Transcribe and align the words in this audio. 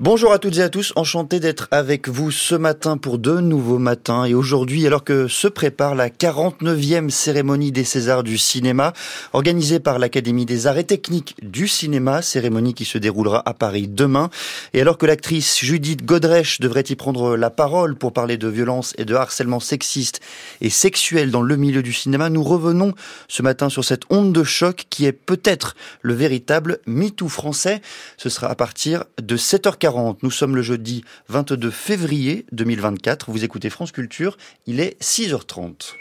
Bonjour 0.00 0.32
à 0.32 0.38
toutes 0.38 0.58
et 0.58 0.62
à 0.62 0.68
tous, 0.68 0.92
enchanté 0.94 1.40
d'être 1.40 1.66
avec 1.70 2.08
vous 2.10 2.30
ce 2.30 2.54
matin 2.54 2.98
pour 2.98 3.16
deux 3.16 3.40
nouveaux 3.40 3.78
matins. 3.78 4.26
Et 4.26 4.34
aujourd'hui 4.34 4.86
alors 4.86 5.02
que 5.02 5.28
se 5.28 5.48
prépare 5.48 5.94
la 5.94 6.10
49e 6.10 7.08
cérémonie 7.08 7.72
des 7.72 7.84
Césars 7.84 8.22
du 8.22 8.36
cinéma 8.36 8.92
organisée 9.32 9.80
par 9.80 9.98
l'Académie 9.98 10.44
des 10.44 10.66
arts 10.66 10.76
et 10.76 10.84
techniques 10.84 11.36
du 11.40 11.68
cinéma, 11.68 12.20
cérémonie 12.20 12.74
qui 12.74 12.84
se 12.84 12.98
déroulera 12.98 13.42
à 13.48 13.54
Paris 13.54 13.88
demain. 13.88 14.28
Et 14.74 14.82
alors 14.82 14.98
que 14.98 15.06
l'actrice 15.06 15.58
Judith 15.58 16.04
Godrèche 16.04 16.60
devrait 16.60 16.84
y 16.86 16.94
prendre 16.94 17.34
la 17.34 17.48
parole 17.48 17.96
pour 17.96 18.12
parler 18.12 18.36
de 18.36 18.48
violence 18.48 18.92
et 18.98 19.06
de 19.06 19.14
harcèlement 19.14 19.60
sexiste 19.60 20.20
et 20.60 20.68
sexuel 20.68 21.30
dans 21.30 21.40
le 21.40 21.56
milieu 21.56 21.82
du 21.82 21.94
cinéma, 21.94 22.28
nous 22.28 22.42
revenons 22.44 22.92
ce 23.26 23.40
matin 23.40 23.70
sur 23.70 23.86
cette 23.86 24.02
onde 24.10 24.34
de 24.34 24.44
choc 24.44 24.84
qui 24.90 25.06
est 25.06 25.12
peut-être 25.12 25.76
le 26.02 26.12
véritable 26.12 26.80
MeToo 26.84 27.28
français. 27.28 27.80
Ce 28.18 28.28
sera 28.28 28.48
à 28.48 28.54
partir 28.54 28.97
de 29.20 29.36
7h40. 29.36 30.18
Nous 30.22 30.30
sommes 30.30 30.56
le 30.56 30.62
jeudi 30.62 31.04
22 31.28 31.70
février 31.70 32.46
2024. 32.52 33.30
Vous 33.30 33.44
écoutez 33.44 33.70
France 33.70 33.92
Culture, 33.92 34.36
il 34.66 34.80
est 34.80 35.00
6h30. 35.02 35.94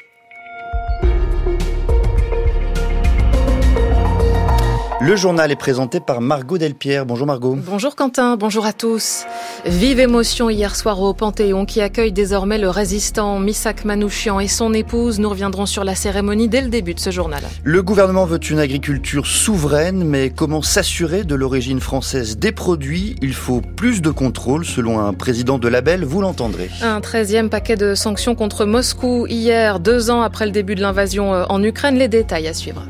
Le 4.99 5.15
journal 5.15 5.51
est 5.51 5.55
présenté 5.55 5.99
par 5.99 6.21
Margot 6.21 6.57
Delpierre. 6.57 7.05
Bonjour 7.05 7.27
Margot. 7.27 7.55
Bonjour 7.55 7.95
Quentin, 7.95 8.35
bonjour 8.35 8.65
à 8.65 8.73
tous. 8.73 9.25
Vive 9.63 9.99
émotion 9.99 10.49
hier 10.49 10.75
soir 10.75 10.99
au 10.99 11.13
Panthéon 11.13 11.65
qui 11.65 11.81
accueille 11.81 12.11
désormais 12.11 12.57
le 12.57 12.71
résistant 12.71 13.37
Misak 13.37 13.85
Manouchian 13.85 14.39
et 14.39 14.47
son 14.47 14.73
épouse. 14.73 15.19
Nous 15.19 15.29
reviendrons 15.29 15.67
sur 15.67 15.83
la 15.83 15.93
cérémonie 15.93 16.49
dès 16.49 16.61
le 16.61 16.69
début 16.69 16.95
de 16.95 16.99
ce 16.99 17.11
journal. 17.11 17.43
Le 17.63 17.83
gouvernement 17.83 18.25
veut 18.25 18.39
une 18.39 18.57
agriculture 18.57 19.27
souveraine, 19.27 20.03
mais 20.03 20.31
comment 20.31 20.63
s'assurer 20.63 21.23
de 21.23 21.35
l'origine 21.35 21.79
française 21.79 22.39
des 22.39 22.51
produits? 22.51 23.17
Il 23.21 23.35
faut 23.35 23.61
plus 23.61 24.01
de 24.01 24.09
contrôle, 24.09 24.65
selon 24.65 24.99
un 24.99 25.13
président 25.13 25.59
de 25.59 25.67
label, 25.67 26.05
vous 26.05 26.21
l'entendrez. 26.21 26.71
Un 26.81 27.01
treizième 27.01 27.51
paquet 27.51 27.75
de 27.75 27.93
sanctions 27.93 28.33
contre 28.33 28.65
Moscou 28.65 29.27
hier, 29.27 29.79
deux 29.79 30.09
ans 30.09 30.23
après 30.23 30.47
le 30.47 30.51
début 30.51 30.73
de 30.73 30.81
l'invasion 30.81 31.35
euh, 31.35 31.45
en 31.49 31.61
Ukraine. 31.61 31.97
Les 31.99 32.07
détails 32.07 32.47
à 32.47 32.53
suivre 32.55 32.81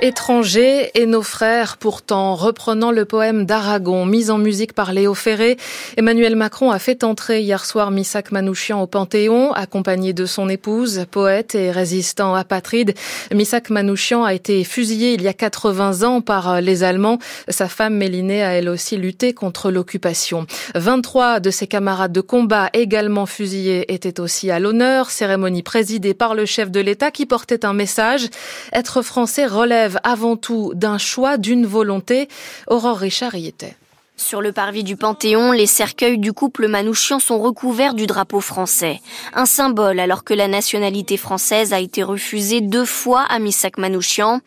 étrangers 0.00 0.90
et 0.94 1.06
nos 1.06 1.22
frères. 1.22 1.76
Pourtant, 1.78 2.34
reprenant 2.34 2.90
le 2.90 3.04
poème 3.04 3.46
d'Aragon, 3.46 4.04
mis 4.04 4.30
en 4.30 4.38
musique 4.38 4.72
par 4.72 4.92
Léo 4.92 5.14
Ferré, 5.14 5.56
Emmanuel 5.96 6.36
Macron 6.36 6.70
a 6.70 6.78
fait 6.78 7.04
entrer 7.04 7.40
hier 7.40 7.64
soir 7.64 7.90
Missak 7.90 8.30
Manouchian 8.30 8.82
au 8.82 8.86
Panthéon, 8.86 9.52
accompagné 9.52 10.12
de 10.12 10.26
son 10.26 10.48
épouse, 10.48 11.06
poète 11.10 11.54
et 11.54 11.70
résistant 11.70 12.34
apatride. 12.34 12.94
Missak 13.32 13.70
Manouchian 13.70 14.24
a 14.24 14.34
été 14.34 14.64
fusillé 14.64 15.14
il 15.14 15.22
y 15.22 15.28
a 15.28 15.32
80 15.32 16.02
ans 16.02 16.20
par 16.20 16.60
les 16.60 16.82
Allemands. 16.82 17.18
Sa 17.48 17.68
femme 17.68 17.94
Mélinée 17.94 18.42
a 18.42 18.52
elle 18.52 18.68
aussi 18.68 18.96
lutté 18.96 19.32
contre 19.32 19.70
l'occupation. 19.70 20.46
23 20.74 21.40
de 21.40 21.50
ses 21.50 21.66
camarades 21.66 22.12
de 22.12 22.20
combat 22.20 22.68
également 22.72 23.26
fusillés 23.26 23.92
étaient 23.92 24.20
aussi 24.20 24.50
à 24.50 24.58
l'honneur. 24.58 25.10
Cérémonie 25.10 25.62
présidée 25.62 26.14
par 26.14 26.34
le 26.34 26.44
chef 26.44 26.70
de 26.70 26.80
l'État 26.80 27.10
qui 27.10 27.24
portait 27.24 27.64
un 27.64 27.72
message. 27.72 28.28
Être 28.72 29.02
français 29.02 29.46
relève 29.46 29.85
avant 30.04 30.36
tout 30.36 30.72
d'un 30.74 30.98
choix, 30.98 31.36
d'une 31.36 31.66
volonté. 31.66 32.28
Aurore 32.66 32.98
Richard 32.98 33.34
y 33.34 33.46
était. 33.46 33.76
Sur 34.18 34.40
le 34.40 34.50
parvis 34.50 34.82
du 34.82 34.96
Panthéon, 34.96 35.52
les 35.52 35.66
cercueils 35.66 36.16
du 36.16 36.32
couple 36.32 36.68
Manouchian 36.68 37.20
sont 37.20 37.38
recouverts 37.38 37.92
du 37.92 38.06
drapeau 38.06 38.40
français. 38.40 39.00
Un 39.34 39.44
symbole 39.44 40.00
alors 40.00 40.24
que 40.24 40.32
la 40.32 40.48
nationalité 40.48 41.18
française 41.18 41.74
a 41.74 41.80
été 41.80 42.02
refusée 42.02 42.62
deux 42.62 42.86
fois 42.86 43.20
à 43.28 43.38
Missak 43.38 43.76
Manouchian. 43.76 44.40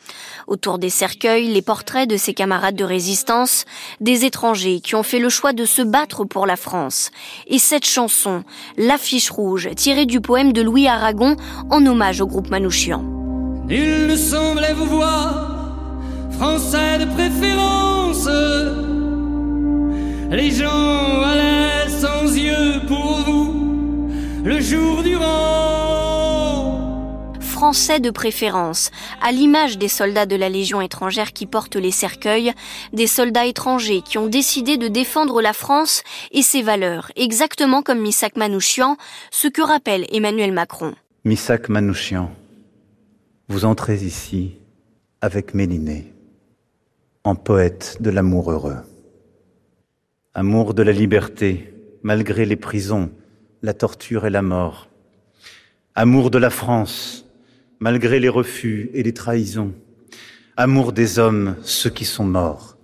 Autour 0.48 0.80
des 0.80 0.90
cercueils, 0.90 1.48
les 1.48 1.62
portraits 1.62 2.10
de 2.10 2.17
ses 2.17 2.34
camarades 2.34 2.76
de 2.76 2.84
résistance, 2.84 3.66
des 4.02 4.26
étrangers 4.26 4.80
qui 4.82 4.95
ont 4.95 5.04
fait 5.04 5.20
le 5.20 5.30
choix 5.30 5.54
de 5.54 5.66
se 5.66 5.84
battre 5.84 6.26
pour 6.26 6.48
la 6.48 6.56
France. 6.56 7.11
Et 7.45 7.60
cette 7.60 7.86
chanson, 7.86 8.44
L'affiche 8.76 9.30
rouge, 9.30 9.70
tirée 9.76 10.08
du 10.08 10.20
poème 10.20 10.52
de 10.52 10.64
Louis 10.64 10.88
Aragon 10.88 11.36
en 11.70 11.86
hommage 11.86 12.21
au 12.21 12.27
groupe 12.27 12.50
Manouchian. 12.50 13.19
Il 13.72 14.08
ne 14.08 14.16
semblait 14.16 14.74
vous 14.74 14.88
voir, 14.88 15.78
français 16.32 16.98
de 16.98 17.06
préférence. 17.06 18.28
Les 20.32 20.50
gens 20.50 21.22
allaient 21.22 21.88
sans 21.88 22.36
yeux 22.36 22.82
pour 22.88 23.18
vous, 23.28 24.10
le 24.44 24.60
jour 24.60 25.04
durant. 25.04 26.00
Français 27.42 28.00
de 28.00 28.10
préférence, 28.10 28.90
à 29.22 29.32
l'image 29.32 29.78
des 29.78 29.88
soldats 29.88 30.26
de 30.26 30.36
la 30.36 30.50
Légion 30.50 30.82
étrangère 30.82 31.32
qui 31.32 31.46
portent 31.46 31.76
les 31.76 31.92
cercueils, 31.92 32.54
des 32.94 33.06
soldats 33.06 33.46
étrangers 33.46 34.02
qui 34.02 34.18
ont 34.18 34.28
décidé 34.28 34.78
de 34.78 34.88
défendre 34.88 35.44
la 35.44 35.54
France 35.54 36.02
et 36.32 36.42
ses 36.42 36.64
valeurs, 36.64 37.12
exactement 37.16 37.84
comme 37.84 38.00
Missak 38.00 38.36
Manouchian, 38.36 38.98
ce 39.30 39.48
que 39.48 39.62
rappelle 39.62 40.08
Emmanuel 40.12 40.54
Macron. 40.54 40.96
Missak 41.24 41.70
Manouchian 41.70 42.32
vous 43.49 43.65
entrez 43.65 43.95
ici 43.95 44.60
avec 45.21 45.55
Mélinée, 45.55 46.14
en 47.23 47.33
poète 47.33 47.98
de 47.99 48.11
l'amour 48.11 48.52
heureux. 48.52 48.77
Amour 50.36 50.76
de 50.76 50.83
la 50.83 50.92
liberté, 50.92 51.73
malgré 52.04 52.45
les 52.45 52.55
prisons, 52.55 53.11
la 53.64 53.73
torture 53.73 54.27
et 54.27 54.30
la 54.30 54.43
mort. 54.43 54.88
Amour 55.95 56.30
de 56.30 56.38
la 56.38 56.52
France, 56.52 57.26
malgré 57.80 58.20
les 58.20 58.30
refus 58.30 58.92
et 58.93 59.02
les 59.02 59.15
trahisons. 59.15 59.73
Amour 60.55 60.93
des 60.93 61.17
hommes, 61.17 61.55
ceux 61.64 61.89
qui 61.89 62.05
sont 62.05 62.26
morts 62.26 62.77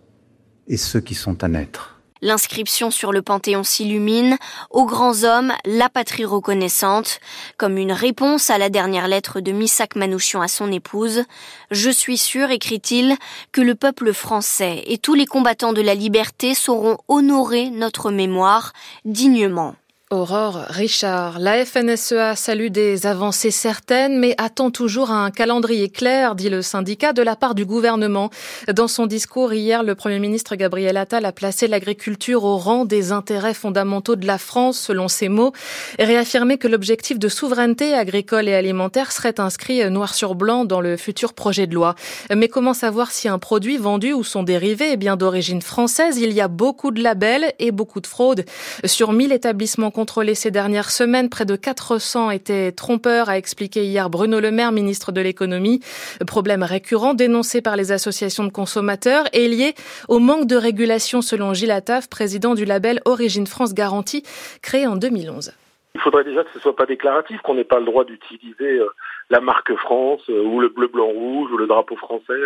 et 0.67 0.77
ceux 0.77 0.99
qui 0.99 1.13
sont 1.13 1.43
à 1.43 1.47
naître. 1.47 1.94
L'inscription 2.25 2.89
sur 2.89 3.11
le 3.11 3.21
Panthéon 3.21 3.63
s'illumine, 3.63 4.39
aux 4.71 4.85
grands 4.85 5.23
hommes, 5.25 5.53
la 5.63 5.89
patrie 5.89 6.25
reconnaissante, 6.25 7.19
comme 7.55 7.77
une 7.77 7.91
réponse 7.91 8.49
à 8.49 8.57
la 8.57 8.69
dernière 8.69 9.07
lettre 9.07 9.41
de 9.41 9.51
Missak 9.51 9.95
Manouchian 9.95 10.41
à 10.41 10.47
son 10.47 10.71
épouse. 10.71 11.25
Je 11.69 11.91
suis 11.91 12.17
sûr, 12.17 12.49
écrit-il, 12.49 13.15
que 13.51 13.61
le 13.61 13.75
peuple 13.75 14.11
français 14.11 14.83
et 14.87 14.97
tous 14.97 15.13
les 15.13 15.27
combattants 15.27 15.71
de 15.71 15.83
la 15.83 15.93
liberté 15.93 16.55
sauront 16.55 16.97
honorer 17.07 17.69
notre 17.69 18.09
mémoire 18.09 18.73
dignement. 19.05 19.75
Aurore 20.15 20.63
Richard, 20.69 21.39
la 21.39 21.65
FNSEA 21.65 22.37
salue 22.37 22.69
des 22.69 23.05
avancées 23.05 23.51
certaines, 23.51 24.17
mais 24.17 24.33
attend 24.37 24.71
toujours 24.71 25.11
un 25.11 25.29
calendrier 25.29 25.89
clair, 25.89 26.35
dit 26.35 26.49
le 26.49 26.61
syndicat, 26.61 27.11
de 27.11 27.21
la 27.21 27.35
part 27.35 27.53
du 27.53 27.65
gouvernement. 27.65 28.29
Dans 28.73 28.87
son 28.87 29.07
discours 29.07 29.53
hier, 29.53 29.83
le 29.83 29.93
Premier 29.93 30.19
ministre 30.19 30.55
Gabriel 30.55 30.95
Attal 30.95 31.25
a 31.25 31.33
placé 31.33 31.67
l'agriculture 31.67 32.45
au 32.45 32.55
rang 32.55 32.85
des 32.85 33.11
intérêts 33.11 33.53
fondamentaux 33.53 34.15
de 34.15 34.25
la 34.25 34.37
France, 34.37 34.79
selon 34.79 35.09
ses 35.09 35.27
mots, 35.27 35.51
et 35.99 36.05
réaffirmé 36.05 36.57
que 36.57 36.69
l'objectif 36.69 37.19
de 37.19 37.27
souveraineté 37.27 37.93
agricole 37.93 38.47
et 38.47 38.53
alimentaire 38.53 39.11
serait 39.11 39.41
inscrit 39.41 39.89
noir 39.91 40.13
sur 40.13 40.33
blanc 40.33 40.63
dans 40.63 40.79
le 40.79 40.95
futur 40.95 41.33
projet 41.33 41.67
de 41.67 41.75
loi. 41.75 41.93
Mais 42.33 42.47
comment 42.47 42.73
savoir 42.73 43.11
si 43.11 43.27
un 43.27 43.37
produit 43.37 43.75
vendu 43.75 44.13
ou 44.13 44.23
son 44.23 44.43
dérivé 44.43 44.93
est 44.93 44.97
bien 44.97 45.17
d'origine 45.17 45.61
française? 45.61 46.19
Il 46.19 46.31
y 46.31 46.39
a 46.39 46.47
beaucoup 46.47 46.91
de 46.91 47.03
labels 47.03 47.51
et 47.59 47.71
beaucoup 47.71 47.99
de 47.99 48.07
fraudes. 48.07 48.45
Sur 48.85 49.11
1000 49.11 49.33
établissements 49.33 49.91
contrôlés 50.05 50.35
ces 50.35 50.51
dernières 50.51 50.91
semaines. 50.91 51.31
Près 51.31 51.45
de 51.45 51.55
400 51.55 52.29
étaient 52.29 52.71
trompeurs, 52.71 53.27
a 53.27 53.39
expliqué 53.39 53.85
hier 53.85 54.07
Bruno 54.07 54.39
Le 54.39 54.51
Maire, 54.51 54.71
ministre 54.71 55.11
de 55.11 55.19
l'économie. 55.19 55.79
Problème 56.27 56.61
récurrent 56.61 57.15
dénoncé 57.15 57.59
par 57.63 57.75
les 57.75 57.91
associations 57.91 58.43
de 58.43 58.51
consommateurs 58.51 59.25
et 59.33 59.47
lié 59.47 59.73
au 60.07 60.19
manque 60.19 60.45
de 60.45 60.55
régulation 60.55 61.23
selon 61.23 61.55
Gilles 61.55 61.71
Attaf, 61.71 62.07
président 62.07 62.53
du 62.53 62.65
label 62.65 63.01
Origine 63.05 63.47
France 63.47 63.73
Garantie, 63.73 64.21
créé 64.61 64.85
en 64.85 64.95
2011. 64.95 65.53
Il 65.95 66.01
faudrait 66.01 66.23
déjà 66.23 66.43
que 66.43 66.51
ce 66.53 66.59
soit 66.59 66.75
pas 66.75 66.85
déclaratif, 66.85 67.41
qu'on 67.41 67.55
n'ait 67.55 67.63
pas 67.63 67.79
le 67.79 67.85
droit 67.85 68.03
d'utiliser 68.03 68.77
euh, 68.77 68.89
la 69.31 69.39
marque 69.39 69.73
France 69.77 70.21
euh, 70.29 70.43
ou 70.43 70.59
le 70.59 70.69
bleu 70.69 70.85
blanc 70.85 71.07
rouge 71.07 71.51
ou 71.51 71.57
le 71.57 71.65
drapeau 71.65 71.95
français 71.95 72.39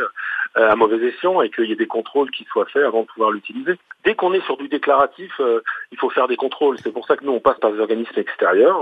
à 0.55 0.75
mauvais 0.75 0.97
escient 1.07 1.41
et 1.41 1.49
qu'il 1.49 1.65
y 1.65 1.71
ait 1.71 1.75
des 1.75 1.87
contrôles 1.87 2.31
qui 2.31 2.43
soient 2.45 2.65
faits 2.65 2.83
avant 2.83 3.01
de 3.01 3.07
pouvoir 3.07 3.31
l'utiliser. 3.31 3.73
Dès 4.03 4.15
qu'on 4.15 4.33
est 4.33 4.43
sur 4.45 4.57
du 4.57 4.67
déclaratif, 4.67 5.31
euh, 5.39 5.61
il 5.91 5.97
faut 5.97 6.09
faire 6.09 6.27
des 6.27 6.37
contrôles. 6.37 6.77
C'est 6.79 6.91
pour 6.91 7.05
ça 7.05 7.17
que 7.17 7.25
nous 7.25 7.31
on 7.31 7.39
passe 7.39 7.59
par 7.59 7.71
des 7.71 7.79
organismes 7.79 8.19
extérieurs 8.19 8.81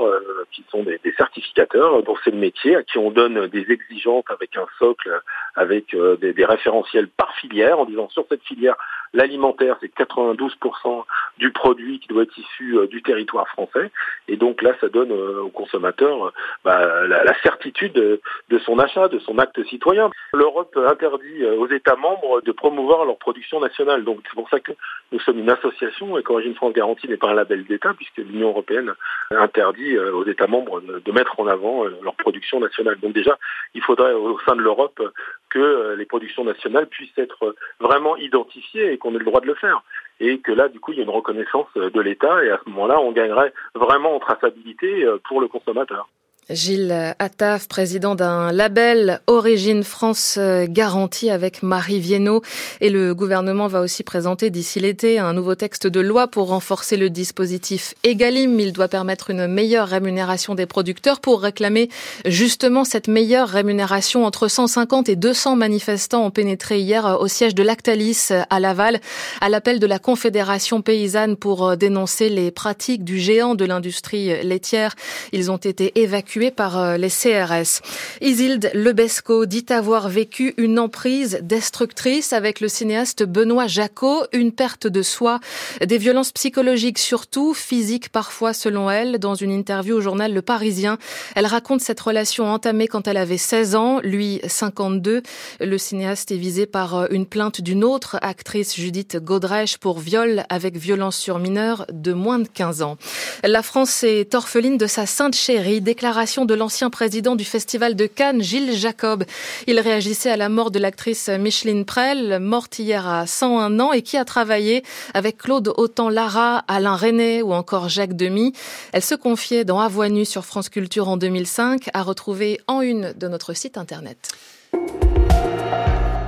qui 0.52 0.64
sont 0.70 0.84
des, 0.84 1.00
des, 1.04 1.14
certificateurs 1.14 2.04
dont 2.04 2.16
c'est 2.24 2.32
le 2.32 2.38
métier, 2.38 2.76
à 2.76 2.84
qui 2.84 2.98
on 2.98 3.12
donne 3.12 3.48
des 3.48 3.72
exigences 3.72 4.26
avec 4.30 4.56
un 4.56 4.66
socle, 4.80 5.22
avec 5.56 5.96
des, 6.22 6.34
des 6.34 6.46
référentiels 6.46 7.08
par 7.08 7.34
filière, 7.36 7.80
en 7.80 7.86
disant 7.86 8.10
sur 8.10 8.26
cette 8.30 8.44
filière 8.44 8.76
l'alimentaire 9.14 9.78
c'est 9.82 9.94
92% 9.94 11.04
du 11.38 11.52
produit 11.52 12.00
qui 12.00 12.08
doit 12.08 12.24
être 12.24 12.38
issu 12.38 12.76
du 12.90 13.02
territoire 13.02 13.48
français 13.48 13.92
et 14.28 14.38
donc 14.38 14.62
là 14.62 14.74
ça 14.82 14.90
donne 14.90 15.12
aux 15.12 15.50
consommateurs 15.50 16.34
bah, 16.64 17.08
la, 17.08 17.34
certitude 17.42 17.94
de, 17.94 18.60
son 18.60 18.80
achat, 18.80 19.08
de 19.08 19.20
son 19.20 19.38
acte 19.38 19.64
citoyen. 19.66 20.10
L'Europe 20.34 20.78
interdit 20.78 21.46
aux 21.46 21.68
États 21.68 21.96
membres 21.96 22.42
de 22.42 22.52
promouvoir 22.52 23.06
leur 23.06 23.18
production 23.18 23.60
nationale. 23.60 24.04
Donc 24.04 24.20
c'est 24.24 24.36
pour 24.36 24.50
ça 24.50 24.60
que 24.60 24.72
nous 25.12 25.20
sommes 25.20 25.40
une 25.40 25.50
association 25.50 26.18
et 26.18 26.24
qu'Origine 26.24 26.56
France 26.56 26.74
Garantie 26.74 27.08
n'est 27.08 27.18
pas 27.18 27.30
un 27.30 27.36
label 27.36 27.66
d'État 27.66 27.94
puisque 27.94 28.18
l'Union 28.18 28.50
européenne 28.50 28.94
interdit 29.32 29.98
aux 29.98 30.26
États 30.26 30.48
membres 30.48 30.82
de 30.82 31.12
mettre 31.12 31.40
en 31.40 31.48
avant 31.48 31.86
leur 31.86 32.16
production 32.16 32.60
nationale. 32.60 32.98
Donc 33.00 33.14
déjà, 33.14 33.38
il 33.74 33.82
faudrait 33.82 34.14
au 34.14 34.40
sein 34.46 34.56
de 34.56 34.62
l'Europe 34.62 35.02
que 35.50 35.96
les 35.98 36.06
productions 36.06 36.44
nationales 36.44 36.88
puissent 36.88 37.18
être 37.18 37.56
vraiment 37.80 38.18
identifiées 38.18 38.92
et 38.92 38.98
qu'on 38.98 39.16
ait 39.16 39.20
le 39.20 39.26
droit 39.26 39.42
de 39.42 39.48
le 39.48 39.56
faire 39.56 39.84
et 40.20 40.40
que 40.40 40.52
là, 40.52 40.68
du 40.68 40.80
coup, 40.80 40.92
il 40.92 40.98
y 40.98 41.02
a 41.02 41.04
une 41.04 41.10
reconnaissance 41.10 41.68
de 41.76 42.02
l'État 42.02 42.44
et 42.44 42.50
à 42.50 42.60
ce 42.64 42.70
moment-là, 42.70 43.00
on 43.00 43.12
gagnerait 43.12 43.54
vraiment 43.76 44.16
en 44.16 44.20
traçabilité 44.20 45.06
pour 45.28 45.42
le 45.42 45.48
consommateur. 45.48 46.10
Gilles 46.50 47.14
Attaf, 47.20 47.68
président 47.68 48.16
d'un 48.16 48.54
label 48.54 49.20
Origine 49.28 49.84
France 49.84 50.36
euh, 50.38 50.66
Garantie 50.70 51.30
avec 51.30 51.62
Marie 51.62 52.00
Viennot. 52.00 52.42
Et 52.80 52.90
le 52.90 53.14
gouvernement 53.14 53.68
va 53.68 53.82
aussi 53.82 54.02
présenter 54.02 54.50
d'ici 54.50 54.80
l'été 54.80 55.20
un 55.20 55.34
nouveau 55.34 55.56
texte 55.56 55.88
de 55.88 56.00
loi 56.00 56.28
pour 56.28 56.48
renforcer 56.48 56.96
le 56.96 57.10
dispositif 57.10 57.96
Egalim. 58.06 58.62
Il 58.62 58.72
doit 58.72 58.88
permettre 58.88 59.30
une 59.30 59.48
meilleure 59.48 59.90
rémunération 59.90 60.56
des 60.56 60.66
producteurs 60.66 61.20
pour 61.20 61.42
réclamer 61.42 61.90
justement 62.24 62.86
cette 62.86 63.10
meilleure 63.10 63.50
rémunération. 63.50 64.26
Entre 64.26 64.48
150 64.48 65.10
et 65.10 65.18
200 65.18 65.58
manifestants 65.58 66.26
ont 66.26 66.32
pénétré 66.32 66.80
hier 66.80 67.18
au 67.20 67.28
siège 67.28 67.56
de 67.56 67.64
Lactalis 67.64 68.30
à 68.50 68.60
Laval 68.62 69.02
à 69.42 69.50
l'appel 69.50 69.80
de 69.80 69.88
la 69.88 70.00
Confédération 70.00 70.82
paysanne 70.82 71.36
pour 71.36 71.76
dénoncer 71.76 72.30
les 72.30 72.52
pratiques 72.52 73.04
du 73.04 73.20
géant 73.20 73.54
de 73.54 73.66
l'industrie 73.66 74.28
laitière. 74.44 74.96
Ils 75.34 75.52
ont 75.52 75.58
été 75.58 76.00
évacués 76.00 76.37
par 76.56 76.80
euh, 76.80 76.98
les 76.98 77.10
CRS. 77.10 77.82
Isilde 78.22 78.70
Lebesco 78.74 79.48
dit 79.48 79.66
avoir 79.70 80.08
vécu 80.08 80.54
une 80.58 80.78
emprise 80.78 81.40
destructrice 81.42 82.32
avec 82.32 82.62
le 82.62 82.68
cinéaste 82.68 83.24
Benoît 83.24 83.66
Jacot, 83.66 84.24
une 84.34 84.52
perte 84.52 84.86
de 84.86 85.02
soi, 85.02 85.40
des 85.84 85.98
violences 85.98 86.32
psychologiques 86.32 87.00
surtout, 87.00 87.56
physiques 87.56 88.10
parfois 88.10 88.54
selon 88.54 88.90
elle. 88.90 89.18
Dans 89.18 89.34
une 89.34 89.52
interview 89.52 89.98
au 89.98 90.02
journal 90.02 90.32
Le 90.32 90.44
Parisien, 90.44 91.00
elle 91.36 91.48
raconte 91.48 91.82
cette 91.82 92.00
relation 92.00 92.46
entamée 92.52 92.88
quand 92.88 93.08
elle 93.08 93.18
avait 93.18 93.38
16 93.38 93.76
ans, 93.76 94.00
lui 94.04 94.40
52. 94.48 95.24
Le 95.60 95.78
cinéaste 95.80 96.32
est 96.32 96.38
visé 96.38 96.68
par 96.68 96.96
euh, 96.96 97.08
une 97.10 97.26
plainte 97.26 97.62
d'une 97.62 97.84
autre 97.84 98.18
actrice, 98.22 98.76
Judith 98.76 99.18
Godrèche, 99.18 99.80
pour 99.80 100.00
viol 100.00 100.46
avec 100.50 100.78
violence 100.78 101.18
sur 101.18 101.40
mineur 101.40 101.88
de 101.92 102.14
moins 102.14 102.38
de 102.38 102.48
15 102.48 102.84
ans. 102.84 102.98
La 103.44 103.64
France 103.64 104.04
est 104.04 104.36
orpheline 104.36 104.78
de 104.78 104.86
sa 104.86 105.08
sainte 105.08 105.36
chérie, 105.36 105.82
déclaration 105.82 106.27
de 106.28 106.54
l'ancien 106.54 106.90
président 106.90 107.38
du 107.38 107.46
Festival 107.46 107.96
de 107.96 108.06
Cannes, 108.06 108.44
Gilles 108.44 108.76
Jacob. 108.76 109.24
Il 109.66 109.80
réagissait 109.80 110.30
à 110.30 110.36
la 110.36 110.50
mort 110.50 110.72
de 110.72 110.78
l'actrice 110.78 111.30
Micheline 111.30 111.86
Prel, 111.86 112.40
morte 112.40 112.80
hier 112.80 113.08
à 113.08 113.26
101 113.26 113.80
ans 113.80 113.94
et 113.94 114.02
qui 114.02 114.18
a 114.18 114.26
travaillé 114.26 114.84
avec 115.14 115.38
Claude 115.38 115.74
Autant-Lara, 115.78 116.66
Alain 116.68 116.98
René 116.98 117.42
ou 117.42 117.54
encore 117.54 117.88
Jacques 117.88 118.18
Demy. 118.18 118.52
Elle 118.92 119.04
se 119.04 119.16
confiait 119.16 119.64
dans 119.64 119.80
À 119.80 119.88
Voix 119.88 120.08
sur 120.26 120.44
France 120.44 120.68
Culture 120.68 121.08
en 121.08 121.16
2005, 121.16 121.90
à 121.94 122.04
retrouver 122.04 122.60
en 122.68 122.82
une 122.82 123.14
de 123.14 123.30
notre 123.30 123.54
site 123.54 123.78
internet. 123.78 124.18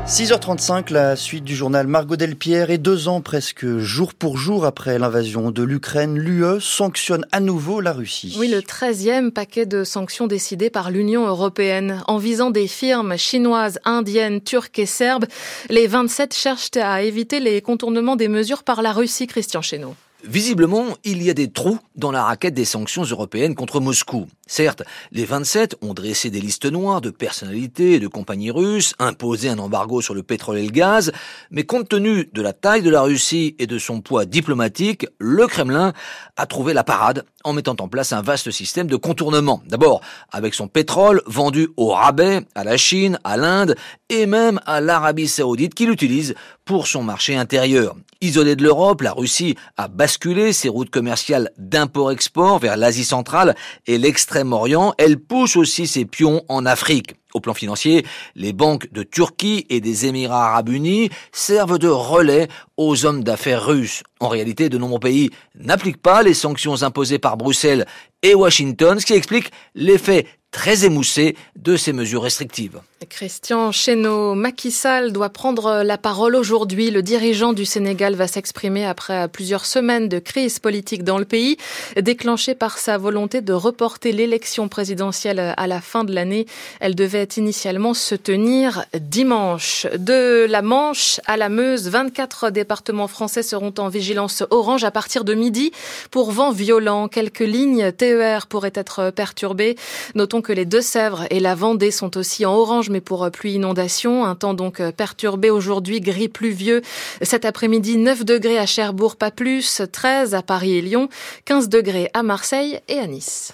6h35, 0.09 0.91
la 0.91 1.15
suite 1.15 1.43
du 1.43 1.55
journal 1.55 1.85
Margot 1.85 2.15
Delpierre 2.15 2.71
et 2.71 2.79
deux 2.79 3.07
ans 3.07 3.21
presque 3.21 3.77
jour 3.77 4.15
pour 4.15 4.37
jour 4.37 4.65
après 4.65 4.97
l'invasion 4.97 5.51
de 5.51 5.61
l'Ukraine, 5.61 6.17
l'UE 6.17 6.59
sanctionne 6.59 7.27
à 7.31 7.39
nouveau 7.39 7.79
la 7.79 7.93
Russie. 7.93 8.35
Oui, 8.39 8.47
le 8.47 8.61
13e 8.61 9.29
paquet 9.29 9.67
de 9.67 9.83
sanctions 9.83 10.25
décidé 10.25 10.71
par 10.71 10.89
l'Union 10.89 11.27
européenne 11.27 12.01
en 12.07 12.17
visant 12.17 12.49
des 12.49 12.67
firmes 12.67 13.17
chinoises, 13.17 13.79
indiennes, 13.85 14.41
turques 14.41 14.79
et 14.79 14.87
serbes. 14.87 15.27
Les 15.69 15.85
27 15.85 16.33
cherchent 16.33 16.75
à 16.81 17.03
éviter 17.03 17.39
les 17.39 17.61
contournements 17.61 18.15
des 18.15 18.29
mesures 18.29 18.63
par 18.63 18.81
la 18.81 18.93
Russie, 18.93 19.27
Christian 19.27 19.61
Chesneau. 19.61 19.93
Visiblement, 20.25 20.97
il 21.05 21.23
y 21.23 21.29
a 21.29 21.33
des 21.33 21.49
trous 21.49 21.79
dans 21.95 22.11
la 22.11 22.23
raquette 22.23 22.53
des 22.53 22.65
sanctions 22.65 23.03
européennes 23.03 23.55
contre 23.55 23.79
Moscou. 23.79 24.27
Certes, 24.47 24.83
les 25.13 25.23
27 25.23 25.77
ont 25.81 25.93
dressé 25.93 26.29
des 26.29 26.41
listes 26.41 26.65
noires 26.65 26.99
de 26.99 27.09
personnalités 27.09 27.93
et 27.93 27.99
de 27.99 28.07
compagnies 28.07 28.51
russes, 28.51 28.95
imposé 28.99 29.47
un 29.47 29.59
embargo 29.59 30.01
sur 30.01 30.13
le 30.13 30.23
pétrole 30.23 30.57
et 30.57 30.65
le 30.65 30.71
gaz, 30.71 31.13
mais 31.51 31.63
compte 31.63 31.87
tenu 31.87 32.29
de 32.33 32.41
la 32.41 32.51
taille 32.51 32.81
de 32.81 32.89
la 32.89 33.01
Russie 33.01 33.55
et 33.59 33.67
de 33.67 33.79
son 33.79 34.01
poids 34.01 34.25
diplomatique, 34.25 35.07
le 35.19 35.47
Kremlin 35.47 35.93
a 36.35 36.45
trouvé 36.45 36.73
la 36.73 36.83
parade 36.83 37.23
en 37.45 37.53
mettant 37.53 37.75
en 37.79 37.87
place 37.87 38.11
un 38.11 38.21
vaste 38.21 38.51
système 38.51 38.87
de 38.87 38.97
contournement. 38.97 39.61
D'abord, 39.67 40.01
avec 40.31 40.53
son 40.53 40.67
pétrole 40.67 41.21
vendu 41.27 41.69
au 41.77 41.91
rabais 41.91 42.41
à 42.55 42.65
la 42.65 42.75
Chine, 42.75 43.19
à 43.23 43.37
l'Inde 43.37 43.75
et 44.09 44.25
même 44.25 44.59
à 44.65 44.81
l'Arabie 44.81 45.27
saoudite 45.27 45.75
qui 45.75 45.85
l'utilise 45.85 46.35
pour 46.69 46.85
son 46.85 47.01
marché 47.01 47.35
intérieur. 47.35 47.95
Isolée 48.21 48.55
de 48.55 48.61
l'Europe, 48.61 49.01
la 49.01 49.11
Russie 49.11 49.55
a 49.75 49.87
basculé 49.87 50.53
ses 50.53 50.69
routes 50.69 50.91
commerciales 50.91 51.49
d'import-export 51.57 52.59
vers 52.59 52.77
l'Asie 52.77 53.05
centrale 53.05 53.55
et 53.87 53.97
l'extrême-orient. 53.97 54.93
Elle 54.99 55.17
pousse 55.17 55.55
aussi 55.55 55.87
ses 55.87 56.05
pions 56.05 56.43
en 56.47 56.67
Afrique. 56.67 57.15
Au 57.33 57.39
plan 57.39 57.53
financier, 57.53 58.05
les 58.35 58.53
banques 58.53 58.91
de 58.91 59.03
Turquie 59.03 59.65
et 59.69 59.81
des 59.81 60.07
Émirats 60.07 60.47
arabes 60.47 60.69
unis 60.69 61.09
servent 61.31 61.77
de 61.77 61.87
relais 61.87 62.47
aux 62.75 63.05
hommes 63.05 63.23
d'affaires 63.23 63.65
russes. 63.65 64.01
En 64.19 64.29
réalité, 64.29 64.67
de 64.69 64.77
nombreux 64.77 64.99
pays 64.99 65.29
n'appliquent 65.55 66.01
pas 66.01 66.23
les 66.23 66.33
sanctions 66.33 66.81
imposées 66.81 67.19
par 67.19 67.37
Bruxelles 67.37 67.85
et 68.23 68.33
Washington, 68.33 68.99
ce 68.99 69.05
qui 69.05 69.13
explique 69.13 69.51
l'effet 69.75 70.25
très 70.51 70.85
émoussé 70.85 71.35
de 71.55 71.77
ces 71.77 71.93
mesures 71.93 72.23
restrictives. 72.23 72.81
Christian 73.07 73.71
Cheno 73.71 74.33
Macky 74.33 74.71
Sall 74.71 75.13
doit 75.13 75.29
prendre 75.29 75.83
la 75.83 75.97
parole 75.97 76.35
aujourd'hui. 76.35 76.89
Le 76.89 77.03
dirigeant 77.03 77.53
du 77.53 77.65
Sénégal 77.65 78.15
va 78.15 78.27
s'exprimer 78.27 78.85
après 78.85 79.27
plusieurs 79.27 79.65
semaines 79.65 80.09
de 80.09 80.19
crise 80.19 80.59
politique 80.59 81.03
dans 81.03 81.17
le 81.19 81.25
pays, 81.25 81.57
déclenchée 82.01 82.55
par 82.55 82.77
sa 82.77 82.97
volonté 82.97 83.41
de 83.41 83.53
reporter 83.53 84.11
l'élection 84.11 84.67
présidentielle 84.67 85.53
à 85.55 85.67
la 85.67 85.81
fin 85.81 86.03
de 86.03 86.13
l'année. 86.13 86.45
Elle 86.79 86.95
devait 86.95 87.18
initialement 87.37 87.93
se 87.93 88.15
tenir 88.15 88.85
dimanche. 88.99 89.87
De 89.97 90.45
la 90.49 90.61
Manche 90.61 91.19
à 91.25 91.37
la 91.37 91.49
Meuse, 91.49 91.89
24 91.89 92.49
départements 92.49 93.07
français 93.07 93.43
seront 93.43 93.73
en 93.77 93.89
vigilance 93.89 94.43
orange 94.49 94.83
à 94.83 94.91
partir 94.91 95.23
de 95.23 95.33
midi 95.33 95.71
pour 96.11 96.31
vent 96.31 96.51
violent. 96.51 97.07
Quelques 97.07 97.39
lignes 97.39 97.91
TER 97.91 98.47
pourraient 98.47 98.71
être 98.75 99.11
perturbées. 99.11 99.75
Notons 100.15 100.41
que 100.41 100.53
les 100.53 100.65
Deux-Sèvres 100.65 101.25
et 101.29 101.39
la 101.39 101.55
Vendée 101.55 101.91
sont 101.91 102.17
aussi 102.17 102.45
en 102.45 102.53
orange 102.53 102.89
mais 102.89 103.01
pour 103.01 103.29
pluie 103.31 103.53
inondation. 103.53 104.25
Un 104.25 104.35
temps 104.35 104.53
donc 104.53 104.81
perturbé 104.91 105.49
aujourd'hui, 105.49 106.01
gris 106.01 106.29
pluvieux. 106.29 106.81
Cet 107.21 107.45
après-midi, 107.45 107.97
9 107.97 108.25
degrés 108.25 108.59
à 108.59 108.65
Cherbourg, 108.65 109.15
pas 109.15 109.31
plus, 109.31 109.81
13 109.91 110.35
à 110.35 110.41
Paris 110.41 110.77
et 110.77 110.81
Lyon, 110.81 111.09
15 111.45 111.69
degrés 111.69 112.09
à 112.13 112.23
Marseille 112.23 112.79
et 112.87 112.99
à 112.99 113.07
Nice. 113.07 113.53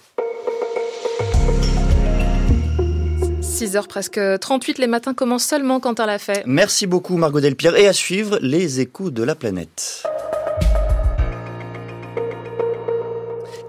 6h 3.55 3.87
presque 3.87 4.19
38, 4.41 4.79
les 4.79 4.87
matins 4.87 5.13
commencent 5.13 5.45
seulement 5.45 5.79
quand 5.79 6.01
on 6.01 6.05
l'a 6.05 6.19
fait. 6.19 6.43
Merci 6.45 6.87
beaucoup 6.87 7.15
Margot 7.15 7.39
Delpierre 7.39 7.77
et 7.77 7.87
à 7.87 7.93
suivre 7.93 8.37
les 8.41 8.81
échos 8.81 9.11
de 9.11 9.23
la 9.23 9.33
planète. 9.33 10.03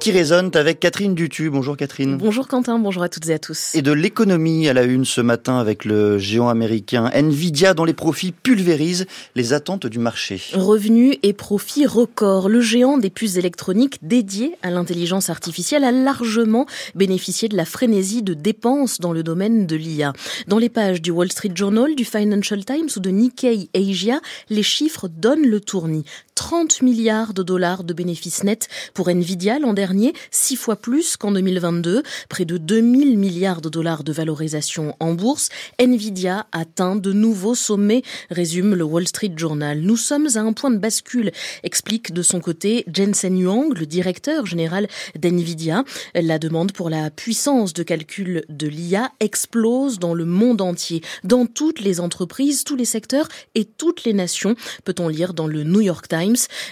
Qui 0.07 0.13
résonne 0.13 0.53
avec 0.55 0.79
Catherine 0.79 1.17
Dutu. 1.17 1.51
Bonjour 1.51 1.77
Catherine. 1.77 2.17
Bonjour 2.17 2.47
Quentin, 2.47 2.79
bonjour 2.79 3.03
à 3.03 3.09
toutes 3.09 3.29
et 3.29 3.35
à 3.35 3.41
tous. 3.41 3.75
Et 3.75 3.83
de 3.83 3.91
l'économie 3.91 4.69
à 4.69 4.73
la 4.73 4.85
une 4.85 5.05
ce 5.05 5.21
matin 5.21 5.59
avec 5.59 5.85
le 5.85 6.17
géant 6.17 6.49
américain 6.49 7.11
Nvidia 7.13 7.75
dont 7.75 7.85
les 7.85 7.93
profits 7.93 8.31
pulvérisent 8.31 9.07
les 9.35 9.53
attentes 9.53 9.89
du 9.89 9.99
marché. 9.99 10.41
Revenus 10.53 11.17
et 11.25 11.33
profits 11.33 11.87
records. 11.87 12.49
Le 12.49 12.61
géant 12.61 12.99
des 12.99 13.11
puces 13.11 13.37
électroniques 13.37 13.99
dédié 14.01 14.55
à 14.63 14.71
l'intelligence 14.71 15.29
artificielle 15.29 15.83
a 15.83 15.91
largement 15.91 16.67
bénéficié 16.95 17.49
de 17.49 17.57
la 17.57 17.65
frénésie 17.65 18.23
de 18.23 18.35
dépenses 18.35 19.01
dans 19.01 19.13
le 19.13 19.25
domaine 19.25 19.67
de 19.67 19.75
l'IA. 19.75 20.13
Dans 20.47 20.59
les 20.59 20.69
pages 20.69 21.03
du 21.03 21.11
Wall 21.11 21.33
Street 21.33 21.51
Journal, 21.53 21.97
du 21.97 22.05
Financial 22.05 22.65
Times 22.65 22.91
ou 22.95 23.01
de 23.01 23.11
Nikkei 23.11 23.71
Asia, 23.75 24.21
les 24.51 24.63
chiffres 24.63 25.09
donnent 25.09 25.49
le 25.49 25.59
tournis. 25.59 26.05
30 26.37 26.83
milliards 26.83 27.35
de 27.35 27.43
dollars 27.43 27.83
de 27.83 27.95
bénéfices 27.95 28.45
nets 28.45 28.69
pour 28.95 29.09
Nvidia 29.09 29.59
l'an 29.59 29.73
dernier, 29.73 30.13
six 30.31 30.55
fois 30.55 30.77
plus 30.77 31.17
qu'en 31.17 31.33
2022, 31.33 32.03
près 32.29 32.45
de 32.45 32.59
2000 32.59 33.19
milliards 33.19 33.63
de 33.63 33.71
dollars 33.71 34.05
de 34.05 34.13
valorisation 34.13 34.95
en 35.01 35.15
bourse. 35.15 35.49
Nvidia 35.81 36.47
atteint 36.53 36.95
de 36.95 37.13
nouveaux 37.13 37.55
sommets, 37.55 38.03
résume 38.31 38.75
le 38.75 38.85
Wall 38.85 39.09
Street 39.09 39.33
Journal. 39.35 39.81
Nous 39.81 39.97
sommes 39.97 40.29
à 40.35 40.41
un 40.41 40.53
point 40.53 40.71
de 40.71 40.77
bascule, 40.77 41.33
explique 41.65 42.13
de 42.13 42.23
son 42.23 42.39
côté 42.39 42.85
Jensen 42.93 43.43
Huang, 43.43 43.73
le 43.77 43.87
directeur 43.87 44.45
général 44.45 44.89
d'Nvidia. 45.19 45.85
La 46.15 46.39
demande 46.39 46.73
pour 46.73 46.91
la 46.91 47.11
puissance 47.11 47.73
de 47.73 47.83
calcul 47.83 48.45
de 48.51 48.69
l'IA 48.69 49.11
explose 49.21 49.99
dans 49.99 50.13
le 50.13 50.27
monde 50.27 50.61
entier, 50.61 51.01
dans 51.25 51.47
toutes 51.47 51.81
les 51.81 51.99
entreprises, 51.99 52.65
tous 52.65 52.77
les 52.77 52.85
secteurs 52.85 53.29
et 53.55 53.65
toutes 53.65 54.05
les 54.05 54.13
nations, 54.13 54.55
peut-on 54.85 55.09
lire 55.09 55.33
dans 55.33 55.47
le 55.47 55.65
New 55.65 55.81
York 55.81 56.07
Times 56.09 56.26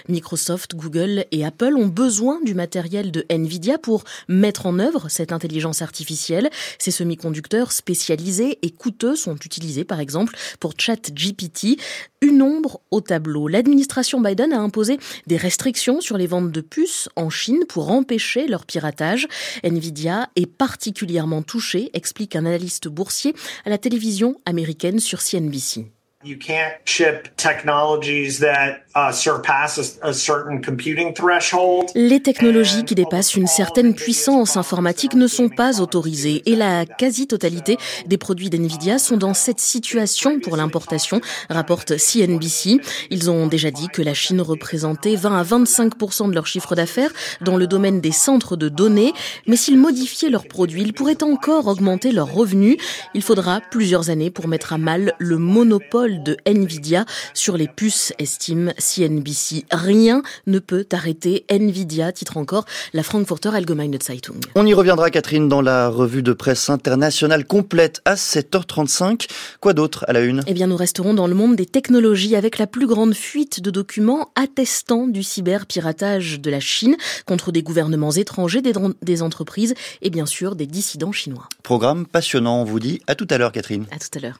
Microsoft, 0.07 0.75
Google 0.75 1.25
et 1.31 1.45
Apple 1.45 1.75
ont 1.77 1.87
besoin 1.87 2.39
du 2.43 2.53
matériel 2.53 3.11
de 3.11 3.25
Nvidia 3.29 3.77
pour 3.77 4.03
mettre 4.27 4.65
en 4.65 4.79
œuvre 4.79 5.09
cette 5.09 5.31
intelligence 5.31 5.81
artificielle. 5.81 6.49
Ces 6.79 6.91
semi-conducteurs 6.91 7.71
spécialisés 7.71 8.59
et 8.61 8.71
coûteux 8.71 9.15
sont 9.15 9.35
utilisés 9.35 9.83
par 9.83 9.99
exemple 9.99 10.35
pour 10.59 10.73
ChatGPT. 10.77 11.79
Une 12.21 12.41
ombre 12.41 12.81
au 12.89 13.01
tableau. 13.01 13.47
L'administration 13.47 14.19
Biden 14.19 14.51
a 14.51 14.59
imposé 14.59 14.97
des 15.27 15.37
restrictions 15.37 16.01
sur 16.01 16.17
les 16.17 16.27
ventes 16.27 16.51
de 16.51 16.61
puces 16.61 17.07
en 17.15 17.29
Chine 17.29 17.65
pour 17.69 17.91
empêcher 17.91 18.47
leur 18.47 18.65
piratage. 18.65 19.27
Nvidia 19.63 20.29
est 20.35 20.47
particulièrement 20.47 21.43
touchée, 21.43 21.91
explique 21.93 22.35
un 22.35 22.45
analyste 22.45 22.87
boursier 22.87 23.35
à 23.65 23.69
la 23.69 23.77
télévision 23.77 24.39
américaine 24.45 24.99
sur 24.99 25.21
CNBC. 25.21 25.94
You 26.25 26.37
can't 26.39 26.73
ship 26.85 27.29
technologies 27.37 28.39
that 28.39 28.79
uh, 28.95 29.11
surpass 29.11 29.77
a, 29.77 30.07
a 30.07 30.11
certain 30.11 30.59
computing 30.59 31.13
threshold. 31.13 31.91
Les 31.93 32.19
technologies 32.19 32.83
qui 32.83 32.95
dépassent 32.95 33.35
une 33.35 33.45
certaine 33.45 33.93
puissance 33.93 34.57
informatique 34.57 35.13
ne 35.13 35.27
sont 35.27 35.49
pas 35.49 35.81
autorisées 35.81 36.41
et 36.47 36.55
la 36.55 36.87
quasi-totalité 36.87 37.77
des 38.07 38.17
produits 38.17 38.49
d'NVIDIA 38.49 38.97
sont 38.97 39.17
dans 39.17 39.35
cette 39.35 39.59
situation 39.59 40.39
pour 40.39 40.57
l'importation, 40.57 41.21
rapporte 41.47 41.95
CNBC. 41.97 42.79
Ils 43.11 43.29
ont 43.29 43.45
déjà 43.45 43.69
dit 43.69 43.89
que 43.89 44.01
la 44.01 44.15
Chine 44.15 44.41
représentait 44.41 45.15
20 45.15 45.39
à 45.39 45.43
25% 45.43 46.29
de 46.29 46.33
leur 46.33 46.47
chiffre 46.47 46.73
d'affaires 46.73 47.11
dans 47.41 47.55
le 47.55 47.67
domaine 47.67 48.01
des 48.01 48.11
centres 48.11 48.55
de 48.55 48.67
données, 48.67 49.13
mais 49.45 49.57
s'ils 49.57 49.77
modifiaient 49.77 50.31
leurs 50.31 50.47
produits, 50.47 50.81
ils 50.81 50.93
pourraient 50.93 51.21
encore 51.21 51.67
augmenter 51.67 52.11
leurs 52.11 52.33
revenus. 52.33 52.77
Il 53.13 53.21
faudra 53.21 53.61
plusieurs 53.61 54.09
années 54.09 54.31
pour 54.31 54.47
mettre 54.47 54.73
à 54.73 54.79
mal 54.79 55.13
le 55.19 55.37
monopole 55.37 56.14
de 56.23 56.37
Nvidia 56.45 57.05
sur 57.33 57.57
les 57.57 57.67
puces, 57.67 58.13
estime 58.19 58.73
CNBC. 58.77 59.65
Rien 59.71 60.23
ne 60.47 60.59
peut 60.59 60.85
arrêter 60.91 61.45
Nvidia, 61.49 62.11
titre 62.11 62.37
encore 62.37 62.65
la 62.93 63.03
Frankfurter 63.03 63.49
Allgemeine 63.53 63.97
Zeitung. 64.01 64.39
On 64.55 64.65
y 64.65 64.73
reviendra, 64.73 65.09
Catherine, 65.09 65.49
dans 65.49 65.61
la 65.61 65.89
revue 65.89 66.23
de 66.23 66.33
presse 66.33 66.69
internationale 66.69 67.45
complète 67.45 68.01
à 68.05 68.15
7h35. 68.15 69.27
Quoi 69.59 69.73
d'autre 69.73 70.05
à 70.07 70.13
la 70.13 70.21
une? 70.21 70.41
Eh 70.47 70.53
bien, 70.53 70.67
nous 70.67 70.77
resterons 70.77 71.13
dans 71.13 71.27
le 71.27 71.35
monde 71.35 71.55
des 71.55 71.65
technologies 71.65 72.35
avec 72.35 72.57
la 72.57 72.67
plus 72.67 72.87
grande 72.87 73.13
fuite 73.13 73.61
de 73.61 73.71
documents 73.71 74.31
attestant 74.35 75.07
du 75.07 75.23
cyberpiratage 75.23 76.39
de 76.39 76.49
la 76.49 76.59
Chine 76.59 76.95
contre 77.25 77.51
des 77.51 77.63
gouvernements 77.63 78.11
étrangers, 78.11 78.61
des, 78.61 78.73
des 79.01 79.21
entreprises 79.21 79.73
et 80.01 80.09
bien 80.09 80.25
sûr 80.25 80.55
des 80.55 80.67
dissidents 80.67 81.11
chinois. 81.11 81.47
Programme 81.63 82.05
passionnant, 82.05 82.61
on 82.61 82.65
vous 82.65 82.79
dit. 82.79 83.01
À 83.07 83.15
tout 83.15 83.27
à 83.29 83.37
l'heure, 83.37 83.51
Catherine. 83.51 83.85
À 83.91 83.97
tout 83.97 84.17
à 84.17 84.19
l'heure. 84.19 84.39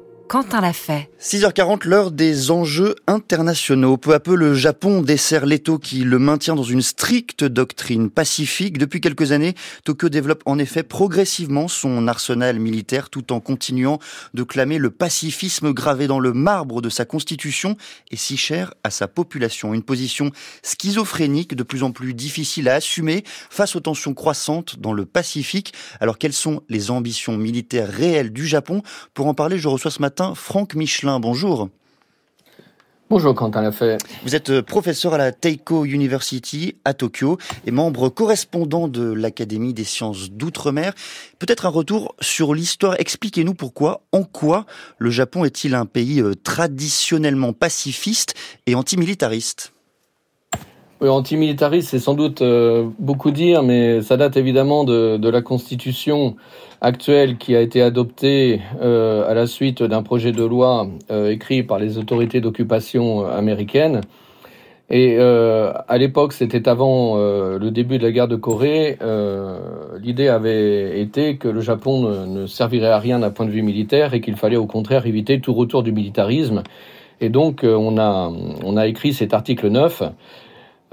Quentin 0.31 0.61
l'a 0.61 0.71
fait. 0.71 1.09
6h40, 1.19 1.85
l'heure 1.85 2.09
des 2.09 2.51
enjeux 2.51 2.95
internationaux. 3.05 3.97
Peu 3.97 4.13
à 4.13 4.21
peu, 4.21 4.33
le 4.33 4.53
Japon 4.53 5.01
dessert 5.01 5.45
l'étau 5.45 5.77
qui 5.77 6.05
le 6.05 6.19
maintient 6.19 6.55
dans 6.55 6.63
une 6.63 6.81
stricte 6.81 7.43
doctrine 7.43 8.09
pacifique. 8.09 8.77
Depuis 8.77 9.01
quelques 9.01 9.33
années, 9.33 9.55
Tokyo 9.83 10.07
développe 10.07 10.41
en 10.45 10.57
effet 10.57 10.83
progressivement 10.83 11.67
son 11.67 12.07
arsenal 12.07 12.59
militaire 12.59 13.09
tout 13.09 13.33
en 13.33 13.41
continuant 13.41 13.99
de 14.33 14.43
clamer 14.43 14.77
le 14.77 14.89
pacifisme 14.89 15.73
gravé 15.73 16.07
dans 16.07 16.21
le 16.21 16.31
marbre 16.31 16.81
de 16.81 16.89
sa 16.89 17.03
constitution 17.03 17.75
et 18.09 18.15
si 18.15 18.37
cher 18.37 18.73
à 18.85 18.89
sa 18.89 19.09
population. 19.09 19.73
Une 19.73 19.83
position 19.83 20.31
schizophrénique 20.63 21.55
de 21.55 21.63
plus 21.63 21.83
en 21.83 21.91
plus 21.91 22.13
difficile 22.13 22.69
à 22.69 22.75
assumer 22.75 23.25
face 23.49 23.75
aux 23.75 23.81
tensions 23.81 24.13
croissantes 24.13 24.79
dans 24.79 24.93
le 24.93 25.05
Pacifique. 25.05 25.73
Alors 25.99 26.17
quelles 26.17 26.31
sont 26.31 26.63
les 26.69 26.89
ambitions 26.89 27.35
militaires 27.35 27.91
réelles 27.91 28.31
du 28.31 28.47
Japon? 28.47 28.81
Pour 29.13 29.27
en 29.27 29.33
parler, 29.33 29.57
je 29.57 29.67
reçois 29.67 29.91
ce 29.91 30.01
matin 30.01 30.20
Franck 30.35 30.75
Michelin. 30.75 31.19
Bonjour. 31.19 31.69
Bonjour 33.11 33.35
Quentin 33.35 33.61
Lafay. 33.61 33.97
Vous 34.23 34.37
êtes 34.37 34.51
euh, 34.51 34.61
professeur 34.61 35.13
à 35.13 35.17
la 35.17 35.33
Teiko 35.33 35.83
University 35.83 36.75
à 36.85 36.93
Tokyo 36.93 37.37
et 37.65 37.71
membre 37.71 38.07
correspondant 38.07 38.87
de 38.87 39.03
l'Académie 39.11 39.73
des 39.73 39.83
sciences 39.83 40.31
d'outre-mer. 40.31 40.93
Peut-être 41.37 41.65
un 41.65 41.69
retour 41.69 42.15
sur 42.21 42.53
l'histoire. 42.53 42.95
Expliquez-nous 42.99 43.53
pourquoi, 43.53 44.03
en 44.13 44.23
quoi 44.23 44.65
le 44.97 45.09
Japon 45.09 45.43
est-il 45.43 45.75
un 45.75 45.85
pays 45.85 46.21
euh, 46.21 46.35
traditionnellement 46.35 47.51
pacifiste 47.51 48.33
et 48.65 48.75
antimilitariste? 48.75 49.73
Oui, 51.01 51.09
antimilitariste, 51.09 51.89
c'est 51.89 51.99
sans 51.99 52.13
doute 52.13 52.41
euh, 52.41 52.87
beaucoup 52.99 53.31
dire, 53.31 53.61
mais 53.61 54.01
ça 54.03 54.15
date 54.15 54.37
évidemment 54.37 54.83
de, 54.85 55.17
de, 55.17 55.29
la 55.29 55.41
constitution 55.41 56.37
actuelle 56.81 57.37
qui 57.37 57.55
a 57.55 57.61
été 57.61 57.81
adoptée 57.81 58.61
euh, 58.81 59.29
à 59.29 59.33
la 59.33 59.47
suite 59.47 59.83
d'un 59.83 60.03
projet 60.03 60.31
de 60.31 60.43
loi 60.43 60.87
euh, 61.09 61.29
écrit 61.29 61.63
par 61.63 61.79
les 61.79 61.97
autorités 61.97 62.41
d'occupation 62.41 63.25
américaines. 63.25 64.01
Et 64.93 65.17
à 65.17 65.97
l'époque, 65.97 66.33
c'était 66.33 66.67
avant 66.67 67.15
le 67.15 67.69
début 67.69 67.97
de 67.97 68.03
la 68.03 68.11
guerre 68.11 68.27
de 68.27 68.35
Corée, 68.35 68.97
l'idée 70.01 70.27
avait 70.27 70.99
été 70.99 71.37
que 71.37 71.47
le 71.47 71.61
Japon 71.61 72.01
ne, 72.01 72.25
ne 72.25 72.45
servirait 72.45 72.89
à 72.89 72.99
rien 72.99 73.19
d'un 73.19 73.29
point 73.29 73.45
de 73.45 73.51
vue 73.51 73.61
militaire 73.61 74.13
et 74.13 74.19
qu'il 74.19 74.35
fallait 74.35 74.57
au 74.57 74.65
contraire 74.65 75.05
éviter 75.05 75.39
tout 75.39 75.53
retour 75.53 75.81
du 75.83 75.93
militarisme. 75.93 76.63
Et 77.21 77.29
donc, 77.29 77.61
on, 77.63 77.97
a, 77.97 78.33
on 78.65 78.75
a 78.75 78.87
écrit 78.87 79.13
cet 79.13 79.33
article 79.33 79.69
9 79.69 80.03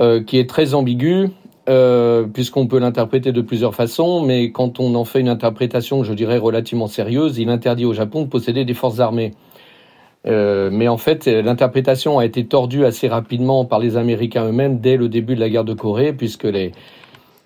euh, 0.01 0.23
qui 0.23 0.39
est 0.39 0.49
très 0.49 0.75
ambigu, 0.75 1.31
euh, 1.69 2.25
puisqu'on 2.25 2.67
peut 2.67 2.79
l'interpréter 2.79 3.31
de 3.31 3.43
plusieurs 3.43 3.75
façons, 3.75 4.23
mais 4.23 4.53
quand 4.53 4.81
on 4.81 4.95
en 4.95 5.05
fait 5.05 5.21
une 5.21 5.29
interprétation, 5.29 6.03
je 6.03 6.15
dirais, 6.15 6.39
relativement 6.39 6.87
sérieuse, 6.87 7.39
il 7.39 7.51
interdit 7.51 7.85
au 7.85 7.93
Japon 7.93 8.23
de 8.23 8.29
posséder 8.29 8.65
des 8.65 8.75
forces 8.75 9.01
armées. 9.01 9.35
Euh, 10.27 10.71
mais 10.73 10.89
en 10.89 10.97
fait, 10.97 11.27
l'interprétation 11.27 12.19
a 12.19 12.25
été 12.25 12.47
tordue 12.47 12.85
assez 12.87 13.07
rapidement 13.07 13.67
par 13.67 13.81
les 13.81 13.99
Américains 13.99 14.47
eux-mêmes 14.47 14.79
dès 14.79 14.97
le 14.97 15.09
début 15.09 15.35
de 15.35 15.41
la 15.41 15.51
guerre 15.51 15.65
de 15.65 15.75
Corée, 15.75 16.15
puisque 16.15 16.45
les, 16.45 16.73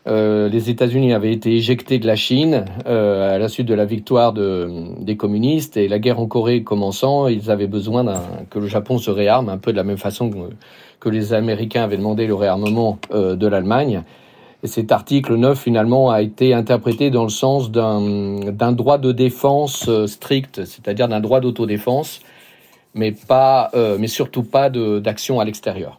euh, 0.06 0.48
États-Unis 0.50 1.12
avaient 1.12 1.32
été 1.32 1.56
éjectés 1.56 1.98
de 1.98 2.06
la 2.06 2.16
Chine 2.16 2.64
à 2.86 3.38
la 3.38 3.48
suite 3.48 3.66
de 3.66 3.74
la 3.74 3.84
victoire 3.84 4.32
de, 4.32 4.68
des 5.00 5.16
communistes 5.16 5.76
et 5.76 5.88
la 5.88 5.98
guerre 5.98 6.20
en 6.20 6.26
Corée 6.26 6.62
commençant, 6.62 7.26
ils 7.26 7.50
avaient 7.50 7.66
besoin 7.66 8.04
que 8.50 8.60
le 8.60 8.68
Japon 8.68 8.98
se 8.98 9.10
réarme, 9.10 9.48
un 9.48 9.58
peu 9.58 9.72
de 9.72 9.76
la 9.76 9.84
même 9.84 9.98
façon 9.98 10.30
que, 10.30 10.36
que 11.02 11.08
les 11.08 11.32
Américains 11.32 11.82
avaient 11.82 11.96
demandé 11.96 12.28
le 12.28 12.34
réarmement 12.34 12.98
euh, 13.10 13.34
de 13.34 13.48
l'Allemagne. 13.48 14.04
Et 14.62 14.68
cet 14.68 14.92
article 14.92 15.34
9, 15.34 15.58
finalement, 15.58 16.10
a 16.10 16.22
été 16.22 16.54
interprété 16.54 17.10
dans 17.10 17.24
le 17.24 17.28
sens 17.28 17.72
d'un 17.72 18.72
droit 18.72 18.98
de 18.98 19.10
défense 19.10 19.88
euh, 19.88 20.06
strict, 20.06 20.64
c'est-à-dire 20.64 21.08
d'un 21.08 21.18
droit 21.18 21.40
d'autodéfense, 21.40 22.20
mais, 22.94 23.10
pas, 23.10 23.70
euh, 23.74 23.96
mais 23.98 24.06
surtout 24.06 24.44
pas 24.44 24.70
d'action 24.70 25.40
à 25.40 25.44
l'extérieur. 25.44 25.98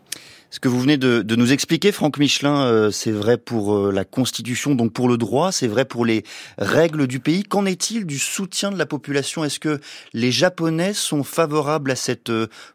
Ce 0.49 0.61
que 0.61 0.69
vous 0.69 0.79
venez 0.79 0.97
de, 0.97 1.35
nous 1.35 1.51
expliquer, 1.51 1.91
Franck 1.91 2.19
Michelin, 2.19 2.89
c'est 2.91 3.11
vrai 3.11 3.37
pour 3.37 3.91
la 3.91 4.05
Constitution, 4.05 4.75
donc 4.75 4.93
pour 4.93 5.09
le 5.09 5.17
droit, 5.17 5.51
c'est 5.51 5.67
vrai 5.67 5.83
pour 5.83 6.05
les 6.05 6.23
règles 6.59 7.07
du 7.07 7.19
pays. 7.19 7.41
Qu'en 7.41 7.65
est-il 7.65 8.05
du 8.05 8.19
soutien 8.19 8.71
de 8.71 8.77
la 8.77 8.85
population? 8.85 9.43
Est-ce 9.43 9.59
que 9.59 9.81
les 10.13 10.31
Japonais 10.31 10.93
sont 10.93 11.23
favorables 11.23 11.89
à 11.89 11.95
cette 11.95 12.31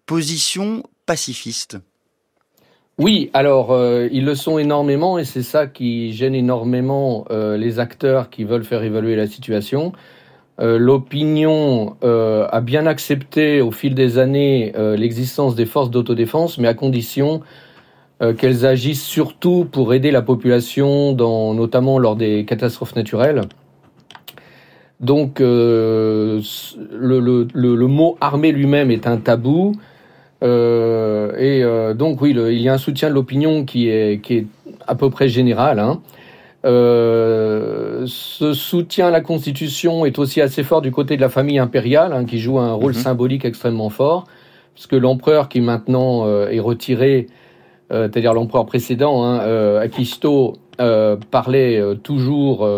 position 0.06 0.82
pacifiste? 1.06 1.78
Oui, 2.98 3.30
alors 3.32 3.76
ils 4.10 4.24
le 4.24 4.34
sont 4.34 4.58
énormément 4.58 5.18
et 5.18 5.24
c'est 5.24 5.42
ça 5.42 5.66
qui 5.66 6.12
gêne 6.12 6.34
énormément 6.34 7.24
les 7.30 7.78
acteurs 7.78 8.28
qui 8.30 8.44
veulent 8.44 8.64
faire 8.64 8.82
évaluer 8.82 9.16
la 9.16 9.26
situation. 9.26 9.92
L'opinion 10.58 11.96
a 12.02 12.60
bien 12.60 12.86
accepté 12.86 13.60
au 13.60 13.70
fil 13.70 13.94
des 13.94 14.18
années 14.18 14.72
l'existence 14.96 15.54
des 15.54 15.66
forces 15.66 15.90
d'autodéfense, 15.90 16.58
mais 16.58 16.68
à 16.68 16.74
condition 16.74 17.42
euh, 18.20 18.34
qu'elles 18.34 18.66
agissent 18.66 19.04
surtout 19.04 19.64
pour 19.70 19.94
aider 19.94 20.10
la 20.10 20.22
population, 20.22 21.12
dans, 21.12 21.54
notamment 21.54 22.00
lors 22.00 22.16
des 22.16 22.44
catastrophes 22.44 22.96
naturelles. 22.96 23.42
Donc 24.98 25.40
euh, 25.40 26.42
le, 26.90 27.20
le, 27.20 27.46
le, 27.54 27.86
mot 27.86 28.18
armée 28.20 28.50
lui-même 28.50 28.90
est 28.90 29.06
un 29.06 29.18
tabou. 29.18 29.76
Euh, 30.42 31.32
et 31.36 31.64
euh, 31.64 31.94
donc 31.94 32.20
oui, 32.20 32.30
il 32.30 32.60
y 32.60 32.68
a 32.68 32.74
un 32.74 32.78
soutien 32.78 33.08
de 33.08 33.14
l'opinion 33.14 33.64
qui 33.64 33.88
est, 33.88 34.22
qui 34.22 34.34
est 34.36 34.46
à 34.86 34.94
peu 34.94 35.10
près 35.10 35.28
général. 35.28 35.78
Hein. 35.78 36.00
Euh, 36.64 38.04
ce 38.06 38.52
soutien 38.52 39.08
à 39.08 39.10
la 39.10 39.20
Constitution 39.20 40.04
est 40.04 40.18
aussi 40.18 40.40
assez 40.40 40.62
fort 40.62 40.80
du 40.80 40.90
côté 40.90 41.16
de 41.16 41.20
la 41.20 41.28
famille 41.28 41.58
impériale, 41.58 42.12
hein, 42.12 42.24
qui 42.24 42.38
joue 42.38 42.58
un 42.58 42.72
rôle 42.72 42.92
mhm. 42.92 42.98
symbolique 42.98 43.44
extrêmement 43.44 43.90
fort, 43.90 44.26
puisque 44.74 44.94
l'empereur 44.94 45.48
qui 45.48 45.60
maintenant 45.60 46.26
est 46.48 46.60
retiré 46.60 47.26
euh, 47.90 48.08
c'est-à-dire 48.12 48.34
l'empereur 48.34 48.66
précédent, 48.66 49.24
hein, 49.24 49.40
euh, 49.40 49.80
Akisto, 49.80 50.56
euh, 50.80 51.16
parlait 51.30 51.82
toujours. 52.02 52.68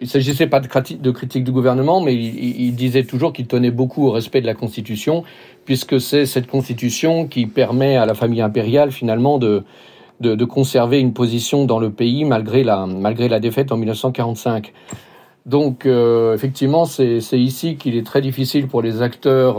Il 0.00 0.04
ne 0.04 0.08
s'agissait 0.08 0.46
pas 0.46 0.60
de, 0.60 0.68
critique 1.10 1.44
du 1.44 1.52
gouvernement, 1.52 2.00
mais 2.00 2.14
il, 2.14 2.74
disait 2.74 3.04
toujours 3.04 3.32
qu'il 3.32 3.46
tenait 3.46 3.70
beaucoup 3.70 4.06
au 4.06 4.12
respect 4.12 4.40
de 4.40 4.46
la 4.46 4.54
Constitution, 4.54 5.24
puisque 5.64 6.00
c'est 6.00 6.24
cette 6.24 6.46
Constitution 6.46 7.26
qui 7.26 7.46
permet 7.46 7.96
à 7.96 8.06
la 8.06 8.14
famille 8.14 8.40
impériale 8.40 8.92
finalement 8.92 9.38
de, 9.38 9.64
de, 10.20 10.44
conserver 10.44 11.00
une 11.00 11.12
position 11.12 11.64
dans 11.64 11.80
le 11.80 11.90
pays 11.90 12.24
malgré 12.24 12.62
la, 12.62 12.86
malgré 12.86 13.28
la 13.28 13.40
défaite 13.40 13.72
en 13.72 13.76
1945. 13.76 14.72
Donc, 15.46 15.86
euh, 15.86 16.34
effectivement, 16.34 16.84
c'est 16.84 17.18
ici 17.32 17.76
qu'il 17.76 17.96
est 17.96 18.06
très 18.06 18.20
difficile 18.20 18.68
pour 18.68 18.82
les 18.82 19.02
acteurs 19.02 19.56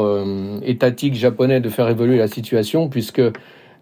étatiques 0.63 1.15
japonais 1.15 1.59
de 1.59 1.69
faire 1.69 1.89
évoluer 1.89 2.17
la 2.17 2.27
situation, 2.27 2.87
puisque 2.87 3.21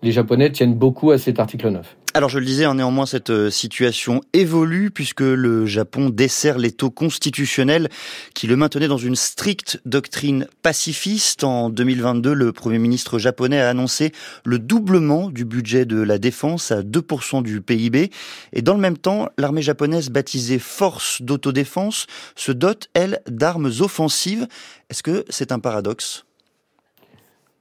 les 0.04 0.12
Japonais 0.12 0.52
tiennent 0.52 0.76
beaucoup 0.76 1.12
à 1.12 1.18
cet 1.18 1.40
article 1.40 1.70
9. 1.70 1.98
Alors 2.18 2.30
je 2.30 2.40
le 2.40 2.46
disais, 2.46 2.66
hein, 2.66 2.74
néanmoins 2.74 3.06
cette 3.06 3.30
euh, 3.30 3.52
situation 3.52 4.22
évolue 4.34 4.90
puisque 4.90 5.22
le 5.22 5.68
Japon 5.68 6.10
dessert 6.10 6.58
les 6.58 6.72
taux 6.72 6.90
constitutionnels 6.90 7.90
qui 8.34 8.48
le 8.48 8.56
maintenaient 8.56 8.88
dans 8.88 8.98
une 8.98 9.16
stricte 9.16 9.80
doctrine 9.86 10.48
pacifiste. 10.64 11.44
En 11.44 11.70
2022, 11.70 12.34
le 12.34 12.52
Premier 12.54 12.80
ministre 12.80 13.20
japonais 13.20 13.62
a 13.62 13.70
annoncé 13.70 14.14
le 14.46 14.58
doublement 14.58 15.30
du 15.30 15.46
budget 15.46 15.86
de 15.86 16.02
la 16.02 16.18
défense 16.18 16.72
à 16.72 16.82
2% 16.82 17.44
du 17.44 17.62
PIB. 17.62 18.10
Et 18.52 18.64
dans 18.64 18.74
le 18.74 18.82
même 18.82 18.98
temps, 18.98 19.30
l'armée 19.38 19.62
japonaise 19.62 20.10
baptisée 20.10 20.58
Force 20.58 21.22
d'autodéfense 21.22 22.08
se 22.36 22.52
dote, 22.52 22.90
elle, 22.96 23.22
d'armes 23.30 23.72
offensives. 23.80 24.48
Est-ce 24.90 25.04
que 25.04 25.24
c'est 25.30 25.52
un 25.52 25.60
paradoxe? 25.60 26.27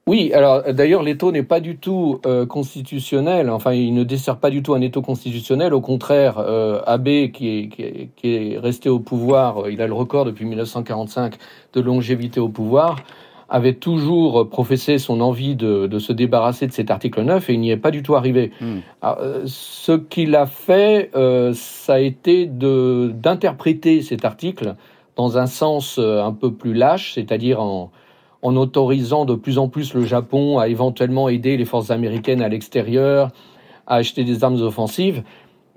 Oui, 0.09 0.33
alors 0.33 0.63
d'ailleurs, 0.73 1.03
l'étau 1.03 1.33
n'est 1.33 1.43
pas 1.43 1.59
du 1.59 1.79
tout 1.79 2.21
euh, 2.27 2.47
constitutionnel. 2.47 3.51
Enfin, 3.51 3.73
il 3.73 3.93
ne 3.93 4.05
dessert 4.05 4.39
pas 4.39 4.51
du 4.51 4.63
tout 4.63 4.73
un 4.75 4.81
étau 4.81 5.03
constitutionnel. 5.03 5.75
Au 5.75 5.81
contraire, 5.81 6.39
euh, 6.39 6.81
Abe, 6.87 7.33
qui 7.33 7.49
est, 7.49 8.11
qui, 8.15 8.29
est, 8.29 8.57
resté 8.57 8.89
au 8.89 9.01
pouvoir, 9.01 9.65
euh, 9.65 9.73
il 9.73 9.83
a 9.83 9.89
le 9.89 9.95
record 9.95 10.25
depuis 10.25 10.45
1945 10.45 11.35
de 11.73 11.81
longévité 11.81 12.39
au 12.39 12.49
pouvoir, 12.49 13.01
avait 13.49 13.73
toujours 13.73 14.49
professé 14.49 14.99
son 14.99 15.21
envie 15.21 15.57
de, 15.57 15.99
se 15.99 16.13
débarrasser 16.13 16.69
de 16.69 16.73
cet 16.73 16.93
article 16.93 17.23
9 17.23 17.51
et 17.51 17.55
il 17.55 17.61
n'y 17.61 17.73
est 17.73 17.77
pas 17.77 17.91
du 17.91 18.05
tout 18.05 18.15
arrivé. 18.15 18.53
Hmm. 18.61 18.79
ce 19.45 19.93
qu'il 19.93 20.37
a 20.37 20.47
fait, 20.47 21.11
ça 21.55 21.95
a 21.95 21.99
été 21.99 22.47
d'interpréter 22.47 24.03
cet 24.03 24.25
article 24.25 24.77
dans 25.17 25.39
un 25.39 25.47
sens 25.47 25.99
un 25.99 26.33
peu 26.33 26.53
plus 26.53 26.75
lâche, 26.75 27.15
c'est-à-dire 27.15 27.61
en 27.61 27.93
en 28.43 28.57
autorisant 28.57 29.25
de 29.25 29.35
plus 29.35 29.59
en 29.59 29.69
plus 29.69 29.95
le 29.95 30.05
Japon 30.05 30.59
à 30.59 30.69
éventuellement 30.69 31.29
aider 31.29 31.57
les 31.57 31.65
forces 31.65 31.91
américaines 31.91 32.43
à 32.43 32.49
l'extérieur, 32.49 33.31
à 33.87 33.97
acheter 33.97 34.25
des 34.25 34.45
armes 34.45 34.61
offensives. 34.61 35.23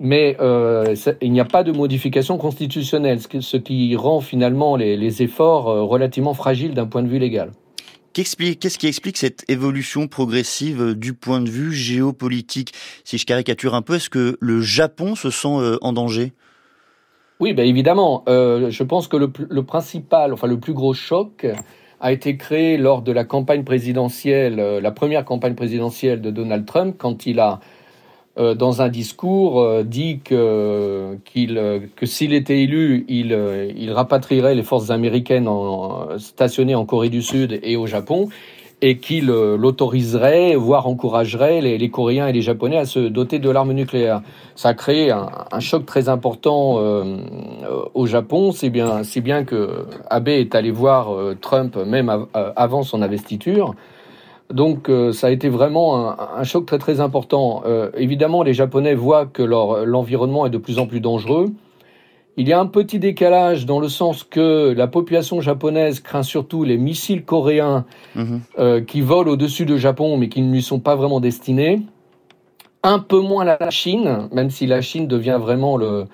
Mais 0.02 0.36
euh, 0.40 0.94
il 1.20 1.30
n'y 1.30 1.40
a 1.40 1.44
pas 1.44 1.62
de 1.62 1.72
modification 1.72 2.38
constitutionnelle, 2.38 3.20
ce 3.20 3.56
qui 3.58 3.94
rend 3.96 4.20
finalement 4.20 4.76
les, 4.76 5.22
efforts 5.22 5.68
euh, 5.68 5.82
relativement 5.82 6.32
fragiles 6.32 6.72
d'un 6.72 6.86
point 6.86 7.02
de 7.02 7.08
vue 7.08 7.18
légal. 7.18 7.52
Qu'est-ce 8.14 8.78
qui 8.78 8.86
explique 8.86 9.18
cette 9.18 9.44
évolution 9.48 10.08
progressive 10.08 10.82
euh, 10.82 10.94
du 10.94 11.12
point 11.12 11.42
de 11.42 11.50
vue 11.50 11.74
géopolitique? 11.74 12.72
Si 13.04 13.18
je 13.18 13.26
caricature 13.26 13.74
un 13.74 13.82
peu, 13.82 13.96
est-ce 13.96 14.08
que 14.08 14.38
le 14.40 14.62
Japon 14.62 15.14
se 15.14 15.30
sent 15.30 15.76
en 15.82 15.92
danger? 15.92 16.32
Oui, 17.38 17.52
ben 17.52 17.66
évidemment. 17.66 18.24
je 18.26 18.82
pense 18.82 19.06
que 19.06 19.16
le, 19.16 19.30
le, 19.48 19.62
principal, 19.62 20.32
enfin 20.32 20.46
le 20.46 20.58
plus 20.58 20.74
gros 20.74 20.92
choc, 20.92 21.46
a 22.00 22.12
été 22.12 22.36
créé 22.36 22.76
lors 22.78 23.02
de 23.02 23.12
la 23.12 23.24
campagne 23.24 23.62
présidentielle, 23.62 24.58
euh, 24.58 24.80
la 24.80 24.90
première 24.90 25.24
campagne 25.24 25.54
présidentielle 25.54 26.20
de 26.20 26.30
Donald 26.30 26.64
Trump, 26.64 26.96
quand 26.98 27.26
il 27.26 27.40
a, 27.40 27.60
euh, 28.38 28.54
dans 28.54 28.80
un 28.80 28.88
discours, 28.88 29.60
euh, 29.60 29.82
dit 29.82 30.20
que, 30.24 31.18
qu'il, 31.24 31.60
que 31.96 32.06
s'il 32.06 32.32
était 32.32 32.60
élu, 32.62 33.04
il, 33.08 33.36
il 33.76 33.92
rapatrierait 33.92 34.54
les 34.54 34.62
forces 34.62 34.90
américaines 34.90 35.48
stationnées 36.18 36.74
en 36.74 36.86
Corée 36.86 37.10
du 37.10 37.22
Sud 37.22 37.60
et 37.62 37.76
au 37.76 37.86
Japon 37.86 38.28
et 38.82 38.96
qu'il 38.98 39.26
l'autoriserait, 39.26 40.54
voire 40.54 40.86
encouragerait 40.86 41.60
les, 41.60 41.90
Coréens 41.90 42.28
et 42.28 42.32
les 42.32 42.40
Japonais 42.40 42.78
à 42.78 42.86
se 42.86 42.98
doter 42.98 43.38
de 43.38 43.50
l'arme 43.50 43.72
nucléaire. 43.72 44.22
Ça 44.54 44.70
a 44.70 44.74
créé 44.74 45.10
un, 45.10 45.60
choc 45.60 45.84
très 45.84 46.08
important 46.08 46.78
euh, 46.78 47.16
au 47.94 48.06
Japon, 48.06 48.52
c'est 48.52 48.70
bien, 48.70 49.02
c'est 49.04 49.20
bien 49.20 49.44
que 49.44 49.84
Abe 50.08 50.28
est 50.28 50.54
allé 50.54 50.70
voir 50.70 51.12
euh, 51.14 51.36
Trump 51.38 51.76
même 51.76 52.08
euh, 52.08 52.52
avant 52.56 52.82
son 52.82 53.02
investiture. 53.02 53.74
Donc 54.50 54.90
ça 55.12 55.28
a 55.28 55.30
été 55.30 55.48
vraiment 55.48 56.18
un, 56.18 56.42
choc 56.42 56.66
très 56.66 56.78
très 56.78 56.98
important. 56.98 57.62
évidemment, 57.96 58.42
les 58.42 58.52
Japonais 58.52 58.96
voient 58.96 59.26
que 59.26 59.44
l'environnement 59.44 60.44
est 60.44 60.50
de 60.50 60.58
plus 60.58 60.80
en 60.80 60.88
plus 60.88 60.98
dangereux. 60.98 61.52
Il 62.36 62.48
y 62.48 62.52
a 62.52 62.60
un 62.60 62.66
petit 62.66 62.98
décalage 62.98 63.66
dans 63.66 63.80
le 63.80 63.88
sens 63.88 64.24
que 64.24 64.72
la 64.72 64.86
population 64.86 65.40
japonaise 65.40 66.00
craint 66.00 66.22
surtout 66.22 66.64
les 66.64 66.78
missiles 66.78 67.24
coréens 67.24 67.84
mhm. 68.14 68.40
euh, 68.58 68.80
qui 68.80 69.00
volent 69.00 69.32
au-dessus 69.32 69.66
du 69.66 69.78
Japon 69.78 70.16
mais 70.16 70.28
qui 70.28 70.40
ne 70.42 70.52
lui 70.52 70.62
sont 70.62 70.80
pas 70.80 70.94
vraiment 70.94 71.20
destinés. 71.20 71.82
Un 72.82 72.98
peu 72.98 73.20
moins 73.20 73.44
la 73.44 73.70
Chine, 73.70 74.28
même 74.32 74.48
si 74.50 74.66
la 74.66 74.80
Chine 74.80 75.06
devient 75.06 75.38
vraiment 75.38 75.76
le, 75.76 76.06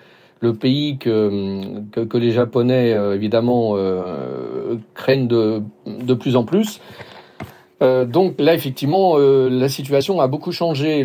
pays 0.61 0.99
que, 0.99 1.81
que, 1.93 2.19
les 2.19 2.33
Japonais, 2.33 2.93
euh, 2.93 3.15
évidemment, 3.15 3.75
euh, 3.77 4.77
craignent 4.95 5.29
de, 5.29 5.63
de 5.87 6.15
plus 6.15 6.35
en 6.35 6.45
plus. 6.45 6.81
Euh, 7.83 8.07
donc 8.07 8.37
là, 8.39 8.55
effectivement, 8.55 9.19
euh, 9.19 9.51
la 9.51 9.69
situation 9.69 10.21
a 10.21 10.29
beaucoup 10.29 10.53
changé. 10.53 11.05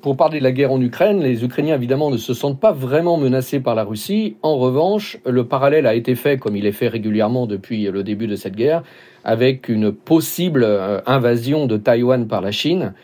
Pour 0.00 0.16
parler 0.16 0.38
de 0.38 0.44
la 0.44 0.52
guerre 0.52 0.72
en 0.72 0.80
Ukraine, 0.80 1.20
les 1.20 1.44
Ukrainiens, 1.44 1.74
évidemment, 1.74 2.10
ne 2.10 2.16
se 2.16 2.34
sentent 2.34 2.60
pas 2.60 2.72
vraiment 2.72 3.16
menacés 3.16 3.60
par 3.60 3.74
la 3.74 3.84
Russie. 3.84 4.36
En 4.42 4.56
revanche, 4.56 5.18
le 5.26 5.44
parallèle 5.44 5.86
a 5.86 5.94
été 5.94 6.14
fait, 6.14 6.38
comme 6.38 6.56
il 6.56 6.66
est 6.66 6.72
fait 6.72 6.88
régulièrement 6.88 7.46
depuis 7.46 7.84
le 7.84 8.02
début 8.04 8.28
de 8.28 8.36
cette 8.36 8.54
guerre, 8.54 8.82
avec 9.24 9.68
une 9.68 9.92
possible 9.92 10.62
euh, 10.64 11.00
invasion 11.06 11.66
de 11.66 11.76
Taïwan 11.76 12.28
par 12.28 12.42
la 12.42 12.52
Chine. 12.52 12.94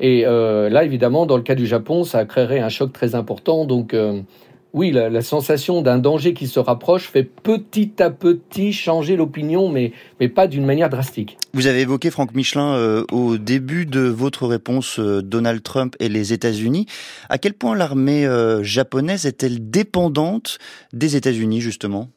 Et 0.00 0.22
là, 0.24 0.82
évidemment, 0.82 1.24
dans 1.24 1.36
le 1.36 1.44
cas 1.44 1.54
du 1.54 1.66
Japon, 1.66 2.02
ça 2.02 2.24
créerait 2.24 2.58
un 2.58 2.68
choc 2.68 2.92
très 2.92 3.14
important. 3.14 3.64
Donc, 3.64 3.94
oui, 4.74 4.90
la, 4.90 5.22
sensation 5.22 5.82
d'un 5.82 5.98
danger 5.98 6.34
qui 6.34 6.48
se 6.48 6.58
rapproche 6.58 7.08
fait 7.08 7.22
petit 7.22 7.92
à 8.02 8.10
petit 8.10 8.72
changer 8.72 9.14
l'opinion, 9.14 9.68
mais, 9.68 9.92
mais 10.18 10.28
pas 10.28 10.48
d'une 10.48 10.66
manière 10.66 10.90
drastique. 10.90 11.38
Vous 11.52 11.68
avez 11.68 11.82
évoqué, 11.82 12.10
Franck 12.10 12.34
Michelin, 12.34 12.74
euh, 12.74 13.04
au 13.12 13.38
début 13.38 13.86
de 13.86 14.00
votre 14.00 14.48
réponse, 14.48 14.98
euh, 14.98 15.22
Donald 15.22 15.62
Trump 15.62 15.94
et 16.00 16.08
les 16.08 16.32
États-Unis. 16.32 16.86
À 17.28 17.38
quel 17.38 17.54
point 17.54 17.76
l'armée 17.76 18.26
euh, 18.26 18.64
japonaise 18.64 19.26
est-elle 19.26 19.70
dépendante 19.70 20.58
des 20.92 21.14
États-Unis, 21.14 21.60
justement? 21.60 22.08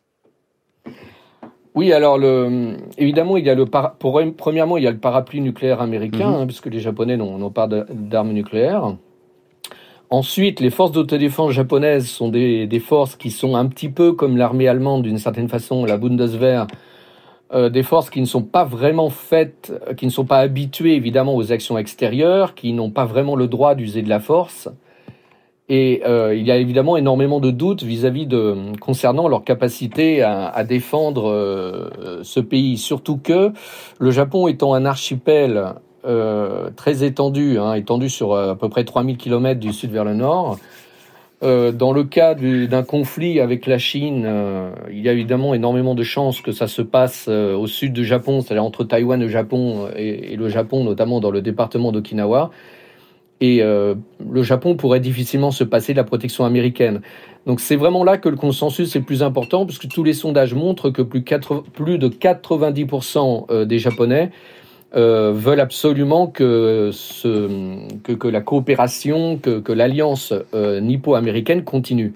Oui, 1.76 1.94
alors 1.94 2.18
le, 2.18 2.76
évidemment, 2.98 3.38
il 3.38 3.46
y 3.46 3.52
a 3.52 3.56
le 3.56 3.66
pour, 3.66 4.20
premièrement, 4.36 4.78
il 4.78 4.84
y 4.84 4.88
a 4.88 4.92
le 4.92 4.98
parapluie 4.98 5.42
nucléaire 5.42 5.80
américain, 5.80 6.30
mhm. 6.30 6.36
hein, 6.36 6.46
puisque 6.48 6.66
les 6.66 6.80
Japonais 6.80 7.18
n'ont 7.18 7.52
pas 7.52 7.68
d'armes 7.68 8.32
nucléaires. 8.32 8.96
Ensuite, 10.10 10.62
les 10.62 10.70
forces 10.70 10.94
d'autodéfense 10.94 11.52
japonaises 11.52 12.08
sont 12.08 12.30
des, 12.30 12.80
forces 12.80 13.18
qui 13.18 13.30
sont 13.30 13.56
un 13.56 13.66
petit 13.66 13.90
peu 13.90 14.14
comme 14.14 14.38
l'armée 14.38 14.68
allemande 14.70 15.04
d'une 15.04 15.18
certaine 15.18 15.50
façon, 15.50 15.84
la 15.84 15.98
Bundeswehr, 15.98 16.68
euh, 17.54 17.70
des 17.70 17.84
forces 17.84 18.10
qui 18.10 18.22
ne 18.22 18.26
sont 18.26 18.44
pas 18.44 18.64
vraiment 18.64 19.10
faites, 19.10 19.74
qui 19.98 20.06
ne 20.06 20.12
sont 20.12 20.26
pas 20.26 20.40
habituées 20.40 20.96
évidemment 20.96 21.36
aux 21.36 21.52
actions 21.52 21.78
extérieures, 21.78 22.56
qui 22.56 22.72
n'ont 22.72 22.90
pas 22.90 23.06
vraiment 23.06 23.36
le 23.36 23.48
droit 23.48 23.76
d'user 23.76 24.02
de 24.02 24.10
la 24.10 24.22
force. 24.22 24.70
Et 25.68 26.02
euh, 26.06 26.34
il 26.34 26.46
y 26.48 26.52
a 26.52 26.56
évidemment 26.56 26.96
énormément 26.96 27.42
de 27.42 27.52
doutes 27.52 27.84
vis-à-vis 27.84 28.26
de 28.26 28.56
concernant 28.80 29.28
leur 29.28 29.44
capacité 29.44 30.22
à, 30.22 30.64
défendre 30.64 31.30
euh, 31.30 32.22
ce 32.24 32.40
pays, 32.40 32.78
surtout 32.78 33.18
que 33.18 33.52
le 34.00 34.12
Japon 34.12 34.48
étant 34.48 34.74
un 34.74 34.86
archipel 34.86 35.74
euh, 36.06 36.70
très 36.76 37.04
étendu, 37.04 37.58
hein, 37.58 37.74
étendu 37.74 38.08
sur 38.10 38.34
euh, 38.34 38.52
à 38.52 38.56
peu 38.56 38.70
près 38.70 38.84
3000 38.84 39.18
km 39.18 39.60
du 39.60 39.74
sud 39.74 39.92
vers 39.92 40.06
le 40.06 40.14
nord. 40.14 40.60
Euh, 41.44 41.72
dans 41.72 41.92
le 41.92 42.04
cas 42.04 42.36
d'un 42.36 42.84
conflit 42.84 43.40
avec 43.40 43.66
la 43.66 43.78
Chine, 43.78 44.28
il 44.92 45.02
y 45.02 45.10
a 45.10 45.12
évidemment 45.12 45.54
énormément 45.54 45.96
de 45.96 46.04
chances 46.04 46.42
que 46.42 46.52
ça 46.52 46.68
se 46.68 46.82
passe 46.82 47.28
au 47.28 47.68
sud 47.68 47.94
du 47.94 48.06
Japon, 48.06 48.42
c'est-à-dire 48.42 48.64
entre 48.64 48.84
Taïwan 48.84 49.22
et 49.22 49.26
le 49.26 49.32
Japon, 49.32 49.88
et, 49.96 50.36
le 50.36 50.50
Japon 50.50 50.84
notamment 50.84 51.20
dans 51.20 51.32
le 51.32 51.42
département 51.42 51.92
d'Okinawa. 51.92 52.52
Et 53.40 53.60
le 53.60 54.44
Japon 54.44 54.76
pourrait 54.76 55.00
difficilement 55.00 55.52
se 55.52 55.64
passer 55.64 55.94
de 55.94 55.98
la 55.98 56.04
protection 56.04 56.44
américaine. 56.44 57.02
Donc 57.46 57.60
c'est 57.60 57.76
vraiment 57.76 58.04
là 58.04 58.18
que 58.18 58.30
le 58.30 58.36
consensus 58.36 58.96
est 58.96 59.00
le 59.00 59.06
plus 59.06 59.22
important, 59.22 59.68
puisque 59.68 59.88
tous 59.88 60.04
les 60.04 60.14
sondages 60.14 60.56
montrent 60.56 60.90
que 60.90 61.04
plus 61.04 62.00
de 62.00 62.08
90% 62.08 63.66
des 63.66 63.78
Japonais 63.78 64.32
euh, 64.96 65.34
veulent 65.36 65.60
absolument 65.60 66.28
que, 66.28 66.92
que, 68.04 68.28
la 68.30 68.42
coopération, 68.42 69.38
que, 69.38 69.74
l'alliance 69.74 70.34
euh, 70.54 70.80
nippo-américaine 70.80 71.66
continue. 71.66 72.14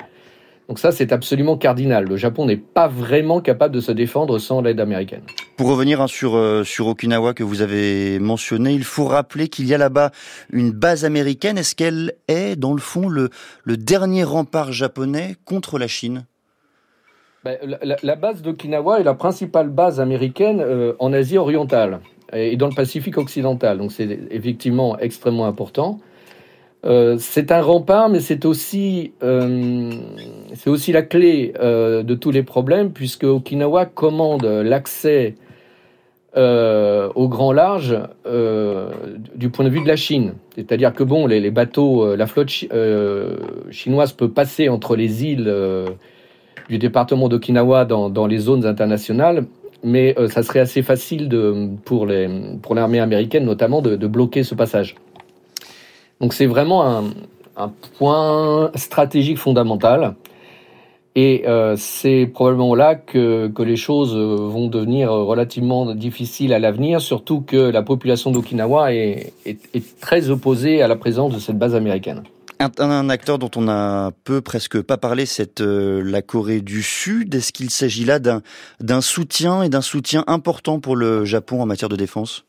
Donc 0.70 0.80
ça, 0.80 0.94
c'est 0.94 1.12
absolument 1.12 1.58
cardinal. 1.58 2.06
Le 2.06 2.16
Japon 2.16 2.46
n'est 2.46 2.56
pas 2.56 2.88
vraiment 2.88 3.42
capable 3.42 3.76
de 3.76 3.82
se 3.82 3.92
défendre 3.92 4.40
sans 4.40 4.62
l'aide 4.62 4.80
américaine. 4.80 5.24
Pour 5.58 5.68
revenir 5.68 6.00
hein, 6.00 6.08
sur, 6.08 6.38
euh, 6.38 6.64
sur 6.64 6.88
Okinawa 6.88 7.34
que 7.34 7.44
vous 7.44 7.62
avez 7.62 8.20
mentionné, 8.20 8.72
il 8.72 8.86
faut 8.86 9.06
rappeler 9.06 9.50
qu'il 9.50 9.68
y 9.68 9.74
a 9.74 9.78
là-bas 9.78 10.12
une 10.54 10.72
base 10.72 11.04
américaine. 11.04 11.58
Est-ce 11.58 11.76
qu'elle 11.76 12.14
est, 12.30 12.56
dans 12.56 12.74
le 12.74 12.80
fond, 12.80 13.10
le, 13.10 13.32
le 13.66 13.76
dernier 13.76 14.24
rempart 14.24 14.72
japonais 14.72 15.36
contre 15.44 15.78
la 15.78 15.88
Chine? 15.88 16.26
Ben, 17.44 17.58
la, 18.04 18.16
base 18.16 18.42
d'Okinawa 18.42 19.02
est 19.02 19.04
la 19.04 19.16
principale 19.16 19.68
base 19.68 20.00
américaine 20.00 20.64
en 21.00 21.12
Asie 21.12 21.40
orientale 21.40 22.00
et 22.34 22.56
dans 22.56 22.67
le 22.67 22.76
Pacifique 22.76 23.17
occidental. 23.17 23.78
Donc 23.78 23.91
c'est 23.91 24.20
effectivement 24.32 24.98
extrêmement 25.00 25.46
important. 25.46 26.00
Euh, 26.84 27.17
c'est 27.20 27.52
un 27.52 27.62
rempart, 27.62 28.10
mais 28.10 28.20
c'est 28.20 28.46
aussi, 28.46 29.13
euh, 29.22 29.91
aussi 30.65 30.91
la 30.91 31.04
clé 31.04 31.54
de 31.60 32.13
tous 32.15 32.32
les 32.32 32.44
problèmes, 32.44 32.91
puisque 32.91 33.24
Okinawa 33.24 33.86
commande 33.86 34.46
l'accès 34.46 35.36
au 36.36 37.28
grand 37.28 37.52
large 37.52 38.00
du 39.36 39.50
point 39.50 39.65
de 39.65 39.70
vue 39.70 39.82
de 39.82 39.88
la 39.88 39.98
Chine. 39.98 40.34
C'est-à-dire 40.56 40.94
que 40.94 41.04
bon, 41.04 41.28
les, 41.28 41.52
bateaux, 41.52 42.15
la 42.15 42.26
flotte 42.26 42.50
chinoise 43.70 44.13
peut 44.13 44.30
passer 44.30 44.70
entre 44.70 44.96
les 44.96 45.26
îles 45.26 45.54
du 46.72 46.78
département 46.78 47.28
d'Okinawa 47.28 47.84
dans, 47.86 48.28
les 48.28 48.38
zones 48.38 48.65
internationales, 48.65 49.46
mais 49.84 50.15
ça 50.30 50.44
serait 50.44 50.60
assez 50.60 50.82
facile 50.82 51.30
pour 51.86 52.06
l'armée 52.06 53.00
américaine 53.00 53.46
notamment 53.46 53.82
de, 53.82 54.08
bloquer 54.08 54.44
ce 54.44 54.56
passage. 54.56 54.96
Donc 56.20 56.34
c'est 56.34 56.46
vraiment 56.46 56.84
un, 57.58 57.70
point 57.98 58.72
stratégique 58.76 59.38
fondamental. 59.38 60.15
Et 61.13 61.44
euh, 61.46 61.76
c'est 61.78 62.26
probablement 62.26 62.74
là 62.74 62.96
que, 62.96 63.52
les 63.60 63.76
choses 63.76 64.15
vont 64.15 64.67
devenir 64.67 65.12
relativement 65.12 65.94
difficiles 65.94 66.54
à 66.54 66.60
l'avenir, 66.60 67.02
surtout 67.02 67.41
que 67.41 67.58
la 67.58 67.82
population 67.82 68.32
d'Okinawa 68.32 68.94
est, 68.94 69.34
très 70.00 70.30
opposée 70.30 70.82
à 70.82 70.88
la 70.88 70.96
présence 70.96 71.34
de 71.34 71.39
cette 71.39 71.58
base 71.58 71.76
américaine. 71.76 72.24
Un, 72.62 72.69
un 72.91 73.10
acteur 73.10 73.39
dont 73.39 73.50
on 73.56 73.67
a 73.67 74.12
peu, 74.24 74.41
presque 74.41 74.80
pas 74.82 74.97
parlé, 74.97 75.26
c'est 75.26 75.62
euh, 75.62 76.04
la 76.04 76.21
Corée 76.21 76.62
du 76.62 76.84
Sud. 76.84 77.34
Est-ce 77.34 77.52
qu'il 77.52 77.71
s'agit 77.71 78.06
là 78.06 78.19
d'un 78.19 79.02
soutien 79.02 79.63
et 79.63 79.69
d'un 79.69 79.82
soutien 79.82 80.24
important 80.28 80.80
pour 80.80 80.95
le 80.95 81.26
Japon 81.26 81.62
en 81.62 81.65
matière 81.65 81.89
de 81.89 81.95
défense? 81.95 82.45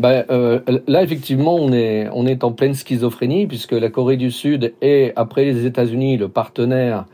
Ben, 0.00 0.24
euh, 0.30 0.60
là, 0.88 1.02
effectivement, 1.02 1.54
on 1.54 1.72
est, 1.72 2.08
en 2.42 2.52
pleine 2.52 2.74
schizophrénie, 2.74 3.46
puisque 3.46 3.72
la 3.72 3.88
Corée 3.88 4.16
du 4.16 4.32
Sud 4.32 4.74
est, 4.80 5.12
après 5.14 5.44
les 5.44 5.64
États-Unis, 5.64 6.16
le 6.16 6.28
partenaire 6.28 7.06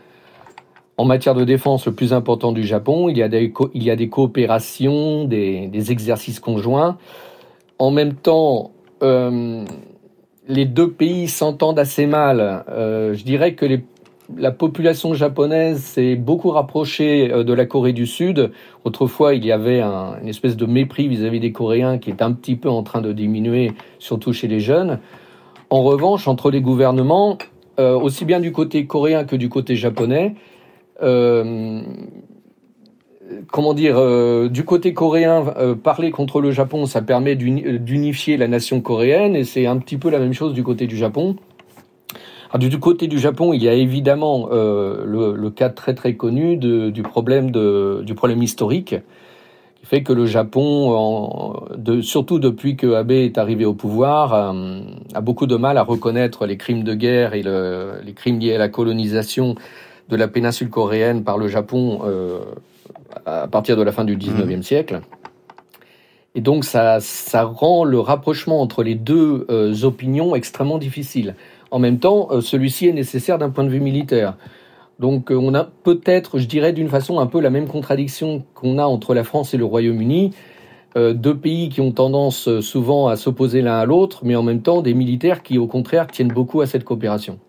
en 0.96 1.04
matière 1.04 1.34
de 1.34 1.44
défense 1.44 1.86
le 1.86 1.92
plus 1.92 2.12
important 2.14 2.52
du 2.52 2.64
Japon. 2.64 3.10
Il 3.10 3.18
y 3.18 3.22
a 3.22 3.28
des, 3.28 4.08
coopérations, 4.08 5.24
des, 5.24 5.66
des 5.66 5.92
exercices 5.92 6.40
conjoints. 6.40 6.96
En 7.78 7.90
même 7.90 8.14
temps, 8.14 8.72
euh, 9.02 9.64
les 10.48 10.64
deux 10.64 10.90
pays 10.90 11.28
s'entendent 11.28 11.78
assez 11.78 12.06
mal. 12.06 12.64
Euh, 12.68 13.14
je 13.14 13.24
dirais 13.24 13.54
que 13.54 13.66
la 14.36 14.50
population 14.50 15.14
japonaise 15.14 15.82
s'est 15.82 16.16
beaucoup 16.16 16.50
rapprochée 16.50 17.30
euh, 17.32 17.44
de 17.44 17.52
la 17.52 17.66
Corée 17.66 17.92
du 17.92 18.06
Sud. 18.06 18.52
Autrefois, 18.84 19.34
il 19.34 19.44
y 19.44 19.52
avait 19.52 19.80
une 19.80 20.28
espèce 20.28 20.56
de 20.56 20.66
mépris 20.66 21.08
vis-à-vis 21.08 21.40
des 21.40 21.52
Coréens 21.52 21.98
qui 21.98 22.10
est 22.10 22.22
un 22.22 22.32
petit 22.32 22.56
peu 22.56 22.68
en 22.68 22.82
train 22.82 23.00
de 23.00 23.12
diminuer, 23.12 23.72
surtout 23.98 24.32
chez 24.32 24.48
les 24.48 24.60
jeunes. 24.60 24.98
En 25.70 25.82
revanche, 25.82 26.28
entre 26.28 26.50
les 26.50 26.60
gouvernements, 26.60 27.38
euh, 27.78 27.98
aussi 27.98 28.24
bien 28.24 28.40
du 28.40 28.52
côté 28.52 28.86
coréen 28.86 29.24
que 29.24 29.36
du 29.36 29.48
côté 29.48 29.76
japonais, 29.76 30.34
comment 33.50 33.74
dire, 33.74 34.00
du 34.50 34.64
côté 34.64 34.92
coréen, 34.94 35.44
parler 35.82 36.10
contre 36.10 36.40
le 36.40 36.50
Japon, 36.50 36.86
ça 36.86 37.02
permet 37.02 37.36
d'unifier 37.36 38.36
la 38.36 38.48
nation 38.48 38.80
coréenne, 38.80 39.34
et 39.36 39.44
c'est 39.44 39.66
un 39.66 39.78
petit 39.78 39.96
peu 39.96 40.10
la 40.10 40.18
même 40.18 40.34
chose 40.34 40.52
du 40.52 40.62
côté 40.62 40.86
du 40.86 40.96
Japon. 40.96 41.36
Du 42.58 42.78
côté 42.78 43.08
du 43.08 43.18
Japon, 43.18 43.52
il 43.52 43.64
y 43.64 43.68
a 43.68 43.74
évidemment 43.74 44.48
euh, 44.52 45.04
le, 45.04 45.50
cas 45.50 45.70
très 45.70 45.92
très 45.92 46.14
connu 46.14 46.56
du 46.56 47.02
problème 47.02 47.50
historique 48.42 48.94
qui 49.80 49.86
fait 49.86 50.04
que 50.04 50.12
le 50.12 50.24
Japon, 50.24 51.66
surtout 52.02 52.38
depuis 52.38 52.76
que 52.76 52.94
Abe 52.94 53.10
est 53.10 53.38
arrivé 53.38 53.64
au 53.64 53.74
pouvoir, 53.74 54.34
euh, 54.34 54.80
a 55.14 55.20
beaucoup 55.20 55.48
de 55.48 55.56
mal 55.56 55.78
à 55.78 55.82
reconnaître 55.82 56.46
les 56.46 56.56
crimes 56.56 56.84
de 56.84 56.94
guerre 56.94 57.34
et 57.34 57.42
les 57.42 58.12
crimes 58.14 58.38
liés 58.38 58.54
à 58.54 58.58
la 58.58 58.68
colonisation 58.68 59.56
de 60.08 60.14
la 60.16 60.28
péninsule 60.28 60.70
coréenne 60.70 61.24
par 61.24 61.38
le 61.38 61.48
Japon 61.48 62.02
euh, 62.04 62.38
à 63.26 63.48
partir 63.48 63.76
de 63.76 63.82
la 63.82 63.92
fin 63.92 64.04
du 64.04 64.16
19e 64.16 64.58
mmh. 64.58 64.62
siècle. 64.62 65.00
Et 66.34 66.40
donc 66.40 66.64
ça, 66.64 66.98
ça 67.00 67.44
rend 67.44 67.84
le 67.84 68.00
rapprochement 68.00 68.60
entre 68.60 68.82
les 68.82 68.96
deux 68.96 69.46
opinions 69.84 70.34
extrêmement 70.34 70.78
difficile. 70.78 71.36
En 71.74 71.80
même 71.80 71.98
temps, 71.98 72.28
euh, 72.30 72.40
celui-ci 72.40 72.86
est 72.86 72.92
nécessaire 72.92 73.36
d'un 73.36 73.50
point 73.50 73.64
de 73.64 73.68
vue 73.68 73.80
militaire. 73.80 74.36
Donc 75.00 75.32
euh, 75.32 75.34
on 75.34 75.54
a 75.54 75.64
peut-être, 75.64 76.38
je 76.38 76.46
dirais 76.46 76.72
d'une 76.72 76.88
façon 76.88 77.18
un 77.18 77.26
peu 77.26 77.40
la 77.40 77.50
même 77.50 77.66
contradiction 77.66 78.44
qu'on 78.54 78.78
a 78.78 78.84
entre 78.84 79.12
la 79.12 79.24
France 79.24 79.54
et 79.54 79.56
le 79.56 79.64
Royaume-Uni, 79.64 80.30
euh, 80.96 81.14
deux 81.14 81.36
pays 81.36 81.70
qui 81.70 81.80
ont 81.80 81.90
tendance 81.90 82.60
souvent 82.60 83.08
à 83.08 83.16
s'opposer 83.16 83.60
l'un 83.60 83.74
à 83.76 83.86
l'autre, 83.86 84.20
mais 84.22 84.36
en 84.36 84.44
même 84.44 84.62
temps 84.62 84.82
des 84.82 84.94
militaires 84.94 85.42
qui 85.42 85.58
au 85.58 85.66
contraire 85.66 86.06
tiennent 86.06 86.28
beaucoup 86.28 86.60
à 86.60 86.66
cette 86.66 86.84
coopération. 86.84 87.40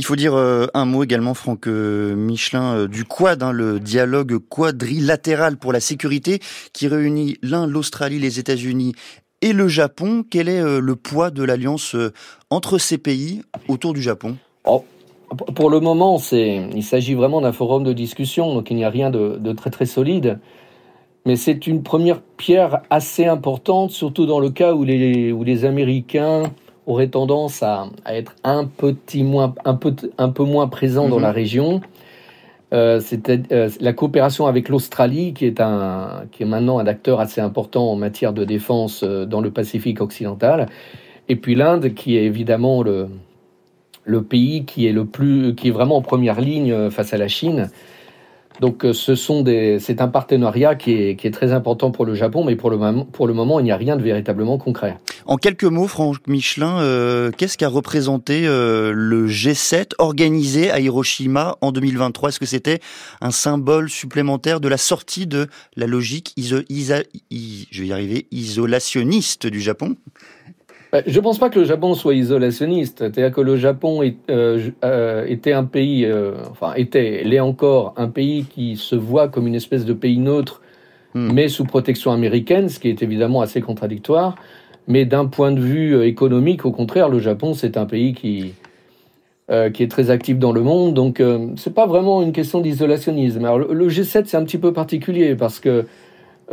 Il 0.00 0.06
faut 0.06 0.16
dire 0.16 0.34
un 0.34 0.84
mot 0.86 1.04
également, 1.04 1.34
Franck 1.34 1.66
Michelin, 1.66 2.86
du 2.86 3.04
Quad, 3.04 3.42
hein, 3.42 3.52
le 3.52 3.78
dialogue 3.78 4.38
quadrilatéral 4.38 5.58
pour 5.58 5.74
la 5.74 5.80
sécurité 5.80 6.40
qui 6.72 6.88
réunit 6.88 7.36
l'un, 7.42 7.66
l'Australie, 7.66 8.18
les 8.18 8.38
États-Unis 8.38 8.94
et 9.42 9.52
le 9.52 9.68
Japon. 9.68 10.24
Quel 10.28 10.48
est 10.48 10.58
euh, 10.58 10.80
le 10.80 10.96
poids 10.96 11.30
de 11.30 11.44
l'alliance 11.44 11.94
euh, 11.94 12.14
entre 12.48 12.78
ces 12.78 12.96
pays 12.96 13.42
autour 13.68 13.92
du 13.92 14.00
Japon? 14.00 14.38
Oh, 14.64 14.86
Pour 15.54 15.68
le 15.68 15.80
moment, 15.80 16.18
il 16.32 16.82
s'agit 16.82 17.12
vraiment 17.12 17.42
d'un 17.42 17.52
forum 17.52 17.84
de 17.84 17.92
discussion, 17.92 18.54
donc 18.54 18.70
il 18.70 18.78
n'y 18.78 18.84
a 18.86 18.90
rien 18.90 19.10
de, 19.10 19.52
très 19.52 19.68
très 19.68 19.84
solide. 19.84 20.38
Mais 21.26 21.36
c'est 21.36 21.66
une 21.66 21.82
première 21.82 22.22
pierre 22.22 22.80
assez 22.88 23.26
importante, 23.26 23.90
surtout 23.90 24.24
dans 24.24 24.40
le 24.40 24.48
cas 24.48 24.72
où 24.72 24.82
les 24.82 25.64
Américains 25.66 26.44
auraient 26.90 27.08
tendance 27.08 27.62
à, 27.62 27.88
être 28.06 28.34
un, 28.44 28.64
petit 28.64 29.22
moins, 29.22 29.54
un, 29.64 29.74
peu, 29.74 29.94
un 30.18 30.28
peu 30.28 30.44
moins 30.44 30.68
présents 30.68 31.08
dans 31.08 31.16
mhm. 31.16 31.22
la 31.22 31.32
région. 31.32 31.80
Euh, 32.72 33.00
c'était 33.00 33.40
euh, 33.52 33.68
la 33.80 33.92
coopération 33.92 34.46
avec 34.46 34.68
l'Australie, 34.68 35.34
qui 35.34 35.44
est 35.44 35.60
un, 35.60 36.24
qui 36.30 36.44
est 36.44 36.46
maintenant 36.46 36.78
un 36.78 36.86
acteur 36.86 37.20
assez 37.20 37.40
important 37.40 37.90
en 37.90 37.96
matière 37.96 38.32
de 38.32 38.44
défense 38.44 39.02
euh, 39.02 39.26
dans 39.26 39.40
le 39.40 39.50
Pacifique 39.50 40.00
occidental, 40.00 40.66
et 41.28 41.36
puis 41.36 41.54
l'Inde, 41.54 41.94
qui 41.94 42.16
est 42.16 42.24
évidemment 42.24 42.82
le, 42.82 43.08
le 44.04 44.22
pays 44.22 44.64
qui 44.64 44.86
est 44.86 44.92
le 44.92 45.04
plus, 45.04 45.54
qui 45.54 45.68
est 45.68 45.72
vraiment 45.72 45.96
en 45.96 46.02
première 46.02 46.40
ligne 46.40 46.90
face 46.90 47.12
à 47.12 47.18
la 47.18 47.28
Chine. 47.28 47.70
Donc 48.60 48.84
euh, 48.84 48.92
ce 48.92 49.14
sont 49.14 49.42
des, 49.42 49.78
c'est 49.80 50.00
un 50.00 50.08
partenariat 50.08 50.74
qui 50.74 50.92
est, 50.92 51.16
qui 51.16 51.26
est, 51.26 51.30
très 51.30 51.52
important 51.52 51.90
pour 51.90 52.04
le 52.04 52.14
Japon, 52.14 52.44
mais 52.44 52.56
pour 52.56 52.70
le, 52.70 52.76
moment, 52.76 53.06
pour 53.06 53.26
le 53.26 53.32
moment, 53.32 53.58
il 53.58 53.64
n'y 53.64 53.72
a 53.72 53.76
rien 53.76 53.96
de 53.96 54.02
véritablement 54.02 54.58
concret. 54.58 54.98
En 55.24 55.36
quelques 55.36 55.64
mots, 55.64 55.88
Franck 55.88 56.26
Michelin, 56.26 56.80
euh, 56.80 57.30
qu'est-ce 57.36 57.56
qu'a 57.56 57.68
représenté 57.68 58.46
euh, 58.46 58.92
le 58.94 59.26
G7 59.26 59.92
organisé 59.98 60.70
à 60.70 60.80
Hiroshima 60.80 61.56
en 61.62 61.72
2023 61.72 62.28
Est-ce 62.28 62.40
que 62.40 62.46
c'était 62.46 62.80
un 63.22 63.30
symbole 63.30 63.88
supplémentaire 63.88 64.60
de 64.60 64.68
la 64.68 64.76
sortie 64.76 65.26
de 65.26 65.48
la 65.76 65.86
logique 65.86 66.32
iso, 66.36 66.58
je 66.68 67.80
vais 67.80 67.86
y 67.86 67.92
arriver, 67.92 68.26
isolationniste 68.30 69.46
du 69.46 69.60
Japon? 69.60 69.96
Je 71.06 71.16
ne 71.16 71.22
pense 71.22 71.38
pas 71.38 71.50
que 71.50 71.58
le 71.58 71.64
Japon 71.64 71.94
soit 71.94 72.14
isolationniste. 72.14 72.98
C'est-à-dire 72.98 73.32
que 73.32 73.40
le 73.40 73.56
Japon 73.56 74.02
euh, 74.30 74.70
euh, 74.84 75.24
était 75.26 75.52
un 75.52 75.64
pays, 75.64 76.04
euh, 76.04 76.34
enfin 76.50 76.74
était, 76.74 77.22
l'est 77.24 77.40
encore, 77.40 77.94
un 77.96 78.08
pays 78.08 78.44
qui 78.44 78.76
se 78.76 78.96
voit 78.96 79.28
comme 79.28 79.46
une 79.46 79.54
espèce 79.54 79.84
de 79.84 79.92
pays 79.92 80.18
neutre, 80.18 80.62
hmm. 81.14 81.32
mais 81.32 81.48
sous 81.48 81.64
protection 81.64 82.10
américaine, 82.10 82.68
ce 82.68 82.80
qui 82.80 82.88
est 82.88 83.02
évidemment 83.02 83.40
assez 83.40 83.60
contradictoire. 83.60 84.34
Mais 84.88 85.04
d'un 85.04 85.26
point 85.26 85.52
de 85.52 85.60
vue 85.60 86.04
économique, 86.04 86.64
au 86.64 86.72
contraire, 86.72 87.08
le 87.08 87.20
Japon, 87.20 87.54
c'est 87.54 87.76
un 87.76 87.86
pays 87.86 88.12
qui, 88.12 88.54
qui 89.72 89.82
est 89.82 89.90
très 89.90 90.10
actif 90.10 90.38
dans 90.38 90.50
le 90.50 90.62
monde. 90.62 90.94
Donc, 90.94 91.22
c'est 91.56 91.74
pas 91.74 91.86
vraiment 91.86 92.22
une 92.22 92.32
question 92.32 92.60
d'isolationnisme. 92.60 93.44
Alors, 93.44 93.58
le 93.58 93.88
G7, 93.88 94.24
c'est 94.24 94.36
un 94.36 94.42
petit 94.42 94.58
peu 94.58 94.72
particulier 94.72 95.36
parce 95.36 95.60
que 95.60 95.86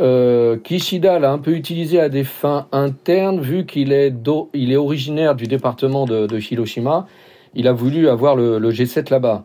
euh, 0.00 0.56
Kishida 0.58 1.18
l'a 1.18 1.32
un 1.32 1.38
peu 1.38 1.52
utilisé 1.52 2.00
à 2.00 2.08
des 2.08 2.24
fins 2.24 2.68
internes, 2.72 3.40
vu 3.40 3.66
qu'il 3.66 3.92
est, 3.92 4.12
il 4.54 4.72
est 4.72 4.76
originaire 4.76 5.34
du 5.34 5.46
département 5.46 6.06
de, 6.06 6.38
Hiroshima. 6.38 7.06
Il 7.54 7.66
a 7.66 7.72
voulu 7.72 8.08
avoir 8.08 8.36
le, 8.36 8.60
G7 8.70 9.10
là-bas. 9.10 9.44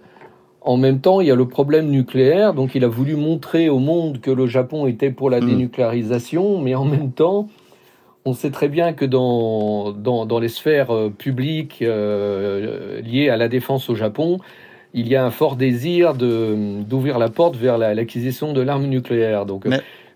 En 0.62 0.78
même 0.78 1.00
temps, 1.02 1.22
il 1.22 1.28
y 1.28 1.32
a 1.32 1.36
le 1.36 1.48
problème 1.48 1.90
nucléaire, 1.90 2.54
donc 2.54 2.76
il 2.76 2.84
a 2.84 2.88
voulu 2.88 3.16
montrer 3.16 3.68
au 3.68 3.80
monde 3.80 4.22
que 4.22 4.32
le 4.32 4.48
Japon 4.48 4.88
était 4.88 5.12
pour 5.12 5.30
la 5.30 5.42
hmm. 5.42 5.48
dénucléarisation, 5.48 6.60
mais 6.60 6.76
en 6.76 6.86
même 6.86 7.12
temps, 7.12 7.50
on 8.26 8.34
sait 8.34 8.52
très 8.52 8.70
bien 8.70 8.94
que 8.94 9.04
dans, 9.04 9.92
dans, 9.92 10.40
les 10.40 10.48
sphères 10.48 10.92
euh, 10.92 11.10
publiques 11.10 11.82
euh, 11.82 13.02
liées 13.02 13.30
à 13.30 13.36
la 13.36 13.50
défense 13.50 13.90
au 13.90 13.96
Japon, 13.96 14.40
il 14.94 15.08
y 15.08 15.16
a 15.16 15.26
un 15.26 15.32
fort 15.32 15.56
désir 15.56 16.14
d'ouvrir 16.14 17.18
la 17.18 17.30
porte 17.30 17.56
vers 17.56 17.78
l'acquisition 17.78 18.54
de 18.54 18.62
l'arme 18.62 18.86
nucléaire. 18.86 19.46
Donc, 19.46 19.66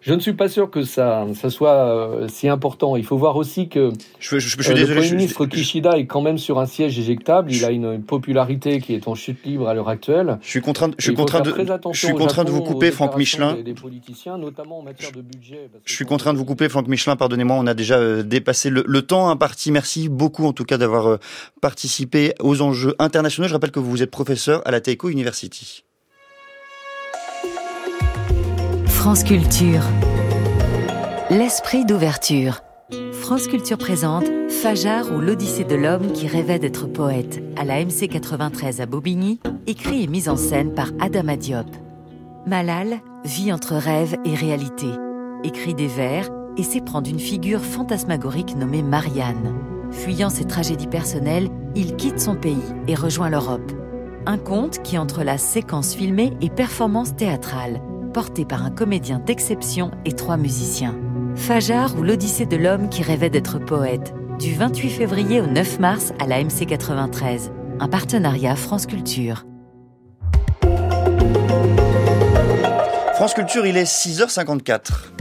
Je 0.01 0.13
ne 0.13 0.19
suis 0.19 0.33
pas 0.33 0.47
sûr 0.47 0.69
que 0.69 0.83
ça, 0.83 1.25
ça 1.33 1.49
soit 1.49 1.75
euh, 1.75 2.27
si 2.27 2.47
important. 2.47 2.95
Il 2.95 3.05
faut 3.05 3.17
voir 3.17 3.35
aussi 3.35 3.67
que 3.67 3.91
je, 4.19 4.39
je, 4.39 4.55
je, 4.59 4.71
euh, 4.71 4.75
le 4.75 4.85
Premier 4.95 5.11
ministre 5.11 5.45
Kishida 5.45 5.97
est 5.97 6.05
quand 6.05 6.21
même 6.21 6.37
sur 6.37 6.59
un 6.59 6.65
siège 6.65 6.97
éjectable. 6.99 7.51
Il 7.51 7.65
a 7.65 7.71
une, 7.71 8.01
popularité 8.01 8.79
qui 8.79 8.93
est 8.93 9.07
en 9.07 9.15
chute 9.15 9.43
libre 9.45 9.67
à 9.67 9.73
l'heure 9.73 9.89
actuelle. 9.89 10.37
Je 10.41 10.49
suis 10.49 10.61
contraint, 10.61 10.91
je 10.97 11.03
suis 11.03 11.13
contraint 11.13 11.41
de, 11.41 11.53
je 11.91 12.05
suis 12.05 12.13
contraint 12.13 12.43
de 12.43 12.51
vous 12.51 12.61
couper, 12.61 12.91
Franck 12.91 13.17
Michelin. 13.17 13.55
Des, 13.55 13.63
des, 13.63 13.73
politiciens, 13.73 14.37
notamment 14.37 14.79
en 14.79 14.83
matière 14.83 15.11
de 15.11 15.21
budget. 15.21 15.69
je 15.83 15.93
suis 15.93 16.05
contraint 16.05 16.33
de 16.33 16.37
vous 16.37 16.45
couper, 16.45 16.69
Franck 16.69 16.87
Michelin. 16.87 17.15
Pardonnez-moi, 17.15 17.55
on 17.59 17.67
a 17.67 17.73
déjà 17.73 17.97
euh, 17.97 18.23
dépassé 18.23 18.69
le, 18.69 18.83
le, 18.87 19.01
temps 19.01 19.29
imparti. 19.29 19.71
Merci 19.71 20.09
beaucoup, 20.09 20.45
en 20.45 20.53
tout 20.53 20.63
cas, 20.63 20.77
d'avoir 20.77 21.07
euh, 21.07 21.17
participé 21.61 22.33
aux 22.39 22.61
enjeux 22.61 22.95
internationaux. 22.99 23.47
Je 23.47 23.53
rappelle 23.53 23.71
que 23.71 23.79
vous 23.79 24.03
êtes 24.03 24.11
professeur 24.11 24.61
à 24.65 24.71
la 24.71 24.81
Teiko 24.81 25.09
University. 25.09 25.83
France 29.07 29.23
Culture. 29.23 29.83
L'esprit 31.29 31.85
d'ouverture. 31.85 32.59
France 33.13 33.47
Culture 33.47 33.77
présente 33.77 34.25
Fajar 34.49 35.13
ou 35.13 35.21
l'Odyssée 35.21 35.63
de 35.63 35.75
l'homme 35.75 36.11
qui 36.11 36.27
rêvait 36.27 36.59
d'être 36.59 36.87
poète 36.87 37.41
à 37.55 37.63
la 37.63 37.85
MC 37.85 38.09
93 38.09 38.81
à 38.81 38.85
Bobigny, 38.85 39.39
écrit 39.65 40.03
et 40.03 40.07
mis 40.07 40.27
en 40.27 40.35
scène 40.35 40.73
par 40.73 40.89
Adama 40.99 41.37
Diop. 41.37 41.69
Malal 42.45 42.99
vit 43.23 43.53
entre 43.53 43.75
rêve 43.75 44.17
et 44.25 44.35
réalité, 44.35 44.87
écrit 45.45 45.73
des 45.73 45.87
vers 45.87 46.29
et 46.57 46.63
s'éprend 46.63 47.01
d'une 47.01 47.19
figure 47.19 47.61
fantasmagorique 47.61 48.57
nommée 48.57 48.83
Marianne. 48.83 49.55
Fuyant 49.89 50.29
ses 50.29 50.43
tragédies 50.43 50.85
personnelles, 50.85 51.47
il 51.75 51.95
quitte 51.95 52.19
son 52.19 52.35
pays 52.35 52.57
et 52.89 52.95
rejoint 52.95 53.29
l'Europe. 53.29 53.71
Un 54.25 54.37
conte 54.37 54.81
qui 54.83 54.97
entrelace 54.97 55.43
séquences 55.43 55.95
filmées 55.95 56.33
et 56.41 56.49
performances 56.49 57.15
théâtrales 57.15 57.79
porté 58.07 58.45
par 58.45 58.65
un 58.65 58.71
comédien 58.71 59.19
d'exception 59.19 59.91
et 60.05 60.13
trois 60.13 60.37
musiciens. 60.37 60.95
Fajar 61.35 61.95
ou 61.97 62.03
l'Odyssée 62.03 62.45
de 62.45 62.57
l'homme 62.57 62.89
qui 62.89 63.03
rêvait 63.03 63.29
d'être 63.29 63.59
poète, 63.59 64.13
du 64.39 64.53
28 64.53 64.89
février 64.89 65.41
au 65.41 65.47
9 65.47 65.79
mars 65.79 66.13
à 66.19 66.27
la 66.27 66.43
MC 66.43 66.65
93, 66.65 67.51
un 67.79 67.87
partenariat 67.87 68.55
France 68.55 68.85
Culture. 68.85 69.45
France 73.15 73.33
Culture, 73.33 73.65
il 73.65 73.77
est 73.77 73.83
6h54. 73.83 75.16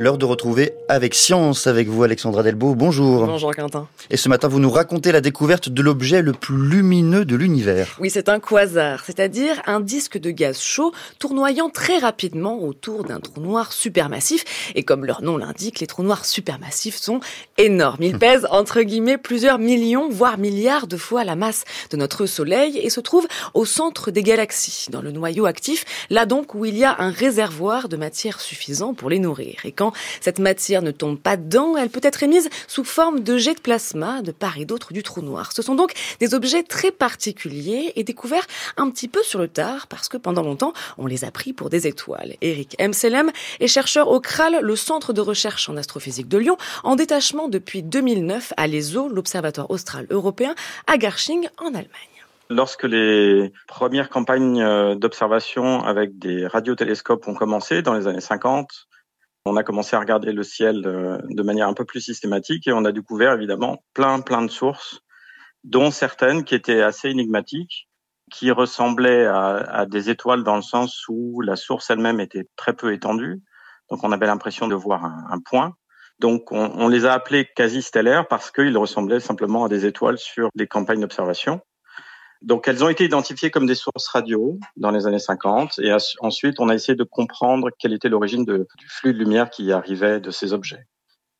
L'heure 0.00 0.16
de 0.16 0.24
retrouver 0.24 0.74
avec 0.88 1.12
science 1.12 1.66
avec 1.66 1.88
vous 1.88 2.04
Alexandra 2.04 2.44
Delbo. 2.44 2.76
Bonjour. 2.76 3.26
Bonjour 3.26 3.52
Quentin. 3.52 3.88
Et 4.10 4.16
ce 4.16 4.28
matin, 4.28 4.46
vous 4.46 4.60
nous 4.60 4.70
racontez 4.70 5.10
la 5.10 5.20
découverte 5.20 5.68
de 5.68 5.82
l'objet 5.82 6.22
le 6.22 6.32
plus 6.32 6.56
lumineux 6.56 7.24
de 7.24 7.34
l'univers. 7.34 7.96
Oui, 7.98 8.08
c'est 8.08 8.28
un 8.28 8.38
quasar, 8.38 9.04
c'est-à-dire 9.04 9.60
un 9.66 9.80
disque 9.80 10.16
de 10.16 10.30
gaz 10.30 10.60
chaud 10.60 10.92
tournoyant 11.18 11.68
très 11.68 11.98
rapidement 11.98 12.62
autour 12.62 13.02
d'un 13.02 13.18
trou 13.18 13.40
noir 13.40 13.72
supermassif. 13.72 14.44
Et 14.76 14.84
comme 14.84 15.04
leur 15.04 15.20
nom 15.20 15.36
l'indique, 15.36 15.80
les 15.80 15.88
trous 15.88 16.04
noirs 16.04 16.24
supermassifs 16.24 16.96
sont 16.96 17.18
énormes. 17.56 18.04
Ils 18.04 18.20
pèsent 18.20 18.46
entre 18.52 18.82
guillemets 18.82 19.18
plusieurs 19.18 19.58
millions, 19.58 20.08
voire 20.08 20.38
milliards 20.38 20.86
de 20.86 20.96
fois 20.96 21.24
la 21.24 21.34
masse 21.34 21.64
de 21.90 21.96
notre 21.96 22.26
Soleil 22.26 22.78
et 22.78 22.88
se 22.88 23.00
trouvent 23.00 23.26
au 23.52 23.64
centre 23.64 24.12
des 24.12 24.22
galaxies, 24.22 24.86
dans 24.92 25.02
le 25.02 25.10
noyau 25.10 25.46
actif, 25.46 25.84
là 26.08 26.24
donc 26.24 26.54
où 26.54 26.64
il 26.64 26.78
y 26.78 26.84
a 26.84 26.94
un 27.00 27.10
réservoir 27.10 27.88
de 27.88 27.96
matière 27.96 28.40
suffisant 28.40 28.94
pour 28.94 29.10
les 29.10 29.18
nourrir. 29.18 29.56
Et 29.64 29.72
quand 29.72 29.87
cette 30.20 30.38
matière 30.38 30.82
ne 30.82 30.90
tombe 30.90 31.18
pas 31.18 31.36
dedans, 31.36 31.76
elle 31.76 31.90
peut 31.90 32.00
être 32.02 32.22
émise 32.22 32.48
sous 32.66 32.84
forme 32.84 33.20
de 33.20 33.36
jets 33.36 33.54
de 33.54 33.60
plasma 33.60 34.22
de 34.22 34.32
part 34.32 34.58
et 34.58 34.64
d'autre 34.64 34.92
du 34.92 35.02
trou 35.02 35.22
noir. 35.22 35.52
Ce 35.52 35.62
sont 35.62 35.74
donc 35.74 35.92
des 36.20 36.34
objets 36.34 36.62
très 36.62 36.90
particuliers 36.90 37.92
et 37.96 38.04
découverts 38.04 38.46
un 38.76 38.90
petit 38.90 39.08
peu 39.08 39.22
sur 39.22 39.38
le 39.38 39.48
tard 39.48 39.86
parce 39.86 40.08
que 40.08 40.16
pendant 40.16 40.42
longtemps, 40.42 40.72
on 40.96 41.06
les 41.06 41.24
a 41.24 41.30
pris 41.30 41.52
pour 41.52 41.70
des 41.70 41.86
étoiles. 41.86 42.34
Eric 42.40 42.74
M. 42.78 42.92
Selem 42.92 43.30
est 43.60 43.68
chercheur 43.68 44.08
au 44.08 44.20
CRAL, 44.20 44.58
le 44.62 44.76
centre 44.76 45.12
de 45.12 45.20
recherche 45.20 45.68
en 45.68 45.76
astrophysique 45.76 46.28
de 46.28 46.38
Lyon, 46.38 46.56
en 46.84 46.96
détachement 46.96 47.48
depuis 47.48 47.82
2009 47.82 48.52
à 48.56 48.66
l'ESO, 48.66 49.08
l'Observatoire 49.08 49.70
austral 49.70 50.06
européen, 50.10 50.54
à 50.86 50.96
Garching, 50.96 51.48
en 51.58 51.68
Allemagne. 51.68 51.88
Lorsque 52.50 52.84
les 52.84 53.52
premières 53.66 54.08
campagnes 54.08 54.62
euh, 54.62 54.94
d'observation 54.94 55.84
avec 55.84 56.18
des 56.18 56.46
radiotélescopes 56.46 57.28
ont 57.28 57.34
commencé 57.34 57.82
dans 57.82 57.92
les 57.92 58.06
années 58.06 58.22
50, 58.22 58.87
on 59.48 59.56
a 59.56 59.62
commencé 59.62 59.96
à 59.96 60.00
regarder 60.00 60.32
le 60.32 60.42
ciel 60.42 60.82
de, 60.82 61.18
de, 61.28 61.42
manière 61.42 61.68
un 61.68 61.74
peu 61.74 61.84
plus 61.84 62.00
systématique 62.00 62.66
et 62.66 62.72
on 62.72 62.84
a 62.84 62.92
découvert 62.92 63.32
évidemment 63.32 63.82
plein 63.94 64.20
plein 64.20 64.42
de 64.42 64.50
sources, 64.50 65.00
dont 65.64 65.90
certaines 65.90 66.44
qui 66.44 66.54
étaient 66.54 66.82
assez 66.82 67.08
énigmatiques, 67.08 67.88
qui 68.30 68.50
ressemblaient 68.50 69.26
à, 69.26 69.86
des 69.86 70.10
étoiles 70.10 70.44
dans 70.44 70.56
le 70.56 70.62
sens 70.62 71.04
où 71.08 71.40
la 71.40 71.56
source 71.56 71.90
elle-même 71.90 72.20
était 72.20 72.46
très 72.56 72.74
peu 72.74 72.92
étendue. 72.92 73.42
Donc 73.90 74.04
on 74.04 74.12
avait 74.12 74.26
l'impression 74.26 74.68
de 74.68 74.74
voir 74.74 75.04
un, 75.04 75.24
un 75.30 75.40
point. 75.40 75.74
Donc 76.18 76.52
on, 76.52 76.70
on, 76.74 76.88
les 76.88 77.06
a 77.06 77.12
appelés 77.12 77.46
quasi 77.56 77.80
stellaires 77.80 78.28
parce 78.28 78.50
qu'ils 78.50 78.76
ressemblaient 78.76 79.20
simplement 79.20 79.64
à 79.64 79.68
des 79.68 79.86
étoiles 79.86 80.18
sur 80.18 80.50
les 80.54 80.66
campagnes 80.66 81.00
d'observation. 81.00 81.60
Donc, 82.42 82.68
elles 82.68 82.84
ont 82.84 82.88
été 82.88 83.04
identifiées 83.04 83.50
comme 83.50 83.66
des 83.66 83.74
sources 83.74 84.08
radio 84.08 84.58
dans 84.76 84.90
les 84.90 85.06
années 85.06 85.18
50. 85.18 85.80
Et 85.80 85.92
ensuite, 86.20 86.60
on 86.60 86.68
a 86.68 86.74
essayé 86.74 86.94
de 86.94 87.04
comprendre 87.04 87.70
quelle 87.78 87.92
était 87.92 88.08
l'origine 88.08 88.44
du 88.44 88.88
flux 88.88 89.12
de 89.12 89.18
lumière 89.18 89.50
qui 89.50 89.72
arrivait 89.72 90.20
de 90.20 90.30
ces 90.30 90.52
objets. 90.52 90.86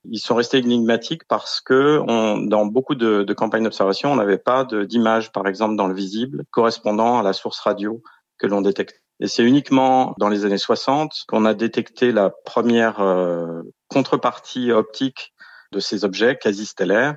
Ils 0.04 0.18
sont 0.18 0.34
restés 0.34 0.58
énigmatiques 0.58 1.22
parce 1.28 1.60
que 1.60 2.02
dans 2.48 2.66
beaucoup 2.66 2.94
de, 2.94 3.22
de 3.22 3.34
campagnes 3.34 3.64
d'observation, 3.64 4.10
on 4.10 4.16
n'avait 4.16 4.38
pas 4.38 4.64
d'image, 4.64 5.32
par 5.32 5.46
exemple, 5.46 5.76
dans 5.76 5.86
le 5.86 5.94
visible 5.94 6.44
correspondant 6.50 7.18
à 7.18 7.22
la 7.22 7.32
source 7.32 7.60
radio 7.60 8.02
que 8.38 8.46
l'on 8.46 8.60
détecte. 8.60 9.02
Et 9.20 9.26
c'est 9.26 9.44
uniquement 9.44 10.14
dans 10.18 10.28
les 10.28 10.44
années 10.44 10.58
60 10.58 11.24
qu'on 11.26 11.44
a 11.44 11.54
détecté 11.54 12.12
la 12.12 12.30
première 12.30 13.00
euh, 13.00 13.62
contrepartie 13.88 14.70
optique 14.70 15.32
de 15.72 15.80
ces 15.80 16.04
objets 16.04 16.38
quasi 16.40 16.66
stellaires 16.66 17.16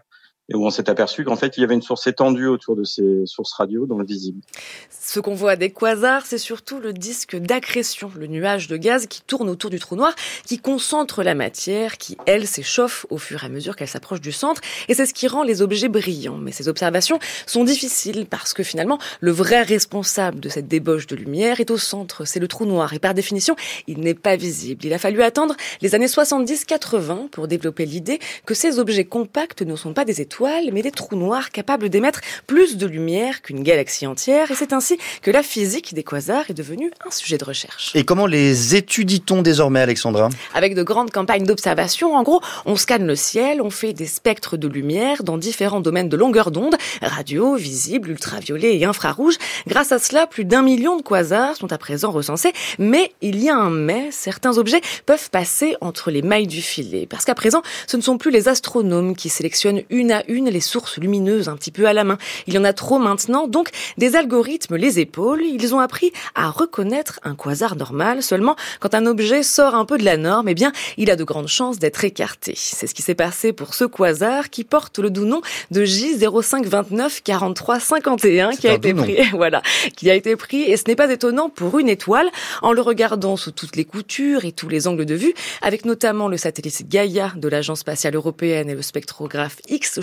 et 0.51 0.55
où 0.55 0.65
on 0.65 0.69
s'est 0.69 0.89
aperçu 0.89 1.23
qu'en 1.23 1.37
fait, 1.37 1.57
il 1.57 1.61
y 1.61 1.63
avait 1.63 1.73
une 1.73 1.81
source 1.81 2.07
étendue 2.07 2.47
autour 2.47 2.75
de 2.75 2.83
ces 2.83 3.25
sources 3.25 3.53
radio 3.53 3.85
dans 3.85 3.97
le 3.97 4.05
visible. 4.05 4.41
Ce 4.89 5.19
qu'on 5.21 5.33
voit 5.33 5.55
des 5.55 5.71
quasars, 5.71 6.25
c'est 6.25 6.37
surtout 6.37 6.79
le 6.79 6.91
disque 6.91 7.37
d'accrétion, 7.37 8.11
le 8.17 8.27
nuage 8.27 8.67
de 8.67 8.75
gaz 8.75 9.07
qui 9.07 9.21
tourne 9.21 9.49
autour 9.49 9.69
du 9.69 9.79
trou 9.79 9.95
noir, 9.95 10.13
qui 10.45 10.59
concentre 10.59 11.23
la 11.23 11.35
matière, 11.35 11.97
qui, 11.97 12.17
elle, 12.25 12.47
s'échauffe 12.47 13.05
au 13.09 13.17
fur 13.17 13.43
et 13.43 13.45
à 13.45 13.49
mesure 13.49 13.77
qu'elle 13.77 13.87
s'approche 13.87 14.19
du 14.19 14.33
centre, 14.33 14.61
et 14.89 14.93
c'est 14.93 15.05
ce 15.05 15.13
qui 15.13 15.27
rend 15.27 15.43
les 15.43 15.61
objets 15.61 15.87
brillants. 15.87 16.37
Mais 16.37 16.51
ces 16.51 16.67
observations 16.67 17.19
sont 17.45 17.63
difficiles 17.63 18.25
parce 18.29 18.53
que 18.53 18.63
finalement, 18.63 18.99
le 19.21 19.31
vrai 19.31 19.61
responsable 19.61 20.41
de 20.41 20.49
cette 20.49 20.67
débauche 20.67 21.07
de 21.07 21.15
lumière 21.15 21.61
est 21.61 21.71
au 21.71 21.77
centre, 21.77 22.25
c'est 22.25 22.39
le 22.39 22.49
trou 22.49 22.65
noir, 22.65 22.93
et 22.93 22.99
par 22.99 23.13
définition, 23.13 23.55
il 23.87 23.99
n'est 23.99 24.13
pas 24.13 24.35
visible. 24.35 24.85
Il 24.85 24.93
a 24.93 24.99
fallu 24.99 25.21
attendre 25.21 25.55
les 25.81 25.95
années 25.95 26.07
70-80 26.07 27.29
pour 27.29 27.47
développer 27.47 27.85
l'idée 27.85 28.19
que 28.45 28.53
ces 28.53 28.79
objets 28.79 29.05
compacts 29.05 29.61
ne 29.61 29.75
sont 29.77 29.93
pas 29.93 30.03
des 30.03 30.19
étoiles, 30.19 30.40
mais 30.71 30.81
des 30.81 30.91
trous 30.91 31.15
noirs 31.15 31.51
capables 31.51 31.89
d'émettre 31.89 32.21
plus 32.47 32.77
de 32.77 32.87
lumière 32.87 33.41
qu'une 33.41 33.63
galaxie 33.63 34.07
entière. 34.07 34.49
Et 34.51 34.55
c'est 34.55 34.73
ainsi 34.73 34.97
que 35.21 35.31
la 35.31 35.43
physique 35.43 35.93
des 35.93 36.03
quasars 36.03 36.49
est 36.49 36.53
devenue 36.53 36.91
un 37.05 37.11
sujet 37.11 37.37
de 37.37 37.45
recherche. 37.45 37.91
Et 37.95 38.03
comment 38.03 38.25
les 38.25 38.75
étudie-t-on 38.75 39.41
désormais, 39.41 39.81
Alexandra? 39.81 40.29
Avec 40.53 40.75
de 40.75 40.83
grandes 40.83 41.11
campagnes 41.11 41.45
d'observation. 41.45 42.15
En 42.15 42.23
gros, 42.23 42.41
on 42.65 42.75
scanne 42.75 43.05
le 43.05 43.15
ciel, 43.15 43.61
on 43.61 43.69
fait 43.69 43.93
des 43.93 44.07
spectres 44.07 44.57
de 44.57 44.67
lumière 44.67 45.23
dans 45.23 45.37
différents 45.37 45.79
domaines 45.79 46.09
de 46.09 46.17
longueur 46.17 46.51
d'onde, 46.51 46.75
radio, 47.01 47.55
visible, 47.55 48.09
ultraviolet 48.09 48.77
et 48.77 48.85
infrarouge. 48.85 49.35
Grâce 49.67 49.91
à 49.91 49.99
cela, 49.99 50.25
plus 50.25 50.45
d'un 50.45 50.63
million 50.63 50.97
de 50.97 51.03
quasars 51.03 51.55
sont 51.55 51.71
à 51.71 51.77
présent 51.77 52.11
recensés. 52.11 52.53
Mais 52.79 53.11
il 53.21 53.41
y 53.41 53.49
a 53.49 53.55
un 53.55 53.69
mais, 53.69 54.09
certains 54.11 54.57
objets 54.57 54.81
peuvent 55.05 55.29
passer 55.29 55.75
entre 55.81 56.11
les 56.11 56.21
mailles 56.21 56.47
du 56.47 56.61
filet. 56.61 57.05
Parce 57.07 57.25
qu'à 57.25 57.35
présent, 57.35 57.61
ce 57.87 57.97
ne 57.97 58.01
sont 58.01 58.17
plus 58.17 58.31
les 58.31 58.47
astronomes 58.47 59.15
qui 59.15 59.29
sélectionnent 59.29 59.83
une 59.89 60.11
à 60.11 60.20
une 60.27 60.49
les 60.49 60.59
sources 60.59 60.97
lumineuses 60.97 61.49
un 61.49 61.55
petit 61.55 61.71
peu 61.71 61.87
à 61.87 61.93
la 61.93 62.03
main. 62.03 62.17
Il 62.47 62.53
y 62.53 62.57
en 62.57 62.63
a 62.63 62.73
trop 62.73 62.99
maintenant, 62.99 63.47
donc 63.47 63.69
des 63.97 64.15
algorithmes 64.15 64.75
les 64.75 64.99
épaulent. 64.99 65.43
Ils 65.43 65.73
ont 65.73 65.79
appris 65.79 66.11
à 66.35 66.49
reconnaître 66.49 67.19
un 67.23 67.35
quasar 67.35 67.75
normal. 67.75 68.23
Seulement, 68.23 68.55
quand 68.79 68.93
un 68.93 69.05
objet 69.05 69.43
sort 69.43 69.75
un 69.75 69.85
peu 69.85 69.97
de 69.97 70.03
la 70.03 70.17
norme, 70.17 70.49
eh 70.49 70.53
bien, 70.53 70.71
il 70.97 71.11
a 71.11 71.15
de 71.15 71.23
grandes 71.23 71.47
chances 71.47 71.79
d'être 71.79 72.03
écarté. 72.03 72.53
C'est 72.55 72.87
ce 72.87 72.93
qui 72.93 73.01
s'est 73.01 73.15
passé 73.15 73.53
pour 73.53 73.73
ce 73.73 73.85
quasar 73.85 74.49
qui 74.49 74.63
porte 74.63 74.99
le 74.99 75.09
doux 75.09 75.25
nom 75.25 75.41
de 75.71 75.85
J05294351 75.85 78.57
qui 78.57 78.67
a 78.67 78.73
été 78.73 78.93
pris, 78.93 79.17
voilà, 79.33 79.61
qui 79.95 80.09
a 80.09 80.15
été 80.15 80.35
pris 80.35 80.63
et 80.63 80.75
ce 80.77 80.83
n'est 80.87 80.95
pas 80.95 81.11
étonnant 81.11 81.49
pour 81.49 81.77
une 81.79 81.89
étoile 81.89 82.29
en 82.61 82.73
le 82.73 82.81
regardant 82.81 83.37
sous 83.37 83.51
toutes 83.51 83.75
les 83.75 83.85
coutures 83.85 84.45
et 84.45 84.51
tous 84.51 84.69
les 84.69 84.87
angles 84.87 85.05
de 85.05 85.15
vue, 85.15 85.33
avec 85.61 85.85
notamment 85.85 86.27
le 86.27 86.37
satellite 86.37 86.89
Gaia 86.89 87.31
de 87.35 87.47
l'Agence 87.47 87.79
spatiale 87.79 88.15
européenne 88.15 88.69
et 88.69 88.75
le 88.75 88.81
spectrographe 88.81 89.57
X 89.69 90.01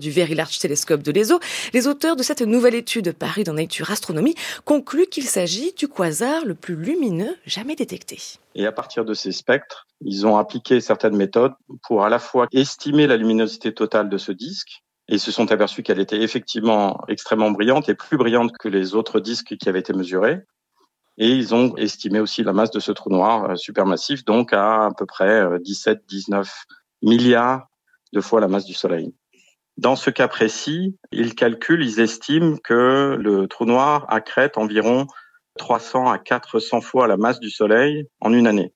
du 0.00 0.10
Very 0.10 0.34
Large 0.34 0.58
Telescope 0.58 1.02
de 1.02 1.12
l'ESO, 1.12 1.38
les 1.72 1.86
auteurs 1.86 2.16
de 2.16 2.22
cette 2.22 2.42
nouvelle 2.42 2.74
étude 2.74 3.12
parue 3.12 3.44
dans 3.44 3.52
Nature 3.52 3.90
Astronomy 3.90 4.34
concluent 4.64 5.06
qu'il 5.06 5.24
s'agit 5.24 5.72
du 5.72 5.86
quasar 5.86 6.44
le 6.44 6.54
plus 6.54 6.74
lumineux 6.74 7.36
jamais 7.46 7.76
détecté. 7.76 8.18
Et 8.56 8.66
à 8.66 8.72
partir 8.72 9.04
de 9.04 9.14
ces 9.14 9.32
spectres, 9.32 9.86
ils 10.00 10.26
ont 10.26 10.36
appliqué 10.36 10.80
certaines 10.80 11.16
méthodes 11.16 11.54
pour 11.86 12.04
à 12.04 12.08
la 12.08 12.18
fois 12.18 12.48
estimer 12.52 13.06
la 13.06 13.16
luminosité 13.16 13.72
totale 13.72 14.08
de 14.08 14.18
ce 14.18 14.32
disque, 14.32 14.82
et 15.08 15.18
se 15.18 15.30
sont 15.30 15.52
aperçus 15.52 15.82
qu'elle 15.82 16.00
était 16.00 16.22
effectivement 16.22 16.98
extrêmement 17.08 17.50
brillante 17.50 17.88
et 17.88 17.94
plus 17.94 18.16
brillante 18.16 18.52
que 18.58 18.68
les 18.68 18.94
autres 18.94 19.20
disques 19.20 19.56
qui 19.56 19.68
avaient 19.68 19.80
été 19.80 19.92
mesurés. 19.92 20.40
Et 21.18 21.28
ils 21.28 21.54
ont 21.54 21.76
estimé 21.76 22.20
aussi 22.20 22.42
la 22.42 22.52
masse 22.52 22.70
de 22.70 22.80
ce 22.80 22.90
trou 22.90 23.10
noir 23.10 23.50
euh, 23.50 23.54
supermassif, 23.54 24.24
donc 24.24 24.52
à 24.52 24.86
à 24.86 24.90
peu 24.96 25.06
près 25.06 25.44
17-19 25.58 26.34
euh, 26.34 26.42
milliards 27.02 27.68
de 28.12 28.20
fois 28.20 28.40
la 28.40 28.48
masse 28.48 28.64
du 28.64 28.74
Soleil. 28.74 29.12
Dans 29.76 29.96
ce 29.96 30.10
cas 30.10 30.28
précis, 30.28 30.96
ils 31.10 31.34
calculent, 31.34 31.84
ils 31.84 32.00
estiment 32.00 32.56
que 32.62 33.16
le 33.18 33.48
trou 33.48 33.64
noir 33.64 34.06
accrète 34.08 34.56
environ 34.56 35.06
300 35.58 36.10
à 36.10 36.18
400 36.18 36.80
fois 36.80 37.08
la 37.08 37.16
masse 37.16 37.40
du 37.40 37.50
Soleil 37.50 38.06
en 38.20 38.32
une 38.32 38.46
année. 38.46 38.72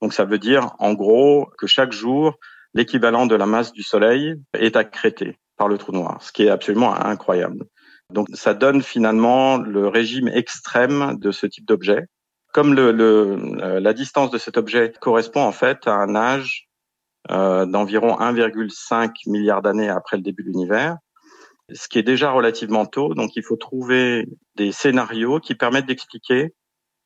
Donc 0.00 0.12
ça 0.12 0.24
veut 0.24 0.38
dire 0.38 0.74
en 0.78 0.94
gros 0.94 1.50
que 1.58 1.66
chaque 1.66 1.92
jour, 1.92 2.36
l'équivalent 2.72 3.26
de 3.26 3.34
la 3.34 3.46
masse 3.46 3.72
du 3.72 3.82
Soleil 3.82 4.36
est 4.54 4.76
accrété 4.76 5.38
par 5.56 5.66
le 5.66 5.76
trou 5.76 5.92
noir, 5.92 6.22
ce 6.22 6.30
qui 6.30 6.44
est 6.44 6.50
absolument 6.50 6.94
incroyable. 6.94 7.64
Donc 8.12 8.28
ça 8.32 8.54
donne 8.54 8.82
finalement 8.82 9.58
le 9.58 9.88
régime 9.88 10.28
extrême 10.28 11.16
de 11.18 11.32
ce 11.32 11.46
type 11.46 11.66
d'objet. 11.66 12.06
Comme 12.52 12.74
le, 12.74 12.92
le, 12.92 13.78
la 13.80 13.92
distance 13.92 14.30
de 14.30 14.38
cet 14.38 14.56
objet 14.56 14.92
correspond 15.00 15.42
en 15.42 15.52
fait 15.52 15.86
à 15.86 15.94
un 15.94 16.14
âge 16.14 16.67
euh, 17.30 17.66
d'environ 17.66 18.18
1,5 18.18 19.10
milliard 19.26 19.62
d'années 19.62 19.88
après 19.88 20.16
le 20.16 20.22
début 20.22 20.42
de 20.42 20.48
l'univers, 20.48 20.96
ce 21.72 21.88
qui 21.88 21.98
est 21.98 22.02
déjà 22.02 22.30
relativement 22.30 22.86
tôt. 22.86 23.14
Donc 23.14 23.36
il 23.36 23.42
faut 23.42 23.56
trouver 23.56 24.26
des 24.56 24.72
scénarios 24.72 25.40
qui 25.40 25.54
permettent 25.54 25.86
d'expliquer 25.86 26.54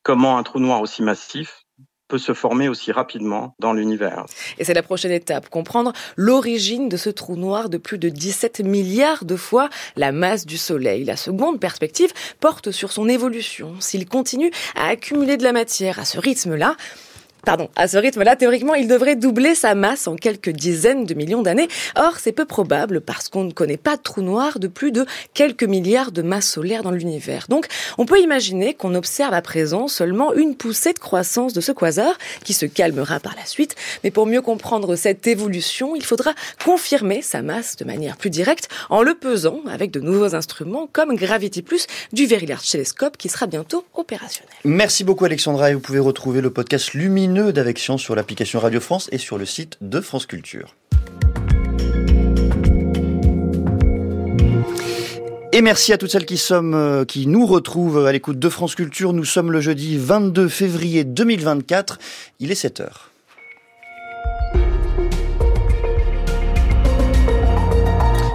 comment 0.03 0.39
un 0.39 0.43
trou 0.43 0.61
noir 0.61 0.81
aussi 0.81 1.03
massif 1.03 1.63
peut 2.13 2.19
se 2.19 2.35
former 2.35 2.69
aussi 2.69 2.93
rapidement 2.93 3.55
dans 3.59 3.73
l'univers. 3.73 4.27
Et 4.59 4.65
c'est 4.65 4.75
la 4.75 4.83
prochaine 4.83 5.13
étape, 5.13 5.49
comprendre 5.49 5.95
l'origine 6.17 6.91
de 6.91 6.99
ce 6.99 7.09
trou 7.09 7.37
noir 7.37 7.71
de 7.71 7.79
plus 7.79 7.97
de 7.97 8.11
17 8.11 8.61
milliards 8.61 9.25
de 9.25 9.35
fois 9.35 9.71
la 9.97 10.13
masse 10.13 10.45
du 10.45 10.59
Soleil. 10.59 11.05
La 11.05 11.17
seconde 11.17 11.59
perspective 11.59 12.13
porte 12.39 12.71
sur 12.71 12.93
son 12.93 13.09
évolution. 13.09 13.77
S'il 13.81 14.07
continue 14.07 14.51
à 14.75 14.89
accumuler 14.89 15.39
de 15.39 15.43
la 15.43 15.53
matière 15.53 15.99
à 15.99 16.05
ce 16.05 16.19
rythme-là, 16.19 16.77
Pardon, 17.45 17.69
à 17.75 17.89
ce 17.89 17.97
rythme-là, 17.97 18.37
théoriquement, 18.37 18.75
il 18.75 18.87
devrait 18.87 19.17
doubler 19.17 19.57
sa 19.57 19.75
masse 19.75 20.07
en 20.07 20.15
quelques 20.15 20.51
dizaines 20.51 21.07
de 21.07 21.15
millions 21.15 21.43
d'années. 21.43 21.67
Or, 21.97 22.19
c'est 22.21 22.31
peu 22.31 22.45
probable 22.45 23.01
parce 23.01 23.29
qu'on 23.29 23.43
ne 23.43 23.51
connaît 23.51 23.77
pas 23.77 23.97
de 23.97 24.03
trou 24.03 24.23
noir 24.23 24.61
de 24.61 24.69
plus 24.69 24.93
de 24.93 25.07
quelques 25.35 25.65
milliards 25.65 26.13
de 26.13 26.23
masses 26.23 26.49
solaires 26.49 26.85
dans 26.85 26.93
l'univers. 26.93 27.47
Donc, 27.49 27.67
on 27.99 28.07
peut 28.07 28.21
imaginer 28.21 28.75
qu'on 28.75 28.95
observe 28.95 29.35
à 29.35 29.43
présent 29.43 29.89
seulement 29.89 30.33
une 30.35 30.55
poussée 30.55 30.93
de 30.93 31.01
croissance 31.01 31.53
de 31.53 31.61
ce 31.61 31.73
quasar 31.73 32.17
qui 32.45 32.53
se 32.53 32.65
calmera 32.65 33.19
par 33.19 33.35
la 33.35 33.45
suite. 33.45 33.75
Mais 34.05 34.13
pour 34.13 34.27
mieux 34.27 34.41
comprendre 34.41 34.95
cette 34.95 35.27
évolution, 35.27 35.97
il 35.97 36.05
faudra 36.05 36.35
confirmer 36.65 37.23
sa 37.23 37.43
masse 37.43 37.75
de 37.75 37.85
manière 37.85 38.19
plus 38.19 38.31
directe 38.31 38.69
en 38.89 39.03
le 39.03 39.15
pesant 39.15 39.61
avec 39.69 39.91
de 39.91 39.99
nouveaux 39.99 40.37
instruments 40.37 40.89
comme 40.93 41.17
Gravity 41.17 41.63
Plus 41.63 41.89
du 42.13 42.27
Very 42.27 42.47
Large 42.47 42.71
Telescope 42.71 43.17
qui 43.17 43.29
sera 43.29 43.49
bientôt 43.49 43.85
opérationnel. 43.95 44.55
Merci 44.65 45.03
beaucoup 45.03 45.25
Alexandra 45.25 45.73
et 45.73 45.75
vous 45.75 45.81
pouvez 45.81 45.99
retrouver 45.99 46.41
le 46.41 46.51
podcast 46.51 46.95
Lumineux 47.33 47.53
d'Avection 47.55 47.97
sur 47.97 48.15
l'application 48.15 48.61
Radio 48.61 48.79
France 48.79 49.09
et 49.11 49.17
sur 49.17 49.39
le 49.39 49.47
site 49.47 49.79
de 49.81 50.03
France 50.03 50.27
Culture. 50.27 50.77
Et 55.53 55.63
merci 55.63 55.95
à 55.95 55.99
toutes 55.99 56.11
celles 56.11 56.27
qui, 56.27 56.39
euh, 56.51 57.05
nous 57.25 57.47
retrouvent 57.47 58.07
à 58.07 58.13
l'écoute 58.13 58.39
de 58.39 58.49
France 58.51 58.75
Culture. 58.75 59.15
Nous 59.15 59.25
sommes 59.25 59.51
le 59.51 59.63
jeudi 59.63 59.97
22 59.97 60.47
février 60.49 61.05
2024. 61.05 61.99
Il 62.39 62.51
est 62.51 62.55
7 62.55 62.81
heures. 62.81 63.12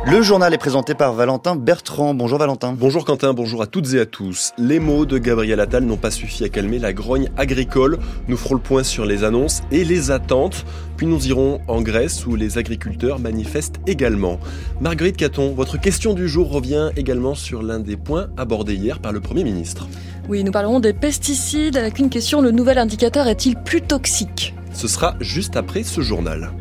Le 0.09 0.21
journal 0.21 0.53
est 0.53 0.57
présenté 0.57 0.93
par 0.93 1.11
Valentin 1.11 1.57
Bertrand. 1.57 2.13
Bonjour 2.13 2.39
Valentin. 2.39 2.71
Bonjour 2.71 3.03
Quentin, 3.03 3.33
bonjour 3.33 3.61
à 3.61 3.67
toutes 3.67 3.93
et 3.93 3.99
à 3.99 4.05
tous. 4.05 4.53
Les 4.57 4.79
mots 4.79 5.05
de 5.05 5.17
Gabriel 5.17 5.59
Attal 5.59 5.83
n'ont 5.83 5.97
pas 5.97 6.11
suffi 6.11 6.45
à 6.45 6.49
calmer 6.49 6.79
la 6.79 6.93
grogne 6.93 7.29
agricole. 7.35 7.99
Nous 8.29 8.37
ferons 8.37 8.55
le 8.55 8.61
point 8.61 8.83
sur 8.83 9.05
les 9.05 9.25
annonces 9.25 9.63
et 9.69 9.83
les 9.83 10.09
attentes. 10.09 10.65
Puis 10.95 11.07
nous 11.07 11.27
irons 11.27 11.59
en 11.67 11.81
Grèce 11.81 12.25
où 12.25 12.37
les 12.37 12.57
agriculteurs 12.57 13.19
manifestent 13.19 13.81
également. 13.85 14.39
Marguerite 14.79 15.17
Caton, 15.17 15.53
votre 15.53 15.77
question 15.77 16.13
du 16.13 16.29
jour 16.29 16.49
revient 16.49 16.89
également 16.95 17.35
sur 17.35 17.61
l'un 17.61 17.79
des 17.79 17.97
points 17.97 18.27
abordés 18.37 18.75
hier 18.75 18.99
par 18.99 19.11
le 19.11 19.19
Premier 19.19 19.43
ministre. 19.43 19.89
Oui, 20.29 20.41
nous 20.45 20.53
parlerons 20.53 20.79
des 20.79 20.93
pesticides 20.93 21.75
avec 21.75 21.99
une 21.99 22.09
question, 22.09 22.39
le 22.39 22.51
nouvel 22.51 22.77
indicateur 22.77 23.27
est-il 23.27 23.57
plus 23.57 23.81
toxique? 23.81 24.55
Ce 24.71 24.87
sera 24.87 25.15
juste 25.19 25.57
après 25.57 25.83
ce 25.83 25.99
journal. 25.99 26.53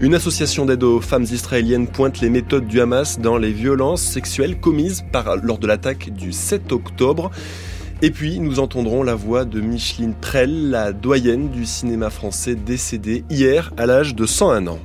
Une 0.00 0.14
association 0.14 0.66
d'aide 0.66 0.82
aux 0.82 1.00
femmes 1.00 1.22
israéliennes 1.22 1.86
pointe 1.86 2.20
les 2.20 2.28
méthodes 2.28 2.66
du 2.66 2.80
Hamas 2.80 3.20
dans 3.20 3.38
les 3.38 3.52
violences 3.52 4.02
sexuelles 4.02 4.58
commises 4.58 5.04
lors 5.42 5.58
de 5.58 5.66
l'attaque 5.66 6.10
du 6.10 6.32
7 6.32 6.72
octobre. 6.72 7.30
Et 8.02 8.10
puis, 8.10 8.40
nous 8.40 8.58
entendrons 8.58 9.04
la 9.04 9.14
voix 9.14 9.44
de 9.44 9.60
Micheline 9.60 10.14
Prel, 10.14 10.70
la 10.70 10.92
doyenne 10.92 11.48
du 11.48 11.64
cinéma 11.64 12.10
français 12.10 12.56
décédée 12.56 13.24
hier 13.30 13.72
à 13.76 13.86
l'âge 13.86 14.16
de 14.16 14.26
101 14.26 14.66
ans. 14.66 14.80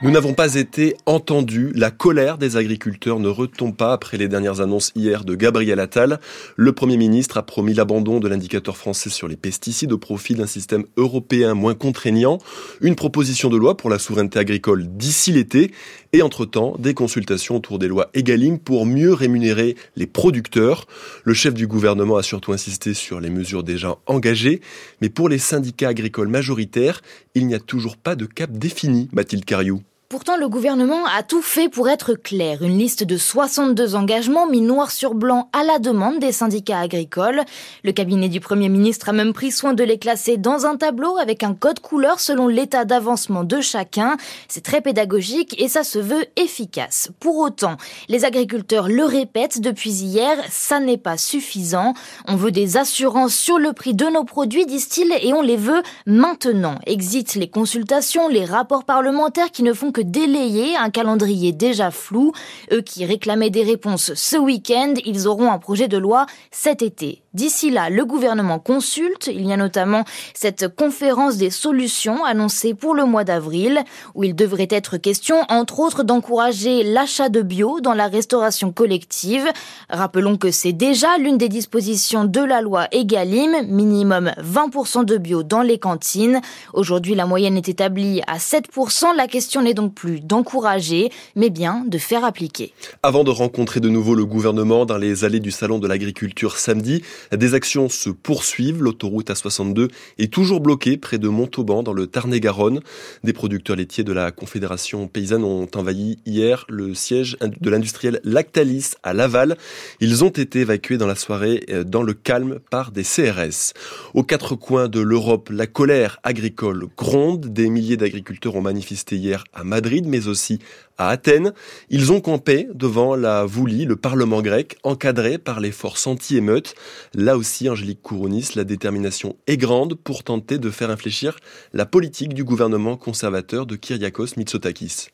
Nous 0.00 0.12
n'avons 0.12 0.32
pas 0.32 0.54
été 0.54 0.94
entendus. 1.06 1.72
La 1.74 1.90
colère 1.90 2.38
des 2.38 2.56
agriculteurs 2.56 3.18
ne 3.18 3.26
retombe 3.26 3.74
pas 3.74 3.92
après 3.92 4.16
les 4.16 4.28
dernières 4.28 4.60
annonces 4.60 4.92
hier 4.94 5.24
de 5.24 5.34
Gabriel 5.34 5.80
Attal. 5.80 6.20
Le 6.54 6.70
Premier 6.70 6.96
ministre 6.96 7.36
a 7.36 7.42
promis 7.42 7.74
l'abandon 7.74 8.20
de 8.20 8.28
l'indicateur 8.28 8.76
français 8.76 9.10
sur 9.10 9.26
les 9.26 9.34
pesticides 9.34 9.90
au 9.90 9.98
profit 9.98 10.36
d'un 10.36 10.46
système 10.46 10.84
européen 10.96 11.54
moins 11.54 11.74
contraignant, 11.74 12.38
une 12.80 12.94
proposition 12.94 13.48
de 13.48 13.56
loi 13.56 13.76
pour 13.76 13.90
la 13.90 13.98
souveraineté 13.98 14.38
agricole 14.38 14.86
d'ici 14.86 15.32
l'été 15.32 15.72
et 16.12 16.22
entre-temps 16.22 16.76
des 16.78 16.94
consultations 16.94 17.56
autour 17.56 17.80
des 17.80 17.88
lois 17.88 18.08
EGalim 18.14 18.60
pour 18.60 18.86
mieux 18.86 19.12
rémunérer 19.12 19.74
les 19.96 20.06
producteurs. 20.06 20.86
Le 21.24 21.34
chef 21.34 21.54
du 21.54 21.66
gouvernement 21.66 22.16
a 22.16 22.22
surtout 22.22 22.52
insisté 22.52 22.94
sur 22.94 23.18
les 23.18 23.30
mesures 23.30 23.64
déjà 23.64 23.96
engagées, 24.06 24.60
mais 25.00 25.08
pour 25.08 25.28
les 25.28 25.38
syndicats 25.38 25.88
agricoles 25.88 26.28
majoritaires, 26.28 27.02
il 27.34 27.48
n'y 27.48 27.54
a 27.54 27.60
toujours 27.60 27.96
pas 27.96 28.14
de 28.14 28.26
cap 28.26 28.52
défini, 28.52 29.08
Mathilde 29.12 29.44
Cariou. 29.44 29.82
Pourtant, 30.10 30.38
le 30.38 30.48
gouvernement 30.48 31.04
a 31.04 31.22
tout 31.22 31.42
fait 31.42 31.68
pour 31.68 31.86
être 31.90 32.14
clair. 32.14 32.62
Une 32.62 32.78
liste 32.78 33.04
de 33.04 33.18
62 33.18 33.94
engagements 33.94 34.46
mis 34.46 34.62
noir 34.62 34.90
sur 34.90 35.12
blanc 35.12 35.50
à 35.52 35.64
la 35.64 35.78
demande 35.78 36.18
des 36.18 36.32
syndicats 36.32 36.78
agricoles. 36.78 37.42
Le 37.84 37.92
cabinet 37.92 38.30
du 38.30 38.40
Premier 38.40 38.70
ministre 38.70 39.10
a 39.10 39.12
même 39.12 39.34
pris 39.34 39.50
soin 39.50 39.74
de 39.74 39.84
les 39.84 39.98
classer 39.98 40.38
dans 40.38 40.64
un 40.64 40.76
tableau 40.76 41.18
avec 41.18 41.42
un 41.42 41.52
code 41.52 41.80
couleur 41.80 42.20
selon 42.20 42.48
l'état 42.48 42.86
d'avancement 42.86 43.44
de 43.44 43.60
chacun. 43.60 44.16
C'est 44.48 44.64
très 44.64 44.80
pédagogique 44.80 45.60
et 45.60 45.68
ça 45.68 45.84
se 45.84 45.98
veut 45.98 46.24
efficace. 46.36 47.10
Pour 47.20 47.36
autant, 47.36 47.76
les 48.08 48.24
agriculteurs 48.24 48.88
le 48.88 49.04
répètent 49.04 49.60
depuis 49.60 49.90
hier, 49.90 50.38
ça 50.48 50.80
n'est 50.80 50.96
pas 50.96 51.18
suffisant. 51.18 51.92
On 52.26 52.36
veut 52.36 52.50
des 52.50 52.78
assurances 52.78 53.34
sur 53.34 53.58
le 53.58 53.74
prix 53.74 53.92
de 53.92 54.06
nos 54.06 54.24
produits, 54.24 54.64
disent-ils, 54.64 55.12
et 55.20 55.34
on 55.34 55.42
les 55.42 55.58
veut 55.58 55.82
maintenant. 56.06 56.76
Exit 56.86 57.34
les 57.34 57.50
consultations, 57.50 58.28
les 58.28 58.46
rapports 58.46 58.84
parlementaires 58.84 59.50
qui 59.50 59.62
ne 59.62 59.74
font 59.74 59.92
que 59.92 59.97
délayer 60.00 60.76
un 60.76 60.90
calendrier 60.90 61.52
déjà 61.52 61.90
flou. 61.90 62.32
Eux 62.72 62.82
qui 62.82 63.04
réclamaient 63.04 63.50
des 63.50 63.62
réponses 63.62 64.12
ce 64.14 64.36
week-end, 64.36 64.94
ils 65.04 65.26
auront 65.28 65.50
un 65.50 65.58
projet 65.58 65.88
de 65.88 65.98
loi 65.98 66.26
cet 66.50 66.82
été. 66.82 67.22
D'ici 67.34 67.70
là, 67.70 67.88
le 67.88 68.04
gouvernement 68.04 68.58
consulte. 68.58 69.28
Il 69.32 69.46
y 69.46 69.52
a 69.52 69.56
notamment 69.56 70.04
cette 70.34 70.74
conférence 70.74 71.36
des 71.36 71.50
solutions 71.50 72.24
annoncée 72.24 72.74
pour 72.74 72.94
le 72.94 73.04
mois 73.04 73.22
d'avril, 73.22 73.84
où 74.14 74.24
il 74.24 74.34
devrait 74.34 74.66
être 74.70 74.96
question, 74.96 75.36
entre 75.48 75.78
autres, 75.78 76.02
d'encourager 76.02 76.82
l'achat 76.82 77.28
de 77.28 77.42
bio 77.42 77.80
dans 77.80 77.94
la 77.94 78.08
restauration 78.08 78.72
collective. 78.72 79.46
Rappelons 79.88 80.36
que 80.36 80.50
c'est 80.50 80.72
déjà 80.72 81.16
l'une 81.18 81.38
des 81.38 81.48
dispositions 81.48 82.24
de 82.24 82.40
la 82.40 82.60
loi 82.60 82.88
Egalim, 82.92 83.66
minimum 83.68 84.32
20% 84.42 85.04
de 85.04 85.16
bio 85.16 85.42
dans 85.42 85.62
les 85.62 85.78
cantines. 85.78 86.40
Aujourd'hui, 86.72 87.14
la 87.14 87.26
moyenne 87.26 87.56
est 87.56 87.68
établie 87.68 88.22
à 88.26 88.38
7%. 88.38 89.14
La 89.16 89.28
question 89.28 89.62
n'est 89.62 89.74
donc 89.74 89.87
plus 89.88 90.20
d'encourager, 90.20 91.10
mais 91.36 91.50
bien 91.50 91.84
de 91.86 91.98
faire 91.98 92.24
appliquer. 92.24 92.72
Avant 93.02 93.24
de 93.24 93.30
rencontrer 93.30 93.80
de 93.80 93.88
nouveau 93.88 94.14
le 94.14 94.24
gouvernement 94.24 94.86
dans 94.86 94.98
les 94.98 95.24
allées 95.24 95.40
du 95.40 95.50
Salon 95.50 95.78
de 95.78 95.86
l'agriculture 95.86 96.56
samedi, 96.56 97.02
des 97.32 97.54
actions 97.54 97.88
se 97.88 98.10
poursuivent. 98.10 98.82
L'autoroute 98.82 99.30
A62 99.30 99.88
est 100.18 100.32
toujours 100.32 100.60
bloquée 100.60 100.96
près 100.96 101.18
de 101.18 101.28
Montauban 101.28 101.82
dans 101.82 101.92
le 101.92 102.06
Tarn-et-Garonne. 102.06 102.80
Des 103.24 103.32
producteurs 103.32 103.76
laitiers 103.76 104.04
de 104.04 104.12
la 104.12 104.30
Confédération 104.30 105.08
paysanne 105.08 105.44
ont 105.44 105.68
envahi 105.74 106.18
hier 106.26 106.64
le 106.68 106.94
siège 106.94 107.36
de 107.40 107.70
l'industriel 107.70 108.20
Lactalis 108.24 108.92
à 109.02 109.12
Laval. 109.12 109.56
Ils 110.00 110.24
ont 110.24 110.28
été 110.28 110.60
évacués 110.60 110.98
dans 110.98 111.06
la 111.06 111.14
soirée 111.14 111.64
euh, 111.70 111.84
dans 111.84 112.02
le 112.02 112.14
calme 112.14 112.58
par 112.70 112.92
des 112.92 113.02
CRS. 113.02 113.72
Aux 114.14 114.22
quatre 114.22 114.54
coins 114.54 114.88
de 114.88 115.00
l'Europe, 115.00 115.50
la 115.50 115.66
colère 115.66 116.18
agricole 116.22 116.86
gronde. 116.96 117.52
Des 117.52 117.68
milliers 117.70 117.96
d'agriculteurs 117.96 118.56
ont 118.56 118.62
manifesté 118.62 119.16
hier 119.16 119.44
à 119.52 119.64
Madrid, 119.64 119.77
mais 120.06 120.28
aussi 120.28 120.58
à 120.98 121.08
Athènes. 121.10 121.52
Ils 121.90 122.12
ont 122.12 122.20
campé 122.20 122.68
devant 122.74 123.14
la 123.14 123.44
Voulie, 123.44 123.84
le 123.84 123.96
Parlement 123.96 124.42
grec, 124.42 124.76
encadré 124.82 125.38
par 125.38 125.60
les 125.60 125.72
forces 125.72 126.06
anti-émeutes. 126.06 126.74
Là 127.14 127.36
aussi, 127.36 127.68
Angélique 127.68 128.02
Kourounis, 128.02 128.50
la 128.54 128.64
détermination 128.64 129.36
est 129.46 129.56
grande 129.56 129.94
pour 129.94 130.24
tenter 130.24 130.58
de 130.58 130.70
faire 130.70 130.90
infléchir 130.90 131.36
la 131.72 131.86
politique 131.86 132.34
du 132.34 132.44
gouvernement 132.44 132.96
conservateur 132.96 133.66
de 133.66 133.76
Kyriakos 133.76 134.36
Mitsotakis. 134.36 135.08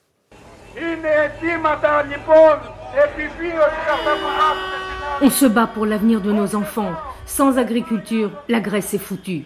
On 5.22 5.30
se 5.30 5.46
bat 5.46 5.66
pour 5.66 5.86
l'avenir 5.86 6.20
de 6.20 6.32
nos 6.32 6.54
enfants. 6.56 6.92
Sans 7.26 7.58
agriculture, 7.58 8.30
la 8.48 8.60
Grèce 8.60 8.94
est 8.94 8.98
foutue. 8.98 9.44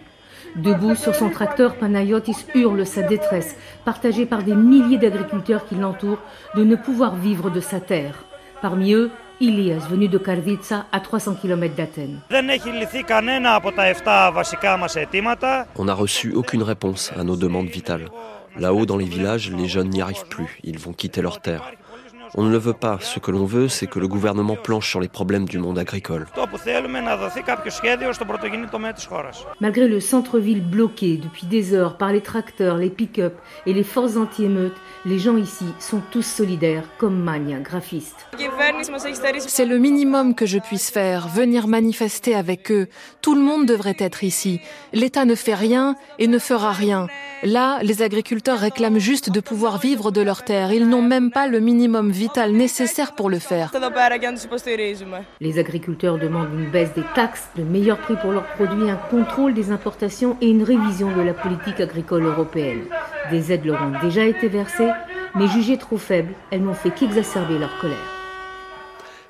Debout 0.55 0.95
sur 0.95 1.15
son 1.15 1.29
tracteur, 1.29 1.75
Panayotis 1.75 2.45
hurle 2.55 2.85
sa 2.85 3.03
détresse, 3.03 3.55
partagée 3.85 4.25
par 4.25 4.43
des 4.43 4.55
milliers 4.55 4.97
d'agriculteurs 4.97 5.65
qui 5.65 5.75
l'entourent, 5.75 6.21
de 6.55 6.63
ne 6.63 6.75
pouvoir 6.75 7.15
vivre 7.15 7.49
de 7.49 7.59
sa 7.59 7.79
terre. 7.79 8.25
Parmi 8.61 8.93
eux, 8.93 9.11
Ilias, 9.39 9.87
venu 9.89 10.09
de 10.09 10.17
Karditsa, 10.17 10.85
à 10.91 10.99
300 10.99 11.35
km 11.35 11.75
d'Athènes. 11.75 12.19
On 15.77 15.85
n'a 15.85 15.93
reçu 15.93 16.33
aucune 16.33 16.63
réponse 16.63 17.13
à 17.15 17.23
nos 17.23 17.37
demandes 17.37 17.67
vitales. 17.67 18.09
Là-haut, 18.57 18.85
dans 18.85 18.97
les 18.97 19.05
villages, 19.05 19.51
les 19.51 19.67
jeunes 19.67 19.89
n'y 19.89 20.01
arrivent 20.01 20.27
plus. 20.29 20.59
Ils 20.63 20.79
vont 20.79 20.91
quitter 20.91 21.21
leurs 21.21 21.39
terres. 21.39 21.71
On 22.35 22.43
ne 22.43 22.51
le 22.51 22.57
veut 22.57 22.73
pas. 22.73 22.99
Ce 23.01 23.19
que 23.19 23.31
l'on 23.31 23.45
veut, 23.45 23.67
c'est 23.67 23.87
que 23.87 23.99
le 23.99 24.07
gouvernement 24.07 24.55
planche 24.55 24.89
sur 24.89 24.99
les 24.99 25.07
problèmes 25.07 25.45
du 25.45 25.57
monde 25.57 25.79
agricole. 25.79 26.27
Malgré 29.59 29.87
le 29.87 29.99
centre-ville 29.99 30.61
bloqué 30.61 31.17
depuis 31.17 31.47
des 31.47 31.73
heures 31.73 31.97
par 31.97 32.11
les 32.11 32.21
tracteurs, 32.21 32.77
les 32.77 32.89
pick-up 32.89 33.35
et 33.65 33.73
les 33.73 33.83
forces 33.83 34.17
anti-émeutes, 34.17 34.77
les 35.05 35.19
gens 35.19 35.37
ici 35.37 35.65
sont 35.79 36.01
tous 36.11 36.25
solidaires, 36.25 36.83
comme 36.97 37.19
Mania, 37.19 37.59
graphiste. 37.59 38.27
C'est 39.39 39.65
le 39.65 39.77
minimum 39.77 40.35
que 40.35 40.45
je 40.45 40.59
puisse 40.59 40.89
faire, 40.89 41.27
venir 41.27 41.67
manifester 41.67 42.35
avec 42.35 42.71
eux. 42.71 42.87
Tout 43.21 43.35
le 43.35 43.41
monde 43.41 43.65
devrait 43.65 43.95
être 43.99 44.23
ici. 44.23 44.59
L'État 44.93 45.25
ne 45.25 45.35
fait 45.35 45.53
rien 45.53 45.95
et 46.17 46.27
ne 46.27 46.39
fera 46.39 46.71
rien. 46.71 47.07
Là, 47.43 47.79
les 47.83 48.01
agriculteurs 48.01 48.59
réclament 48.59 48.99
juste 48.99 49.29
de 49.29 49.39
pouvoir 49.39 49.77
vivre 49.77 50.11
de 50.11 50.21
leurs 50.21 50.43
terres. 50.43 50.73
Ils 50.73 50.87
n'ont 50.87 51.01
même 51.01 51.31
pas 51.31 51.47
le 51.47 51.59
minimum 51.59 52.11
pour 53.15 53.29
le 53.29 53.39
faire. 53.39 53.71
Les 55.39 55.59
agriculteurs 55.59 56.17
demandent 56.17 56.53
une 56.53 56.69
baisse 56.69 56.93
des 56.93 57.03
taxes, 57.15 57.49
de 57.55 57.63
meilleurs 57.63 57.99
prix 57.99 58.15
pour 58.21 58.31
leurs 58.31 58.47
produits, 58.55 58.89
un 58.89 58.95
contrôle 58.95 59.53
des 59.53 59.71
importations 59.71 60.37
et 60.41 60.49
une 60.49 60.63
révision 60.63 61.15
de 61.15 61.21
la 61.21 61.33
politique 61.33 61.79
agricole 61.79 62.25
européenne. 62.25 62.83
Des 63.31 63.51
aides 63.51 63.65
leur 63.65 63.81
ont 63.81 63.93
déjà 64.01 64.25
été 64.25 64.47
versées, 64.47 64.89
mais 65.35 65.47
jugées 65.47 65.77
trop 65.77 65.97
faibles, 65.97 66.33
elles 66.51 66.63
n'ont 66.63 66.73
fait 66.73 66.91
qu'exacerber 66.91 67.59
leur 67.59 67.77
colère. 67.79 68.18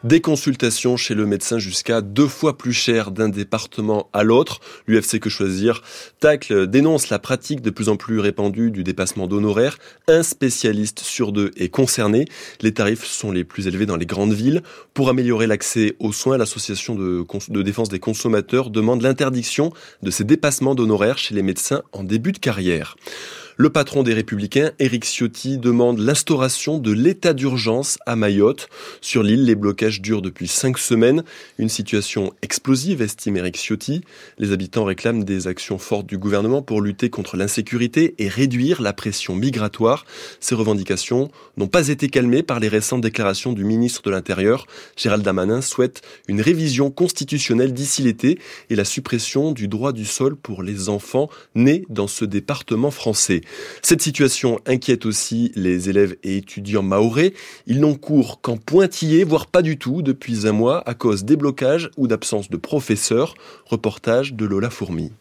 Des 0.06 0.22
consultations 0.22 0.96
chez 0.96 1.14
le 1.14 1.26
médecin 1.26 1.60
jusqu'à 1.60 2.00
deux 2.00 2.30
fois 2.30 2.58
plus 2.58 2.72
cher 2.72 3.12
d'un 3.12 3.28
département 3.28 4.10
à 4.14 4.24
l'autre. 4.24 4.62
L'UFC 4.88 5.20
Que 5.20 5.30
Choisir 5.30 5.82
tacle 6.22 6.68
dénonce 6.68 7.10
la 7.10 7.20
pratique 7.20 7.60
de 7.60 7.70
plus 7.70 7.90
en 7.90 7.98
plus 7.98 8.20
répandue 8.20 8.72
du 8.72 8.86
dépassement 8.86 9.28
d'honoraires. 9.28 9.78
Un 10.08 10.24
spécialiste 10.24 11.00
sur 11.00 11.34
deux 11.34 11.52
est 11.58 11.68
concerné. 11.68 12.24
Les 12.62 12.74
tarifs 12.74 13.04
sont 13.04 13.34
les 13.34 13.44
plus 13.44 13.68
élevés 13.68 13.86
dans 13.86 13.98
les 13.98 14.06
grandes 14.06 14.32
villes. 14.32 14.64
Pour 14.94 15.10
améliorer 15.10 15.48
l'accès 15.48 15.98
aux 16.00 16.14
soins, 16.14 16.38
l'association 16.38 16.96
de, 16.96 17.26
de 17.50 17.62
défense 17.62 17.90
des 17.90 18.00
consommateurs 18.00 18.70
demande 18.70 19.02
l'interdiction 19.02 19.74
de 20.02 20.12
ces 20.12 20.24
dépassements 20.24 20.76
d'honoraires 20.76 21.18
chez 21.18 21.36
les 21.36 21.44
médecins 21.44 21.84
en 21.92 22.06
début 22.06 22.32
de 22.32 22.40
carrière. 22.40 22.96
Le 23.62 23.70
patron 23.70 24.04
des 24.04 24.14
Républicains, 24.14 24.72
Éric 24.80 25.04
Ciotti, 25.04 25.58
demande 25.58 26.00
l'instauration 26.00 26.78
de 26.78 26.94
l'état 26.94 27.34
d'urgence 27.34 27.98
à 28.06 28.16
Mayotte. 28.16 28.70
Sur 29.02 29.22
l'île, 29.22 29.44
les 29.44 29.56
blocages 29.56 30.00
durent 30.00 30.22
depuis 30.22 30.48
cinq 30.48 30.78
semaines. 30.78 31.26
Une 31.58 31.68
situation 31.68 32.32
explosive, 32.42 33.02
estime 33.02 33.36
Éric 33.36 33.58
Ciotti. 33.58 34.00
Les 34.38 34.54
habitants 34.54 34.86
réclament 34.86 35.26
des 35.26 35.48
actions 35.48 35.78
fortes 35.78 36.06
du 36.06 36.18
gouvernement 36.18 36.62
pour 36.62 36.80
lutter 36.80 37.10
contre 37.10 37.36
l'insécurité 37.36 38.16
et 38.18 38.30
réduire 38.30 38.82
la 38.82 38.94
pression 38.94 39.36
migratoire. 39.36 40.06
Ces 40.40 40.56
revendications 40.56 41.30
n'ont 41.58 41.68
pas 41.68 41.90
été 41.90 42.08
calmées 42.08 42.44
par 42.44 42.62
les 42.62 42.70
récentes 42.70 43.02
déclarations 43.02 43.52
du 43.52 43.66
ministre 43.66 44.04
de 44.04 44.12
l'Intérieur. 44.12 44.68
Gérald 44.96 45.22
Damanin 45.22 45.60
souhaite 45.60 46.02
une 46.30 46.40
révision 46.40 46.92
constitutionnelle 46.92 47.74
d'ici 47.74 48.04
l'été 48.04 48.40
et 48.70 48.78
la 48.78 48.86
suppression 48.86 49.52
du 49.52 49.68
droit 49.68 49.92
du 49.92 50.06
sol 50.06 50.38
pour 50.38 50.64
les 50.64 50.88
enfants 50.88 51.30
nés 51.56 51.84
dans 51.90 52.08
ce 52.08 52.24
département 52.24 52.90
français. 52.90 53.42
Cette 53.82 54.02
situation 54.02 54.60
inquiète 54.66 55.06
aussi 55.06 55.52
les 55.56 55.90
élèves 55.90 56.16
et 56.24 56.38
étudiants 56.38 56.84
maorais. 56.84 57.34
Ils 57.68 57.80
n'ont 57.80 57.96
cours 57.96 58.42
qu'en 58.42 58.58
pointillé, 58.58 59.24
voire 59.24 59.48
pas 59.48 59.62
du 59.62 59.78
tout, 59.78 60.02
depuis 60.02 60.48
un 60.48 60.52
mois 60.52 60.88
à 60.88 60.94
cause 60.94 61.24
des 61.26 61.36
blocages 61.36 61.90
ou 61.98 62.08
d'absence 62.08 62.50
de 62.50 62.58
professeurs. 62.58 63.36
Reportage 63.66 64.34
de 64.34 64.46
Lola 64.46 64.70
Fourmi. 64.70 65.12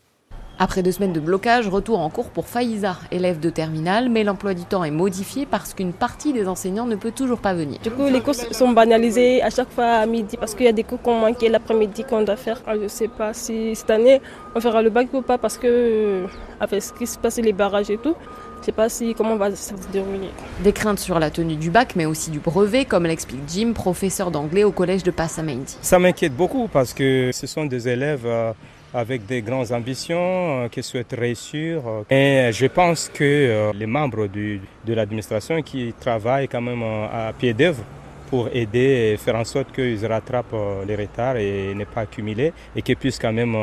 Après 0.61 0.83
deux 0.83 0.91
semaines 0.91 1.13
de 1.13 1.21
blocage, 1.21 1.69
retour 1.69 2.01
en 2.01 2.11
cours 2.11 2.31
pour 2.31 2.49
Faïza, 2.49 2.97
élève 3.13 3.39
de 3.39 3.49
terminale, 3.49 4.09
mais 4.09 4.25
l'emploi 4.25 4.55
du 4.55 4.65
temps 4.65 4.83
est 4.83 4.91
modifié 4.91 5.47
parce 5.47 5.73
qu'une 5.73 5.93
partie 5.93 6.33
des 6.33 6.49
enseignants 6.49 6.87
ne 6.87 6.97
peut 6.97 7.13
toujours 7.13 7.39
pas 7.39 7.55
venir. 7.55 7.79
Du 7.79 7.93
coup, 7.93 8.07
les 8.07 8.21
cours 8.21 8.35
sont 8.35 8.71
banalisés 8.71 9.41
à 9.41 9.51
chaque 9.51 9.71
fois 9.71 9.85
à 9.85 10.07
midi 10.07 10.37
parce 10.37 10.57
qu'il 10.57 10.67
y 10.67 10.69
a 10.69 10.73
des 10.73 10.83
cours 10.83 11.01
qu'on 11.01 11.21
manquait 11.21 11.49
l'après-midi 11.49 12.03
qu'on 12.03 12.23
doit 12.23 12.35
faire. 12.35 12.61
Je 12.67 12.73
ne 12.73 12.89
sais 12.89 13.07
pas 13.07 13.33
si 13.35 13.77
cette 13.77 13.91
année 13.91 14.21
on 14.57 14.61
fera 14.61 14.83
le 14.83 14.91
bac 14.91 15.07
ou 15.13 15.23
pas 15.23 15.39
parce 15.39 15.59
que 15.59 15.69
euh, 15.69 16.27
avec 16.59 16.83
ce 16.83 16.93
qui 16.93 17.07
se 17.07 17.19
passe, 17.19 17.39
les 17.39 17.53
barrages 17.53 17.91
et 17.91 17.99
tout, 17.99 18.17
je 18.57 18.61
ne 18.63 18.65
sais 18.65 18.73
pas 18.73 18.89
si 18.89 19.15
comment 19.15 19.37
va 19.37 19.55
se 19.55 19.75
dérouler. 19.93 20.31
Des 20.65 20.73
craintes 20.73 20.99
sur 20.99 21.21
la 21.21 21.31
tenue 21.31 21.55
du 21.55 21.71
bac, 21.71 21.93
mais 21.95 22.05
aussi 22.05 22.33
du 22.33 22.41
brevet, 22.41 22.85
comme 22.85 23.05
l'explique 23.05 23.43
Jim, 23.47 23.75
professeur 23.75 24.33
d'anglais 24.33 24.65
au 24.65 24.73
collège 24.73 25.05
de 25.05 25.13
Passamendi. 25.13 25.77
Ça 25.83 26.01
m'inquiète 26.01 26.35
beaucoup 26.35 26.67
parce 26.67 26.95
que 26.95 27.31
ce 27.33 27.47
sont 27.47 27.65
des 27.65 27.89
élèves 27.89 28.27
euh, 28.27 28.53
avec 28.95 29.27
des 29.27 29.43
grandes 29.43 29.73
ambitions, 29.73 30.65
euh, 30.65 30.69
qui 30.69 30.83
souhaitent 30.83 31.15
réussir. 31.17 31.83
Euh. 31.87 32.03
Et 32.11 32.53
je 32.53 32.67
pense 32.67 33.11
que 33.13 33.25
euh, 33.25 33.73
les 33.75 33.87
membres 33.87 34.27
du, 34.27 34.61
de 34.85 34.95
l'administration 34.95 35.61
qui 35.63 35.95
travaillent 35.99 36.49
quand 36.49 36.61
même 36.61 36.83
à 36.83 37.33
pied 37.33 37.53
d'œuvre 37.53 37.83
pour 38.31 38.49
aider 38.53 39.13
et 39.13 39.17
faire 39.17 39.37
en 39.37 39.45
sorte 39.45 39.73
qu'ils 39.73 40.05
rattrapent 40.07 40.55
les 40.87 40.97
retards 40.97 41.39
et 41.39 41.75
ne 41.75 41.85
pas 41.85 42.03
accumuler 42.03 42.53
et 42.77 42.83
qu'ils 42.83 42.97
puissent 42.97 43.19
quand 43.19 43.33
même 43.33 43.57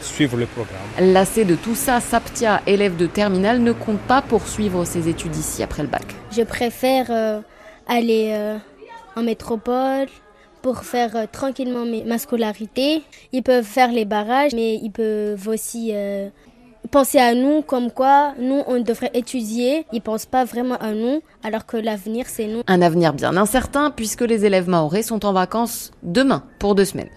suivre 0.00 0.38
le 0.38 0.46
programme. 0.46 1.12
Lassé 1.12 1.44
de 1.44 1.54
tout 1.54 1.74
ça, 1.74 2.00
Saptia, 2.00 2.62
élève 2.66 2.96
de 2.96 3.06
terminale, 3.06 3.60
ne 3.60 3.72
compte 3.72 4.00
pas 4.00 4.22
poursuivre 4.22 4.86
ses 4.86 5.06
études 5.10 5.36
ici 5.36 5.62
après 5.62 5.82
le 5.82 5.88
bac. 5.88 6.06
Je 6.34 6.40
préfère 6.42 7.42
aller 7.86 8.56
en 9.16 9.22
métropole, 9.22 10.06
pour 10.66 10.82
faire 10.82 11.14
euh, 11.14 11.26
tranquillement 11.30 11.84
ma 12.04 12.18
scolarité. 12.18 13.04
Ils 13.32 13.44
peuvent 13.44 13.64
faire 13.64 13.92
les 13.92 14.04
barrages, 14.04 14.50
mais 14.52 14.74
ils 14.82 14.90
peuvent 14.90 15.46
aussi 15.46 15.92
euh, 15.94 16.28
penser 16.90 17.18
à 17.20 17.36
nous 17.36 17.62
comme 17.62 17.92
quoi 17.92 18.34
nous, 18.40 18.64
on 18.66 18.80
devrait 18.80 19.12
étudier. 19.14 19.86
Ils 19.92 20.02
pensent 20.02 20.26
pas 20.26 20.44
vraiment 20.44 20.74
à 20.78 20.90
nous, 20.90 21.22
alors 21.44 21.66
que 21.66 21.76
l'avenir, 21.76 22.24
c'est 22.26 22.48
nous. 22.48 22.62
Un 22.66 22.82
avenir 22.82 23.12
bien 23.12 23.36
incertain, 23.36 23.92
puisque 23.92 24.22
les 24.22 24.44
élèves 24.44 24.68
maorais 24.68 25.04
sont 25.04 25.24
en 25.24 25.32
vacances 25.32 25.92
demain 26.02 26.42
pour 26.58 26.74
deux 26.74 26.84
semaines. 26.84 27.10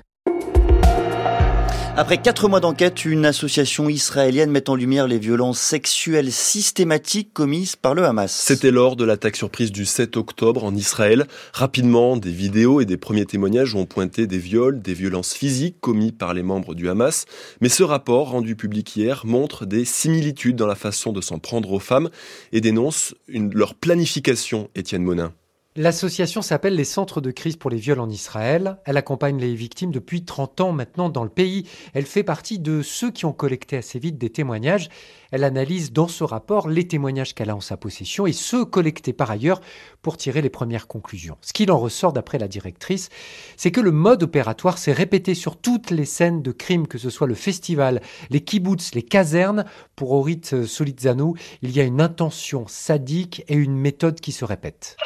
Après 1.99 2.17
quatre 2.17 2.47
mois 2.47 2.61
d'enquête, 2.61 3.03
une 3.03 3.25
association 3.25 3.89
israélienne 3.89 4.51
met 4.51 4.69
en 4.69 4.75
lumière 4.75 5.05
les 5.05 5.19
violences 5.19 5.59
sexuelles 5.59 6.31
systématiques 6.31 7.33
commises 7.33 7.75
par 7.75 7.93
le 7.93 8.05
Hamas. 8.05 8.31
C'était 8.31 8.71
lors 8.71 8.95
de 8.95 9.03
l'attaque 9.03 9.35
surprise 9.35 9.73
du 9.73 9.85
7 9.85 10.15
octobre 10.15 10.63
en 10.63 10.73
Israël. 10.73 11.27
Rapidement, 11.51 12.15
des 12.15 12.31
vidéos 12.31 12.79
et 12.79 12.85
des 12.85 12.95
premiers 12.95 13.25
témoignages 13.25 13.75
ont 13.75 13.85
pointé 13.85 14.27
des 14.27 14.37
viols, 14.37 14.81
des 14.81 14.93
violences 14.93 15.33
physiques 15.33 15.81
commis 15.81 16.13
par 16.13 16.33
les 16.33 16.41
membres 16.41 16.73
du 16.73 16.87
Hamas. 16.87 17.25
Mais 17.59 17.67
ce 17.67 17.83
rapport, 17.83 18.29
rendu 18.29 18.55
public 18.55 18.95
hier, 18.95 19.25
montre 19.25 19.65
des 19.65 19.83
similitudes 19.83 20.55
dans 20.55 20.67
la 20.67 20.75
façon 20.75 21.11
de 21.11 21.19
s'en 21.19 21.37
prendre 21.37 21.69
aux 21.73 21.79
femmes 21.79 22.09
et 22.53 22.61
dénonce 22.61 23.13
leur 23.27 23.75
planification, 23.75 24.69
Étienne 24.73 25.03
Monin. 25.03 25.33
L'association 25.75 26.41
s'appelle 26.41 26.75
les 26.75 26.83
Centres 26.83 27.21
de 27.21 27.29
crise 27.29 27.55
pour 27.55 27.69
les 27.69 27.77
viols 27.77 27.99
en 27.99 28.09
Israël. 28.09 28.77
Elle 28.85 28.97
accompagne 28.97 29.39
les 29.39 29.53
victimes 29.53 29.91
depuis 29.91 30.25
30 30.25 30.61
ans 30.61 30.71
maintenant 30.71 31.09
dans 31.09 31.23
le 31.23 31.29
pays. 31.29 31.69
Elle 31.93 32.07
fait 32.07 32.23
partie 32.23 32.57
de 32.57 32.81
ceux 32.81 33.11
qui 33.11 33.25
ont 33.25 33.33
collecté 33.33 33.77
assez 33.77 33.99
vite 33.99 34.17
des 34.17 34.31
témoignages. 34.31 34.89
Elle 35.31 35.43
analyse 35.43 35.93
dans 35.93 36.07
ce 36.07 36.23
rapport 36.23 36.67
les 36.67 36.87
témoignages 36.87 37.35
qu'elle 37.35 37.49
a 37.49 37.55
en 37.55 37.61
sa 37.61 37.77
possession 37.77 38.25
et 38.25 38.33
ceux 38.33 38.65
collectés 38.65 39.13
par 39.13 39.29
ailleurs 39.29 39.61
pour 40.01 40.17
tirer 40.17 40.41
les 40.41 40.49
premières 40.49 40.87
conclusions. 40.87 41.37
Ce 41.41 41.53
qu'il 41.53 41.71
en 41.71 41.77
ressort 41.77 42.13
d'après 42.13 42.39
la 42.39 42.47
directrice, 42.47 43.09
c'est 43.57 43.71
que 43.71 43.81
le 43.81 43.91
mode 43.91 44.23
opératoire 44.23 44.77
s'est 44.77 44.91
répété 44.91 45.35
sur 45.35 45.57
toutes 45.57 45.91
les 45.91 46.05
scènes 46.05 46.41
de 46.41 46.51
crimes, 46.51 46.87
que 46.87 46.97
ce 46.97 47.09
soit 47.09 47.27
le 47.27 47.35
festival, 47.35 48.01
les 48.29 48.41
kibbutz, 48.41 48.95
les 48.95 49.03
casernes. 49.03 49.65
Pour 49.95 50.11
Orit 50.13 50.41
Solitzano, 50.65 51.35
il 51.61 51.75
y 51.75 51.79
a 51.79 51.83
une 51.83 52.01
intention 52.01 52.65
sadique 52.67 53.43
et 53.47 53.55
une 53.55 53.75
méthode 53.75 54.19
qui 54.19 54.31
se 54.31 54.45
répète. 54.45 54.97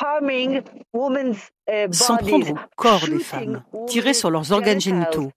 S'en 1.91 2.17
prendre 2.17 2.51
au 2.51 2.57
corps 2.75 3.07
des 3.07 3.19
femmes, 3.19 3.63
tirer 3.87 4.13
sur 4.13 4.29
leurs 4.29 4.51
organes 4.51 4.81
génitaux, 4.81 5.31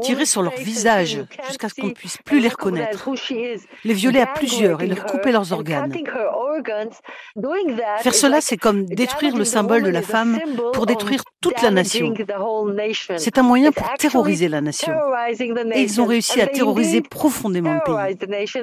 tirer 0.00 0.26
sur 0.26 0.42
leur 0.42 0.54
visage 0.54 1.24
jusqu'à 1.48 1.68
ce 1.68 1.74
qu'on 1.74 1.88
ne 1.88 1.92
puisse 1.92 2.18
plus 2.18 2.40
les 2.40 2.48
reconnaître, 2.48 3.10
les 3.84 3.94
violer 3.94 4.20
à 4.20 4.26
plusieurs 4.26 4.82
et 4.82 4.86
leur 4.86 5.04
couper 5.06 5.32
leurs 5.32 5.52
organes. 5.52 5.92
Faire 8.00 8.14
cela, 8.14 8.40
c'est 8.40 8.56
comme 8.56 8.84
détruire 8.84 9.36
le 9.36 9.44
symbole 9.44 9.82
de 9.82 9.88
la 9.88 10.02
femme 10.02 10.38
pour 10.72 10.86
détruire 10.86 11.22
toute 11.40 11.60
la 11.62 11.70
nation. 11.70 12.14
C'est 13.16 13.38
un 13.38 13.42
moyen 13.42 13.72
pour 13.72 13.92
terroriser 13.94 14.48
la 14.48 14.60
nation. 14.60 14.92
Et 15.74 15.82
ils 15.82 16.00
ont 16.00 16.06
réussi 16.06 16.40
à 16.40 16.46
terroriser 16.46 17.00
profondément 17.02 17.74
le 17.74 17.80
pays. 17.80 18.56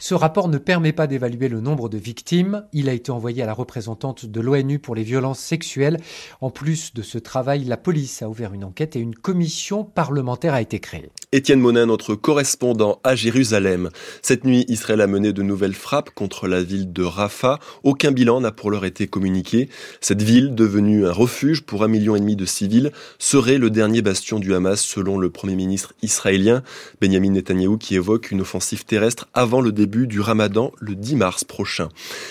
Ce 0.00 0.14
rapport 0.14 0.48
ne 0.48 0.58
permet 0.58 0.92
pas 0.92 1.06
d'évaluer 1.06 1.48
le 1.48 1.60
nombre 1.60 1.88
de 1.88 1.98
victimes. 1.98 2.66
Il 2.72 2.88
a 2.88 2.92
été 2.92 3.12
envoyé 3.12 3.42
à 3.42 3.46
la 3.46 3.52
représentante 3.52 4.26
de 4.26 4.40
l'ONU 4.40 4.78
pour 4.78 4.94
les 4.94 5.02
violences 5.02 5.40
sexuelles. 5.40 5.98
En 6.40 6.50
plus 6.50 6.94
de 6.94 7.02
ce 7.02 7.18
travail, 7.18 7.64
la 7.64 7.76
police 7.76 8.22
a 8.22 8.28
ouvert 8.28 8.52
une 8.52 8.64
enquête 8.64 8.96
et 8.96 9.00
une 9.00 9.14
commission 9.14 9.35
parlementaire 9.84 10.54
a 10.54 10.60
été 10.60 10.80
créée. 10.80 11.10
Étienne 11.36 11.60
Monin, 11.60 11.84
notre 11.84 12.14
correspondant 12.14 12.98
à 13.04 13.14
Jérusalem. 13.14 13.90
Cette 14.22 14.44
nuit, 14.46 14.64
Israël 14.68 15.02
a 15.02 15.06
mené 15.06 15.34
de 15.34 15.42
nouvelles 15.42 15.74
frappes 15.74 16.08
contre 16.08 16.48
la 16.48 16.62
ville 16.62 16.94
de 16.94 17.02
Rafah. 17.02 17.58
Aucun 17.82 18.10
bilan 18.10 18.40
n'a 18.40 18.52
pour 18.52 18.70
l'heure 18.70 18.86
été 18.86 19.06
communiqué. 19.06 19.68
Cette 20.00 20.22
ville, 20.22 20.54
devenue 20.54 21.06
un 21.06 21.12
refuge 21.12 21.60
pour 21.60 21.84
un 21.84 21.88
million 21.88 22.16
et 22.16 22.20
demi 22.20 22.36
de 22.36 22.46
civils, 22.46 22.90
serait 23.18 23.58
le 23.58 23.68
dernier 23.68 24.00
bastion 24.00 24.38
du 24.38 24.54
Hamas 24.54 24.80
selon 24.80 25.18
le 25.18 25.28
premier 25.28 25.56
ministre 25.56 25.92
israélien 26.00 26.62
Benjamin 27.02 27.32
Netanyahou 27.32 27.76
qui 27.76 27.96
évoque 27.96 28.30
une 28.30 28.40
offensive 28.40 28.86
terrestre 28.86 29.28
avant 29.34 29.60
le 29.60 29.72
début 29.72 30.06
du 30.06 30.20
Ramadan 30.20 30.72
le 30.80 30.94
10 30.94 31.16
mars 31.16 31.44
prochain. 31.44 31.90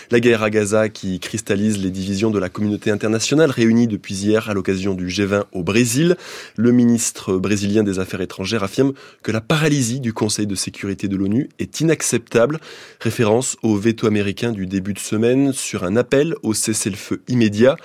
La 0.10 0.20
guerre 0.20 0.41
à 0.41 0.49
Gaza 0.49 0.89
qui 0.89 1.20
cristallise 1.20 1.78
les 1.78 1.91
divisions 1.91 2.32
de 2.32 2.39
la 2.39 2.49
communauté 2.49 2.89
internationale 2.89 3.51
réunie 3.51 3.86
depuis 3.86 4.16
hier 4.16 4.49
à 4.49 4.56
l'occasion 4.56 4.95
du 4.95 5.10
G20 5.10 5.43
au 5.51 5.62
Brésil. 5.62 6.18
Le 6.56 6.72
ministre 6.72 7.38
brésilien 7.38 7.84
des 7.84 7.99
Affaires 7.99 8.22
étrangères 8.22 8.64
affirme 8.64 8.94
que 9.23 9.31
la 9.31 9.41
paralysie 9.41 9.99
du 9.99 10.13
Conseil 10.13 10.47
de 10.47 10.55
sécurité 10.55 11.07
de 11.07 11.15
l'ONU 11.15 11.49
est 11.59 11.81
inacceptable. 11.81 12.59
Référence 12.99 13.57
au 13.63 13.75
veto 13.75 14.07
américain 14.07 14.51
du 14.51 14.65
début 14.65 14.93
de 14.93 14.99
semaine 14.99 15.53
sur 15.53 15.83
un 15.83 15.95
appel 15.95 16.35
au 16.43 16.53
cessez-le-feu 16.53 17.21
immédiat. 17.27 17.75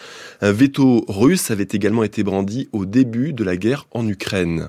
Un 0.40 0.52
veto 0.52 1.04
russe 1.08 1.50
avait 1.50 1.68
également 1.70 2.04
été 2.04 2.22
brandi 2.22 2.68
au 2.72 2.86
début 2.86 3.32
de 3.32 3.44
la 3.44 3.56
guerre 3.56 3.86
en 3.92 4.06
Ukraine. 4.06 4.68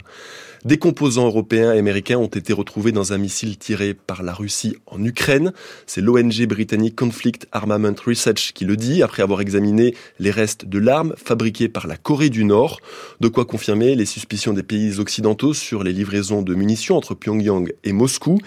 Des 0.64 0.78
composants 0.78 1.26
européens 1.26 1.74
et 1.74 1.80
américains 1.80 2.20
ont 2.20 2.28
été 2.28 2.53
retrouvés 2.53 2.91
dans 2.91 3.14
un 3.14 3.18
missile 3.18 3.57
tiré 3.57 3.95
par 3.95 4.22
la 4.22 4.32
Russie 4.32 4.76
en 4.86 5.03
Ukraine. 5.03 5.53
C'est 5.88 6.01
l'ONG 6.01 6.45
britannique 6.45 6.95
Conflict 6.95 7.47
Armament 7.51 7.95
Research 8.05 8.51
qui 8.53 8.66
le 8.66 8.78
dit 8.78 9.01
après 9.01 9.24
avoir 9.24 9.41
examiné 9.41 9.95
les 10.20 10.30
restes 10.30 10.66
de 10.66 10.78
l'arme 10.78 11.16
fabriquée 11.18 11.68
par 11.68 11.88
la 11.88 11.97
Corée 11.97 12.30
du 12.30 12.43
Nord. 12.43 12.80
De 13.22 13.28
quoi 13.28 13.45
confirmer 13.45 13.95
les 13.95 14.05
suspicions 14.05 14.53
des 14.53 14.62
pays 14.62 14.99
occidentaux 14.99 15.55
sur 15.55 15.84
les 15.84 15.93
livraisons 15.93 16.43
de 16.43 16.53
munitions 16.53 16.95
entre 16.95 17.16
Pyongyang 17.16 17.74
et 17.84 17.91
Moscou. 17.91 18.38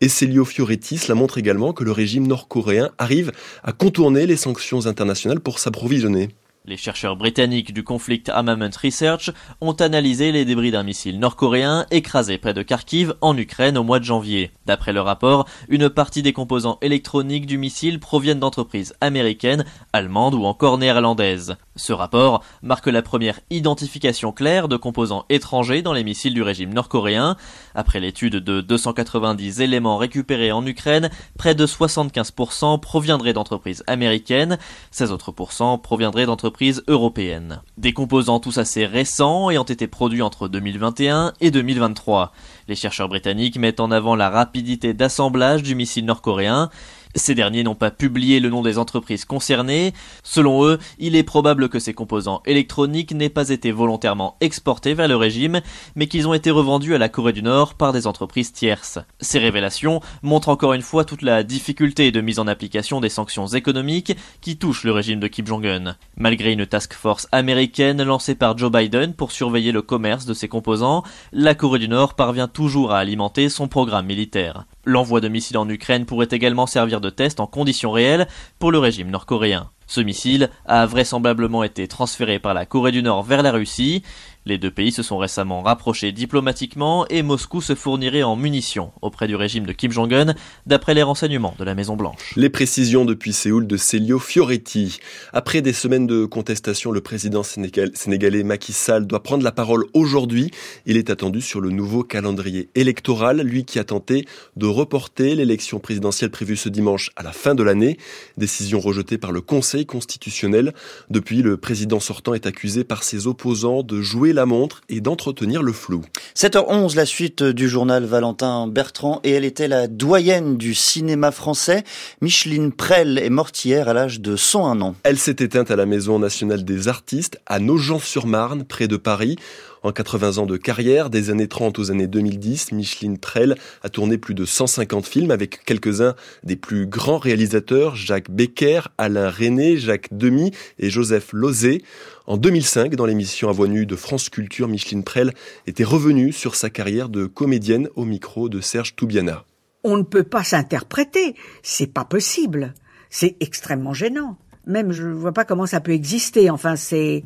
Et 0.00 0.08
Celio 0.08 0.46
Fioretti 0.46 0.98
la 1.06 1.14
montre 1.14 1.36
également 1.36 1.74
que 1.74 1.84
le 1.84 1.92
régime 1.92 2.26
nord-coréen 2.26 2.92
arrive 2.96 3.30
à 3.62 3.72
contourner 3.72 4.26
les 4.26 4.38
sanctions 4.38 4.86
internationales 4.86 5.40
pour 5.40 5.58
s'approvisionner. 5.58 6.30
Les 6.68 6.76
chercheurs 6.76 7.16
britanniques 7.16 7.72
du 7.72 7.82
Conflict 7.82 8.28
Armament 8.28 8.68
Research 8.84 9.30
ont 9.62 9.72
analysé 9.72 10.32
les 10.32 10.44
débris 10.44 10.70
d'un 10.70 10.82
missile 10.82 11.18
nord-coréen 11.18 11.86
écrasé 11.90 12.36
près 12.36 12.52
de 12.52 12.60
Kharkiv 12.60 13.14
en 13.22 13.34
Ukraine 13.38 13.78
au 13.78 13.84
mois 13.84 14.00
de 14.00 14.04
janvier. 14.04 14.50
D'après 14.66 14.92
le 14.92 15.00
rapport, 15.00 15.48
une 15.70 15.88
partie 15.88 16.20
des 16.20 16.34
composants 16.34 16.76
électroniques 16.82 17.46
du 17.46 17.56
missile 17.56 18.00
proviennent 18.00 18.40
d'entreprises 18.40 18.94
américaines, 19.00 19.64
allemandes 19.94 20.34
ou 20.34 20.44
encore 20.44 20.76
néerlandaises. 20.76 21.56
Ce 21.78 21.92
rapport 21.92 22.44
marque 22.62 22.88
la 22.88 23.00
première 23.00 23.40
identification 23.50 24.32
claire 24.32 24.68
de 24.68 24.76
composants 24.76 25.24
étrangers 25.30 25.80
dans 25.80 25.92
les 25.92 26.04
missiles 26.04 26.34
du 26.34 26.42
régime 26.42 26.74
nord-coréen. 26.74 27.36
Après 27.74 28.00
l'étude 28.00 28.36
de 28.36 28.60
290 28.60 29.60
éléments 29.60 29.96
récupérés 29.96 30.52
en 30.52 30.66
Ukraine, 30.66 31.08
près 31.38 31.54
de 31.54 31.66
75% 31.66 32.80
proviendraient 32.80 33.32
d'entreprises 33.32 33.84
américaines, 33.86 34.58
16 34.90 35.12
autres 35.12 35.32
proviendraient 35.78 36.26
d'entreprises 36.26 36.82
européennes. 36.88 37.62
Des 37.76 37.92
composants 37.92 38.40
tous 38.40 38.58
assez 38.58 38.84
récents 38.84 39.46
ont 39.46 39.62
été 39.62 39.86
produits 39.86 40.22
entre 40.22 40.48
2021 40.48 41.32
et 41.40 41.50
2023. 41.52 42.32
Les 42.66 42.74
chercheurs 42.74 43.08
britanniques 43.08 43.56
mettent 43.56 43.80
en 43.80 43.92
avant 43.92 44.16
la 44.16 44.30
rapidité 44.30 44.94
d'assemblage 44.94 45.62
du 45.62 45.76
missile 45.76 46.04
nord-coréen 46.04 46.70
ces 47.18 47.34
derniers 47.34 47.62
n'ont 47.62 47.74
pas 47.74 47.90
publié 47.90 48.40
le 48.40 48.48
nom 48.48 48.62
des 48.62 48.78
entreprises 48.78 49.24
concernées. 49.24 49.92
Selon 50.22 50.64
eux, 50.64 50.78
il 50.98 51.16
est 51.16 51.22
probable 51.22 51.68
que 51.68 51.78
ces 51.78 51.94
composants 51.94 52.42
électroniques 52.46 53.12
n'aient 53.12 53.28
pas 53.28 53.50
été 53.50 53.70
volontairement 53.72 54.36
exportés 54.40 54.94
vers 54.94 55.08
le 55.08 55.16
régime, 55.16 55.60
mais 55.94 56.06
qu'ils 56.06 56.28
ont 56.28 56.34
été 56.34 56.50
revendus 56.50 56.94
à 56.94 56.98
la 56.98 57.08
Corée 57.08 57.32
du 57.32 57.42
Nord 57.42 57.74
par 57.74 57.92
des 57.92 58.06
entreprises 58.06 58.52
tierces. 58.52 58.98
Ces 59.20 59.38
révélations 59.38 60.00
montrent 60.22 60.48
encore 60.48 60.72
une 60.72 60.82
fois 60.82 61.04
toute 61.04 61.22
la 61.22 61.42
difficulté 61.42 62.10
de 62.10 62.20
mise 62.20 62.38
en 62.38 62.46
application 62.46 63.00
des 63.00 63.08
sanctions 63.08 63.46
économiques 63.46 64.16
qui 64.40 64.56
touchent 64.56 64.84
le 64.84 64.92
régime 64.92 65.20
de 65.20 65.28
Kim 65.28 65.46
Jong-un. 65.46 65.96
Malgré 66.16 66.52
une 66.52 66.66
task 66.66 66.94
force 66.94 67.28
américaine 67.32 68.02
lancée 68.02 68.34
par 68.34 68.56
Joe 68.56 68.70
Biden 68.70 69.14
pour 69.14 69.32
surveiller 69.32 69.72
le 69.72 69.82
commerce 69.82 70.26
de 70.26 70.34
ces 70.34 70.48
composants, 70.48 71.02
la 71.32 71.54
Corée 71.54 71.78
du 71.78 71.88
Nord 71.88 72.14
parvient 72.14 72.48
toujours 72.48 72.92
à 72.92 72.98
alimenter 72.98 73.48
son 73.48 73.68
programme 73.68 74.06
militaire. 74.06 74.64
L'envoi 74.90 75.20
de 75.20 75.28
missiles 75.28 75.58
en 75.58 75.68
Ukraine 75.68 76.06
pourrait 76.06 76.28
également 76.30 76.66
servir 76.66 77.02
de 77.02 77.10
test 77.10 77.40
en 77.40 77.46
conditions 77.46 77.90
réelles 77.90 78.26
pour 78.58 78.72
le 78.72 78.78
régime 78.78 79.10
nord-coréen. 79.10 79.68
Ce 79.86 80.00
missile 80.00 80.48
a 80.64 80.86
vraisemblablement 80.86 81.62
été 81.62 81.86
transféré 81.88 82.38
par 82.38 82.54
la 82.54 82.64
Corée 82.64 82.90
du 82.90 83.02
Nord 83.02 83.22
vers 83.22 83.42
la 83.42 83.52
Russie. 83.52 84.02
Les 84.48 84.56
deux 84.56 84.70
pays 84.70 84.92
se 84.92 85.02
sont 85.02 85.18
récemment 85.18 85.60
rapprochés 85.60 86.10
diplomatiquement 86.10 87.06
et 87.08 87.20
Moscou 87.22 87.60
se 87.60 87.74
fournirait 87.74 88.22
en 88.22 88.34
munitions 88.34 88.92
auprès 89.02 89.26
du 89.26 89.36
régime 89.36 89.66
de 89.66 89.74
Kim 89.74 89.92
Jong-un, 89.92 90.34
d'après 90.64 90.94
les 90.94 91.02
renseignements 91.02 91.54
de 91.58 91.64
la 91.64 91.74
Maison-Blanche. 91.74 92.32
Les 92.34 92.48
précisions 92.48 93.04
depuis 93.04 93.34
Séoul 93.34 93.66
de 93.66 93.76
Celio 93.76 94.18
Fioretti. 94.18 95.00
Après 95.34 95.60
des 95.60 95.74
semaines 95.74 96.06
de 96.06 96.24
contestation, 96.24 96.92
le 96.92 97.02
président 97.02 97.42
sénégalais 97.42 98.42
Macky 98.42 98.72
Sall 98.72 99.06
doit 99.06 99.22
prendre 99.22 99.44
la 99.44 99.52
parole 99.52 99.84
aujourd'hui. 99.92 100.50
Il 100.86 100.96
est 100.96 101.10
attendu 101.10 101.42
sur 101.42 101.60
le 101.60 101.68
nouveau 101.68 102.02
calendrier 102.02 102.70
électoral, 102.74 103.42
lui 103.42 103.66
qui 103.66 103.78
a 103.78 103.84
tenté 103.84 104.24
de 104.56 104.64
reporter 104.64 105.34
l'élection 105.34 105.78
présidentielle 105.78 106.30
prévue 106.30 106.56
ce 106.56 106.70
dimanche 106.70 107.10
à 107.16 107.22
la 107.22 107.32
fin 107.32 107.54
de 107.54 107.62
l'année. 107.62 107.98
Décision 108.38 108.80
rejetée 108.80 109.18
par 109.18 109.30
le 109.30 109.42
Conseil 109.42 109.84
constitutionnel. 109.84 110.72
Depuis, 111.10 111.42
le 111.42 111.58
président 111.58 112.00
sortant 112.00 112.32
est 112.32 112.46
accusé 112.46 112.82
par 112.82 113.02
ses 113.02 113.26
opposants 113.26 113.82
de 113.82 114.00
jouer 114.00 114.32
la 114.38 114.46
montre 114.46 114.82
et 114.88 115.00
d'entretenir 115.00 115.64
le 115.64 115.72
flou. 115.72 116.04
7h11, 116.36 116.94
la 116.94 117.06
suite 117.06 117.42
du 117.42 117.68
journal 117.68 118.04
Valentin 118.04 118.68
Bertrand, 118.68 119.20
et 119.24 119.32
elle 119.32 119.44
était 119.44 119.66
la 119.66 119.88
doyenne 119.88 120.56
du 120.56 120.74
cinéma 120.74 121.32
français. 121.32 121.82
Micheline 122.20 122.70
Prel 122.70 123.18
est 123.18 123.30
morte 123.30 123.64
hier 123.64 123.88
à 123.88 123.94
l'âge 123.94 124.20
de 124.20 124.36
101 124.36 124.80
ans. 124.80 124.94
Elle 125.02 125.18
s'est 125.18 125.36
éteinte 125.40 125.72
à 125.72 125.76
la 125.76 125.86
Maison 125.86 126.20
nationale 126.20 126.64
des 126.64 126.86
artistes, 126.86 127.40
à 127.46 127.58
Nogent-sur-Marne, 127.58 128.62
près 128.62 128.86
de 128.86 128.96
Paris. 128.96 129.38
En 129.82 129.92
80 129.92 130.38
ans 130.38 130.46
de 130.46 130.56
carrière, 130.56 131.08
des 131.08 131.30
années 131.30 131.46
30 131.46 131.78
aux 131.78 131.90
années 131.90 132.08
2010, 132.08 132.72
Micheline 132.72 133.18
Prel 133.18 133.56
a 133.82 133.88
tourné 133.88 134.18
plus 134.18 134.34
de 134.34 134.44
150 134.44 135.06
films 135.06 135.30
avec 135.30 135.64
quelques-uns 135.64 136.14
des 136.42 136.56
plus 136.56 136.86
grands 136.86 137.18
réalisateurs, 137.18 137.94
Jacques 137.94 138.30
Becker, 138.30 138.80
Alain 138.98 139.30
René, 139.30 139.76
Jacques 139.76 140.08
Demy 140.10 140.50
et 140.78 140.90
Joseph 140.90 141.32
Lozé. 141.32 141.82
En 142.28 142.36
2005, 142.36 142.94
dans 142.94 143.06
l'émission 143.06 143.48
à 143.48 143.52
voix 143.52 143.68
nue 143.68 143.86
de 143.86 143.96
France 143.96 144.28
Culture, 144.28 144.68
Micheline 144.68 145.02
Prel 145.02 145.32
était 145.66 145.82
revenue 145.82 146.30
sur 146.30 146.56
sa 146.56 146.68
carrière 146.68 147.08
de 147.08 147.24
comédienne 147.24 147.88
au 147.96 148.04
micro 148.04 148.50
de 148.50 148.60
Serge 148.60 148.94
Toubiana. 148.96 149.46
On 149.82 149.96
ne 149.96 150.02
peut 150.02 150.24
pas 150.24 150.44
s'interpréter, 150.44 151.36
c'est 151.62 151.86
pas 151.86 152.04
possible. 152.04 152.74
C'est 153.08 153.38
extrêmement 153.40 153.94
gênant. 153.94 154.36
Même 154.66 154.92
je 154.92 155.04
ne 155.04 155.14
vois 155.14 155.32
pas 155.32 155.46
comment 155.46 155.64
ça 155.64 155.80
peut 155.80 155.92
exister. 155.92 156.50
Enfin, 156.50 156.76
c'est 156.76 157.24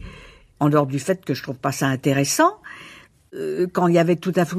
en 0.61 0.68
dehors 0.68 0.86
du 0.86 1.00
fait 1.00 1.24
que 1.24 1.34
je 1.34 1.42
trouve 1.42 1.59
pas 1.59 1.72
ça 1.72 1.88
intéressant, 1.88 2.61
euh, 3.34 3.66
quand 3.72 3.88
il 3.88 3.94
y 3.94 3.98
avait 3.98 4.14
tout 4.14 4.34
à 4.36 4.44
fait 4.44 4.57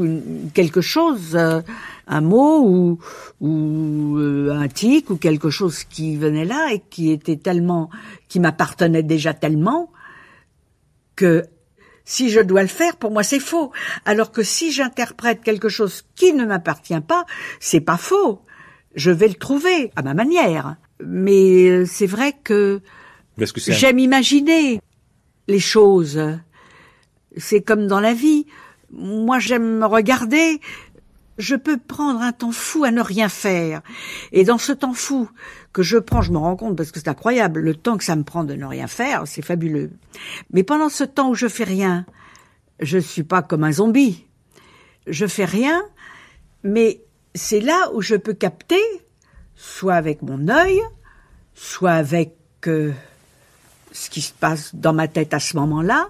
quelque 0.53 0.81
chose, 0.81 1.35
euh, 1.35 1.61
un 2.05 2.19
mot 2.19 2.67
ou, 2.67 2.99
ou 3.39 4.17
euh, 4.17 4.51
un 4.51 4.67
tic 4.67 5.09
ou 5.09 5.15
quelque 5.15 5.49
chose 5.49 5.85
qui 5.85 6.17
venait 6.17 6.43
là 6.43 6.73
et 6.73 6.81
qui 6.89 7.11
était 7.11 7.37
tellement, 7.37 7.89
qui 8.27 8.41
m'appartenait 8.41 9.03
déjà 9.03 9.33
tellement 9.33 9.89
que 11.15 11.45
si 12.05 12.29
je 12.29 12.39
dois 12.39 12.61
le 12.61 12.67
faire, 12.67 12.97
pour 12.97 13.11
moi 13.11 13.23
c'est 13.23 13.39
faux. 13.39 13.71
Alors 14.05 14.31
que 14.31 14.43
si 14.43 14.71
j'interprète 14.71 15.41
quelque 15.41 15.69
chose 15.69 16.03
qui 16.15 16.33
ne 16.33 16.45
m'appartient 16.45 16.99
pas, 17.01 17.25
c'est 17.59 17.81
pas 17.81 17.97
faux. 17.97 18.41
Je 18.95 19.11
vais 19.11 19.27
le 19.27 19.35
trouver 19.35 19.91
à 19.95 20.01
ma 20.01 20.13
manière. 20.13 20.75
Mais 21.03 21.85
c'est 21.85 22.05
vrai 22.07 22.33
que 22.43 22.81
j'aime 23.67 23.99
imaginer 23.99 24.81
les 25.47 25.59
choses. 25.59 26.21
C'est 27.37 27.61
comme 27.61 27.87
dans 27.87 27.99
la 27.99 28.13
vie. 28.13 28.45
Moi, 28.91 29.39
j'aime 29.39 29.79
me 29.79 29.85
regarder. 29.85 30.61
Je 31.37 31.55
peux 31.55 31.77
prendre 31.77 32.21
un 32.21 32.31
temps 32.31 32.51
fou 32.51 32.83
à 32.83 32.91
ne 32.91 33.01
rien 33.01 33.27
faire. 33.27 33.81
Et 34.31 34.43
dans 34.43 34.59
ce 34.59 34.71
temps 34.71 34.93
fou 34.93 35.29
que 35.73 35.81
je 35.81 35.97
prends, 35.97 36.21
je 36.21 36.31
me 36.31 36.37
rends 36.37 36.55
compte, 36.55 36.77
parce 36.77 36.91
que 36.91 36.99
c'est 36.99 37.09
incroyable, 37.09 37.59
le 37.59 37.75
temps 37.75 37.97
que 37.97 38.03
ça 38.03 38.15
me 38.15 38.23
prend 38.23 38.43
de 38.43 38.53
ne 38.53 38.65
rien 38.65 38.87
faire, 38.87 39.23
c'est 39.25 39.41
fabuleux. 39.41 39.91
Mais 40.51 40.63
pendant 40.63 40.89
ce 40.89 41.03
temps 41.03 41.31
où 41.31 41.35
je 41.35 41.47
fais 41.47 41.63
rien, 41.63 42.05
je 42.79 42.99
suis 42.99 43.23
pas 43.23 43.41
comme 43.41 43.63
un 43.63 43.71
zombie. 43.71 44.25
Je 45.07 45.25
fais 45.25 45.45
rien, 45.45 45.83
mais 46.63 47.01
c'est 47.33 47.59
là 47.59 47.91
où 47.93 48.01
je 48.01 48.15
peux 48.15 48.33
capter, 48.33 48.81
soit 49.55 49.95
avec 49.95 50.21
mon 50.21 50.47
œil, 50.47 50.79
soit 51.55 51.91
avec 51.91 52.35
euh, 52.67 52.91
ce 53.91 54.09
qui 54.09 54.21
se 54.21 54.31
passe 54.31 54.75
dans 54.75 54.93
ma 54.93 55.07
tête 55.07 55.33
à 55.33 55.39
ce 55.39 55.57
moment-là. 55.57 56.09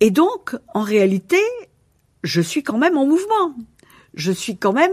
Et 0.00 0.10
donc, 0.10 0.56
en 0.74 0.82
réalité, 0.82 1.40
je 2.24 2.40
suis 2.40 2.62
quand 2.62 2.78
même 2.78 2.98
en 2.98 3.06
mouvement. 3.06 3.54
Je 4.14 4.32
suis 4.32 4.56
quand 4.56 4.72
même 4.72 4.90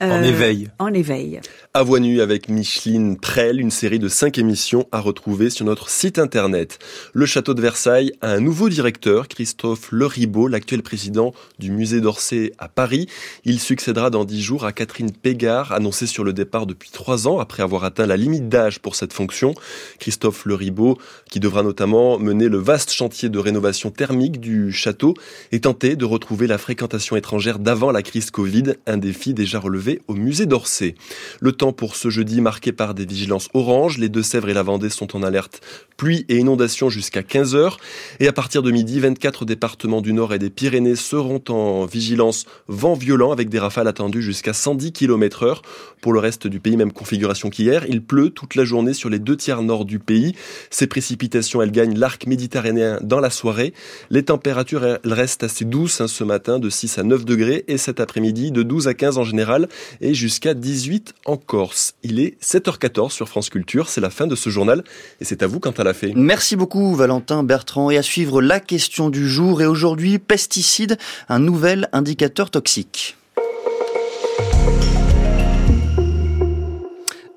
en 0.00 0.10
euh, 0.10 0.22
éveil. 0.22 0.70
En 0.78 0.92
éveil. 0.92 1.40
À 1.76 1.82
voix 1.82 1.98
avec 1.98 2.48
Micheline 2.48 3.18
Prel, 3.18 3.60
une 3.60 3.72
série 3.72 3.98
de 3.98 4.06
cinq 4.06 4.38
émissions 4.38 4.86
à 4.92 5.00
retrouver 5.00 5.50
sur 5.50 5.66
notre 5.66 5.88
site 5.88 6.20
internet. 6.20 6.78
Le 7.12 7.26
château 7.26 7.52
de 7.52 7.60
Versailles 7.60 8.12
a 8.20 8.30
un 8.30 8.38
nouveau 8.38 8.68
directeur, 8.68 9.26
Christophe 9.26 9.90
Leribaud, 9.90 10.46
l'actuel 10.46 10.84
président 10.84 11.34
du 11.58 11.72
musée 11.72 12.00
d'Orsay 12.00 12.52
à 12.58 12.68
Paris. 12.68 13.08
Il 13.44 13.58
succédera 13.58 14.10
dans 14.10 14.24
dix 14.24 14.40
jours 14.40 14.64
à 14.64 14.70
Catherine 14.70 15.10
Pégard, 15.10 15.72
annoncée 15.72 16.06
sur 16.06 16.22
le 16.22 16.32
départ 16.32 16.66
depuis 16.66 16.90
trois 16.90 17.26
ans 17.26 17.40
après 17.40 17.64
avoir 17.64 17.82
atteint 17.82 18.06
la 18.06 18.16
limite 18.16 18.48
d'âge 18.48 18.78
pour 18.78 18.94
cette 18.94 19.12
fonction. 19.12 19.52
Christophe 19.98 20.46
Leribaud, 20.46 20.96
qui 21.28 21.40
devra 21.40 21.64
notamment 21.64 22.20
mener 22.20 22.48
le 22.48 22.58
vaste 22.58 22.92
chantier 22.92 23.30
de 23.30 23.38
rénovation 23.40 23.90
thermique 23.90 24.38
du 24.38 24.70
château 24.70 25.14
et 25.50 25.58
tenter 25.58 25.96
de 25.96 26.04
retrouver 26.04 26.46
la 26.46 26.58
fréquentation 26.58 27.16
étrangère 27.16 27.58
d'avant 27.58 27.90
la 27.90 28.02
crise 28.02 28.30
Covid, 28.30 28.74
un 28.86 28.96
défi 28.96 29.34
déjà 29.34 29.58
relevé 29.58 30.02
au 30.06 30.14
musée 30.14 30.46
d'Orsay. 30.46 30.94
Le 31.40 31.50
temps 31.50 31.63
pour 31.72 31.96
ce 31.96 32.10
jeudi 32.10 32.40
marqué 32.40 32.72
par 32.72 32.94
des 32.94 33.06
vigilances 33.06 33.48
oranges. 33.54 33.98
Les 33.98 34.08
Deux-Sèvres 34.08 34.48
et 34.48 34.54
la 34.54 34.62
Vendée 34.62 34.90
sont 34.90 35.16
en 35.16 35.22
alerte 35.22 35.60
pluie 35.96 36.24
et 36.28 36.36
inondation 36.36 36.88
jusqu'à 36.88 37.22
15 37.22 37.54
heures. 37.54 37.78
Et 38.20 38.28
à 38.28 38.32
partir 38.32 38.62
de 38.62 38.70
midi, 38.70 39.00
24 39.00 39.44
départements 39.44 40.00
du 40.00 40.12
Nord 40.12 40.34
et 40.34 40.38
des 40.38 40.50
Pyrénées 40.50 40.96
seront 40.96 41.42
en 41.48 41.86
vigilance 41.86 42.46
vent 42.68 42.94
violent 42.94 43.32
avec 43.32 43.48
des 43.48 43.58
rafales 43.58 43.88
attendues 43.88 44.22
jusqu'à 44.22 44.52
110 44.52 44.92
km 44.92 45.44
heure. 45.44 45.62
Pour 46.00 46.12
le 46.12 46.18
reste 46.18 46.46
du 46.46 46.60
pays, 46.60 46.76
même 46.76 46.92
configuration 46.92 47.48
qu'hier. 47.48 47.86
Il 47.88 48.02
pleut 48.02 48.30
toute 48.30 48.56
la 48.56 48.64
journée 48.64 48.92
sur 48.92 49.08
les 49.08 49.18
deux 49.18 49.36
tiers 49.36 49.62
nord 49.62 49.84
du 49.84 49.98
pays. 49.98 50.34
Ces 50.70 50.86
précipitations, 50.86 51.62
elles 51.62 51.70
gagnent 51.70 51.98
l'arc 51.98 52.26
méditerranéen 52.26 52.98
dans 53.02 53.20
la 53.20 53.30
soirée. 53.30 53.72
Les 54.10 54.24
températures, 54.24 54.84
elles 54.84 55.12
restent 55.12 55.44
assez 55.44 55.64
douces 55.64 56.00
hein, 56.00 56.08
ce 56.08 56.24
matin, 56.24 56.58
de 56.58 56.68
6 56.68 56.98
à 56.98 57.02
9 57.02 57.24
degrés, 57.24 57.64
et 57.68 57.78
cet 57.78 58.00
après-midi, 58.00 58.50
de 58.50 58.62
12 58.62 58.88
à 58.88 58.94
15 58.94 59.18
en 59.18 59.24
général, 59.24 59.68
et 60.00 60.14
jusqu'à 60.14 60.54
18 60.54 61.14
en 61.24 61.36
Corse. 61.54 61.94
Il 62.02 62.18
est 62.18 62.36
7h14 62.42 63.12
sur 63.12 63.28
France 63.28 63.48
Culture. 63.48 63.88
C'est 63.88 64.00
la 64.00 64.10
fin 64.10 64.26
de 64.26 64.34
ce 64.34 64.50
journal, 64.50 64.82
et 65.20 65.24
c'est 65.24 65.40
à 65.44 65.46
vous 65.46 65.60
quant 65.60 65.70
à 65.70 65.84
la 65.84 65.94
fait. 65.94 66.12
Merci 66.16 66.56
beaucoup 66.56 66.96
Valentin 66.96 67.44
Bertrand 67.44 67.92
et 67.92 67.96
à 67.96 68.02
suivre 68.02 68.42
la 68.42 68.58
question 68.58 69.08
du 69.08 69.28
jour 69.28 69.62
et 69.62 69.66
aujourd'hui 69.66 70.18
pesticides, 70.18 70.98
un 71.28 71.38
nouvel 71.38 71.88
indicateur 71.92 72.50
toxique. 72.50 73.16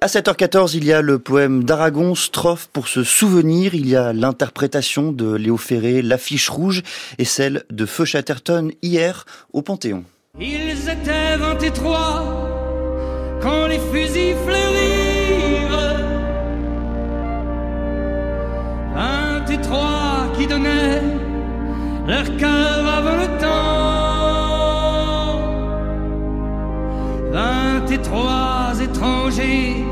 À 0.01 0.07
7h14, 0.07 0.72
il 0.76 0.86
y 0.86 0.93
a 0.93 1.03
le 1.03 1.20
poème 1.20 1.63
d'Aragon, 1.63 2.15
Strophe 2.15 2.70
pour 2.74 2.88
se 2.88 3.03
souvenir. 3.03 3.76
Il 3.76 3.88
y 3.88 3.95
a 3.95 4.13
l'interprétation 4.13 5.11
de 5.11 5.36
Léo 5.36 5.57
Ferré, 5.57 6.01
L'affiche 6.01 6.49
rouge, 6.49 6.82
et 7.20 7.26
celle 7.26 7.65
de 7.70 7.86
Feu 7.86 8.05
Chatterton 8.05 8.72
hier 8.82 9.28
au 9.53 9.61
Panthéon. 9.61 10.05
Ils 10.39 10.89
étaient 10.89 11.38
quand 13.41 13.67
les 13.67 13.79
fusils 13.79 14.35
fleurirent. 14.45 15.97
Vingt 18.95 19.49
et 19.49 19.61
trois 19.61 20.27
qui 20.35 20.47
donnaient 20.47 21.01
leur 22.07 22.25
cœur 22.38 22.79
avant 22.99 23.17
le 23.23 23.27
temps. 23.43 23.57
Vingt 27.31 27.91
et 27.91 28.01
trois 28.01 28.79
étrangers 28.81 29.85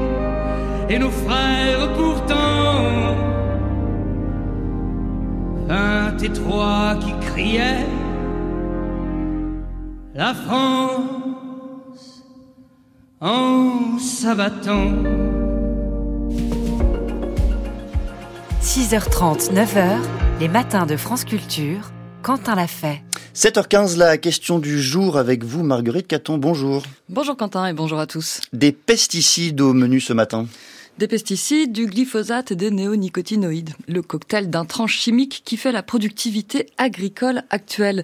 et 0.89 0.99
nos 0.99 1.11
frères 1.11 1.93
pourtant. 1.93 3.15
Vingt 5.67 6.23
et 6.23 6.29
trois 6.29 6.95
qui 6.99 7.13
criaient 7.27 7.85
la 10.13 10.33
France 10.33 11.24
en 13.25 13.97
s'abattant. 13.97 14.93
6h30, 18.61 19.51
9h, 19.51 19.99
les 20.39 20.47
matins 20.47 20.85
de 20.85 20.95
France 20.95 21.25
Culture, 21.25 21.91
Quentin 22.21 22.53
l'a 22.53 22.67
fait. 22.67 23.01
7h15, 23.33 23.97
la 23.97 24.19
question 24.19 24.59
du 24.59 24.79
jour 24.79 25.17
avec 25.17 25.43
vous, 25.43 25.63
Marguerite 25.63 26.07
Caton. 26.07 26.37
Bonjour. 26.37 26.83
Bonjour 27.09 27.35
Quentin 27.35 27.65
et 27.65 27.73
bonjour 27.73 27.99
à 27.99 28.05
tous. 28.05 28.41
Des 28.53 28.71
pesticides 28.71 29.59
au 29.59 29.73
menu 29.73 29.99
ce 29.99 30.13
matin? 30.13 30.45
Des 30.97 31.07
pesticides, 31.07 31.73
du 31.73 31.87
glyphosate 31.87 32.51
et 32.51 32.55
des 32.55 32.71
néonicotinoïdes, 32.71 33.71
le 33.87 34.01
cocktail 34.01 34.49
d'un 34.49 34.65
tranche 34.65 34.97
chimique 34.97 35.41
qui 35.43 35.57
fait 35.57 35.71
la 35.71 35.83
productivité 35.83 36.67
agricole 36.77 37.43
actuelle. 37.49 38.03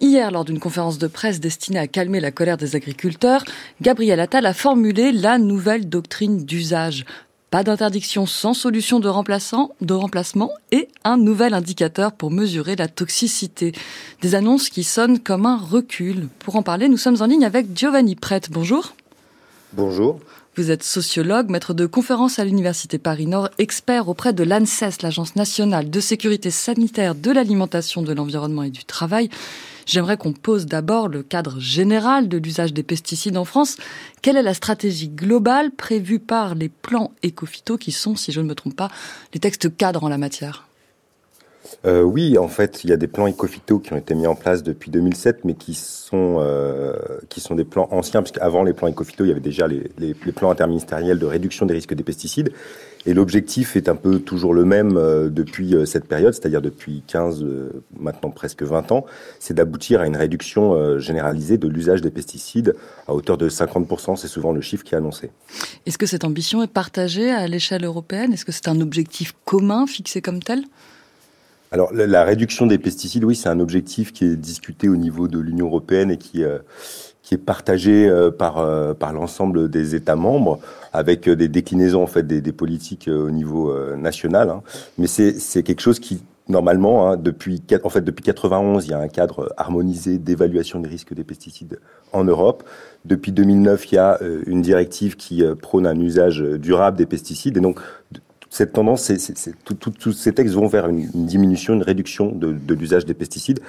Hier, 0.00 0.30
lors 0.30 0.44
d'une 0.44 0.60
conférence 0.60 0.98
de 0.98 1.08
presse 1.08 1.40
destinée 1.40 1.80
à 1.80 1.88
calmer 1.88 2.20
la 2.20 2.30
colère 2.30 2.56
des 2.56 2.76
agriculteurs, 2.76 3.44
Gabriel 3.80 4.20
Attal 4.20 4.46
a 4.46 4.54
formulé 4.54 5.10
la 5.10 5.38
nouvelle 5.38 5.88
doctrine 5.88 6.44
d'usage. 6.44 7.04
Pas 7.50 7.64
d'interdiction 7.64 8.26
sans 8.26 8.52
solution 8.52 9.00
de, 9.00 9.08
de 9.84 9.94
remplacement 9.94 10.50
et 10.70 10.88
un 11.02 11.16
nouvel 11.16 11.54
indicateur 11.54 12.12
pour 12.12 12.30
mesurer 12.30 12.76
la 12.76 12.88
toxicité. 12.88 13.72
Des 14.20 14.34
annonces 14.34 14.68
qui 14.68 14.84
sonnent 14.84 15.18
comme 15.18 15.46
un 15.46 15.56
recul. 15.56 16.28
Pour 16.40 16.56
en 16.56 16.62
parler, 16.62 16.88
nous 16.88 16.98
sommes 16.98 17.22
en 17.22 17.26
ligne 17.26 17.46
avec 17.46 17.74
Giovanni 17.74 18.16
Prête. 18.16 18.50
Bonjour. 18.50 18.94
Bonjour. 19.72 20.20
Vous 20.58 20.72
êtes 20.72 20.82
sociologue, 20.82 21.50
maître 21.50 21.72
de 21.72 21.86
conférences 21.86 22.40
à 22.40 22.44
l'Université 22.44 22.98
Paris-Nord, 22.98 23.48
expert 23.58 24.08
auprès 24.08 24.32
de 24.32 24.42
l'ANSES, 24.42 25.02
l'Agence 25.02 25.36
nationale 25.36 25.88
de 25.88 26.00
sécurité 26.00 26.50
sanitaire 26.50 27.14
de 27.14 27.30
l'alimentation, 27.30 28.02
de 28.02 28.12
l'environnement 28.12 28.64
et 28.64 28.70
du 28.70 28.84
travail. 28.84 29.30
J'aimerais 29.86 30.16
qu'on 30.16 30.32
pose 30.32 30.66
d'abord 30.66 31.06
le 31.06 31.22
cadre 31.22 31.60
général 31.60 32.28
de 32.28 32.38
l'usage 32.38 32.72
des 32.72 32.82
pesticides 32.82 33.36
en 33.36 33.44
France. 33.44 33.76
Quelle 34.20 34.36
est 34.36 34.42
la 34.42 34.52
stratégie 34.52 35.10
globale 35.10 35.70
prévue 35.70 36.18
par 36.18 36.56
les 36.56 36.68
plans 36.68 37.12
éco-phyto 37.22 37.78
qui 37.78 37.92
sont, 37.92 38.16
si 38.16 38.32
je 38.32 38.40
ne 38.40 38.48
me 38.48 38.56
trompe 38.56 38.74
pas, 38.74 38.90
les 39.34 39.38
textes 39.38 39.76
cadres 39.76 40.02
en 40.02 40.08
la 40.08 40.18
matière? 40.18 40.67
Euh, 41.84 42.02
oui, 42.02 42.38
en 42.38 42.48
fait, 42.48 42.82
il 42.84 42.90
y 42.90 42.92
a 42.92 42.96
des 42.96 43.06
plans 43.06 43.26
éco-phyto 43.26 43.78
qui 43.78 43.92
ont 43.92 43.96
été 43.96 44.14
mis 44.14 44.26
en 44.26 44.34
place 44.34 44.62
depuis 44.62 44.90
2007, 44.90 45.44
mais 45.44 45.54
qui 45.54 45.74
sont 45.74 46.38
euh, 46.40 46.96
qui 47.28 47.40
sont 47.40 47.54
des 47.54 47.64
plans 47.64 47.88
anciens, 47.90 48.22
puisqu'avant 48.22 48.64
les 48.64 48.72
plans 48.72 48.88
éco-phyto, 48.88 49.24
il 49.24 49.28
y 49.28 49.30
avait 49.30 49.40
déjà 49.40 49.66
les, 49.68 50.14
plans 50.34 50.50
interministériels 50.50 51.18
de 51.18 51.26
réduction 51.26 51.66
des 51.66 51.74
risques 51.74 51.94
des 51.94 52.02
pesticides. 52.02 52.52
Et 53.06 53.14
l'objectif 53.14 53.76
est 53.76 53.88
un 53.88 53.94
peu 53.94 54.18
toujours 54.18 54.52
le 54.52 54.64
même 54.64 54.96
euh, 54.96 55.28
depuis 55.28 55.74
cette 55.86 56.06
période, 56.06 56.34
c'est-à-dire 56.34 56.60
depuis 56.60 57.02
15, 57.06 57.42
euh, 57.42 57.84
maintenant 57.98 58.30
presque 58.30 58.62
20 58.62 58.90
ans, 58.92 59.06
c'est 59.38 59.54
d'aboutir 59.54 60.00
à 60.00 60.06
une 60.06 60.16
réduction 60.16 60.98
généralisée 60.98 61.58
de 61.58 61.68
l'usage 61.68 62.02
des 62.02 62.10
pesticides 62.10 62.74
à 63.06 63.14
hauteur 63.14 63.38
de 63.38 63.48
50%, 63.48 64.16
c'est 64.16 64.28
souvent 64.28 64.52
le 64.52 64.60
chiffre 64.60 64.84
qui 64.84 64.94
est 64.94 64.98
annoncé. 64.98 65.30
Est-ce 65.86 65.96
que 65.96 66.06
cette 66.06 66.24
ambition 66.24 66.62
est 66.62 66.72
partagée 66.72 67.30
à 67.30 67.46
l'échelle 67.46 67.84
européenne? 67.84 68.32
Est-ce 68.32 68.44
que 68.44 68.52
c'est 68.52 68.68
un 68.68 68.80
objectif 68.80 69.34
commun 69.44 69.86
fixé 69.86 70.20
comme 70.20 70.42
tel? 70.42 70.64
Alors 71.70 71.92
la, 71.92 72.24
réduction 72.24 72.66
des 72.66 72.78
pesticides, 72.78 73.24
oui, 73.24 73.36
c'est 73.36 73.48
un 73.48 73.60
objectif 73.60 74.12
qui 74.12 74.24
est 74.24 74.36
discuté 74.36 74.88
au 74.88 74.96
niveau 74.96 75.28
de 75.28 75.38
l'Union 75.38 75.66
européenne 75.66 76.10
et 76.10 76.16
qui 76.16 76.42
euh, 76.42 76.58
qui 77.22 77.34
est 77.34 77.38
partagé 77.38 78.08
euh, 78.08 78.30
par 78.30 78.58
euh, 78.58 78.94
par 78.94 79.12
l'ensemble 79.12 79.68
des 79.68 79.94
États 79.94 80.16
membres 80.16 80.60
avec 80.94 81.28
des 81.28 81.48
déclinaisons 81.48 82.02
en 82.02 82.06
fait 82.06 82.26
des, 82.26 82.40
des 82.40 82.52
politiques 82.52 83.08
au 83.08 83.30
niveau 83.30 83.74
national. 83.96 84.48
Hein. 84.48 84.62
Mais 84.96 85.06
c'est 85.06 85.38
c'est 85.38 85.62
quelque 85.62 85.82
chose 85.82 86.00
qui 86.00 86.22
normalement, 86.48 87.10
hein, 87.10 87.16
depuis 87.18 87.62
en 87.84 87.90
fait 87.90 88.00
depuis 88.00 88.24
91, 88.24 88.86
il 88.86 88.90
y 88.90 88.94
a 88.94 88.98
un 88.98 89.08
cadre 89.08 89.52
harmonisé 89.58 90.16
d'évaluation 90.16 90.80
des 90.80 90.88
risques 90.88 91.12
des 91.12 91.24
pesticides 91.24 91.78
en 92.14 92.24
Europe. 92.24 92.64
Depuis 93.04 93.32
2009, 93.32 93.92
il 93.92 93.94
y 93.96 93.98
a 93.98 94.18
une 94.46 94.62
directive 94.62 95.16
qui 95.16 95.44
prône 95.60 95.86
un 95.86 96.00
usage 96.00 96.40
durable 96.40 96.96
des 96.96 97.04
pesticides 97.04 97.58
et 97.58 97.60
donc 97.60 97.80
cette 98.50 98.72
tendance, 98.72 99.02
c'est, 99.02 99.54
tous 99.64 100.12
ces 100.12 100.32
textes 100.32 100.54
vont 100.54 100.66
vers 100.66 100.88
une, 100.88 101.08
diminution, 101.26 101.74
une 101.74 101.82
réduction 101.82 102.32
de, 102.32 102.52
de 102.52 102.74
l'usage 102.74 103.04
des 103.04 103.14
pesticides, 103.14 103.60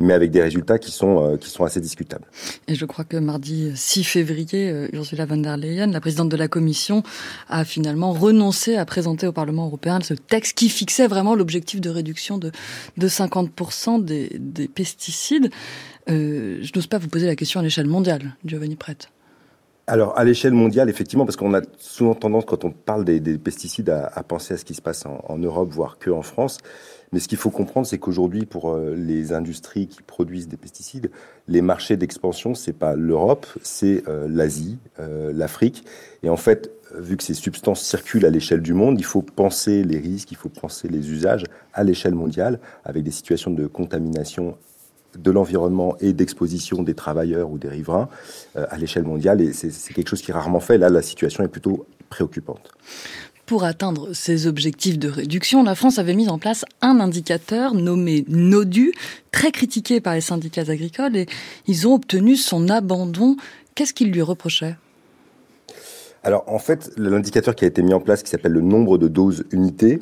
mais 0.00 0.14
avec 0.14 0.30
des 0.30 0.42
résultats 0.42 0.78
qui 0.78 0.90
sont, 0.90 1.24
euh, 1.24 1.36
qui 1.36 1.50
sont 1.50 1.64
assez 1.64 1.80
discutables. 1.80 2.24
Et 2.68 2.74
je 2.74 2.84
crois 2.84 3.04
que 3.04 3.16
mardi 3.16 3.72
6 3.74 4.04
février, 4.04 4.70
euh, 4.70 4.88
Ursula 4.92 5.26
von 5.26 5.38
der 5.38 5.56
Leyen, 5.56 5.88
la 5.88 6.00
présidente 6.00 6.28
de 6.28 6.36
la 6.36 6.48
Commission, 6.48 7.02
a 7.48 7.64
finalement 7.64 8.12
renoncé 8.12 8.76
à 8.76 8.84
présenter 8.84 9.26
au 9.26 9.32
Parlement 9.32 9.66
européen 9.66 9.98
ce 10.00 10.14
texte 10.14 10.56
qui 10.56 10.68
fixait 10.68 11.08
vraiment 11.08 11.34
l'objectif 11.34 11.80
de 11.80 11.90
réduction 11.90 12.38
de, 12.38 12.52
de 12.96 13.08
50% 13.08 14.04
des, 14.04 14.30
des 14.38 14.68
pesticides. 14.68 15.50
Euh, 16.08 16.58
je 16.62 16.72
n'ose 16.74 16.86
pas 16.86 16.98
vous 16.98 17.08
poser 17.08 17.26
la 17.26 17.36
question 17.36 17.60
à 17.60 17.62
l'échelle 17.62 17.88
mondiale, 17.88 18.36
Giovanni 18.44 18.76
Prête. 18.76 19.10
Alors, 19.88 20.18
à 20.18 20.24
l'échelle 20.24 20.52
mondiale, 20.52 20.90
effectivement, 20.90 21.24
parce 21.24 21.36
qu'on 21.36 21.54
a 21.54 21.62
souvent 21.78 22.14
tendance, 22.14 22.44
quand 22.44 22.66
on 22.66 22.70
parle 22.70 23.06
des, 23.06 23.20
pesticides, 23.38 23.88
à, 23.88 24.22
penser 24.22 24.52
à 24.52 24.58
ce 24.58 24.66
qui 24.66 24.74
se 24.74 24.82
passe 24.82 25.06
en, 25.06 25.38
Europe, 25.38 25.70
voire 25.70 25.98
que 25.98 26.10
en 26.10 26.20
France. 26.20 26.58
Mais 27.10 27.20
ce 27.20 27.26
qu'il 27.26 27.38
faut 27.38 27.48
comprendre, 27.48 27.86
c'est 27.86 27.96
qu'aujourd'hui, 27.96 28.44
pour 28.44 28.70
euh, 28.70 28.94
les 28.94 29.32
industries 29.32 29.88
qui 29.88 30.02
produisent 30.02 30.46
des 30.46 30.58
pesticides, 30.58 31.10
les 31.48 31.62
marchés 31.62 31.96
d'expansion, 31.96 32.54
c'est 32.54 32.74
pas 32.74 32.96
l'Europe, 32.96 33.46
c'est 33.62 34.06
euh, 34.08 34.28
l'Asie, 34.28 34.76
euh, 35.00 35.32
l'Afrique. 35.34 35.86
Et 36.22 36.28
en 36.28 36.36
fait, 36.36 36.70
vu 36.94 37.16
que 37.16 37.22
ces 37.22 37.32
substances 37.32 37.80
circulent 37.80 38.26
à 38.26 38.30
l'échelle 38.30 38.60
du 38.60 38.74
monde, 38.74 39.00
il 39.00 39.06
faut 39.06 39.22
penser 39.22 39.84
les 39.84 39.98
risques, 39.98 40.30
il 40.32 40.36
faut 40.36 40.50
penser 40.50 40.88
les 40.88 41.10
usages 41.10 41.44
à 41.72 41.82
l'échelle 41.82 42.14
mondiale, 42.14 42.60
avec 42.84 43.04
des 43.04 43.10
situations 43.10 43.52
de 43.52 43.66
contamination 43.66 44.58
de 45.22 45.30
l'environnement 45.30 45.96
et 46.00 46.12
d'exposition 46.12 46.82
des 46.82 46.94
travailleurs 46.94 47.50
ou 47.50 47.58
des 47.58 47.68
riverains 47.68 48.08
euh, 48.56 48.66
à 48.70 48.78
l'échelle 48.78 49.04
mondiale. 49.04 49.40
Et 49.40 49.52
c'est 49.52 49.94
quelque 49.94 50.08
chose 50.08 50.22
qui 50.22 50.30
est 50.30 50.34
rarement 50.34 50.60
fait. 50.60 50.78
Là, 50.78 50.88
la 50.88 51.02
situation 51.02 51.44
est 51.44 51.48
plutôt 51.48 51.86
préoccupante. 52.08 52.72
Pour 53.46 53.64
atteindre 53.64 54.12
ces 54.12 54.46
objectifs 54.46 54.98
de 54.98 55.08
réduction, 55.08 55.62
la 55.62 55.74
France 55.74 55.98
avait 55.98 56.14
mis 56.14 56.28
en 56.28 56.38
place 56.38 56.66
un 56.82 57.00
indicateur 57.00 57.72
nommé 57.72 58.24
NODU, 58.28 58.92
très 59.32 59.52
critiqué 59.52 60.02
par 60.02 60.14
les 60.14 60.20
syndicats 60.20 60.68
agricoles, 60.68 61.16
et 61.16 61.26
ils 61.66 61.88
ont 61.88 61.94
obtenu 61.94 62.36
son 62.36 62.68
abandon. 62.68 63.36
Qu'est-ce 63.74 63.94
qu'ils 63.94 64.12
lui 64.12 64.20
reprochaient? 64.20 64.76
Alors 66.22 66.44
en 66.46 66.58
fait, 66.58 66.90
l'indicateur 66.98 67.54
qui 67.54 67.64
a 67.64 67.68
été 67.68 67.80
mis 67.80 67.94
en 67.94 68.00
place, 68.00 68.22
qui 68.22 68.28
s'appelle 68.28 68.52
le 68.52 68.60
nombre 68.60 68.98
de 68.98 69.08
doses 69.08 69.44
unités, 69.50 69.98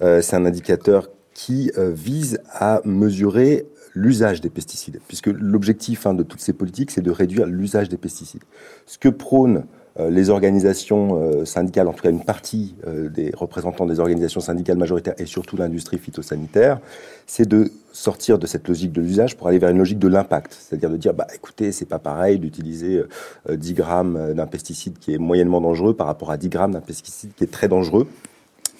euh, 0.00 0.22
c'est 0.22 0.36
un 0.36 0.46
indicateur 0.46 1.10
qui 1.34 1.70
euh, 1.76 1.90
vise 1.94 2.40
à 2.50 2.80
mesurer 2.86 3.66
l'usage 3.96 4.42
des 4.42 4.50
pesticides, 4.50 5.00
puisque 5.08 5.28
l'objectif 5.28 6.06
hein, 6.06 6.14
de 6.14 6.22
toutes 6.22 6.40
ces 6.40 6.52
politiques, 6.52 6.90
c'est 6.90 7.00
de 7.00 7.10
réduire 7.10 7.46
l'usage 7.46 7.88
des 7.88 7.96
pesticides. 7.96 8.44
Ce 8.84 8.98
que 8.98 9.08
prônent 9.08 9.64
euh, 9.98 10.10
les 10.10 10.28
organisations 10.28 11.18
euh, 11.18 11.46
syndicales, 11.46 11.88
en 11.88 11.94
tout 11.94 12.02
cas 12.02 12.10
une 12.10 12.22
partie 12.22 12.74
euh, 12.86 13.08
des 13.08 13.32
représentants 13.34 13.86
des 13.86 13.98
organisations 13.98 14.40
syndicales 14.40 14.76
majoritaires 14.76 15.14
et 15.16 15.24
surtout 15.24 15.56
l'industrie 15.56 15.96
phytosanitaire, 15.96 16.78
c'est 17.26 17.48
de 17.48 17.72
sortir 17.92 18.38
de 18.38 18.46
cette 18.46 18.68
logique 18.68 18.92
de 18.92 19.00
l'usage 19.00 19.34
pour 19.38 19.48
aller 19.48 19.58
vers 19.58 19.70
une 19.70 19.78
logique 19.78 19.98
de 19.98 20.08
l'impact, 20.08 20.52
c'est-à-dire 20.52 20.90
de 20.90 20.98
dire 20.98 21.14
bah 21.14 21.26
écoutez 21.34 21.72
c'est 21.72 21.86
pas 21.86 21.98
pareil 21.98 22.38
d'utiliser 22.38 23.02
10 23.50 23.72
grammes 23.72 24.34
d'un 24.34 24.46
pesticide 24.46 24.98
qui 24.98 25.14
est 25.14 25.18
moyennement 25.18 25.62
dangereux 25.62 25.94
par 25.94 26.06
rapport 26.06 26.30
à 26.30 26.36
10 26.36 26.50
grammes 26.50 26.72
d'un 26.72 26.82
pesticide 26.82 27.30
qui 27.34 27.44
est 27.44 27.50
très 27.50 27.68
dangereux. 27.68 28.06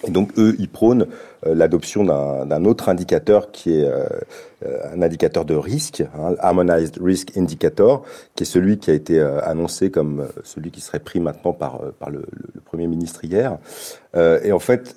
Et 0.07 0.11
donc 0.11 0.31
eux, 0.39 0.55
ils 0.59 0.69
prônent 0.69 1.07
l'adoption 1.45 2.05
d'un 2.05 2.65
autre 2.65 2.89
indicateur 2.89 3.51
qui 3.51 3.73
est 3.73 3.89
euh, 4.65 4.79
un 4.95 5.03
indicateur 5.03 5.45
de 5.45 5.55
risque, 5.55 6.03
hein, 6.19 6.35
Harmonized 6.39 6.99
Risk 6.99 7.37
Indicator, 7.37 8.05
qui 8.35 8.45
est 8.45 8.47
celui 8.47 8.79
qui 8.79 8.91
a 8.91 8.95
été 8.95 9.21
euh, 9.21 9.39
annoncé 9.43 9.91
comme 9.91 10.21
euh, 10.21 10.29
celui 10.45 10.71
qui 10.71 10.81
serait 10.81 10.99
pris 10.99 11.21
maintenant 11.21 11.53
par, 11.53 11.83
le, 12.11 12.25
Premier 12.65 12.87
ministre 12.87 13.25
hier. 13.25 13.59
et 14.15 14.51
en 14.53 14.59
fait, 14.59 14.97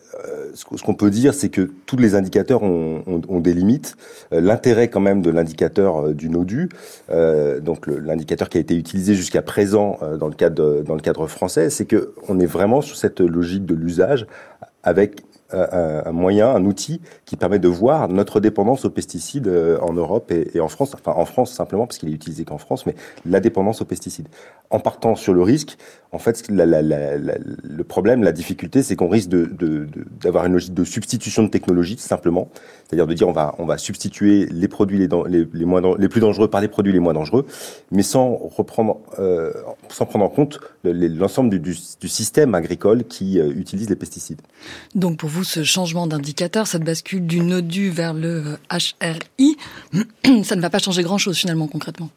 ce 0.53 0.83
qu'on 0.83 0.95
peut 0.95 1.11
dire, 1.11 1.33
c'est 1.33 1.49
que 1.49 1.69
tous 1.85 1.97
les 1.97 2.15
indicateurs 2.15 2.63
ont, 2.63 3.39
des 3.39 3.53
limites. 3.53 3.95
L'intérêt 4.31 4.89
quand 4.89 4.99
même 4.99 5.21
de 5.21 5.29
l'indicateur 5.29 6.09
du 6.09 6.29
NODU, 6.29 6.69
donc 7.61 7.85
l'indicateur 7.87 8.49
qui 8.49 8.57
a 8.57 8.61
été 8.61 8.75
utilisé 8.75 9.13
jusqu'à 9.13 9.43
présent 9.43 9.99
dans 10.19 10.27
le 10.27 10.33
cadre 10.33 10.81
dans 10.81 10.95
le 10.95 11.01
cadre 11.01 11.27
français, 11.27 11.69
c'est 11.69 11.85
que 11.85 12.13
on 12.27 12.39
est 12.39 12.47
vraiment 12.47 12.81
sur 12.81 12.97
cette 12.97 13.21
logique 13.21 13.65
de 13.65 13.75
l'usage 13.75 14.25
avec 14.89 15.21
un, 15.51 16.11
moyen, 16.11 16.49
un 16.49 16.65
outil 16.65 17.01
qui 17.25 17.35
permet 17.35 17.59
de 17.59 17.67
voir 17.67 18.07
notre 18.07 18.39
dépendance 18.39 18.85
aux 18.85 18.89
pesticides 18.89 19.47
euh, 19.47 19.79
en 19.81 19.93
Europe 19.93 20.31
et, 20.31 20.59
en 20.59 20.67
France, 20.67 20.93
enfin 20.93 21.13
en 21.15 21.25
France 21.25 21.51
simplement 21.51 21.87
parce 21.87 21.97
qu'il 21.97 22.09
est 22.09 22.13
utilisé 22.13 22.45
qu'en 22.45 22.57
France, 22.57 22.85
mais 22.85 22.95
la 23.25 23.39
dépendance 23.39 23.81
aux 23.81 23.85
pesticides. 23.85 24.27
En 24.69 24.79
partant 24.79 25.15
sur 25.15 25.33
le 25.33 25.41
risque, 25.41 25.77
en 26.11 26.17
fait, 26.17 26.47
le 26.49 27.83
problème, 27.83 28.23
la 28.23 28.31
difficulté, 28.31 28.81
c'est 28.81 28.95
qu'on 28.95 29.09
risque 29.09 29.29
d'avoir 29.29 30.45
une 30.47 30.53
logique 30.53 30.73
de 30.73 30.83
substitution 30.83 31.43
de 31.43 31.49
technologie 31.49 31.97
simplement, 31.99 32.49
c'est-à-dire 32.87 33.05
de 33.05 33.13
dire 33.13 33.27
on 33.27 33.65
va 33.65 33.77
substituer 33.77 34.47
les 34.47 34.67
produits 34.67 35.07
les, 35.07 35.65
moins 35.65 35.81
plus 36.09 36.21
dangereux 36.21 36.47
par 36.47 36.61
les 36.61 36.67
produits 36.67 36.93
les 36.93 36.99
moins 36.99 37.13
dangereux, 37.13 37.45
mais 37.91 38.01
sans 38.01 38.35
reprendre 38.35 38.97
euh, 39.19 39.53
sans 39.89 40.07
prendre 40.07 40.25
en 40.25 40.29
compte 40.29 40.59
l'ensemble 40.83 41.59
du, 41.59 41.75
système 41.75 42.55
agricole 42.55 43.03
qui 43.03 43.39
euh, 43.39 43.51
utilise 43.55 43.89
les 43.89 43.95
pesticides. 43.95 44.41
Donc 44.95 45.17
pour 45.17 45.29
vous, 45.29 45.43
ce 45.43 45.63
changement 45.63 46.07
d'indicateur, 46.07 46.65
cette 46.65 46.83
bascule 46.83 47.27
du 47.27 47.41
NODU 47.41 47.89
vers 47.89 48.15
le 48.15 48.57
HRI, 48.71 49.57
ça 50.43 50.55
ne 50.55 50.61
va 50.61 50.71
pas 50.71 50.79
changer 50.79 51.03
grand-chose 51.03 51.37
finalement 51.37 51.67
concrètement? 51.67 52.09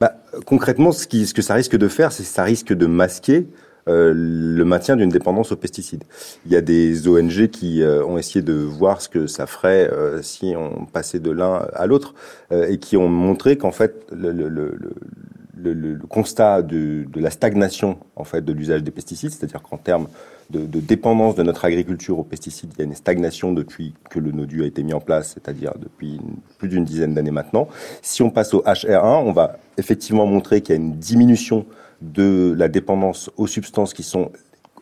Bah, 0.00 0.16
Concrètement, 0.46 0.92
ce, 0.92 1.06
qui, 1.06 1.26
ce 1.26 1.34
que 1.34 1.42
ça 1.42 1.54
risque 1.54 1.76
de 1.76 1.88
faire, 1.88 2.12
c'est 2.12 2.22
que 2.22 2.28
ça 2.28 2.44
risque 2.44 2.72
de 2.72 2.86
masquer 2.86 3.46
euh, 3.88 4.12
le 4.14 4.64
maintien 4.64 4.96
d'une 4.96 5.08
dépendance 5.08 5.52
aux 5.52 5.56
pesticides. 5.56 6.04
Il 6.44 6.52
y 6.52 6.56
a 6.56 6.60
des 6.60 7.08
ONG 7.08 7.48
qui 7.48 7.82
euh, 7.82 8.04
ont 8.04 8.18
essayé 8.18 8.42
de 8.42 8.52
voir 8.52 9.00
ce 9.00 9.08
que 9.08 9.26
ça 9.26 9.46
ferait 9.46 9.90
euh, 9.90 10.22
si 10.22 10.54
on 10.56 10.84
passait 10.84 11.18
de 11.18 11.30
l'un 11.30 11.66
à 11.72 11.86
l'autre 11.86 12.14
et 12.50 12.78
qui 12.78 12.96
ont 12.96 13.08
montré 13.08 13.56
qu'en 13.56 13.72
fait 13.72 14.06
le, 14.12 14.32
le, 14.32 14.48
le, 14.48 15.72
le 15.72 15.98
constat 16.08 16.62
de, 16.62 17.04
de, 17.10 17.20
la 17.20 17.30
stagnation 17.30 17.98
en 18.16 18.24
fait 18.24 18.44
de 18.44 18.52
l'usage 18.52 18.82
des 18.82 18.90
pesticides, 18.90 19.30
c'est-à-dire 19.30 19.62
qu'en 19.62 19.78
termes 19.78 20.08
de, 20.50 20.80
dépendance 20.80 21.34
de 21.34 21.42
notre 21.42 21.64
agriculture 21.64 22.18
aux 22.18 22.24
pesticides, 22.24 22.72
il 22.76 22.78
y 22.78 22.82
a 22.82 22.84
une 22.84 22.94
stagnation 22.94 23.52
depuis 23.52 23.94
que 24.08 24.18
le 24.18 24.32
NODU 24.32 24.62
a 24.62 24.66
été 24.66 24.82
mis 24.82 24.92
en 24.92 25.00
place, 25.00 25.34
c'est-à-dire 25.34 25.72
depuis 25.78 26.20
plus 26.58 26.68
d'une 26.68 26.84
dizaine 26.84 27.14
d'années 27.14 27.30
maintenant. 27.30 27.68
Si 28.02 28.22
on 28.22 28.30
passe 28.30 28.54
au 28.54 28.62
HR1, 28.62 29.22
on 29.24 29.32
va 29.32 29.58
effectivement 29.78 30.26
montrer 30.26 30.60
qu'il 30.60 30.74
y 30.74 30.78
a 30.78 30.80
une 30.80 30.96
diminution 30.96 31.66
de 32.02 32.54
la 32.56 32.68
dépendance 32.68 33.30
aux 33.36 33.46
substances 33.46 33.94
qui 33.94 34.02
sont 34.02 34.32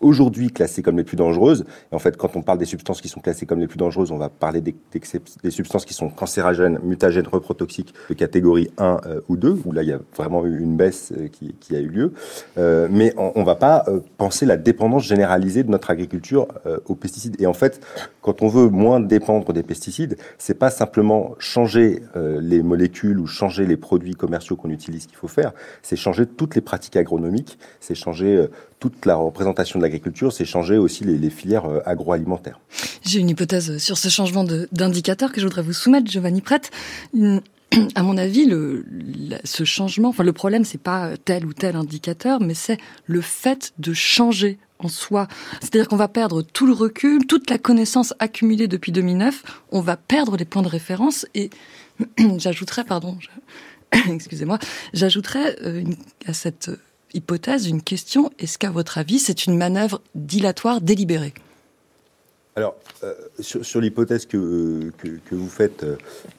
aujourd'hui 0.01 0.51
classées 0.51 0.83
comme 0.83 0.97
les 0.97 1.05
plus 1.05 1.17
dangereuses. 1.17 1.65
Et 1.93 1.95
en 1.95 1.99
fait, 1.99 2.17
quand 2.17 2.37
on 2.37 2.43
parle 2.43 2.59
des 2.59 2.65
substances 2.65 3.01
qui 3.01 3.09
sont 3.09 3.21
classées 3.21 3.47
comme 3.47 3.61
les 3.61 3.67
plus 3.67 3.79
dangereuses, 3.79 4.13
on 4.13 4.19
va 4.19 4.29
parler 4.29 4.61
des, 4.61 4.75
substances 5.51 5.85
qui 5.85 5.95
sont 5.95 6.09
cancérogènes, 6.09 6.79
mutagènes, 6.83 7.27
reprotoxiques 7.27 7.95
de 8.09 8.15
catégorie 8.15 8.71
1 8.79 9.01
euh, 9.07 9.21
ou 9.29 9.37
2, 9.37 9.59
où 9.65 9.73
là, 9.73 9.83
il 9.83 9.89
y 9.89 9.93
a 9.93 10.01
vraiment 10.17 10.45
eu 10.47 10.61
une 10.61 10.77
baisse 10.77 11.13
euh, 11.17 11.29
qui, 11.29 11.77
a 11.77 11.81
eu 11.81 11.89
lieu. 11.89 12.13
Euh, 12.57 12.89
mais 12.91 13.15
on 13.17 13.41
ne 13.41 13.45
va 13.45 13.55
pas 13.55 13.85
penser 14.17 14.47
la 14.47 14.57
dépendance 14.57 15.05
généralisée 15.05 15.63
de 15.63 15.71
notre 15.71 15.91
agriculture 15.91 16.49
aux 16.87 16.95
pesticides. 16.95 17.37
Et 17.41 17.47
en 17.47 17.53
fait, 17.53 17.81
quand 18.23 18.43
on 18.43 18.49
veut 18.49 18.69
moins 18.69 19.01
dépendre 19.01 19.53
des 19.53 19.63
pesticides, 19.63 20.17
c'est 20.39 20.59
pas 20.59 20.71
simplement 20.71 21.35
changer 21.39 22.03
les 22.15 22.63
molécules 22.63 23.19
ou 23.19 23.27
changer 23.27 23.67
les 23.67 23.77
produits 23.77 24.15
commerciaux 24.15 24.57
qu'on 24.57 24.71
utilise 24.71 25.07
qu'il 25.07 25.17
faut 25.17 25.29
faire, 25.29 25.53
c'est 25.83 25.97
changer 25.97 26.27
toutes 26.27 26.55
les 26.55 26.61
pratiques 26.61 26.97
agronomiques, 26.97 27.59
c'est 27.81 27.95
changer 27.95 28.49
toute 28.81 29.07
la 29.07 29.17
représentation 29.17 29.79
de 29.79 29.85
l'agriculture, 29.89 30.33
c'est 30.33 30.45
changer 30.45 30.77
aussi 30.77 31.05
les, 31.05 31.31
filières 31.31 31.67
euh, 31.67 31.81
agroalimentaires. 31.87 32.61
J'ai 33.05 33.21
une 33.21 33.31
hypothèse 33.31 33.79
sur 33.79 33.99
ce 33.99 34.09
changement 34.09 34.45
d'indicateur 34.45 35.33
que 35.33 35.41
je 35.41 35.47
voudrais 35.47 35.63
vous 35.63 35.73
soumettre, 35.73 36.11
Giovanni 36.11 36.41
Prête. 36.41 36.71
À 37.95 38.03
mon 38.03 38.17
avis, 38.17 38.47
le, 38.47 38.87
ce 39.45 39.65
changement, 39.65 40.09
enfin 40.09 40.25
le 40.25 40.33
problème, 40.33 40.65
c'est 40.65 40.81
pas 40.81 41.17
tel 41.23 41.45
ou 41.45 41.53
tel 41.53 41.77
indicateur, 41.77 42.41
mais 42.41 42.55
c'est 42.55 42.79
le 43.07 43.21
fait 43.21 43.73
de 43.79 43.93
changer 43.93 44.59
en 44.79 44.89
soi. 44.89 45.29
C'est-à-dire 45.61 45.89
qu'on 45.89 45.97
va 45.97 46.09
perdre 46.09 46.43
tout 46.43 46.67
le 46.67 46.73
recul, 46.73 47.27
toute 47.27 47.51
la 47.51 47.59
connaissance 47.59 48.15
accumulée 48.21 48.69
depuis 48.69 48.93
2009, 48.93 49.43
on 49.71 49.81
va 49.81 49.97
perdre 49.97 50.37
les 50.37 50.45
points 50.45 50.63
de 50.63 50.69
référence 50.69 51.27
et 51.35 51.51
j'ajouterais, 52.39 52.85
pardon, 52.85 53.19
excusez-moi, 54.09 54.59
j'ajouterais 54.95 55.57
euh, 55.63 55.85
à 56.27 56.33
cette 56.33 56.71
hypothèse, 57.15 57.69
une 57.69 57.83
question. 57.83 58.31
Est-ce 58.39 58.59
qu'à 58.59 58.71
votre 58.71 58.99
avis, 58.99 59.19
c'est 59.19 59.47
une 59.47 59.57
manœuvre 59.57 60.01
dilatoire 60.15 60.81
délibérée? 60.81 61.35
Alors, 62.59 62.75
euh, 63.05 63.15
sur, 63.39 63.81
l'hypothèse 63.81 64.27
que, 64.27 64.91
vous 65.31 65.49
faites, 65.49 65.85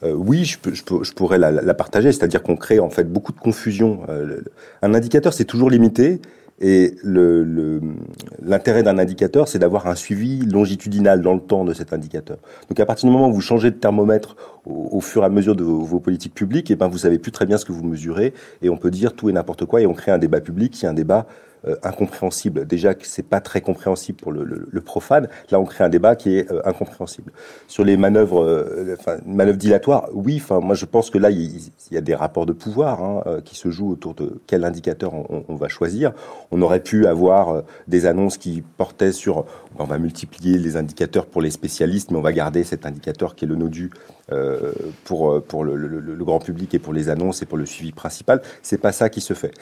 euh, 0.02 0.12
oui, 0.12 0.44
je, 0.44 1.12
pourrais 1.14 1.38
la, 1.38 1.72
partager. 1.72 2.12
C'est-à-dire 2.12 2.42
qu'on 2.42 2.56
crée 2.56 2.78
en 2.78 2.90
fait 2.90 3.04
beaucoup 3.04 3.32
de 3.32 3.40
confusion. 3.40 4.02
Euh, 4.10 4.42
un 4.82 4.92
indicateur, 4.92 5.32
c'est 5.32 5.46
toujours 5.46 5.70
limité. 5.70 6.20
Et 6.62 6.96
l'intérêt 7.02 8.80
le, 8.80 8.84
d'un 8.84 8.98
indicateur, 8.98 9.48
c'est 9.48 9.58
d'avoir 9.58 9.86
un 9.86 9.94
suivi 9.94 10.40
longitudinal 10.40 11.22
dans 11.22 11.32
le 11.32 11.40
temps 11.40 11.64
de 11.64 11.72
cet 11.72 11.94
indicateur. 11.94 12.36
Donc 12.68 12.78
à 12.78 12.84
partir 12.84 13.08
du 13.08 13.12
moment 13.14 13.28
où 13.30 13.32
vous 13.32 13.40
changez 13.40 13.70
de 13.70 13.76
thermomètre 13.76 14.36
au, 14.66 15.00
fur 15.00 15.22
et 15.22 15.26
à 15.26 15.30
mesure 15.30 15.56
de 15.56 15.64
vos, 15.64 16.00
politiques 16.00 16.34
publiques, 16.34 16.70
et 16.70 16.74
eh 16.74 16.76
ben 16.76 16.88
vous 16.88 16.98
savez 16.98 17.18
plus 17.18 17.32
très 17.32 17.46
bien 17.46 17.56
ce 17.56 17.64
que 17.64 17.72
vous 17.72 17.84
mesurez, 17.84 18.34
et 18.60 18.68
on 18.68 18.76
peut 18.76 18.90
dire 18.90 19.14
tout 19.14 19.30
et 19.30 19.32
n'importe 19.32 19.64
quoi, 19.64 19.80
et 19.80 19.86
on 19.86 19.94
crée 19.94 20.12
un 20.12 20.18
débat 20.18 20.42
public 20.42 20.72
qui 20.72 20.84
est 20.84 20.88
un 20.88 20.92
débat 20.92 21.26
euh, 21.66 21.76
incompréhensible. 21.82 22.66
Déjà 22.66 22.94
que 22.94 23.06
c'est 23.06 23.22
pas 23.22 23.42
très 23.42 23.60
compréhensible 23.60 24.18
pour 24.18 24.32
le, 24.32 24.80
profane. 24.80 25.28
Là, 25.50 25.60
on 25.60 25.66
crée 25.66 25.84
un 25.84 25.90
débat 25.90 26.16
qui 26.16 26.38
est 26.38 26.50
euh, 26.50 26.62
incompréhensible. 26.64 27.32
Sur 27.68 27.84
les 27.84 27.98
manœuvres, 27.98 28.42
euh, 28.42 28.96
enfin, 28.98 29.18
manœuvres 29.26 29.58
dilatoires, 29.58 30.08
oui. 30.14 30.40
Enfin, 30.42 30.60
moi, 30.60 30.74
je 30.74 30.86
pense 30.86 31.10
que 31.10 31.18
là, 31.18 31.30
il, 31.30 31.60
y 31.90 31.98
a 31.98 32.00
des 32.00 32.14
rapports 32.14 32.46
de 32.46 32.54
pouvoir 32.54 33.02
hein, 33.02 33.40
qui 33.44 33.56
se 33.56 33.70
jouent 33.70 33.90
autour 33.90 34.14
de 34.14 34.40
quel 34.46 34.64
indicateur 34.64 35.12
on, 35.12 35.44
on, 35.46 35.54
va 35.56 35.68
choisir. 35.68 36.12
On 36.50 36.62
aurait 36.62 36.80
pu 36.80 37.06
avoir 37.06 37.62
des 37.88 38.06
annonces 38.06 38.38
qui 38.38 38.62
portaient 38.78 39.12
sur, 39.12 39.44
on 39.78 39.84
va 39.84 39.98
multiplier 39.98 40.56
les 40.56 40.78
indicateurs 40.78 41.26
pour 41.26 41.42
les 41.42 41.50
spécialistes, 41.50 42.10
mais 42.10 42.16
on 42.16 42.22
va 42.22 42.32
garder 42.32 42.64
cet 42.64 42.86
indicateur 42.86 43.34
qui 43.34 43.44
est 43.44 43.48
le 43.48 43.56
nodu 43.56 43.90
euh, 44.32 44.72
pour, 45.04 45.42
pour 45.42 45.64
le, 45.64 46.16
grand 46.24 46.38
public 46.38 46.74
et 46.74 46.78
pour 46.78 46.92
les 46.92 47.08
annonces 47.08 47.42
et 47.42 47.46
pour 47.46 47.58
le 47.58 47.66
suivi 47.66 47.92
principal. 47.92 48.42
C'est 48.62 48.78
pas 48.78 48.92
ça 48.92 49.08
qui 49.08 49.20
se 49.20 49.34
fait. 49.34 49.52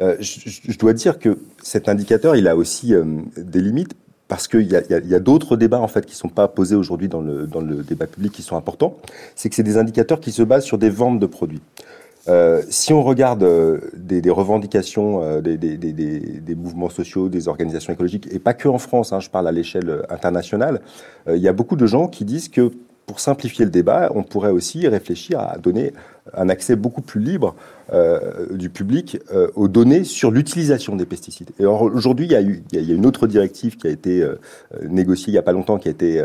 Euh, 0.00 0.16
je, 0.20 0.78
dois 0.78 0.92
dire 0.92 1.18
que 1.18 1.38
cet 1.62 1.88
indicateur, 1.88 2.36
il 2.36 2.48
a 2.48 2.56
aussi 2.56 2.94
euh, 2.94 3.04
des 3.36 3.60
limites 3.60 3.94
parce 4.28 4.46
qu'il 4.46 4.70
y 4.70 4.74
a, 4.76 5.20
d'autres 5.20 5.56
débats 5.56 5.80
en 5.80 5.88
fait 5.88 6.04
qui 6.04 6.14
sont 6.14 6.28
pas 6.28 6.48
posés 6.48 6.76
aujourd'hui 6.76 7.08
dans 7.08 7.22
le, 7.22 7.46
débat 7.82 8.06
public 8.06 8.30
qui 8.30 8.42
sont 8.42 8.56
importants. 8.56 8.98
C'est 9.34 9.48
que 9.48 9.54
c'est 9.54 9.62
des 9.62 9.78
indicateurs 9.78 10.20
qui 10.20 10.32
se 10.32 10.42
basent 10.42 10.64
sur 10.64 10.76
des 10.76 10.90
ventes 10.90 11.18
de 11.18 11.26
produits. 11.26 11.62
Euh, 12.28 12.62
si 12.68 12.92
on 12.92 13.02
regarde 13.02 13.42
euh, 13.42 13.80
des, 13.94 14.30
revendications 14.30 15.22
euh, 15.22 15.40
des, 15.40 16.54
mouvements 16.54 16.90
sociaux, 16.90 17.30
des 17.30 17.48
organisations 17.48 17.92
écologiques, 17.92 18.28
et 18.30 18.38
pas 18.38 18.52
que 18.52 18.68
en 18.68 18.78
France, 18.78 19.12
hein, 19.12 19.20
je 19.20 19.30
parle 19.30 19.48
à 19.48 19.52
l'échelle 19.52 20.02
internationale, 20.10 20.80
il 21.26 21.38
y 21.38 21.48
a 21.48 21.52
beaucoup 21.52 21.76
de 21.76 21.86
gens 21.86 22.06
qui 22.06 22.24
disent 22.24 22.48
que 22.48 22.70
pour 23.08 23.20
simplifier 23.20 23.64
le 23.64 23.70
débat, 23.70 24.12
on 24.14 24.22
pourrait 24.22 24.50
aussi 24.50 24.86
réfléchir 24.86 25.40
à 25.40 25.56
donner 25.56 25.94
un 26.34 26.50
accès 26.50 26.76
beaucoup 26.76 27.00
plus 27.00 27.22
libre 27.22 27.56
euh, 27.90 28.54
du 28.54 28.68
public 28.68 29.18
euh, 29.32 29.48
aux 29.54 29.66
données 29.66 30.04
sur 30.04 30.30
l'utilisation 30.30 30.94
des 30.94 31.06
pesticides. 31.06 31.50
Et 31.58 31.64
aujourd'hui, 31.64 32.26
il 32.26 32.32
y, 32.32 32.92
a 32.92 32.94
une 32.94 33.06
autre 33.06 33.26
directive 33.26 33.78
qui 33.78 33.86
a 33.86 33.90
été 33.90 34.22
euh, 34.22 34.34
négociée 34.86 35.28
il 35.28 35.32
n'y 35.32 35.38
a 35.38 35.42
pas 35.42 35.52
longtemps, 35.52 35.78
qui 35.78 35.88
a 35.88 35.90
été 35.90 36.22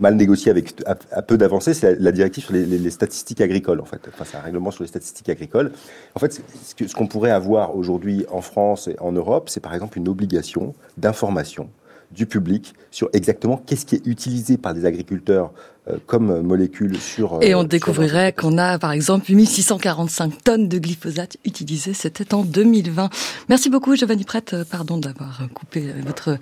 mal 0.00 0.14
négociée 0.14 0.52
avec 0.52 0.72
à, 0.86 1.22
peu 1.22 1.36
d'avancée, 1.36 1.74
c'est 1.74 1.98
la, 1.98 2.12
directive 2.12 2.44
sur 2.44 2.52
les, 2.52 2.64
les, 2.64 2.90
statistiques 2.90 3.40
agricoles, 3.40 3.80
en 3.80 3.84
fait. 3.84 4.02
Enfin, 4.06 4.24
c'est 4.24 4.36
un 4.36 4.40
règlement 4.40 4.70
sur 4.70 4.84
les 4.84 4.88
statistiques 4.88 5.30
agricoles. 5.30 5.72
En 6.14 6.20
fait, 6.20 6.40
ce 6.76 6.94
qu'on 6.94 7.08
pourrait 7.08 7.32
avoir 7.32 7.76
aujourd'hui 7.76 8.24
en 8.30 8.40
France 8.40 8.86
et 8.86 8.94
en 9.00 9.10
Europe, 9.10 9.48
c'est 9.48 9.60
par 9.60 9.74
exemple 9.74 9.98
une 9.98 10.08
obligation 10.08 10.74
d'information 10.96 11.70
du 12.12 12.26
public 12.26 12.74
sur 12.90 13.08
exactement 13.12 13.56
qu'est-ce 13.56 13.86
qui 13.86 13.96
est 13.96 14.06
utilisé 14.06 14.56
par 14.56 14.74
des 14.74 14.86
agriculteurs 14.86 15.52
euh, 15.88 15.98
comme 16.06 16.40
molécule 16.40 16.98
sur... 16.98 17.38
Et 17.42 17.54
on 17.54 17.62
euh, 17.62 17.66
découvrirait 17.66 18.32
qu'on 18.32 18.56
a 18.56 18.78
par 18.78 18.92
exemple 18.92 19.30
8645 19.30 20.42
tonnes 20.42 20.68
de 20.68 20.78
glyphosate 20.78 21.36
utilisées, 21.44 21.92
c'était 21.92 22.32
en 22.32 22.42
2020. 22.42 23.10
Merci 23.48 23.68
beaucoup 23.68 23.94
Giovanni 23.94 24.24
Prête, 24.24 24.54
euh, 24.54 24.64
pardon 24.64 24.96
d'avoir 24.96 25.42
coupé 25.52 25.92
votre, 26.06 26.38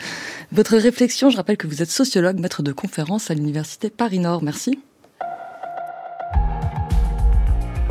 votre 0.52 0.76
réflexion. 0.76 1.30
Je 1.30 1.36
rappelle 1.36 1.56
que 1.56 1.66
vous 1.66 1.82
êtes 1.82 1.90
sociologue, 1.90 2.38
maître 2.38 2.62
de 2.62 2.72
conférence 2.72 3.30
à 3.30 3.34
l'Université 3.34 3.90
Paris-Nord. 3.90 4.44
Merci. 4.44 4.78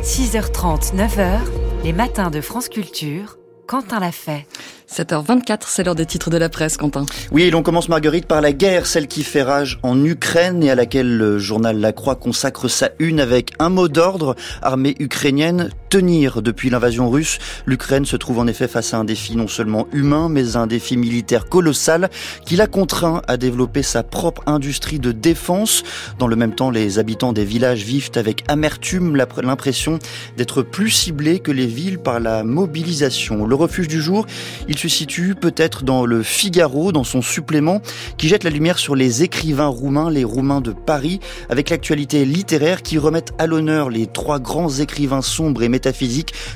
6h30, 0.02 0.96
9h, 0.96 1.40
les 1.84 1.92
matins 1.92 2.30
de 2.30 2.40
France 2.40 2.68
Culture, 2.68 3.36
Quentin 3.66 4.00
l'a 4.00 4.12
fait. 4.12 4.46
7h24, 4.90 5.60
c'est 5.66 5.84
l'heure 5.84 5.94
des 5.94 6.04
titres 6.04 6.28
de 6.28 6.36
la 6.36 6.48
presse, 6.48 6.76
Quentin. 6.76 7.06
Oui, 7.30 7.44
et 7.44 7.50
l'on 7.50 7.62
commence, 7.62 7.88
Marguerite, 7.88 8.26
par 8.26 8.42
la 8.42 8.52
guerre, 8.52 8.86
celle 8.86 9.06
qui 9.06 9.22
fait 9.22 9.42
rage 9.42 9.78
en 9.82 10.04
Ukraine 10.04 10.62
et 10.62 10.70
à 10.70 10.74
laquelle 10.74 11.16
le 11.16 11.38
journal 11.38 11.78
La 11.80 11.92
Croix 11.92 12.16
consacre 12.16 12.68
sa 12.68 12.90
une 12.98 13.20
avec 13.20 13.52
un 13.58 13.70
mot 13.70 13.88
d'ordre, 13.88 14.36
armée 14.60 14.94
ukrainienne, 14.98 15.70
tenir 15.92 16.40
depuis 16.40 16.70
l'invasion 16.70 17.10
russe. 17.10 17.38
L'Ukraine 17.66 18.06
se 18.06 18.16
trouve 18.16 18.38
en 18.38 18.46
effet 18.46 18.66
face 18.66 18.94
à 18.94 18.96
un 18.96 19.04
défi 19.04 19.36
non 19.36 19.46
seulement 19.46 19.86
humain, 19.92 20.30
mais 20.30 20.56
un 20.56 20.66
défi 20.66 20.96
militaire 20.96 21.50
colossal 21.50 22.08
qui 22.46 22.56
l'a 22.56 22.66
contraint 22.66 23.20
à 23.28 23.36
développer 23.36 23.82
sa 23.82 24.02
propre 24.02 24.42
industrie 24.46 24.98
de 24.98 25.12
défense. 25.12 25.82
Dans 26.18 26.28
le 26.28 26.34
même 26.34 26.54
temps, 26.54 26.70
les 26.70 26.98
habitants 26.98 27.34
des 27.34 27.44
villages 27.44 27.84
vivent 27.84 28.08
avec 28.14 28.42
amertume 28.48 29.22
l'impression 29.42 29.98
d'être 30.38 30.62
plus 30.62 30.88
ciblés 30.88 31.40
que 31.40 31.52
les 31.52 31.66
villes 31.66 31.98
par 31.98 32.20
la 32.20 32.42
mobilisation. 32.42 33.44
Le 33.44 33.54
refuge 33.54 33.88
du 33.88 34.00
jour, 34.00 34.24
il 34.68 34.78
se 34.78 34.88
situe 34.88 35.34
peut-être 35.34 35.84
dans 35.84 36.06
le 36.06 36.22
Figaro, 36.22 36.92
dans 36.92 37.04
son 37.04 37.20
supplément, 37.20 37.82
qui 38.16 38.28
jette 38.28 38.44
la 38.44 38.50
lumière 38.50 38.78
sur 38.78 38.96
les 38.96 39.24
écrivains 39.24 39.66
roumains, 39.66 40.10
les 40.10 40.24
Roumains 40.24 40.62
de 40.62 40.72
Paris, 40.72 41.20
avec 41.50 41.68
l'actualité 41.68 42.24
littéraire 42.24 42.80
qui 42.80 42.96
remettent 42.96 43.34
à 43.38 43.46
l'honneur 43.46 43.90
les 43.90 44.06
trois 44.06 44.38
grands 44.38 44.70
écrivains 44.70 45.20
sombres 45.20 45.62
et 45.62 45.68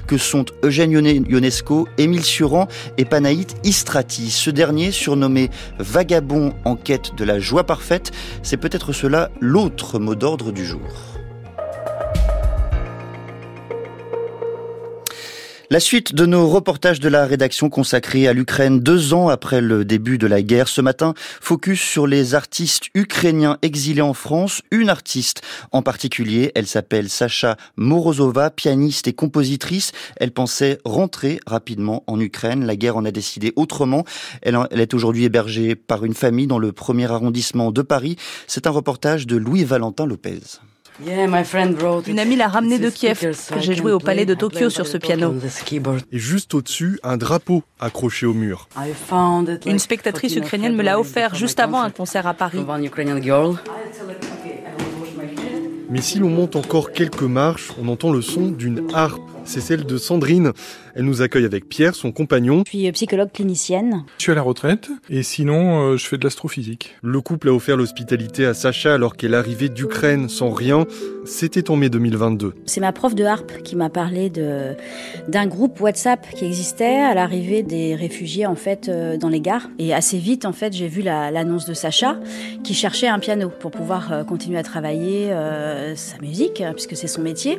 que 0.06 0.18
sont 0.18 0.44
Eugène 0.62 0.92
Ionesco, 0.92 1.88
Émile 1.98 2.24
Suran 2.24 2.68
et 2.98 3.04
Panaït 3.04 3.56
Istrati. 3.64 4.30
Ce 4.30 4.50
dernier, 4.50 4.90
surnommé 4.90 5.50
Vagabond 5.78 6.52
en 6.64 6.76
quête 6.76 7.14
de 7.16 7.24
la 7.24 7.38
joie 7.38 7.64
parfaite, 7.64 8.12
c'est 8.42 8.56
peut-être 8.56 8.92
cela 8.92 9.30
l'autre 9.40 9.98
mot 9.98 10.14
d'ordre 10.14 10.52
du 10.52 10.64
jour. 10.64 11.15
La 15.68 15.80
suite 15.80 16.14
de 16.14 16.26
nos 16.26 16.46
reportages 16.48 17.00
de 17.00 17.08
la 17.08 17.26
rédaction 17.26 17.68
consacrée 17.70 18.28
à 18.28 18.32
l'Ukraine 18.32 18.78
deux 18.78 19.14
ans 19.14 19.28
après 19.28 19.60
le 19.60 19.84
début 19.84 20.16
de 20.16 20.28
la 20.28 20.40
guerre. 20.40 20.68
Ce 20.68 20.80
matin, 20.80 21.12
focus 21.40 21.80
sur 21.80 22.06
les 22.06 22.36
artistes 22.36 22.84
ukrainiens 22.94 23.58
exilés 23.62 24.00
en 24.00 24.14
France. 24.14 24.62
Une 24.70 24.88
artiste 24.88 25.42
en 25.72 25.82
particulier, 25.82 26.52
elle 26.54 26.68
s'appelle 26.68 27.08
Sacha 27.08 27.56
Morozova, 27.76 28.50
pianiste 28.50 29.08
et 29.08 29.12
compositrice. 29.12 29.90
Elle 30.18 30.30
pensait 30.30 30.78
rentrer 30.84 31.40
rapidement 31.48 32.04
en 32.06 32.20
Ukraine. 32.20 32.64
La 32.64 32.76
guerre 32.76 32.96
en 32.96 33.04
a 33.04 33.10
décidé 33.10 33.52
autrement. 33.56 34.04
Elle, 34.42 34.56
est 34.70 34.94
aujourd'hui 34.94 35.24
hébergée 35.24 35.74
par 35.74 36.04
une 36.04 36.14
famille 36.14 36.46
dans 36.46 36.60
le 36.60 36.70
premier 36.70 37.10
arrondissement 37.10 37.72
de 37.72 37.82
Paris. 37.82 38.14
C'est 38.46 38.68
un 38.68 38.70
reportage 38.70 39.26
de 39.26 39.36
Louis-Valentin 39.36 40.06
Lopez. 40.06 40.60
Une 41.04 42.18
amie 42.18 42.36
l'a 42.36 42.48
ramené 42.48 42.78
de 42.78 42.90
Kiev, 42.90 43.20
que 43.20 43.60
j'ai 43.60 43.74
joué 43.74 43.92
au 43.92 43.98
palais 43.98 44.24
de 44.24 44.34
Tokyo 44.34 44.70
sur 44.70 44.86
ce 44.86 44.96
piano. 44.96 45.34
Et 46.12 46.18
juste 46.18 46.54
au-dessus, 46.54 46.98
un 47.02 47.16
drapeau 47.16 47.62
accroché 47.80 48.26
au 48.26 48.34
mur. 48.34 48.68
Une 49.66 49.78
spectatrice 49.78 50.36
ukrainienne 50.36 50.74
me 50.74 50.82
l'a 50.82 50.98
offert 50.98 51.34
juste 51.34 51.60
avant 51.60 51.82
un 51.82 51.90
concert 51.90 52.26
à 52.26 52.34
Paris. 52.34 52.64
Mais 55.88 56.00
si 56.00 56.18
l'on 56.18 56.30
monte 56.30 56.56
encore 56.56 56.92
quelques 56.92 57.22
marches, 57.22 57.72
on 57.80 57.88
entend 57.88 58.10
le 58.10 58.22
son 58.22 58.48
d'une 58.48 58.88
harpe 58.92 59.20
c'est 59.46 59.60
celle 59.60 59.84
de 59.86 59.96
Sandrine. 59.96 60.52
Elle 60.96 61.04
nous 61.04 61.20
accueille 61.20 61.44
avec 61.44 61.68
Pierre, 61.68 61.94
son 61.94 62.10
compagnon. 62.10 62.62
Je 62.66 62.70
suis 62.70 62.92
psychologue 62.92 63.30
clinicienne. 63.30 64.04
Je 64.16 64.22
suis 64.22 64.32
à 64.32 64.34
la 64.34 64.42
retraite 64.42 64.88
et 65.10 65.22
sinon 65.22 65.92
euh, 65.92 65.96
je 65.96 66.06
fais 66.06 66.16
de 66.16 66.24
l'astrophysique. 66.24 66.96
Le 67.02 67.20
couple 67.20 67.50
a 67.50 67.52
offert 67.52 67.76
l'hospitalité 67.76 68.46
à 68.46 68.54
Sacha 68.54 68.94
alors 68.94 69.16
qu'elle 69.16 69.34
arrivait 69.34 69.68
d'Ukraine 69.68 70.28
sans 70.28 70.50
rien. 70.50 70.86
C'était 71.26 71.70
en 71.70 71.76
mai 71.76 71.90
2022. 71.90 72.54
C'est 72.64 72.80
ma 72.80 72.92
prof 72.92 73.14
de 73.14 73.24
harpe 73.24 73.62
qui 73.62 73.76
m'a 73.76 73.90
parlé 73.90 74.30
de 74.30 74.74
d'un 75.28 75.46
groupe 75.46 75.80
WhatsApp 75.80 76.26
qui 76.34 76.44
existait 76.46 77.02
à 77.02 77.14
l'arrivée 77.14 77.62
des 77.62 77.94
réfugiés 77.94 78.46
en 78.46 78.54
fait 78.54 78.88
euh, 78.88 79.18
dans 79.18 79.28
les 79.28 79.40
gares 79.40 79.68
et 79.78 79.92
assez 79.92 80.18
vite 80.18 80.46
en 80.46 80.52
fait 80.52 80.72
j'ai 80.72 80.88
vu 80.88 81.02
l'annonce 81.02 81.66
de 81.66 81.74
Sacha 81.74 82.18
qui 82.64 82.74
cherchait 82.74 83.08
un 83.08 83.18
piano 83.18 83.50
pour 83.60 83.70
pouvoir 83.70 84.12
euh, 84.12 84.24
continuer 84.24 84.58
à 84.58 84.62
travailler 84.62 85.30
sa 85.94 86.18
musique 86.18 86.62
puisque 86.74 86.96
c'est 86.96 87.06
son 87.06 87.22
métier. 87.22 87.58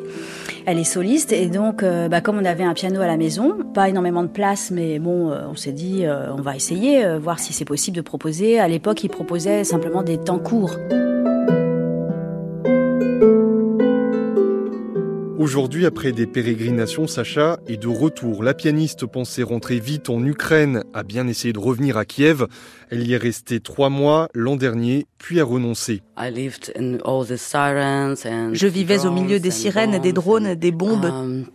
Elle 0.66 0.80
est 0.80 0.84
soliste 0.84 1.32
et 1.34 1.48
donc 1.48 1.68
donc, 1.68 1.84
euh, 1.84 2.08
bah, 2.08 2.22
comme 2.22 2.38
on 2.38 2.46
avait 2.46 2.64
un 2.64 2.74
piano 2.74 3.02
à 3.02 3.08
la 3.08 3.18
maison, 3.18 3.27
pas 3.74 3.90
énormément 3.90 4.24
de 4.24 4.28
place, 4.28 4.72
mais 4.72 5.00
bon, 5.00 5.32
euh, 5.32 5.48
on 5.50 5.56
s'est 5.56 5.72
dit, 5.72 6.06
euh, 6.06 6.34
on 6.34 6.42
va 6.42 6.56
essayer, 6.56 7.18
voir 7.18 7.40
si 7.40 7.54
c'est 7.54 7.66
possible 7.66 7.98
de 7.98 8.02
proposer. 8.02 8.60
À 8.60 8.68
l'époque, 8.68 9.04
ils 9.04 9.10
proposaient 9.10 9.64
simplement 9.64 10.04
des 10.04 10.18
temps 10.18 10.40
courts. 10.40 10.76
Aujourd'hui, 15.38 15.86
après 15.86 16.12
des 16.14 16.26
pérégrinations, 16.26 17.06
Sacha 17.06 17.60
est 17.68 17.78
de 17.78 17.88
retour. 17.88 18.42
La 18.42 18.56
pianiste 18.56 19.06
pensait 19.06 19.44
rentrer 19.44 19.80
vite 19.80 20.10
en 20.10 20.26
Ukraine, 20.26 20.84
a 20.96 21.04
bien 21.04 21.28
essayé 21.28 21.54
de 21.54 21.60
revenir 21.60 21.96
à 21.96 22.06
Kiev. 22.06 22.48
Elle 22.90 23.06
y 23.06 23.14
est 23.14 23.18
restée 23.18 23.60
trois 23.60 23.90
mois 23.90 24.30
l'an 24.34 24.56
dernier, 24.56 25.06
puis 25.20 25.40
a 25.40 25.46
renoncé. 25.46 26.02
Je 26.18 26.66
vivais 28.66 29.06
au 29.06 29.12
milieu 29.12 29.40
des 29.40 29.52
sirènes, 29.52 30.00
des 30.00 30.12
drones, 30.12 30.56
des 30.56 30.72
bombes. 30.72 31.06
Um, 31.06 31.46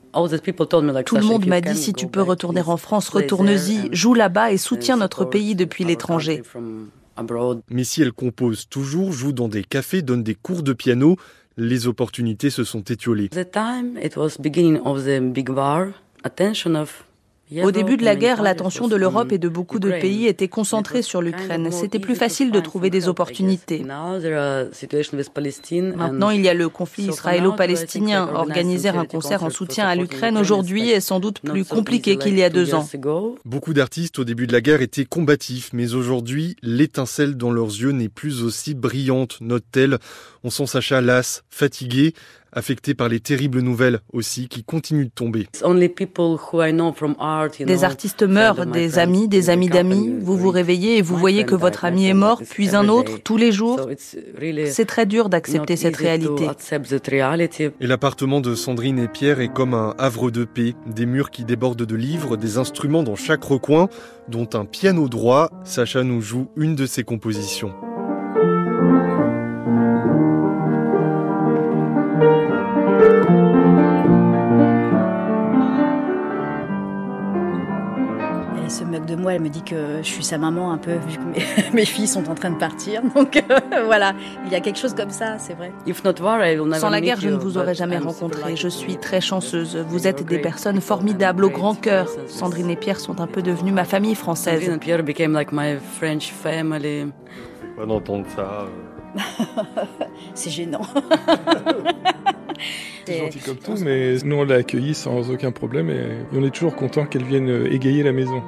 Tout 1.04 1.16
le 1.16 1.24
monde 1.24 1.46
m'a 1.46 1.60
dit 1.60 1.76
si 1.76 1.92
tu 1.92 2.06
peux 2.06 2.22
retourner 2.22 2.62
en 2.64 2.76
France, 2.76 3.08
retourne-y, 3.08 3.88
joue 3.90 4.14
là-bas 4.14 4.52
et 4.52 4.58
soutiens 4.58 4.96
notre 4.96 5.24
pays 5.24 5.56
depuis 5.56 5.82
l'étranger. 5.82 6.44
Mais 7.70 7.84
si 7.84 8.02
elle 8.02 8.12
compose 8.12 8.68
toujours, 8.68 9.12
joue 9.12 9.32
dans 9.32 9.48
des 9.48 9.64
cafés, 9.64 10.02
donne 10.02 10.22
des 10.22 10.34
cours 10.34 10.62
de 10.62 10.72
piano, 10.72 11.16
les 11.56 11.86
opportunités 11.86 12.50
se 12.50 12.64
sont 12.64 12.82
étiolées. 12.82 13.28
Au 17.62 17.70
début 17.70 17.96
de 17.96 18.04
la 18.04 18.16
guerre, 18.16 18.42
l'attention 18.42 18.88
de 18.88 18.96
l'Europe 18.96 19.32
et 19.32 19.38
de 19.38 19.48
beaucoup 19.48 19.78
de 19.78 19.90
pays 19.90 20.26
était 20.26 20.48
concentrée 20.48 21.02
sur 21.02 21.22
l'Ukraine. 21.22 21.70
C'était 21.70 21.98
plus 21.98 22.14
facile 22.14 22.50
de 22.50 22.60
trouver 22.60 22.90
des 22.90 23.08
opportunités. 23.08 23.80
Maintenant, 25.96 26.30
il 26.30 26.40
y 26.40 26.48
a 26.48 26.54
le 26.54 26.68
conflit 26.68 27.04
israélo-palestinien. 27.04 28.28
Organiser 28.34 28.88
un 28.88 29.04
concert 29.04 29.42
en 29.44 29.50
soutien 29.50 29.86
à 29.86 29.94
l'Ukraine 29.94 30.38
aujourd'hui 30.38 30.90
est 30.90 31.00
sans 31.00 31.20
doute 31.20 31.40
plus 31.40 31.64
compliqué 31.64 32.16
qu'il 32.16 32.38
y 32.38 32.42
a 32.42 32.50
deux 32.50 32.74
ans. 32.74 32.88
Beaucoup 33.44 33.74
d'artistes 33.74 34.18
au 34.18 34.24
début 34.24 34.46
de 34.46 34.52
la 34.52 34.60
guerre 34.60 34.82
étaient 34.82 35.04
combatifs, 35.04 35.70
mais 35.72 35.94
aujourd'hui, 35.94 36.56
l'étincelle 36.62 37.36
dans 37.36 37.50
leurs 37.50 37.66
yeux 37.66 37.92
n'est 37.92 38.08
plus 38.08 38.42
aussi 38.42 38.74
brillante, 38.74 39.38
note-t-elle. 39.40 39.98
On 40.44 40.50
sent 40.50 40.66
Sacha 40.66 41.00
lasse, 41.00 41.44
fatigué 41.50 42.14
affecté 42.52 42.94
par 42.94 43.08
les 43.08 43.20
terribles 43.20 43.60
nouvelles 43.60 44.00
aussi 44.12 44.48
qui 44.48 44.64
continuent 44.64 45.06
de 45.06 45.10
tomber. 45.10 45.46
Des 47.66 47.84
artistes 47.84 48.22
meurent, 48.22 48.66
des 48.66 48.98
amis, 48.98 49.28
des 49.28 49.50
amis 49.50 49.68
d'amis. 49.68 50.14
Vous 50.20 50.36
vous 50.36 50.50
réveillez 50.50 50.98
et 50.98 51.02
vous 51.02 51.16
voyez 51.16 51.44
que 51.44 51.54
votre 51.54 51.84
ami 51.84 52.06
est 52.06 52.14
mort, 52.14 52.40
puis 52.48 52.74
un 52.74 52.88
autre, 52.88 53.18
tous 53.22 53.36
les 53.36 53.52
jours. 53.52 53.88
C'est 54.66 54.86
très 54.86 55.06
dur 55.06 55.28
d'accepter 55.28 55.76
cette 55.76 55.96
réalité. 55.96 56.50
Et 57.80 57.86
l'appartement 57.86 58.40
de 58.40 58.54
Sandrine 58.54 58.98
et 58.98 59.08
Pierre 59.08 59.40
est 59.40 59.52
comme 59.52 59.74
un 59.74 59.94
havre 59.98 60.30
de 60.30 60.44
paix, 60.44 60.74
des 60.86 61.06
murs 61.06 61.30
qui 61.30 61.44
débordent 61.44 61.86
de 61.86 61.96
livres, 61.96 62.36
des 62.36 62.58
instruments 62.58 63.02
dans 63.02 63.16
chaque 63.16 63.44
recoin, 63.44 63.88
dont 64.28 64.48
un 64.54 64.64
piano 64.64 65.08
droit. 65.08 65.50
Sacha 65.64 66.02
nous 66.02 66.20
joue 66.20 66.48
une 66.56 66.74
de 66.74 66.86
ses 66.86 67.04
compositions. 67.04 67.72
De 79.16 79.20
moi, 79.20 79.34
elle 79.34 79.42
me 79.42 79.48
dit 79.48 79.62
que 79.62 79.98
je 79.98 80.08
suis 80.08 80.24
sa 80.24 80.38
maman 80.38 80.72
un 80.72 80.78
peu, 80.78 80.92
vu 80.92 81.18
que 81.18 81.74
mes, 81.74 81.84
filles 81.84 82.06
sont 82.06 82.30
en 82.30 82.34
train 82.34 82.50
de 82.50 82.58
partir. 82.58 83.02
Donc 83.14 83.36
euh, 83.36 83.58
voilà, 83.84 84.14
il 84.46 84.52
y 84.52 84.54
a 84.54 84.60
quelque 84.60 84.78
chose 84.78 84.94
comme 84.94 85.10
ça, 85.10 85.38
c'est 85.38 85.54
vrai. 85.54 85.72
Sans 86.78 86.90
la 86.90 87.00
guerre, 87.00 87.20
je 87.20 87.28
ne 87.28 87.36
vous 87.36 87.58
aurais 87.58 87.74
jamais 87.74 87.98
rencontré. 87.98 88.56
Je 88.56 88.68
suis 88.68 88.96
très 88.96 89.20
chanceuse. 89.20 89.76
Vous 89.88 90.06
êtes 90.06 90.24
des 90.24 90.38
personnes 90.38 90.80
formidables, 90.80 91.44
au 91.44 91.50
grand 91.50 91.74
cœur. 91.74 92.08
Sandrine 92.26 92.70
et 92.70 92.76
Pierre 92.76 93.00
sont 93.00 93.20
un 93.20 93.26
peu 93.26 93.42
devenus 93.42 93.74
ma 93.74 93.84
famille 93.84 94.14
française. 94.14 94.60
Sandrine 94.60 94.76
et 94.76 94.78
Pierre 94.78 95.02
became 95.02 95.32
like 95.32 95.52
my 95.52 95.76
French 95.98 96.32
family. 96.32 97.06
Pas 97.76 97.86
d'entendre 97.86 98.26
ça. 98.34 98.66
c'est 100.34 100.50
gênant. 100.50 100.82
C'est 103.04 103.18
gentil 103.18 103.38
comme 103.40 103.56
tout, 103.56 103.76
mais 103.82 104.16
nous 104.24 104.36
on 104.36 104.44
l'a 104.44 104.56
accueillie 104.56 104.94
sans 104.94 105.30
aucun 105.30 105.50
problème 105.50 105.90
et 105.90 106.24
on 106.32 106.42
est 106.44 106.50
toujours 106.50 106.76
content 106.76 107.04
qu'elle 107.04 107.24
vienne 107.24 107.66
égayer 107.70 108.02
la 108.02 108.12
maison. 108.12 108.42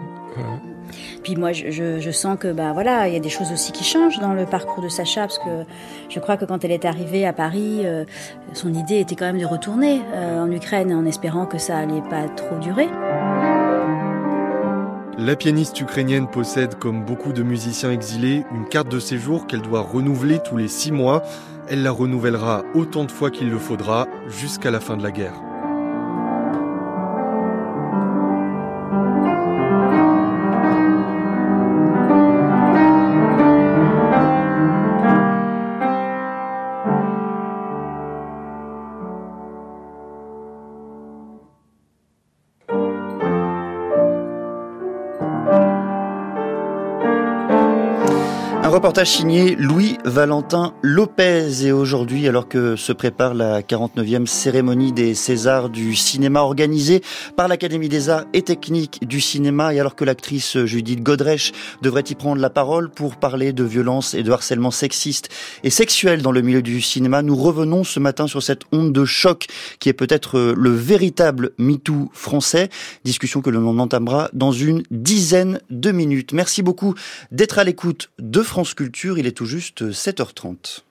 Puis 1.22 1.36
moi, 1.36 1.52
je, 1.52 1.70
je, 1.70 2.10
sens 2.10 2.38
que 2.38 2.52
bah 2.52 2.72
voilà, 2.72 3.08
il 3.08 3.14
y 3.14 3.16
a 3.16 3.20
des 3.20 3.28
choses 3.28 3.50
aussi 3.52 3.72
qui 3.72 3.84
changent 3.84 4.18
dans 4.18 4.34
le 4.34 4.44
parcours 4.46 4.82
de 4.82 4.88
Sacha, 4.88 5.22
parce 5.22 5.38
que 5.38 5.64
je 6.08 6.20
crois 6.20 6.36
que 6.36 6.44
quand 6.44 6.64
elle 6.64 6.72
est 6.72 6.84
arrivée 6.84 7.26
à 7.26 7.32
Paris, 7.32 7.80
euh, 7.84 8.04
son 8.52 8.72
idée 8.72 9.00
était 9.00 9.16
quand 9.16 9.26
même 9.26 9.40
de 9.40 9.46
retourner 9.46 10.02
euh, 10.12 10.42
en 10.42 10.50
Ukraine, 10.50 10.92
en 10.92 11.04
espérant 11.04 11.46
que 11.46 11.58
ça 11.58 11.78
allait 11.78 12.02
pas 12.02 12.28
trop 12.28 12.58
durer. 12.58 12.88
La 15.16 15.36
pianiste 15.36 15.80
ukrainienne 15.80 16.28
possède, 16.28 16.74
comme 16.74 17.04
beaucoup 17.04 17.32
de 17.32 17.42
musiciens 17.42 17.92
exilés, 17.92 18.44
une 18.52 18.68
carte 18.68 18.88
de 18.88 18.98
séjour 18.98 19.46
qu'elle 19.46 19.62
doit 19.62 19.80
renouveler 19.80 20.40
tous 20.40 20.56
les 20.56 20.68
six 20.68 20.92
mois. 20.92 21.22
Elle 21.68 21.82
la 21.82 21.92
renouvellera 21.92 22.64
autant 22.74 23.04
de 23.04 23.10
fois 23.10 23.30
qu'il 23.30 23.48
le 23.48 23.58
faudra 23.58 24.06
jusqu'à 24.28 24.70
la 24.70 24.80
fin 24.80 24.96
de 24.96 25.02
la 25.02 25.12
guerre. 25.12 25.40
Reportage 48.84 49.12
signé 49.12 49.56
Louis 49.56 49.96
Valentin 50.04 50.74
Lopez 50.82 51.64
et 51.64 51.72
aujourd'hui 51.72 52.28
alors 52.28 52.48
que 52.50 52.76
se 52.76 52.92
prépare 52.92 53.32
la 53.32 53.62
49e 53.62 54.26
cérémonie 54.26 54.92
des 54.92 55.14
Césars 55.14 55.70
du 55.70 55.94
cinéma 55.94 56.40
organisée 56.40 57.00
par 57.34 57.48
l'Académie 57.48 57.88
des 57.88 58.10
Arts 58.10 58.26
et 58.34 58.42
Techniques 58.42 59.08
du 59.08 59.22
cinéma 59.22 59.72
et 59.72 59.80
alors 59.80 59.96
que 59.96 60.04
l'actrice 60.04 60.62
Judith 60.66 61.02
Godrèche 61.02 61.52
devrait 61.80 62.04
y 62.10 62.14
prendre 62.14 62.42
la 62.42 62.50
parole 62.50 62.90
pour 62.90 63.16
parler 63.16 63.54
de 63.54 63.64
violence 63.64 64.12
et 64.12 64.22
de 64.22 64.30
harcèlement 64.30 64.70
sexiste 64.70 65.30
et 65.62 65.70
sexuel 65.70 66.20
dans 66.20 66.32
le 66.32 66.42
milieu 66.42 66.60
du 66.60 66.82
cinéma, 66.82 67.22
nous 67.22 67.36
revenons 67.36 67.84
ce 67.84 68.00
matin 68.00 68.26
sur 68.26 68.42
cette 68.42 68.64
onde 68.70 68.92
de 68.92 69.06
choc 69.06 69.46
qui 69.78 69.88
est 69.88 69.94
peut-être 69.94 70.38
le 70.54 70.70
véritable 70.70 71.52
MeToo 71.56 72.10
français, 72.12 72.68
discussion 73.02 73.40
que 73.40 73.48
l'on 73.48 73.78
entamera 73.78 74.28
dans 74.34 74.52
une 74.52 74.82
dizaine 74.90 75.58
de 75.70 75.90
minutes. 75.90 76.34
Merci 76.34 76.62
beaucoup 76.62 76.94
d'être 77.30 77.58
à 77.58 77.64
l'écoute 77.64 78.10
de 78.18 78.42
France 78.42 78.73
Il 79.16 79.26
est 79.26 79.36
tout 79.36 79.46
juste 79.46 79.90
7h30. 79.90 80.82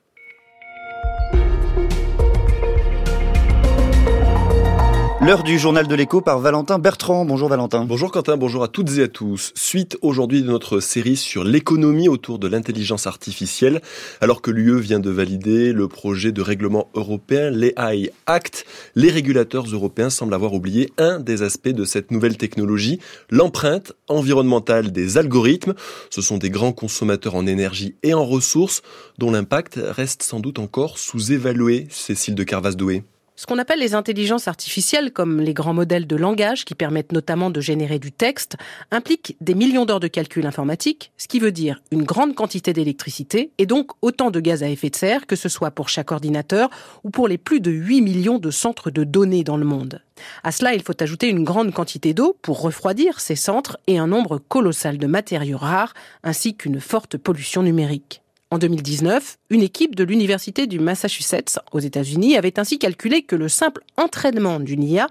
L'heure 5.26 5.44
du 5.44 5.58
journal 5.58 5.88
de 5.88 5.96
l'écho 5.96 6.20
par 6.20 6.40
Valentin 6.40 6.80
Bertrand. 6.80 7.24
Bonjour 7.24 7.48
Valentin. 7.48 7.86
Bonjour 7.86 8.12
Quentin, 8.12 8.36
bonjour 8.36 8.62
à 8.62 8.68
toutes 8.68 8.98
et 8.98 9.04
à 9.04 9.08
tous. 9.08 9.54
Suite 9.56 9.98
aujourd'hui 10.02 10.42
de 10.42 10.48
notre 10.48 10.82
série 10.82 11.16
sur 11.16 11.46
l'économie 11.46 12.10
autour 12.10 12.40
de 12.40 12.48
l'intelligence 12.50 13.08
artificielle, 13.08 13.82
alors 14.20 14.42
que 14.42 14.52
l'UE 14.52 14.82
vient 14.82 15.00
de 15.00 15.10
valider 15.10 15.72
le 15.72 15.88
projet 15.88 16.34
de 16.34 16.42
règlement 16.42 16.90
européen, 16.94 17.52
l'AI 17.52 18.12
Act, 18.26 18.66
les 18.96 19.12
régulateurs 19.12 19.66
européens 19.68 20.10
semblent 20.10 20.34
avoir 20.34 20.54
oublié 20.54 20.92
un 20.98 21.22
des 21.22 21.42
aspects 21.42 21.70
de 21.70 21.86
cette 21.86 22.12
nouvelle 22.12 22.36
technologie, 22.36 23.00
l'empreinte 23.30 23.94
environnementale 24.10 24.92
des 24.92 25.18
algorithmes. 25.18 25.74
Ce 26.10 26.22
sont 26.22 26.38
des 26.38 26.50
grands 26.50 26.74
consommateurs 26.74 27.36
en 27.36 27.48
énergie 27.48 27.96
et 28.04 28.14
en 28.14 28.26
ressources 28.26 28.82
dont 29.20 29.32
l'impact 29.32 29.80
reste 29.82 30.22
sans 30.22 30.42
doute 30.42 30.60
encore 30.60 30.98
sous-évalué, 30.98 31.88
Cécile 31.90 32.36
de 32.36 32.44
Carvas-Doué. 32.44 33.04
Ce 33.36 33.48
qu'on 33.48 33.58
appelle 33.58 33.80
les 33.80 33.96
intelligences 33.96 34.48
artificielles, 34.48 35.12
comme 35.12 35.42
les 35.42 35.56
grands 35.56 35.74
modèles 35.74 36.06
de 36.06 36.16
langage 36.16 36.66
qui 36.66 36.76
permettent 36.76 37.12
notamment 37.12 37.50
de 37.50 37.62
générer 37.62 37.98
du 37.98 38.12
texte, 38.12 38.58
impliquent 38.92 39.36
des 39.42 39.56
millions 39.56 39.86
d'heures 39.86 40.00
de 40.00 40.08
calcul 40.08 40.46
informatique, 40.46 41.12
ce 41.18 41.28
qui 41.28 41.40
veut 41.40 41.52
dire 41.52 41.82
une 41.92 42.04
grande 42.04 42.36
quantité 42.36 42.74
d'électricité 42.74 43.52
et 43.58 43.66
donc 43.66 43.92
autant 44.04 44.30
de 44.30 44.40
gaz 44.40 44.62
à 44.62 44.70
effet 44.70 44.92
de 44.92 44.96
serre, 44.96 45.26
que 45.26 45.36
ce 45.36 45.50
soit 45.50 45.72
pour 45.72 45.90
chaque 45.90 46.12
ordinateur 46.12 46.70
ou 47.04 47.10
pour 47.10 47.28
les 47.28 47.40
plus 47.40 47.60
de 47.60 47.72
8 47.72 48.02
millions 48.02 48.38
de 48.38 48.52
centres 48.52 48.92
de 48.92 49.04
données 49.04 49.44
dans 49.44 49.58
le 49.58 49.66
monde. 49.66 50.02
À 50.44 50.52
cela, 50.52 50.76
il 50.76 50.84
faut 50.84 51.02
ajouter 51.02 51.28
une 51.28 51.44
grande 51.44 51.74
quantité 51.74 52.14
d'eau 52.14 52.38
pour 52.44 52.62
refroidir 52.62 53.20
ces 53.20 53.36
centres 53.36 53.80
et 53.88 53.98
un 53.98 54.08
nombre 54.08 54.38
colossal 54.38 55.00
de 55.00 55.08
matériaux 55.08 55.58
rares, 55.58 55.96
ainsi 56.24 56.56
qu'une 56.56 56.80
forte 56.80 57.18
pollution 57.18 57.64
numérique. 57.64 58.23
En 58.54 58.60
2019, 58.60 59.40
une 59.50 59.64
équipe 59.64 59.96
de 59.96 60.04
l'Université 60.04 60.68
du 60.68 60.78
Massachusetts 60.80 61.58
aux 61.72 61.80
États-Unis 61.80 62.38
avait 62.38 62.60
ainsi 62.60 62.78
calculé 62.78 63.24
que 63.24 63.36
le 63.36 63.50
simple 63.50 63.82
entraînement 63.98 64.60
d'une 64.60 64.84
IA 64.84 65.08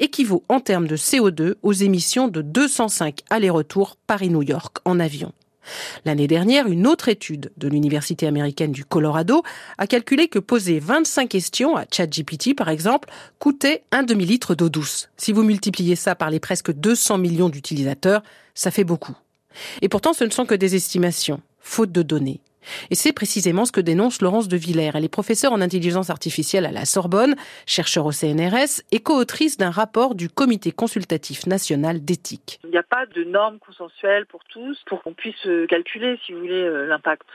équivaut 0.00 0.44
en 0.48 0.60
termes 0.60 0.86
de 0.86 0.96
CO2 0.96 1.56
aux 1.62 1.74
émissions 1.74 2.28
de 2.28 2.40
205 2.40 3.20
allers-retours 3.28 3.98
Paris-New 4.06 4.40
York 4.40 4.78
en 4.86 4.98
avion. 4.98 5.32
L'année 6.06 6.26
dernière, 6.26 6.68
une 6.68 6.86
autre 6.86 7.10
étude 7.10 7.52
de 7.58 7.68
l'Université 7.68 8.26
américaine 8.26 8.72
du 8.72 8.86
Colorado 8.86 9.42
a 9.76 9.86
calculé 9.86 10.28
que 10.28 10.38
poser 10.38 10.78
25 10.78 11.28
questions 11.28 11.76
à 11.76 11.84
ChatGPT, 11.84 12.56
par 12.56 12.70
exemple, 12.70 13.10
coûtait 13.38 13.82
un 13.92 14.04
demi-litre 14.04 14.54
d'eau 14.54 14.70
douce. 14.70 15.10
Si 15.18 15.32
vous 15.32 15.42
multipliez 15.42 15.96
ça 15.96 16.14
par 16.14 16.30
les 16.30 16.40
presque 16.40 16.72
200 16.72 17.18
millions 17.18 17.50
d'utilisateurs, 17.50 18.22
ça 18.54 18.70
fait 18.70 18.84
beaucoup. 18.84 19.14
Et 19.82 19.90
pourtant, 19.90 20.14
ce 20.14 20.24
ne 20.24 20.30
sont 20.30 20.46
que 20.46 20.54
des 20.54 20.76
estimations, 20.76 21.42
faute 21.60 21.92
de 21.92 22.00
données. 22.00 22.40
Et 22.90 22.94
c'est 22.94 23.12
précisément 23.12 23.64
ce 23.64 23.72
que 23.72 23.80
dénonce 23.80 24.22
Laurence 24.22 24.48
de 24.48 24.56
Villers. 24.56 24.92
Elle 24.94 25.04
est 25.04 25.08
professeure 25.08 25.52
en 25.52 25.60
intelligence 25.60 26.10
artificielle 26.10 26.66
à 26.66 26.72
la 26.72 26.84
Sorbonne, 26.84 27.34
chercheur 27.66 28.06
au 28.06 28.12
CNRS 28.12 28.82
et 28.92 29.00
co-autrice 29.00 29.56
d'un 29.56 29.70
rapport 29.70 30.14
du 30.14 30.28
Comité 30.28 30.72
consultatif 30.72 31.46
national 31.46 32.04
d'éthique. 32.04 32.60
Il 32.64 32.70
n'y 32.70 32.78
a 32.78 32.82
pas 32.82 33.06
de 33.06 33.24
normes 33.24 33.58
consensuelles 33.58 34.26
pour 34.26 34.44
tous 34.44 34.78
pour 34.86 35.02
qu'on 35.02 35.14
puisse 35.14 35.46
calculer, 35.68 36.18
si 36.24 36.32
vous 36.32 36.40
voulez, 36.40 36.62
euh, 36.62 36.86
l'impact. 36.86 37.26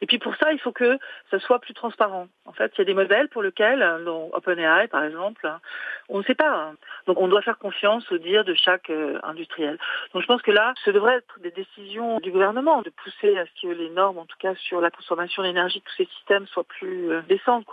Et 0.00 0.06
puis 0.06 0.18
pour 0.18 0.36
ça, 0.36 0.52
il 0.52 0.58
faut 0.58 0.72
que 0.72 0.98
ça 1.30 1.38
soit 1.40 1.58
plus 1.60 1.74
transparent. 1.74 2.28
En 2.46 2.52
fait, 2.52 2.72
il 2.74 2.78
y 2.78 2.82
a 2.82 2.84
des 2.84 2.94
modèles 2.94 3.28
pour 3.28 3.42
lesquels, 3.42 3.84
dont 4.04 4.30
OpenAI 4.32 4.88
par 4.88 5.04
exemple, 5.04 5.48
on 6.08 6.18
ne 6.18 6.24
sait 6.24 6.34
pas. 6.34 6.72
Donc 7.06 7.20
on 7.20 7.28
doit 7.28 7.42
faire 7.42 7.58
confiance 7.58 8.10
au 8.12 8.18
dire 8.18 8.44
de 8.44 8.54
chaque 8.54 8.90
euh, 8.90 9.18
industriel. 9.22 9.78
Donc 10.12 10.22
je 10.22 10.26
pense 10.26 10.42
que 10.42 10.50
là, 10.50 10.74
ce 10.84 10.90
devrait 10.90 11.16
être 11.16 11.38
des 11.40 11.50
décisions 11.50 12.18
du 12.20 12.30
gouvernement 12.30 12.82
de 12.82 12.90
pousser 12.90 13.36
à 13.38 13.44
ce 13.46 13.62
que 13.62 13.72
les 13.72 13.90
normes, 13.90 14.18
en 14.18 14.26
tout 14.26 14.36
cas 14.38 14.54
sur 14.56 14.80
la 14.80 14.90
consommation 14.90 15.42
d'énergie 15.42 15.78
de 15.78 15.84
tous 15.84 15.96
ces 15.96 16.08
systèmes, 16.16 16.46
soient 16.48 16.64
plus 16.64 17.10
euh, 17.10 17.22
décentes. 17.28 17.66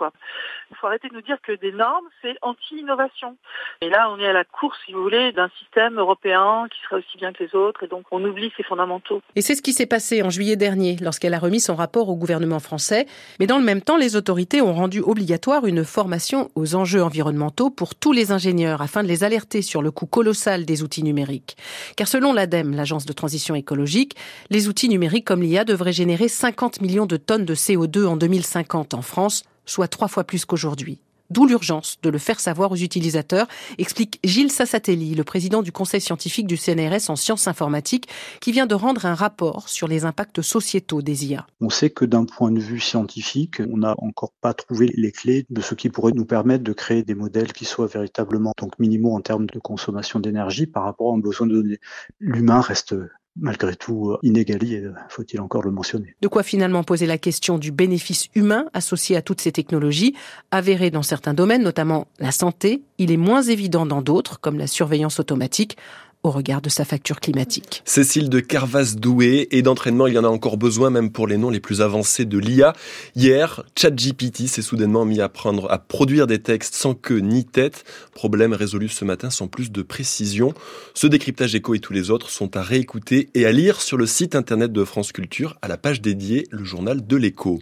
Il 0.70 0.76
faut 0.76 0.86
arrêter 0.86 1.08
de 1.08 1.14
nous 1.14 1.22
dire 1.22 1.38
que 1.42 1.52
des 1.52 1.72
normes, 1.72 2.06
c'est 2.22 2.36
anti-innovation. 2.42 3.36
Et 3.80 3.88
là, 3.88 4.10
on 4.10 4.18
est 4.18 4.26
à 4.26 4.32
la 4.32 4.44
course, 4.44 4.78
si 4.86 4.92
vous 4.92 5.02
voulez, 5.02 5.32
d'un 5.32 5.48
système 5.58 5.98
européen 5.98 6.66
qui 6.70 6.80
serait 6.82 6.96
aussi 6.96 7.16
bien 7.18 7.32
que 7.32 7.42
les 7.42 7.54
autres, 7.54 7.82
et 7.84 7.88
donc 7.88 8.04
on 8.10 8.22
oublie 8.24 8.52
ses 8.56 8.62
fondamentaux. 8.62 9.22
Et 9.34 9.40
c'est 9.40 9.54
ce 9.54 9.62
qui 9.62 9.72
s'est 9.72 9.86
passé 9.86 10.22
en 10.22 10.30
juillet 10.30 10.56
dernier, 10.56 10.96
lorsqu'elle 11.00 11.34
a 11.34 11.38
remis 11.38 11.60
son 11.60 11.74
rapport 11.74 11.97
au 12.06 12.16
gouvernement 12.16 12.60
français. 12.60 13.06
Mais 13.40 13.46
dans 13.48 13.58
le 13.58 13.64
même 13.64 13.82
temps, 13.82 13.96
les 13.96 14.14
autorités 14.14 14.62
ont 14.62 14.74
rendu 14.74 15.00
obligatoire 15.00 15.66
une 15.66 15.84
formation 15.84 16.50
aux 16.54 16.74
enjeux 16.74 17.02
environnementaux 17.02 17.70
pour 17.70 17.94
tous 17.94 18.12
les 18.12 18.30
ingénieurs 18.30 18.82
afin 18.82 19.02
de 19.02 19.08
les 19.08 19.24
alerter 19.24 19.62
sur 19.62 19.82
le 19.82 19.90
coût 19.90 20.06
colossal 20.06 20.64
des 20.64 20.82
outils 20.82 21.02
numériques. 21.02 21.56
Car 21.96 22.06
selon 22.06 22.32
l'ADEME, 22.32 22.76
l'agence 22.76 23.06
de 23.06 23.12
transition 23.12 23.54
écologique, 23.56 24.14
les 24.50 24.68
outils 24.68 24.88
numériques 24.88 25.26
comme 25.26 25.42
l'IA 25.42 25.64
devraient 25.64 25.92
générer 25.92 26.28
50 26.28 26.80
millions 26.80 27.06
de 27.06 27.16
tonnes 27.16 27.44
de 27.44 27.54
CO2 27.54 28.06
en 28.06 28.16
2050 28.16 28.94
en 28.94 29.02
France, 29.02 29.42
soit 29.66 29.88
trois 29.88 30.08
fois 30.08 30.24
plus 30.24 30.44
qu'aujourd'hui. 30.44 31.00
D'où 31.30 31.46
l'urgence 31.46 31.98
de 32.02 32.08
le 32.08 32.18
faire 32.18 32.40
savoir 32.40 32.72
aux 32.72 32.76
utilisateurs, 32.76 33.48
explique 33.76 34.18
Gilles 34.24 34.50
Sassatelli, 34.50 35.14
le 35.14 35.24
président 35.24 35.62
du 35.62 35.72
conseil 35.72 36.00
scientifique 36.00 36.46
du 36.46 36.56
CNRS 36.56 37.10
en 37.10 37.16
sciences 37.16 37.48
informatiques, 37.48 38.08
qui 38.40 38.50
vient 38.50 38.66
de 38.66 38.74
rendre 38.74 39.04
un 39.04 39.14
rapport 39.14 39.68
sur 39.68 39.88
les 39.88 40.04
impacts 40.04 40.40
sociétaux 40.40 41.02
des 41.02 41.26
IA. 41.26 41.46
On 41.60 41.68
sait 41.68 41.90
que 41.90 42.06
d'un 42.06 42.24
point 42.24 42.50
de 42.50 42.60
vue 42.60 42.80
scientifique, 42.80 43.60
on 43.70 43.78
n'a 43.78 43.94
encore 43.98 44.32
pas 44.40 44.54
trouvé 44.54 44.90
les 44.96 45.12
clés 45.12 45.44
de 45.50 45.60
ce 45.60 45.74
qui 45.74 45.90
pourrait 45.90 46.12
nous 46.12 46.24
permettre 46.24 46.64
de 46.64 46.72
créer 46.72 47.02
des 47.02 47.14
modèles 47.14 47.52
qui 47.52 47.66
soient 47.66 47.86
véritablement 47.86 48.52
minimaux 48.78 49.14
en 49.14 49.20
termes 49.20 49.46
de 49.46 49.58
consommation 49.58 50.20
d'énergie 50.20 50.66
par 50.66 50.84
rapport 50.84 51.08
aux 51.08 51.18
besoins 51.18 51.46
de 51.46 51.54
données. 51.54 51.80
L'humain 52.20 52.60
reste 52.60 52.94
malgré 53.40 53.74
tout 53.76 54.10
euh, 54.10 54.18
inégalé, 54.22 54.80
euh, 54.80 54.92
faut-il 55.08 55.40
encore 55.40 55.62
le 55.62 55.70
mentionner. 55.70 56.14
De 56.20 56.28
quoi 56.28 56.42
finalement 56.42 56.84
poser 56.84 57.06
la 57.06 57.18
question 57.18 57.58
du 57.58 57.70
bénéfice 57.70 58.28
humain 58.34 58.66
associé 58.72 59.16
à 59.16 59.22
toutes 59.22 59.40
ces 59.40 59.52
technologies, 59.52 60.14
avérées 60.50 60.90
dans 60.90 61.02
certains 61.02 61.34
domaines, 61.34 61.62
notamment 61.62 62.06
la 62.18 62.32
santé, 62.32 62.82
il 62.98 63.10
est 63.10 63.16
moins 63.16 63.42
évident 63.42 63.86
dans 63.86 64.02
d'autres, 64.02 64.40
comme 64.40 64.58
la 64.58 64.66
surveillance 64.66 65.20
automatique 65.20 65.76
au 66.22 66.30
regard 66.30 66.60
de 66.60 66.68
sa 66.68 66.84
facture 66.84 67.20
climatique. 67.20 67.82
Cécile 67.84 68.28
de 68.28 68.40
Carvas-Doué, 68.40 69.48
et 69.50 69.62
d'entraînement, 69.62 70.06
il 70.06 70.14
y 70.14 70.18
en 70.18 70.24
a 70.24 70.28
encore 70.28 70.56
besoin, 70.56 70.90
même 70.90 71.10
pour 71.10 71.26
les 71.26 71.36
noms 71.36 71.50
les 71.50 71.60
plus 71.60 71.80
avancés 71.80 72.24
de 72.24 72.38
l'IA. 72.38 72.72
Hier, 73.14 73.62
ChatGPT 73.76 74.48
s'est 74.48 74.62
soudainement 74.62 75.04
mis 75.04 75.20
à 75.20 75.28
prendre, 75.28 75.70
à 75.70 75.78
produire 75.78 76.26
des 76.26 76.40
textes 76.40 76.74
sans 76.74 76.94
queue 76.94 77.18
ni 77.18 77.44
tête. 77.44 77.84
Problème 78.12 78.52
résolu 78.52 78.88
ce 78.88 79.04
matin 79.04 79.30
sans 79.30 79.46
plus 79.46 79.70
de 79.70 79.82
précision. 79.82 80.54
Ce 80.94 81.06
décryptage 81.06 81.54
écho 81.54 81.74
et 81.74 81.78
tous 81.78 81.92
les 81.92 82.10
autres 82.10 82.30
sont 82.30 82.56
à 82.56 82.62
réécouter 82.62 83.30
et 83.34 83.46
à 83.46 83.52
lire 83.52 83.80
sur 83.80 83.96
le 83.96 84.06
site 84.06 84.34
internet 84.34 84.72
de 84.72 84.84
France 84.84 85.12
Culture, 85.12 85.56
à 85.62 85.68
la 85.68 85.76
page 85.76 86.00
dédiée, 86.00 86.46
le 86.50 86.64
journal 86.64 87.06
de 87.06 87.16
l'écho. 87.16 87.60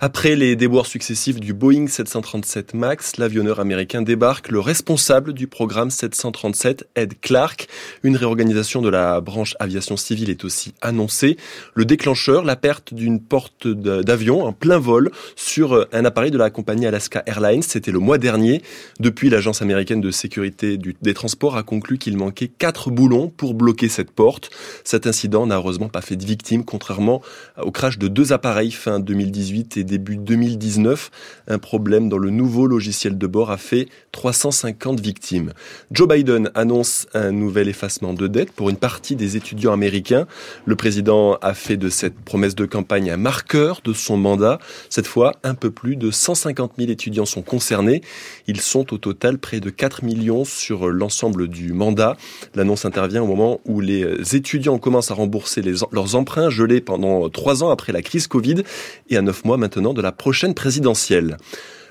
Après 0.00 0.34
les 0.34 0.56
déboires 0.56 0.86
successifs 0.86 1.38
du 1.38 1.52
Boeing 1.54 1.86
737 1.86 2.74
MAX, 2.74 3.18
l'avionneur 3.18 3.60
américain 3.60 4.02
débarque. 4.02 4.50
Le 4.50 4.58
responsable 4.58 5.32
du 5.32 5.46
programme 5.46 5.90
737, 5.90 6.88
Ed 6.96 7.20
Clark, 7.20 7.68
une 8.02 8.16
réorganisation 8.16 8.82
de 8.82 8.88
la 8.88 9.20
branche 9.20 9.54
aviation 9.60 9.96
civile 9.96 10.30
est 10.30 10.44
aussi 10.44 10.74
annoncée. 10.80 11.36
Le 11.74 11.84
déclencheur, 11.84 12.44
la 12.44 12.56
perte 12.56 12.94
d'une 12.94 13.20
porte 13.20 13.66
d'avion 13.66 14.44
en 14.44 14.52
plein 14.52 14.78
vol 14.78 15.10
sur 15.36 15.86
un 15.92 16.04
appareil 16.04 16.30
de 16.30 16.38
la 16.38 16.50
compagnie 16.50 16.86
Alaska 16.86 17.22
Airlines, 17.26 17.62
c'était 17.62 17.92
le 17.92 17.98
mois 17.98 18.18
dernier. 18.18 18.62
Depuis, 19.00 19.30
l'agence 19.30 19.62
américaine 19.62 20.00
de 20.00 20.10
sécurité 20.10 20.78
des 20.78 21.14
transports 21.14 21.56
a 21.56 21.62
conclu 21.62 21.98
qu'il 21.98 22.16
manquait 22.16 22.48
quatre 22.48 22.90
boulons 22.90 23.28
pour 23.28 23.54
bloquer 23.54 23.88
cette 23.88 24.10
porte. 24.10 24.50
Cet 24.84 25.06
incident 25.06 25.46
n'a 25.46 25.56
heureusement 25.56 25.88
pas 25.88 26.00
fait 26.00 26.16
de 26.16 26.24
victimes, 26.24 26.64
contrairement 26.64 27.22
au 27.60 27.70
crash 27.70 27.98
de 27.98 28.08
deux 28.08 28.32
appareils 28.32 28.72
fin 28.72 29.00
2018 29.00 29.76
et 29.76 29.84
début 29.84 30.16
2019. 30.16 31.10
Un 31.48 31.58
problème 31.58 32.08
dans 32.08 32.18
le 32.18 32.30
nouveau 32.30 32.66
logiciel 32.66 33.18
de 33.18 33.26
bord 33.26 33.50
a 33.50 33.56
fait 33.56 33.88
350 34.12 35.00
victimes. 35.00 35.52
Joe 35.90 36.08
Biden 36.08 36.50
annonce 36.54 37.06
un 37.14 37.32
nouvel 37.32 37.68
effacement 37.72 38.14
de 38.14 38.28
dette 38.28 38.52
pour 38.52 38.70
une 38.70 38.76
partie 38.76 39.16
des 39.16 39.36
étudiants 39.36 39.72
américains. 39.72 40.26
Le 40.66 40.76
président 40.76 41.34
a 41.42 41.54
fait 41.54 41.76
de 41.76 41.88
cette 41.88 42.14
promesse 42.14 42.54
de 42.54 42.66
campagne 42.66 43.10
un 43.10 43.16
marqueur 43.16 43.80
de 43.82 43.92
son 43.92 44.16
mandat. 44.16 44.58
Cette 44.90 45.06
fois, 45.06 45.34
un 45.42 45.54
peu 45.54 45.70
plus 45.70 45.96
de 45.96 46.10
150 46.10 46.74
000 46.78 46.90
étudiants 46.90 47.24
sont 47.24 47.42
concernés. 47.42 48.02
Ils 48.46 48.60
sont 48.60 48.92
au 48.92 48.98
total 48.98 49.38
près 49.38 49.60
de 49.60 49.70
4 49.70 50.04
millions 50.04 50.44
sur 50.44 50.88
l'ensemble 50.88 51.48
du 51.48 51.72
mandat. 51.72 52.16
L'annonce 52.54 52.84
intervient 52.84 53.22
au 53.22 53.26
moment 53.26 53.60
où 53.64 53.80
les 53.80 54.36
étudiants 54.36 54.78
commencent 54.78 55.10
à 55.10 55.14
rembourser 55.14 55.62
leurs 55.62 56.14
emprunts 56.14 56.50
gelés 56.50 56.80
pendant 56.80 57.28
trois 57.30 57.64
ans 57.64 57.70
après 57.70 57.92
la 57.92 58.02
crise 58.02 58.26
Covid 58.26 58.62
et 59.08 59.16
à 59.16 59.22
neuf 59.22 59.44
mois 59.44 59.56
maintenant 59.56 59.94
de 59.94 60.02
la 60.02 60.12
prochaine 60.12 60.54
présidentielle. 60.54 61.38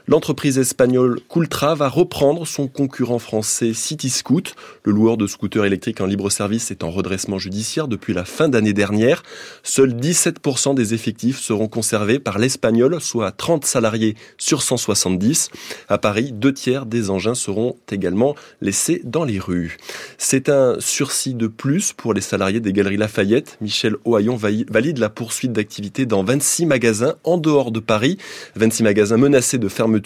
L'entreprise 0.08 0.58
espagnole 0.58 1.20
Coultra 1.28 1.76
va 1.76 1.88
reprendre 1.88 2.48
son 2.48 2.68
concurrent 2.68 3.20
français 3.20 3.74
CityScoot. 3.74 4.56
Le 4.84 4.92
loueur 4.92 5.16
de 5.16 5.28
scooters 5.28 5.66
électriques 5.66 6.02
en 6.02 6.08
libre 6.08 6.30
service 6.32 6.72
est 6.72 6.84
en 6.84 6.90
redressement 6.90 7.38
judiciaire 7.38 7.88
depuis 7.88 8.14
la 8.14 8.26
fin 8.26 8.50
d'année 8.50 8.74
dernière. 8.74 9.22
Seuls 9.64 9.94
17% 9.94 10.74
des 10.74 10.94
effectifs 10.94 11.40
seront 11.40 11.68
conservés 11.68 12.18
par 12.20 12.40
l'Espagnol, 12.40 13.00
soit 13.00 13.32
30 13.32 13.64
salariés 13.64 14.16
sur 14.38 14.64
170. 14.64 15.50
À 15.88 15.98
Paris, 16.00 16.32
deux 16.32 16.54
tiers 16.54 16.88
des 16.88 17.10
engins 17.10 17.36
seront 17.36 17.78
également 17.92 18.36
laissés 18.60 19.02
dans 19.04 19.24
les 19.24 19.40
rues. 19.40 19.78
C'est 20.18 20.50
un 20.50 20.80
sursis 20.80 21.36
de 21.36 21.48
plus 21.48 21.94
pour 21.94 22.14
les 22.14 22.22
salariés 22.22 22.60
des 22.60 22.74
Galeries 22.74 22.98
Lafayette. 22.98 23.58
Michel 23.62 23.96
Ohaillon 24.06 24.36
valide 24.36 24.98
la 24.98 25.10
poursuite 25.10 25.54
d'activité 25.54 26.06
dans 26.06 26.24
26 26.24 26.66
magasins 26.66 27.16
en 27.24 27.38
dehors 27.38 27.72
de 27.72 27.80
Paris. 27.80 28.18
26 28.56 28.84
magasins 28.84 29.18
menacés 29.18 29.60
de 29.60 29.70
fermeture 29.70 30.01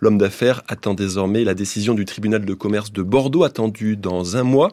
L'homme 0.00 0.18
d'affaires 0.18 0.62
attend 0.68 0.94
désormais 0.94 1.44
la 1.44 1.54
décision 1.54 1.94
du 1.94 2.04
tribunal 2.04 2.44
de 2.44 2.54
commerce 2.54 2.92
de 2.92 3.02
Bordeaux, 3.02 3.44
attendue 3.44 3.96
dans 3.96 4.36
un 4.36 4.42
mois. 4.42 4.70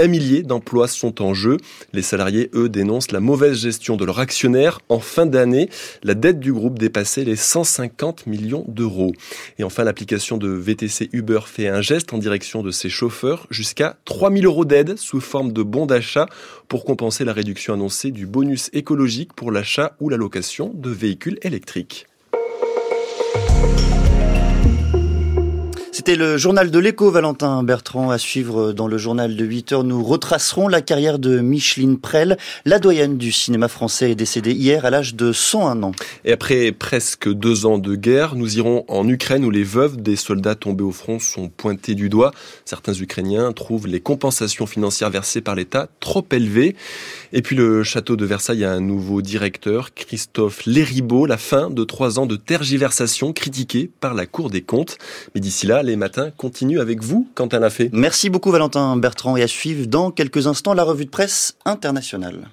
Un 0.00 0.08
millier 0.08 0.42
d'emplois 0.42 0.88
sont 0.88 1.22
en 1.22 1.34
jeu. 1.34 1.58
Les 1.92 2.02
salariés, 2.02 2.50
eux, 2.54 2.68
dénoncent 2.68 3.12
la 3.12 3.20
mauvaise 3.20 3.58
gestion 3.58 3.96
de 3.96 4.04
leur 4.04 4.18
actionnaire. 4.18 4.80
En 4.88 4.98
fin 4.98 5.24
d'année, 5.24 5.70
la 6.02 6.14
dette 6.14 6.40
du 6.40 6.52
groupe 6.52 6.80
dépassait 6.80 7.24
les 7.24 7.36
150 7.36 8.26
millions 8.26 8.64
d'euros. 8.66 9.12
Et 9.58 9.64
enfin, 9.64 9.84
l'application 9.84 10.36
de 10.36 10.48
VTC 10.48 11.10
Uber 11.12 11.40
fait 11.46 11.68
un 11.68 11.80
geste 11.80 12.12
en 12.12 12.18
direction 12.18 12.62
de 12.62 12.72
ses 12.72 12.88
chauffeurs, 12.88 13.46
jusqu'à 13.50 13.96
3000 14.04 14.46
euros 14.46 14.64
d'aide 14.64 14.98
sous 14.98 15.20
forme 15.20 15.52
de 15.52 15.62
bons 15.62 15.86
d'achat 15.86 16.26
pour 16.68 16.84
compenser 16.84 17.24
la 17.24 17.32
réduction 17.32 17.74
annoncée 17.74 18.10
du 18.10 18.26
bonus 18.26 18.70
écologique 18.72 19.32
pour 19.34 19.52
l'achat 19.52 19.96
ou 20.00 20.08
la 20.08 20.16
location 20.16 20.72
de 20.74 20.90
véhicules 20.90 21.38
électriques. 21.42 22.06
C'était 26.06 26.18
le 26.18 26.36
journal 26.36 26.70
de 26.70 26.78
l'écho, 26.78 27.10
Valentin 27.10 27.62
Bertrand, 27.62 28.10
à 28.10 28.18
suivre 28.18 28.74
dans 28.74 28.88
le 28.88 28.98
journal 28.98 29.36
de 29.36 29.42
8 29.42 29.72
heures. 29.72 29.84
Nous 29.84 30.04
retracerons 30.04 30.68
la 30.68 30.82
carrière 30.82 31.18
de 31.18 31.40
Micheline 31.40 31.96
Prel. 31.98 32.36
La 32.66 32.78
doyenne 32.78 33.16
du 33.16 33.32
cinéma 33.32 33.68
français 33.68 34.10
est 34.10 34.14
décédée 34.14 34.52
hier 34.52 34.84
à 34.84 34.90
l'âge 34.90 35.14
de 35.14 35.32
101 35.32 35.82
ans. 35.82 35.92
Et 36.26 36.32
après 36.32 36.72
presque 36.72 37.32
deux 37.32 37.64
ans 37.64 37.78
de 37.78 37.94
guerre, 37.94 38.36
nous 38.36 38.58
irons 38.58 38.84
en 38.88 39.08
Ukraine 39.08 39.46
où 39.46 39.50
les 39.50 39.62
veuves 39.62 39.96
des 39.96 40.16
soldats 40.16 40.54
tombés 40.54 40.84
au 40.84 40.90
front 40.90 41.18
sont 41.18 41.48
pointées 41.48 41.94
du 41.94 42.10
doigt. 42.10 42.32
Certains 42.66 42.92
Ukrainiens 42.92 43.52
trouvent 43.52 43.86
les 43.86 44.00
compensations 44.00 44.66
financières 44.66 45.08
versées 45.08 45.40
par 45.40 45.54
l'État 45.54 45.88
trop 46.00 46.26
élevées. 46.32 46.76
Et 47.32 47.40
puis 47.40 47.56
le 47.56 47.82
château 47.82 48.16
de 48.16 48.26
Versailles 48.26 48.64
a 48.64 48.72
un 48.72 48.80
nouveau 48.80 49.22
directeur, 49.22 49.94
Christophe 49.94 50.66
Léribaud. 50.66 51.24
La 51.24 51.38
fin 51.38 51.70
de 51.70 51.82
trois 51.82 52.18
ans 52.18 52.26
de 52.26 52.36
tergiversation 52.36 53.32
critiquée 53.32 53.90
par 54.00 54.12
la 54.12 54.26
Cour 54.26 54.50
des 54.50 54.60
comptes. 54.60 54.98
Mais 55.34 55.40
d'ici 55.40 55.66
là, 55.66 55.82
les 55.82 55.93
matins 55.96 56.30
continuent 56.36 56.80
avec 56.80 57.02
vous, 57.02 57.28
Quentin 57.34 57.60
Lafay. 57.60 57.90
Merci 57.92 58.30
beaucoup 58.30 58.50
Valentin 58.50 58.96
Bertrand 58.96 59.36
et 59.36 59.42
à 59.42 59.48
suivre 59.48 59.86
dans 59.86 60.10
quelques 60.10 60.46
instants 60.46 60.74
la 60.74 60.84
revue 60.84 61.04
de 61.04 61.10
presse 61.10 61.56
internationale. 61.64 62.48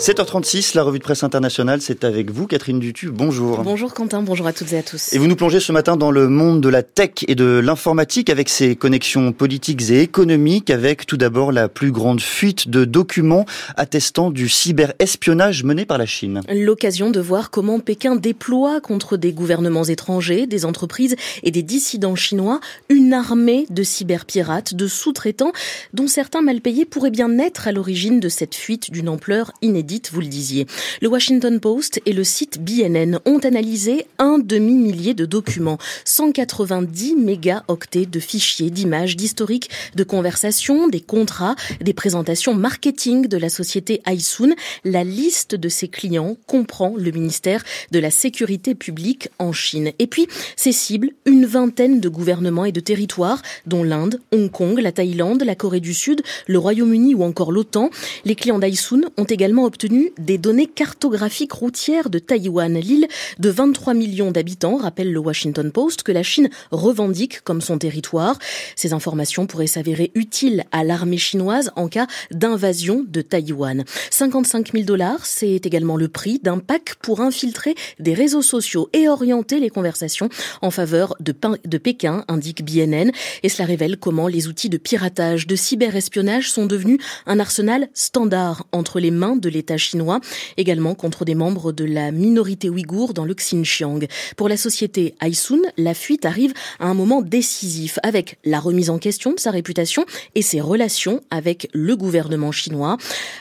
7h36, 0.00 0.74
la 0.76 0.82
revue 0.82 0.98
de 0.98 1.04
presse 1.04 1.24
internationale, 1.24 1.82
c'est 1.82 2.04
avec 2.04 2.30
vous, 2.30 2.46
Catherine 2.46 2.80
Dutu. 2.80 3.10
Bonjour. 3.10 3.62
Bonjour 3.62 3.92
Quentin, 3.92 4.22
bonjour 4.22 4.46
à 4.46 4.54
toutes 4.54 4.72
et 4.72 4.78
à 4.78 4.82
tous. 4.82 5.12
Et 5.12 5.18
vous 5.18 5.26
nous 5.26 5.36
plongez 5.36 5.60
ce 5.60 5.72
matin 5.72 5.98
dans 5.98 6.10
le 6.10 6.26
monde 6.26 6.62
de 6.62 6.70
la 6.70 6.82
tech 6.82 7.10
et 7.28 7.34
de 7.34 7.60
l'informatique 7.62 8.30
avec 8.30 8.48
ses 8.48 8.76
connexions 8.76 9.32
politiques 9.32 9.90
et 9.90 10.00
économiques, 10.00 10.70
avec 10.70 11.04
tout 11.04 11.18
d'abord 11.18 11.52
la 11.52 11.68
plus 11.68 11.92
grande 11.92 12.22
fuite 12.22 12.70
de 12.70 12.86
documents 12.86 13.44
attestant 13.76 14.30
du 14.30 14.48
cyberespionnage 14.48 15.64
mené 15.64 15.84
par 15.84 15.98
la 15.98 16.06
Chine. 16.06 16.40
L'occasion 16.50 17.10
de 17.10 17.20
voir 17.20 17.50
comment 17.50 17.78
Pékin 17.78 18.16
déploie 18.16 18.80
contre 18.80 19.18
des 19.18 19.34
gouvernements 19.34 19.84
étrangers, 19.84 20.46
des 20.46 20.64
entreprises 20.64 21.14
et 21.42 21.50
des 21.50 21.62
dissidents 21.62 22.16
chinois 22.16 22.60
une 22.88 23.12
armée 23.12 23.66
de 23.68 23.82
cyberpirates, 23.82 24.72
de 24.74 24.86
sous-traitants, 24.86 25.52
dont 25.92 26.06
certains 26.06 26.40
mal 26.40 26.62
payés 26.62 26.86
pourraient 26.86 27.10
bien 27.10 27.38
être 27.38 27.68
à 27.68 27.72
l'origine 27.72 28.18
de 28.18 28.30
cette 28.30 28.54
fuite 28.54 28.90
d'une 28.90 29.10
ampleur 29.10 29.52
inédite 29.60 29.89
vous 30.12 30.20
le 30.20 30.26
disiez. 30.26 30.66
Le 31.00 31.08
Washington 31.08 31.58
Post 31.58 32.00
et 32.06 32.12
le 32.12 32.22
site 32.22 32.62
BNN 32.62 33.18
ont 33.24 33.38
analysé 33.38 34.06
un 34.18 34.38
demi-millier 34.38 35.14
de 35.14 35.26
documents, 35.26 35.78
190 36.04 37.16
mégaoctets 37.16 38.06
de 38.06 38.20
fichiers, 38.20 38.70
d'images, 38.70 39.16
d'historiques, 39.16 39.70
de 39.96 40.04
conversations, 40.04 40.88
des 40.88 41.00
contrats, 41.00 41.56
des 41.80 41.92
présentations 41.92 42.54
marketing 42.54 43.26
de 43.26 43.36
la 43.36 43.48
société 43.48 44.00
Aisun. 44.06 44.54
La 44.84 45.02
liste 45.02 45.54
de 45.56 45.68
ses 45.68 45.88
clients 45.88 46.36
comprend 46.46 46.94
le 46.96 47.10
ministère 47.10 47.64
de 47.90 47.98
la 47.98 48.10
Sécurité 48.10 48.74
publique 48.74 49.28
en 49.38 49.52
Chine. 49.52 49.90
Et 49.98 50.06
puis, 50.06 50.28
ses 50.56 50.72
cibles, 50.72 51.10
une 51.26 51.46
vingtaine 51.46 52.00
de 52.00 52.08
gouvernements 52.08 52.64
et 52.64 52.72
de 52.72 52.80
territoires, 52.80 53.42
dont 53.66 53.82
l'Inde, 53.82 54.20
Hong 54.32 54.50
Kong, 54.50 54.78
la 54.78 54.92
Thaïlande, 54.92 55.42
la 55.42 55.54
Corée 55.56 55.80
du 55.80 55.94
Sud, 55.94 56.22
le 56.46 56.58
Royaume-Uni 56.58 57.14
ou 57.14 57.24
encore 57.24 57.50
l'OTAN. 57.50 57.90
Les 58.24 58.34
clients 58.36 58.58
d'Aisun 58.58 59.02
ont 59.16 59.24
également 59.24 59.64
obtenu 59.64 59.79
des 59.86 60.38
données 60.38 60.66
cartographiques 60.66 61.52
routières 61.52 62.10
de 62.10 62.18
Taïwan, 62.18 62.74
l'île 62.78 63.08
de 63.38 63.50
23 63.50 63.94
millions 63.94 64.30
d'habitants, 64.30 64.76
rappelle 64.76 65.12
le 65.12 65.18
Washington 65.18 65.72
Post, 65.72 66.02
que 66.02 66.12
la 66.12 66.22
Chine 66.22 66.50
revendique 66.70 67.40
comme 67.42 67.60
son 67.60 67.78
territoire. 67.78 68.38
Ces 68.76 68.92
informations 68.92 69.46
pourraient 69.46 69.66
s'avérer 69.66 70.10
utiles 70.14 70.64
à 70.72 70.84
l'armée 70.84 71.18
chinoise 71.18 71.70
en 71.76 71.88
cas 71.88 72.06
d'invasion 72.30 73.04
de 73.08 73.22
Taïwan. 73.22 73.84
55 74.10 74.72
000 74.72 74.84
dollars, 74.84 75.24
c'est 75.26 75.64
également 75.66 75.96
le 75.96 76.08
prix 76.08 76.38
d'un 76.38 76.58
pack 76.58 76.96
pour 76.96 77.20
infiltrer 77.20 77.74
des 77.98 78.14
réseaux 78.14 78.42
sociaux 78.42 78.88
et 78.92 79.08
orienter 79.08 79.60
les 79.60 79.70
conversations 79.70 80.28
en 80.62 80.70
faveur 80.70 81.14
de, 81.20 81.34
de 81.64 81.78
Pékin, 81.78 82.24
indique 82.28 82.64
BNN. 82.64 83.12
Et 83.42 83.48
cela 83.48 83.66
révèle 83.66 83.96
comment 83.96 84.28
les 84.28 84.48
outils 84.48 84.68
de 84.68 84.76
piratage, 84.78 85.46
de 85.46 85.56
cyberespionnage 85.56 86.50
sont 86.50 86.66
devenus 86.66 86.98
un 87.26 87.40
arsenal 87.40 87.88
standard 87.94 88.66
entre 88.72 89.00
les 89.00 89.10
mains 89.10 89.36
de 89.36 89.48
l'État 89.60 89.76
chinois, 89.76 90.20
également 90.56 90.94
contre 90.94 91.26
des 91.26 91.34
membres 91.34 91.70
de 91.70 91.84
la 91.84 92.12
minorité 92.12 92.70
ouïghour 92.70 93.12
dans 93.12 93.26
le 93.26 93.34
Xinjiang. 93.34 94.06
Pour 94.38 94.48
la 94.48 94.56
société 94.56 95.14
Aisun, 95.20 95.60
la 95.76 95.92
fuite 95.92 96.24
arrive 96.24 96.54
à 96.78 96.86
un 96.86 96.94
moment 96.94 97.20
décisif 97.20 97.98
avec 98.02 98.38
la 98.42 98.58
remise 98.58 98.88
en 98.88 98.98
question 98.98 99.34
de 99.34 99.38
sa 99.38 99.50
réputation 99.50 100.06
et 100.34 100.40
ses 100.40 100.62
relations 100.62 101.20
avec 101.30 101.68
le 101.74 101.94
gouvernement 101.94 102.52
chinois. 102.52 102.96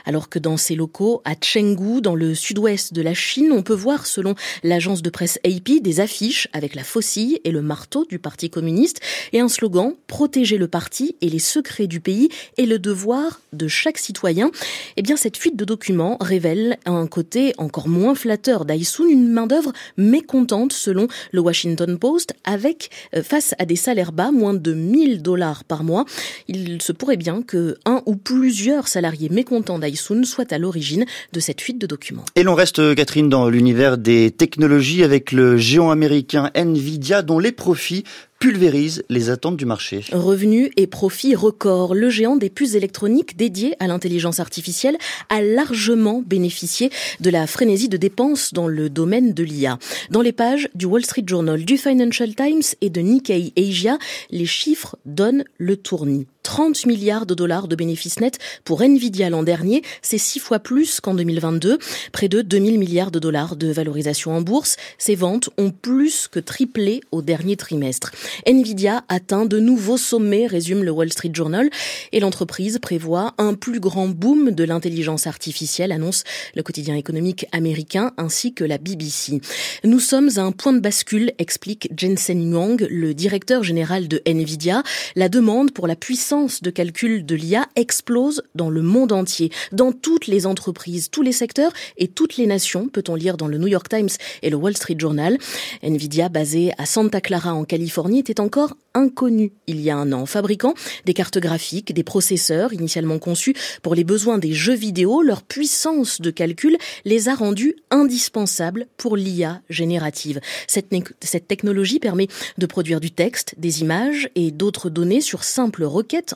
Alors 0.05 0.27
que 0.27 0.39
dans 0.39 0.57
ses 0.57 0.75
locaux 0.75 1.21
à 1.23 1.35
Chengdu, 1.41 2.01
dans 2.01 2.15
le 2.15 2.35
sud-ouest 2.35 2.91
de 2.91 3.01
la 3.01 3.13
Chine, 3.13 3.53
on 3.53 3.63
peut 3.63 3.73
voir, 3.73 4.05
selon 4.05 4.35
l'agence 4.63 5.01
de 5.01 5.09
presse 5.09 5.39
AP, 5.45 5.81
des 5.81 6.01
affiches 6.01 6.49
avec 6.51 6.75
la 6.75 6.83
faucille 6.83 7.39
et 7.45 7.51
le 7.51 7.61
marteau 7.61 8.05
du 8.09 8.19
Parti 8.19 8.49
communiste 8.49 8.99
et 9.31 9.39
un 9.39 9.47
slogan 9.47 9.93
Protéger 10.07 10.57
le 10.57 10.67
parti 10.67 11.15
et 11.21 11.29
les 11.29 11.39
secrets 11.39 11.87
du 11.87 12.01
pays 12.01 12.27
et 12.57 12.65
le 12.65 12.77
devoir 12.77 13.39
de 13.53 13.69
chaque 13.69 13.97
citoyen. 13.97 14.51
Eh 14.97 15.01
bien, 15.01 15.15
cette 15.15 15.37
fuite 15.37 15.55
de 15.55 15.65
documents 15.65 16.08
révèle 16.19 16.77
un 16.85 17.07
côté 17.07 17.53
encore 17.57 17.87
moins 17.87 18.15
flatteur 18.15 18.65
d'Aisun, 18.65 19.07
une 19.09 19.29
main-d'œuvre 19.29 19.73
mécontente 19.97 20.73
selon 20.73 21.07
le 21.31 21.39
Washington 21.39 21.97
Post, 21.97 22.33
avec 22.43 22.89
euh, 23.15 23.23
face 23.23 23.53
à 23.59 23.65
des 23.65 23.75
salaires 23.75 24.11
bas, 24.11 24.31
moins 24.31 24.53
de 24.53 24.73
1000 24.73 25.21
dollars 25.21 25.63
par 25.63 25.83
mois. 25.83 26.05
Il 26.47 26.81
se 26.81 26.91
pourrait 26.91 27.17
bien 27.17 27.41
que 27.41 27.77
un 27.85 28.01
ou 28.05 28.15
plusieurs 28.15 28.87
salariés 28.87 29.29
mécontents 29.29 29.79
d'Aisun 29.79 30.23
soient 30.23 30.51
à 30.53 30.57
l'origine 30.57 31.05
de 31.33 31.39
cette 31.39 31.61
fuite 31.61 31.79
de 31.79 31.87
documents. 31.87 32.25
Et 32.35 32.43
l'on 32.43 32.55
reste, 32.55 32.95
Catherine, 32.95 33.29
dans 33.29 33.49
l'univers 33.49 33.97
des 33.97 34.31
technologies 34.31 35.03
avec 35.03 35.31
le 35.31 35.57
géant 35.57 35.91
américain 35.91 36.51
Nvidia 36.55 37.21
dont 37.21 37.39
les 37.39 37.51
profits 37.51 38.03
pulvérise 38.39 39.03
les 39.09 39.29
attentes 39.29 39.57
du 39.57 39.65
marché. 39.65 40.05
Revenus 40.11 40.71
et 40.77 40.87
profits 40.87 41.35
records. 41.35 41.93
Le 41.93 42.09
géant 42.09 42.37
des 42.37 42.49
puces 42.49 42.73
électroniques 42.73 43.35
dédiées 43.35 43.75
à 43.79 43.87
l'intelligence 43.87 44.39
artificielle 44.39 44.97
a 45.29 45.41
largement 45.41 46.23
bénéficié 46.25 46.89
de 47.19 47.29
la 47.29 47.47
frénésie 47.47 47.89
de 47.89 47.97
dépenses 47.97 48.53
dans 48.53 48.67
le 48.67 48.89
domaine 48.89 49.33
de 49.33 49.43
l'IA. 49.43 49.77
Dans 50.09 50.21
les 50.21 50.31
pages 50.31 50.69
du 50.73 50.85
Wall 50.85 51.03
Street 51.03 51.25
Journal, 51.27 51.65
du 51.65 51.77
Financial 51.77 52.33
Times 52.33 52.61
et 52.79 52.89
de 52.89 53.01
Nikkei 53.01 53.53
Asia, 53.57 53.99
les 54.31 54.45
chiffres 54.45 54.95
donnent 55.05 55.43
le 55.57 55.75
tournis. 55.75 56.25
30 56.43 56.85
milliards 56.85 57.25
de 57.25 57.33
dollars 57.33 57.67
de 57.67 57.75
bénéfices 57.75 58.19
nets 58.19 58.39
pour 58.63 58.81
Nvidia 58.81 59.29
l'an 59.29 59.43
dernier, 59.43 59.81
c'est 60.01 60.17
six 60.17 60.39
fois 60.39 60.59
plus 60.59 61.01
qu'en 61.01 61.13
2022, 61.13 61.79
près 62.11 62.29
de 62.29 62.41
2000 62.41 62.79
milliards 62.79 63.11
de 63.11 63.19
dollars 63.19 63.55
de 63.55 63.71
valorisation 63.71 64.35
en 64.35 64.41
bourse. 64.41 64.77
Ces 64.97 65.15
ventes 65.15 65.49
ont 65.57 65.71
plus 65.71 66.27
que 66.27 66.39
triplé 66.39 67.01
au 67.11 67.21
dernier 67.21 67.55
trimestre. 67.55 68.11
Nvidia 68.47 69.03
atteint 69.09 69.45
de 69.45 69.59
nouveaux 69.59 69.97
sommets, 69.97 70.47
résume 70.47 70.83
le 70.83 70.91
Wall 70.91 71.11
Street 71.11 71.31
Journal, 71.33 71.69
et 72.11 72.19
l'entreprise 72.19 72.79
prévoit 72.79 73.33
un 73.37 73.53
plus 73.53 73.79
grand 73.79 74.07
boom 74.07 74.51
de 74.51 74.63
l'intelligence 74.63 75.27
artificielle, 75.27 75.91
annonce 75.91 76.23
le 76.55 76.63
quotidien 76.63 76.95
économique 76.95 77.45
américain 77.51 78.13
ainsi 78.17 78.53
que 78.53 78.63
la 78.63 78.77
BBC. 78.77 79.41
Nous 79.83 79.99
sommes 79.99 80.29
à 80.37 80.41
un 80.41 80.51
point 80.51 80.73
de 80.73 80.79
bascule, 80.79 81.33
explique 81.37 81.89
Jensen 81.95 82.51
Huang, 82.51 82.87
le 82.89 83.13
directeur 83.13 83.63
général 83.63 84.07
de 84.07 84.21
Nvidia. 84.25 84.83
La 85.15 85.29
demande 85.29 85.71
pour 85.71 85.87
la 85.87 85.95
puissance 85.95 86.28
de 86.29 86.69
calcul 86.69 87.25
de 87.25 87.33
l'IA 87.33 87.67
explose 87.75 88.43
dans 88.53 88.69
le 88.69 88.83
monde 88.83 89.11
entier, 89.11 89.51
dans 89.71 89.91
toutes 89.91 90.27
les 90.27 90.45
entreprises, 90.45 91.09
tous 91.09 91.23
les 91.23 91.31
secteurs 91.31 91.73
et 91.97 92.07
toutes 92.07 92.37
les 92.37 92.45
nations, 92.45 92.87
peut-on 92.87 93.15
lire 93.15 93.35
dans 93.35 93.47
le 93.47 93.57
New 93.57 93.67
York 93.67 93.89
Times 93.89 94.09
et 94.43 94.51
le 94.51 94.55
Wall 94.55 94.77
Street 94.77 94.95
Journal. 94.99 95.39
Nvidia, 95.81 96.29
basé 96.29 96.71
à 96.77 96.85
Santa 96.85 97.19
Clara 97.19 97.55
en 97.55 97.63
Californie, 97.63 98.19
était 98.19 98.39
encore 98.39 98.75
inconnu 98.93 99.53
il 99.65 99.81
y 99.81 99.89
a 99.89 99.97
un 99.97 100.11
an, 100.11 100.27
fabriquant 100.27 100.75
des 101.05 101.15
cartes 101.15 101.39
graphiques, 101.39 101.93
des 101.93 102.03
processeurs 102.03 102.73
initialement 102.73 103.17
conçus 103.17 103.55
pour 103.81 103.95
les 103.95 104.03
besoins 104.03 104.37
des 104.37 104.53
jeux 104.53 104.75
vidéo, 104.75 105.23
leur 105.23 105.41
puissance 105.41 106.21
de 106.21 106.29
calcul 106.29 106.77
les 107.05 107.27
a 107.27 107.33
rendus 107.33 107.75
indispensables 107.89 108.85
pour 108.97 109.17
l'IA 109.17 109.61
générative. 109.69 110.41
Cette, 110.67 110.93
cette 111.21 111.47
technologie 111.47 111.99
permet 111.99 112.27
de 112.59 112.65
produire 112.67 112.99
du 112.99 113.09
texte, 113.09 113.55
des 113.57 113.81
images 113.81 114.29
et 114.35 114.51
d'autres 114.51 114.91
données 114.91 115.21
sur 115.21 115.43
simples 115.43 115.85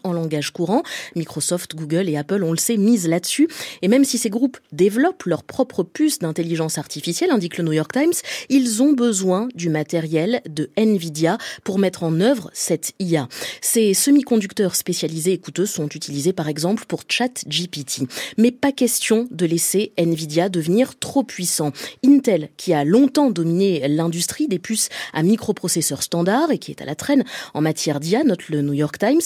en 0.04 0.14
langage 0.14 0.52
courant. 0.52 0.84
Microsoft, 1.16 1.76
Google 1.76 2.10
et 2.10 2.18
Apple, 2.18 2.44
on 2.44 2.52
le 2.52 2.58
sait, 2.58 2.78
misent 2.78 3.08
là-dessus. 3.08 3.48
Et 3.82 3.88
même 3.88 4.04
si 4.04 4.18
ces 4.18 4.30
groupes 4.30 4.58
développent 4.72 5.24
leur 5.26 5.44
propre 5.44 5.84
puce 5.84 6.20
d'intelligence 6.20 6.78
artificielle, 6.78 7.32
indique 7.32 7.58
le 7.58 7.64
New 7.64 7.74
York 7.74 7.92
Times, 7.92 8.14
ils 8.50 8.82
ont 8.82 8.94
besoin 8.94 9.48
du 9.56 9.70
matériel 9.70 10.42
de 10.50 10.70
Nvidia 10.78 11.38
pour 11.64 11.80
mettre 11.80 12.04
en 12.04 12.20
œuvre 12.20 12.50
cette 12.54 12.94
IA. 13.00 13.28
Ces 13.62 13.94
semi-conducteurs 13.94 14.76
spécialisés 14.76 15.34
et 15.34 15.38
coûteux 15.38 15.66
sont 15.66 15.88
utilisés 15.90 16.34
par 16.34 16.48
exemple 16.48 16.86
pour 16.88 17.04
ChatGPT. 17.08 18.04
Mais 18.38 18.52
pas 18.52 18.72
question 18.72 19.28
de 19.32 19.46
laisser 19.46 19.94
Nvidia 19.98 20.50
devenir 20.50 20.98
trop 20.98 21.24
puissant. 21.24 21.72
Intel, 22.06 22.50
qui 22.58 22.74
a 22.74 22.84
longtemps 22.84 23.32
dominé 23.32 23.88
l'industrie 23.88 24.48
des 24.48 24.60
puces 24.60 24.90
à 25.14 25.24
microprocesseurs 25.24 26.04
standards 26.04 26.52
et 26.52 26.58
qui 26.58 26.72
est 26.72 26.82
à 26.82 26.86
la 26.86 26.96
traîne 26.96 27.24
en 27.54 27.62
matière 27.62 28.00
d'IA, 28.00 28.24
note 28.24 28.50
le 28.50 28.62
New 28.62 28.74
York 28.74 28.98
Times, 28.98 29.22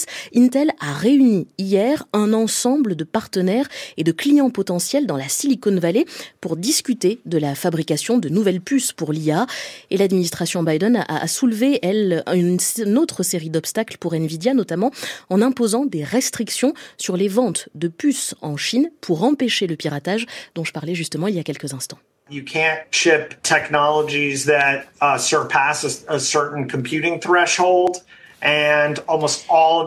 Intel 0.48 0.72
a 0.80 0.94
réuni 0.94 1.46
hier 1.58 2.06
un 2.14 2.32
ensemble 2.32 2.96
de 2.96 3.04
partenaires 3.04 3.68
et 3.98 4.02
de 4.02 4.12
clients 4.12 4.48
potentiels 4.48 5.06
dans 5.06 5.18
la 5.18 5.28
Silicon 5.28 5.78
Valley 5.78 6.06
pour 6.40 6.56
discuter 6.56 7.20
de 7.26 7.36
la 7.36 7.54
fabrication 7.54 8.16
de 8.16 8.30
nouvelles 8.30 8.62
puces 8.62 8.92
pour 8.92 9.12
l'IA. 9.12 9.46
Et 9.90 9.98
l'administration 9.98 10.62
Biden 10.62 11.04
a, 11.06 11.28
soulevé, 11.28 11.80
elle, 11.82 12.24
une, 12.32 12.58
autre 12.96 13.22
série 13.22 13.50
d'obstacles 13.50 13.98
pour 13.98 14.14
Nvidia, 14.14 14.54
notamment 14.54 14.90
en 15.28 15.42
imposant 15.42 15.84
des 15.84 16.02
restrictions 16.02 16.72
sur 16.96 17.18
les 17.18 17.28
ventes 17.28 17.68
de 17.74 17.88
puces 17.88 18.34
en 18.40 18.56
Chine 18.56 18.90
pour 19.02 19.24
empêcher 19.24 19.66
le 19.66 19.76
piratage 19.76 20.24
dont 20.54 20.64
je 20.64 20.72
parlais 20.72 20.94
justement 20.94 21.26
il 21.26 21.34
y 21.34 21.40
a 21.40 21.44
quelques 21.44 21.74
instants. 21.74 21.98
You 22.30 22.42
can't 22.42 22.80
ship 22.90 23.42
technologies 23.42 24.46
that 24.46 24.86
uh, 25.02 25.18
surpass 25.18 26.06
a 26.08 26.18
certain 26.18 26.66
computing 26.66 27.20
threshold. 27.20 28.02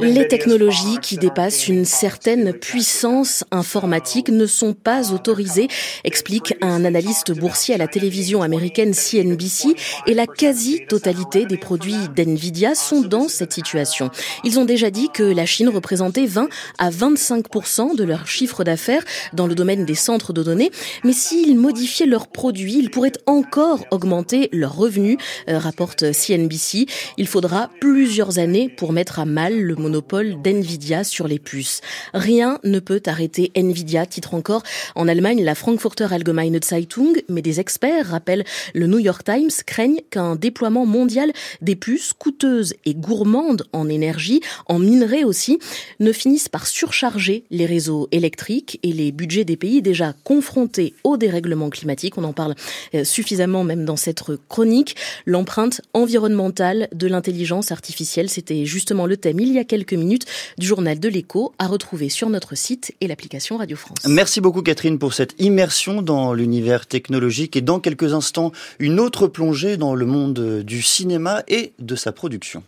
Les 0.01 0.27
technologies 0.27 0.99
qui 1.01 1.17
dépassent 1.17 1.69
une 1.69 1.85
certaine 1.85 2.51
puissance 2.51 3.45
informatique 3.49 4.27
ne 4.27 4.45
sont 4.45 4.73
pas 4.73 5.13
autorisées, 5.13 5.69
explique 6.03 6.55
un 6.61 6.83
analyste 6.83 7.31
boursier 7.31 7.75
à 7.75 7.77
la 7.77 7.87
télévision 7.87 8.41
américaine 8.41 8.93
CNBC, 8.93 9.75
et 10.05 10.13
la 10.13 10.27
quasi-totalité 10.27 11.45
des 11.45 11.55
produits 11.55 12.09
d'NVIDIA 12.13 12.75
sont 12.75 13.01
dans 13.01 13.29
cette 13.29 13.53
situation. 13.53 14.09
Ils 14.43 14.59
ont 14.59 14.65
déjà 14.65 14.91
dit 14.91 15.09
que 15.13 15.23
la 15.23 15.45
Chine 15.45 15.69
représentait 15.69 16.25
20 16.25 16.49
à 16.77 16.89
25 16.89 17.95
de 17.95 18.03
leur 18.03 18.27
chiffre 18.27 18.65
d'affaires 18.65 19.03
dans 19.31 19.47
le 19.47 19.55
domaine 19.55 19.85
des 19.85 19.95
centres 19.95 20.33
de 20.33 20.43
données, 20.43 20.71
mais 21.05 21.13
s'ils 21.13 21.57
modifiaient 21.57 22.05
leurs 22.05 22.27
produits, 22.27 22.77
ils 22.77 22.91
pourraient 22.91 23.11
encore 23.27 23.85
augmenter 23.91 24.49
leurs 24.51 24.75
revenus, 24.75 25.17
euh, 25.47 25.57
rapporte 25.57 26.11
CNBC. 26.11 26.85
Il 27.17 27.27
faudra 27.27 27.69
plusieurs 27.79 28.39
années 28.39 28.40
pour 28.75 28.91
mettre 28.91 29.19
à 29.19 29.25
mal 29.25 29.61
le 29.61 29.75
monopole 29.75 30.41
d'NVIDIA 30.41 31.03
sur 31.03 31.27
les 31.27 31.37
puces. 31.37 31.81
Rien 32.15 32.59
ne 32.63 32.79
peut 32.79 33.01
arrêter 33.05 33.51
NVIDIA, 33.55 34.07
titre 34.07 34.33
encore 34.33 34.63
en 34.95 35.07
Allemagne 35.07 35.43
la 35.43 35.53
Frankfurter 35.53 36.07
Allgemeine 36.11 36.59
Zeitung, 36.63 37.21
mais 37.29 37.43
des 37.43 37.59
experts, 37.59 38.07
rappellent 38.07 38.43
le 38.73 38.87
New 38.87 38.97
York 38.97 39.23
Times, 39.23 39.51
craignent 39.67 40.01
qu'un 40.09 40.35
déploiement 40.35 40.87
mondial 40.87 41.31
des 41.61 41.75
puces 41.75 42.13
coûteuses 42.13 42.73
et 42.85 42.95
gourmandes 42.95 43.67
en 43.73 43.87
énergie, 43.87 44.41
en 44.65 44.79
minerais 44.79 45.23
aussi, 45.23 45.59
ne 45.99 46.11
finisse 46.11 46.49
par 46.49 46.65
surcharger 46.65 47.43
les 47.51 47.67
réseaux 47.67 48.07
électriques 48.11 48.79
et 48.81 48.91
les 48.91 49.11
budgets 49.11 49.45
des 49.45 49.57
pays 49.57 49.83
déjà 49.83 50.15
confrontés 50.23 50.95
au 51.03 51.17
dérèglement 51.17 51.69
climatique. 51.69 52.17
On 52.17 52.23
en 52.23 52.33
parle 52.33 52.55
euh, 52.95 53.03
suffisamment 53.03 53.63
même 53.63 53.85
dans 53.85 53.97
cette 53.97 54.23
chronique. 54.49 54.95
L'empreinte 55.27 55.81
environnementale 55.93 56.87
de 56.91 57.05
l'intelligence 57.05 57.71
artificielle, 57.71 58.30
c'était 58.31 58.65
justement 58.65 59.05
le 59.05 59.17
thème 59.17 59.39
il 59.39 59.51
y 59.51 59.59
a 59.59 59.63
quelques 59.63 59.93
minutes 59.93 60.25
du 60.57 60.65
journal 60.65 60.99
de 60.99 61.09
l'écho 61.09 61.53
à 61.59 61.67
retrouver 61.67 62.09
sur 62.09 62.29
notre 62.29 62.55
site 62.55 62.93
et 63.01 63.07
l'application 63.07 63.57
Radio 63.57 63.77
France. 63.77 63.97
Merci 64.07 64.41
beaucoup 64.41 64.61
Catherine 64.61 64.99
pour 64.99 65.13
cette 65.13 65.35
immersion 65.39 66.01
dans 66.01 66.33
l'univers 66.33 66.87
technologique 66.87 67.55
et 67.55 67.61
dans 67.61 67.79
quelques 67.79 68.13
instants 68.13 68.51
une 68.79 68.99
autre 68.99 69.27
plongée 69.27 69.77
dans 69.77 69.95
le 69.95 70.05
monde 70.05 70.63
du 70.63 70.81
cinéma 70.81 71.43
et 71.47 71.73
de 71.79 71.95
sa 71.95 72.11
production. 72.11 72.63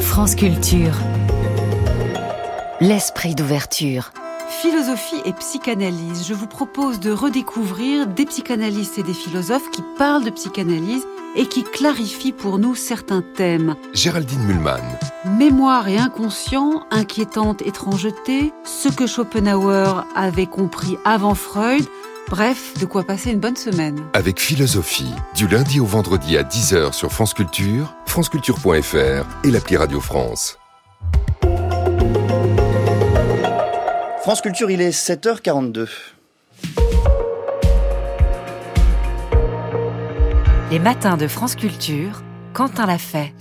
France 0.00 0.34
Culture. 0.34 0.94
L'esprit 2.80 3.34
d'ouverture. 3.34 4.12
Philosophie 4.62 5.20
et 5.24 5.32
psychanalyse. 5.32 6.26
Je 6.26 6.34
vous 6.34 6.46
propose 6.46 7.00
de 7.00 7.10
redécouvrir 7.10 8.06
des 8.06 8.24
psychanalystes 8.24 8.98
et 8.98 9.02
des 9.02 9.12
philosophes 9.12 9.70
qui 9.70 9.82
parlent 9.98 10.24
de 10.24 10.30
psychanalyse 10.30 11.04
et 11.36 11.46
qui 11.46 11.62
clarifient 11.62 12.32
pour 12.32 12.58
nous 12.58 12.74
certains 12.74 13.22
thèmes. 13.22 13.76
Géraldine 13.92 14.42
Mühlmann. 14.42 14.82
Mémoire 15.38 15.88
et 15.88 15.98
inconscient, 15.98 16.84
inquiétante 16.90 17.62
étrangeté, 17.62 18.52
ce 18.64 18.88
que 18.88 19.06
Schopenhauer 19.06 20.04
avait 20.14 20.46
compris 20.46 20.96
avant 21.04 21.34
Freud, 21.34 21.84
Bref, 22.28 22.74
de 22.80 22.86
quoi 22.86 23.04
passer 23.04 23.30
une 23.30 23.38
bonne 23.38 23.54
semaine. 23.54 24.02
Avec 24.12 24.40
philosophie, 24.40 25.14
du 25.36 25.46
lundi 25.46 25.78
au 25.78 25.84
vendredi 25.84 26.36
à 26.36 26.42
10h 26.42 26.92
sur 26.92 27.12
France 27.12 27.34
Culture, 27.34 27.94
franceculture.fr 28.06 29.44
et 29.44 29.50
l'appli 29.52 29.76
Radio 29.76 30.00
France. 30.00 30.58
France 34.22 34.40
Culture, 34.40 34.72
il 34.72 34.80
est 34.80 34.90
7h42. 34.90 35.86
Les 40.68 40.80
matins 40.80 41.16
de 41.16 41.28
France 41.28 41.54
Culture, 41.54 42.22
Quentin 42.52 42.86
l'a 42.86 42.98
fait. 42.98 43.32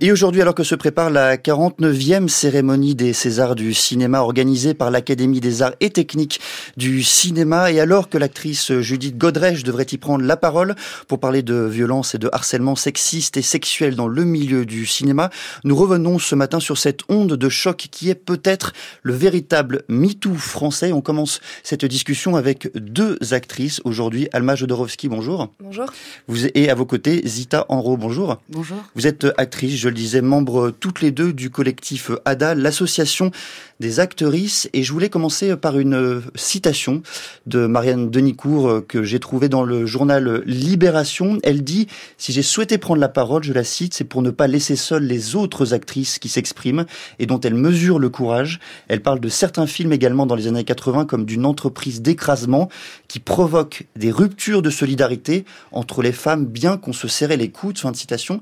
Et 0.00 0.10
aujourd'hui, 0.10 0.42
alors 0.42 0.54
que 0.54 0.64
se 0.64 0.74
prépare 0.74 1.08
la 1.08 1.36
49e 1.36 2.26
cérémonie 2.26 2.96
des 2.96 3.12
Césars 3.12 3.54
du 3.54 3.72
cinéma 3.72 4.20
organisée 4.20 4.74
par 4.74 4.90
l'Académie 4.90 5.40
des 5.40 5.62
arts 5.62 5.74
et 5.80 5.90
techniques 5.90 6.40
du 6.76 7.04
cinéma, 7.04 7.70
et 7.70 7.78
alors 7.78 8.08
que 8.08 8.18
l'actrice 8.18 8.72
Judith 8.80 9.16
Godrèche 9.16 9.62
devrait 9.62 9.86
y 9.92 9.96
prendre 9.96 10.24
la 10.24 10.36
parole 10.36 10.74
pour 11.06 11.20
parler 11.20 11.42
de 11.42 11.54
violence 11.54 12.14
et 12.14 12.18
de 12.18 12.28
harcèlement 12.32 12.74
sexiste 12.74 13.36
et 13.36 13.42
sexuel 13.42 13.94
dans 13.94 14.08
le 14.08 14.24
milieu 14.24 14.66
du 14.66 14.84
cinéma, 14.84 15.30
nous 15.62 15.76
revenons 15.76 16.18
ce 16.18 16.34
matin 16.34 16.58
sur 16.58 16.76
cette 16.76 17.02
onde 17.08 17.34
de 17.34 17.48
choc 17.48 17.86
qui 17.90 18.10
est 18.10 18.14
peut-être 18.16 18.72
le 19.02 19.14
véritable 19.14 19.84
MeToo 19.88 20.34
français. 20.34 20.92
On 20.92 21.02
commence 21.02 21.40
cette 21.62 21.84
discussion 21.84 22.34
avec 22.34 22.68
deux 22.74 23.16
actrices 23.30 23.80
aujourd'hui. 23.84 24.28
Alma 24.32 24.56
Jodorowsky, 24.56 25.08
bonjour. 25.08 25.52
Bonjour. 25.60 25.86
Vous 26.26 26.46
êtes 26.46 26.68
à 26.68 26.74
vos 26.74 26.86
côtés 26.86 27.22
Zita 27.24 27.64
Enro, 27.68 27.96
bonjour. 27.96 28.40
Bonjour. 28.48 28.78
Vous 28.96 29.06
êtes 29.06 29.26
actrice, 29.36 29.76
je 29.76 29.93
le 29.94 30.00
disais, 30.00 30.20
membres 30.22 30.70
toutes 30.70 31.00
les 31.00 31.12
deux 31.12 31.32
du 31.32 31.50
collectif 31.50 32.10
ADA, 32.24 32.56
l'association 32.56 33.30
des 33.78 34.00
actrices. 34.00 34.68
Et 34.72 34.82
je 34.82 34.92
voulais 34.92 35.08
commencer 35.08 35.54
par 35.56 35.78
une 35.78 36.20
citation 36.34 37.02
de 37.46 37.66
Marianne 37.66 38.10
Denicourt 38.10 38.68
euh, 38.68 38.80
que 38.80 39.04
j'ai 39.04 39.20
trouvée 39.20 39.48
dans 39.48 39.62
le 39.62 39.86
journal 39.86 40.42
Libération. 40.46 41.38
Elle 41.42 41.62
dit, 41.62 41.86
si 42.18 42.32
j'ai 42.32 42.42
souhaité 42.42 42.78
prendre 42.78 43.00
la 43.00 43.08
parole, 43.08 43.44
je 43.44 43.52
la 43.52 43.62
cite, 43.62 43.94
c'est 43.94 44.04
pour 44.04 44.22
ne 44.22 44.30
pas 44.30 44.48
laisser 44.48 44.74
seules 44.74 45.04
les 45.04 45.36
autres 45.36 45.74
actrices 45.74 46.18
qui 46.18 46.28
s'expriment 46.28 46.86
et 47.18 47.26
dont 47.26 47.40
elle 47.40 47.54
mesure 47.54 47.98
le 47.98 48.08
courage. 48.08 48.58
Elle 48.88 49.00
parle 49.00 49.20
de 49.20 49.28
certains 49.28 49.66
films 49.66 49.92
également 49.92 50.26
dans 50.26 50.34
les 50.34 50.48
années 50.48 50.64
80 50.64 51.04
comme 51.04 51.24
d'une 51.24 51.46
entreprise 51.46 52.02
d'écrasement 52.02 52.68
qui 53.06 53.20
provoque 53.20 53.84
des 53.94 54.10
ruptures 54.10 54.62
de 54.62 54.70
solidarité 54.70 55.44
entre 55.70 56.02
les 56.02 56.12
femmes 56.12 56.46
bien 56.46 56.78
qu'on 56.78 56.92
se 56.92 57.06
serrait 57.06 57.36
les 57.36 57.50
coudes. 57.50 57.78
Fin 57.78 57.92
de 57.92 57.96
citation. 57.96 58.40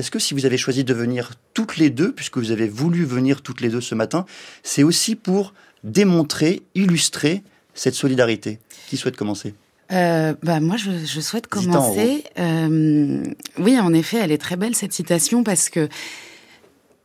Est-ce 0.00 0.10
que 0.10 0.18
si 0.18 0.32
vous 0.32 0.46
avez 0.46 0.56
choisi 0.56 0.82
de 0.82 0.94
venir 0.94 1.32
toutes 1.52 1.76
les 1.76 1.90
deux, 1.90 2.12
puisque 2.12 2.38
vous 2.38 2.52
avez 2.52 2.68
voulu 2.68 3.04
venir 3.04 3.42
toutes 3.42 3.60
les 3.60 3.68
deux 3.68 3.82
ce 3.82 3.94
matin, 3.94 4.24
c'est 4.62 4.82
aussi 4.82 5.14
pour 5.14 5.52
démontrer, 5.84 6.62
illustrer 6.74 7.42
cette 7.74 7.94
solidarité? 7.94 8.60
Qui 8.88 8.96
souhaite 8.96 9.18
commencer? 9.18 9.52
Euh, 9.92 10.32
bah 10.42 10.58
moi 10.58 10.78
je, 10.78 10.90
je 11.04 11.20
souhaite 11.20 11.48
commencer. 11.48 12.24
Euh, 12.38 13.22
oui, 13.58 13.78
en 13.78 13.92
effet, 13.92 14.16
elle 14.22 14.32
est 14.32 14.38
très 14.38 14.56
belle 14.56 14.74
cette 14.74 14.94
citation 14.94 15.44
parce 15.44 15.68
que 15.68 15.90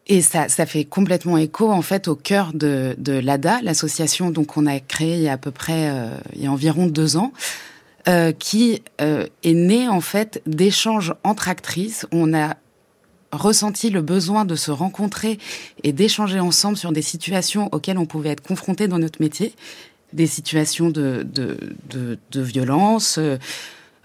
et 0.07 0.21
ça, 0.21 0.47
ça 0.47 0.65
fait 0.65 0.85
complètement 0.85 1.37
écho 1.37 1.69
en 1.69 1.81
fait 1.81 2.07
au 2.07 2.15
cœur 2.15 2.53
de, 2.53 2.95
de 2.97 3.11
l'ADA, 3.11 3.59
l'association 3.61 4.31
donc 4.31 4.55
on 4.55 4.67
a 4.67 4.79
créée 4.79 5.15
il 5.15 5.23
y 5.23 5.27
a 5.27 5.33
à 5.33 5.37
peu 5.37 5.51
près 5.51 5.89
euh, 5.89 6.15
il 6.33 6.43
y 6.43 6.47
a 6.47 6.51
environ 6.51 6.87
deux 6.87 7.17
ans. 7.17 7.33
Qui 8.37 8.83
est 8.99 9.53
née 9.53 9.87
en 9.87 9.99
fait 9.99 10.39
d'échanges 10.45 11.15
entre 11.23 11.49
actrices. 11.49 12.05
On 12.11 12.35
a 12.35 12.55
ressenti 13.35 13.89
le 13.89 14.01
besoin 14.01 14.45
de 14.45 14.55
se 14.55 14.71
rencontrer 14.71 15.37
et 15.83 15.93
d'échanger 15.93 16.39
ensemble 16.39 16.77
sur 16.77 16.91
des 16.91 17.01
situations 17.01 17.69
auxquelles 17.71 17.97
on 17.97 18.05
pouvait 18.05 18.29
être 18.29 18.41
confronté 18.43 18.87
dans 18.87 18.99
notre 18.99 19.21
métier, 19.21 19.53
des 20.13 20.27
situations 20.27 20.89
de, 20.89 21.25
de, 21.31 21.57
de, 21.89 22.41
violence, 22.41 23.17
euh, 23.17 23.37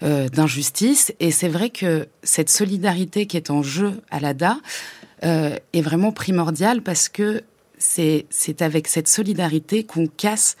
euh 0.03 0.27
d'injustice. 0.29 1.13
Et 1.19 1.31
c'est 1.31 1.47
vrai 1.47 1.69
que 1.69 2.07
cette 2.23 2.49
solidarité 2.49 3.25
qui 3.25 3.37
est 3.37 3.49
en 3.49 3.63
jeu 3.63 4.01
à 4.09 4.19
l'ADA 4.19 4.57
euh, 5.23 5.55
est 5.73 5.81
vraiment 5.81 6.11
primordiale 6.11 6.81
parce 6.81 7.07
que 7.09 7.43
c'est 7.77 8.61
avec 8.61 8.87
cette 8.87 9.07
solidarité 9.07 9.83
qu'on 9.83 10.07
casse... 10.07 10.55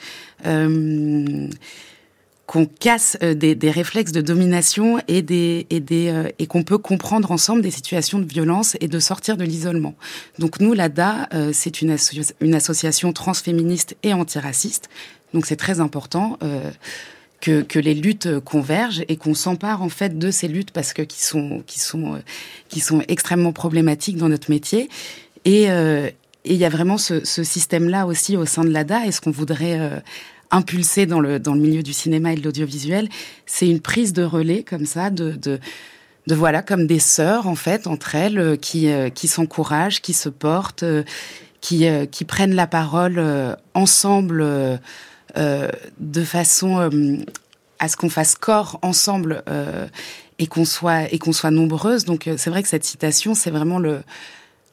qu'on 2.51 2.65
casse 2.65 3.17
euh, 3.23 3.33
des, 3.33 3.55
des, 3.55 3.71
réflexes 3.71 4.11
de 4.11 4.19
domination 4.19 4.99
et, 5.07 5.21
des, 5.21 5.67
et, 5.69 5.79
des, 5.79 6.09
euh, 6.09 6.27
et 6.37 6.47
qu'on 6.47 6.63
peut 6.63 6.77
comprendre 6.77 7.31
ensemble 7.31 7.61
des 7.61 7.71
situations 7.71 8.19
de 8.19 8.25
violence 8.25 8.75
et 8.81 8.89
de 8.89 8.99
sortir 8.99 9.37
de 9.37 9.45
l'isolement. 9.45 9.95
Donc 10.37 10.59
nous, 10.59 10.73
l'ADA, 10.73 11.29
euh, 11.33 11.51
c'est 11.53 11.81
une, 11.81 11.95
une 12.41 12.53
association 12.53 13.13
transféministe 13.13 13.95
et 14.03 14.11
antiraciste. 14.11 14.89
Donc 15.33 15.45
c'est 15.45 15.55
très 15.55 15.79
important. 15.79 16.37
Que, 17.39 17.61
que, 17.61 17.79
les 17.79 17.93
luttes 17.93 18.39
convergent 18.41 19.03
et 19.07 19.15
qu'on 19.15 19.33
s'empare 19.33 19.81
en 19.81 19.89
fait 19.89 20.19
de 20.19 20.29
ces 20.29 20.49
luttes 20.49 20.71
parce 20.71 20.93
que 20.93 21.01
qui 21.01 21.23
sont 21.23 21.63
qui 21.65 21.79
sont 21.79 22.21
qui 22.67 22.81
sont 22.81 23.01
extrêmement 23.07 23.51
problématiques 23.51 24.17
dans 24.17 24.29
notre 24.29 24.51
métier 24.51 24.89
et 25.45 25.63
il 25.63 26.55
y 26.55 26.65
a 26.65 26.69
vraiment 26.69 26.99
ce, 26.99 27.25
ce 27.25 27.43
système-là 27.43 28.05
aussi 28.05 28.37
au 28.37 28.45
sein 28.45 28.63
de 28.63 28.69
l'ADA. 28.69 29.07
Est-ce 29.07 29.21
qu'on 29.21 29.31
voudrait 29.31 30.03
impulsé 30.51 31.05
dans 31.05 31.19
le, 31.19 31.39
dans 31.39 31.53
le 31.53 31.61
milieu 31.61 31.83
du 31.83 31.93
cinéma 31.93 32.33
et 32.33 32.35
de 32.35 32.43
l'audiovisuel, 32.43 33.09
c'est 33.45 33.67
une 33.67 33.79
prise 33.79 34.13
de 34.13 34.23
relais 34.23 34.63
comme 34.63 34.85
ça, 34.85 35.09
de, 35.09 35.31
de, 35.31 35.59
voilà, 36.35 36.61
comme 36.61 36.87
des 36.87 36.99
sœurs 36.99 37.47
en 37.47 37.55
fait, 37.55 37.87
entre 37.87 38.15
elles, 38.15 38.39
euh, 38.39 38.55
qui, 38.55 38.89
euh, 38.89 39.09
qui 39.09 39.27
s'encouragent, 39.27 40.01
qui 40.01 40.13
se 40.13 40.29
portent, 40.29 40.83
euh, 40.83 41.03
qui, 41.61 41.85
qui 42.09 42.25
prennent 42.25 42.55
la 42.55 42.65
parole 42.65 43.23
ensemble 43.75 44.43
de 45.35 46.23
façon 46.23 46.89
à 47.77 47.87
ce 47.87 47.95
qu'on 47.95 48.09
fasse 48.09 48.33
corps 48.33 48.79
ensemble 48.81 49.43
et 50.39 50.47
qu'on 50.47 50.65
soit, 50.65 51.13
et 51.13 51.19
qu'on 51.19 51.33
soit 51.33 51.51
nombreuses. 51.51 52.05
Donc 52.05 52.27
c'est 52.37 52.49
vrai 52.49 52.63
que 52.63 52.67
cette 52.67 52.83
citation, 52.83 53.35
c'est 53.35 53.51
vraiment 53.51 53.77
le 53.77 54.01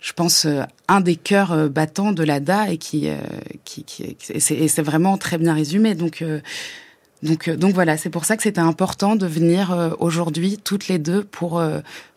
je 0.00 0.12
pense, 0.12 0.44
euh, 0.44 0.62
un 0.86 1.00
des 1.00 1.16
cœurs 1.16 1.52
euh, 1.52 1.68
battants 1.68 2.12
de 2.12 2.22
l'ADA 2.22 2.70
et 2.70 2.78
qui, 2.78 3.08
euh, 3.08 3.16
qui, 3.64 3.84
qui 3.84 4.16
et 4.30 4.68
c'est 4.68 4.82
vraiment 4.82 5.18
très 5.18 5.38
bien 5.38 5.54
résumé. 5.54 5.94
Donc, 5.94 6.24
donc, 7.22 7.50
donc 7.50 7.74
voilà, 7.74 7.96
c'est 7.96 8.10
pour 8.10 8.24
ça 8.24 8.36
que 8.36 8.42
c'était 8.42 8.60
important 8.60 9.16
de 9.16 9.26
venir 9.26 9.96
aujourd'hui 9.98 10.58
toutes 10.62 10.88
les 10.88 10.98
deux 10.98 11.24
pour 11.24 11.60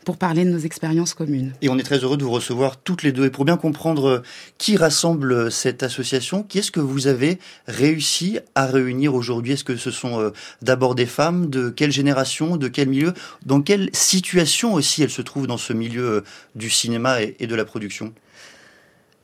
pour 0.06 0.18
parler 0.18 0.46
de 0.46 0.50
nos 0.50 0.60
expériences 0.60 1.14
communes. 1.14 1.54
Et 1.62 1.70
on 1.70 1.78
est 1.78 1.84
très 1.84 2.00
heureux 2.00 2.18
de 2.18 2.24
vous 2.24 2.32
recevoir 2.32 2.78
toutes 2.78 3.04
les 3.04 3.12
deux. 3.12 3.26
Et 3.26 3.30
pour 3.30 3.46
bien 3.46 3.58
comprendre 3.58 4.08
euh, 4.08 4.24
qui 4.58 4.78
rassemble 4.78 5.32
euh, 5.32 5.50
cette 5.50 5.84
association, 5.84 6.44
qui 6.44 6.60
est-ce 6.60 6.72
que 6.72 6.80
vous 6.80 7.08
avez 7.08 7.40
réussi 7.68 8.40
à 8.56 8.66
réunir 8.66 9.14
aujourd'hui? 9.14 9.54
Est-ce 9.54 9.64
que 9.64 9.76
ce 9.76 9.92
sont 9.92 10.20
euh, 10.20 10.32
d'abord 10.62 10.96
des 10.96 11.06
femmes? 11.06 11.50
De 11.50 11.70
quelle 11.70 11.92
génération? 11.92 12.58
De 12.58 12.68
quel 12.68 12.90
milieu? 12.90 13.14
Dans 13.46 13.62
quelle 13.62 13.90
situation 13.94 14.74
aussi 14.74 15.04
elles 15.04 15.10
se 15.10 15.22
trouvent 15.22 15.48
dans 15.48 15.58
ce 15.58 15.74
milieu 15.74 16.24
du 16.56 16.70
cinéma 16.70 17.22
et 17.22 17.48
de 17.48 17.56
la 17.56 17.66
production? 17.66 18.14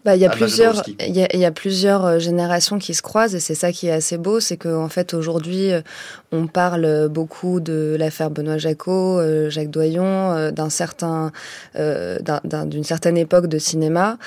Bah, 0.06 0.16
il 0.16 0.22
y 0.22 0.26
a 0.26 0.30
plusieurs, 0.30 0.84
il 1.06 1.16
y 1.16 1.24
a, 1.24 1.36
y 1.36 1.44
a, 1.44 1.52
plusieurs 1.52 2.06
euh, 2.06 2.20
générations 2.20 2.78
qui 2.78 2.94
se 2.94 3.02
croisent 3.02 3.36
et 3.36 3.40
c'est 3.40 3.56
ça 3.56 3.72
qui 3.72 3.88
est 3.88 3.92
assez 3.92 4.18
beau, 4.18 4.40
c'est 4.40 4.56
qu'en 4.56 4.90
fait 4.90 5.14
aujourd'hui 5.14 5.74
euh, 5.74 5.82
on 6.32 6.48
parle 6.48 7.10
beaucoup 7.10 7.60
de 7.60 7.96
l'affaire 7.98 8.30
Benoît 8.30 8.58
Jacot, 8.58 9.20
euh, 9.20 9.50
Jacques 9.50 9.70
Doyon, 9.72 10.52
d'un 10.52 10.70
certain, 10.70 11.32
d'une 11.76 12.84
certaine 12.84 13.18
époque 13.18 13.48
de 13.48 13.58
cinéma, 13.58 14.18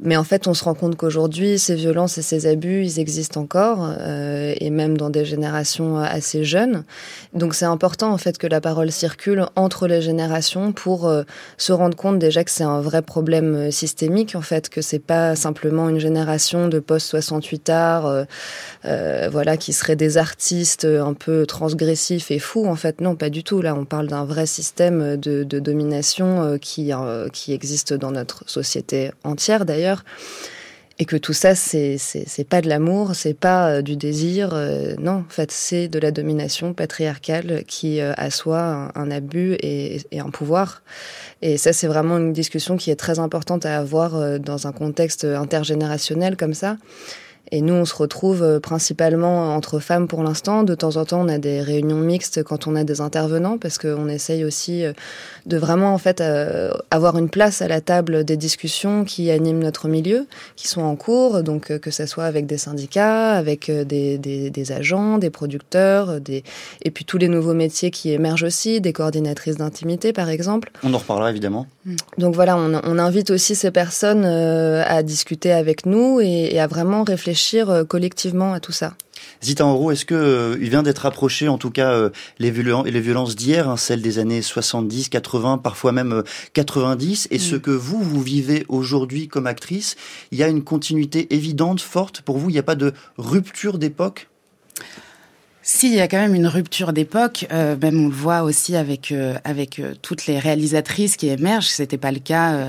mais 0.00 0.16
en 0.16 0.24
fait 0.24 0.46
on 0.46 0.54
se 0.54 0.62
rend 0.62 0.74
compte 0.74 0.96
qu'aujourd'hui 0.96 1.58
ces 1.58 1.74
violences 1.74 2.18
et 2.18 2.22
ces 2.22 2.46
abus 2.46 2.84
ils 2.84 3.00
existent 3.00 3.40
encore 3.40 3.90
et 4.08 4.70
même 4.70 4.96
dans 4.96 5.10
des 5.10 5.24
générations 5.24 5.98
assez 5.98 6.44
jeunes. 6.44 6.84
Donc 7.32 7.54
c'est 7.54 7.64
important 7.64 8.12
en 8.12 8.18
fait 8.18 8.38
que 8.38 8.46
la 8.46 8.60
parole 8.60 8.92
circule 8.92 9.46
entre 9.56 9.86
les 9.86 10.02
générations 10.02 10.72
pour 10.72 11.10
se 11.56 11.72
rendre 11.72 11.96
compte 11.96 12.18
déjà 12.18 12.44
que 12.44 12.50
c'est 12.50 12.64
un 12.64 12.80
vrai 12.80 13.00
problème 13.00 13.70
systémique 13.70 14.34
en 14.34 14.42
fait, 14.42 14.68
que 14.68 14.82
c'est 14.82 14.98
pas 14.98 15.25
simplement 15.34 15.88
une 15.88 15.98
génération 15.98 16.68
de 16.68 16.78
post-68 16.78 17.70
arts, 17.70 18.06
euh, 18.06 18.24
euh, 18.84 19.28
voilà, 19.30 19.56
qui 19.56 19.72
seraient 19.72 19.96
des 19.96 20.18
artistes 20.18 20.84
un 20.84 21.14
peu 21.14 21.46
transgressifs 21.46 22.30
et 22.30 22.38
fous. 22.38 22.66
En 22.66 22.76
fait, 22.76 23.00
non, 23.00 23.16
pas 23.16 23.30
du 23.30 23.42
tout. 23.42 23.62
Là, 23.62 23.74
on 23.74 23.84
parle 23.84 24.06
d'un 24.06 24.24
vrai 24.24 24.46
système 24.46 25.16
de, 25.16 25.44
domination 25.44 26.42
euh, 26.42 26.58
qui, 26.58 26.92
qui 27.32 27.52
existe 27.52 27.94
dans 27.94 28.10
notre 28.10 28.48
société 28.48 29.10
entière, 29.24 29.64
d'ailleurs 29.64 30.04
et 30.98 31.04
que 31.04 31.16
tout 31.16 31.32
ça 31.32 31.54
c'est 31.54 31.98
pas 32.48 32.60
de 32.60 32.68
l'amour, 32.68 33.14
c'est 33.14 33.34
pas 33.34 33.82
du 33.82 33.96
désir, 33.96 34.54
non, 34.98 35.24
en 35.26 35.30
fait 35.30 35.50
c'est 35.52 35.88
de 35.88 35.98
la 35.98 36.10
domination 36.10 36.72
patriarcale 36.72 37.64
qui 37.66 38.00
assoit 38.00 38.90
un, 38.94 39.10
abus 39.10 39.54
et, 39.60 40.00
et, 40.10 40.20
un 40.20 40.30
pouvoir. 40.30 40.82
Et 41.42 41.58
ça, 41.58 41.72
c'est 41.72 41.86
vraiment 41.86 42.16
une 42.18 42.32
discussion 42.32 42.76
qui 42.76 42.90
est 42.90 42.96
très 42.96 43.18
importante 43.18 43.66
à 43.66 43.76
avoir 43.78 44.16
euh, 44.16 44.38
dans 44.38 44.66
un 44.66 44.72
contexte 44.72 45.24
intergénérationnel 45.24 46.36
comme 46.36 46.54
ça. 46.54 46.76
Et 47.52 47.60
nous, 47.60 47.74
on 47.74 47.84
se 47.84 47.94
retrouve 47.94 48.42
euh, 48.42 48.58
principalement 48.58 49.54
entre 49.54 49.78
femmes 49.78 50.08
pour 50.08 50.22
l'instant. 50.24 50.64
De 50.64 50.74
temps 50.74 50.96
en 50.96 51.04
temps, 51.04 51.20
on 51.20 51.28
a 51.28 51.38
des 51.38 51.60
réunions 51.60 51.98
mixtes 51.98 52.42
quand 52.42 52.66
on 52.66 52.74
a 52.74 52.82
des 52.82 53.00
intervenants, 53.00 53.56
parce 53.56 53.78
qu'on 53.78 54.08
essaye 54.08 54.44
aussi 54.44 54.84
euh, 54.84 54.92
de 55.46 55.56
vraiment 55.56 55.94
en 55.94 55.98
fait 55.98 56.20
euh, 56.20 56.72
avoir 56.90 57.16
une 57.18 57.28
place 57.28 57.62
à 57.62 57.68
la 57.68 57.80
table 57.80 58.24
des 58.24 58.36
discussions 58.36 59.04
qui 59.04 59.30
animent 59.30 59.60
notre 59.60 59.86
milieu, 59.86 60.26
qui 60.56 60.66
sont 60.66 60.82
en 60.82 60.96
cours, 60.96 61.44
donc 61.44 61.78
que 61.78 61.90
ce 61.90 62.06
soit 62.06 62.24
avec 62.24 62.46
des 62.46 62.58
syndicats, 62.58 63.32
avec 63.32 63.70
des, 63.70 64.18
des, 64.18 64.50
des, 64.50 64.72
agents, 64.72 65.18
des 65.18 65.30
producteurs, 65.30 66.20
des 66.20 66.42
et 66.82 66.90
puis 66.90 67.04
tous 67.04 67.18
les 67.18 67.28
nouveaux 67.28 67.54
métiers 67.54 67.90
qui 67.90 68.12
émergent 68.12 68.44
aussi, 68.44 68.80
des 68.80 68.92
coordinatrices 68.92 69.56
d'intimité 69.56 70.12
par 70.12 70.28
exemple. 70.28 70.70
On 70.82 70.92
en 70.94 70.98
reparlera 70.98 71.30
évidemment. 71.30 71.66
Donc 72.18 72.34
voilà, 72.34 72.56
on, 72.56 72.80
on 72.82 72.98
invite 72.98 73.30
aussi 73.30 73.54
ces 73.54 73.70
personnes 73.70 74.24
à 74.24 75.02
discuter 75.04 75.52
avec 75.52 75.86
nous 75.86 76.20
et, 76.20 76.54
et 76.54 76.60
à 76.60 76.66
vraiment 76.66 77.04
réfléchir 77.04 77.35
euh, 77.70 77.84
collectivement 77.84 78.52
à 78.52 78.60
tout 78.60 78.72
ça. 78.72 78.94
Zita 79.42 79.64
Enro, 79.64 79.90
est-ce 79.90 80.04
que 80.04 80.14
euh, 80.14 80.56
il 80.60 80.70
vient 80.70 80.82
d'être 80.82 81.06
approché, 81.06 81.48
en 81.48 81.58
tout 81.58 81.70
cas, 81.70 81.92
euh, 81.92 82.10
les, 82.38 82.50
violences, 82.50 82.86
les 82.86 83.00
violences 83.00 83.36
d'hier, 83.36 83.68
hein, 83.68 83.76
celles 83.76 84.02
des 84.02 84.18
années 84.18 84.42
70, 84.42 85.08
80, 85.08 85.58
parfois 85.58 85.92
même 85.92 86.22
90, 86.54 87.28
et 87.30 87.38
ce 87.38 87.56
mm. 87.56 87.60
que 87.60 87.70
vous, 87.70 88.02
vous 88.02 88.22
vivez 88.22 88.64
aujourd'hui 88.68 89.28
comme 89.28 89.46
actrice, 89.46 89.96
il 90.30 90.38
y 90.38 90.42
a 90.42 90.48
une 90.48 90.62
continuité 90.62 91.34
évidente, 91.34 91.80
forte 91.80 92.22
pour 92.22 92.38
vous 92.38 92.50
Il 92.50 92.54
n'y 92.54 92.58
a 92.58 92.64
pas 92.64 92.74
de 92.74 92.92
rupture 93.18 93.78
d'époque? 93.78 94.28
Si, 95.68 95.88
il 95.88 95.94
y 95.94 96.00
a 96.00 96.06
quand 96.06 96.18
même 96.18 96.36
une 96.36 96.46
rupture 96.46 96.92
d'époque. 96.92 97.44
Euh, 97.50 97.74
même 97.82 98.00
on 98.00 98.06
le 98.06 98.14
voit 98.14 98.42
aussi 98.44 98.76
avec 98.76 99.10
euh, 99.10 99.34
avec 99.42 99.80
euh, 99.80 99.94
toutes 100.00 100.26
les 100.26 100.38
réalisatrices 100.38 101.16
qui 101.16 101.26
émergent. 101.26 101.66
C'était 101.66 101.98
pas 101.98 102.12
le 102.12 102.20
cas 102.20 102.68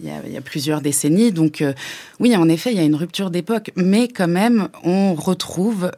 il, 0.00 0.32
y 0.32 0.38
a, 0.38 0.40
plusieurs 0.40 0.80
décennies. 0.80 1.32
Donc 1.32 1.62
oui, 2.18 2.34
en 2.34 2.48
effet, 2.48 2.72
il 2.72 2.78
y 2.78 2.80
a 2.80 2.84
une 2.84 2.94
rupture 2.94 3.30
d'époque, 3.30 3.72
mais 3.76 4.08
quand 4.08 4.26
même, 4.26 4.68
on 4.84 5.12
retrouve 5.14 5.90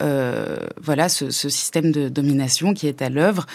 voilà 0.82 1.08
ce, 1.08 1.30
ce, 1.30 1.48
système 1.48 1.92
de 1.92 2.08
domination 2.08 2.74
qui 2.74 2.88
est 2.88 3.02
à 3.02 3.08
l'œuvre 3.08 3.46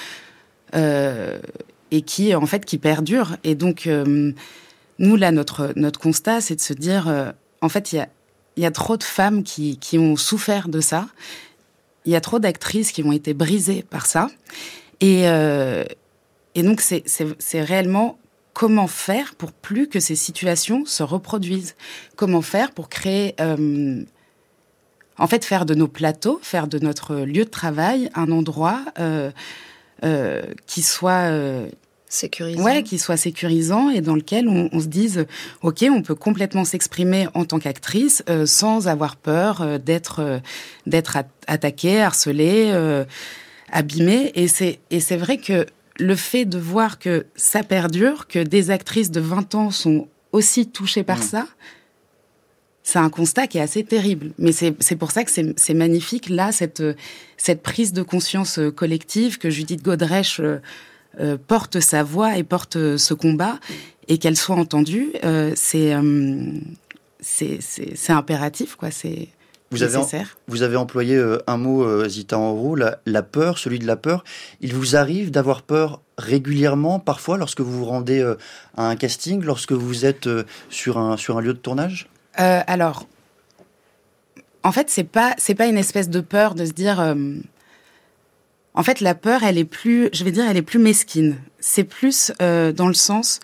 et 0.73 2.01
qui 2.03 2.33
en 2.35 2.45
fait 2.45 2.63
qui 2.63 2.77
perdure. 2.77 3.35
Et 3.43 3.55
donc 3.55 3.89
nous 4.97 5.15
là, 5.17 5.31
notre 5.31 5.73
notre 5.75 5.99
constat, 5.99 6.39
c'est 6.39 6.55
de 6.55 6.61
se 6.61 6.73
dire, 6.73 7.33
en 7.59 7.67
fait, 7.67 7.91
il 7.91 7.97
y 7.97 7.99
a 7.99 8.07
il 8.55 8.63
y 8.63 8.65
a 8.65 8.71
trop 8.71 8.95
de 8.95 9.03
femmes 9.03 9.43
qui 9.43 9.77
qui 9.77 9.99
ont 9.99 10.15
souffert 10.15 10.69
de 10.69 10.79
ça 10.79 11.07
il 12.07 12.11
y 12.11 12.15
a 12.15 12.21
trop 12.21 12.39
d'actrices 12.39 12.93
qui 12.93 13.03
ont 13.03 13.11
été 13.11 13.33
brisées 13.33 13.83
par 13.83 14.05
ça. 14.05 14.29
Et, 15.01 15.27
euh, 15.27 15.83
et 16.55 16.63
donc, 16.63 16.81
c'est 16.81 17.61
réellement 17.61 18.17
comment 18.53 18.87
faire 18.87 19.35
pour 19.35 19.51
plus 19.51 19.87
que 19.89 19.99
ces 19.99 20.15
situations 20.15 20.85
se 20.85 21.03
reproduisent? 21.03 21.75
Comment 22.15 22.41
faire 22.41 22.71
pour 22.71 22.87
créer, 22.87 23.35
euh, 23.41 24.01
en 25.17 25.27
fait, 25.27 25.43
faire 25.43 25.65
de 25.65 25.75
nos 25.75 25.89
plateaux, 25.89 26.39
faire 26.41 26.67
de 26.67 26.79
notre 26.79 27.17
lieu 27.17 27.43
de 27.43 27.49
travail 27.49 28.09
un 28.15 28.31
endroit 28.31 28.85
euh, 28.99 29.31
qui 30.65 30.83
soit 30.83 31.29
sécurisant. 32.09 32.63
Ouais, 32.63 32.83
qui 32.83 32.97
soit 32.97 33.17
sécurisant 33.17 33.89
et 33.89 34.01
dans 34.01 34.15
lequel 34.15 34.47
on, 34.47 34.69
on 34.71 34.79
se 34.79 34.87
dise, 34.87 35.25
ok, 35.61 35.85
on 35.89 36.01
peut 36.01 36.15
complètement 36.15 36.65
s'exprimer 36.65 37.27
en 37.33 37.45
tant 37.45 37.59
qu'actrice 37.59 38.23
euh, 38.29 38.45
sans 38.45 38.87
avoir 38.87 39.15
peur 39.15 39.61
euh, 39.61 39.77
d'être 39.77 40.19
euh, 40.19 40.39
d'être 40.85 41.17
attaquée, 41.47 42.01
harcelée, 42.01 42.73
abîmée. 43.71 44.31
Et 44.35 44.47
c'est 44.47 44.79
et 44.89 44.99
c'est 44.99 45.17
vrai 45.17 45.37
que 45.37 45.65
le 45.99 46.15
fait 46.15 46.45
de 46.45 46.57
voir 46.57 46.99
que 46.99 47.25
ça 47.35 47.63
perdure, 47.63 48.27
que 48.27 48.39
des 48.39 48.71
actrices 48.71 49.11
de 49.11 49.19
20 49.19 49.55
ans 49.55 49.71
sont 49.71 50.07
aussi 50.31 50.67
touchées 50.67 51.03
par 51.03 51.19
mmh. 51.19 51.23
ça, 51.23 51.47
c'est 52.83 52.99
un 52.99 53.09
constat 53.09 53.47
qui 53.47 53.57
est 53.57 53.61
assez 53.61 53.83
terrible. 53.83 54.31
Mais 54.37 54.51
c'est 54.51 54.95
pour 54.95 55.11
ça 55.11 55.25
que 55.25 55.31
c'est 55.31 55.73
magnifique, 55.73 56.29
là, 56.29 56.51
cette, 56.51 56.83
cette 57.35 57.61
prise 57.61 57.91
de 57.91 58.01
conscience 58.01 58.59
collective 58.75 59.39
que 59.39 59.49
Judith 59.49 59.83
Godrèche 59.83 60.39
euh, 61.19 61.37
porte 61.37 61.79
sa 61.79 62.03
voix 62.03 62.37
et 62.37 62.43
porte 62.43 62.97
ce 62.97 63.13
combat 63.15 63.59
et 64.07 64.19
qu'elle 64.19 64.37
soit 64.37 64.55
entendue, 64.55 65.11
euh, 65.23 65.55
euh, 65.75 66.51
c'est 67.19 67.59
c'est 67.59 68.13
impératif, 68.13 68.75
quoi. 68.75 68.91
C'est 68.91 69.29
vous 69.71 69.83
avez, 69.83 69.97
vous 70.47 70.61
avez 70.61 70.77
employé 70.77 71.21
un 71.45 71.57
mot, 71.57 72.07
Zita 72.07 72.37
en 72.37 72.53
roue, 72.53 72.75
la, 72.75 72.99
la, 73.05 73.21
peur, 73.21 73.57
celui 73.57 73.79
de 73.79 73.85
la 73.87 73.97
peur. 73.97 74.23
Il 74.61 74.73
vous 74.73 74.95
arrive 74.95 75.29
d'avoir 75.29 75.61
peur 75.61 76.01
régulièrement, 76.17 76.99
parfois, 76.99 77.37
lorsque 77.37 77.59
vous 77.59 77.79
vous 77.79 77.83
rendez 77.83 78.21
à 78.77 78.87
un 78.87 78.95
casting, 78.95 79.43
lorsque 79.43 79.73
vous 79.73 80.05
êtes 80.05 80.29
sur, 80.69 80.97
un, 80.97 81.17
sur 81.17 81.37
un 81.37 81.41
lieu 81.41 81.53
de 81.53 81.59
tournage? 81.59 82.07
Alors, 82.35 83.07
en 84.63 84.71
fait, 84.71 84.89
c'est 84.89 85.03
pas, 85.03 85.35
pas 85.57 85.65
une 85.65 85.77
espèce 85.77 86.09
de 86.09 86.21
peur 86.21 86.55
de 86.55 86.63
se 86.63 86.71
dire 86.71 87.01
en 88.77 88.83
fait, 88.83 89.01
la 89.01 89.15
peur, 89.15 89.41
elle 89.43 89.57
est 89.57 89.65
plus, 89.65 90.09
je 90.13 90.23
vais 90.23 90.31
dire, 90.31 90.45
elle 90.47 90.55
est 90.55 90.61
plus 90.61 90.77
mesquine. 90.77 91.35
C'est 91.59 91.83
plus 91.83 92.31
euh, 92.43 92.71
dans 92.71 92.87
le 92.87 92.93
sens 92.93 93.39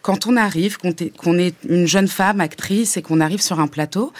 quand 0.00 0.26
on 0.26 0.34
arrive, 0.36 0.78
qu'on 0.78 1.38
est, 1.38 1.54
une 1.68 1.86
jeune 1.86 2.08
femme 2.08 2.40
actrice 2.40 2.96
et 2.96 3.02
qu'on 3.02 3.20
arrive 3.20 3.42
sur 3.42 3.60
un 3.60 3.66
plateau. 3.66 4.14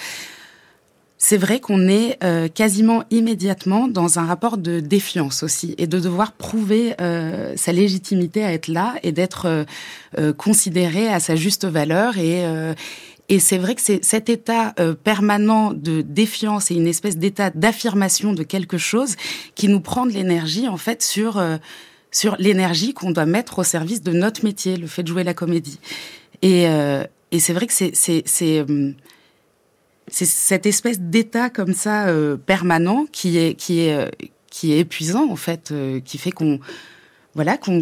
C'est 1.16 1.38
vrai 1.38 1.58
qu'on 1.58 1.88
est 1.88 2.22
euh, 2.22 2.48
quasiment 2.48 3.04
immédiatement 3.10 3.88
dans 3.88 4.18
un 4.18 4.26
rapport 4.26 4.58
de 4.58 4.80
défiance 4.80 5.42
aussi 5.42 5.74
et 5.78 5.86
de 5.86 5.98
devoir 5.98 6.32
prouver 6.32 6.94
euh, 7.00 7.54
sa 7.56 7.72
légitimité 7.72 8.44
à 8.44 8.52
être 8.52 8.68
là 8.68 8.96
et 9.02 9.12
d'être 9.12 9.64
considéré 10.36 11.08
à 11.08 11.18
sa 11.18 11.34
juste 11.34 11.64
valeur 11.64 12.18
et, 12.18 12.44
et 13.28 13.40
c'est 13.40 13.58
vrai 13.58 13.74
que 13.74 13.80
c'est 13.80 14.04
cet 14.04 14.28
état 14.28 14.74
euh, 14.78 14.94
permanent 14.94 15.72
de 15.72 16.00
défiance 16.02 16.70
et 16.70 16.74
une 16.74 16.86
espèce 16.86 17.16
d'état 17.16 17.50
d'affirmation 17.50 18.32
de 18.32 18.42
quelque 18.42 18.78
chose 18.78 19.16
qui 19.54 19.68
nous 19.68 19.80
prend 19.80 20.06
de 20.06 20.12
l'énergie 20.12 20.68
en 20.68 20.76
fait 20.76 21.02
sur 21.02 21.38
euh, 21.38 21.56
sur 22.12 22.36
l'énergie 22.38 22.94
qu'on 22.94 23.10
doit 23.10 23.26
mettre 23.26 23.58
au 23.58 23.64
service 23.64 24.00
de 24.00 24.12
notre 24.12 24.44
métier, 24.44 24.76
le 24.76 24.86
fait 24.86 25.02
de 25.02 25.08
jouer 25.08 25.24
la 25.24 25.34
comédie. 25.34 25.80
Et, 26.40 26.68
euh, 26.68 27.04
et 27.30 27.40
c'est 27.40 27.52
vrai 27.52 27.66
que 27.66 27.72
c'est 27.72 27.90
c'est 27.94 28.22
c'est 28.26 28.64
c'est 30.08 30.24
cette 30.24 30.66
espèce 30.66 31.00
d'état 31.00 31.50
comme 31.50 31.74
ça 31.74 32.06
permanent 32.46 33.06
qui 33.10 33.38
est 33.38 33.54
qui 33.54 33.80
est 33.80 34.10
qui 34.50 34.72
est 34.72 34.78
épuisant 34.78 35.28
en 35.28 35.36
fait, 35.36 35.74
qui 36.04 36.16
fait 36.16 36.30
qu'on 36.30 36.60
voilà, 37.36 37.58
qu'on 37.58 37.80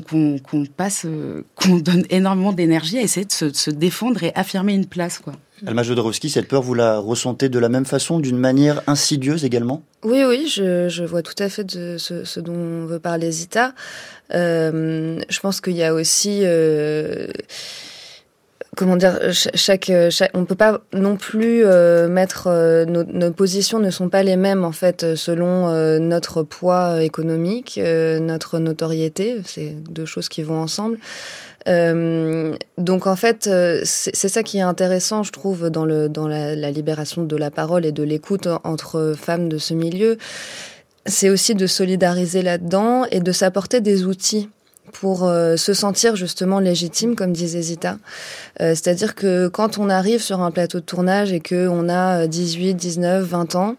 passe, 0.76 1.06
euh, 1.06 1.42
qu'on 1.54 1.76
donne 1.76 2.04
énormément 2.10 2.52
d'énergie 2.52 2.98
à 2.98 3.02
essayer 3.02 3.24
de 3.24 3.32
se, 3.32 3.70
défendre 3.70 4.22
et 4.22 4.32
affirmer 4.34 4.74
une 4.74 4.86
place, 4.86 5.18
quoi. 5.18 5.32
Alma 5.66 5.82
Jodorowsky, 5.82 6.28
cette 6.28 6.48
peur, 6.48 6.60
vous 6.60 6.74
la 6.74 6.98
ressentez 6.98 7.48
de 7.48 7.58
la 7.58 7.70
même 7.70 7.86
façon, 7.86 8.18
d'une 8.18 8.36
manière 8.36 8.82
insidieuse 8.86 9.44
également? 9.44 9.82
Oui, 10.02 10.22
oui, 10.26 10.52
je, 10.52 11.04
vois 11.04 11.22
tout 11.22 11.40
à 11.42 11.48
fait 11.48 11.64
de 11.64 11.96
ce, 11.96 12.40
dont 12.40 12.84
veut 12.84 12.98
parler 12.98 13.30
Zita. 13.30 13.72
Euh, 14.34 15.20
je 15.28 15.40
pense 15.40 15.60
qu'il 15.60 15.76
y 15.76 15.84
a 15.84 15.94
aussi... 15.94 16.40
Euh, 16.42 17.28
comment 18.76 18.96
dire, 18.96 19.18
chaque, 19.32 19.90
chaque, 20.10 20.30
on 20.34 20.44
peut 20.44 20.54
pas 20.54 20.80
non 20.92 21.16
plus 21.16 21.64
euh, 21.64 22.08
mettre 22.08 22.48
euh, 22.48 22.84
nos, 22.84 23.32
positions 23.32 23.78
ne 23.78 23.90
sont 23.90 24.08
pas 24.08 24.22
les 24.22 24.36
mêmes 24.36 24.64
en 24.64 24.72
fait 24.72 25.14
selon 25.16 25.68
euh, 25.68 25.98
notre 25.98 26.42
poids 26.42 27.02
économique, 27.02 27.78
notre 27.78 28.58
notoriété, 28.58 29.40
c'est 29.44 29.74
deux 29.90 30.06
choses 30.06 30.28
qui 30.28 30.42
vont 30.42 30.60
ensemble. 30.60 30.98
donc 31.66 33.06
en 33.06 33.16
fait, 33.16 33.48
c'est 33.84 34.28
ça 34.28 34.42
qui 34.42 34.58
est 34.58 34.62
intéressant, 34.62 35.22
je 35.22 35.32
trouve, 35.32 35.70
dans 35.70 35.86
la, 35.86 36.56
la 36.56 36.70
libération 36.70 37.22
de 37.22 37.36
la 37.36 37.50
parole 37.50 37.84
et 37.86 37.92
de 37.92 38.02
l'écoute 38.02 38.48
entre 38.64 39.14
femmes 39.16 39.48
de 39.48 39.58
ce 39.58 39.74
milieu. 39.74 40.18
C'est 41.06 41.28
aussi 41.28 41.54
de 41.54 41.66
solidariser 41.66 42.42
là-dedans 42.42 43.04
et 43.10 43.20
de 43.20 43.32
s'apporter 43.32 43.80
des 43.80 44.04
outils 44.04 44.48
pour 44.94 45.24
euh, 45.24 45.56
se 45.56 45.74
sentir 45.74 46.16
justement 46.16 46.60
légitime, 46.60 47.16
comme 47.16 47.32
disait 47.32 47.60
Zita. 47.60 47.98
Euh, 48.60 48.70
c'est-à-dire 48.70 49.14
que 49.14 49.48
quand 49.48 49.76
on 49.76 49.90
arrive 49.90 50.22
sur 50.22 50.40
un 50.40 50.50
plateau 50.50 50.78
de 50.78 50.84
tournage 50.84 51.32
et 51.32 51.40
que 51.40 51.68
on 51.68 51.88
a 51.88 52.26
18, 52.26 52.74
19, 52.74 53.24
20 53.24 53.54
ans, 53.56 53.76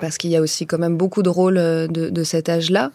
parce 0.00 0.18
qu'il 0.18 0.30
y 0.30 0.36
a 0.36 0.40
aussi 0.40 0.66
quand 0.66 0.78
même 0.78 0.96
beaucoup 0.96 1.22
de 1.22 1.28
rôles 1.30 1.58
euh, 1.58 1.86
de 1.86 2.24
cet 2.24 2.48
âge-là. 2.48 2.90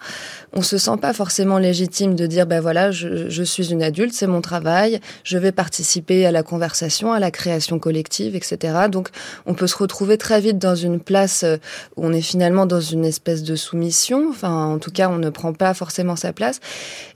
On 0.53 0.61
se 0.61 0.77
sent 0.77 0.97
pas 1.01 1.13
forcément 1.13 1.57
légitime 1.57 2.15
de 2.15 2.25
dire 2.27 2.45
ben 2.45 2.59
voilà, 2.59 2.91
je, 2.91 3.29
je 3.29 3.43
suis 3.43 3.71
une 3.71 3.81
adulte, 3.81 4.13
c'est 4.13 4.27
mon 4.27 4.41
travail, 4.41 4.99
je 5.23 5.37
vais 5.37 5.51
participer 5.51 6.25
à 6.25 6.31
la 6.31 6.43
conversation, 6.43 7.13
à 7.13 7.19
la 7.19 7.31
création 7.31 7.79
collective, 7.79 8.35
etc. 8.35 8.57
Donc 8.91 9.09
on 9.45 9.53
peut 9.53 9.67
se 9.67 9.77
retrouver 9.77 10.17
très 10.17 10.41
vite 10.41 10.57
dans 10.57 10.75
une 10.75 10.99
place 10.99 11.43
euh, 11.43 11.57
où 11.95 12.05
on 12.05 12.11
est 12.11 12.21
finalement 12.21 12.65
dans 12.65 12.81
une 12.81 13.05
espèce 13.05 13.43
de 13.43 13.55
soumission. 13.55 14.27
Enfin, 14.29 14.65
en 14.65 14.79
tout 14.79 14.91
cas, 14.91 15.09
on 15.09 15.17
ne 15.17 15.29
prend 15.29 15.53
pas 15.53 15.73
forcément 15.73 16.15
sa 16.15 16.33
place. 16.33 16.59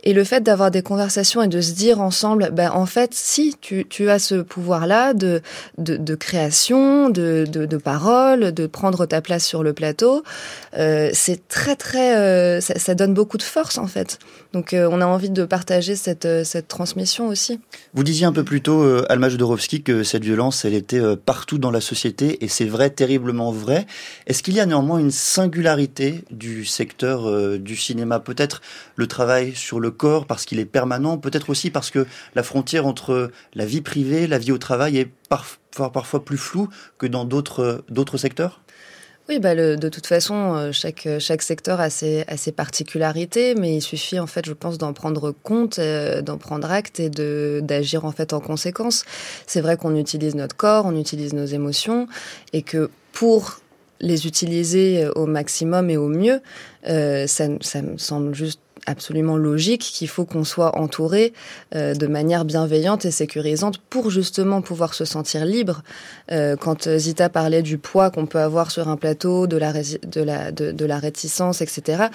Et 0.03 0.13
le 0.13 0.23
fait 0.23 0.41
d'avoir 0.41 0.71
des 0.71 0.81
conversations 0.81 1.41
et 1.41 1.47
de 1.47 1.61
se 1.61 1.73
dire 1.73 1.99
ensemble, 1.99 2.51
ben 2.53 2.71
en 2.71 2.85
fait, 2.85 3.13
si 3.13 3.55
tu, 3.59 3.85
tu 3.89 4.09
as 4.09 4.19
ce 4.19 4.35
pouvoir-là 4.35 5.13
de, 5.13 5.41
de, 5.77 5.97
de 5.97 6.15
création, 6.15 7.09
de, 7.09 7.45
de, 7.49 7.65
de 7.65 7.77
parole, 7.77 8.51
de 8.51 8.67
prendre 8.67 9.05
ta 9.05 9.21
place 9.21 9.43
sur 9.43 9.63
le 9.63 9.73
plateau, 9.73 10.23
euh, 10.77 11.09
c'est 11.13 11.47
très 11.47 11.75
très, 11.75 12.17
euh, 12.17 12.61
ça, 12.61 12.77
ça, 12.77 12.95
donne 12.95 13.13
beaucoup 13.13 13.24
de 13.33 13.43
force 13.43 13.77
en 13.77 13.87
fait. 13.87 14.19
Donc 14.53 14.73
euh, 14.73 14.87
on 14.91 15.01
a 15.01 15.05
envie 15.05 15.29
de 15.29 15.43
partager 15.45 15.95
cette, 15.95 16.25
euh, 16.25 16.43
cette 16.43 16.67
transmission 16.67 17.27
aussi. 17.27 17.59
Vous 17.93 18.03
disiez 18.03 18.25
un 18.25 18.31
peu 18.31 18.43
plus 18.43 18.61
tôt, 18.61 18.81
euh, 18.81 19.05
Alma 19.09 19.29
Jodorowsky, 19.29 19.83
que 19.83 20.03
cette 20.03 20.23
violence, 20.23 20.65
elle 20.65 20.73
était 20.73 21.01
partout 21.17 21.57
dans 21.57 21.71
la 21.71 21.81
société 21.81 22.43
et 22.43 22.47
c'est 22.47 22.65
vrai, 22.65 22.89
terriblement 22.89 23.51
vrai. 23.51 23.85
Est-ce 24.27 24.43
qu'il 24.43 24.53
y 24.53 24.59
a 24.59 24.65
néanmoins 24.65 24.99
une 24.99 25.11
singularité 25.11 26.23
du 26.31 26.65
secteur 26.65 27.59
du 27.59 27.75
cinéma? 27.75 28.19
Peut-être 28.19 28.61
le 28.95 29.07
travail 29.07 29.53
sur 29.55 29.79
le 29.79 29.91
corps 29.91 30.25
parce 30.25 30.45
qu'il 30.45 30.59
est 30.59 30.65
permanent, 30.65 31.17
peut-être 31.17 31.49
aussi 31.49 31.69
parce 31.71 31.91
que 31.91 32.05
la 32.35 32.43
frontière 32.43 32.85
entre 32.85 33.31
la 33.53 33.65
vie 33.65 33.81
privée, 33.81 34.27
la 34.27 34.37
vie 34.37 34.51
au 34.51 34.57
travail 34.57 34.97
est 34.97 35.09
parfois, 35.29 35.91
parfois 35.91 36.23
plus 36.23 36.37
floue 36.37 36.69
que 36.97 37.07
dans 37.07 37.25
d'autres 37.25 37.83
d'autres 37.89 38.17
secteurs? 38.17 38.61
Oui, 39.27 39.39
bah 39.39 39.55
le, 39.55 39.75
de 39.75 39.89
toute 39.89 40.05
façon, 40.05 40.55
euh, 40.55 40.71
chaque, 40.71 41.07
chaque 41.19 41.41
secteur 41.41 41.79
a 41.79 41.89
ses, 41.89 42.23
a 42.27 42.37
ses 42.37 42.51
particularités, 42.51 43.55
mais 43.55 43.75
il 43.75 43.81
suffit 43.81 44.19
en 44.19 44.27
fait, 44.27 44.45
je 44.45 44.53
pense, 44.53 44.77
d'en 44.77 44.93
prendre 44.93 45.31
compte, 45.31 45.79
euh, 45.79 46.21
d'en 46.21 46.37
prendre 46.37 46.69
acte 46.71 46.99
et 46.99 47.09
de 47.09 47.59
d'agir 47.63 48.05
en 48.05 48.11
fait 48.11 48.33
en 48.33 48.39
conséquence. 48.39 49.03
C'est 49.47 49.61
vrai 49.61 49.77
qu'on 49.77 49.95
utilise 49.95 50.35
notre 50.35 50.55
corps, 50.55 50.85
on 50.85 50.95
utilise 50.95 51.33
nos 51.33 51.45
émotions, 51.45 52.07
et 52.53 52.61
que 52.61 52.91
pour 53.13 53.61
les 53.99 54.27
utiliser 54.27 55.07
au 55.15 55.25
maximum 55.25 55.89
et 55.89 55.97
au 55.97 56.09
mieux, 56.09 56.41
euh, 56.87 57.25
ça, 57.25 57.45
ça 57.61 57.81
me 57.81 57.97
semble 57.97 58.35
juste 58.35 58.59
absolument 58.85 59.37
logique 59.37 59.81
qu'il 59.81 60.07
faut 60.07 60.25
qu'on 60.25 60.43
soit 60.43 60.77
entouré 60.77 61.33
euh, 61.75 61.93
de 61.93 62.07
manière 62.07 62.45
bienveillante 62.45 63.05
et 63.05 63.11
sécurisante 63.11 63.77
pour 63.77 64.09
justement 64.09 64.61
pouvoir 64.61 64.93
se 64.93 65.05
sentir 65.05 65.45
libre. 65.45 65.81
Euh, 66.31 66.55
quand 66.55 66.97
Zita 66.97 67.29
parlait 67.29 67.61
du 67.61 67.77
poids 67.77 68.11
qu'on 68.11 68.25
peut 68.25 68.39
avoir 68.39 68.71
sur 68.71 68.89
un 68.89 68.97
plateau, 68.97 69.47
de 69.47 69.57
la, 69.57 69.73
de 69.73 70.21
la, 70.21 70.51
de, 70.51 70.71
de 70.71 70.85
la 70.85 70.99
réticence, 70.99 71.61
etc., 71.61 72.05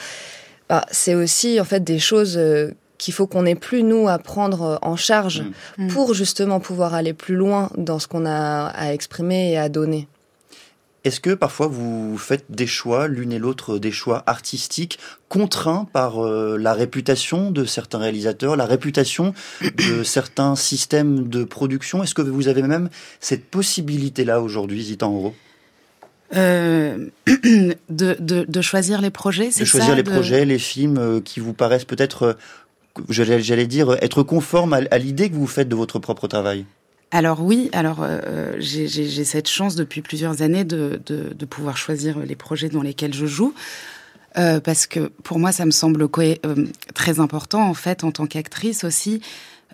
bah, 0.69 0.85
c'est 0.91 1.15
aussi 1.15 1.61
en 1.61 1.65
fait 1.65 1.83
des 1.83 1.99
choses 1.99 2.37
euh, 2.37 2.71
qu'il 2.99 3.15
faut 3.15 3.27
qu'on 3.27 3.47
ait 3.47 3.57
plus 3.57 3.83
nous 3.83 4.09
à 4.09 4.19
prendre 4.19 4.79
en 4.83 4.95
charge 4.95 5.43
mmh. 5.79 5.89
pour 5.89 6.15
justement 6.15 6.61
pouvoir 6.61 6.95
aller 6.95 7.15
plus 7.15 7.35
loin 7.35 7.71
dans 7.77 7.99
ce 7.99 8.07
qu'on 8.07 8.27
a 8.27 8.67
à 8.67 8.93
exprimer 8.93 9.53
et 9.53 9.59
à 9.59 9.69
donner. 9.69 10.07
Est-ce 11.03 11.21
que 11.21 11.31
parfois 11.31 11.67
vous 11.67 12.19
faites 12.19 12.45
des 12.51 12.67
choix, 12.67 13.09
l'une 13.09 13.33
et 13.33 13.39
l'autre, 13.39 13.79
des 13.79 13.93
choix 13.93 14.23
artistiques 14.27 14.99
contraints 15.29 15.89
par 15.93 16.25
euh, 16.25 16.59
la 16.59 16.75
réputation 16.75 17.51
de 17.51 17.65
certains 17.65 17.99
réalisateurs, 17.99 18.57
la 18.57 18.67
réputation 18.67 19.33
de 19.63 20.03
certains 20.05 20.57
systèmes 20.57 21.29
de 21.29 21.45
production? 21.45 22.03
Est-ce 22.03 22.15
que 22.15 22.23
vous 22.23 22.49
avez 22.49 22.63
même 22.63 22.91
cette 23.19 23.47
possibilité-là 23.47 24.43
aujourd'hui, 24.43 24.83
Zita 24.83 25.07
Enro? 25.07 25.35
Euh, 26.37 27.09
de, 27.27 28.17
de, 28.21 28.45
de, 28.47 28.61
choisir 28.61 29.01
les 29.01 29.11
projets, 29.11 29.51
c'est 29.51 29.61
ça 29.61 29.65
De 29.65 29.69
choisir 29.69 29.97
les 29.97 30.03
de... 30.03 30.11
projets, 30.11 30.45
les 30.45 30.59
films 30.59 30.99
euh, 30.99 31.21
qui 31.21 31.41
vous 31.41 31.55
paraissent 31.55 31.85
peut-être, 31.85 32.23
euh, 32.23 32.35
j'allais 33.09 33.67
dire, 33.67 33.97
être 34.03 34.23
conformes 34.23 34.75
à, 34.75 34.81
à 34.91 34.99
l'idée 34.99 35.29
que 35.29 35.35
vous 35.35 35.47
faites 35.47 35.69
de 35.69 35.75
votre 35.75 35.99
propre 35.99 36.29
travail? 36.29 36.67
Alors 37.11 37.43
oui, 37.43 37.71
alors 37.73 37.99
euh, 38.03 38.55
j'ai 38.59 39.25
cette 39.25 39.49
chance 39.49 39.75
depuis 39.75 40.01
plusieurs 40.01 40.43
années 40.43 40.65
de, 40.65 41.01
pouvoir 41.49 41.77
choisir 41.77 42.19
les 42.21 42.37
projets 42.37 42.69
dans 42.69 42.83
lesquels 42.83 43.15
je 43.15 43.27
joue. 43.27 43.55
Euh, 44.39 44.61
parce 44.61 44.87
que 44.87 45.09
pour 45.25 45.41
moi, 45.41 45.51
ça 45.51 45.67
me 45.67 45.73
semble 45.73 46.07
euh, 46.19 46.67
très 46.95 47.19
important 47.19 47.69
en 47.69 47.75
fait 47.75 48.05
en 48.05 48.13
tant 48.13 48.27
qu'actrice 48.27 48.85
aussi, 48.85 49.21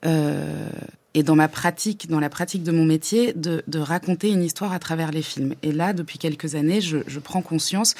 euh, 0.04 0.68
et 1.14 1.22
dans 1.22 1.34
ma 1.34 1.48
pratique, 1.48 2.08
dans 2.08 2.20
la 2.20 2.28
pratique 2.28 2.62
de 2.62 2.72
mon 2.72 2.84
métier, 2.84 3.32
de, 3.32 3.78
raconter 3.78 4.28
une 4.28 4.42
histoire 4.42 4.72
à 4.72 4.78
travers 4.78 5.10
les 5.12 5.22
films. 5.22 5.54
Et 5.62 5.72
là, 5.72 5.94
depuis 5.94 6.18
quelques 6.18 6.54
années, 6.54 6.82
je, 6.82 7.18
prends 7.20 7.40
conscience 7.40 7.94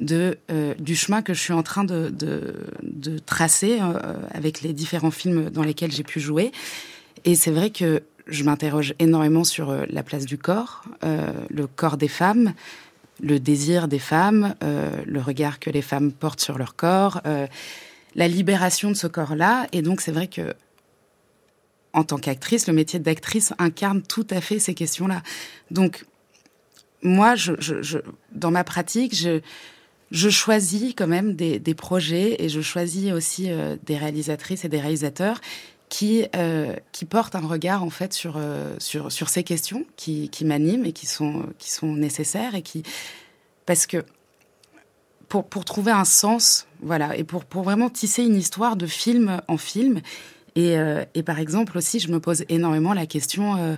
euh, 0.00 0.74
du 0.78 0.94
chemin 0.94 1.22
que 1.22 1.34
je 1.34 1.40
suis 1.40 1.52
en 1.52 1.64
train 1.64 1.82
de, 1.82 2.12
tracer 3.26 3.80
euh, 3.80 4.14
avec 4.32 4.62
les 4.62 4.72
différents 4.72 5.10
films 5.10 5.50
dans 5.50 5.64
lesquels 5.64 5.90
j'ai 5.90 6.04
pu 6.04 6.20
jouer. 6.20 6.52
Et 7.24 7.34
c'est 7.34 7.50
vrai 7.50 7.70
que 7.70 8.04
je 8.28 8.44
m'interroge 8.44 8.94
énormément 8.98 9.44
sur 9.44 9.70
euh, 9.70 9.84
la 9.88 10.02
place 10.02 10.26
du 10.26 10.38
corps, 10.38 10.84
euh, 11.04 11.32
le 11.50 11.66
corps 11.66 11.96
des 11.96 12.08
femmes, 12.08 12.52
le 13.20 13.40
désir 13.40 13.88
des 13.88 13.98
femmes, 13.98 14.54
euh, 14.62 14.90
le 15.06 15.20
regard 15.20 15.58
que 15.58 15.70
les 15.70 15.82
femmes 15.82 16.12
portent 16.12 16.40
sur 16.40 16.58
leur 16.58 16.76
corps, 16.76 17.20
la 18.14 18.28
libération 18.28 18.90
de 18.90 18.94
ce 18.94 19.06
corps-là. 19.06 19.66
Et 19.72 19.82
donc 19.82 20.00
c'est 20.00 20.12
vrai 20.12 20.28
que 20.28 20.54
en 21.92 22.04
tant 22.04 22.18
qu'actrice, 22.18 22.68
le 22.68 22.74
métier 22.74 23.00
d'actrice 23.00 23.54
incarne 23.58 24.02
tout 24.02 24.26
à 24.30 24.40
fait 24.40 24.58
ces 24.58 24.74
questions-là. 24.74 25.22
Donc 25.70 26.04
moi, 27.02 27.34
dans 28.32 28.50
ma 28.50 28.62
pratique, 28.62 29.16
je, 29.16 30.30
choisis 30.30 30.94
quand 30.94 31.06
même 31.06 31.34
des, 31.34 31.74
projets 31.74 32.42
et 32.42 32.48
je 32.48 32.60
choisis 32.60 33.12
aussi 33.12 33.50
des 33.84 33.96
réalisatrices 33.96 34.64
et 34.64 34.68
des 34.68 34.80
réalisateurs 34.80 35.40
qui 35.88 36.26
euh, 36.36 36.74
qui 36.92 37.04
portent 37.04 37.34
un 37.34 37.46
regard 37.46 37.82
en 37.82 37.90
fait 37.90 38.12
sur 38.12 38.36
euh, 38.36 38.74
sur 38.78 39.10
sur 39.10 39.28
ces 39.28 39.42
questions 39.42 39.84
qui 39.96 40.28
qui 40.28 40.44
m'animent 40.44 40.84
et 40.84 40.92
qui 40.92 41.06
sont 41.06 41.44
qui 41.58 41.70
sont 41.70 41.94
nécessaires 41.94 42.54
et 42.54 42.62
qui 42.62 42.82
parce 43.66 43.86
que 43.86 44.04
pour 45.28 45.44
pour 45.44 45.64
trouver 45.64 45.92
un 45.92 46.04
sens 46.04 46.66
voilà 46.80 47.16
et 47.16 47.24
pour 47.24 47.44
pour 47.44 47.62
vraiment 47.62 47.90
tisser 47.90 48.22
une 48.22 48.36
histoire 48.36 48.76
de 48.76 48.86
film 48.86 49.40
en 49.48 49.56
film. 49.56 50.00
Et 50.54 50.78
euh, 50.78 51.04
et 51.14 51.22
par 51.22 51.38
exemple 51.38 51.78
aussi 51.78 52.00
je 52.00 52.10
me 52.10 52.20
pose 52.20 52.44
énormément 52.48 52.92
la 52.92 53.06
question 53.06 53.76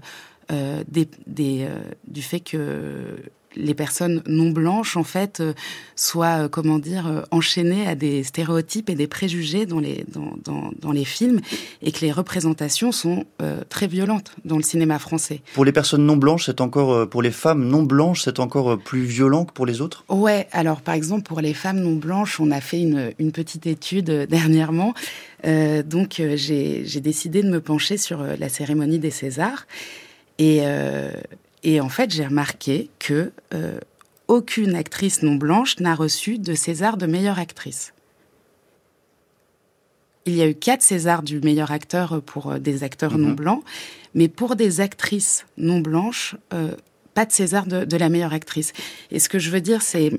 des, 0.89 1.09
des 1.29 1.69
du 2.09 2.23
fait 2.23 2.41
que 2.41 3.23
les 3.57 3.75
personnes 3.75 4.23
non 4.27 4.51
blanches 4.51 4.97
en 4.97 5.05
fait 5.05 5.41
euh, 5.41 5.55
soient 5.97 6.45
euh, 6.45 6.49
comment 6.49 6.79
dire 6.79 7.07
euh, 7.07 7.23
enchaînées 7.31 7.87
à 7.87 7.95
des 7.95 8.23
stéréotypes 8.23 8.91
et 8.91 8.95
des 8.95 9.07
préjugés 9.07 9.67
dans 9.67 9.81
les 9.81 10.05
dans, 10.09 10.35
dans, 10.45 10.71
dans 10.79 10.93
les 10.93 11.05
films 11.05 11.41
et 11.83 11.93
que 11.93 12.01
les 12.01 12.13
représentations 12.13 12.93
sont 12.93 13.25
très 13.69 13.87
violentes 13.87 14.33
dans 14.45 14.57
le 14.57 14.63
cinéma 14.63 14.99
français. 14.99 15.41
Pour 15.55 15.65
les 15.65 15.73
personnes 15.73 16.05
non 16.05 16.17
blanches, 16.17 16.47
c'est 16.47 16.61
encore 16.61 17.09
pour 17.09 17.23
les 17.23 17.31
femmes 17.31 17.65
non 17.67 17.83
blanches, 17.83 18.23
c'est 18.23 18.41
encore 18.41 18.79
plus 18.79 19.03
violent 19.03 19.45
que 19.45 19.53
pour 19.53 19.67
les 19.67 19.81
autres? 19.81 20.05
Ouais, 20.09 20.49
alors 20.53 20.81
par 20.81 20.95
exemple 20.95 21.23
pour 21.23 21.41
les 21.41 21.55
femmes 21.55 21.81
non 21.81 21.97
blanches, 21.97 22.41
on 22.41 22.51
a 22.51 22.61
fait 22.61 22.81
une 22.81 23.13
une 23.19 23.33
petite 23.33 23.67
étude 23.67 24.11
dernièrement. 24.29 24.95
Donc 25.45 26.15
j'ai 26.17 26.85
j'ai 26.85 27.01
décidé 27.01 27.43
de 27.43 27.51
me 27.51 27.61
pencher 27.61 27.97
sur 27.97 28.23
la 28.23 28.49
cérémonie 28.49 28.99
des 28.99 29.11
Césars 29.11 29.67
et 30.41 30.61
euh, 30.63 31.11
et 31.63 31.81
en 31.81 31.89
fait, 31.89 32.11
j'ai 32.11 32.27
remarqué 32.27 32.91
que 32.99 33.33
euh, 33.55 33.79
aucune 34.29 34.75
actrice 34.75 35.23
non 35.23 35.35
blanche 35.35 35.79
n'a 35.81 35.95
reçu 35.95 36.39
de 36.39 36.55
César 36.55 36.97
de 36.97 37.07
meilleure 37.07 37.39
actrice. 37.39 37.93
Il 40.27 40.35
y 40.35 40.43
a 40.43 40.47
eu 40.47 40.55
quatre 40.55 40.83
Césars 40.83 41.23
du 41.23 41.41
meilleur 41.41 41.71
acteur 41.71 42.23
pour 42.23 42.53
euh, 42.53 42.59
des 42.59 42.83
acteurs 42.83 43.19
mmh. 43.19 43.23
non 43.23 43.33
blancs, 43.33 43.65
mais 44.15 44.29
pour 44.29 44.57
des 44.57 44.81
actrices 44.81 45.47
non 45.57 45.81
blanches, 45.81 46.37
euh, 46.53 46.75
pas 47.15 47.27
de 47.27 47.33
César 47.33 47.67
de, 47.67 47.85
de 47.85 47.97
la 47.97 48.09
meilleure 48.09 48.33
actrice. 48.33 48.73
Et 49.11 49.19
ce 49.19 49.29
que 49.29 49.39
je 49.39 49.51
veux 49.51 49.61
dire, 49.61 49.83
c'est 49.83 50.13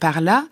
par 0.00 0.20
là, 0.20 0.46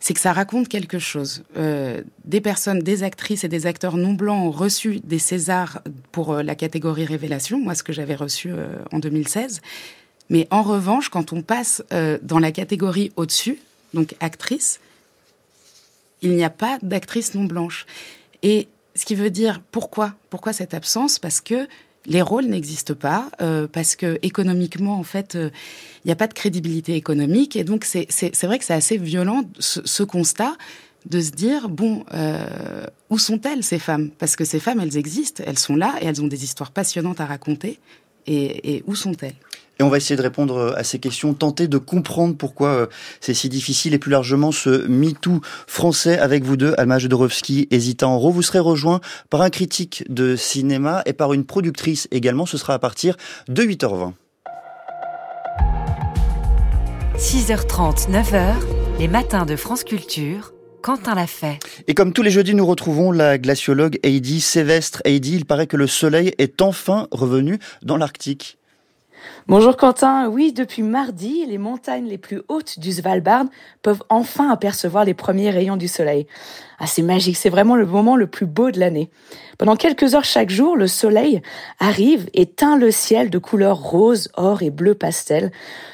c'est 0.00 0.14
que 0.14 0.20
ça 0.20 0.32
raconte 0.32 0.68
quelque 0.68 0.98
chose. 0.98 1.44
Euh, 1.56 2.02
des 2.24 2.40
personnes, 2.40 2.80
des 2.80 3.02
actrices 3.02 3.44
et 3.44 3.48
des 3.48 3.66
acteurs 3.66 3.96
non 3.96 4.14
blancs 4.14 4.42
ont 4.42 4.50
reçu 4.50 5.00
des 5.00 5.18
Césars 5.18 5.82
pour 6.10 6.34
la 6.36 6.54
catégorie 6.54 7.04
révélation, 7.04 7.60
moi 7.60 7.74
ce 7.74 7.82
que 7.82 7.92
j'avais 7.92 8.14
reçu 8.14 8.50
en 8.92 8.98
2016. 8.98 9.60
Mais 10.30 10.48
en 10.50 10.62
revanche, 10.62 11.08
quand 11.10 11.32
on 11.32 11.42
passe 11.42 11.82
dans 12.22 12.38
la 12.38 12.50
catégorie 12.50 13.12
au-dessus, 13.16 13.58
donc 13.94 14.14
actrice, 14.20 14.80
il 16.22 16.30
n'y 16.30 16.44
a 16.44 16.50
pas 16.50 16.78
d'actrice 16.82 17.34
non 17.34 17.44
blanche. 17.44 17.86
Et 18.42 18.68
ce 18.94 19.04
qui 19.04 19.14
veut 19.14 19.30
dire 19.30 19.60
pourquoi 19.70 20.14
Pourquoi 20.30 20.52
cette 20.52 20.74
absence? 20.74 21.18
Parce 21.18 21.40
que 21.40 21.68
les 22.06 22.22
rôles 22.22 22.46
n'existent 22.46 22.94
pas, 22.94 23.30
euh, 23.40 23.66
parce 23.70 23.96
que 23.96 24.18
économiquement, 24.22 24.98
en 24.98 25.02
fait, 25.02 25.34
euh, 25.34 25.50
il 26.04 26.08
n'y 26.08 26.12
a 26.12 26.16
pas 26.16 26.26
de 26.26 26.34
crédibilité 26.34 26.96
économique. 26.96 27.56
Et 27.56 27.64
donc, 27.64 27.84
c'est 27.84 28.42
vrai 28.44 28.58
que 28.58 28.64
c'est 28.64 28.74
assez 28.74 28.96
violent 28.96 29.44
ce, 29.58 29.80
ce, 29.84 30.02
constat 30.02 30.56
de 31.06 31.20
se 31.20 31.30
dire, 31.30 31.68
bon, 31.68 32.04
euh, 32.14 32.86
où 33.10 33.18
sont-elles 33.18 33.62
ces 33.62 33.78
femmes? 33.78 34.10
Parce 34.18 34.36
que 34.36 34.44
ces 34.44 34.60
femmes, 34.60 34.80
elles 34.80 34.96
existent, 34.96 35.42
elles 35.46 35.58
sont 35.58 35.76
là 35.76 35.94
et 36.00 36.06
elles 36.06 36.22
ont 36.22 36.26
des 36.26 36.44
histoires 36.44 36.70
passionnantes 36.70 37.20
à 37.20 37.26
raconter. 37.26 37.78
Et, 38.26 38.76
et 38.76 38.84
où 38.86 38.94
sont-elles? 38.94 39.36
Et 39.80 39.82
on 39.82 39.88
va 39.88 39.96
essayer 39.96 40.16
de 40.16 40.22
répondre 40.22 40.56
euh, 40.58 40.78
à 40.78 40.84
ces 40.84 40.98
questions, 40.98 41.32
tenter 41.32 41.66
de 41.66 41.78
comprendre 41.78 42.36
pourquoi 42.36 42.68
euh, 42.68 42.86
c'est 43.20 43.32
si 43.32 43.48
difficile 43.48 43.94
et 43.94 43.98
plus 43.98 44.10
largement 44.10 44.52
ce 44.52 44.86
MeToo 44.86 45.40
français 45.66 46.18
avec 46.18 46.44
vous 46.44 46.58
deux, 46.58 46.74
Alma 46.76 46.98
Jodorowsky 46.98 47.66
et 47.70 47.80
Zita 47.80 48.06
Enro. 48.06 48.30
Vous 48.30 48.42
serez 48.42 48.58
rejoint 48.58 49.00
par 49.30 49.40
un 49.40 49.48
critique 49.48 50.04
de 50.10 50.36
cinéma 50.36 51.02
et 51.06 51.14
par 51.14 51.32
une 51.32 51.44
productrice 51.44 52.08
également. 52.10 52.44
Ce 52.44 52.58
sera 52.58 52.74
à 52.74 52.78
partir 52.78 53.16
de 53.48 53.62
8h20. 53.62 54.12
6h30, 57.16 58.10
9h, 58.10 58.54
les 58.98 59.08
matins 59.08 59.46
de 59.46 59.56
France 59.56 59.84
Culture. 59.84 60.52
Quentin 60.82 61.14
l'a 61.14 61.26
fait. 61.26 61.58
Et 61.88 61.94
comme 61.94 62.12
tous 62.12 62.22
les 62.22 62.30
jeudis, 62.30 62.54
nous 62.54 62.66
retrouvons 62.66 63.12
la 63.12 63.38
glaciologue 63.38 63.98
Heidi 64.02 64.40
Sévestre. 64.40 65.00
Heidi, 65.04 65.36
il 65.36 65.44
paraît 65.46 65.66
que 65.66 65.76
le 65.76 65.86
soleil 65.86 66.32
est 66.38 66.60
enfin 66.62 67.06
revenu 67.10 67.58
dans 67.82 67.96
l'Arctique. 67.96 68.58
Bonjour 69.48 69.76
Quentin, 69.76 70.28
oui, 70.28 70.52
depuis 70.52 70.82
mardi, 70.82 71.46
les 71.46 71.56
montagnes 71.56 72.06
les 72.06 72.18
plus 72.18 72.42
hautes 72.48 72.78
du 72.78 72.92
Svalbard 72.92 73.46
peuvent 73.82 74.02
enfin 74.10 74.50
apercevoir 74.50 75.04
les 75.04 75.14
premiers 75.14 75.50
rayons 75.50 75.78
du 75.78 75.88
soleil. 75.88 76.26
Ah, 76.78 76.86
c'est 76.86 77.02
magique, 77.02 77.36
c'est 77.36 77.48
vraiment 77.48 77.74
le 77.74 77.86
moment 77.86 78.16
le 78.16 78.26
plus 78.26 78.46
beau 78.46 78.70
de 78.70 78.78
l'année. 78.78 79.10
Pendant 79.60 79.76
quelques 79.76 80.14
heures 80.14 80.24
chaque 80.24 80.48
jour, 80.48 80.74
le 80.74 80.86
soleil 80.86 81.42
arrive 81.80 82.30
et 82.32 82.46
teint 82.46 82.78
le 82.78 82.90
ciel 82.90 83.28
de 83.28 83.36
couleurs 83.36 83.76
rose, 83.76 84.30
or 84.32 84.62
et 84.62 84.70
bleu 84.70 84.94
pastel, 84.94 85.52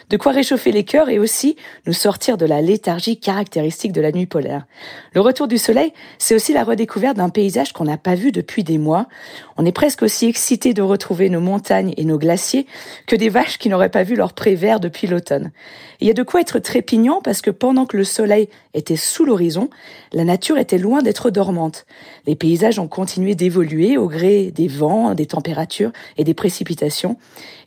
de 0.09 0.17
quoi 0.17 0.31
réchauffer 0.31 0.71
les 0.71 0.85
cœurs 0.85 1.09
et 1.09 1.19
aussi 1.19 1.57
nous 1.85 1.93
sortir 1.93 2.37
de 2.37 2.47
la 2.47 2.63
léthargie 2.63 3.19
caractéristique 3.19 3.91
de 3.91 4.01
la 4.01 4.13
nuit 4.13 4.27
polaire. 4.27 4.67
Le 5.15 5.21
retour 5.21 5.49
du 5.49 5.59
soleil, 5.59 5.93
c'est 6.19 6.37
aussi 6.37 6.53
la 6.53 6.63
redécouverte 6.63 7.17
d'un 7.17 7.29
paysage 7.29 7.73
qu'on 7.73 7.87
n'a 7.87 7.97
pas 7.97 8.15
vu 8.15 8.31
depuis 8.31 8.63
des 8.63 8.79
mois. 8.79 9.09
On 9.57 9.67
est 9.67 9.73
presque 9.73 10.03
aussi 10.03 10.27
excité 10.27 10.73
de 10.73 10.83
retrouver 10.83 11.29
nos 11.29 11.41
montagnes 11.41 11.93
et 11.97 12.05
nos 12.05 12.19
glaciers 12.19 12.69
que 13.09 13.17
des 13.17 13.31
vaches 13.31 13.59
qui 13.59 13.69
n'auraient 13.69 13.89
pas 13.89 14.05
vu 14.05 14.15
leur 14.15 14.33
pré 14.33 14.55
vert 14.55 14.79
depuis 14.79 15.09
l'automne. 15.09 15.51
Il 15.99 16.07
y 16.07 16.11
a 16.11 16.15
de 16.15 16.23
quoi 16.23 16.41
être 16.41 16.61
trépignant 16.61 17.21
parce 17.21 17.41
que 17.41 17.51
pendant 17.51 17.87
que 17.87 17.97
le 17.97 18.05
soleil 18.05 18.49
était 18.75 18.95
sous 18.95 19.25
l'horizon, 19.25 19.71
la 20.13 20.23
nature 20.23 20.59
était 20.59 20.79
loin 20.79 21.03
d'être 21.03 21.31
dormante. 21.31 21.85
Les 22.27 22.37
paysages 22.37 22.79
ont 22.79 22.87
continué 22.87 23.35
d'évoluer 23.35 23.56
au 23.57 24.09
gré 24.09 24.51
des 24.51 24.69
vents, 24.69 25.15
des 25.15 25.27
températures 25.27 25.93
et 26.17 26.25
des 26.25 26.35
précipitations. 26.35 27.17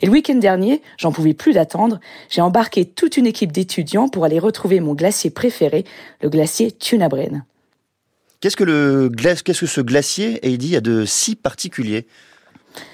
Et 0.02 0.06
le 0.06 0.11
week-end 0.11 0.36
dernier, 0.36 0.82
j'en 0.98 1.11
pouvais 1.11 1.34
plus 1.34 1.53
d'attendre, 1.53 1.99
j'ai 2.30 2.41
embarqué 2.41 2.86
toute 2.86 3.18
une 3.18 3.28
équipe 3.28 3.52
d'étudiants 3.52 4.10
pour 4.10 4.26
aller 4.26 4.40
retrouver 4.40 4.80
mon 4.80 4.94
glacier 4.94 5.30
préféré, 5.30 5.86
le 6.22 6.30
glacier 6.30 6.72
Tunabren. 6.72 7.44
Qu'est-ce 8.41 8.56
que, 8.56 8.64
le 8.64 9.11
qu'est-ce 9.44 9.61
que 9.61 9.68
ce 9.68 9.82
glacier, 9.82 10.45
Heidi, 10.45 10.76
a 10.76 10.82
de 10.82 11.06
si 11.06 11.36
particulier? 11.36 12.07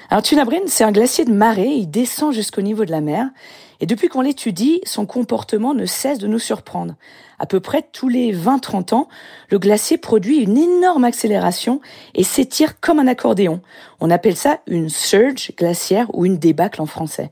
Alors 0.10 0.24
Tunabrin, 0.24 0.62
c'est 0.68 0.84
un 0.84 0.92
glacier 0.92 1.26
de 1.26 1.34
marée, 1.34 1.70
il 1.70 1.90
descend 1.90 2.34
jusqu'au 2.34 2.62
niveau 2.62 2.86
de 2.86 2.92
la 2.92 3.02
mer, 3.02 3.28
et 3.80 3.86
depuis 3.86 4.08
qu'on 4.08 4.22
l'étudie, 4.22 4.82
son 4.86 5.06
comportement 5.06 5.74
ne 5.74 5.86
cesse 5.86 6.20
de 6.20 6.28
nous 6.28 6.40
surprendre. 6.40 6.96
À 7.40 7.46
peu 7.46 7.60
près 7.60 7.84
tous 7.92 8.08
les 8.08 8.34
20-30 8.34 8.94
ans, 8.94 9.10
le 9.50 9.60
glacier 9.60 9.98
produit 9.98 10.38
une 10.38 10.58
énorme 10.58 11.04
accélération 11.04 11.82
et 12.14 12.24
s'étire 12.24 12.80
comme 12.80 13.00
un 13.00 13.08
accordéon. 13.08 13.62
On 14.00 14.10
appelle 14.10 14.38
ça 14.38 14.60
une 14.68 14.90
surge 14.90 15.52
glaciaire 15.58 16.08
ou 16.14 16.26
une 16.26 16.38
débâcle 16.38 16.82
en 16.82 16.86
français. 16.86 17.32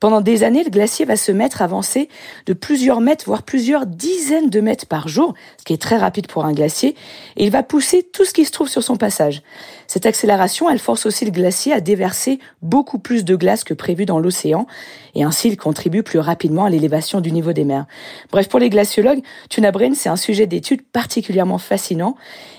Pendant 0.00 0.20
des 0.20 0.42
années, 0.42 0.62
le 0.62 0.70
glacier 0.70 1.04
va 1.04 1.16
se 1.16 1.32
mettre 1.32 1.62
à 1.62 1.64
avancer 1.64 2.08
de 2.44 2.52
plusieurs 2.52 3.00
mètres, 3.00 3.24
voire 3.26 3.42
plusieurs 3.42 3.86
dizaines 3.86 4.50
de 4.50 4.60
mètres 4.60 4.86
par 4.86 5.08
jour, 5.08 5.34
ce 5.58 5.64
qui 5.64 5.72
est 5.72 5.80
très 5.80 5.96
rapide 5.96 6.26
pour 6.26 6.44
un 6.44 6.52
glacier, 6.52 6.94
et 7.36 7.44
il 7.44 7.50
va 7.50 7.62
pousser 7.62 8.02
tout 8.02 8.24
ce 8.24 8.34
qui 8.34 8.44
se 8.44 8.50
trouve 8.50 8.68
sur 8.68 8.82
son 8.82 8.96
passage. 8.96 9.42
Cette 9.86 10.06
accélération, 10.06 10.68
elle 10.68 10.78
force 10.78 11.06
aussi 11.06 11.24
le 11.24 11.30
glacier 11.30 11.72
à 11.72 11.80
déverser 11.80 12.38
beaucoup 12.62 12.98
plus 12.98 13.24
de 13.24 13.36
glace 13.36 13.64
que 13.64 13.74
prévu 13.74 14.06
dans 14.06 14.18
l'océan, 14.18 14.66
et 15.14 15.22
ainsi 15.22 15.48
il 15.48 15.56
contribue 15.56 16.02
plus 16.02 16.18
rapidement 16.18 16.64
à 16.64 16.70
l'élévation 16.70 17.20
du 17.20 17.32
niveau 17.32 17.52
des 17.52 17.64
mers. 17.64 17.86
Bref, 18.30 18.48
pour 18.48 18.60
les 18.60 18.70
glaciologues, 18.70 19.22
Tunabrin, 19.48 19.94
c'est 19.94 20.08
un 20.08 20.16
sujet 20.16 20.46
d'étude 20.46 20.82
particulièrement 20.82 21.58
fascinant, 21.58 22.16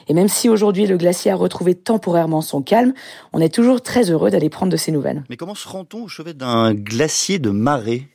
et 0.08 0.14
même 0.14 0.30
si 0.30 0.50
aujourd'hui 0.50 0.88
le 0.88 0.98
glacier 0.98 1.32
a 1.32 1.36
retrouvé 1.36 1.76
temporairement 1.76 2.42
son 2.42 2.62
calme, 2.62 2.94
on 3.34 3.42
est 3.42 3.54
toujours 3.54 3.82
très 3.82 4.10
heureux 4.10 4.32
d'aller 4.32 4.50
prendre 4.50 4.72
de 4.72 4.78
ses 4.78 4.92
nouvelles. 4.92 5.24
Mais 5.30 5.38
comment 5.38 5.56
se 5.56 5.68
rend-on 5.68 6.04
au 6.04 6.08
chevet 6.08 6.34
d'un 6.34 6.74
glacier 6.74 7.40
de 7.40 7.50
marée? 7.50 8.08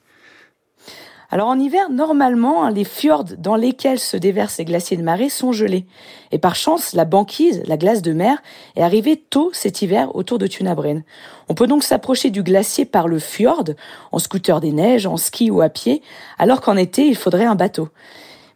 Alors 1.32 1.48
en 1.48 1.58
hiver, 1.58 1.88
normalement, 1.88 2.68
les 2.68 2.84
fjords 2.84 3.24
dans 3.38 3.56
lesquels 3.56 3.98
se 3.98 4.18
déversent 4.18 4.58
les 4.58 4.66
glaciers 4.66 4.98
de 4.98 5.02
marée 5.02 5.30
sont 5.30 5.50
gelés. 5.50 5.86
Et 6.30 6.36
par 6.36 6.54
chance, 6.54 6.92
la 6.92 7.06
banquise, 7.06 7.62
la 7.66 7.78
glace 7.78 8.02
de 8.02 8.12
mer, 8.12 8.42
est 8.76 8.82
arrivée 8.82 9.16
tôt 9.16 9.48
cet 9.54 9.80
hiver 9.80 10.14
autour 10.14 10.36
de 10.36 10.46
Tunabren. 10.46 11.04
On 11.48 11.54
peut 11.54 11.66
donc 11.66 11.84
s'approcher 11.84 12.28
du 12.28 12.42
glacier 12.42 12.84
par 12.84 13.08
le 13.08 13.18
fjord, 13.18 13.64
en 14.12 14.18
scooter 14.18 14.60
des 14.60 14.72
neiges, 14.72 15.06
en 15.06 15.16
ski 15.16 15.50
ou 15.50 15.62
à 15.62 15.70
pied, 15.70 16.02
alors 16.38 16.60
qu'en 16.60 16.76
été, 16.76 17.06
il 17.06 17.16
faudrait 17.16 17.46
un 17.46 17.54
bateau. 17.54 17.88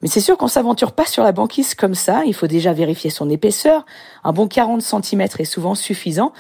Mais 0.03 0.09
c'est 0.09 0.21
sûr 0.21 0.37
qu'on 0.37 0.47
s'aventure 0.47 0.93
pas 0.93 1.07
sur 1.07 1.25
la 1.25 1.33
banquise 1.33 1.75
comme 1.75 1.95
ça, 1.95 2.25
il 2.27 2.35
faut 2.35 2.47
déjà 2.47 2.75
vérifier 2.75 3.09
son 3.09 3.31
épaisseur, 3.31 3.87
un 4.23 4.35
bon 4.35 4.49
40 4.49 4.83
cm 4.83 5.23
est 5.39 5.45
souvent 5.47 5.75
suffisant, 5.75 6.35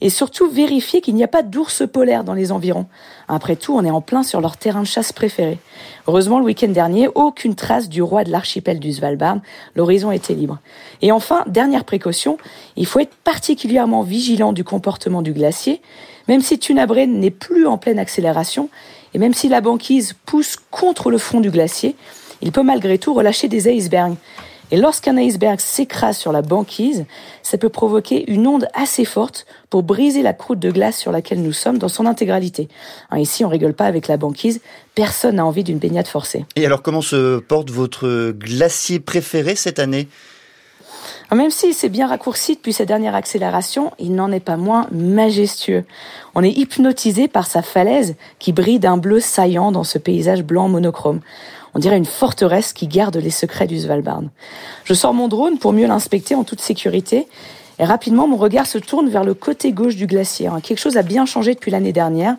et 0.00 0.10
surtout 0.10 0.48
vérifier 0.48 1.00
qu'il 1.00 1.14
n'y 1.14 1.24
a 1.24 1.28
pas 1.28 1.42
d'ours 1.42 1.82
polaires 1.90 2.22
dans 2.22 2.34
les 2.34 2.52
environs. 2.52 2.86
Après 3.26 3.56
tout, 3.56 3.74
on 3.74 3.84
est 3.84 3.90
en 3.90 4.00
plein 4.00 4.22
sur 4.22 4.40
leur 4.40 4.56
terrain 4.56 4.82
de 4.82 4.86
chasse 4.86 5.12
préféré. 5.12 5.58
Heureusement, 6.06 6.38
le 6.38 6.44
week-end 6.44 6.68
dernier, 6.68 7.08
aucune 7.14 7.56
trace 7.56 7.88
du 7.88 8.00
roi 8.00 8.22
de 8.22 8.30
l'archipel 8.30 8.78
du 8.78 8.92
Svalbard, 8.92 9.38
l'horizon 9.74 10.12
était 10.12 10.34
libre. 10.34 10.58
Et 11.02 11.10
enfin, 11.10 11.42
dernière 11.46 11.84
précaution, 11.84 12.38
il 12.76 12.86
faut 12.86 13.00
être 13.00 13.14
particulièrement 13.24 14.02
vigilant 14.02 14.52
du 14.52 14.62
comportement 14.62 15.22
du 15.22 15.32
glacier, 15.32 15.82
même 16.28 16.42
si 16.42 16.58
Tunabren 16.58 17.18
n'est 17.18 17.30
plus 17.30 17.66
en 17.66 17.78
pleine 17.78 17.98
accélération, 17.98 18.68
et 19.14 19.18
même 19.18 19.34
si 19.34 19.48
la 19.48 19.60
banquise 19.60 20.14
pousse 20.26 20.56
contre 20.70 21.10
le 21.10 21.18
front 21.18 21.40
du 21.40 21.50
glacier, 21.50 21.96
il 22.40 22.52
peut 22.52 22.62
malgré 22.62 22.98
tout 22.98 23.14
relâcher 23.14 23.48
des 23.48 23.68
icebergs. 23.68 24.16
Et 24.70 24.76
lorsqu'un 24.76 25.16
iceberg 25.16 25.60
s'écrase 25.60 26.18
sur 26.18 26.32
la 26.32 26.42
banquise, 26.42 27.06
ça 27.42 27.56
peut 27.56 27.68
provoquer 27.68 28.30
une 28.30 28.46
onde 28.46 28.68
assez 28.74 29.04
forte 29.04 29.46
pour 29.70 29.82
briser 29.82 30.22
la 30.22 30.34
croûte 30.34 30.58
de 30.58 30.70
glace 30.70 30.98
sur 30.98 31.10
laquelle 31.10 31.42
nous 31.42 31.52
sommes 31.52 31.78
dans 31.78 31.88
son 31.88 32.06
intégralité. 32.06 32.68
Hein, 33.10 33.18
ici, 33.18 33.44
on 33.44 33.48
rigole 33.48 33.74
pas 33.74 33.86
avec 33.86 34.08
la 34.08 34.16
banquise. 34.16 34.60
Personne 34.94 35.36
n'a 35.36 35.46
envie 35.46 35.64
d'une 35.64 35.78
baignade 35.78 36.06
forcée. 36.06 36.44
Et 36.56 36.66
alors, 36.66 36.82
comment 36.82 37.02
se 37.02 37.38
porte 37.38 37.70
votre 37.70 38.32
glacier 38.32 39.00
préféré 39.00 39.54
cette 39.54 39.78
année? 39.78 40.08
Même 41.34 41.50
s'il 41.50 41.74
s'est 41.74 41.90
bien 41.90 42.06
raccourci 42.06 42.54
depuis 42.54 42.72
sa 42.72 42.86
dernière 42.86 43.14
accélération, 43.14 43.92
il 43.98 44.14
n'en 44.14 44.32
est 44.32 44.40
pas 44.40 44.56
moins 44.56 44.86
majestueux. 44.92 45.84
On 46.34 46.42
est 46.42 46.52
hypnotisé 46.52 47.28
par 47.28 47.46
sa 47.46 47.60
falaise 47.60 48.16
qui 48.38 48.52
brille 48.52 48.78
d'un 48.78 48.96
bleu 48.96 49.20
saillant 49.20 49.70
dans 49.70 49.84
ce 49.84 49.98
paysage 49.98 50.42
blanc 50.42 50.68
monochrome. 50.68 51.20
On 51.74 51.78
dirait 51.78 51.96
une 51.96 52.04
forteresse 52.04 52.72
qui 52.72 52.88
garde 52.88 53.16
les 53.16 53.30
secrets 53.30 53.66
du 53.66 53.78
Svalbard. 53.78 54.22
Je 54.84 54.94
sors 54.94 55.14
mon 55.14 55.28
drone 55.28 55.58
pour 55.58 55.72
mieux 55.72 55.86
l'inspecter 55.86 56.34
en 56.34 56.44
toute 56.44 56.60
sécurité. 56.60 57.28
Et 57.78 57.84
rapidement, 57.84 58.26
mon 58.26 58.36
regard 58.36 58.66
se 58.66 58.78
tourne 58.78 59.08
vers 59.08 59.24
le 59.24 59.34
côté 59.34 59.72
gauche 59.72 59.96
du 59.96 60.06
glacier. 60.06 60.50
Quelque 60.62 60.80
chose 60.80 60.96
a 60.96 61.02
bien 61.02 61.26
changé 61.26 61.54
depuis 61.54 61.70
l'année 61.70 61.92
dernière. 61.92 62.36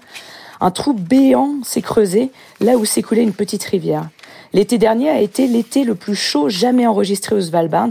Un 0.61 0.71
trou 0.71 0.93
béant 0.93 1.55
s'est 1.63 1.81
creusé 1.81 2.31
là 2.59 2.75
où 2.75 2.83
s'écoulait 2.83 3.23
une 3.23 3.33
petite 3.33 3.63
rivière. 3.63 4.09
L'été 4.51 4.77
dernier 4.77 5.09
a 5.09 5.21
été 5.21 5.47
l'été 5.47 5.83
le 5.83 5.95
plus 5.95 6.15
chaud 6.15 6.49
jamais 6.49 6.87
enregistré 6.87 7.35
au 7.35 7.41
Svalbard 7.41 7.89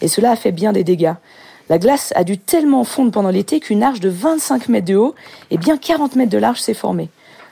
et 0.00 0.08
cela 0.08 0.32
a 0.32 0.36
fait 0.36 0.52
bien 0.52 0.72
des 0.72 0.84
dégâts. 0.84 1.14
La 1.68 1.78
glace 1.78 2.12
a 2.16 2.24
dû 2.24 2.38
tellement 2.38 2.82
fondre 2.82 3.12
pendant 3.12 3.28
l'été 3.28 3.60
qu'une 3.60 3.82
arche 3.82 4.00
de 4.00 4.08
25 4.08 4.68
mètres 4.68 4.86
de 4.86 4.96
haut 4.96 5.14
et 5.50 5.58
bien 5.58 5.76
40 5.76 6.16
mètres 6.16 6.32
de 6.32 6.38
large 6.38 6.60
s'est 6.60 6.74
formée. 6.74 7.10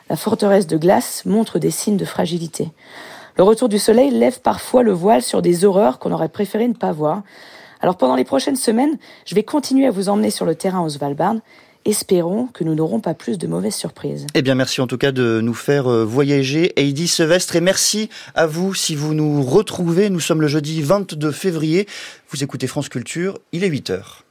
La 0.08 0.16
forteresse 0.16 0.66
de 0.66 0.78
glace 0.78 1.24
montre 1.26 1.58
des 1.58 1.70
signes 1.70 1.98
de 1.98 2.04
fragilité. 2.04 2.70
Le 3.38 3.44
retour 3.44 3.68
du 3.68 3.78
soleil 3.78 4.10
lève 4.10 4.40
parfois 4.40 4.82
le 4.82 4.92
voile 4.92 5.20
sur 5.20 5.42
des 5.42 5.66
horreurs 5.66 5.98
qu'on 5.98 6.10
aurait 6.10 6.30
préféré 6.30 6.66
ne 6.68 6.72
pas 6.72 6.92
voir. 6.92 7.22
Alors 7.82 7.98
pendant 7.98 8.16
les 8.16 8.24
prochaines 8.24 8.56
semaines, 8.56 8.96
je 9.26 9.34
vais 9.34 9.42
continuer 9.42 9.86
à 9.86 9.90
vous 9.90 10.08
emmener 10.08 10.30
sur 10.30 10.46
le 10.46 10.54
terrain 10.54 10.80
au 10.80 10.88
Svalbard. 10.88 11.36
Espérons 11.84 12.46
que 12.46 12.64
nous 12.64 12.74
n'aurons 12.74 13.00
pas 13.00 13.12
plus 13.12 13.36
de 13.36 13.46
mauvaises 13.46 13.74
surprises. 13.74 14.26
Eh 14.34 14.40
bien, 14.40 14.54
merci 14.54 14.80
en 14.80 14.86
tout 14.86 14.96
cas 14.96 15.12
de 15.12 15.40
nous 15.42 15.54
faire 15.54 15.86
euh, 15.86 16.02
voyager, 16.02 16.72
Heidi 16.80 17.06
Sevestre, 17.06 17.56
et 17.56 17.60
merci 17.60 18.08
à 18.34 18.46
vous 18.46 18.74
si 18.74 18.96
vous 18.96 19.12
nous 19.12 19.42
retrouvez. 19.42 20.08
Nous 20.08 20.18
sommes 20.18 20.40
le 20.40 20.48
jeudi 20.48 20.80
22 20.80 21.30
février. 21.30 21.86
Vous 22.30 22.42
écoutez 22.42 22.66
France 22.66 22.88
Culture, 22.88 23.38
il 23.52 23.62
est 23.62 23.68
8 23.68 23.90
heures. 23.90 24.25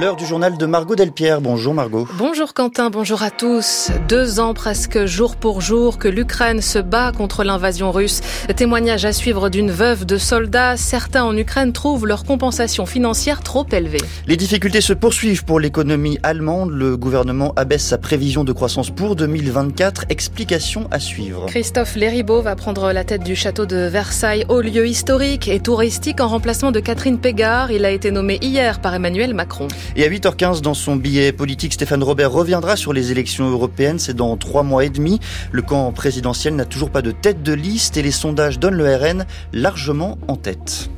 L'heure 0.00 0.14
du 0.14 0.26
journal 0.26 0.56
de 0.56 0.64
Margot 0.64 0.94
Delpierre. 0.94 1.40
Bonjour 1.40 1.74
Margot. 1.74 2.06
Bonjour 2.18 2.54
Quentin, 2.54 2.88
bonjour 2.88 3.24
à 3.24 3.32
tous. 3.32 3.90
Deux 4.08 4.38
ans 4.38 4.54
presque 4.54 5.06
jour 5.06 5.34
pour 5.34 5.60
jour 5.60 5.98
que 5.98 6.06
l'Ukraine 6.06 6.60
se 6.60 6.78
bat 6.78 7.10
contre 7.10 7.42
l'invasion 7.42 7.90
russe. 7.90 8.20
Témoignage 8.54 9.04
à 9.04 9.12
suivre 9.12 9.48
d'une 9.48 9.72
veuve 9.72 10.06
de 10.06 10.16
soldats. 10.16 10.76
Certains 10.76 11.24
en 11.24 11.36
Ukraine 11.36 11.72
trouvent 11.72 12.06
leur 12.06 12.22
compensation 12.22 12.86
financière 12.86 13.42
trop 13.42 13.66
élevée. 13.72 13.98
Les 14.28 14.36
difficultés 14.36 14.80
se 14.80 14.92
poursuivent 14.92 15.44
pour 15.44 15.58
l'économie 15.58 16.20
allemande. 16.22 16.70
Le 16.70 16.96
gouvernement 16.96 17.52
abaisse 17.56 17.84
sa 17.84 17.98
prévision 17.98 18.44
de 18.44 18.52
croissance 18.52 18.90
pour 18.90 19.16
2024. 19.16 20.04
Explication 20.10 20.86
à 20.92 21.00
suivre. 21.00 21.46
Christophe 21.46 21.96
Léribaud 21.96 22.40
va 22.40 22.54
prendre 22.54 22.92
la 22.92 23.02
tête 23.02 23.24
du 23.24 23.34
château 23.34 23.66
de 23.66 23.88
Versailles, 23.88 24.44
haut 24.48 24.60
lieu 24.60 24.86
historique 24.86 25.48
et 25.48 25.58
touristique 25.58 26.20
en 26.20 26.28
remplacement 26.28 26.70
de 26.70 26.78
Catherine 26.78 27.18
Pégard. 27.18 27.72
Il 27.72 27.84
a 27.84 27.90
été 27.90 28.12
nommé 28.12 28.38
hier 28.42 28.80
par 28.80 28.94
Emmanuel 28.94 29.34
Macron. 29.34 29.66
Et 29.96 30.04
à 30.04 30.08
8h15, 30.08 30.60
dans 30.60 30.74
son 30.74 30.96
billet 30.96 31.32
politique, 31.32 31.72
Stéphane 31.72 32.02
Robert 32.02 32.30
reviendra 32.30 32.76
sur 32.76 32.92
les 32.92 33.12
élections 33.12 33.48
européennes. 33.48 33.98
C'est 33.98 34.14
dans 34.14 34.36
trois 34.36 34.62
mois 34.62 34.84
et 34.84 34.90
demi. 34.90 35.20
Le 35.52 35.62
camp 35.62 35.90
présidentiel 35.92 36.56
n'a 36.56 36.64
toujours 36.64 36.90
pas 36.90 37.02
de 37.02 37.10
tête 37.10 37.42
de 37.42 37.52
liste 37.52 37.96
et 37.96 38.02
les 38.02 38.10
sondages 38.10 38.58
donnent 38.58 38.76
le 38.76 38.94
RN 38.94 39.26
largement 39.52 40.18
en 40.28 40.36
tête. 40.36 40.90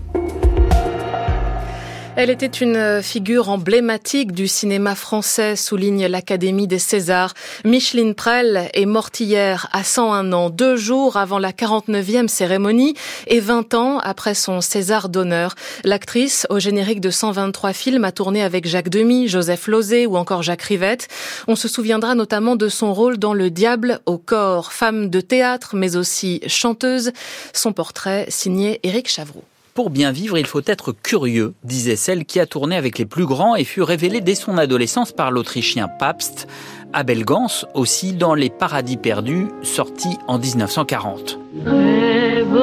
Elle 2.16 2.28
était 2.28 2.46
une 2.46 3.02
figure 3.02 3.48
emblématique 3.48 4.32
du 4.32 4.48
cinéma 4.48 4.94
français, 4.94 5.54
souligne 5.54 6.06
l'Académie 6.06 6.66
des 6.66 6.80
Césars. 6.80 7.34
Micheline 7.64 8.14
Prel 8.14 8.68
est 8.74 8.84
morte 8.84 9.20
hier 9.20 9.68
à 9.72 9.84
101 9.84 10.32
ans, 10.32 10.50
deux 10.50 10.76
jours 10.76 11.16
avant 11.16 11.38
la 11.38 11.52
49e 11.52 12.28
cérémonie 12.28 12.94
et 13.28 13.40
20 13.40 13.74
ans 13.74 13.98
après 14.00 14.34
son 14.34 14.60
César 14.60 15.08
d'honneur. 15.08 15.54
L'actrice, 15.84 16.46
au 16.50 16.58
générique 16.58 17.00
de 17.00 17.10
123 17.10 17.72
films, 17.72 18.04
a 18.04 18.12
tourné 18.12 18.42
avec 18.42 18.66
Jacques 18.66 18.90
Demy, 18.90 19.28
Joseph 19.28 19.68
Lozé 19.68 20.06
ou 20.06 20.16
encore 20.16 20.42
Jacques 20.42 20.62
Rivette. 20.62 21.08
On 21.46 21.56
se 21.56 21.68
souviendra 21.68 22.16
notamment 22.16 22.56
de 22.56 22.68
son 22.68 22.92
rôle 22.92 23.18
dans 23.18 23.34
Le 23.34 23.50
Diable 23.50 24.00
au 24.04 24.18
corps, 24.18 24.72
femme 24.72 25.10
de 25.10 25.20
théâtre 25.20 25.76
mais 25.76 25.96
aussi 25.96 26.40
chanteuse. 26.48 27.12
Son 27.54 27.72
portrait 27.72 28.26
signé 28.28 28.80
Éric 28.82 29.08
Chavroux. 29.08 29.44
Pour 29.80 29.88
bien 29.88 30.12
vivre, 30.12 30.36
il 30.36 30.44
faut 30.44 30.60
être 30.66 30.92
curieux, 30.92 31.54
disait 31.64 31.96
celle 31.96 32.26
qui 32.26 32.38
a 32.38 32.44
tourné 32.44 32.76
avec 32.76 32.98
les 32.98 33.06
plus 33.06 33.24
grands 33.24 33.56
et 33.56 33.64
fut 33.64 33.80
révélée 33.80 34.20
dès 34.20 34.34
son 34.34 34.58
adolescence 34.58 35.10
par 35.10 35.30
l'Autrichien 35.30 35.88
Pabst, 35.88 36.46
Abel 36.92 37.24
Gans 37.24 37.64
aussi 37.72 38.12
dans 38.12 38.34
Les 38.34 38.50
Paradis 38.50 38.98
perdus, 38.98 39.46
sorti 39.62 40.18
en 40.28 40.38
1940. 40.38 41.38
Rêve 41.64 42.62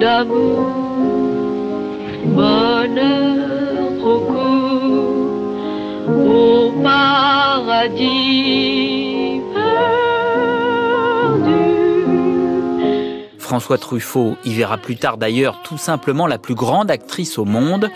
d'amour, 0.00 0.66
bonheur 2.24 3.44
au 6.08 6.72
paradis 6.82 8.73
François 13.54 13.78
Truffaut 13.78 14.36
y 14.44 14.52
verra 14.52 14.78
plus 14.78 14.96
tard 14.96 15.16
d'ailleurs 15.16 15.62
tout 15.62 15.78
simplement 15.78 16.26
la 16.26 16.38
plus 16.38 16.56
grande 16.56 16.90
actrice 16.90 17.38
au 17.38 17.44
monde. 17.44 17.88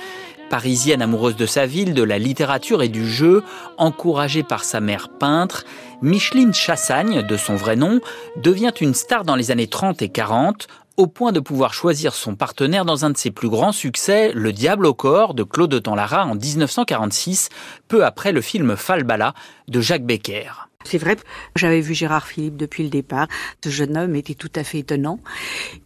Parisienne 0.51 1.03
amoureuse 1.03 1.35
de 1.35 1.47
sa 1.47 1.67
ville, 1.67 1.95
de 1.95 2.05
la 2.05 2.21
littérature 2.21 2.81
et 2.81 2.89
du 2.89 3.09
jeu, 3.09 3.43
encouragée 3.77 4.45
par 4.45 4.63
sa 4.63 4.79
mère 4.79 5.09
peintre, 5.09 5.65
Micheline 6.01 6.55
Chassagne, 6.55 7.23
de 7.23 7.37
son 7.37 7.57
vrai 7.57 7.75
nom, 7.75 7.99
devient 8.37 8.71
une 8.81 8.95
star 8.95 9.25
dans 9.25 9.35
les 9.35 9.51
années 9.51 9.67
30 9.67 10.01
et 10.01 10.11
40, 10.11 10.69
au 10.97 11.09
point 11.09 11.33
de 11.33 11.41
pouvoir 11.41 11.75
choisir 11.75 12.15
son 12.15 12.37
partenaire 12.37 12.85
dans 12.85 13.05
un 13.05 13.11
de 13.11 13.17
ses 13.17 13.33
plus 13.33 13.49
grands 13.49 13.73
succès, 13.73 14.31
Le 14.33 14.53
Diable 14.53 14.87
au 14.87 14.95
corps 14.95 15.35
de 15.35 15.43
Claude 15.43 15.83
Tanlara 15.83 16.25
en 16.25 16.37
1946, 16.37 17.49
peu 17.89 18.05
après 18.05 18.31
le 18.31 18.43
film 18.43 18.77
Falbala 18.77 19.35
de 19.67 19.81
Jacques 19.81 20.07
Becker. 20.07 20.68
C'est 20.85 20.99
vrai, 20.99 21.17
j'avais 21.57 21.81
vu 21.81 21.93
Gérard 21.93 22.27
Philippe 22.27 22.57
depuis 22.57 22.85
le 22.85 22.89
départ. 22.89 23.27
Ce 23.65 23.69
jeune 23.69 23.97
homme 23.97 24.15
était 24.15 24.35
tout 24.35 24.51
à 24.55 24.63
fait 24.63 24.79
étonnant. 24.79 25.19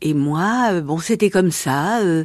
Et 0.02 0.12
moi, 0.12 0.68
euh, 0.72 0.80
bon, 0.82 0.98
c'était 0.98 1.30
comme 1.30 1.50
ça. 1.50 2.00
Euh, 2.02 2.24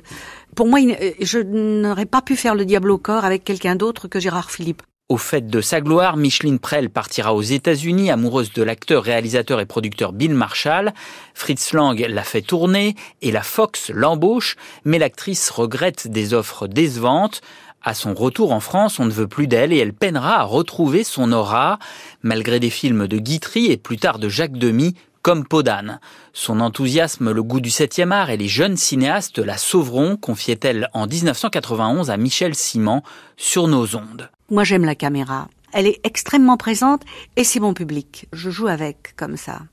pour 0.56 0.68
moi, 0.68 0.80
euh, 0.81 1.11
je 1.22 1.39
n'aurais 1.39 2.06
pas 2.06 2.22
pu 2.22 2.35
faire 2.35 2.56
le 2.56 2.65
diable 2.65 2.91
au 2.91 2.98
corps 2.98 3.23
avec 3.23 3.45
quelqu'un 3.45 3.76
d'autre 3.76 4.07
que 4.07 4.19
Gérard 4.19 4.52
Philippe. 4.52 4.81
Au 5.10 5.15
fait 5.15 5.48
de 5.48 5.61
sa 5.61 5.80
gloire, 5.80 6.18
Micheline 6.18 6.60
Prel 6.60 6.89
partira 6.89 7.34
aux 7.34 7.41
États-Unis 7.41 8.11
amoureuse 8.11 8.52
de 8.52 8.61
l'acteur, 8.61 9.03
réalisateur 9.03 9.61
et 9.61 9.65
producteur 9.65 10.11
Bill 10.11 10.34
Marshall. 10.34 10.94
Fritz 11.34 11.72
Lang 11.72 11.98
l'a 11.98 12.23
fait 12.23 12.41
tourner 12.41 12.94
et 13.22 13.31
la 13.31 13.41
Fox 13.41 13.89
l'embauche, 13.95 14.57
mais 14.84 14.99
l'actrice 14.99 15.49
regrette 15.49 16.10
des 16.10 16.34
offres 16.34 16.68
décevantes. 16.68 17.39
À 17.83 17.93
son 17.93 18.13
retour 18.13 18.51
en 18.51 18.59
France, 18.59 18.99
on 18.99 19.05
ne 19.05 19.11
veut 19.11 19.27
plus 19.27 19.47
d'elle 19.47 19.71
et 19.71 19.77
elle 19.77 19.93
peinera 19.93 20.39
à 20.39 20.43
retrouver 20.43 21.03
son 21.03 21.31
aura, 21.31 21.79
malgré 22.21 22.59
des 22.59 22.69
films 22.69 23.07
de 23.07 23.17
Guitry 23.17 23.71
et 23.71 23.77
plus 23.77 23.97
tard 23.97 24.19
de 24.19 24.29
Jacques 24.29 24.57
Demy, 24.57 24.95
comme 25.21 25.45
Podane. 25.45 25.99
Son 26.33 26.59
enthousiasme, 26.59 27.31
le 27.31 27.43
goût 27.43 27.59
du 27.59 27.69
septième 27.69 28.11
art 28.11 28.29
et 28.29 28.37
les 28.37 28.47
jeunes 28.47 28.77
cinéastes 28.77 29.39
la 29.39 29.57
sauveront, 29.57 30.15
confiait-elle 30.15 30.89
en 30.93 31.05
1991 31.05 32.09
à 32.09 32.17
Michel 32.17 32.55
Simon 32.55 33.01
sur 33.35 33.67
nos 33.67 33.95
ondes. 33.95 34.29
Moi 34.49 34.63
j'aime 34.63 34.85
la 34.85 34.95
caméra. 34.95 35.49
Elle 35.73 35.87
est 35.87 35.99
extrêmement 36.05 36.57
présente 36.57 37.03
et 37.35 37.43
c'est 37.43 37.59
mon 37.59 37.73
public. 37.73 38.27
Je 38.31 38.49
joue 38.49 38.67
avec 38.67 39.15
comme 39.17 39.37
ça. 39.37 39.63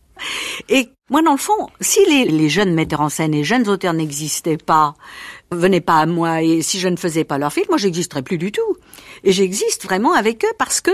Et 0.68 0.89
moi, 1.10 1.22
dans 1.22 1.32
le 1.32 1.39
fond, 1.39 1.68
si 1.81 2.01
les, 2.06 2.48
jeunes 2.48 2.74
metteurs 2.74 3.01
en 3.01 3.09
scène, 3.09 3.32
les 3.32 3.44
jeunes 3.44 3.68
auteurs 3.68 3.93
n'existaient 3.93 4.56
pas, 4.56 4.94
venaient 5.51 5.81
pas 5.81 5.98
à 5.98 6.06
moi, 6.06 6.43
et 6.43 6.62
si 6.62 6.81
je 6.81 6.89
ne 6.89 6.97
faisais 6.97 7.24
pas 7.24 7.39
leur 7.39 7.52
film, 7.52 7.66
moi, 7.68 7.78
j'existerais 7.78 8.22
plus 8.22 8.39
du 8.39 8.52
tout. 8.52 8.76
Et 9.22 9.32
j'existe 9.32 9.85
vraiment 9.85 10.14
avec 10.14 10.44
eux 10.44 10.52
parce 10.59 10.81
que 10.81 10.90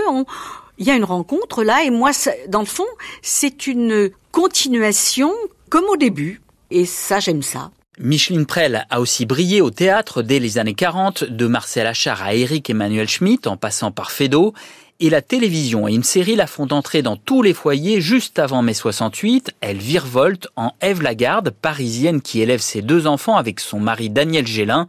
il 0.78 0.86
y 0.86 0.90
a 0.90 0.96
une 0.96 1.04
rencontre 1.04 1.62
là, 1.62 1.84
et 1.84 1.90
moi, 1.90 2.10
dans 2.48 2.60
le 2.60 2.66
fond, 2.66 2.86
c'est 3.22 3.66
une 3.66 4.10
continuation 4.32 5.32
comme 5.68 5.84
au 5.84 5.96
début. 5.96 6.40
Et 6.70 6.86
ça, 6.86 7.20
j'aime 7.20 7.42
ça. 7.42 7.70
Micheline 7.98 8.46
Prel 8.46 8.86
a 8.88 9.00
aussi 9.00 9.26
brillé 9.26 9.60
au 9.60 9.70
théâtre 9.70 10.22
dès 10.22 10.38
les 10.38 10.56
années 10.56 10.74
40, 10.74 11.24
de 11.24 11.46
Marcel 11.46 11.86
Achard 11.86 12.22
à 12.22 12.34
Eric 12.34 12.70
Emmanuel 12.70 13.08
Schmitt, 13.08 13.46
en 13.46 13.58
passant 13.58 13.90
par 13.90 14.10
Feydeau 14.10 14.54
et 15.00 15.10
la 15.10 15.22
télévision 15.22 15.88
et 15.88 15.94
une 15.94 16.02
série 16.04 16.36
la 16.36 16.46
font 16.46 16.68
entrer 16.70 17.02
dans 17.02 17.16
tous 17.16 17.42
les 17.42 17.54
foyers 17.54 18.00
juste 18.00 18.38
avant 18.38 18.62
mai 18.62 18.74
68. 18.74 19.54
Elle 19.60 19.78
virevolte 19.78 20.48
en 20.56 20.74
Ève 20.80 21.02
Lagarde, 21.02 21.50
parisienne 21.50 22.20
qui 22.20 22.42
élève 22.42 22.60
ses 22.60 22.82
deux 22.82 23.06
enfants 23.06 23.36
avec 23.36 23.60
son 23.60 23.80
mari 23.80 24.10
Daniel 24.10 24.46
Gélin. 24.46 24.86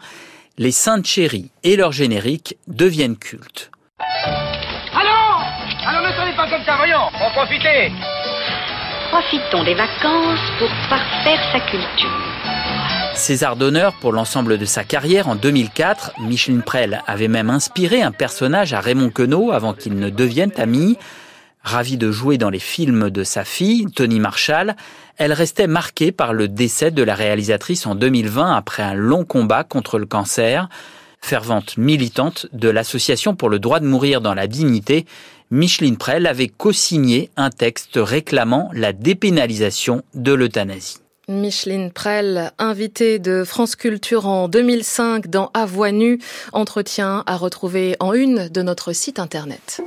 Les 0.58 0.72
Saintes 0.72 1.08
Chéries 1.08 1.50
et 1.64 1.78
leur 1.78 1.94
générique 1.94 2.58
deviennent 2.68 3.18
cultes. 3.18 3.72
Allons 4.94 5.12
Allons, 5.88 6.08
ne 6.08 6.14
soyez 6.14 6.36
pas 6.36 6.50
comme 6.50 6.64
ça, 6.66 6.76
voyons, 6.76 7.00
en 7.00 7.32
profiter 7.32 7.92
Profitons 9.10 9.64
des 9.64 9.74
vacances 9.74 10.52
pour 10.60 10.70
parfaire 10.90 11.42
sa 11.52 11.60
culture. 11.62 12.32
César 13.16 13.56
d'honneur 13.56 13.94
pour 14.00 14.14
l'ensemble 14.14 14.58
de 14.58 14.66
sa 14.66 14.84
carrière 14.84 15.28
en 15.28 15.36
2004, 15.36 16.14
Micheline 16.22 16.64
Prel 16.64 17.02
avait 17.08 17.28
même 17.28 17.50
inspiré 17.50 18.02
un 18.02 18.12
personnage 18.12 18.74
à 18.74 18.80
Raymond 18.80 19.10
Queneau 19.10 19.52
avant 19.52 19.74
qu'ils 19.74 20.00
ne 20.00 20.10
deviennent 20.10 20.54
amis. 20.58 20.98
Ravie 21.62 21.98
de 21.98 22.12
jouer 22.12 22.38
dans 22.38 22.50
les 22.50 22.60
films 22.60 23.10
de 23.10 23.24
sa 23.24 23.44
fille, 23.44 23.86
Tony 23.94 24.20
Marshall, 24.20 24.76
elle 25.18 25.34
restait 25.34 25.68
marquée 25.68 26.12
par 26.12 26.34
le 26.34 26.48
décès 26.48 26.90
de 26.90 27.04
la 27.04 27.14
réalisatrice 27.14 27.86
en 27.86 27.96
2020 27.96 28.56
après 28.56 28.82
un 28.82 28.96
long 28.96 29.26
combat 29.26 29.64
contre 29.64 30.00
le 30.00 30.06
cancer. 30.06 30.70
Fervente 31.22 31.78
militante 31.78 32.48
de 32.54 32.70
l'Association 32.70 33.36
pour 33.36 33.50
le 33.50 33.60
droit 33.60 33.80
de 33.80 33.86
mourir 33.86 34.22
dans 34.22 34.34
la 34.34 34.48
dignité, 34.48 35.06
Micheline 35.52 35.98
Prel 35.98 36.26
avait 36.26 36.48
co-signé 36.48 37.30
un 37.38 37.52
texte 37.52 37.92
réclamant 37.96 38.72
la 38.74 38.94
dépénalisation 38.94 40.02
de 40.16 40.34
l'euthanasie. 40.34 40.98
Micheline 41.34 41.92
Prel, 41.92 42.52
invitée 42.58 43.20
de 43.20 43.44
France 43.44 43.76
Culture 43.76 44.28
en 44.28 44.48
2005 44.48 45.28
dans 45.28 45.52
Nue, 45.92 46.20
entretien 46.54 47.24
à 47.26 47.38
retrouver 47.38 47.96
en 48.00 48.14
une 48.14 48.50
de 48.50 48.62
notre 48.62 48.94
site 48.94 49.20
internet. 49.20 49.82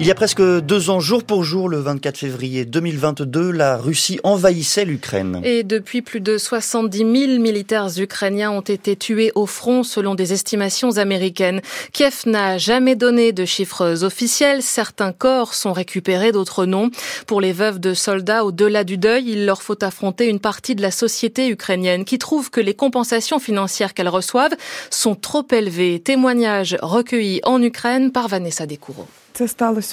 Il 0.00 0.06
y 0.06 0.10
a 0.10 0.14
presque 0.16 0.42
deux 0.42 0.90
ans, 0.90 0.98
jour 0.98 1.22
pour 1.22 1.44
jour, 1.44 1.68
le 1.68 1.78
24 1.78 2.18
février 2.18 2.64
2022, 2.64 3.52
la 3.52 3.76
Russie 3.76 4.18
envahissait 4.24 4.84
l'Ukraine. 4.84 5.40
Et 5.44 5.62
depuis, 5.62 6.02
plus 6.02 6.20
de 6.20 6.36
70 6.36 6.98
000 6.98 7.10
militaires 7.40 7.88
ukrainiens 7.96 8.50
ont 8.50 8.60
été 8.60 8.96
tués 8.96 9.30
au 9.36 9.46
front 9.46 9.84
selon 9.84 10.16
des 10.16 10.32
estimations 10.32 10.98
américaines. 10.98 11.60
Kiev 11.92 12.22
n'a 12.26 12.58
jamais 12.58 12.96
donné 12.96 13.30
de 13.30 13.44
chiffres 13.44 14.02
officiels. 14.02 14.62
Certains 14.62 15.12
corps 15.12 15.54
sont 15.54 15.72
récupérés, 15.72 16.32
d'autres 16.32 16.66
non. 16.66 16.90
Pour 17.28 17.40
les 17.40 17.52
veuves 17.52 17.78
de 17.78 17.94
soldats, 17.94 18.44
au-delà 18.44 18.82
du 18.82 18.98
deuil, 18.98 19.30
il 19.30 19.46
leur 19.46 19.62
faut 19.62 19.82
affronter 19.84 20.26
une 20.28 20.40
partie 20.40 20.74
de 20.74 20.82
la 20.82 20.90
société 20.90 21.48
ukrainienne 21.48 22.04
qui 22.04 22.18
trouve 22.18 22.50
que 22.50 22.60
les 22.60 22.74
compensations 22.74 23.38
financières 23.38 23.94
qu'elles 23.94 24.08
reçoivent 24.08 24.56
sont 24.90 25.14
trop 25.14 25.46
élevées. 25.52 26.00
Témoignage 26.00 26.76
recueilli 26.82 27.40
en 27.44 27.62
Ukraine 27.62 28.10
par 28.10 28.26
Vanessa 28.26 28.66
Descoureaux. 28.66 29.06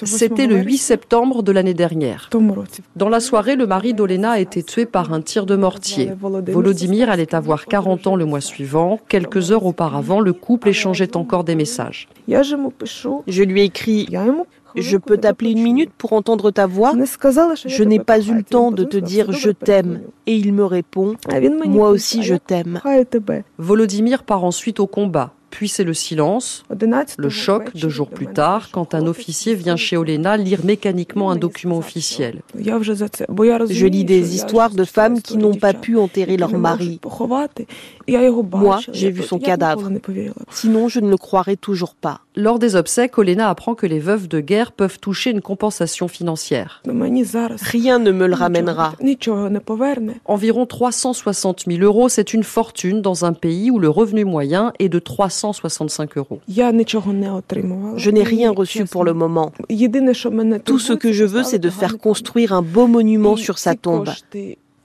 C'était 0.05 0.47
le 0.47 0.57
8 0.57 0.77
septembre 0.77 1.43
de 1.43 1.51
l'année 1.51 1.73
dernière. 1.73 2.29
Dans 2.95 3.09
la 3.09 3.19
soirée, 3.19 3.55
le 3.55 3.65
mari 3.65 3.93
d'Olena 3.93 4.31
a 4.31 4.39
été 4.39 4.61
tué 4.61 4.85
par 4.85 5.13
un 5.13 5.21
tir 5.21 5.45
de 5.45 5.55
mortier. 5.55 6.11
Volodymyr 6.21 7.09
allait 7.09 7.33
avoir 7.33 7.65
40 7.65 8.07
ans 8.07 8.15
le 8.15 8.25
mois 8.25 8.41
suivant. 8.41 8.99
Quelques 9.07 9.51
heures 9.51 9.65
auparavant, 9.65 10.19
le 10.19 10.33
couple 10.33 10.69
échangeait 10.69 11.17
encore 11.17 11.43
des 11.43 11.55
messages. 11.55 12.07
Je 12.27 13.43
lui 13.43 13.61
ai 13.61 13.63
écrit 13.65 14.07
je 14.75 14.97
peux 14.97 15.17
t'appeler 15.17 15.51
une 15.51 15.63
minute 15.63 15.91
pour 15.97 16.13
entendre 16.13 16.51
ta 16.51 16.65
voix 16.65 16.93
Je 17.65 17.83
n'ai 17.83 17.99
pas 17.99 18.19
eu 18.19 18.33
le 18.33 18.43
temps 18.43 18.71
de 18.71 18.83
te 18.83 18.97
dire 18.97 19.31
je 19.31 19.49
t'aime. 19.49 20.01
Et 20.25 20.35
il 20.35 20.53
me 20.53 20.65
répond 20.65 21.15
Moi 21.65 21.89
aussi 21.89 22.23
je 22.23 22.35
t'aime. 22.35 22.79
Volodymyr 23.57 24.23
part 24.23 24.43
ensuite 24.43 24.79
au 24.79 24.87
combat. 24.87 25.33
Puis 25.51 25.67
c'est 25.67 25.83
le 25.83 25.93
silence, 25.93 26.63
le 27.17 27.29
choc 27.29 27.75
deux 27.75 27.89
jours 27.89 28.09
plus 28.09 28.27
tard, 28.27 28.69
quand 28.71 28.95
un 28.95 29.05
officier 29.05 29.53
vient 29.53 29.75
chez 29.75 29.97
Olena 29.97 30.37
lire 30.37 30.65
mécaniquement 30.65 31.29
un 31.29 31.35
document 31.35 31.77
officiel. 31.77 32.41
Je 32.55 33.85
lis 33.85 34.05
des 34.05 34.35
histoires 34.35 34.71
de 34.71 34.85
femmes 34.85 35.21
qui 35.21 35.37
n'ont 35.37 35.53
pas 35.53 35.73
pu 35.73 35.97
enterrer 35.97 36.37
leur 36.37 36.57
mari. 36.57 36.99
Moi, 38.53 38.79
j'ai 38.91 39.11
vu 39.11 39.23
son 39.23 39.39
cadavre. 39.39 39.89
Sinon, 40.49 40.87
je 40.87 40.99
ne 40.99 41.09
le 41.09 41.17
croirais 41.17 41.57
toujours 41.57 41.95
pas. 41.95 42.21
Lors 42.35 42.59
des 42.59 42.77
obsèques, 42.77 43.17
Olena 43.17 43.49
apprend 43.49 43.75
que 43.75 43.85
les 43.85 43.99
veuves 43.99 44.29
de 44.29 44.39
guerre 44.39 44.71
peuvent 44.71 44.99
toucher 44.99 45.31
une 45.31 45.41
compensation 45.41 46.07
financière. 46.07 46.81
Rien 46.85 47.99
ne 47.99 48.11
me 48.11 48.25
le 48.25 48.33
ramènera. 48.35 48.93
Environ 50.25 50.65
360 50.65 51.63
000 51.67 51.81
euros, 51.81 52.07
c'est 52.07 52.33
une 52.33 52.43
fortune 52.43 53.01
dans 53.01 53.25
un 53.25 53.33
pays 53.33 53.69
où 53.69 53.79
le 53.79 53.89
revenu 53.89 54.23
moyen 54.23 54.71
est 54.79 54.87
de 54.87 54.99
365 55.41 56.17
euros. 56.17 56.39
Je 56.47 58.09
n'ai 58.11 58.23
rien 58.23 58.51
reçu 58.51 58.85
pour 58.85 59.03
le 59.03 59.13
moment. 59.13 59.51
Tout 60.65 60.79
ce 60.79 60.93
que 60.93 61.11
je 61.11 61.23
veux, 61.23 61.43
c'est 61.43 61.59
de 61.59 61.69
faire 61.69 61.97
construire 61.97 62.53
un 62.53 62.61
beau 62.61 62.87
monument 62.87 63.35
sur 63.35 63.57
sa 63.57 63.75
tombe. 63.75 64.09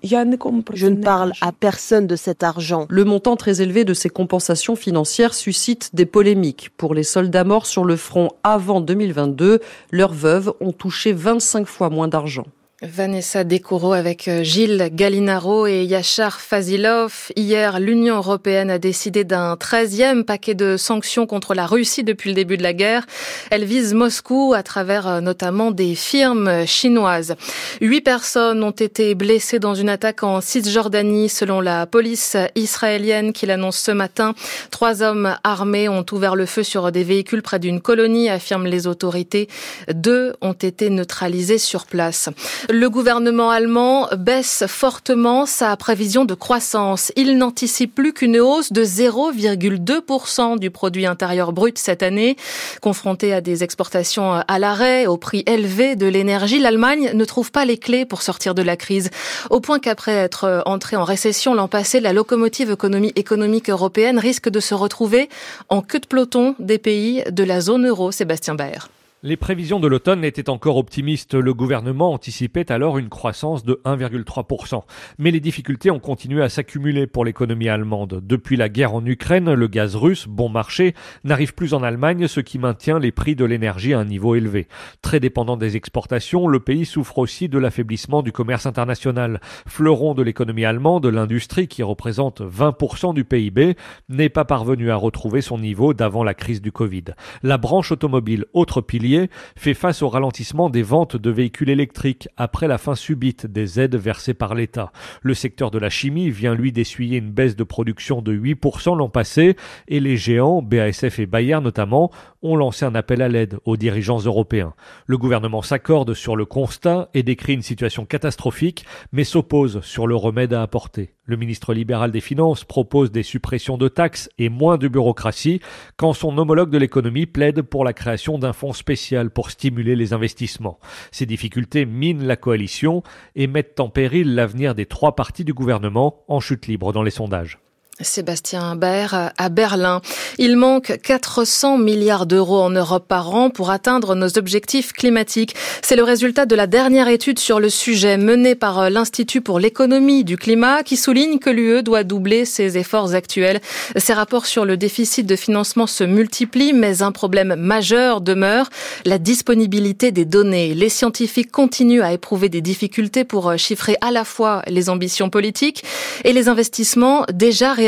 Je 0.02 0.86
ne 0.86 1.02
parle 1.02 1.32
à 1.40 1.52
personne 1.52 2.06
de 2.06 2.16
cet 2.16 2.42
argent. 2.42 2.86
Le 2.88 3.04
montant 3.04 3.36
très 3.36 3.60
élevé 3.60 3.84
de 3.84 3.92
ces 3.92 4.08
compensations 4.08 4.76
financières 4.76 5.34
suscite 5.34 5.90
des 5.94 6.06
polémiques. 6.06 6.70
Pour 6.76 6.94
les 6.94 7.02
soldats 7.02 7.44
morts 7.44 7.66
sur 7.66 7.84
le 7.84 7.96
front 7.96 8.30
avant 8.42 8.80
2022, 8.80 9.60
leurs 9.90 10.12
veuves 10.12 10.52
ont 10.60 10.72
touché 10.72 11.12
25 11.12 11.66
fois 11.66 11.90
moins 11.90 12.08
d'argent. 12.08 12.46
Vanessa 12.82 13.42
Decoro 13.42 13.94
avec 13.94 14.28
euh, 14.28 14.42
Gilles 14.42 14.90
Gallinaro 14.92 15.66
et 15.66 15.84
Yachar 15.84 16.42
Fazilov. 16.42 17.32
Hier, 17.34 17.80
l'Union 17.80 18.16
européenne 18.16 18.70
a 18.70 18.78
décidé 18.78 19.24
d'un 19.24 19.54
13e 19.54 20.24
paquet 20.24 20.52
de 20.52 20.76
sanctions 20.76 21.26
contre 21.26 21.54
la 21.54 21.64
Russie 21.64 22.04
depuis 22.04 22.28
le 22.28 22.34
début 22.34 22.58
de 22.58 22.62
la 22.62 22.74
guerre. 22.74 23.06
Elle 23.50 23.64
vise 23.64 23.94
Moscou 23.94 24.52
à 24.54 24.62
travers 24.62 25.08
euh, 25.08 25.20
notamment 25.22 25.70
des 25.70 25.94
firmes 25.94 26.66
chinoises. 26.66 27.36
Huit 27.80 28.02
personnes 28.02 28.62
ont 28.62 28.72
été 28.72 29.14
blessées 29.14 29.58
dans 29.58 29.74
une 29.74 29.88
attaque 29.88 30.22
en 30.22 30.42
Cisjordanie 30.42 31.30
selon 31.30 31.62
la 31.62 31.86
police 31.86 32.36
israélienne 32.56 33.32
qui 33.32 33.46
l'annonce 33.46 33.78
ce 33.78 33.90
matin. 33.92 34.34
Trois 34.70 35.02
hommes 35.02 35.34
armés 35.44 35.88
ont 35.88 36.04
ouvert 36.12 36.36
le 36.36 36.44
feu 36.44 36.62
sur 36.62 36.92
des 36.92 37.04
véhicules 37.04 37.40
près 37.40 37.58
d'une 37.58 37.80
colonie, 37.80 38.28
affirment 38.28 38.66
les 38.66 38.86
autorités. 38.86 39.48
Deux 39.90 40.34
ont 40.42 40.52
été 40.52 40.90
neutralisés 40.90 41.56
sur 41.56 41.86
place. 41.86 42.28
Le 42.68 42.90
gouvernement 42.90 43.50
allemand 43.50 44.08
baisse 44.18 44.64
fortement 44.66 45.46
sa 45.46 45.76
prévision 45.76 46.24
de 46.24 46.34
croissance. 46.34 47.12
Il 47.14 47.38
n'anticipe 47.38 47.94
plus 47.94 48.12
qu'une 48.12 48.40
hausse 48.40 48.72
de 48.72 48.82
0,2% 48.82 50.58
du 50.58 50.72
produit 50.72 51.06
intérieur 51.06 51.52
brut 51.52 51.78
cette 51.78 52.02
année. 52.02 52.36
Confronté 52.80 53.32
à 53.32 53.40
des 53.40 53.62
exportations 53.62 54.32
à 54.32 54.58
l'arrêt, 54.58 55.06
au 55.06 55.16
prix 55.16 55.44
élevé 55.46 55.94
de 55.94 56.06
l'énergie, 56.06 56.58
l'Allemagne 56.58 57.12
ne 57.14 57.24
trouve 57.24 57.52
pas 57.52 57.64
les 57.64 57.78
clés 57.78 58.04
pour 58.04 58.22
sortir 58.22 58.52
de 58.52 58.62
la 58.62 58.76
crise. 58.76 59.10
Au 59.50 59.60
point 59.60 59.78
qu'après 59.78 60.14
être 60.14 60.64
entrée 60.66 60.96
en 60.96 61.04
récession 61.04 61.54
l'an 61.54 61.68
passé, 61.68 62.00
la 62.00 62.12
locomotive 62.12 62.76
économique 63.14 63.70
européenne 63.70 64.18
risque 64.18 64.48
de 64.48 64.58
se 64.58 64.74
retrouver 64.74 65.28
en 65.68 65.82
queue 65.82 66.00
de 66.00 66.06
peloton 66.06 66.56
des 66.58 66.78
pays 66.78 67.22
de 67.30 67.44
la 67.44 67.60
zone 67.60 67.86
euro. 67.86 68.10
Sébastien 68.10 68.56
Baer. 68.56 68.88
Les 69.26 69.36
prévisions 69.36 69.80
de 69.80 69.88
l'automne 69.88 70.24
étaient 70.24 70.48
encore 70.48 70.76
optimistes. 70.76 71.34
Le 71.34 71.52
gouvernement 71.52 72.12
anticipait 72.12 72.70
alors 72.70 72.96
une 72.96 73.08
croissance 73.08 73.64
de 73.64 73.80
1,3%. 73.84 74.84
Mais 75.18 75.32
les 75.32 75.40
difficultés 75.40 75.90
ont 75.90 75.98
continué 75.98 76.44
à 76.44 76.48
s'accumuler 76.48 77.08
pour 77.08 77.24
l'économie 77.24 77.68
allemande. 77.68 78.20
Depuis 78.22 78.56
la 78.56 78.68
guerre 78.68 78.94
en 78.94 79.04
Ukraine, 79.04 79.52
le 79.52 79.66
gaz 79.66 79.96
russe, 79.96 80.28
bon 80.28 80.48
marché, 80.48 80.94
n'arrive 81.24 81.54
plus 81.54 81.74
en 81.74 81.82
Allemagne, 81.82 82.28
ce 82.28 82.38
qui 82.38 82.60
maintient 82.60 83.00
les 83.00 83.10
prix 83.10 83.34
de 83.34 83.44
l'énergie 83.44 83.94
à 83.94 83.98
un 83.98 84.04
niveau 84.04 84.36
élevé. 84.36 84.68
Très 85.02 85.18
dépendant 85.18 85.56
des 85.56 85.74
exportations, 85.74 86.46
le 86.46 86.60
pays 86.60 86.86
souffre 86.86 87.18
aussi 87.18 87.48
de 87.48 87.58
l'affaiblissement 87.58 88.22
du 88.22 88.30
commerce 88.30 88.64
international. 88.64 89.40
Fleuron 89.66 90.14
de 90.14 90.22
l'économie 90.22 90.64
allemande, 90.64 91.04
l'industrie, 91.06 91.66
qui 91.66 91.82
représente 91.82 92.42
20% 92.42 93.12
du 93.12 93.24
PIB, 93.24 93.74
n'est 94.08 94.28
pas 94.28 94.44
parvenue 94.44 94.92
à 94.92 94.96
retrouver 94.96 95.40
son 95.40 95.58
niveau 95.58 95.94
d'avant 95.94 96.22
la 96.22 96.34
crise 96.34 96.62
du 96.62 96.70
Covid. 96.70 97.06
La 97.42 97.58
branche 97.58 97.90
automobile, 97.90 98.44
autre 98.52 98.80
pilier, 98.80 99.15
fait 99.56 99.74
face 99.74 100.02
au 100.02 100.08
ralentissement 100.08 100.70
des 100.70 100.82
ventes 100.82 101.16
de 101.16 101.30
véhicules 101.30 101.70
électriques 101.70 102.28
après 102.36 102.68
la 102.68 102.78
fin 102.78 102.94
subite 102.94 103.46
des 103.46 103.80
aides 103.80 103.96
versées 103.96 104.34
par 104.34 104.54
l'État. 104.54 104.92
Le 105.22 105.34
secteur 105.34 105.70
de 105.70 105.78
la 105.78 105.90
chimie 105.90 106.30
vient 106.30 106.54
lui 106.54 106.72
d'essuyer 106.72 107.18
une 107.18 107.30
baisse 107.30 107.56
de 107.56 107.64
production 107.64 108.22
de 108.22 108.36
8% 108.36 108.96
l'an 108.96 109.08
passé 109.08 109.56
et 109.88 110.00
les 110.00 110.16
géants, 110.16 110.62
BASF 110.62 111.18
et 111.18 111.26
Bayer 111.26 111.60
notamment, 111.62 112.10
ont 112.46 112.56
lancé 112.56 112.84
un 112.84 112.94
appel 112.94 113.22
à 113.22 113.28
l'aide 113.28 113.58
aux 113.64 113.76
dirigeants 113.76 114.20
européens. 114.20 114.74
Le 115.06 115.18
gouvernement 115.18 115.62
s'accorde 115.62 116.14
sur 116.14 116.36
le 116.36 116.44
constat 116.44 117.10
et 117.14 117.22
décrit 117.22 117.54
une 117.54 117.62
situation 117.62 118.04
catastrophique, 118.04 118.84
mais 119.12 119.24
s'oppose 119.24 119.80
sur 119.82 120.06
le 120.06 120.16
remède 120.16 120.54
à 120.54 120.62
apporter. 120.62 121.14
Le 121.24 121.36
ministre 121.36 121.74
libéral 121.74 122.12
des 122.12 122.20
Finances 122.20 122.64
propose 122.64 123.10
des 123.10 123.24
suppressions 123.24 123.76
de 123.76 123.88
taxes 123.88 124.30
et 124.38 124.48
moins 124.48 124.78
de 124.78 124.86
bureaucratie, 124.86 125.60
quand 125.96 126.12
son 126.12 126.38
homologue 126.38 126.70
de 126.70 126.78
l'économie 126.78 127.26
plaide 127.26 127.62
pour 127.62 127.84
la 127.84 127.92
création 127.92 128.38
d'un 128.38 128.52
fonds 128.52 128.72
spécial 128.72 129.30
pour 129.30 129.50
stimuler 129.50 129.96
les 129.96 130.12
investissements. 130.12 130.78
Ces 131.10 131.26
difficultés 131.26 131.84
minent 131.84 132.26
la 132.26 132.36
coalition 132.36 133.02
et 133.34 133.48
mettent 133.48 133.80
en 133.80 133.88
péril 133.88 134.34
l'avenir 134.34 134.74
des 134.74 134.86
trois 134.86 135.16
partis 135.16 135.44
du 135.44 135.52
gouvernement 135.52 136.22
en 136.28 136.38
chute 136.38 136.68
libre 136.68 136.92
dans 136.92 137.02
les 137.02 137.10
sondages. 137.10 137.58
Sébastien 138.02 138.76
Baer 138.76 139.32
à 139.38 139.48
Berlin. 139.48 140.02
Il 140.36 140.56
manque 140.56 140.98
400 141.02 141.78
milliards 141.78 142.26
d'euros 142.26 142.60
en 142.60 142.68
Europe 142.68 143.06
par 143.08 143.34
an 143.34 143.48
pour 143.48 143.70
atteindre 143.70 144.14
nos 144.14 144.36
objectifs 144.36 144.92
climatiques. 144.92 145.54
C'est 145.82 145.96
le 145.96 146.02
résultat 146.02 146.44
de 146.44 146.54
la 146.54 146.66
dernière 146.66 147.08
étude 147.08 147.38
sur 147.38 147.58
le 147.58 147.70
sujet 147.70 148.18
menée 148.18 148.54
par 148.54 148.90
l'Institut 148.90 149.40
pour 149.40 149.58
l'économie 149.58 150.24
du 150.24 150.36
climat 150.36 150.82
qui 150.82 150.96
souligne 150.96 151.38
que 151.38 151.48
l'UE 151.48 151.82
doit 151.82 152.04
doubler 152.04 152.44
ses 152.44 152.76
efforts 152.76 153.14
actuels. 153.14 153.60
Ces 153.96 154.12
rapports 154.12 154.44
sur 154.44 154.66
le 154.66 154.76
déficit 154.76 155.26
de 155.26 155.36
financement 155.36 155.86
se 155.86 156.04
multiplient, 156.04 156.74
mais 156.74 157.02
un 157.02 157.12
problème 157.12 157.54
majeur 157.54 158.20
demeure, 158.20 158.68
la 159.06 159.18
disponibilité 159.18 160.12
des 160.12 160.26
données. 160.26 160.74
Les 160.74 160.90
scientifiques 160.90 161.50
continuent 161.50 162.02
à 162.02 162.12
éprouver 162.12 162.50
des 162.50 162.60
difficultés 162.60 163.24
pour 163.24 163.56
chiffrer 163.56 163.96
à 164.02 164.10
la 164.10 164.24
fois 164.24 164.62
les 164.66 164.90
ambitions 164.90 165.30
politiques 165.30 165.82
et 166.24 166.34
les 166.34 166.48
investissements 166.48 167.24
déjà 167.32 167.72
réalisés 167.72 167.85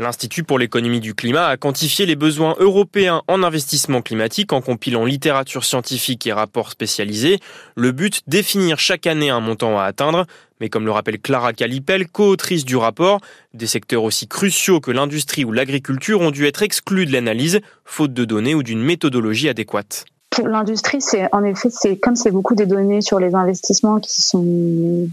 L'Institut 0.00 0.42
pour 0.42 0.58
l'économie 0.58 0.98
du 0.98 1.14
climat 1.14 1.46
a 1.46 1.56
quantifié 1.56 2.04
les 2.04 2.16
besoins 2.16 2.56
européens 2.58 3.22
en 3.28 3.44
investissement 3.44 4.02
climatique 4.02 4.52
en 4.52 4.60
compilant 4.60 5.04
littérature 5.04 5.64
scientifique 5.64 6.26
et 6.26 6.32
rapports 6.32 6.72
spécialisés. 6.72 7.38
Le 7.76 7.92
but, 7.92 8.22
définir 8.26 8.80
chaque 8.80 9.06
année 9.06 9.30
un 9.30 9.38
montant 9.38 9.78
à 9.78 9.84
atteindre. 9.84 10.26
Mais 10.60 10.68
comme 10.68 10.84
le 10.84 10.90
rappelle 10.90 11.20
Clara 11.20 11.52
Calipel, 11.52 12.08
co-autrice 12.08 12.64
du 12.64 12.76
rapport, 12.76 13.20
des 13.52 13.68
secteurs 13.68 14.02
aussi 14.02 14.26
cruciaux 14.26 14.80
que 14.80 14.90
l'industrie 14.90 15.44
ou 15.44 15.52
l'agriculture 15.52 16.20
ont 16.20 16.32
dû 16.32 16.46
être 16.46 16.62
exclus 16.62 17.06
de 17.06 17.12
l'analyse, 17.12 17.60
faute 17.84 18.12
de 18.12 18.24
données 18.24 18.56
ou 18.56 18.64
d'une 18.64 18.82
méthodologie 18.82 19.48
adéquate. 19.48 20.06
Pour 20.34 20.48
l'industrie, 20.48 21.00
c'est 21.00 21.32
en 21.32 21.44
effet, 21.44 21.68
c'est 21.70 21.96
comme 21.96 22.16
c'est 22.16 22.30
beaucoup 22.30 22.54
des 22.54 22.66
données 22.66 23.00
sur 23.00 23.20
les 23.20 23.34
investissements 23.34 24.00
qui 24.00 24.20
sont 24.20 24.44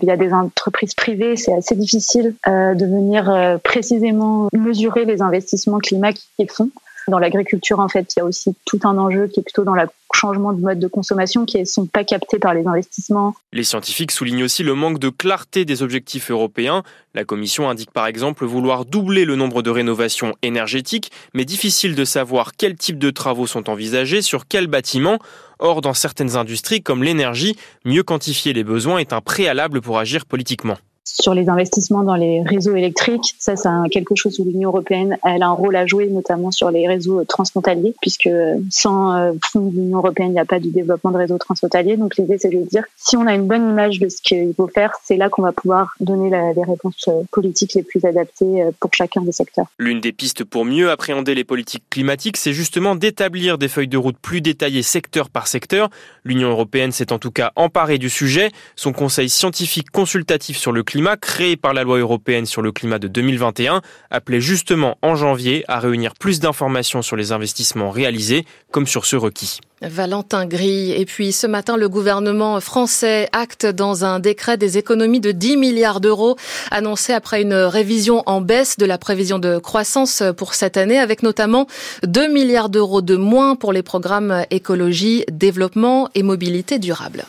via 0.02 0.18
des 0.18 0.34
entreprises 0.34 0.95
privées, 0.95 1.35
c'est 1.35 1.53
assez 1.53 1.76
difficile 1.76 2.35
euh, 2.48 2.73
de 2.73 2.85
venir 2.85 3.30
euh, 3.30 3.57
précisément 3.57 4.48
mesurer 4.52 5.06
les 5.06 5.22
investissements 5.22 5.77
climat 5.77 6.14
qu'ils 6.14 6.49
font. 6.49 6.69
Dans 7.07 7.19
l'agriculture, 7.19 7.80
en 7.80 7.90
fait, 7.90 8.14
il 8.15 8.19
y 8.19 8.22
a 8.22 8.26
aussi 8.26 8.56
tout 8.65 8.80
un 8.84 8.98
enjeu 8.98 9.28
qui 9.28 9.40
est 9.40 9.44
plutôt 9.44 9.64
dans 9.64 9.73
le 9.73 9.84
changement 10.14 10.53
de 10.53 10.61
mode 10.61 10.80
de 10.80 10.88
consommation 10.88 11.45
qui 11.45 11.60
ne 11.60 11.65
sont 11.65 11.86
pas 11.86 12.03
captés 12.03 12.38
par 12.38 12.53
les 12.53 12.65
investissements. 12.68 13.34
Les 13.53 13.64
scientifiques 13.64 14.11
soulignent 14.11 14.44
aussi 14.44 14.64
le 14.64 14.76
manque 14.76 14.99
de 14.99 15.10
clarté 15.10 15.65
des 15.65 15.84
objectifs 15.84 16.32
européens. 16.32 16.84
La 17.14 17.23
Commission 17.23 17.69
indique 17.69 17.91
par 17.91 18.07
exemple 18.07 18.45
vouloir 18.45 18.86
doubler 18.86 19.26
le 19.26 19.36
nombre 19.36 19.61
de 19.61 19.69
rénovations 19.69 20.36
énergétiques, 20.41 21.11
mais 21.34 21.45
difficile 21.45 21.95
de 21.95 22.06
savoir 22.06 22.52
quel 22.57 22.76
type 22.76 22.99
de 22.99 23.10
travaux 23.10 23.48
sont 23.48 23.69
envisagés, 23.69 24.22
sur 24.22 24.48
quel 24.48 24.68
bâtiment. 24.68 25.18
Or, 25.60 25.82
dans 25.82 25.94
certaines 25.94 26.36
industries 26.36 26.82
comme 26.82 27.03
l'énergie, 27.03 27.56
mieux 27.86 28.03
quantifier 28.03 28.53
les 28.53 28.64
besoins 28.64 28.98
est 28.98 29.14
un 29.14 29.22
préalable 29.22 29.82
pour 29.82 29.99
agir 29.99 30.26
politiquement. 30.26 30.78
Sur 31.03 31.34
les 31.34 31.49
investissements 31.49 32.03
dans 32.03 32.15
les 32.15 32.41
réseaux 32.44 32.76
électriques. 32.76 33.36
Ça, 33.40 33.56
c'est 33.56 33.69
quelque 33.91 34.15
chose 34.15 34.40
où 34.40 34.45
l'Union 34.45 34.69
européenne 34.69 35.18
elle 35.23 35.44
a 35.44 35.48
un 35.48 35.53
rôle 35.53 35.76
à 35.76 35.86
jouer, 35.86 36.07
notamment 36.07 36.52
sur 36.52 36.72
les 36.72 36.88
réseaux 36.88 37.23
transfrontaliers, 37.26 37.94
puisque 38.02 38.30
sans 38.69 39.15
euh, 39.15 39.32
fonds 39.52 39.68
de 39.68 39.76
l'Union 39.76 39.98
européenne, 39.98 40.30
il 40.30 40.34
n'y 40.34 40.40
a 40.40 40.45
pas 40.45 40.60
de 40.60 40.69
développement 40.69 41.11
de 41.11 41.18
réseaux 41.18 41.38
transfrontaliers. 41.38 41.98
Donc 41.98 42.18
l'idée, 42.18 42.38
c'est 42.40 42.49
de 42.49 42.61
dire, 42.69 42.84
si 42.98 43.18
on 43.18 43.28
a 43.28 43.34
une 43.34 43.48
bonne 43.48 43.69
image 43.69 43.99
de 43.99 44.10
ce 44.10 44.22
qu'il 44.22 44.53
faut 44.56 44.68
faire, 44.68 44.94
c'est 45.03 45.18
là 45.18 45.30
qu'on 45.30 45.41
va 45.41 45.52
pouvoir 45.52 45.94
donner 45.99 46.30
les 46.30 46.64
réponses 46.64 47.06
euh, 47.07 47.23
politiques 47.32 47.73
les 47.73 47.84
plus 47.84 48.03
adaptées 48.06 48.64
euh, 48.64 48.72
pour 48.80 48.91
chacun 48.94 49.22
des 49.22 49.32
secteurs. 49.32 49.65
L'une 49.78 50.02
des 50.02 50.11
pistes 50.11 50.44
pour 50.44 50.65
mieux 50.65 50.90
appréhender 50.91 51.36
les 51.36 51.44
politiques 51.44 51.84
climatiques, 51.90 52.38
c'est 52.38 52.53
justement 52.53 52.95
d'établir 52.95 53.57
des 53.57 53.68
feuilles 53.68 53.88
de 53.88 53.98
route 53.98 54.18
plus 54.22 54.41
détaillées 54.41 54.84
secteur 54.84 55.30
par 55.30 55.48
secteur. 55.48 55.90
L'Union 56.23 56.49
européenne 56.49 56.91
s'est 56.91 57.11
en 57.11 57.19
tout 57.19 57.32
cas 57.32 57.52
emparée 57.56 57.98
du 57.98 58.10
sujet. 58.10 58.52
Son 58.76 58.94
conseil 58.94 59.30
scientifique 59.30 59.90
consultatif 59.91 60.57
sur 60.57 60.72
le 60.72 60.84
climat, 60.91 61.15
créé 61.15 61.55
par 61.55 61.73
la 61.73 61.85
loi 61.85 61.99
européenne 61.99 62.45
sur 62.45 62.61
le 62.61 62.73
climat 62.73 62.99
de 62.99 63.07
2021, 63.07 63.81
appelait 64.09 64.41
justement 64.41 64.97
en 65.01 65.15
janvier 65.15 65.63
à 65.69 65.80
réunir 65.80 66.15
plus 66.19 66.41
d'informations 66.41 67.01
sur 67.01 67.15
les 67.15 67.31
investissements 67.31 67.91
réalisés 67.91 68.43
comme 68.72 68.85
sur 68.85 69.05
ceux 69.05 69.18
requis. 69.18 69.61
Valentin 69.81 70.45
Gris. 70.45 70.91
Et 70.91 71.05
puis 71.05 71.31
ce 71.31 71.47
matin, 71.47 71.77
le 71.77 71.88
gouvernement 71.88 72.59
français 72.59 73.30
acte 73.31 73.65
dans 73.65 74.03
un 74.03 74.19
décret 74.19 74.57
des 74.57 74.77
économies 74.77 75.22
de 75.22 75.31
10 75.31 75.55
milliards 75.55 76.01
d'euros 76.01 76.35
annoncées 76.72 77.13
après 77.13 77.41
une 77.41 77.53
révision 77.53 78.22
en 78.26 78.41
baisse 78.41 78.77
de 78.77 78.85
la 78.85 78.97
prévision 78.97 79.39
de 79.39 79.59
croissance 79.59 80.22
pour 80.35 80.53
cette 80.53 80.76
année, 80.76 80.99
avec 80.99 81.23
notamment 81.23 81.68
2 82.03 82.27
milliards 82.27 82.68
d'euros 82.68 83.01
de 83.01 83.15
moins 83.15 83.55
pour 83.55 83.72
les 83.72 83.81
programmes 83.81 84.43
écologie, 84.49 85.23
développement 85.31 86.09
et 86.15 86.22
mobilité 86.23 86.80
durable. 86.80 87.23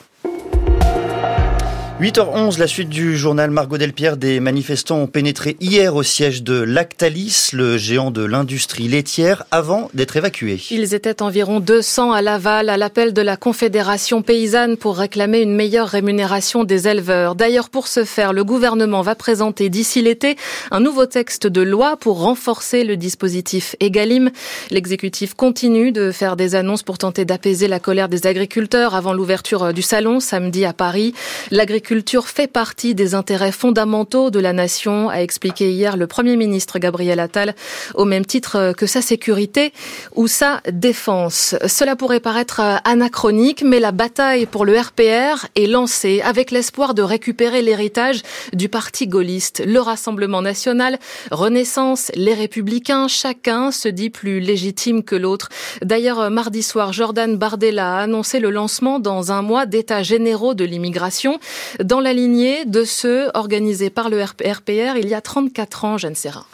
8h11, 2.02 2.58
la 2.58 2.66
suite 2.66 2.88
du 2.88 3.16
journal 3.16 3.52
Margot 3.52 3.78
Delpierre. 3.78 4.16
Des 4.16 4.40
manifestants 4.40 4.98
ont 4.98 5.06
pénétré 5.06 5.56
hier 5.60 5.94
au 5.94 6.02
siège 6.02 6.42
de 6.42 6.60
Lactalis, 6.60 7.50
le 7.52 7.78
géant 7.78 8.10
de 8.10 8.24
l'industrie 8.24 8.88
laitière, 8.88 9.44
avant 9.52 9.88
d'être 9.94 10.16
évacués. 10.16 10.60
Ils 10.72 10.94
étaient 10.94 11.22
environ 11.22 11.60
200 11.60 12.10
à 12.10 12.20
Laval 12.20 12.70
à 12.70 12.76
l'appel 12.76 13.12
de 13.12 13.22
la 13.22 13.36
Confédération 13.36 14.20
paysanne 14.20 14.76
pour 14.76 14.98
réclamer 14.98 15.42
une 15.42 15.54
meilleure 15.54 15.86
rémunération 15.86 16.64
des 16.64 16.88
éleveurs. 16.88 17.36
D'ailleurs, 17.36 17.70
pour 17.70 17.86
ce 17.86 18.02
faire, 18.02 18.32
le 18.32 18.42
gouvernement 18.42 19.02
va 19.02 19.14
présenter 19.14 19.68
d'ici 19.68 20.02
l'été 20.02 20.34
un 20.72 20.80
nouveau 20.80 21.06
texte 21.06 21.46
de 21.46 21.62
loi 21.62 21.96
pour 21.96 22.20
renforcer 22.20 22.82
le 22.82 22.96
dispositif 22.96 23.76
Egalim. 23.78 24.32
L'exécutif 24.72 25.34
continue 25.34 25.92
de 25.92 26.10
faire 26.10 26.34
des 26.34 26.56
annonces 26.56 26.82
pour 26.82 26.98
tenter 26.98 27.24
d'apaiser 27.24 27.68
la 27.68 27.78
colère 27.78 28.08
des 28.08 28.26
agriculteurs 28.26 28.96
avant 28.96 29.12
l'ouverture 29.12 29.72
du 29.72 29.82
salon 29.82 30.18
samedi 30.18 30.64
à 30.64 30.72
Paris. 30.72 31.14
L'agriculture 31.52 31.91
culture 31.92 32.28
fait 32.28 32.46
partie 32.46 32.94
des 32.94 33.14
intérêts 33.14 33.52
fondamentaux 33.52 34.30
de 34.30 34.40
la 34.40 34.54
nation, 34.54 35.10
a 35.10 35.16
expliqué 35.16 35.72
hier 35.72 35.98
le 35.98 36.06
Premier 36.06 36.36
ministre 36.36 36.78
Gabriel 36.78 37.20
Attal, 37.20 37.54
au 37.92 38.06
même 38.06 38.24
titre 38.24 38.72
que 38.74 38.86
sa 38.86 39.02
sécurité 39.02 39.74
ou 40.14 40.26
sa 40.26 40.62
défense. 40.72 41.54
Cela 41.66 41.94
pourrait 41.94 42.20
paraître 42.20 42.62
anachronique, 42.84 43.62
mais 43.62 43.78
la 43.78 43.92
bataille 43.92 44.46
pour 44.46 44.64
le 44.64 44.74
RPR 44.80 45.48
est 45.54 45.66
lancée 45.66 46.22
avec 46.24 46.50
l'espoir 46.50 46.94
de 46.94 47.02
récupérer 47.02 47.60
l'héritage 47.60 48.22
du 48.54 48.70
parti 48.70 49.06
gaulliste. 49.06 49.62
Le 49.66 49.80
Rassemblement 49.80 50.40
national, 50.40 50.98
Renaissance, 51.30 52.10
les 52.14 52.32
Républicains, 52.32 53.06
chacun 53.06 53.70
se 53.70 53.88
dit 53.88 54.08
plus 54.08 54.40
légitime 54.40 55.02
que 55.02 55.14
l'autre. 55.14 55.50
D'ailleurs, 55.82 56.30
mardi 56.30 56.62
soir, 56.62 56.94
Jordan 56.94 57.36
Bardella 57.36 57.98
a 57.98 58.00
annoncé 58.04 58.40
le 58.40 58.48
lancement 58.48 58.98
dans 58.98 59.30
un 59.30 59.42
mois 59.42 59.66
d'états 59.66 60.02
généraux 60.02 60.54
de 60.54 60.64
l'immigration 60.64 61.38
dans 61.82 62.00
la 62.00 62.12
lignée 62.12 62.64
de 62.64 62.84
ceux 62.84 63.30
organisés 63.34 63.90
par 63.90 64.10
le 64.10 64.22
RPR 64.22 64.96
il 64.96 65.08
y 65.08 65.14
a 65.14 65.20
34 65.20 65.84
ans, 65.84 65.98
Jeanne 65.98 66.14
Serrin. 66.14 66.44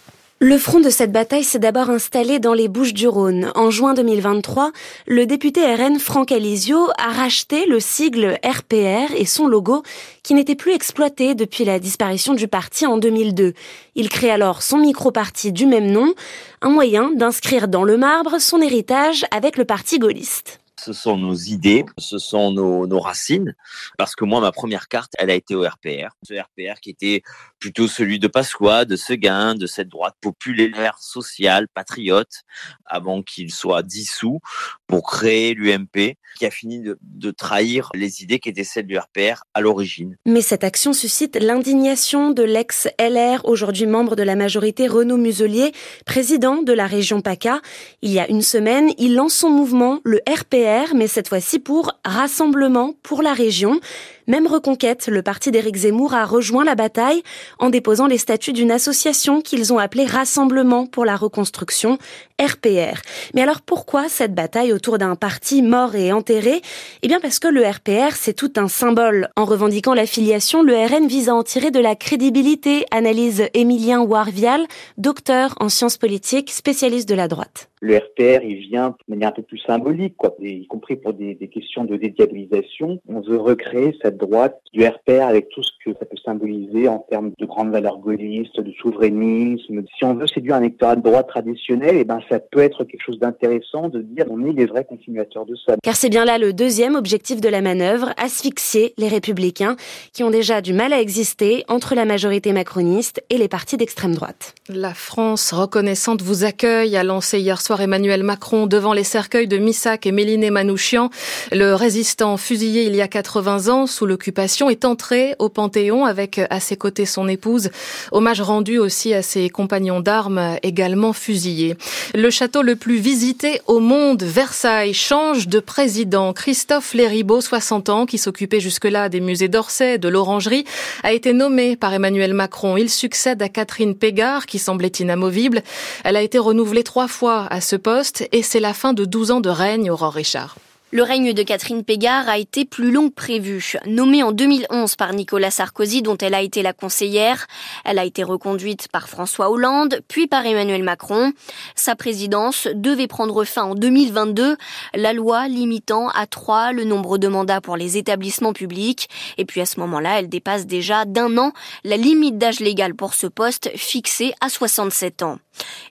Le 0.41 0.57
front 0.57 0.79
de 0.79 0.89
cette 0.89 1.11
bataille 1.11 1.43
s'est 1.43 1.59
d'abord 1.59 1.91
installé 1.91 2.39
dans 2.39 2.55
les 2.55 2.69
Bouches-du-Rhône. 2.69 3.51
En 3.57 3.71
juin 3.71 3.93
2023, 3.95 4.71
le 5.09 5.27
député 5.27 5.67
RN 5.75 5.99
Franck 5.99 6.31
Alizio 6.31 6.79
a 6.97 7.13
racheté 7.13 7.67
le 7.67 7.81
sigle 7.81 8.39
RPR 8.45 9.13
et 9.17 9.27
son 9.27 9.49
logo 9.49 9.83
qui 10.23 10.35
n'était 10.35 10.55
plus 10.55 10.75
exploité 10.75 11.35
depuis 11.35 11.65
la 11.65 11.81
disparition 11.81 12.35
du 12.35 12.47
parti 12.47 12.87
en 12.87 12.99
2002. 12.99 13.55
Il 13.97 14.09
crée 14.09 14.31
alors 14.31 14.63
son 14.63 14.79
micro-parti 14.79 15.51
du 15.51 15.67
même 15.67 15.91
nom, 15.91 16.15
un 16.63 16.71
moyen 16.71 17.11
d'inscrire 17.11 17.67
dans 17.67 17.83
le 17.83 17.97
marbre 17.97 18.39
son 18.39 18.61
héritage 18.61 19.27
avec 19.33 19.57
le 19.57 19.65
parti 19.65 19.99
gaulliste 19.99 20.61
ce 20.89 20.95
sont 20.95 21.19
nos 21.19 21.35
idées, 21.35 21.85
ce 21.99 22.19
sont 22.19 22.51
nos, 22.51 23.01
racines. 23.01 23.55
Parce 23.99 24.17
que 24.17 24.25
moi, 24.25 24.41
ma 24.41 24.53
première 24.53 24.89
carte, 24.89 25.13
elle 25.19 25.31
a 25.31 25.35
été 25.35 25.55
au 25.55 25.63
RPR. 25.63 26.17
Ce 26.23 26.35
RPR 26.35 26.81
qui 26.81 26.91
était 26.91 27.23
plutôt 27.59 27.89
celui 27.89 28.19
de 28.19 28.29
Pasqua, 28.29 28.85
de 28.85 28.97
Seguin, 28.97 29.55
de 29.55 29.67
cette 29.67 29.89
droite 29.89 30.15
populaire, 30.21 30.99
sociale, 31.01 31.67
patriote, 31.73 32.43
avant 32.85 33.23
qu'il 33.23 33.53
soit 33.53 33.83
dissous 33.83 34.41
pour 34.87 35.03
créer 35.03 35.55
l'UMP, 35.55 36.17
qui 36.39 36.47
a 36.47 36.51
fini 36.51 36.81
de, 36.81 37.31
trahir 37.31 37.91
les 37.95 38.23
idées 38.23 38.39
qui 38.39 38.49
étaient 38.49 38.65
celles 38.65 38.87
du 38.87 38.97
RPR 38.97 39.43
à 39.55 39.61
l'origine. 39.61 40.17
Mais 40.27 40.41
cette 40.41 40.65
action 40.65 40.93
suscite 40.93 41.37
l'indignation 41.37 42.31
de 42.31 42.43
l'ex-LR, 42.43 43.45
aujourd'hui 43.45 43.87
membre 43.87 44.17
de 44.17 44.23
la 44.23 44.37
majorité 44.37 44.87
Renaud 44.87 45.17
Muselier, 45.17 45.73
président 46.07 46.63
de 46.63 46.73
la 46.73 46.87
région 46.87 47.21
PACA. 47.21 47.61
Il 48.03 48.11
y 48.11 48.19
a 48.19 48.29
une 48.29 48.43
semaine, 48.43 48.91
il 48.99 49.15
lance 49.15 49.35
son 49.35 49.51
mouvement, 49.51 50.01
le 50.05 50.21
RPR 50.29 50.95
mais 50.95 51.07
cette 51.07 51.29
fois-ci 51.29 51.59
pour 51.59 51.93
Rassemblement 52.05 52.95
pour 53.03 53.23
la 53.23 53.33
région. 53.33 53.81
Même 54.29 54.47
reconquête, 54.47 55.09
le 55.09 55.23
parti 55.23 55.51
d'Éric 55.51 55.75
Zemmour 55.75 56.13
a 56.13 56.27
rejoint 56.27 56.63
la 56.63 56.75
bataille 56.75 57.23
en 57.59 57.71
déposant 57.71 58.07
les 58.07 58.19
statuts 58.19 58.53
d'une 58.53 58.71
association 58.71 59.41
qu'ils 59.41 59.73
ont 59.73 59.79
appelée 59.79 60.05
Rassemblement 60.05 60.85
pour 60.85 61.07
la 61.07 61.17
reconstruction, 61.17 61.97
RPR. 62.39 63.01
Mais 63.35 63.41
alors 63.41 63.63
pourquoi 63.63 64.11
cette 64.11 64.35
bataille 64.35 64.75
autour 64.75 64.99
d'un 64.99 65.17
parti 65.17 65.63
mort 65.63 65.95
et 65.95 66.13
enterré? 66.13 66.61
Eh 67.03 67.09
bien 67.09 67.21
parce 67.21 67.39
que 67.39 67.49
le 67.49 67.67
RPR, 67.67 68.15
c'est 68.15 68.35
tout 68.35 68.53
un 68.57 68.69
symbole. 68.69 69.31
En 69.35 69.47
revendiquant 69.47 69.95
l'affiliation, 69.95 70.63
le 70.63 70.77
RN 70.77 71.09
vise 71.09 71.31
à 71.31 71.35
en 71.35 71.43
tirer 71.43 71.71
de 71.71 71.81
la 71.81 71.97
crédibilité, 71.97 72.85
analyse 72.91 73.49
Émilien 73.55 74.01
Warvial, 74.01 74.67
docteur 74.99 75.55
en 75.59 75.71
sciences 75.71 75.97
politiques, 75.97 76.51
spécialiste 76.51 77.09
de 77.09 77.15
la 77.15 77.29
droite. 77.29 77.71
Le 77.81 77.97
RPR, 77.97 78.45
il 78.45 78.57
vient 78.69 78.91
de 78.91 79.15
manière 79.15 79.29
un 79.29 79.33
peu 79.33 79.43
plus 79.43 79.59
symbolique, 79.59 80.17
quoi, 80.17 80.35
y 80.41 80.67
compris 80.67 80.97
pour 80.97 81.13
des, 81.13 81.35
des 81.35 81.49
questions 81.49 81.85
de 81.85 81.97
dédiabilisation. 81.97 83.01
On 83.09 83.21
veut 83.21 83.37
recréer 83.37 83.97
cette 84.03 84.17
droite 84.17 84.61
du 84.73 84.85
RPR 84.85 85.23
avec 85.23 85.49
tout 85.51 85.63
ce 85.63 85.71
que 85.85 85.97
ça 85.99 86.05
peut 86.05 86.17
symboliser 86.25 86.89
en 86.89 86.99
termes 86.99 87.33
de 87.39 87.47
grandes 87.47 87.71
valeurs 87.71 87.99
gaullistes, 87.99 88.61
de 88.61 88.73
souverainisme. 88.73 89.83
Si 89.97 90.05
on 90.05 90.15
veut 90.15 90.27
séduire 90.27 90.57
un 90.57 90.61
électorat 90.61 90.97
de 90.97 91.03
droite 91.03 91.29
traditionnel, 91.29 91.97
et 91.97 92.01
eh 92.01 92.05
ben 92.05 92.21
ça 92.29 92.39
peut 92.39 92.61
être 92.61 92.85
quelque 92.85 93.03
chose 93.05 93.19
d'intéressant 93.19 93.89
de 93.89 94.03
dire 94.03 94.27
on 94.31 94.45
est 94.45 94.53
les 94.53 94.67
vrais 94.67 94.85
continuateurs 94.85 95.47
de 95.47 95.55
ça. 95.57 95.77
Car 95.83 95.97
c'est 95.97 96.09
bien 96.09 96.25
là 96.25 96.39
le 96.39 96.53
deuxième 96.53 96.95
objectif 96.95 97.41
de 97.41 97.49
la 97.49 97.61
manœuvre, 97.61 98.13
asphyxier 98.17 98.95
les 98.99 99.09
républicains 99.09 99.77
qui 100.13 100.25
ont 100.25 100.31
déjà 100.31 100.61
du 100.61 100.73
mal 100.73 100.93
à 100.93 101.01
exister 101.01 101.65
entre 101.69 101.95
la 101.95 102.05
majorité 102.05 102.53
macroniste 102.53 103.23
et 103.31 103.39
les 103.39 103.49
partis 103.49 103.77
d'extrême 103.77 104.15
droite. 104.15 104.55
La 104.69 104.95
France 104.95 105.53
reconnaissante 105.53 106.23
vous 106.23 106.45
accueille, 106.45 106.97
a 106.97 107.05
lancé 107.05 107.41
hier 107.41 107.61
soir 107.61 107.68
Emmanuel 107.77 108.23
Macron 108.23 108.67
devant 108.67 108.93
les 108.93 109.05
cercueils 109.05 109.47
de 109.47 109.59
Missak 109.59 110.07
et 110.07 110.13
Méliné 110.13 110.51
Manouchian. 110.51 111.11
Le 111.53 111.75
résistant 111.75 112.37
fusillé 112.37 112.85
il 112.85 112.97
y 112.97 113.03
a 113.03 113.09
80 113.09 113.69
ans 113.69 113.87
sous 113.87 114.07
l'occupation 114.07 114.71
est 114.71 114.85
entré 114.85 115.35
au 115.39 115.49
Panthéon 115.49 116.05
avec 116.05 116.41
à 116.51 116.61
ses 116.61 116.77
côtés 116.77 117.07
son 117.07 117.29
épouse. 117.29 117.71
Hommage 118.13 118.41
rendu 118.41 118.79
aussi 118.79 119.15
à 119.15 119.23
ses 119.23 119.51
compagnons 119.51 120.01
d'armes 120.01 120.57
également 120.63 121.13
fusillés. 121.13 121.77
Le 122.15 122.31
château 122.31 122.63
le 122.63 122.77
plus 122.77 122.99
visité 122.99 123.61
au 123.67 123.81
monde, 123.81 124.23
Versailles, 124.23 124.95
change 124.95 125.49
de 125.49 125.61
président. 125.61 126.33
Christophe 126.33 126.95
Léribaud, 126.95 127.41
60 127.41 127.89
ans, 127.89 128.07
qui 128.07 128.19
s'occupait 128.19 128.61
jusque-là 128.61 129.09
des 129.09 129.21
musées 129.21 129.49
d'Orsay, 129.49 129.99
de 129.99 130.09
l'Orangerie, 130.09 130.65
a 131.03 131.13
été 131.13 131.33
nommé 131.33 131.77
par 131.77 131.93
Emmanuel 131.93 132.35
Macron. 132.35 132.77
Il 132.77 132.91
succède 132.91 133.43
à 133.43 133.49
Catherine 133.49 133.95
Pégard, 133.95 134.47
qui 134.47 134.59
semblait 134.59 134.89
inamovible. 134.89 135.63
Elle 136.05 136.17
a 136.17 136.23
été 136.23 136.39
renouvelée 136.39 136.85
trois 136.85 137.09
fois 137.09 137.47
à 137.51 137.58
ce 137.61 137.77
poste 137.77 138.29
et 138.33 138.43
c'est 138.43 138.61
la 138.61 138.75
fin 138.75 138.93
de 138.93 139.05
12 139.05 139.31
ans 139.31 139.41
de 139.41 139.51
règne, 139.51 139.91
Aurore 139.91 140.13
Richard. 140.13 140.57
Le 140.91 141.03
règne 141.03 141.35
de 141.35 141.43
Catherine 141.43 141.85
Pégard 141.85 142.31
a 142.31 142.39
été 142.39 142.65
plus 142.65 142.91
long 142.91 143.11
que 143.11 143.15
prévu. 143.15 143.75
Nommée 143.85 144.23
en 144.23 144.33
2011 144.33 144.97
par 144.97 145.13
Nicolas 145.13 145.51
Sarkozy, 145.51 146.01
dont 146.01 146.17
elle 146.17 146.33
a 146.33 146.41
été 146.41 146.63
la 146.63 146.73
conseillère, 146.73 147.47
elle 147.85 147.99
a 147.99 148.07
été 148.07 148.23
reconduite 148.23 148.89
par 148.89 149.07
François 149.07 149.51
Hollande, 149.51 150.01
puis 150.09 150.27
par 150.29 150.47
Emmanuel 150.47 150.83
Macron. 150.83 151.33
Sa 151.75 151.95
présidence 151.95 152.69
devait 152.73 153.07
prendre 153.07 153.45
fin 153.45 153.65
en 153.65 153.75
2022, 153.75 154.57
la 154.95 155.13
loi 155.13 155.47
limitant 155.49 156.09
à 156.09 156.27
trois 156.27 156.73
le 156.73 156.85
nombre 156.85 157.19
de 157.19 157.29
mandats 157.29 157.61
pour 157.61 157.77
les 157.77 157.99
établissements 157.99 158.55
publics. 158.55 159.11
Et 159.37 159.45
puis 159.45 159.61
à 159.61 159.67
ce 159.67 159.81
moment-là, 159.81 160.21
elle 160.21 160.31
dépasse 160.31 160.65
déjà 160.65 161.05
d'un 161.05 161.37
an 161.37 161.53
la 161.85 161.99
limite 161.99 162.39
d'âge 162.39 162.61
légal 162.61 162.95
pour 162.95 163.13
ce 163.13 163.27
poste 163.27 163.71
fixée 163.77 164.33
à 164.41 164.49
67 164.49 165.23
ans. 165.23 165.39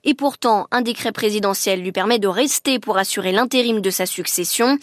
Et 0.03 0.13
pourtant, 0.13 0.67
un 0.71 0.81
décret 0.81 1.11
présidentiel 1.11 1.81
lui 1.81 1.91
permet 1.91 2.19
de 2.19 2.27
rester 2.27 2.79
pour 2.79 2.97
assurer 2.97 3.31
l'intérim 3.31 3.81
de 3.81 3.89
sa 3.89 4.05
succession. 4.05 4.77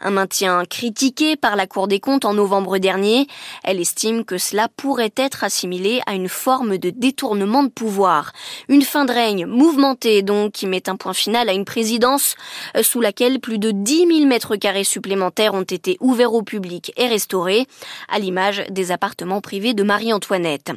Un 0.00 0.10
maintien 0.10 0.64
critiqué 0.64 1.36
par 1.36 1.56
la 1.56 1.66
Cour 1.66 1.88
des 1.88 2.00
comptes 2.00 2.24
en 2.24 2.34
novembre 2.34 2.78
dernier. 2.78 3.26
Elle 3.64 3.80
estime 3.80 4.24
que 4.24 4.38
cela 4.38 4.68
pourrait 4.76 5.12
être 5.16 5.44
assimilé 5.44 6.00
à 6.06 6.14
une 6.14 6.28
forme 6.28 6.78
de 6.78 6.90
détournement 6.90 7.62
de 7.62 7.68
pouvoir. 7.68 8.32
Une 8.68 8.82
fin 8.82 9.04
de 9.04 9.12
règne 9.12 9.46
mouvementée 9.46 10.22
donc 10.22 10.52
qui 10.52 10.66
met 10.66 10.88
un 10.88 10.96
point 10.96 11.14
final 11.14 11.48
à 11.48 11.52
une 11.52 11.64
présidence 11.64 12.36
euh, 12.76 12.82
sous 12.82 13.00
laquelle 13.00 13.40
plus 13.40 13.58
de 13.58 13.70
10 13.70 14.06
000 14.06 14.26
mètres 14.26 14.56
carrés 14.56 14.84
supplémentaires 14.84 15.54
ont 15.54 15.62
été 15.62 15.96
ouverts 16.00 16.34
au 16.34 16.42
public 16.42 16.92
et 16.96 17.06
restaurés, 17.06 17.66
à 18.08 18.18
l'image 18.18 18.64
des 18.70 18.92
appartements 18.92 19.40
privés 19.40 19.74
de 19.74 19.82
Marie-Antoinette. 19.82 20.72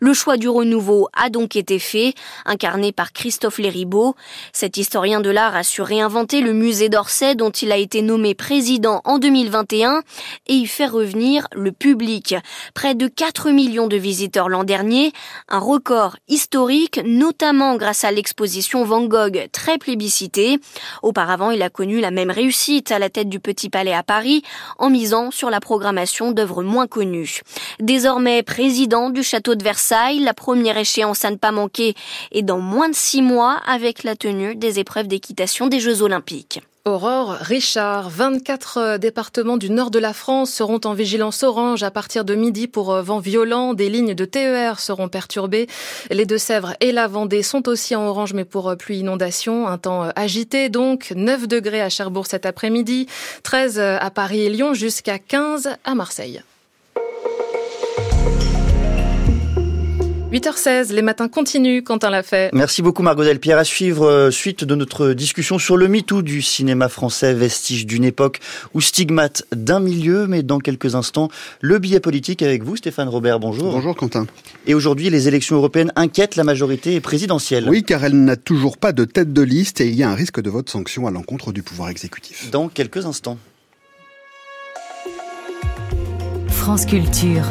Le 0.00 0.14
choix 0.14 0.36
du 0.36 0.48
renouveau 0.48 1.08
a 1.12 1.30
donc 1.30 1.56
été 1.56 1.78
fait, 1.78 2.14
incarné 2.44 2.92
par 2.92 3.01
Christophe 3.10 3.58
Léribaud. 3.58 4.14
Cet 4.52 4.76
historien 4.76 5.20
de 5.20 5.30
l'art 5.30 5.56
a 5.56 5.64
su 5.64 5.82
réinventer 5.82 6.40
le 6.40 6.52
musée 6.52 6.88
d'Orsay 6.88 7.34
dont 7.34 7.50
il 7.50 7.72
a 7.72 7.76
été 7.76 8.02
nommé 8.02 8.34
président 8.34 9.00
en 9.04 9.18
2021 9.18 10.02
et 10.46 10.54
y 10.54 10.66
faire 10.66 10.92
revenir 10.92 11.48
le 11.52 11.72
public. 11.72 12.36
Près 12.74 12.94
de 12.94 13.08
4 13.08 13.50
millions 13.50 13.88
de 13.88 13.96
visiteurs 13.96 14.48
l'an 14.48 14.62
dernier, 14.62 15.12
un 15.48 15.58
record 15.58 16.16
historique, 16.28 17.00
notamment 17.04 17.76
grâce 17.76 18.04
à 18.04 18.12
l'exposition 18.12 18.84
Van 18.84 19.02
Gogh 19.02 19.48
très 19.50 19.78
plébiscitée. 19.78 20.58
Auparavant, 21.02 21.50
il 21.50 21.62
a 21.62 21.70
connu 21.70 22.00
la 22.00 22.10
même 22.10 22.30
réussite 22.30 22.92
à 22.92 22.98
la 22.98 23.10
tête 23.10 23.28
du 23.28 23.40
Petit 23.40 23.70
Palais 23.70 23.94
à 23.94 24.02
Paris 24.02 24.42
en 24.78 24.90
misant 24.90 25.30
sur 25.30 25.50
la 25.50 25.60
programmation 25.60 26.32
d'œuvres 26.32 26.62
moins 26.62 26.86
connues. 26.86 27.40
Désormais 27.80 28.42
président 28.42 29.10
du 29.10 29.22
château 29.22 29.54
de 29.54 29.64
Versailles, 29.64 30.20
la 30.20 30.34
première 30.34 30.76
échéance 30.76 31.24
à 31.24 31.30
ne 31.30 31.36
pas 31.36 31.52
manquer 31.52 31.94
est 32.30 32.42
dans 32.42 32.60
moins 32.60 32.88
de 32.88 32.91
six 32.92 33.22
mois 33.22 33.60
avec 33.66 34.02
la 34.02 34.16
tenue 34.16 34.54
des 34.54 34.78
épreuves 34.78 35.08
d'équitation 35.08 35.66
des 35.66 35.80
Jeux 35.80 36.02
Olympiques. 36.02 36.60
Aurore 36.84 37.36
Richard, 37.40 38.10
24 38.10 38.76
euh, 38.76 38.98
départements 38.98 39.56
du 39.56 39.70
nord 39.70 39.92
de 39.92 40.00
la 40.00 40.12
France 40.12 40.50
seront 40.50 40.80
en 40.84 40.94
vigilance 40.94 41.44
orange 41.44 41.84
à 41.84 41.92
partir 41.92 42.24
de 42.24 42.34
midi 42.34 42.66
pour 42.66 42.92
euh, 42.92 43.02
vent 43.02 43.20
violent. 43.20 43.72
Des 43.72 43.88
lignes 43.88 44.14
de 44.14 44.24
TER 44.24 44.80
seront 44.80 45.08
perturbées. 45.08 45.68
Les 46.10 46.26
Deux-Sèvres 46.26 46.74
et 46.80 46.90
la 46.90 47.06
Vendée 47.06 47.44
sont 47.44 47.68
aussi 47.68 47.94
en 47.94 48.04
orange 48.04 48.34
mais 48.34 48.44
pour 48.44 48.68
euh, 48.68 48.74
pluie 48.74 48.98
inondation. 48.98 49.68
Un 49.68 49.78
temps 49.78 50.08
agité 50.16 50.70
donc. 50.70 51.12
9 51.14 51.46
degrés 51.46 51.82
à 51.82 51.88
Cherbourg 51.88 52.26
cet 52.26 52.46
après-midi, 52.46 53.06
13 53.44 53.78
à 53.78 54.10
Paris 54.10 54.40
et 54.40 54.50
Lyon 54.50 54.74
jusqu'à 54.74 55.20
15 55.20 55.76
à 55.84 55.94
Marseille. 55.94 56.42
8h16, 60.32 60.94
les 60.94 61.02
matins 61.02 61.28
continuent, 61.28 61.82
Quentin 61.82 62.08
l'a 62.08 62.22
fait. 62.22 62.48
Merci 62.54 62.80
beaucoup 62.80 63.02
Margot 63.02 63.22
Delpierre. 63.22 63.58
À 63.58 63.64
suivre, 63.64 64.06
euh, 64.06 64.30
suite 64.30 64.64
de 64.64 64.74
notre 64.74 65.12
discussion 65.12 65.58
sur 65.58 65.76
le 65.76 65.88
MeToo 65.88 66.22
du 66.22 66.40
cinéma 66.40 66.88
français, 66.88 67.34
vestige 67.34 67.84
d'une 67.84 68.02
époque 68.02 68.40
ou 68.72 68.80
stigmate 68.80 69.44
d'un 69.54 69.78
milieu, 69.78 70.26
mais 70.26 70.42
dans 70.42 70.58
quelques 70.58 70.94
instants, 70.94 71.28
le 71.60 71.78
billet 71.78 72.00
politique 72.00 72.40
avec 72.40 72.62
vous, 72.62 72.76
Stéphane 72.76 73.10
Robert, 73.10 73.40
bonjour. 73.40 73.72
Bonjour 73.72 73.94
Quentin. 73.94 74.26
Et 74.66 74.72
aujourd'hui, 74.72 75.10
les 75.10 75.28
élections 75.28 75.56
européennes 75.56 75.92
inquiètent 75.96 76.36
la 76.36 76.44
majorité 76.44 76.98
présidentielle. 77.02 77.68
Oui, 77.68 77.82
car 77.82 78.02
elle 78.02 78.24
n'a 78.24 78.36
toujours 78.36 78.78
pas 78.78 78.92
de 78.92 79.04
tête 79.04 79.34
de 79.34 79.42
liste 79.42 79.82
et 79.82 79.88
il 79.88 79.94
y 79.94 80.02
a 80.02 80.08
un 80.08 80.14
risque 80.14 80.40
de 80.40 80.48
vote 80.48 80.70
sanction 80.70 81.06
à 81.06 81.10
l'encontre 81.10 81.52
du 81.52 81.62
pouvoir 81.62 81.90
exécutif. 81.90 82.50
Dans 82.50 82.68
quelques 82.68 83.04
instants. 83.04 83.36
France 86.48 86.86
Culture. 86.86 87.44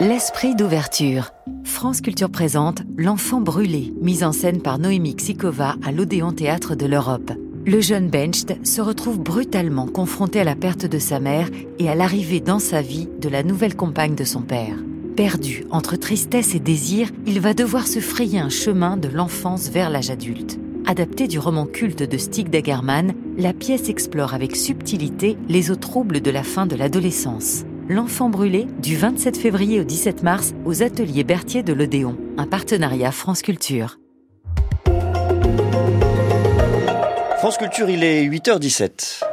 L'esprit 0.00 0.54
d'ouverture. 0.54 1.30
France 1.62 2.00
Culture 2.00 2.30
présente 2.30 2.80
L'enfant 2.96 3.42
brûlé, 3.42 3.92
mise 4.00 4.24
en 4.24 4.32
scène 4.32 4.62
par 4.62 4.78
Noémie 4.78 5.14
Xikova 5.14 5.76
à 5.84 5.92
l'Odéon 5.92 6.32
Théâtre 6.32 6.74
de 6.74 6.86
l'Europe. 6.86 7.32
Le 7.66 7.82
jeune 7.82 8.08
Benched 8.08 8.66
se 8.66 8.80
retrouve 8.80 9.18
brutalement 9.18 9.86
confronté 9.86 10.40
à 10.40 10.44
la 10.44 10.56
perte 10.56 10.86
de 10.86 10.98
sa 10.98 11.20
mère 11.20 11.50
et 11.78 11.90
à 11.90 11.94
l'arrivée 11.94 12.40
dans 12.40 12.60
sa 12.60 12.80
vie 12.80 13.10
de 13.20 13.28
la 13.28 13.42
nouvelle 13.42 13.76
compagne 13.76 14.14
de 14.14 14.24
son 14.24 14.40
père. 14.40 14.78
Perdu 15.16 15.66
entre 15.70 15.96
tristesse 15.96 16.54
et 16.54 16.60
désir, 16.60 17.10
il 17.26 17.38
va 17.38 17.52
devoir 17.52 17.86
se 17.86 18.00
frayer 18.00 18.38
un 18.38 18.48
chemin 18.48 18.96
de 18.96 19.08
l'enfance 19.08 19.68
vers 19.68 19.90
l'âge 19.90 20.08
adulte. 20.08 20.58
Adapté 20.86 21.28
du 21.28 21.38
roman 21.38 21.66
culte 21.66 22.04
de 22.04 22.16
Stig 22.16 22.48
Dagerman, 22.48 23.12
la 23.36 23.52
pièce 23.52 23.90
explore 23.90 24.32
avec 24.32 24.56
subtilité 24.56 25.36
les 25.50 25.70
eaux 25.70 25.76
troubles 25.76 26.22
de 26.22 26.30
la 26.30 26.42
fin 26.42 26.64
de 26.64 26.74
l'adolescence. 26.74 27.64
L'Enfant 27.90 28.28
brûlé 28.28 28.68
du 28.80 28.96
27 28.96 29.36
février 29.36 29.80
au 29.80 29.82
17 29.82 30.22
mars 30.22 30.54
aux 30.64 30.84
ateliers 30.84 31.24
Berthier 31.24 31.64
de 31.64 31.72
l'Odéon, 31.72 32.16
un 32.38 32.46
partenariat 32.46 33.10
France 33.10 33.42
Culture. 33.42 33.98
France 37.38 37.58
Culture, 37.58 37.90
il 37.90 38.04
est 38.04 38.24
8h17. 38.28 39.29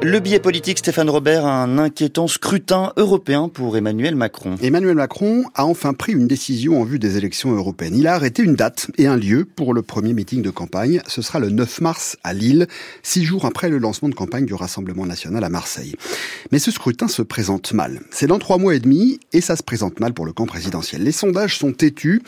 Le 0.00 0.20
billet 0.20 0.38
politique, 0.38 0.78
Stéphane 0.78 1.10
Robert, 1.10 1.44
a 1.44 1.60
un 1.60 1.76
inquiétant 1.76 2.28
scrutin 2.28 2.92
européen 2.96 3.48
pour 3.48 3.76
Emmanuel 3.76 4.14
Macron. 4.14 4.54
Emmanuel 4.62 4.94
Macron 4.94 5.42
a 5.56 5.64
enfin 5.66 5.92
pris 5.92 6.12
une 6.12 6.28
décision 6.28 6.80
en 6.80 6.84
vue 6.84 7.00
des 7.00 7.16
élections 7.16 7.50
européennes. 7.50 7.96
Il 7.96 8.06
a 8.06 8.14
arrêté 8.14 8.44
une 8.44 8.54
date 8.54 8.92
et 8.96 9.08
un 9.08 9.16
lieu 9.16 9.44
pour 9.44 9.74
le 9.74 9.82
premier 9.82 10.12
meeting 10.12 10.40
de 10.40 10.50
campagne. 10.50 11.02
Ce 11.08 11.20
sera 11.20 11.40
le 11.40 11.50
9 11.50 11.80
mars 11.80 12.16
à 12.22 12.32
Lille, 12.32 12.68
six 13.02 13.24
jours 13.24 13.44
après 13.44 13.70
le 13.70 13.78
lancement 13.78 14.08
de 14.08 14.14
campagne 14.14 14.46
du 14.46 14.54
Rassemblement 14.54 15.04
national 15.04 15.42
à 15.42 15.48
Marseille. 15.48 15.96
Mais 16.52 16.60
ce 16.60 16.70
scrutin 16.70 17.08
se 17.08 17.22
présente 17.22 17.72
mal. 17.72 18.00
C'est 18.12 18.28
dans 18.28 18.38
trois 18.38 18.58
mois 18.58 18.76
et 18.76 18.80
demi 18.80 19.18
et 19.32 19.40
ça 19.40 19.56
se 19.56 19.64
présente 19.64 19.98
mal 19.98 20.14
pour 20.14 20.26
le 20.26 20.32
camp 20.32 20.46
présidentiel. 20.46 21.02
Les 21.02 21.12
sondages 21.12 21.58
sont 21.58 21.72
têtus. 21.72 22.22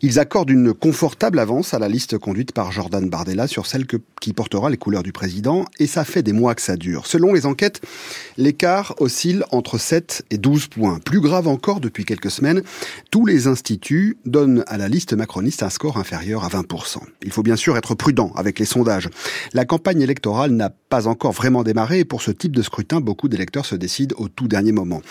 Ils 0.00 0.18
accordent 0.18 0.50
une 0.50 0.74
confortable 0.74 1.38
avance 1.38 1.72
à 1.72 1.78
la 1.78 1.88
liste 1.88 2.18
conduite 2.18 2.50
par 2.50 2.72
Jordan 2.72 3.08
Bardella 3.08 3.46
sur 3.46 3.66
celle 3.66 3.86
qui 3.86 4.32
portera 4.32 4.70
les 4.70 4.76
couleurs 4.76 5.04
du 5.04 5.12
président 5.12 5.66
et 5.78 5.86
ça 5.86 6.04
fait 6.04 6.24
des 6.24 6.32
mois 6.32 6.56
que 6.56 6.62
ça 6.62 6.76
dure. 6.76 7.06
Selon 7.12 7.34
les 7.34 7.44
enquêtes, 7.44 7.82
l'écart 8.38 8.94
oscille 8.98 9.44
entre 9.50 9.76
7 9.76 10.24
et 10.30 10.38
12 10.38 10.68
points. 10.68 10.98
Plus 11.04 11.20
grave 11.20 11.46
encore, 11.46 11.78
depuis 11.78 12.06
quelques 12.06 12.30
semaines, 12.30 12.62
tous 13.10 13.26
les 13.26 13.48
instituts 13.48 14.16
donnent 14.24 14.64
à 14.66 14.78
la 14.78 14.88
liste 14.88 15.12
macroniste 15.12 15.62
un 15.62 15.68
score 15.68 15.98
inférieur 15.98 16.42
à 16.42 16.48
20%. 16.48 17.00
Il 17.22 17.30
faut 17.30 17.42
bien 17.42 17.56
sûr 17.56 17.76
être 17.76 17.94
prudent 17.94 18.32
avec 18.34 18.58
les 18.58 18.64
sondages. 18.64 19.10
La 19.52 19.66
campagne 19.66 20.00
électorale 20.00 20.52
n'a 20.52 20.70
pas 20.70 21.06
encore 21.06 21.32
vraiment 21.32 21.62
démarré 21.64 21.98
et 21.98 22.06
pour 22.06 22.22
ce 22.22 22.30
type 22.30 22.56
de 22.56 22.62
scrutin, 22.62 23.02
beaucoup 23.02 23.28
d'électeurs 23.28 23.66
se 23.66 23.74
décident 23.74 24.16
au 24.18 24.28
tout 24.28 24.48
dernier 24.48 24.72
moment. 24.72 25.02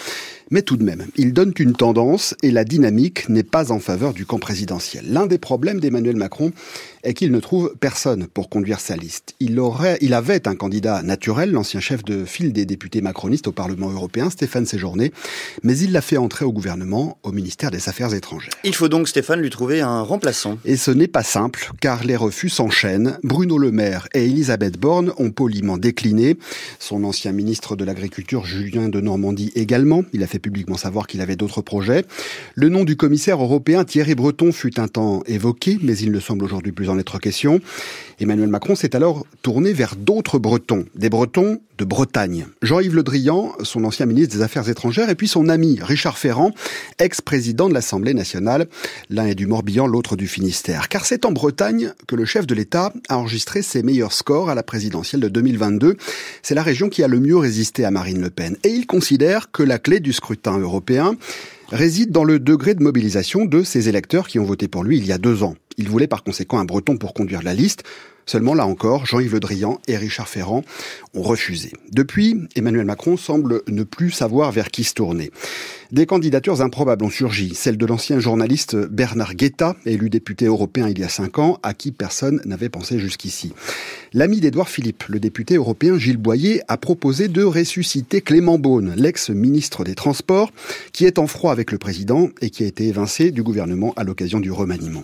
Mais 0.54 0.64
tout 0.64 0.76
de 0.76 0.84
même, 0.84 1.06
ils 1.16 1.32
donnent 1.32 1.54
une 1.58 1.72
tendance 1.72 2.36
et 2.44 2.52
la 2.52 2.66
dynamique 2.66 3.30
n'est 3.30 3.42
pas 3.42 3.72
en 3.72 3.80
faveur 3.80 4.14
du 4.14 4.26
camp 4.26 4.38
présidentiel. 4.38 5.06
L'un 5.08 5.26
des 5.26 5.38
problèmes 5.38 5.80
d'Emmanuel 5.80 6.18
Macron 6.18 6.52
est 7.04 7.14
qu'il 7.14 7.32
ne 7.32 7.40
trouve 7.40 7.74
personne 7.80 8.28
pour 8.28 8.50
conduire 8.50 8.82
sa 8.82 8.98
liste. 8.98 9.34
Il, 9.40 9.58
aurait, 9.62 9.98
il 10.02 10.14
avait 10.14 10.50
un 10.50 10.56
candidat 10.56 11.04
naturel, 11.04 11.52
l'ancien 11.52 11.80
chef 11.80 12.04
de 12.04 12.26
file 12.26 12.52
des 12.52 12.66
députés 12.66 13.00
macronistes 13.00 13.48
au 13.48 13.54
Parlement 13.54 13.90
européen, 13.90 14.30
Stéphane 14.30 14.66
Séjourné, 14.66 15.14
mais 15.64 15.78
il 15.78 15.94
l'a 15.94 16.02
fait 16.02 16.18
entrer 16.18 16.44
au 16.44 16.52
gouvernement, 16.52 17.18
au 17.24 17.32
ministère 17.32 17.72
des 17.72 17.88
Affaires 17.88 18.14
étrangères. 18.14 18.54
Il 18.66 18.76
faut 18.76 18.90
donc, 18.90 19.08
Stéphane, 19.08 19.40
lui 19.40 19.50
trouver 19.50 19.80
un 19.80 20.02
remplaçant. 20.02 20.58
Et 20.66 20.76
ce 20.76 20.92
n'est 20.92 21.08
pas 21.08 21.24
simple, 21.24 21.72
car 21.80 22.04
les 22.04 22.18
refus 22.18 22.50
s'enchaînent. 22.50 23.18
Bruno 23.24 23.58
Le 23.58 23.72
Maire 23.72 24.10
et 24.14 24.26
Elisabeth 24.26 24.78
Borne 24.78 25.14
ont 25.18 25.32
poliment 25.32 25.78
décliné. 25.78 26.36
Son 26.78 27.06
ancien 27.06 27.32
ministre 27.32 27.78
de 27.78 27.86
l'Agriculture, 27.86 28.46
Julien 28.46 28.90
de 28.90 29.00
Normandie, 29.00 29.54
également. 29.56 30.04
Il 30.12 30.24
a 30.24 30.28
fait 30.28 30.41
publiquement 30.42 30.78
savoir 30.78 31.08
qu'il 31.08 31.22
avait 31.22 31.36
d'autres 31.38 31.62
projets. 31.62 32.06
Le 32.56 32.70
nom 32.70 32.84
du 32.84 32.98
commissaire 32.98 33.42
européen 33.42 33.86
Thierry 33.86 34.16
Breton 34.16 34.52
fut 34.52 34.80
un 34.80 34.88
temps 34.88 35.24
évoqué, 35.26 35.80
mais 35.82 35.98
il 35.98 36.12
ne 36.12 36.20
semble 36.20 36.44
aujourd'hui 36.44 36.72
plus 36.72 36.90
en 36.90 37.00
être 37.00 37.20
question. 37.20 37.62
Emmanuel 38.20 38.50
Macron 38.50 38.76
s'est 38.76 38.96
alors 38.96 39.26
tourné 39.42 39.74
vers 39.74 39.96
d'autres 39.96 40.38
Bretons, 40.38 40.86
des 40.96 41.10
Bretons 41.10 41.60
de 41.80 41.86
Bretagne. 41.86 42.46
Jean-Yves 42.62 42.94
Le 42.94 43.02
Drian, 43.02 43.54
son 43.64 43.84
ancien 43.86 44.06
ministre 44.06 44.36
des 44.36 44.44
Affaires 44.44 44.70
étrangères, 44.70 45.10
et 45.10 45.16
puis 45.16 45.28
son 45.28 45.50
ami 45.50 45.80
Richard 45.82 46.20
Ferrand, 46.20 46.52
ex-président 47.00 47.68
de 47.68 47.74
l'Assemblée 47.74 48.14
nationale. 48.14 48.68
L'un 49.10 49.26
est 49.26 49.34
du 49.34 49.48
Morbihan, 49.48 49.88
l'autre 49.88 50.16
du 50.16 50.28
Finistère. 50.28 50.90
Car 50.90 51.06
c'est 51.06 51.26
en 51.26 51.32
Bretagne 51.32 51.94
que 52.08 52.16
le 52.16 52.26
chef 52.26 52.46
de 52.46 52.54
l'État 52.54 52.94
a 53.10 53.18
enregistré 53.18 53.64
ses 53.64 53.82
meilleurs 53.82 54.14
scores 54.14 54.50
à 54.52 54.56
la 54.56 54.62
présidentielle 54.62 55.22
de 55.22 55.30
2022. 55.30 55.98
C'est 56.44 56.54
la 56.54 56.62
région 56.62 56.90
qui 56.90 57.02
a 57.02 57.08
le 57.08 57.20
mieux 57.20 57.38
résisté 57.38 57.86
à 57.86 57.90
Marine 57.90 58.22
Le 58.22 58.30
Pen. 58.30 58.58
Et 58.64 58.70
il 58.70 58.86
considère 58.86 59.52
que 59.52 59.64
la 59.64 59.80
clé 59.80 60.00
du 60.00 60.14
scrutin 60.14 60.31
européen 60.60 61.16
réside 61.72 62.12
dans 62.12 62.24
le 62.24 62.40
degré 62.40 62.74
de 62.76 62.84
mobilisation 62.84 63.46
de 63.46 63.64
ces 63.64 63.90
électeurs 63.90 64.28
qui 64.28 64.40
ont 64.40 64.44
voté 64.44 64.68
pour 64.68 64.84
lui 64.84 64.98
il 64.98 65.06
y 65.06 65.12
a 65.12 65.18
deux 65.18 65.44
ans. 65.44 65.56
Il 65.78 65.90
voulait 65.90 66.08
par 66.08 66.24
conséquent 66.24 66.60
un 66.60 66.66
breton 66.66 66.98
pour 66.98 67.14
conduire 67.14 67.42
la 67.44 67.54
liste. 67.54 67.84
Seulement, 68.26 68.54
là 68.54 68.66
encore, 68.66 69.06
Jean-Yves 69.06 69.34
Le 69.34 69.40
Drian 69.40 69.80
et 69.88 69.98
Richard 69.98 70.30
Ferrand 70.30 70.64
ont 71.16 71.22
refusé. 71.22 71.74
Depuis, 71.92 72.38
Emmanuel 72.56 72.86
Macron 72.86 73.18
semble 73.18 73.62
ne 73.68 73.84
plus 73.84 74.12
savoir 74.12 74.52
vers 74.52 74.70
qui 74.70 74.84
se 74.84 74.94
tourner. 74.94 75.32
Des 75.92 76.06
candidatures 76.06 76.62
improbables 76.62 77.04
ont 77.04 77.10
surgi, 77.10 77.54
celle 77.54 77.76
de 77.76 77.86
l'ancien 77.86 78.18
journaliste 78.22 78.78
Bernard 78.78 79.36
Guetta, 79.36 79.76
élu 79.86 80.10
député 80.10 80.46
européen 80.46 80.88
il 80.88 80.98
y 80.98 81.04
a 81.04 81.10
cinq 81.10 81.38
ans, 81.38 81.60
à 81.64 81.74
qui 81.74 81.92
personne 81.92 82.40
n'avait 82.46 82.70
pensé 82.70 82.98
jusqu'ici. 82.98 83.52
L'ami 84.14 84.40
d'Édouard 84.40 84.70
Philippe, 84.70 85.04
le 85.10 85.20
député 85.20 85.56
européen 85.56 85.98
Gilles 85.98 86.16
Boyer, 86.16 86.62
a 86.70 86.78
proposé 86.78 87.28
de 87.28 87.44
ressusciter 87.44 88.22
Clément 88.22 88.58
Beaune, 88.58 88.94
l'ex-ministre 88.96 89.84
des 89.84 89.96
Transports, 89.96 90.54
qui 90.94 91.04
est 91.04 91.20
en 91.20 91.28
froid 91.28 91.52
avec 91.52 91.74
le 91.74 91.78
président 91.78 92.30
et 92.40 92.52
qui 92.52 92.64
a 92.64 92.68
été 92.68 92.88
évincé 92.88 93.32
du 93.32 93.44
gouvernement 93.44 93.94
à 93.98 94.06
l'occasion 94.06 94.40
du 94.40 94.50
remaniement. 94.50 95.04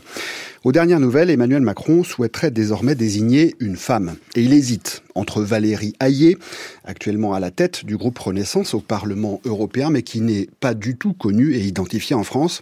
Aux 0.64 0.72
dernières 0.72 1.00
nouvelles, 1.00 1.30
Emmanuel 1.30 1.62
Macron 1.62 2.04
souhaiterait 2.04 2.52
désormais 2.52 2.96
désigner 2.96 3.56
une 3.60 3.78
femme. 3.78 4.16
Et 4.36 4.42
il 4.42 4.54
hésite 4.54 5.04
entre 5.16 5.42
Valérie 5.42 5.94
Hayé, 6.00 6.38
actuellement 6.84 7.34
à 7.34 7.40
la 7.40 7.52
tête 7.52 7.86
du 7.86 7.96
groupe 7.96 8.20
Renaissance 8.20 8.74
au 8.74 8.80
Parlement 8.80 9.40
européen, 9.46 9.90
mais 9.90 10.02
qui 10.02 10.20
n'est 10.20 10.50
pas 10.60 10.74
du 10.78 10.96
tout 10.96 11.14
connue 11.14 11.54
et 11.54 11.62
identifiée 11.62 12.16
en 12.16 12.24
France, 12.24 12.62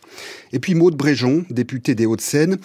et 0.54 0.60
puis 0.60 0.74
Maude 0.76 0.96
Bréjon, 0.96 1.46
députée 1.50 1.96
des 1.96 2.06
Hauts-de-Seine, 2.06 2.58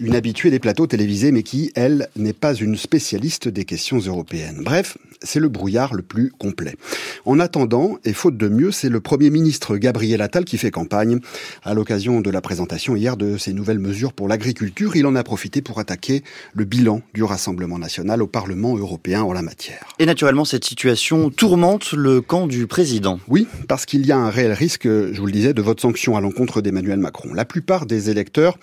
une 0.00 0.14
habituée 0.14 0.50
des 0.50 0.58
plateaux 0.58 0.86
télévisés, 0.86 1.32
mais 1.32 1.42
qui, 1.42 1.72
elle, 1.74 2.08
n'est 2.16 2.32
pas 2.32 2.54
une 2.54 2.76
spécialiste 2.76 3.48
des 3.48 3.64
questions 3.64 3.98
européennes. 3.98 4.60
Bref, 4.64 4.98
c'est 5.22 5.40
le 5.40 5.48
brouillard 5.48 5.94
le 5.94 6.02
plus 6.02 6.30
complet. 6.38 6.76
En 7.24 7.40
attendant, 7.40 7.98
et 8.04 8.12
faute 8.12 8.36
de 8.36 8.48
mieux, 8.48 8.70
c'est 8.70 8.88
le 8.88 9.00
Premier 9.00 9.30
ministre 9.30 9.76
Gabriel 9.76 10.20
Attal 10.22 10.44
qui 10.44 10.58
fait 10.58 10.70
campagne. 10.70 11.18
À 11.64 11.74
l'occasion 11.74 12.20
de 12.20 12.30
la 12.30 12.40
présentation 12.40 12.96
hier 12.96 13.16
de 13.16 13.36
ces 13.36 13.52
nouvelles 13.52 13.78
mesures 13.78 14.12
pour 14.12 14.28
l'agriculture, 14.28 14.96
il 14.96 15.06
en 15.06 15.14
a 15.14 15.24
profité 15.24 15.62
pour 15.62 15.78
attaquer 15.78 16.22
le 16.54 16.64
bilan 16.64 17.02
du 17.14 17.22
Rassemblement 17.22 17.78
national 17.78 18.22
au 18.22 18.26
Parlement 18.26 18.76
européen 18.76 19.22
en 19.22 19.32
la 19.32 19.42
matière. 19.42 19.88
Et 19.98 20.06
naturellement, 20.06 20.44
cette 20.44 20.64
situation 20.64 21.30
tourmente 21.30 21.92
le 21.92 22.20
camp 22.20 22.46
du 22.46 22.66
président. 22.66 23.20
Oui, 23.28 23.46
parce 23.66 23.86
qu'il 23.86 24.06
y 24.06 24.12
a 24.12 24.18
un 24.18 24.30
réel 24.30 24.52
risque, 24.52 24.86
je 25.12 25.20
vous 25.20 25.26
le 25.26 25.32
disais, 25.32 25.54
de 25.54 25.62
vote 25.62 25.80
sanction 25.80 26.16
à 26.16 26.20
l'encontre 26.20 26.60
d'Emmanuel 26.60 26.98
Macron. 26.98 27.34
La 27.34 27.44
plupart 27.44 27.86
des 27.86 28.10
électeurs 28.10 28.58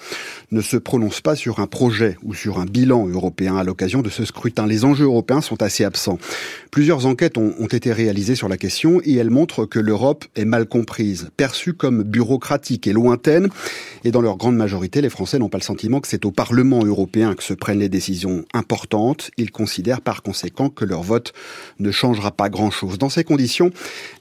ne 0.52 0.62
se 0.62 0.78
prononcent 0.78 1.22
pas 1.22 1.36
sur 1.36 1.60
un 1.60 1.68
projet 1.68 2.18
ou 2.24 2.34
sur 2.34 2.60
un 2.60 2.66
bilan 2.66 3.08
européen 3.08 3.58
à 3.58 3.64
l'occasion 3.64 4.02
de 4.02 4.10
ce 4.10 4.26
scrutin. 4.26 4.68
Les 4.68 4.86
enjeux 4.86 5.06
européens 5.06 5.42
sont 5.42 5.62
assez 5.62 5.84
absents. 5.84 6.20
Plusieurs 6.72 7.06
enquêtes 7.06 7.38
ont, 7.38 7.54
ont 7.60 7.68
été 7.68 7.94
réalisées 7.94 8.36
sur 8.36 8.50
la 8.50 8.58
question 8.58 9.02
et 9.04 9.16
elles 9.16 9.30
montrent 9.30 9.66
que 9.66 9.80
l'Europe 9.80 10.26
est 10.36 10.46
mal 10.46 10.66
comprise, 10.66 11.30
perçue 11.38 11.74
comme 11.74 12.04
bureaucratique 12.04 12.88
et 12.88 12.94
lointaine. 12.94 13.50
Et 14.04 14.12
dans 14.12 14.22
leur 14.22 14.38
grande 14.38 14.56
majorité, 14.56 15.02
les 15.02 15.10
Français 15.10 15.40
n'ont 15.40 15.50
pas 15.50 15.58
le 15.58 15.64
sentiment 15.64 16.00
que 16.00 16.08
c'est 16.08 16.26
au 16.26 16.32
Parlement 16.32 16.84
européen 16.84 17.36
que 17.36 17.44
se 17.44 17.54
prennent 17.54 17.80
les 17.80 17.90
décisions 17.90 18.46
importantes. 18.54 19.32
Ils 19.38 19.52
considèrent 19.52 20.02
par 20.02 20.22
conséquent 20.22 20.70
que 20.70 20.86
leur 20.86 21.02
vote 21.02 21.34
ne 21.80 21.92
changera 21.92 22.32
pas 22.32 22.50
grand-chose. 22.50 22.98
Dans 22.98 23.10
ces 23.10 23.24
conditions, 23.24 23.72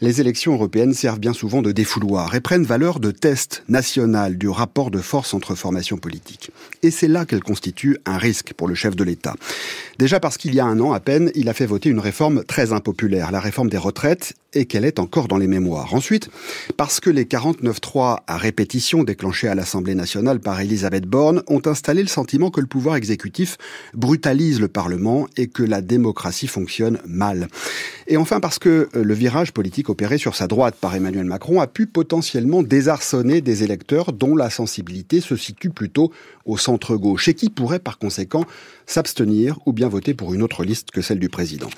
les 0.00 0.20
élections 0.20 0.54
européennes 0.54 0.94
servent 0.94 1.20
bien 1.20 1.32
souvent 1.32 1.62
de 1.62 1.72
défouloir 1.72 2.03
et 2.34 2.40
prennent 2.40 2.64
valeur 2.64 3.00
de 3.00 3.10
test 3.10 3.64
national 3.68 4.36
du 4.36 4.48
rapport 4.48 4.90
de 4.90 4.98
force 4.98 5.34
entre 5.34 5.54
formations 5.54 5.96
politiques. 5.96 6.50
Et 6.82 6.90
c'est 6.90 7.08
là 7.08 7.24
qu'elles 7.24 7.42
constituent 7.42 7.98
un 8.04 8.18
risque 8.18 8.52
pour 8.54 8.68
le 8.68 8.74
chef 8.74 8.96
de 8.96 9.04
l'État. 9.04 9.34
Déjà 9.98 10.20
parce 10.20 10.36
qu'il 10.36 10.54
y 10.54 10.60
a 10.60 10.66
un 10.66 10.80
an 10.80 10.92
à 10.92 11.00
peine, 11.00 11.30
il 11.34 11.48
a 11.48 11.54
fait 11.54 11.66
voter 11.66 11.88
une 11.88 12.00
réforme 12.00 12.44
très 12.44 12.72
impopulaire, 12.72 13.32
la 13.32 13.40
réforme 13.40 13.68
des 13.68 13.78
retraites, 13.78 14.34
et 14.54 14.66
qu'elle 14.66 14.84
est 14.84 14.98
encore 14.98 15.28
dans 15.28 15.36
les 15.36 15.46
mémoires. 15.46 15.94
Ensuite, 15.94 16.30
parce 16.76 17.00
que 17.00 17.10
les 17.10 17.24
49.3 17.24 18.18
à 18.26 18.36
répétition 18.36 19.02
déclenchés 19.02 19.48
à 19.48 19.54
l'Assemblée 19.54 19.94
nationale 19.94 20.40
par 20.40 20.60
Elisabeth 20.60 21.06
Borne 21.06 21.42
ont 21.48 21.62
installé 21.66 22.02
le 22.02 22.08
sentiment 22.08 22.50
que 22.50 22.60
le 22.60 22.66
pouvoir 22.66 22.96
exécutif 22.96 23.56
brutalise 23.94 24.60
le 24.60 24.68
Parlement 24.68 25.26
et 25.36 25.48
que 25.48 25.62
la 25.62 25.80
démocratie 25.80 26.46
fonctionne 26.46 26.98
mal. 27.06 27.48
Et 28.06 28.16
enfin 28.16 28.40
parce 28.40 28.58
que 28.58 28.88
euh, 28.94 29.02
le 29.02 29.14
virage 29.14 29.52
politique 29.52 29.88
opéré 29.88 30.18
sur 30.18 30.34
sa 30.34 30.46
droite 30.46 30.76
par 30.80 30.94
Emmanuel 30.94 31.24
Macron 31.24 31.60
a 31.60 31.66
pu 31.66 31.86
potentiellement 31.94 32.64
désarçonner 32.64 33.40
des 33.40 33.62
électeurs 33.62 34.12
dont 34.12 34.36
la 34.36 34.50
sensibilité 34.50 35.22
se 35.22 35.36
situe 35.36 35.70
plutôt 35.70 36.12
au 36.44 36.58
centre-gauche 36.58 37.28
et 37.28 37.34
qui 37.34 37.48
pourraient 37.48 37.78
par 37.78 37.98
conséquent 37.98 38.44
s'abstenir 38.86 39.58
ou 39.66 39.72
bien 39.72 39.88
voter 39.88 40.14
pour 40.14 40.34
une 40.34 40.42
autre 40.42 40.64
liste 40.64 40.90
que 40.90 41.02
celle 41.02 41.18
du 41.18 41.28
président. 41.28 41.68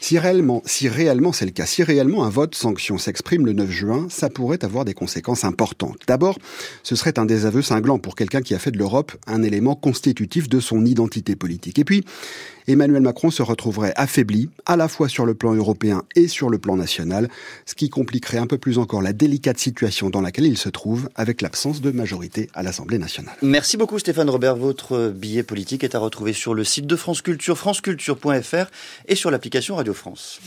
Si 0.00 0.18
réellement, 0.18 0.62
si 0.64 0.88
réellement 0.88 1.32
c'est 1.32 1.44
le 1.44 1.50
cas, 1.50 1.66
si 1.66 1.82
réellement 1.82 2.24
un 2.24 2.30
vote 2.30 2.54
sanction 2.54 2.98
s'exprime 2.98 3.46
le 3.46 3.52
9 3.52 3.70
juin, 3.70 4.06
ça 4.10 4.30
pourrait 4.30 4.64
avoir 4.64 4.84
des 4.84 4.94
conséquences 4.94 5.44
importantes. 5.44 5.98
D'abord, 6.06 6.38
ce 6.82 6.96
serait 6.96 7.18
un 7.18 7.24
désaveu 7.24 7.62
cinglant 7.62 7.98
pour 7.98 8.14
quelqu'un 8.14 8.42
qui 8.42 8.54
a 8.54 8.58
fait 8.58 8.70
de 8.70 8.78
l'Europe 8.78 9.12
un 9.26 9.42
élément 9.42 9.74
constitutif 9.74 10.48
de 10.48 10.60
son 10.60 10.84
identité 10.84 11.36
politique. 11.36 11.78
Et 11.78 11.84
puis, 11.84 12.04
Emmanuel 12.68 13.02
Macron 13.02 13.30
se 13.30 13.42
retrouverait 13.42 13.92
affaibli, 13.96 14.48
à 14.66 14.76
la 14.76 14.86
fois 14.86 15.08
sur 15.08 15.26
le 15.26 15.34
plan 15.34 15.52
européen 15.54 16.02
et 16.14 16.28
sur 16.28 16.48
le 16.48 16.58
plan 16.58 16.76
national, 16.76 17.28
ce 17.66 17.74
qui 17.74 17.88
compliquerait 17.88 18.38
un 18.38 18.46
peu 18.46 18.58
plus 18.58 18.78
encore 18.78 19.02
la 19.02 19.12
délicate 19.12 19.58
situation 19.58 20.10
dans 20.10 20.20
laquelle 20.20 20.46
il 20.46 20.56
se 20.56 20.68
trouve 20.68 21.08
avec 21.16 21.42
l'absence 21.42 21.80
de 21.80 21.90
majorité 21.90 22.48
à 22.54 22.62
l'Assemblée 22.62 22.98
nationale. 22.98 23.34
Merci 23.42 23.76
beaucoup 23.76 23.98
Stéphane 23.98 24.30
Robert. 24.30 24.56
Votre 24.56 25.10
billet 25.10 25.42
politique 25.42 25.82
est 25.82 25.94
à 25.94 25.98
retrouver 25.98 26.32
sur 26.32 26.51
le 26.54 26.64
site 26.64 26.86
de 26.86 26.96
France 26.96 27.22
Culture, 27.22 27.56
franceculture.fr 27.56 28.70
et 29.06 29.14
sur 29.14 29.30
l'application 29.30 29.76
Radio 29.76 29.94
France. 29.94 30.40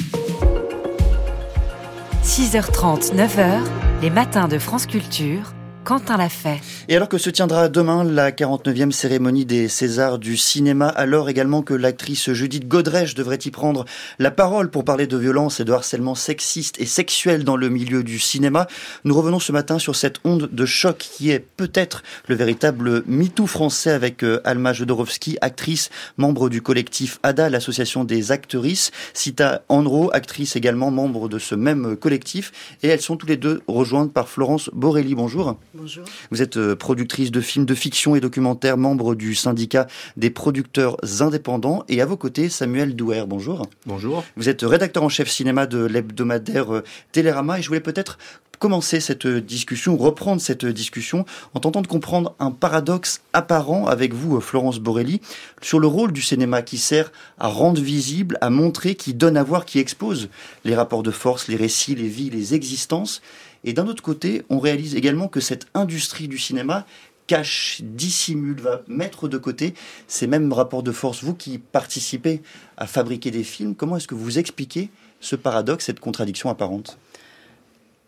6h30, 2.23 3.15
9h, 3.15 3.61
les 4.01 4.09
matins 4.09 4.47
de 4.47 4.59
France 4.59 4.85
Culture 4.85 5.54
Quentin 5.85 6.17
l'a 6.17 6.29
fait. 6.29 6.61
Et 6.89 6.95
alors 6.95 7.07
que 7.07 7.19
se 7.19 7.29
tiendra 7.29 7.69
demain 7.69 8.03
la 8.03 8.31
49e 8.31 8.89
cérémonie 8.89 9.45
des 9.45 9.67
Césars 9.67 10.17
du 10.17 10.35
cinéma, 10.35 10.87
alors 10.87 11.29
également 11.29 11.61
que 11.61 11.75
l'actrice 11.75 12.33
Judith 12.33 12.67
Godrèche 12.67 13.13
devrait 13.13 13.37
y 13.45 13.51
prendre 13.51 13.85
la 14.17 14.31
parole 14.31 14.71
pour 14.71 14.83
parler 14.83 15.05
de 15.05 15.15
violence 15.15 15.59
et 15.59 15.63
de 15.63 15.71
harcèlement 15.71 16.15
sexiste 16.15 16.81
et 16.81 16.87
sexuel 16.87 17.43
dans 17.43 17.55
le 17.55 17.69
milieu 17.69 18.03
du 18.03 18.17
cinéma, 18.17 18.65
nous 19.03 19.13
revenons 19.13 19.39
ce 19.39 19.51
matin 19.51 19.77
sur 19.77 19.95
cette 19.95 20.21
onde 20.23 20.49
de 20.51 20.65
choc 20.65 20.97
qui 20.97 21.29
est 21.29 21.39
peut-être 21.39 22.01
le 22.27 22.33
véritable 22.33 23.03
MeToo 23.05 23.45
français 23.45 23.91
avec 23.91 24.23
euh, 24.23 24.41
Alma 24.43 24.73
Jodorowsky, 24.73 25.37
actrice, 25.41 25.91
membre 26.17 26.49
du 26.49 26.63
collectif 26.63 27.19
ADA, 27.21 27.51
l'association 27.51 28.03
des 28.05 28.31
actrices, 28.31 28.89
Sita 29.13 29.61
Andro, 29.69 30.09
actrice 30.13 30.55
également 30.55 30.89
membre 30.89 31.29
de 31.29 31.37
ce 31.37 31.53
même 31.53 31.95
collectif, 31.95 32.51
et 32.81 32.87
elles 32.87 33.01
sont 33.01 33.17
tous 33.17 33.27
les 33.27 33.37
deux 33.37 33.61
rejointes 33.67 34.11
par 34.11 34.27
Florence 34.27 34.71
Borelli. 34.73 35.13
Bonjour. 35.13 35.59
Bonjour. 35.77 36.05
Vous 36.31 36.41
êtes 36.41 36.55
euh, 36.55 36.73
productrice 36.73 37.31
de 37.31 37.41
films 37.41 37.65
de 37.65 37.75
fiction 37.75 38.15
et 38.15 38.21
documentaires, 38.21 38.77
membre 38.77 39.13
du 39.13 39.35
syndicat 39.35 39.87
des 40.15 40.29
producteurs 40.29 40.95
indépendants. 41.19 41.83
Et 41.89 42.01
à 42.01 42.05
vos 42.05 42.15
côtés, 42.15 42.47
Samuel 42.47 42.95
Douer. 42.95 43.25
Bonjour. 43.27 43.67
Bonjour. 43.85 44.23
Vous 44.37 44.47
êtes 44.47 44.61
rédacteur 44.61 45.03
en 45.03 45.09
chef 45.09 45.29
cinéma 45.29 45.65
de 45.65 45.83
l'hebdomadaire 45.83 46.73
euh, 46.73 46.83
Télérama. 47.11 47.59
Et 47.59 47.61
je 47.61 47.67
voulais 47.67 47.81
peut-être 47.81 48.17
commencer 48.55 49.01
cette 49.01 49.27
discussion, 49.27 49.97
reprendre 49.97 50.41
cette 50.41 50.65
discussion 50.65 51.25
en 51.53 51.59
tentant 51.59 51.81
de 51.81 51.87
comprendre 51.87 52.35
un 52.39 52.51
paradoxe 52.51 53.21
apparent 53.33 53.85
avec 53.87 54.13
vous, 54.13 54.37
euh, 54.37 54.39
Florence 54.39 54.79
Borelli, 54.79 55.19
sur 55.61 55.79
le 55.79 55.87
rôle 55.87 56.13
du 56.13 56.21
cinéma 56.21 56.61
qui 56.61 56.77
sert 56.77 57.11
à 57.37 57.47
rendre 57.47 57.81
visible, 57.81 58.37
à 58.39 58.49
montrer, 58.49 58.95
qui 58.95 59.13
donne 59.13 59.35
à 59.35 59.43
voir, 59.43 59.65
qui 59.65 59.79
expose 59.79 60.29
les 60.63 60.73
rapports 60.73 61.03
de 61.03 61.11
force, 61.11 61.49
les 61.49 61.57
récits, 61.57 61.95
les 61.95 62.07
vies, 62.07 62.29
les 62.29 62.53
existences. 62.53 63.21
Et 63.65 63.73
d'un 63.73 63.87
autre 63.87 64.03
côté, 64.03 64.43
on 64.49 64.59
réalise 64.59 64.95
également 64.95 65.27
que 65.27 65.41
cette 65.41 65.67
industrie 65.73 66.27
du 66.27 66.37
cinéma 66.37 66.85
cache, 67.27 67.81
dissimule, 67.83 68.61
va 68.61 68.83
mettre 68.87 69.27
de 69.27 69.37
côté 69.37 69.73
ces 70.07 70.27
mêmes 70.27 70.53
rapports 70.53 70.83
de 70.83 70.91
force. 70.91 71.23
Vous 71.23 71.33
qui 71.33 71.57
participez 71.57 72.41
à 72.77 72.85
fabriquer 72.85 73.31
des 73.31 73.43
films, 73.43 73.75
comment 73.75 73.97
est-ce 73.97 74.07
que 74.07 74.15
vous 74.15 74.37
expliquez 74.37 74.89
ce 75.19 75.35
paradoxe, 75.35 75.85
cette 75.85 75.99
contradiction 75.99 76.49
apparente? 76.49 76.99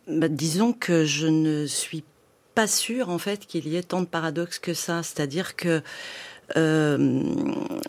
Bah, 0.08 0.28
Disons 0.28 0.72
que 0.72 1.06
je 1.06 1.28
ne 1.28 1.66
suis 1.66 2.04
pas 2.54 2.68
sûre 2.68 3.10
en 3.10 3.18
fait 3.18 3.46
qu'il 3.46 3.68
y 3.68 3.76
ait 3.76 3.84
tant 3.84 4.02
de 4.02 4.06
paradoxes 4.06 4.60
que 4.60 4.74
ça. 4.74 5.04
C'est-à-dire 5.04 5.56
que 5.56 5.82
le, 6.56 7.80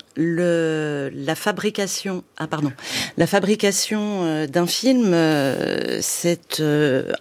la 1.14 1.34
fabrication, 1.34 2.24
ah 2.38 2.46
pardon, 2.46 2.72
la 3.16 3.26
fabrication 3.26 4.24
euh, 4.24 4.46
d'un 4.46 4.66
film, 4.66 5.12
euh, 5.14 5.98
c'est 6.00 6.62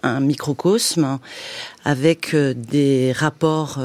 un 0.02 0.20
microcosme 0.20 1.18
avec 1.84 2.34
des 2.34 3.12
rapports 3.12 3.80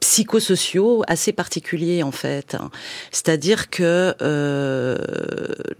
psychosociaux 0.00 1.02
assez 1.06 1.32
particuliers 1.32 2.02
en 2.02 2.10
fait. 2.10 2.56
C'est-à-dire 3.12 3.68
que 3.70 4.14
euh, 4.22 4.96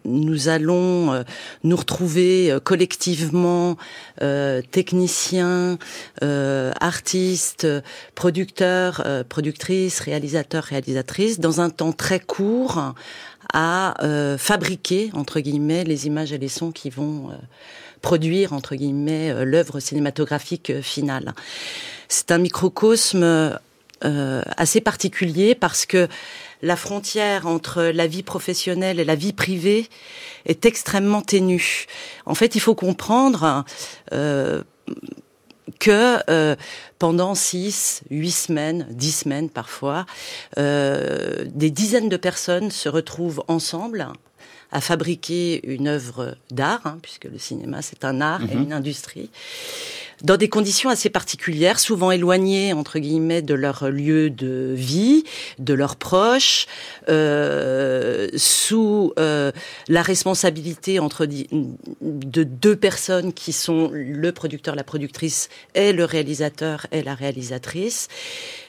nous 0.04 0.48
allons 0.48 1.12
euh, 1.12 1.22
nous 1.64 1.76
retrouver 1.76 2.52
euh, 2.52 2.60
collectivement 2.60 3.76
euh, 4.22 4.60
techniciens, 4.70 5.78
euh, 6.22 6.70
artistes, 6.80 7.66
producteurs, 8.14 9.02
euh, 9.06 9.24
productrices, 9.24 10.00
réalisateurs, 10.00 10.64
réalisatrices 10.64 11.40
dans 11.40 11.62
un 11.62 11.70
temps 11.70 11.92
très 11.92 12.20
court 12.20 12.94
à 13.52 13.94
fabriquer 14.38 15.10
entre 15.12 15.40
guillemets 15.40 15.82
les 15.82 16.06
images 16.06 16.32
et 16.32 16.38
les 16.38 16.46
sons 16.46 16.70
qui 16.70 16.88
vont 16.88 17.30
produire 18.00 18.52
entre 18.52 18.76
guillemets 18.76 19.44
l'œuvre 19.44 19.80
cinématographique 19.80 20.80
finale. 20.82 21.34
C'est 22.08 22.30
un 22.30 22.38
microcosme 22.38 23.58
euh, 24.04 24.42
assez 24.56 24.80
particulier 24.80 25.54
parce 25.54 25.86
que 25.86 26.08
la 26.62 26.76
frontière 26.76 27.46
entre 27.46 27.82
la 27.82 28.06
vie 28.06 28.22
professionnelle 28.22 29.00
et 29.00 29.04
la 29.04 29.14
vie 29.14 29.32
privée 29.32 29.88
est 30.46 30.66
extrêmement 30.66 31.22
ténue. 31.22 31.86
En 32.26 32.34
fait, 32.34 32.54
il 32.54 32.60
faut 32.60 32.74
comprendre, 32.74 33.64
euh, 34.12 34.62
que 35.78 36.18
euh, 36.30 36.56
pendant 36.98 37.34
six, 37.34 38.02
huit 38.10 38.32
semaines, 38.32 38.86
dix 38.90 39.12
semaines 39.12 39.50
parfois, 39.50 40.06
euh, 40.58 41.44
des 41.46 41.70
dizaines 41.70 42.08
de 42.08 42.16
personnes 42.16 42.70
se 42.70 42.88
retrouvent 42.88 43.42
ensemble 43.48 44.08
à 44.72 44.80
fabriquer 44.80 45.60
une 45.66 45.88
œuvre 45.88 46.36
d'art, 46.50 46.82
hein, 46.84 46.98
puisque 47.02 47.24
le 47.24 47.38
cinéma 47.38 47.82
c'est 47.82 48.04
un 48.04 48.20
art 48.20 48.42
et 48.42 48.54
mhm. 48.54 48.62
une 48.64 48.72
industrie, 48.72 49.30
dans 50.22 50.36
des 50.36 50.48
conditions 50.48 50.90
assez 50.90 51.08
particulières, 51.08 51.80
souvent 51.80 52.10
éloignées 52.10 52.72
entre 52.72 52.98
guillemets 52.98 53.42
de 53.42 53.54
leur 53.54 53.88
lieu 53.90 54.28
de 54.28 54.74
vie, 54.76 55.24
de 55.58 55.72
leurs 55.72 55.96
proches, 55.96 56.66
euh, 57.08 58.28
sous 58.36 59.12
euh, 59.18 59.50
la 59.88 60.02
responsabilité 60.02 60.98
entre 60.98 61.26
de 61.26 62.42
deux 62.42 62.76
personnes 62.76 63.32
qui 63.32 63.52
sont 63.52 63.90
le 63.92 64.32
producteur, 64.32 64.74
la 64.74 64.84
productrice 64.84 65.48
et 65.74 65.92
le 65.92 66.04
réalisateur 66.04 66.86
et 66.92 67.02
la 67.02 67.14
réalisatrice, 67.14 68.08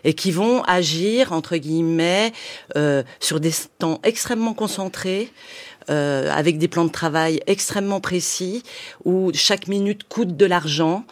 et 0.04 0.14
qui 0.14 0.32
vont 0.32 0.64
agir 0.64 1.34
entre 1.34 1.58
guillemets 1.58 2.32
euh, 2.78 3.04
sur 3.20 3.40
des 3.40 3.52
temps 3.78 4.00
extrêmement 4.04 4.54
concentrés. 4.54 5.32
Euh, 5.90 6.30
avec 6.32 6.58
des 6.60 6.68
plans 6.68 6.86
de 6.86 6.92
travail 6.92 7.42
extrêmement 7.48 8.00
précis, 8.00 8.64
où 9.04 9.32
chaque 9.34 9.68
minute 9.68 10.04
coûte 10.08 10.38
de 10.38 10.46
l'argent, 10.46 11.06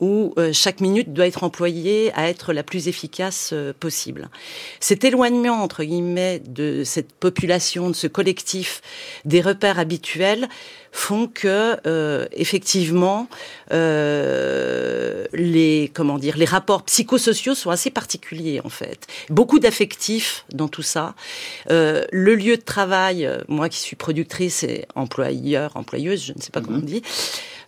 où 0.00 0.34
euh, 0.36 0.52
chaque 0.52 0.80
minute 0.80 1.12
doit 1.12 1.26
être 1.26 1.44
employée 1.44 2.12
à 2.14 2.28
être 2.28 2.52
la 2.52 2.62
plus 2.62 2.88
efficace 2.88 3.50
euh, 3.52 3.72
possible. 3.78 4.28
Cet 4.80 5.04
éloignement, 5.04 5.62
entre 5.62 5.84
guillemets, 5.84 6.40
de 6.40 6.82
cette 6.84 7.12
population, 7.12 7.88
de 7.88 7.94
ce 7.94 8.06
collectif, 8.06 8.82
des 9.24 9.40
repères 9.40 9.78
habituels, 9.78 10.48
font 10.96 11.26
que 11.26 11.76
euh, 11.86 12.26
effectivement 12.32 13.28
les 15.32 15.90
comment 15.92 16.18
dire 16.18 16.36
les 16.36 16.44
rapports 16.44 16.84
psychosociaux 16.84 17.54
sont 17.54 17.70
assez 17.70 17.90
particuliers 17.90 18.60
en 18.64 18.68
fait 18.68 19.06
beaucoup 19.28 19.58
d'affectifs 19.58 20.44
dans 20.52 20.68
tout 20.68 20.82
ça 20.82 21.14
le 21.68 22.34
lieu 22.34 22.56
de 22.56 22.62
travail 22.62 23.28
moi 23.48 23.68
qui 23.68 23.78
suis 23.78 23.96
productrice 23.96 24.62
et 24.62 24.86
employeur 24.94 25.76
employeuse 25.76 26.24
je 26.24 26.32
ne 26.32 26.40
sais 26.40 26.50
pas 26.50 26.60
comment 26.60 26.78
on 26.78 26.80
mhm. 26.80 26.86
dit 26.86 27.02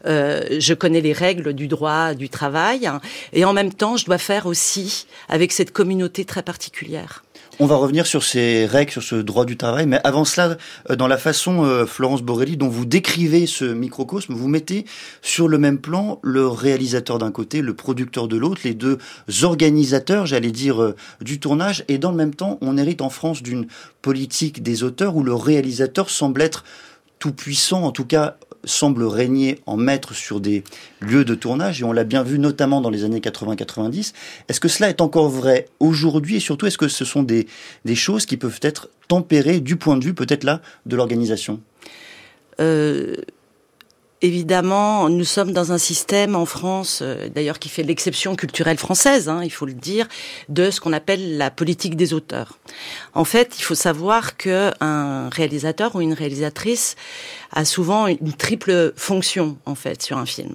euh, 0.06 0.42
je 0.58 0.74
connais 0.74 1.00
les 1.00 1.12
règles 1.12 1.52
du 1.52 1.68
droit 1.68 2.14
du 2.14 2.28
travail, 2.28 2.86
hein, 2.86 3.00
et 3.32 3.44
en 3.44 3.52
même 3.52 3.72
temps, 3.72 3.96
je 3.96 4.06
dois 4.06 4.18
faire 4.18 4.46
aussi 4.46 5.06
avec 5.28 5.52
cette 5.52 5.72
communauté 5.72 6.24
très 6.24 6.42
particulière. 6.42 7.24
On 7.60 7.66
va 7.66 7.74
revenir 7.74 8.06
sur 8.06 8.22
ces 8.22 8.66
règles, 8.66 8.92
sur 8.92 9.02
ce 9.02 9.16
droit 9.16 9.44
du 9.44 9.56
travail, 9.56 9.84
mais 9.86 9.98
avant 10.04 10.24
cela, 10.24 10.56
euh, 10.90 10.94
dans 10.94 11.08
la 11.08 11.18
façon, 11.18 11.64
euh, 11.64 11.86
Florence 11.86 12.22
Borelli, 12.22 12.56
dont 12.56 12.68
vous 12.68 12.84
décrivez 12.84 13.48
ce 13.48 13.64
microcosme, 13.64 14.32
vous 14.32 14.46
mettez 14.46 14.84
sur 15.22 15.48
le 15.48 15.58
même 15.58 15.78
plan 15.78 16.20
le 16.22 16.46
réalisateur 16.46 17.18
d'un 17.18 17.32
côté, 17.32 17.60
le 17.60 17.74
producteur 17.74 18.28
de 18.28 18.36
l'autre, 18.36 18.60
les 18.62 18.74
deux 18.74 18.98
organisateurs, 19.42 20.24
j'allais 20.24 20.52
dire, 20.52 20.94
du 21.20 21.40
tournage, 21.40 21.84
et 21.88 21.98
dans 21.98 22.12
le 22.12 22.16
même 22.16 22.32
temps, 22.32 22.58
on 22.60 22.76
hérite 22.76 23.02
en 23.02 23.10
France 23.10 23.42
d'une 23.42 23.66
politique 24.02 24.62
des 24.62 24.84
auteurs 24.84 25.16
où 25.16 25.24
le 25.24 25.34
réalisateur 25.34 26.10
semble 26.10 26.42
être 26.42 26.62
tout 27.18 27.32
puissant, 27.32 27.82
en 27.82 27.90
tout 27.90 28.04
cas 28.04 28.36
semble 28.64 29.04
régner 29.04 29.60
en 29.66 29.76
maître 29.76 30.14
sur 30.14 30.40
des 30.40 30.64
lieux 31.00 31.24
de 31.24 31.34
tournage, 31.34 31.80
et 31.80 31.84
on 31.84 31.92
l'a 31.92 32.04
bien 32.04 32.22
vu 32.22 32.38
notamment 32.38 32.80
dans 32.80 32.90
les 32.90 33.04
années 33.04 33.20
80-90. 33.20 34.12
Est-ce 34.48 34.60
que 34.60 34.68
cela 34.68 34.88
est 34.88 35.00
encore 35.00 35.28
vrai 35.28 35.68
aujourd'hui, 35.80 36.36
et 36.36 36.40
surtout, 36.40 36.66
est-ce 36.66 36.78
que 36.78 36.88
ce 36.88 37.04
sont 37.04 37.22
des, 37.22 37.46
des 37.84 37.94
choses 37.94 38.26
qui 38.26 38.36
peuvent 38.36 38.60
être 38.62 38.88
tempérées 39.08 39.60
du 39.60 39.76
point 39.76 39.96
de 39.96 40.04
vue 40.04 40.14
peut-être 40.14 40.44
là 40.44 40.60
de 40.86 40.96
l'organisation? 40.96 41.60
Euh, 42.60 43.14
Évidemment, 44.20 45.08
nous 45.08 45.24
sommes 45.24 45.52
dans 45.52 45.70
un 45.70 45.78
système 45.78 46.34
en 46.34 46.44
France, 46.44 47.00
euh, 47.02 47.28
d'ailleurs 47.28 47.60
qui 47.60 47.68
fait 47.68 47.84
l'exception 47.84 48.34
culturelle 48.34 48.76
française, 48.76 49.28
hein, 49.28 49.42
il 49.44 49.50
faut 49.50 49.64
le 49.64 49.74
dire, 49.74 50.08
de 50.48 50.72
ce 50.72 50.80
qu'on 50.80 50.92
appelle 50.92 51.36
la 51.36 51.52
politique 51.52 51.94
des 51.94 52.14
auteurs. 52.14 52.58
En 53.14 53.22
fait, 53.22 53.54
il 53.60 53.62
faut 53.62 53.76
savoir 53.76 54.36
que 54.36 54.72
un 54.80 55.28
réalisateur 55.28 55.94
ou 55.94 56.00
une 56.00 56.14
réalisatrice 56.14 56.96
a 57.52 57.64
souvent 57.64 58.06
une 58.06 58.32
triple 58.32 58.92
fonction 58.96 59.56
en 59.66 59.74
fait 59.74 60.02
sur 60.02 60.18
un 60.18 60.26
film. 60.26 60.54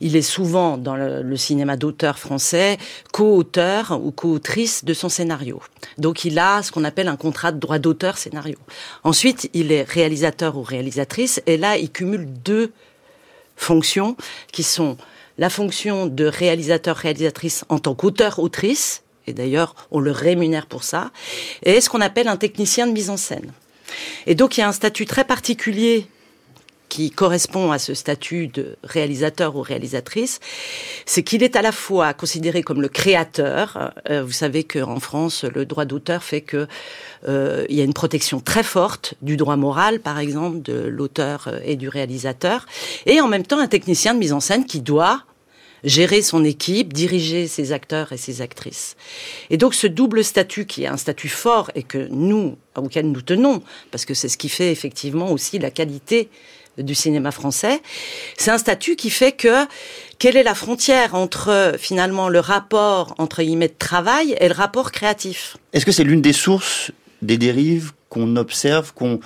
Il 0.00 0.16
est 0.16 0.22
souvent 0.22 0.76
dans 0.76 0.96
le, 0.96 1.36
cinéma 1.36 1.76
d'auteur 1.76 2.18
français 2.18 2.78
co-auteur 3.12 4.00
ou 4.02 4.10
co-autrice 4.10 4.84
de 4.84 4.94
son 4.94 5.08
scénario. 5.08 5.60
Donc 5.98 6.24
il 6.24 6.38
a 6.38 6.62
ce 6.62 6.72
qu'on 6.72 6.84
appelle 6.84 7.08
un 7.08 7.16
contrat 7.16 7.52
de 7.52 7.58
droit 7.58 7.78
d'auteur 7.78 8.18
scénario. 8.18 8.56
Ensuite, 9.02 9.50
il 9.52 9.72
est 9.72 9.82
réalisateur 9.82 10.56
ou 10.56 10.62
réalisatrice 10.62 11.42
et 11.46 11.56
là 11.56 11.76
il 11.76 11.90
cumule 11.90 12.26
deux 12.44 12.72
fonctions 13.56 14.16
qui 14.52 14.62
sont 14.62 14.96
la 15.38 15.50
fonction 15.50 16.06
de 16.06 16.26
réalisateur-réalisatrice 16.26 17.64
en 17.68 17.78
tant 17.78 17.94
qu'auteur-autrice, 17.94 19.02
et 19.26 19.32
d'ailleurs 19.32 19.74
on 19.90 20.00
le 20.00 20.10
rémunère 20.10 20.66
pour 20.66 20.84
ça, 20.84 21.10
et 21.64 21.80
ce 21.80 21.88
qu'on 21.88 22.00
appelle 22.00 22.28
un 22.28 22.36
technicien 22.36 22.86
de 22.86 22.92
mise 22.92 23.10
en 23.10 23.16
scène. 23.16 23.52
Et 24.26 24.34
donc 24.34 24.56
il 24.56 24.60
y 24.60 24.62
a 24.62 24.68
un 24.68 24.72
statut 24.72 25.06
très 25.06 25.24
particulier 25.24 26.06
qui 26.88 27.10
correspond 27.10 27.72
à 27.72 27.78
ce 27.78 27.94
statut 27.94 28.46
de 28.46 28.76
réalisateur 28.84 29.56
ou 29.56 29.62
réalisatrice, 29.62 30.40
c'est 31.06 31.22
qu'il 31.22 31.42
est 31.42 31.56
à 31.56 31.62
la 31.62 31.72
fois 31.72 32.14
considéré 32.14 32.62
comme 32.62 32.80
le 32.80 32.88
créateur. 32.88 33.92
Euh, 34.10 34.22
vous 34.22 34.32
savez 34.32 34.64
qu'en 34.64 35.00
France, 35.00 35.44
le 35.44 35.66
droit 35.66 35.84
d'auteur 35.84 36.22
fait 36.22 36.40
que 36.40 36.68
euh, 37.28 37.64
il 37.68 37.76
y 37.76 37.80
a 37.80 37.84
une 37.84 37.94
protection 37.94 38.40
très 38.40 38.62
forte 38.62 39.14
du 39.22 39.36
droit 39.36 39.56
moral, 39.56 40.00
par 40.00 40.18
exemple, 40.18 40.62
de 40.62 40.86
l'auteur 40.86 41.48
euh, 41.48 41.58
et 41.64 41.76
du 41.76 41.88
réalisateur, 41.88 42.66
et 43.06 43.20
en 43.20 43.28
même 43.28 43.44
temps 43.44 43.58
un 43.58 43.66
technicien 43.66 44.14
de 44.14 44.18
mise 44.18 44.32
en 44.32 44.40
scène 44.40 44.66
qui 44.66 44.80
doit 44.80 45.24
gérer 45.84 46.22
son 46.22 46.44
équipe, 46.44 46.92
diriger 46.92 47.46
ses 47.46 47.72
acteurs 47.72 48.12
et 48.12 48.16
ses 48.16 48.40
actrices. 48.40 48.96
Et 49.50 49.56
donc 49.56 49.74
ce 49.74 49.86
double 49.86 50.24
statut 50.24 50.64
qui 50.64 50.84
est 50.84 50.88
un 50.88 50.96
statut 50.96 51.28
fort 51.28 51.70
et 51.74 51.82
que 51.82 52.08
nous, 52.10 52.56
auquel 52.76 53.10
nous 53.10 53.22
tenons, 53.22 53.62
parce 53.90 54.04
que 54.04 54.14
c'est 54.14 54.28
ce 54.28 54.38
qui 54.38 54.48
fait 54.48 54.72
effectivement 54.72 55.30
aussi 55.30 55.58
la 55.58 55.70
qualité 55.70 56.30
du 56.78 56.94
cinéma 56.94 57.30
français. 57.30 57.80
C'est 58.36 58.50
un 58.50 58.58
statut 58.58 58.96
qui 58.96 59.10
fait 59.10 59.32
que 59.32 59.66
quelle 60.18 60.36
est 60.36 60.42
la 60.42 60.54
frontière 60.54 61.14
entre 61.14 61.74
finalement 61.78 62.28
le 62.28 62.40
rapport 62.40 63.14
entre 63.18 63.42
guillemets 63.42 63.68
de 63.68 63.74
travail 63.78 64.36
et 64.40 64.48
le 64.48 64.54
rapport 64.54 64.92
créatif? 64.92 65.56
Est-ce 65.72 65.84
que 65.84 65.92
c'est 65.92 66.04
l'une 66.04 66.22
des 66.22 66.32
sources 66.32 66.90
des 67.22 67.38
dérives 67.38 67.92
qu'on 68.08 68.36
observe, 68.36 68.92
qu'on 68.92 69.20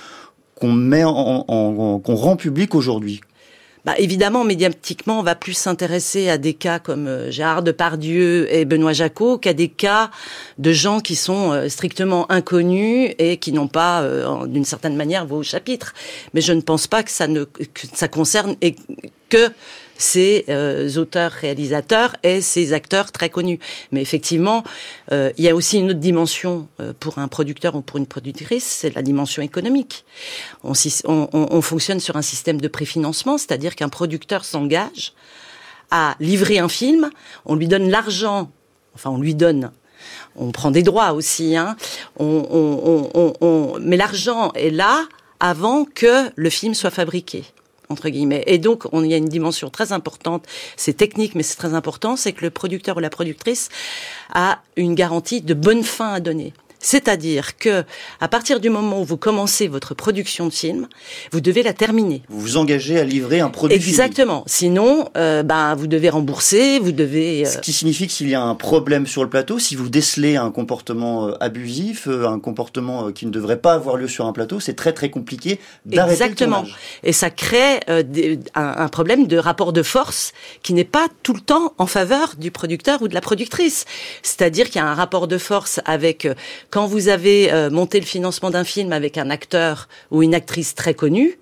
qu'on 0.55 0.73
met 0.73 1.05
en, 1.05 1.43
qu'on 2.03 2.15
rend 2.15 2.35
public 2.35 2.75
aujourd'hui? 2.75 3.21
Bah, 3.85 3.93
évidemment, 3.97 4.43
médiatiquement, 4.43 5.19
on 5.19 5.23
va 5.23 5.35
plus 5.35 5.53
s'intéresser 5.53 6.29
à 6.29 6.37
des 6.37 6.53
cas 6.53 6.79
comme 6.79 7.07
euh, 7.07 7.31
Gérard 7.31 7.63
Depardieu 7.63 8.53
et 8.53 8.65
Benoît 8.65 8.93
Jacot 8.93 9.37
qu'à 9.37 9.53
des 9.53 9.69
cas 9.69 10.11
de 10.57 10.71
gens 10.73 10.99
qui 10.99 11.15
sont 11.15 11.51
euh, 11.51 11.69
strictement 11.69 12.29
inconnus 12.31 13.11
et 13.19 13.37
qui 13.37 13.53
n'ont 13.53 13.69
pas, 13.69 14.01
euh, 14.01 14.45
d'une 14.47 14.65
certaine 14.65 14.95
manière, 14.95 15.25
vos 15.25 15.43
chapitres. 15.43 15.93
Mais 16.33 16.41
je 16.41 16.51
ne 16.51 16.61
pense 16.61 16.87
pas 16.87 17.03
que 17.03 17.11
ça 17.11 17.27
ne 17.27 17.45
ça 17.93 18.07
concerne 18.07 18.55
que 19.29 19.49
ces 19.99 20.45
euh, 20.49 20.89
auteurs-réalisateurs 20.95 22.15
et 22.23 22.41
ces 22.41 22.73
acteurs 22.73 23.11
très 23.11 23.29
connus. 23.29 23.59
Mais 23.91 24.01
effectivement, 24.01 24.63
euh, 25.11 25.31
il 25.37 25.43
y 25.43 25.49
a 25.49 25.55
aussi 25.55 25.77
une 25.77 25.91
autre 25.91 25.99
dimension 25.99 26.67
euh, 26.79 26.93
pour 26.99 27.19
un 27.19 27.27
producteur 27.27 27.75
ou 27.75 27.81
pour 27.81 27.97
une 27.97 28.07
productrice, 28.07 28.63
c'est 28.63 28.95
la 28.95 29.03
dimension 29.03 29.43
économique. 29.43 30.05
On, 30.63 30.73
on, 31.05 31.29
on 31.33 31.61
fonctionne 31.61 31.99
sur 31.99 32.15
un 32.15 32.23
système 32.23 32.59
de 32.59 32.67
préfinancement, 32.67 33.37
c'est-à-dire 33.37 33.75
qu'un 33.75 33.89
producteur 33.89 34.45
s'engage 34.45 35.13
à 35.91 36.15
livrer 36.19 36.59
un 36.59 36.69
film, 36.69 37.09
on 37.45 37.55
lui 37.55 37.67
donne 37.67 37.89
l'argent, 37.89 38.51
enfin 38.95 39.09
on 39.11 39.19
lui 39.19 39.35
donne 39.35 39.71
on 40.37 40.51
prend 40.51 40.71
des 40.71 40.81
droits 40.81 41.11
aussi, 41.11 41.57
hein. 41.57 41.75
on, 42.17 43.35
on, 43.41 43.79
mais 43.81 43.97
l'argent 43.97 44.53
est 44.53 44.69
là 44.69 45.05
avant 45.41 45.83
que 45.83 46.31
le 46.35 46.49
film 46.49 46.73
soit 46.73 46.89
fabriqué 46.89 47.43
entre 47.89 48.09
guillemets. 48.09 48.43
Et 48.45 48.59
donc, 48.59 48.83
on 48.91 49.03
y 49.03 49.15
a 49.15 49.17
une 49.17 49.29
dimension 49.29 49.69
très 49.71 49.91
importante. 49.93 50.45
C'est 50.77 50.93
technique, 50.93 51.33
mais 51.33 51.41
c'est 51.41 51.55
très 51.55 51.73
important. 51.73 52.15
C'est 52.15 52.33
que 52.33 52.45
le 52.45 52.51
producteur 52.51 52.97
ou 52.97 52.99
la 52.99 53.09
productrice 53.09 53.69
a 54.31 54.61
une 54.75 54.93
garantie 54.93 55.41
de 55.41 55.55
bonne 55.55 55.83
fin 55.83 56.13
à 56.13 56.19
donner. 56.19 56.53
C'est-à-dire 56.79 57.57
que, 57.57 57.83
à 58.21 58.27
partir 58.29 58.59
du 58.61 58.69
moment 58.69 59.01
où 59.01 59.03
vous 59.03 59.17
commencez 59.17 59.67
votre 59.67 59.93
production 59.93 60.47
de 60.47 60.53
film, 60.53 60.87
vous 61.31 61.41
devez 61.41 61.61
la 61.61 61.73
terminer. 61.73 62.21
Vous 62.29 62.39
vous 62.39 62.57
engagez 62.57 62.97
à 62.97 63.03
livrer 63.03 63.41
un 63.41 63.49
produit. 63.49 63.75
Exactement. 63.75 64.43
Sinon, 64.47 65.09
euh, 65.17 65.43
ben, 65.43 65.75
vous 65.75 65.87
devez 65.87 66.09
rembourser, 66.09 66.79
vous 66.79 66.93
devez. 66.93 67.45
Euh, 67.45 67.49
Ce 67.49 67.57
qui 67.57 67.73
signifie 67.73 68.07
que 68.07 68.13
s'il 68.13 68.29
y 68.29 68.35
a 68.35 68.41
un 68.41 68.55
problème 68.55 69.07
sur 69.07 69.23
le 69.23 69.29
plateau, 69.29 69.59
si 69.59 69.75
vous 69.75 69.89
décelez 69.89 70.37
un 70.37 70.51
comportement 70.51 71.27
euh, 71.27 71.33
abusif, 71.41 72.07
un 72.07 72.39
comportement 72.39 73.11
qui 73.11 73.25
ne 73.25 73.31
devrait 73.31 73.59
pas 73.59 73.73
avoir 73.73 73.97
lieu 73.97 74.07
sur 74.07 74.25
un 74.25 74.31
plateau, 74.31 74.61
c'est 74.61 74.75
très 74.75 74.93
très 74.93 75.09
compliqué 75.09 75.59
d'arrêter 75.85 76.23
Exactement. 76.23 76.63
Et 77.03 77.11
ça 77.11 77.29
crée 77.29 77.81
un, 78.55 78.87
problème 78.87 79.27
de 79.27 79.37
rapport 79.37 79.73
de 79.73 79.83
force 79.83 80.31
qui 80.63 80.73
n'est 80.73 80.85
pas 80.85 81.07
tout 81.23 81.33
le 81.33 81.41
temps 81.41 81.73
en 81.77 81.85
faveur 81.85 82.35
du 82.37 82.51
producteur 82.51 83.01
ou 83.01 83.07
de 83.07 83.13
la 83.13 83.21
productrice. 83.21 83.85
C'est-à-dire 84.23 84.67
qu'il 84.67 84.77
y 84.77 84.83
a 84.83 84.87
un 84.87 84.95
rapport 84.95 85.27
de 85.27 85.37
force 85.37 85.79
avec 85.85 86.27
quand 86.69 86.87
vous 86.87 87.07
avez 87.07 87.51
euh, 87.51 87.69
monté 87.69 87.99
le 87.99 88.05
financement 88.05 88.49
d'un 88.49 88.63
film 88.63 88.93
avec 88.93 89.17
un 89.17 89.29
acteur 89.29 89.87
ou 90.11 90.23
une 90.23 90.35
actrice 90.35 90.75
très 90.75 90.93
connue, 90.93 91.39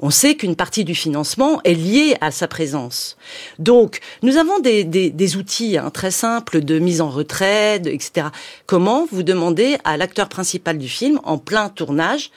on 0.00 0.10
sait 0.10 0.34
qu'une 0.34 0.56
partie 0.56 0.84
du 0.84 0.94
financement 0.94 1.60
est 1.62 1.74
liée 1.74 2.16
à 2.20 2.30
sa 2.30 2.48
présence. 2.48 3.16
Donc, 3.58 4.00
nous 4.22 4.36
avons 4.36 4.58
des, 4.58 5.36
outils 5.36 5.78
hein, 5.78 5.90
très 5.90 6.10
simples 6.10 6.62
de 6.62 6.78
mise 6.78 7.00
en 7.00 7.10
retrait, 7.10 7.76
etc. 7.76 8.28
Comment 8.66 9.06
vous 9.10 9.22
demandez 9.22 9.76
à 9.84 9.96
l'acteur 9.96 10.28
principal 10.28 10.78
du 10.78 10.88
film, 10.88 11.20
en 11.22 11.38
plein 11.38 11.68
tournage, 11.68 12.30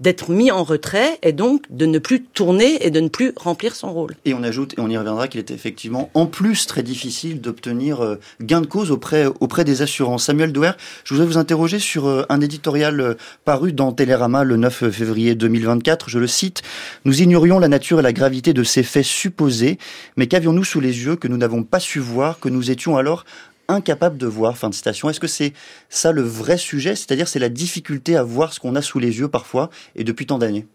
d'être 0.00 0.30
mis 0.30 0.50
en 0.50 0.62
retrait 0.62 1.18
et 1.22 1.32
donc 1.32 1.62
de 1.70 1.86
ne 1.86 1.98
plus 1.98 2.22
tourner 2.22 2.84
et 2.86 2.90
de 2.90 3.00
ne 3.00 3.08
plus 3.08 3.32
remplir 3.36 3.74
son 3.74 3.92
rôle. 3.92 4.14
Et 4.24 4.34
on 4.34 4.42
ajoute, 4.42 4.74
et 4.78 4.80
on 4.80 4.88
y 4.88 4.96
reviendra, 4.96 5.28
qu'il 5.28 5.40
est 5.40 5.50
effectivement 5.50 6.10
en 6.14 6.26
plus 6.26 6.66
très 6.66 6.82
difficile 6.82 7.40
d'obtenir 7.40 8.02
euh, 8.02 8.16
gain 8.40 8.60
de 8.60 8.66
cause 8.66 8.90
auprès, 8.90 9.26
auprès 9.40 9.64
des 9.64 9.82
assurances. 9.82 10.24
Samuel 10.24 10.52
Douer, 10.52 10.72
je 11.04 11.14
voudrais 11.14 11.26
vous 11.26 11.38
interroger 11.38 11.78
sur 11.78 12.06
euh, 12.06 12.24
un 12.28 12.40
éditorial 12.40 13.00
euh, 13.00 13.14
paru 13.44 13.72
dans 13.72 13.92
Télérama 13.92 14.44
le 14.44 14.56
9 14.56 14.90
février 14.90 15.34
2024. 15.34 16.08
Je 16.08 16.18
le 16.18 16.26
cite, 16.26 16.62
Nous 17.04 17.22
ignorions 17.22 17.58
la 17.58 17.68
nature 17.68 17.98
et 18.00 18.02
la 18.02 18.12
gravité 18.12 18.52
de 18.52 18.62
ces 18.62 18.82
faits 18.82 19.04
supposés, 19.04 19.78
mais 20.16 20.26
qu'avions-nous 20.26 20.64
sous 20.64 20.80
les 20.80 21.04
yeux 21.04 21.16
que 21.16 21.28
nous 21.28 21.36
n'avons 21.36 21.64
pas 21.64 21.80
su 21.80 21.98
voir, 21.98 22.38
que 22.40 22.48
nous 22.48 22.70
étions 22.70 22.96
alors 22.96 23.24
incapable 23.68 24.18
de 24.18 24.26
voir. 24.26 24.56
Fin 24.56 24.70
de 24.70 24.74
citation. 24.74 25.08
Est-ce 25.08 25.20
que 25.20 25.26
c'est 25.26 25.52
ça 25.88 26.12
le 26.12 26.22
vrai 26.22 26.56
sujet? 26.56 26.96
C'est-à-dire 26.96 27.28
c'est 27.28 27.38
la 27.38 27.48
difficulté 27.48 28.16
à 28.16 28.22
voir 28.22 28.52
ce 28.52 28.60
qu'on 28.60 28.74
a 28.74 28.82
sous 28.82 28.98
les 28.98 29.18
yeux 29.18 29.28
parfois 29.28 29.70
et 29.94 30.04
depuis 30.04 30.26
tant 30.26 30.38
d'années? 30.38 30.66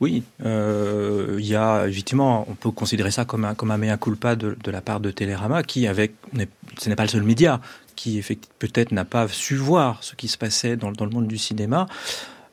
Oui, 0.00 0.24
euh, 0.44 1.36
il 1.38 1.46
y 1.46 1.54
a 1.54 1.86
effectivement, 1.86 2.44
on 2.48 2.54
peut 2.54 2.70
considérer 2.70 3.10
ça 3.10 3.24
comme 3.24 3.44
un, 3.44 3.54
comme 3.54 3.70
un 3.70 3.76
mea 3.76 3.96
culpa 3.96 4.34
de, 4.34 4.56
la 4.66 4.80
part 4.80 5.00
de 5.00 5.10
Télérama, 5.10 5.62
qui 5.62 5.86
avec, 5.86 6.12
ce 6.78 6.88
n'est 6.88 6.96
pas 6.96 7.04
le 7.04 7.08
seul 7.08 7.22
média, 7.22 7.60
qui 7.94 8.22
peut-être 8.58 8.92
n'a 8.92 9.04
pas 9.04 9.28
su 9.28 9.56
voir 9.56 10.02
ce 10.02 10.14
qui 10.14 10.28
se 10.28 10.38
passait 10.38 10.76
dans, 10.76 10.90
dans 10.92 11.04
le 11.04 11.10
monde 11.10 11.28
du 11.28 11.38
cinéma. 11.38 11.86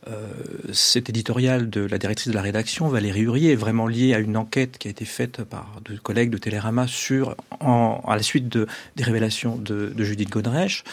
Euh, 0.08 0.28
cet 0.72 1.10
éditorial 1.10 1.70
de 1.70 1.82
la 1.82 1.98
directrice 1.98 2.28
de 2.28 2.34
la 2.34 2.44
rédaction, 2.44 2.88
Valérie 2.88 3.22
Hurier, 3.22 3.54
est 3.54 3.58
vraiment 3.58 3.88
lié 3.88 4.14
à 4.14 4.20
une 4.20 4.38
enquête 4.38 4.78
qui 4.78 4.88
a 4.88 4.92
été 4.92 5.04
faite 5.04 5.44
par 5.44 5.80
deux 5.84 5.98
collègues 5.98 6.30
de 6.30 6.38
Télérama 6.38 6.86
sur, 6.88 7.36
à 7.60 8.16
la 8.16 8.22
suite 8.22 8.48
de, 8.48 8.68
des 8.96 9.04
révélations 9.04 9.56
de, 9.56 9.92
Judith 9.98 10.30
Godrèche. 10.30 10.84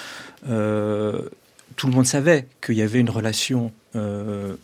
Euh, 0.48 1.28
tout 1.76 1.88
le 1.88 1.92
monde 1.92 2.06
savait 2.06 2.46
qu'il 2.64 2.76
y 2.76 2.82
avait 2.82 3.00
une 3.00 3.10
relation 3.10 3.72
euh, 3.96 4.54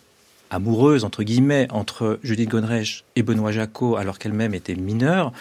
amoureuse, 0.50 1.04
entre 1.04 1.24
guillemets, 1.24 1.68
entre 1.70 2.18
Judith 2.22 2.48
Godrèche 2.48 3.04
et 3.16 3.22
Benoît 3.22 3.52
Jacot, 3.52 3.96
alors 3.96 4.18
qu'elle-même 4.18 4.54
était 4.54 4.74
mineure 4.74 5.32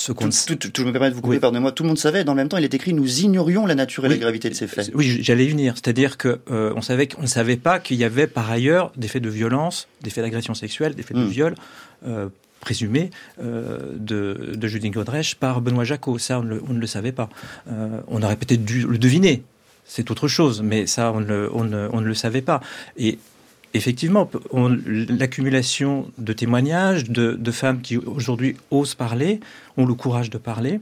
ce 0.00 0.12
tout, 0.54 0.70
je 0.74 0.84
me 0.84 0.92
permets 0.92 1.10
de 1.10 1.14
vous 1.14 1.20
couper, 1.20 1.38
pardonnez-moi, 1.38 1.72
tout 1.72 1.82
le 1.82 1.88
monde 1.88 1.98
savait, 1.98 2.24
dans 2.24 2.32
le 2.32 2.36
même 2.36 2.48
temps, 2.48 2.56
il 2.56 2.64
est 2.64 2.72
écrit, 2.72 2.94
nous 2.94 3.20
ignorions 3.20 3.66
la 3.66 3.74
nature 3.74 4.06
et 4.06 4.08
la 4.08 4.16
gravité 4.16 4.48
de 4.48 4.54
ces 4.54 4.66
faits. 4.66 4.90
Oui, 4.94 5.18
j'allais 5.20 5.44
y 5.44 5.48
venir. 5.48 5.74
C'est-à-dire 5.74 6.16
qu'on 6.16 6.38
euh, 6.50 6.72
on 6.74 6.80
savait 6.80 7.06
qu'on 7.06 7.20
ne 7.20 7.26
savait 7.26 7.58
pas 7.58 7.78
qu'il 7.78 7.98
y 7.98 8.04
avait 8.04 8.26
par 8.26 8.50
ailleurs 8.50 8.92
des 8.96 9.08
faits 9.08 9.22
de 9.22 9.28
violence, 9.28 9.88
des 10.00 10.08
faits 10.08 10.24
d'agression 10.24 10.54
sexuelle, 10.54 10.94
des 10.94 11.02
faits 11.02 11.18
de 11.18 11.24
hmm. 11.24 11.28
viol. 11.28 11.54
Euh, 12.06 12.28
présumés 12.60 13.08
euh, 13.42 13.78
de, 13.96 14.52
de 14.54 14.68
Judith 14.68 14.92
Godrèche 14.92 15.34
par 15.34 15.62
Benoît 15.62 15.84
Jacot. 15.84 16.18
Ça, 16.18 16.40
on, 16.40 16.42
ne 16.44 16.78
le 16.78 16.86
savait 16.86 17.12
pas. 17.12 17.30
on 17.66 18.22
aurait 18.22 18.36
peut-être 18.36 18.66
dû 18.66 18.86
le 18.86 18.98
deviner. 18.98 19.42
C'est 19.86 20.10
autre 20.10 20.28
chose, 20.28 20.60
mais 20.60 20.86
ça, 20.86 21.10
on 21.12 21.20
ne, 21.20 21.48
on, 21.54 21.72
on 21.72 22.00
ne 22.02 22.06
le 22.06 22.12
savait 22.12 22.42
pas. 22.42 22.60
Et 22.98 23.18
effectivement, 23.74 24.30
l'accumulation 24.86 26.10
de 26.18 26.32
témoignages 26.32 27.04
de, 27.10 27.50
femmes 27.50 27.80
qui 27.80 27.96
aujourd'hui 27.96 28.56
osent 28.70 28.94
parler, 28.94 29.40
ont 29.76 29.86
le 29.86 29.94
courage 29.94 30.30
de 30.30 30.38
parler, 30.38 30.80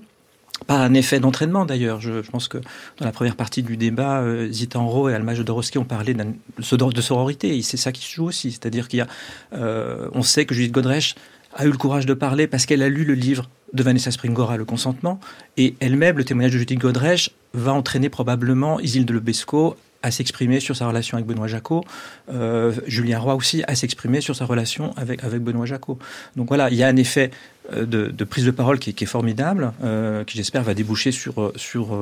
pas 0.66 0.78
un 0.78 0.94
effet 0.94 1.20
d'entraînement 1.20 1.64
d'ailleurs. 1.64 2.00
Je, 2.00 2.20
pense 2.30 2.48
que 2.48 2.58
dans 2.58 3.04
la 3.04 3.12
première 3.12 3.36
partie 3.36 3.62
du 3.62 3.76
débat, 3.76 4.20
euh, 4.20 4.50
Zita 4.50 4.78
Enro 4.78 5.08
et 5.08 5.14
Alma 5.14 5.34
Jodorowsky 5.34 5.78
ont 5.78 5.84
parlé 5.84 6.14
de 6.14 7.00
sororité. 7.00 7.60
C'est 7.62 7.76
ça 7.76 7.92
qui 7.92 8.04
se 8.04 8.12
joue 8.12 8.26
aussi. 8.26 8.50
C'est-à-dire 8.50 8.88
qu'il 8.88 8.98
y 8.98 9.02
a, 9.02 9.06
euh, 9.54 10.08
on 10.14 10.22
sait 10.22 10.46
que 10.46 10.54
Judith 10.54 10.72
Godrèche 10.72 11.14
a 11.54 11.64
eu 11.64 11.70
le 11.70 11.76
courage 11.76 12.06
de 12.06 12.14
parler 12.14 12.46
parce 12.46 12.66
qu'elle 12.66 12.82
a 12.82 12.88
lu 12.88 13.04
le 13.04 13.14
livre 13.14 13.48
de 13.72 13.82
Vanessa 13.82 14.10
Springora, 14.10 14.56
Le 14.56 14.64
consentement, 14.64 15.20
et 15.56 15.74
elle-même, 15.80 16.16
le 16.16 16.24
témoignage 16.24 16.52
de 16.52 16.58
Judith 16.58 16.78
Godrèche 16.78 17.30
va 17.52 17.72
entraîner 17.72 18.08
probablement 18.08 18.80
Isilde 18.80 19.10
Lebesco 19.10 19.76
à 20.02 20.10
s'exprimer 20.10 20.60
sur 20.60 20.76
sa 20.76 20.86
relation 20.86 21.16
avec 21.16 21.26
Benoît 21.26 21.48
Jacot. 21.48 21.84
Euh, 22.30 22.72
Julien 22.86 23.18
Roy 23.18 23.34
aussi 23.34 23.64
à 23.66 23.74
s'exprimer 23.74 24.20
sur 24.20 24.36
sa 24.36 24.44
relation 24.44 24.94
avec, 24.96 25.24
avec 25.24 25.42
Benoît 25.42 25.66
Jacot. 25.66 25.98
Donc 26.36 26.48
voilà, 26.48 26.70
il 26.70 26.76
y 26.76 26.84
a 26.84 26.88
un 26.88 26.96
effet 26.96 27.30
euh, 27.72 27.84
de, 27.84 28.24
prise 28.24 28.44
de 28.44 28.52
parole 28.52 28.78
qui, 28.78 28.90
est 28.90 29.06
formidable, 29.06 29.72
euh, 29.82 30.22
qui 30.24 30.36
j'espère 30.36 30.62
va 30.62 30.74
déboucher 30.74 31.10
sur, 31.10 31.52
sur, 31.56 31.98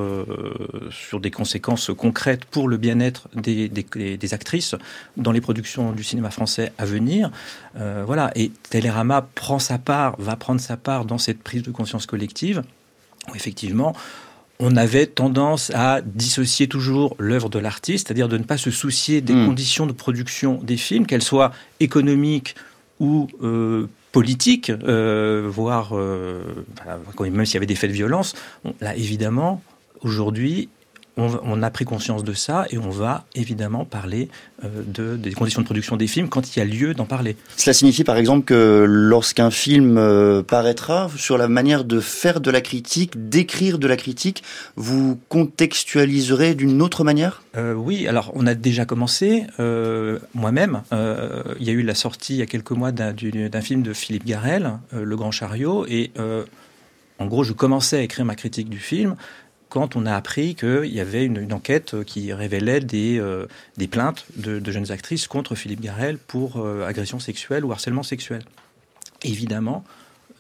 sur 0.91 1.21
des 1.21 1.31
conséquences 1.31 1.91
concrètes 1.97 2.45
pour 2.45 2.69
le 2.69 2.77
bien-être 2.77 3.29
des, 3.35 3.69
des, 3.69 4.35
actrices 4.35 4.75
dans 5.17 5.33
les 5.33 5.41
productions 5.41 5.93
du 5.93 6.05
cinéma 6.05 6.31
français 6.31 6.73
à 6.77 6.85
venir. 6.85 7.31
voilà, 7.75 8.31
et 8.35 8.51
Télérama 8.69 9.27
prend 9.35 9.59
sa 9.59 9.79
part, 9.79 10.17
va 10.19 10.37
prendre 10.37 10.61
sa 10.61 10.77
part 10.77 11.07
dans 11.07 11.19
cette 11.19 11.43
prise 11.43 11.63
de 11.63 11.71
conscience 11.71 12.05
collective. 12.07 12.63
Effectivement, 13.35 13.95
on 14.59 14.77
avait 14.77 15.07
tendance 15.07 15.71
à 15.75 16.01
dissocier 16.03 16.67
toujours 16.67 17.17
l'œuvre 17.19 17.49
de 17.49 17.59
l'artiste, 17.59 18.09
c'est-à-dire 18.09 18.29
de 18.29 18.39
ne 18.39 18.45
pas 18.45 18.57
se 18.57 18.71
soucier 18.71 19.21
des 19.21 19.35
hmm. 19.35 19.47
conditions 19.47 19.87
de 19.87 19.93
production 19.93 20.61
des 20.63 20.77
films, 20.77 21.07
qu'elles 21.07 21.23
soient 21.23 21.53
économiques 21.81 22.55
ou 23.01 23.29
euh, 23.43 23.89
politiques, 24.13 24.71
euh, 24.71 25.47
voire 25.51 25.91
euh, 25.93 26.43
même 27.21 27.45
s'il 27.45 27.55
y 27.55 27.57
avait 27.59 27.67
des 27.67 27.75
faits 27.75 27.91
de 27.91 27.95
violence. 27.95 28.35
là, 28.81 28.97
évidemment, 28.97 29.63
aujourd'hui, 30.01 30.69
on, 31.17 31.63
a 31.63 31.71
pris 31.71 31.85
conscience 31.85 32.25
de 32.25 32.35
ça 32.35 32.67
et 32.71 32.79
on 32.79 32.91
va 32.91 33.25
évidemment 33.35 33.85
parler 33.85 34.29
euh, 34.65 34.83
de, 34.87 35.17
des 35.17 35.33
conditions 35.33 35.63
de 35.63 35.65
production 35.65 35.97
des 35.97 36.07
films 36.07 36.29
quand 36.29 36.55
il 36.55 36.59
y 36.59 36.63
a 36.63 36.65
lieu 36.65 36.93
d'en 36.93 37.07
parler. 37.07 37.37
Cela 37.57 37.73
signifie 37.73 38.05
par 38.05 38.17
exemple 38.19 38.45
que 38.45 38.85
lorsqu'un 38.87 39.51
film 39.51 39.97
euh, 39.97 40.43
paraîtra, 40.43 41.11
sur 41.17 41.39
la 41.39 41.49
manière 41.49 41.85
de 41.85 42.01
faire 42.01 42.41
de 42.41 42.51
la 42.51 42.61
critique, 42.61 43.29
d'écrire 43.29 43.79
de 43.79 43.87
la 43.87 43.97
critique, 43.97 44.43
vous 44.77 45.19
contextualiserez 45.29 46.55
d'une 46.55 46.83
autre 46.83 47.03
manière? 47.03 47.43
Euh, 47.57 47.73
Oui, 47.73 48.07
alors 48.07 48.31
on 48.35 48.47
a 48.47 48.55
déjà 48.55 48.85
commencé. 48.85 49.45
Moi-même, 50.35 50.83
il 50.93 51.67
y 51.67 51.71
a 51.71 51.73
eu 51.73 51.83
la 51.83 51.95
sortie 51.95 52.35
il 52.35 52.39
y 52.39 52.43
a 52.43 52.47
quelques 52.47 52.73
mois 52.73 52.93
d'un 52.93 53.61
film 53.63 53.83
de 53.83 53.93
Philippe 53.93 54.27
Garel, 54.27 54.73
Le 54.93 55.17
Grand 55.17 55.31
Chariot, 55.31 55.87
et 55.89 56.11
en 57.19 57.27
gros, 57.27 57.45
je 57.45 57.53
commençais 57.53 57.97
à 57.99 58.01
écrire 58.03 58.25
ma 58.25 58.35
critique 58.35 58.69
du 58.69 58.79
film 58.79 59.17
quand 59.69 59.97
on 59.97 60.07
a 60.07 60.15
appris 60.15 60.55
qu'il 60.55 60.87
y 60.87 61.01
avait 61.01 61.25
une, 61.25 61.53
enquête 61.53 62.05
qui 62.05 62.33
révélait 62.33 62.81
des, 62.81 63.19
euh, 63.19 63.47
plaintes 63.91 64.27
de, 64.37 64.71
jeunes 64.71 64.93
actrices 64.93 65.27
contre 65.27 65.55
Philippe 65.55 65.81
Garel 65.81 66.19
pour 66.19 66.59
euh, 66.59 66.87
agression 66.87 67.19
sexuelle 67.19 67.65
ou 67.65 67.73
harcèlement 67.73 68.03
sexuel. 68.03 68.43
Évidemment, 69.23 69.85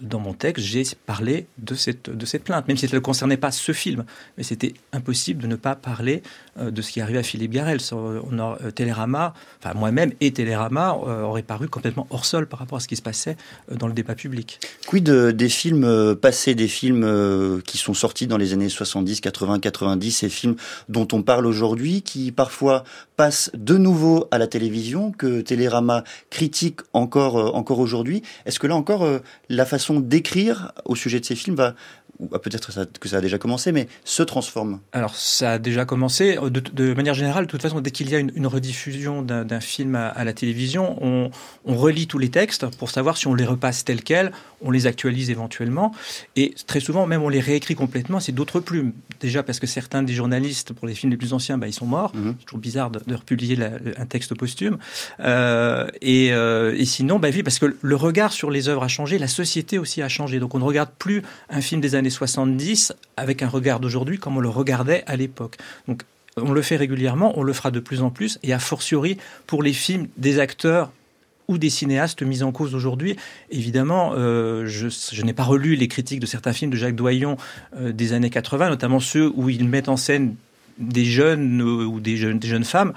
dans 0.00 0.20
mon 0.20 0.34
texte, 0.34 0.64
j'ai 0.64 0.84
parlé 1.06 1.46
de 1.58 1.74
cette, 1.74 2.10
de 2.10 2.26
cette 2.26 2.44
plainte, 2.44 2.68
même 2.68 2.76
si 2.76 2.86
elle 2.86 2.94
ne 2.94 2.98
concernait 2.98 3.36
pas 3.36 3.50
ce 3.50 3.72
film. 3.72 4.04
Mais 4.36 4.44
c'était 4.44 4.74
impossible 4.92 5.42
de 5.42 5.46
ne 5.46 5.56
pas 5.56 5.74
parler 5.74 6.22
euh, 6.22 6.45
de 6.58 6.82
ce 6.82 6.90
qui 6.92 7.00
arrivait 7.00 7.18
à 7.18 7.22
Philippe 7.22 7.52
Garel. 7.52 7.78
On 7.92 8.38
a, 8.38 8.58
euh, 8.62 8.70
Télérama, 8.70 9.34
enfin 9.62 9.74
moi-même 9.74 10.12
et 10.20 10.32
Télérama 10.32 10.96
euh, 11.06 11.22
auraient 11.22 11.42
paru 11.42 11.68
complètement 11.68 12.06
hors 12.10 12.24
sol 12.24 12.46
par 12.46 12.58
rapport 12.58 12.78
à 12.78 12.80
ce 12.80 12.88
qui 12.88 12.96
se 12.96 13.02
passait 13.02 13.36
dans 13.70 13.86
le 13.86 13.92
débat 13.92 14.14
public. 14.14 14.60
Quid 14.86 15.08
des 15.10 15.48
films 15.48 16.16
passés, 16.16 16.54
des 16.54 16.68
films 16.68 17.62
qui 17.64 17.78
sont 17.78 17.94
sortis 17.94 18.26
dans 18.26 18.36
les 18.36 18.52
années 18.52 18.68
70, 18.68 19.20
80, 19.20 19.60
90, 19.60 20.10
ces 20.12 20.28
films 20.28 20.56
dont 20.88 21.08
on 21.12 21.22
parle 21.22 21.46
aujourd'hui, 21.46 22.02
qui 22.02 22.32
parfois 22.32 22.84
passent 23.16 23.50
de 23.54 23.76
nouveau 23.76 24.28
à 24.30 24.38
la 24.38 24.46
télévision, 24.46 25.12
que 25.12 25.40
Télérama 25.40 26.04
critique 26.30 26.80
encore, 26.92 27.54
encore 27.54 27.78
aujourd'hui? 27.78 28.22
Est-ce 28.44 28.58
que 28.58 28.66
là 28.66 28.76
encore, 28.76 29.06
la 29.48 29.66
façon 29.66 30.00
d'écrire 30.00 30.72
au 30.84 30.94
sujet 30.96 31.20
de 31.20 31.24
ces 31.24 31.34
films 31.34 31.56
va, 31.56 31.74
ou 32.18 32.28
ah, 32.32 32.38
peut-être 32.38 32.72
que 32.98 33.08
ça 33.08 33.16
a 33.16 33.20
déjà 33.20 33.38
commencé, 33.38 33.72
mais 33.72 33.88
se 34.04 34.22
transforme 34.22 34.80
Alors, 34.92 35.14
ça 35.14 35.52
a 35.52 35.58
déjà 35.58 35.84
commencé. 35.84 36.36
De, 36.36 36.94
manière 36.94 37.14
générale, 37.14 37.46
de 37.46 37.50
toute 37.50 37.62
façon, 37.62 37.80
dès 37.80 37.90
qu'il 37.90 38.10
y 38.10 38.14
a 38.14 38.18
une, 38.18 38.46
rediffusion 38.46 39.22
d'un 39.22 39.60
film 39.60 39.94
à, 39.94 40.24
la 40.24 40.32
télévision, 40.32 40.96
on, 41.02 41.30
relit 41.64 42.06
tous 42.06 42.18
les 42.18 42.30
textes 42.30 42.66
pour 42.76 42.90
savoir 42.90 43.16
si 43.16 43.26
on 43.26 43.34
les 43.34 43.44
repasse 43.44 43.84
tels 43.84 44.02
quels, 44.02 44.32
on 44.62 44.70
les 44.70 44.86
actualise 44.86 45.30
éventuellement. 45.30 45.92
Et 46.34 46.54
très 46.66 46.80
souvent, 46.80 47.06
même 47.06 47.22
on 47.22 47.28
les 47.28 47.40
réécrit 47.40 47.74
complètement, 47.74 48.20
c'est 48.20 48.32
d'autres 48.32 48.60
plumes. 48.60 48.92
Déjà 49.20 49.42
parce 49.42 49.60
que 49.60 49.66
certains 49.66 50.02
des 50.02 50.14
journalistes, 50.14 50.72
pour 50.72 50.86
les 50.86 50.94
films 50.94 51.10
les 51.10 51.16
plus 51.16 51.32
anciens, 51.32 51.58
bah, 51.58 51.66
ils 51.66 51.72
sont 51.72 51.86
morts. 51.86 52.14
Mhm. 52.14 52.36
C'est 52.38 52.44
toujours 52.46 52.60
bizarre 52.60 52.90
de, 52.90 53.14
republier 53.14 53.58
un 53.96 54.06
texte 54.06 54.34
posthume. 54.34 54.78
Euh, 55.20 55.86
et, 56.00 56.32
euh, 56.32 56.74
et, 56.76 56.84
sinon, 56.84 57.18
bah, 57.18 57.28
oui, 57.32 57.42
parce 57.42 57.58
que 57.58 57.76
le 57.80 57.96
regard 57.96 58.32
sur 58.32 58.50
les 58.50 58.68
œuvres 58.68 58.82
a 58.82 58.88
changé, 58.88 59.18
la 59.18 59.28
société 59.28 59.78
aussi 59.78 60.02
a 60.02 60.08
changé. 60.08 60.38
Donc 60.38 60.54
on 60.54 60.58
ne 60.58 60.64
regarde 60.64 60.90
plus 60.98 61.22
un 61.50 61.60
film 61.60 61.80
des 61.80 61.94
années 61.94 62.10
70 62.10 62.92
avec 63.16 63.42
un 63.42 63.48
regard 63.48 63.80
d'aujourd'hui 63.80 64.18
comme 64.18 64.36
on 64.36 64.40
le 64.40 64.48
regardait 64.48 65.04
à 65.06 65.16
l'époque. 65.16 65.56
Donc 65.88 66.02
on 66.36 66.52
le 66.52 66.62
fait 66.62 66.76
régulièrement, 66.76 67.38
on 67.38 67.42
le 67.42 67.52
fera 67.52 67.70
de 67.70 67.80
plus 67.80 68.02
en 68.02 68.10
plus, 68.10 68.38
et 68.42 68.52
a 68.52 68.58
fortiori 68.58 69.16
pour 69.46 69.62
les 69.62 69.72
films 69.72 70.08
des 70.18 70.38
acteurs 70.38 70.90
ou 71.48 71.58
des 71.58 71.70
cinéastes 71.70 72.22
mis 72.22 72.42
en 72.42 72.52
cause 72.52 72.74
aujourd'hui. 72.74 73.16
Évidemment, 73.50 74.12
euh, 74.14 74.66
je, 74.66 75.22
n'ai 75.22 75.32
pas 75.32 75.44
relu 75.44 75.76
les 75.76 75.88
critiques 75.88 76.20
de 76.20 76.26
certains 76.26 76.52
films 76.52 76.70
de 76.70 76.76
Jacques 76.76 76.96
Doyon 76.96 77.36
euh, 77.76 77.92
des 77.92 78.12
années 78.12 78.30
80, 78.30 78.68
notamment 78.68 79.00
ceux 79.00 79.30
où 79.34 79.48
ils 79.48 79.68
mettent 79.68 79.88
en 79.88 79.96
scène 79.96 80.34
des 80.78 81.04
jeunes 81.04 81.60
euh, 81.62 81.84
ou 81.84 82.00
des 82.00 82.16
jeunes, 82.16 82.38
des 82.38 82.48
jeunes 82.48 82.64
femmes. 82.64 82.92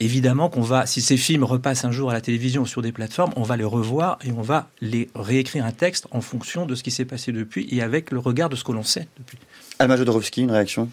évidemment 0.00 0.48
qu'on 0.48 0.60
va, 0.62 0.86
si 0.86 1.00
ces 1.00 1.16
films 1.16 1.44
repassent 1.44 1.84
un 1.84 1.90
jour 1.90 2.10
à 2.10 2.12
la 2.12 2.20
télévision 2.20 2.62
ou 2.62 2.66
sur 2.66 2.82
des 2.82 2.92
plateformes, 2.92 3.32
on 3.36 3.42
va 3.42 3.56
les 3.56 3.64
revoir 3.64 4.18
et 4.24 4.30
on 4.32 4.42
va 4.42 4.68
les 4.80 5.08
réécrire 5.14 5.64
un 5.64 5.72
texte 5.72 6.06
en 6.10 6.20
fonction 6.20 6.66
de 6.66 6.74
ce 6.74 6.82
qui 6.82 6.90
s'est 6.90 7.04
passé 7.04 7.32
depuis 7.32 7.66
et 7.70 7.82
avec 7.82 8.10
le 8.10 8.18
regard 8.18 8.48
de 8.48 8.56
ce 8.56 8.64
que 8.64 8.72
l'on 8.72 8.84
sait 8.84 9.08
depuis. 9.18 9.38
Alma 9.78 9.96
Jodorowsky, 9.96 10.42
une 10.42 10.52
réaction? 10.52 10.88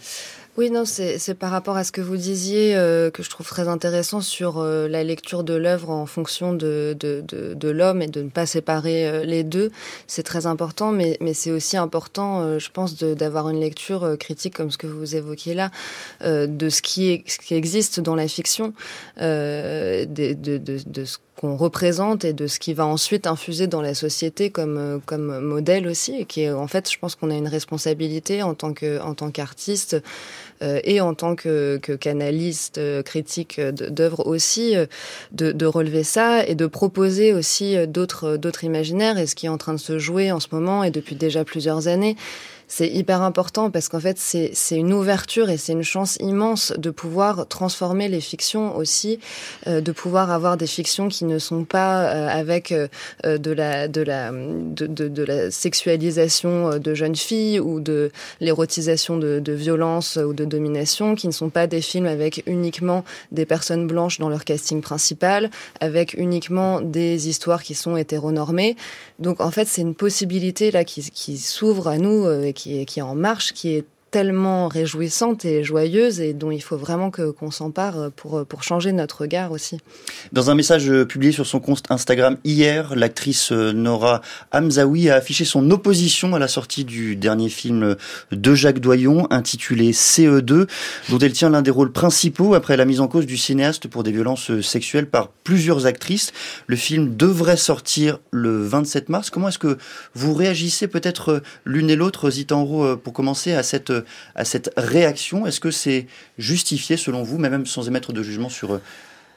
Oui, 0.57 0.69
non, 0.69 0.83
c'est 0.83 1.33
par 1.33 1.49
rapport 1.49 1.77
à 1.77 1.85
ce 1.85 1.93
que 1.93 2.01
vous 2.01 2.17
disiez 2.17 2.75
euh, 2.75 3.09
que 3.09 3.23
je 3.23 3.29
trouve 3.29 3.47
très 3.47 3.69
intéressant 3.69 4.19
sur 4.19 4.57
euh, 4.57 4.89
la 4.89 5.01
lecture 5.01 5.45
de 5.45 5.53
l'œuvre 5.53 5.89
en 5.89 6.05
fonction 6.05 6.51
de, 6.51 6.93
de, 6.99 7.23
de, 7.25 7.69
l'homme 7.69 8.01
et 8.01 8.07
de 8.07 8.21
ne 8.21 8.29
pas 8.29 8.45
séparer 8.45 9.07
euh, 9.07 9.23
les 9.23 9.45
deux. 9.45 9.71
C'est 10.07 10.23
très 10.23 10.47
important, 10.47 10.91
mais, 10.91 11.17
mais 11.21 11.33
c'est 11.33 11.51
aussi 11.51 11.77
important, 11.77 12.59
je 12.59 12.69
pense, 12.69 12.97
d'avoir 12.97 13.49
une 13.49 13.61
lecture 13.61 14.17
critique 14.19 14.53
comme 14.53 14.71
ce 14.71 14.77
que 14.77 14.87
vous 14.87 15.15
évoquiez 15.15 15.53
là, 15.53 15.71
de 16.21 16.69
ce 16.69 16.81
qui, 16.81 17.11
est, 17.11 17.29
ce 17.29 17.37
qui 17.37 17.53
existe 17.53 18.01
dans 18.01 18.15
la 18.15 18.27
fiction, 18.27 18.73
de, 19.17 20.05
de, 20.05 21.05
qu'on 21.35 21.55
représente 21.55 22.25
et 22.25 22.33
de 22.33 22.47
ce 22.47 22.59
qui 22.59 22.73
va 22.73 22.85
ensuite 22.85 23.25
infuser 23.25 23.67
dans 23.67 23.81
la 23.81 23.93
société 23.93 24.49
comme, 24.49 25.01
comme 25.05 25.39
modèle 25.39 25.87
aussi, 25.87 26.15
et 26.15 26.25
qui 26.25 26.41
est, 26.41 26.51
en 26.51 26.67
fait, 26.67 26.91
je 26.91 26.99
pense 26.99 27.15
qu'on 27.15 27.31
a 27.31 27.35
une 27.35 27.47
responsabilité 27.47 28.43
en 28.43 28.53
tant 28.53 28.73
que, 28.73 29.01
en 29.01 29.13
tant 29.15 29.31
qu'artiste 29.31 30.01
euh, 30.61 30.79
et 30.83 31.01
en 31.01 31.13
tant 31.13 31.35
que, 31.35 31.79
que 31.81 31.93
canaliste, 31.93 32.77
euh, 32.77 33.01
critique 33.01 33.59
d'œuvres 33.59 34.27
aussi, 34.27 34.75
euh, 34.75 34.85
de, 35.31 35.51
de, 35.51 35.65
relever 35.65 36.03
ça 36.03 36.45
et 36.45 36.55
de 36.55 36.67
proposer 36.67 37.33
aussi 37.33 37.75
d'autres 37.87 38.37
d'autres 38.37 38.63
imaginaires. 38.63 39.17
Et 39.17 39.25
ce 39.25 39.35
qui 39.35 39.45
est 39.45 39.49
en 39.49 39.57
train 39.57 39.73
de 39.73 39.79
se 39.79 39.97
jouer 39.97 40.31
en 40.31 40.39
ce 40.39 40.47
moment 40.51 40.83
et 40.83 40.91
depuis 40.91 41.15
déjà 41.15 41.43
plusieurs 41.43 41.87
années 41.87 42.15
c'est 42.71 42.87
hyper 42.87 43.21
important 43.21 43.69
parce 43.69 43.89
qu'en 43.89 43.99
fait, 43.99 44.17
c'est 44.17 44.77
une 44.77 44.93
ouverture 44.93 45.49
et 45.49 45.57
c'est 45.57 45.73
une 45.73 45.83
chance 45.83 46.15
immense 46.21 46.71
de 46.77 46.89
pouvoir 46.89 47.45
transformer 47.49 48.07
les 48.07 48.21
fictions 48.21 48.77
aussi, 48.77 49.19
euh, 49.67 49.81
de 49.81 49.91
pouvoir 49.91 50.31
avoir 50.31 50.55
des 50.55 50.67
fictions 50.67 51.09
qui 51.09 51.25
ne 51.25 51.37
sont 51.37 51.65
pas 51.65 52.03
euh, 52.03 52.29
avec 52.29 52.71
euh, 52.71 52.87
de 53.25 53.51
la 53.51 53.89
de 53.89 54.01
la 54.01 54.31
de, 54.31 54.87
de, 54.87 55.23
la 55.23 55.51
sexualisation 55.51 56.79
de 56.79 56.93
jeunes 56.93 57.17
filles 57.17 57.59
ou 57.59 57.81
de 57.81 58.09
l'érotisation 58.39 59.17
de, 59.17 59.41
de 59.41 59.51
violence 59.51 60.15
ou 60.15 60.31
de 60.33 60.45
domination, 60.45 61.15
qui 61.15 61.27
ne 61.27 61.33
sont 61.33 61.49
pas 61.49 61.67
des 61.67 61.81
films 61.81 62.05
avec 62.05 62.41
uniquement 62.45 63.03
des 63.33 63.45
personnes 63.45 63.85
blanches 63.85 64.17
dans 64.17 64.29
leur 64.29 64.45
casting 64.45 64.79
principal, 64.81 65.49
avec 65.81 66.13
uniquement 66.13 66.79
des 66.79 67.27
histoires 67.27 67.63
qui 67.63 67.75
sont 67.75 67.97
hétéronormées. 67.97 68.77
Donc 69.19 69.41
en 69.41 69.51
fait, 69.51 69.67
c'est 69.67 69.81
une 69.81 69.95
possibilité 69.95 70.71
là 70.71 70.85
qui, 70.85 71.01
qui 71.11 71.37
s'ouvre 71.37 71.89
à 71.89 71.97
nous 71.97 72.31
et 72.31 72.53
qui 72.53 72.60
qui 72.85 72.99
est 72.99 73.01
en 73.01 73.15
marche, 73.15 73.53
qui 73.53 73.69
est 73.75 73.85
tellement 74.11 74.67
réjouissante 74.67 75.45
et 75.45 75.63
joyeuse 75.63 76.19
et 76.19 76.33
dont 76.33 76.51
il 76.51 76.61
faut 76.61 76.75
vraiment 76.75 77.09
que 77.11 77.31
qu'on 77.31 77.49
s'empare 77.49 78.11
pour 78.11 78.45
pour 78.45 78.61
changer 78.61 78.91
notre 78.91 79.21
regard 79.21 79.53
aussi. 79.53 79.79
Dans 80.33 80.49
un 80.49 80.55
message 80.55 80.91
publié 81.05 81.31
sur 81.31 81.47
son 81.47 81.61
compte 81.61 81.83
Instagram 81.89 82.37
hier, 82.43 82.93
l'actrice 82.95 83.51
Nora 83.51 84.21
Hamzaoui 84.51 85.09
a 85.09 85.15
affiché 85.15 85.45
son 85.45 85.71
opposition 85.71 86.35
à 86.35 86.39
la 86.39 86.49
sortie 86.49 86.83
du 86.83 87.15
dernier 87.15 87.47
film 87.47 87.95
de 88.31 88.55
Jacques 88.55 88.79
Doyon 88.79 89.27
intitulé 89.31 89.91
CE2 89.91 90.67
dont 91.09 91.19
elle 91.19 91.31
tient 91.33 91.49
l'un 91.49 91.61
des 91.61 91.71
rôles 91.71 91.93
principaux 91.93 92.53
après 92.53 92.75
la 92.75 92.85
mise 92.85 92.99
en 92.99 93.07
cause 93.07 93.25
du 93.25 93.37
cinéaste 93.37 93.87
pour 93.87 94.03
des 94.03 94.11
violences 94.11 94.59
sexuelles 94.61 95.07
par 95.07 95.29
plusieurs 95.29 95.85
actrices. 95.85 96.33
Le 96.67 96.75
film 96.75 97.15
devrait 97.15 97.57
sortir 97.57 98.19
le 98.31 98.65
27 98.65 99.07
mars. 99.07 99.29
Comment 99.29 99.47
est-ce 99.47 99.59
que 99.59 99.77
vous 100.13 100.33
réagissez 100.33 100.87
peut-être 100.87 101.41
l'une 101.63 101.89
et 101.89 101.95
l'autre 101.95 102.29
Zitanro 102.29 102.97
pour 102.97 103.13
commencer 103.13 103.53
à 103.53 103.63
cette 103.63 103.91
à 104.35 104.45
cette 104.45 104.71
réaction. 104.77 105.45
Est-ce 105.45 105.59
que 105.59 105.71
c'est 105.71 106.07
justifié 106.37 106.97
selon 106.97 107.23
vous, 107.23 107.37
mais 107.37 107.49
même 107.49 107.65
sans 107.65 107.87
émettre 107.87 108.13
de 108.13 108.23
jugement 108.23 108.49
sur 108.49 108.79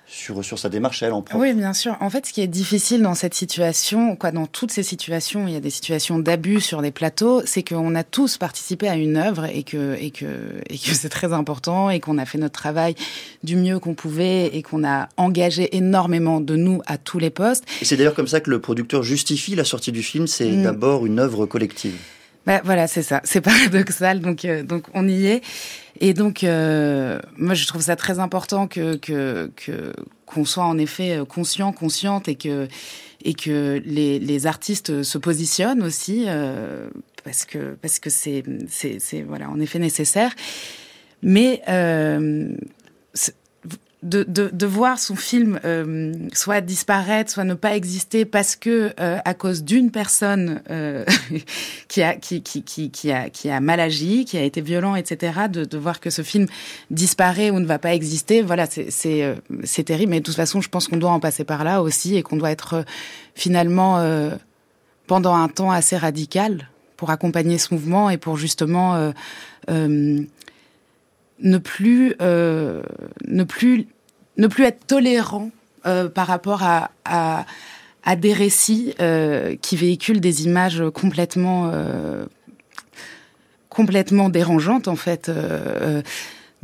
sur, 0.06 0.44
sur 0.44 0.58
sa 0.58 0.68
démarche 0.68 1.02
elle 1.02 1.12
en 1.12 1.22
propre? 1.22 1.42
Oui, 1.42 1.54
bien 1.54 1.72
sûr. 1.72 1.96
En 2.00 2.10
fait, 2.10 2.26
ce 2.26 2.32
qui 2.32 2.40
est 2.40 2.46
difficile 2.46 3.02
dans 3.02 3.14
cette 3.14 3.34
situation, 3.34 4.16
quoi, 4.16 4.30
dans 4.30 4.46
toutes 4.46 4.70
ces 4.70 4.82
situations, 4.82 5.46
il 5.48 5.54
y 5.54 5.56
a 5.56 5.60
des 5.60 5.70
situations 5.70 6.18
d'abus 6.18 6.60
sur 6.60 6.82
des 6.82 6.90
plateaux, 6.90 7.42
c'est 7.44 7.62
qu'on 7.62 7.94
a 7.94 8.04
tous 8.04 8.36
participé 8.38 8.88
à 8.88 8.96
une 8.96 9.16
œuvre 9.16 9.46
et 9.46 9.62
que 9.62 9.96
et 10.00 10.10
que 10.10 10.26
et 10.68 10.78
que 10.78 10.90
c'est 10.94 11.08
très 11.08 11.32
important 11.32 11.90
et 11.90 12.00
qu'on 12.00 12.18
a 12.18 12.26
fait 12.26 12.38
notre 12.38 12.54
travail 12.54 12.94
du 13.42 13.56
mieux 13.56 13.78
qu'on 13.78 13.94
pouvait 13.94 14.46
et 14.46 14.62
qu'on 14.62 14.84
a 14.84 15.08
engagé 15.16 15.76
énormément 15.76 16.40
de 16.40 16.56
nous 16.56 16.80
à 16.86 16.98
tous 16.98 17.18
les 17.18 17.30
postes. 17.30 17.64
Et 17.80 17.84
c'est 17.84 17.96
d'ailleurs 17.96 18.14
comme 18.14 18.28
ça 18.28 18.40
que 18.40 18.50
le 18.50 18.60
producteur 18.60 19.02
justifie 19.02 19.54
la 19.54 19.64
sortie 19.64 19.92
du 19.92 20.02
film. 20.02 20.26
C'est 20.26 20.50
mm. 20.50 20.62
d'abord 20.62 21.06
une 21.06 21.18
œuvre 21.18 21.46
collective. 21.46 21.96
Bah, 22.46 22.60
voilà, 22.64 22.86
c'est 22.86 23.02
ça. 23.02 23.20
C'est 23.24 23.40
paradoxal, 23.40 24.20
donc 24.20 24.44
euh, 24.44 24.62
donc 24.62 24.84
on 24.94 25.08
y 25.08 25.26
est. 25.26 25.42
Et 26.00 26.12
donc 26.12 26.44
euh, 26.44 27.20
moi 27.36 27.54
je 27.54 27.66
trouve 27.66 27.82
ça 27.82 27.96
très 27.96 28.18
important 28.18 28.66
que 28.66 28.96
que 28.96 29.50
qu'on 30.26 30.44
soit 30.44 30.64
en 30.64 30.78
effet 30.78 31.16
euh, 31.16 31.24
conscient, 31.24 31.72
consciente 31.72 32.28
et 32.28 32.34
que 32.34 32.68
et 33.24 33.34
que 33.34 33.80
les, 33.86 34.18
les 34.18 34.46
artistes 34.46 35.02
se 35.02 35.16
positionnent 35.16 35.82
aussi 35.82 36.26
parce 37.24 37.46
que 37.46 37.74
parce 37.80 37.98
que 37.98 38.10
c'est 38.10 38.44
c'est 38.68 38.98
c'est 39.00 39.22
voilà 39.22 39.48
en 39.48 39.60
effet 39.60 39.78
nécessaire. 39.78 40.34
Mais 41.22 41.62
de, 44.04 44.66
voir 44.66 44.98
son 44.98 45.16
film 45.16 45.58
euh, 45.64 46.12
soit 46.32 46.60
disparaître, 46.60 47.30
soit 47.30 47.44
ne 47.44 47.54
pas 47.54 47.74
exister 47.74 48.24
parce 48.26 48.54
que 48.54 48.92
euh, 49.00 49.18
à 49.24 49.34
cause 49.34 49.64
d'une 49.64 49.90
personne 49.90 50.60
euh, 50.70 51.04
qui 51.88 52.02
a 52.02 52.14
qui, 52.14 52.42
qui, 52.42 52.62
qui, 52.62 53.12
a 53.12 53.30
qui 53.30 53.50
a 53.50 53.60
mal 53.60 53.80
agi, 53.80 54.26
qui 54.26 54.36
a 54.36 54.42
été 54.42 54.60
violent, 54.60 54.94
etc. 54.94 55.48
De, 55.50 55.78
voir 55.78 56.00
que 56.00 56.10
ce 56.10 56.22
film 56.22 56.46
disparaît 56.90 57.50
ou 57.50 57.58
ne 57.60 57.66
va 57.66 57.78
pas 57.78 57.94
exister, 57.94 58.42
voilà, 58.42 58.66
c'est 58.66 58.90
c'est 59.64 59.84
terrible. 59.84 60.10
Mais 60.10 60.20
de 60.20 60.24
toute 60.24 60.36
façon, 60.36 60.60
je 60.60 60.68
pense 60.68 60.86
qu'on 60.88 60.98
doit 60.98 61.10
en 61.10 61.20
passer 61.20 61.44
par 61.44 61.64
là 61.64 61.82
aussi 61.82 62.16
et 62.16 62.22
qu'on 62.22 62.36
doit 62.36 62.50
être 62.50 62.84
finalement 63.34 64.04
pendant 65.06 65.34
un 65.34 65.48
temps 65.48 65.70
assez 65.70 65.96
radical 65.96 66.68
pour 66.96 67.10
accompagner 67.10 67.58
ce 67.58 67.74
mouvement 67.74 68.10
et 68.10 68.18
pour 68.18 68.36
justement 68.36 69.12
ne 69.68 71.58
plus 71.58 72.14
ne 72.20 73.44
plus 73.44 73.86
ne 74.36 74.46
plus 74.46 74.64
être 74.64 74.86
tolérant 74.86 75.50
euh, 75.86 76.08
par 76.08 76.26
rapport 76.26 76.62
à, 76.62 77.44
des 78.16 78.32
récits 78.32 78.94
euh, 79.00 79.56
qui 79.60 79.76
véhiculent 79.76 80.20
des 80.20 80.44
images 80.44 80.82
complètement 80.92 81.70
euh, 81.72 82.26
complètement 83.68 84.28
dérangeantes 84.28 84.88
en 84.88 84.96
fait. 84.96 85.30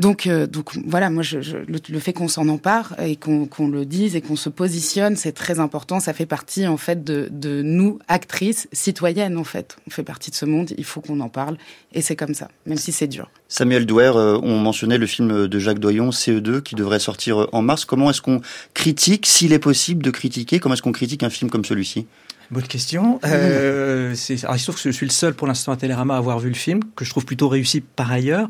Euh, 0.00 0.10
donc, 0.10 0.26
euh, 0.26 0.46
donc 0.46 0.70
voilà, 0.86 1.10
moi, 1.10 1.22
le, 1.32 1.98
fait 1.98 2.12
qu'on 2.12 2.28
s'en 2.28 2.48
empare 2.48 2.94
et 3.00 3.16
qu'on 3.16 3.68
le 3.68 3.84
dise 3.84 4.16
et 4.16 4.20
qu'on 4.20 4.36
se 4.36 4.48
positionne, 4.48 5.16
c'est 5.16 5.32
très 5.32 5.60
important. 5.60 6.00
Ça 6.00 6.12
fait 6.12 6.26
partie 6.26 6.66
en 6.66 6.76
fait 6.76 7.04
de, 7.04 7.28
de, 7.30 7.62
nous, 7.62 7.98
actrices, 8.08 8.68
citoyennes 8.72 9.36
en 9.36 9.44
fait. 9.44 9.76
On 9.86 9.90
fait 9.90 10.02
partie 10.02 10.30
de 10.30 10.36
ce 10.36 10.46
monde. 10.46 10.70
Il 10.76 10.84
faut 10.84 11.00
qu'on 11.00 11.20
en 11.20 11.28
parle 11.28 11.56
et 11.92 12.02
c'est 12.02 12.16
comme 12.16 12.34
ça, 12.34 12.48
même 12.66 12.78
si 12.78 12.92
c'est 12.92 13.08
dur. 13.08 13.30
Samuel 13.48 13.86
Douer, 13.86 14.12
euh, 14.14 14.38
on 14.42 14.58
mentionnait 14.58 14.98
le 14.98 15.06
film 15.06 15.48
de 15.48 15.58
Jacques 15.58 15.80
Doyon, 15.80 16.10
CE2, 16.10 16.62
qui 16.62 16.74
devrait 16.74 17.00
sortir 17.00 17.48
en 17.52 17.62
mars. 17.62 17.84
Comment 17.84 18.10
est-ce 18.10 18.22
qu'on 18.22 18.40
critique, 18.74 19.26
s'il 19.26 19.52
est 19.52 19.58
possible 19.58 20.02
de 20.02 20.10
critiquer, 20.10 20.60
comment 20.60 20.74
est-ce 20.74 20.82
qu'on 20.82 20.92
critique 20.92 21.22
un 21.22 21.30
film 21.30 21.50
comme 21.50 21.64
celui-ci? 21.64 22.06
Bonne 22.50 22.64
question. 22.64 23.20
Euh, 23.30 24.14
alors, 24.42 24.56
il 24.56 24.58
se 24.58 24.64
trouve 24.64 24.74
que 24.74 24.82
je 24.82 24.90
suis 24.90 25.06
le 25.06 25.12
seul 25.12 25.34
pour 25.34 25.46
l'instant 25.46 25.72
à 25.72 25.76
Télérama 25.76 26.14
à 26.14 26.18
avoir 26.18 26.40
vu 26.40 26.48
le 26.48 26.54
film, 26.54 26.80
que 26.96 27.04
je 27.04 27.10
trouve 27.10 27.24
plutôt 27.24 27.48
réussi 27.48 27.80
par 27.80 28.10
ailleurs, 28.10 28.48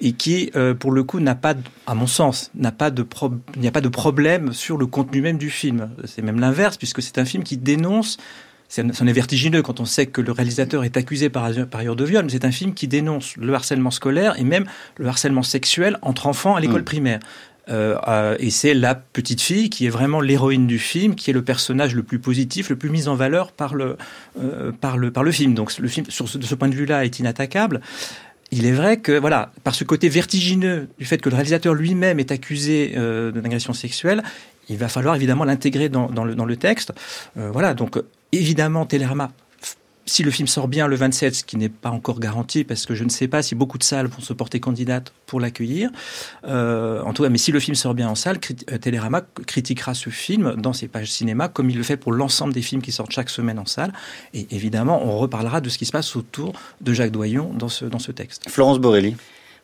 et 0.00 0.12
qui, 0.12 0.50
euh, 0.56 0.74
pour 0.74 0.90
le 0.90 1.04
coup, 1.04 1.20
n'a 1.20 1.34
pas, 1.36 1.54
à 1.86 1.94
mon 1.94 2.06
sens, 2.08 2.50
n'a 2.54 2.72
pas 2.72 2.90
de 2.90 3.06
il 3.54 3.60
n'y 3.60 3.68
a 3.68 3.70
pas 3.70 3.80
de 3.80 3.88
problème 3.88 4.52
sur 4.52 4.78
le 4.78 4.86
contenu 4.86 5.20
même 5.20 5.38
du 5.38 5.50
film. 5.50 5.90
C'est 6.04 6.22
même 6.22 6.40
l'inverse, 6.40 6.76
puisque 6.76 7.02
c'est 7.02 7.18
un 7.18 7.24
film 7.24 7.44
qui 7.44 7.56
dénonce 7.56 8.18
c'en 8.68 9.06
est 9.06 9.12
vertigineux 9.12 9.62
quand 9.62 9.80
on 9.80 9.84
sait 9.84 10.06
que 10.06 10.20
le 10.20 10.32
réalisateur 10.32 10.84
est 10.84 10.96
accusé 10.96 11.28
par, 11.30 11.44
ailleurs 11.44 11.96
de 11.96 12.04
viol, 12.04 12.24
mais 12.24 12.30
c'est 12.30 12.44
un 12.44 12.50
film 12.50 12.74
qui 12.74 12.88
dénonce 12.88 13.36
le 13.36 13.54
harcèlement 13.54 13.92
scolaire 13.92 14.38
et 14.38 14.44
même 14.44 14.66
le 14.96 15.06
harcèlement 15.06 15.44
sexuel 15.44 15.98
entre 16.02 16.26
enfants 16.26 16.56
à 16.56 16.60
l'école 16.60 16.80
mmh. 16.80 16.84
primaire. 16.84 17.20
Euh, 17.68 18.36
et 18.38 18.50
c'est 18.50 18.74
la 18.74 18.94
petite 18.94 19.40
fille 19.40 19.70
qui 19.70 19.86
est 19.86 19.90
vraiment 19.90 20.20
l'héroïne 20.20 20.66
du 20.66 20.78
film, 20.78 21.14
qui 21.14 21.30
est 21.30 21.32
le 21.32 21.42
personnage 21.42 21.94
le 21.94 22.02
plus 22.02 22.18
positif, 22.18 22.70
le 22.70 22.76
plus 22.76 22.90
mis 22.90 23.08
en 23.08 23.14
valeur 23.14 23.52
par 23.52 23.74
le, 23.74 23.96
euh, 24.40 24.72
par 24.72 24.96
le, 24.96 25.10
par 25.10 25.24
le 25.24 25.32
film. 25.32 25.54
Donc 25.54 25.76
le 25.78 25.88
film, 25.88 26.06
de 26.06 26.12
ce 26.46 26.54
point 26.54 26.68
de 26.68 26.74
vue-là, 26.74 27.04
est 27.04 27.18
inattaquable. 27.18 27.80
Il 28.52 28.64
est 28.64 28.72
vrai 28.72 28.98
que, 28.98 29.18
voilà, 29.18 29.50
par 29.64 29.74
ce 29.74 29.82
côté 29.82 30.08
vertigineux 30.08 30.88
du 30.98 31.04
fait 31.04 31.18
que 31.18 31.28
le 31.28 31.34
réalisateur 31.34 31.74
lui-même 31.74 32.20
est 32.20 32.30
accusé 32.30 32.94
euh, 32.96 33.32
d'agression 33.32 33.72
sexuelle, 33.72 34.22
il 34.68 34.76
va 34.76 34.88
falloir 34.88 35.16
évidemment 35.16 35.44
l'intégrer 35.44 35.88
dans, 35.88 36.08
le, 36.08 36.34
dans 36.34 36.44
le 36.44 36.56
texte. 36.56 36.92
Voilà, 37.36 37.72
donc 37.72 37.98
évidemment, 38.32 38.84
Télérama 38.84 39.30
si 40.06 40.22
le 40.22 40.30
film 40.30 40.46
sort 40.46 40.68
bien 40.68 40.86
le 40.86 40.96
27, 40.96 41.34
ce 41.34 41.44
qui 41.44 41.56
n'est 41.56 41.68
pas 41.68 41.90
encore 41.90 42.20
garanti, 42.20 42.64
parce 42.64 42.86
que 42.86 42.94
je 42.94 43.04
ne 43.04 43.08
sais 43.08 43.26
pas 43.28 43.42
si 43.42 43.54
beaucoup 43.54 43.76
de 43.76 43.82
salles 43.82 44.06
vont 44.06 44.20
se 44.20 44.32
porter 44.32 44.60
candidates 44.60 45.12
pour 45.26 45.40
l'accueillir. 45.40 45.90
Euh, 46.46 47.02
en 47.02 47.12
tout 47.12 47.24
cas, 47.24 47.28
mais 47.28 47.38
si 47.38 47.50
le 47.50 47.58
film 47.58 47.74
sort 47.74 47.94
bien 47.94 48.08
en 48.08 48.14
salle, 48.14 48.38
euh, 48.70 48.78
Télérama 48.78 49.22
critiquera 49.46 49.94
ce 49.94 50.10
film 50.10 50.54
dans 50.56 50.72
ses 50.72 50.86
pages 50.86 51.10
cinéma, 51.10 51.48
comme 51.48 51.70
il 51.70 51.76
le 51.76 51.82
fait 51.82 51.96
pour 51.96 52.12
l'ensemble 52.12 52.52
des 52.52 52.62
films 52.62 52.82
qui 52.82 52.92
sortent 52.92 53.12
chaque 53.12 53.30
semaine 53.30 53.58
en 53.58 53.66
salle. 53.66 53.92
Et 54.32 54.46
évidemment, 54.50 55.04
on 55.04 55.18
reparlera 55.18 55.60
de 55.60 55.68
ce 55.68 55.76
qui 55.76 55.86
se 55.86 55.92
passe 55.92 56.14
autour 56.14 56.52
de 56.80 56.92
Jacques 56.92 57.12
Doyon 57.12 57.52
dans 57.52 57.68
ce, 57.68 57.84
dans 57.84 57.98
ce 57.98 58.12
texte. 58.12 58.44
Florence 58.48 58.78
Borelli. 58.78 59.16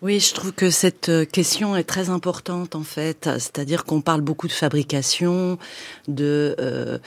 Oui, 0.02 0.18
je 0.18 0.34
trouve 0.34 0.52
que 0.52 0.70
cette 0.70 1.10
euh, 1.10 1.24
question 1.24 1.76
est 1.76 1.84
très 1.84 2.10
importante 2.10 2.74
en 2.74 2.82
fait. 2.82 3.30
C'est-à-dire 3.34 3.84
qu'on 3.84 4.00
parle 4.00 4.20
beaucoup 4.20 4.48
de 4.48 4.52
fabrication, 4.52 5.58
de 6.08 6.56
euh, 6.58 6.98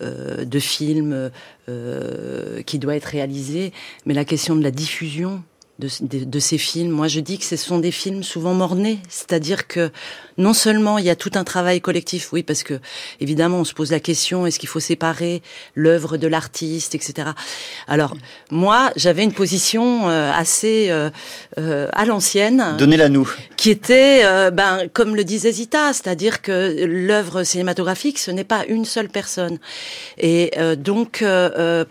euh, 0.00 0.44
de 0.44 0.58
films 0.60 1.32
euh, 1.68 2.62
qui 2.62 2.78
doit 2.78 2.94
être 2.94 3.06
réalisé, 3.06 3.72
mais 4.06 4.14
la 4.14 4.24
question 4.24 4.54
de 4.54 4.62
la 4.62 4.70
diffusion 4.70 5.42
de, 5.80 5.88
de, 6.24 6.38
ces 6.38 6.58
films. 6.58 6.90
Moi, 6.90 7.08
je 7.08 7.18
dis 7.18 7.38
que 7.38 7.44
ce 7.44 7.56
sont 7.56 7.78
des 7.78 7.90
films 7.90 8.22
souvent 8.22 8.54
mornés, 8.54 9.00
c'est-à-dire 9.08 9.66
que 9.66 9.90
non 10.38 10.52
seulement 10.52 10.98
il 10.98 11.04
y 11.04 11.10
a 11.10 11.16
tout 11.16 11.32
un 11.34 11.44
travail 11.44 11.80
collectif, 11.80 12.32
oui, 12.32 12.42
parce 12.42 12.62
que 12.62 12.80
évidemment 13.20 13.58
on 13.58 13.64
se 13.64 13.74
pose 13.74 13.90
la 13.90 14.00
question 14.00 14.46
est-ce 14.46 14.58
qu'il 14.58 14.68
faut 14.68 14.80
séparer 14.80 15.42
l'œuvre 15.74 16.16
de 16.16 16.26
l'artiste, 16.26 16.94
etc. 16.94 17.30
Alors 17.86 18.14
moi, 18.50 18.90
j'avais 18.96 19.24
une 19.24 19.32
position 19.32 20.08
euh, 20.08 20.30
assez 20.32 20.86
euh, 20.90 21.10
euh, 21.58 21.88
à 21.92 22.04
l'ancienne. 22.04 22.76
Donnez-la 22.78 23.08
nous. 23.08 23.30
Qui 23.56 23.70
était, 23.70 24.22
ben, 24.50 24.88
comme 24.92 25.16
le 25.16 25.24
disait 25.24 25.52
Zita, 25.52 25.92
c'est-à-dire 25.92 26.42
que 26.42 26.84
l'œuvre 26.84 27.44
cinématographique, 27.44 28.18
ce 28.18 28.30
n'est 28.30 28.44
pas 28.44 28.64
une 28.68 28.84
seule 28.84 29.08
personne. 29.08 29.58
Et 30.18 30.52
donc, 30.76 31.24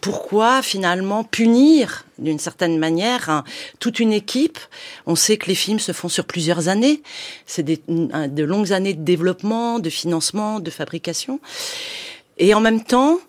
pourquoi 0.01 0.61
finalement 0.61 1.23
punir 1.23 2.05
d'une 2.19 2.37
certaine 2.37 2.77
manière 2.77 3.29
hein, 3.29 3.43
toute 3.79 3.99
une 3.99 4.13
équipe? 4.13 4.59
On 5.07 5.15
sait 5.15 5.37
que 5.37 5.47
les 5.47 5.55
films 5.55 5.79
se 5.79 5.93
font 5.93 6.09
sur 6.09 6.25
plusieurs 6.25 6.67
années. 6.67 7.01
C'est 7.47 7.63
de 8.33 8.43
longues 8.43 8.73
années 8.73 8.93
de 8.93 9.03
développement, 9.03 9.79
de 9.79 9.89
financement, 9.89 10.59
de 10.59 10.69
fabrication. 10.69 11.39
Et 12.37 12.53
en 12.53 12.59
même 12.59 12.83
temps, 12.83 13.19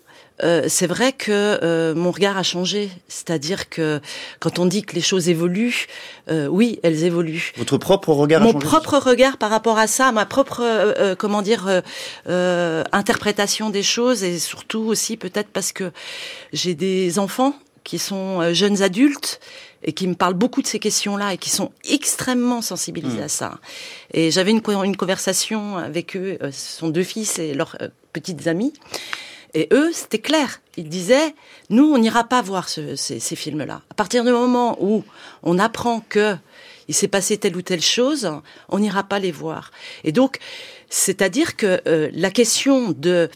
euh, 0.43 0.65
c'est 0.67 0.87
vrai 0.87 1.13
que 1.13 1.31
euh, 1.31 1.95
mon 1.95 2.11
regard 2.11 2.37
a 2.37 2.43
changé. 2.43 2.89
C'est-à-dire 3.07 3.69
que 3.69 4.01
quand 4.39 4.59
on 4.59 4.65
dit 4.65 4.83
que 4.83 4.95
les 4.95 5.01
choses 5.01 5.29
évoluent, 5.29 5.87
euh, 6.29 6.47
oui, 6.47 6.79
elles 6.83 7.03
évoluent. 7.03 7.53
Votre 7.57 7.77
propre 7.77 8.09
regard 8.09 8.41
a 8.41 8.45
Mon 8.45 8.53
propre 8.53 8.97
regard 8.97 9.37
par 9.37 9.49
rapport 9.49 9.77
à 9.77 9.87
ça, 9.87 10.11
ma 10.11 10.25
propre, 10.25 11.15
comment 11.17 11.41
dire, 11.41 11.81
interprétation 12.25 13.69
des 13.69 13.83
choses, 13.83 14.23
et 14.23 14.39
surtout 14.39 14.81
aussi 14.81 15.17
peut-être 15.17 15.49
parce 15.49 15.71
que 15.71 15.91
j'ai 16.51 16.75
des 16.75 17.19
enfants 17.19 17.55
qui 17.83 17.99
sont 17.99 18.53
jeunes 18.53 18.81
adultes 18.81 19.39
et 19.85 19.93
qui 19.93 20.07
me 20.07 20.15
parlent 20.15 20.33
beaucoup 20.33 20.61
de 20.61 20.67
ces 20.67 20.79
questions-là 20.79 21.33
et 21.33 21.37
qui 21.37 21.49
sont 21.49 21.71
extrêmement 21.87 22.61
sensibilisés 22.61 23.21
hmm. 23.21 23.23
à 23.23 23.29
ça. 23.29 23.59
Et 24.13 24.31
j'avais 24.31 24.51
une, 24.51 24.61
une, 24.83 24.97
conversation 24.97 25.77
avec 25.77 26.17
eux, 26.17 26.37
euh, 26.41 26.51
ce 26.51 26.79
sont 26.79 26.89
deux 26.89 27.03
fils 27.03 27.39
et 27.39 27.53
leurs 27.53 27.77
euh, 27.81 27.87
petites 28.11 28.47
amies. 28.47 28.73
Et 29.53 29.69
eux, 29.71 29.91
c'était 29.93 30.19
clair. 30.19 30.59
Ils 30.75 30.89
disaient, 30.89 31.33
nous, 31.69 31.85
on 31.85 31.97
n'ira 31.97 32.25
pas 32.25 32.41
voir 32.41 32.67
ce, 32.67 32.97
ces, 32.97 33.21
ces 33.21 33.35
films-là. 33.37 33.83
À 33.89 33.93
partir 33.93 34.25
du 34.25 34.31
moment 34.31 34.75
où 34.81 35.03
on 35.43 35.59
apprend 35.59 36.01
que 36.09 36.35
il 36.87 36.93
s'est 36.93 37.07
passé 37.07 37.37
telle 37.37 37.55
ou 37.55 37.61
telle 37.61 37.81
chose, 37.81 38.29
on 38.69 38.79
n'ira 38.79 39.03
pas 39.03 39.19
les 39.19 39.31
voir. 39.31 39.71
Et 40.03 40.11
donc, 40.11 40.39
c'est-à-dire 40.89 41.55
que 41.55 41.81
la 42.13 42.31
question 42.31 42.91
de 42.91 43.29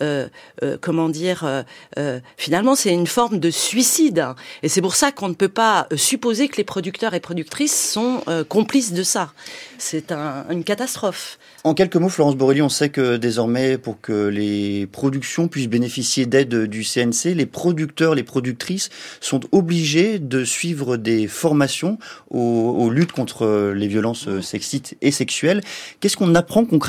euh, 0.00 0.28
euh, 0.62 0.76
comment 0.80 1.08
dire, 1.08 1.64
euh, 1.98 2.20
finalement, 2.36 2.74
c'est 2.74 2.92
une 2.92 3.06
forme 3.06 3.38
de 3.38 3.50
suicide. 3.50 4.26
Et 4.62 4.68
c'est 4.68 4.80
pour 4.80 4.94
ça 4.94 5.12
qu'on 5.12 5.28
ne 5.28 5.34
peut 5.34 5.48
pas 5.48 5.88
supposer 5.96 6.48
que 6.48 6.56
les 6.56 6.64
producteurs 6.64 7.14
et 7.14 7.20
productrices 7.20 7.90
sont 7.92 8.22
complices 8.48 8.92
de 8.92 9.02
ça. 9.02 9.32
C'est 9.78 10.12
une 10.12 10.64
catastrophe. 10.64 11.38
En 11.64 11.74
quelques 11.74 11.96
mots, 11.96 12.08
Florence 12.08 12.36
Borelli, 12.36 12.62
on 12.62 12.68
sait 12.68 12.88
que 12.88 13.16
désormais, 13.16 13.78
pour 13.78 14.00
que 14.00 14.28
les 14.28 14.86
productions 14.86 15.48
puissent 15.48 15.68
bénéficier 15.68 16.26
d'aide 16.26 16.64
du 16.66 16.84
CNC, 16.84 17.34
les 17.34 17.46
producteurs, 17.46 18.14
les 18.14 18.22
productrices 18.22 18.90
sont 19.20 19.40
obligés 19.52 20.18
de 20.18 20.44
suivre 20.44 20.96
des 20.96 21.26
formations 21.26 21.98
aux, 22.30 22.38
aux 22.38 22.90
luttes 22.90 23.12
contre 23.12 23.72
les 23.74 23.88
violences 23.88 24.28
sexistes 24.40 24.96
et 25.02 25.10
sexuelles. 25.10 25.62
Qu'est-ce 26.00 26.16
qu'on 26.16 26.34
apprend 26.34 26.64
concrètement 26.64 26.87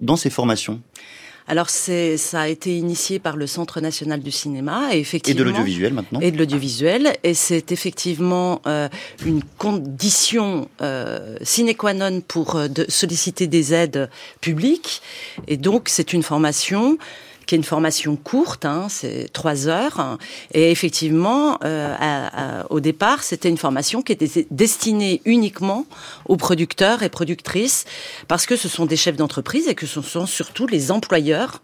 dans 0.00 0.16
ces 0.16 0.30
formations 0.30 0.80
alors 1.50 1.68
c'est 1.68 2.16
ça 2.16 2.42
a 2.42 2.46
été 2.46 2.76
initié 2.76 3.18
par 3.18 3.36
le 3.36 3.48
Centre 3.48 3.80
national 3.80 4.20
du 4.20 4.30
cinéma 4.30 4.94
et 4.94 5.00
effectivement 5.00 5.40
et 5.40 5.44
de 5.44 5.50
l'audiovisuel 5.50 5.92
maintenant. 5.92 6.20
et 6.20 6.30
de 6.30 6.38
l'audiovisuel. 6.38 7.16
Et 7.24 7.34
c'est 7.34 7.72
effectivement 7.72 8.62
euh, 8.68 8.88
une 9.26 9.42
condition 9.58 10.68
euh, 10.80 11.36
sine 11.42 11.74
qua 11.74 11.92
non 11.92 12.20
pour 12.20 12.54
euh, 12.54 12.68
de 12.68 12.84
solliciter 12.88 13.48
des 13.48 13.74
aides 13.74 14.08
publiques. 14.40 15.02
Et 15.48 15.56
donc 15.56 15.88
c'est 15.88 16.12
une 16.12 16.22
formation 16.22 16.98
qui 17.50 17.56
est 17.56 17.58
une 17.58 17.64
formation 17.64 18.14
courte, 18.14 18.64
hein, 18.64 18.86
c'est 18.88 19.28
trois 19.32 19.66
heures. 19.66 20.18
Et 20.54 20.70
effectivement, 20.70 21.58
euh, 21.64 22.62
au 22.70 22.78
départ, 22.78 23.24
c'était 23.24 23.48
une 23.48 23.58
formation 23.58 24.02
qui 24.02 24.12
était 24.12 24.46
destinée 24.52 25.20
uniquement 25.24 25.84
aux 26.26 26.36
producteurs 26.36 27.02
et 27.02 27.08
productrices, 27.08 27.86
parce 28.28 28.46
que 28.46 28.54
ce 28.54 28.68
sont 28.68 28.86
des 28.86 28.96
chefs 28.96 29.16
d'entreprise 29.16 29.66
et 29.66 29.74
que 29.74 29.86
ce 29.86 30.00
sont 30.00 30.26
surtout 30.26 30.68
les 30.68 30.92
employeurs 30.92 31.60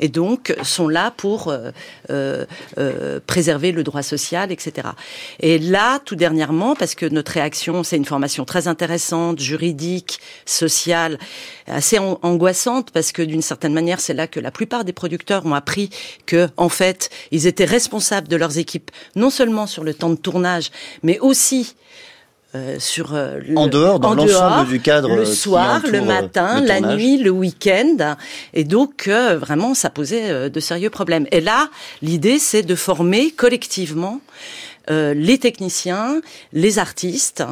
et 0.00 0.08
donc 0.08 0.54
sont 0.64 0.88
là 0.88 1.12
pour 1.16 1.48
euh, 1.48 1.70
euh, 2.10 2.44
euh, 2.78 3.20
préserver 3.26 3.70
le 3.70 3.84
droit 3.84 4.02
social, 4.02 4.50
etc. 4.50 4.88
Et 5.38 5.58
là, 5.58 6.00
tout 6.04 6.16
dernièrement, 6.16 6.74
parce 6.74 6.94
que 6.94 7.06
notre 7.06 7.32
réaction, 7.32 7.84
c'est 7.84 7.96
une 7.96 8.04
formation 8.04 8.44
très 8.44 8.66
intéressante, 8.66 9.38
juridique, 9.38 10.20
sociale, 10.46 11.18
assez 11.66 11.98
angoissante, 11.98 12.90
parce 12.90 13.12
que 13.12 13.22
d'une 13.22 13.42
certaine 13.42 13.74
manière, 13.74 14.00
c'est 14.00 14.14
là 14.14 14.26
que 14.26 14.40
la 14.40 14.50
plupart 14.50 14.84
des 14.84 14.92
producteurs 14.92 15.46
ont 15.46 15.54
appris 15.54 15.90
que, 16.26 16.48
en 16.56 16.68
fait, 16.68 17.10
ils 17.30 17.46
étaient 17.46 17.64
responsables 17.64 18.26
de 18.26 18.36
leurs 18.36 18.58
équipes, 18.58 18.90
non 19.14 19.30
seulement 19.30 19.66
sur 19.66 19.84
le 19.84 19.94
temps 19.94 20.10
de 20.10 20.16
tournage, 20.16 20.70
mais 21.02 21.18
aussi 21.20 21.74
euh, 22.56 22.80
sur 22.80 23.14
euh, 23.14 23.38
en 23.54 23.68
dehors 23.68 24.00
dans 24.00 24.12
l'ensemble 24.16 24.66
du 24.68 24.80
cadre 24.80 25.14
le 25.14 25.24
soir, 25.24 25.82
le 25.86 26.00
matin, 26.00 26.60
la 26.60 26.80
nuit, 26.80 27.16
le 27.16 27.30
week-end, 27.30 28.16
et 28.54 28.64
donc 28.64 29.06
euh, 29.06 29.38
vraiment 29.38 29.72
ça 29.72 29.88
posait 29.88 30.50
de 30.50 30.60
sérieux 30.60 30.90
problèmes. 30.90 31.28
Et 31.30 31.40
là, 31.40 31.68
l'idée 32.02 32.40
c'est 32.40 32.64
de 32.64 32.74
former 32.74 33.30
collectivement 33.30 34.20
les 34.88 35.38
techniciens, 35.38 36.20
les 36.52 36.80
artistes, 36.80 37.44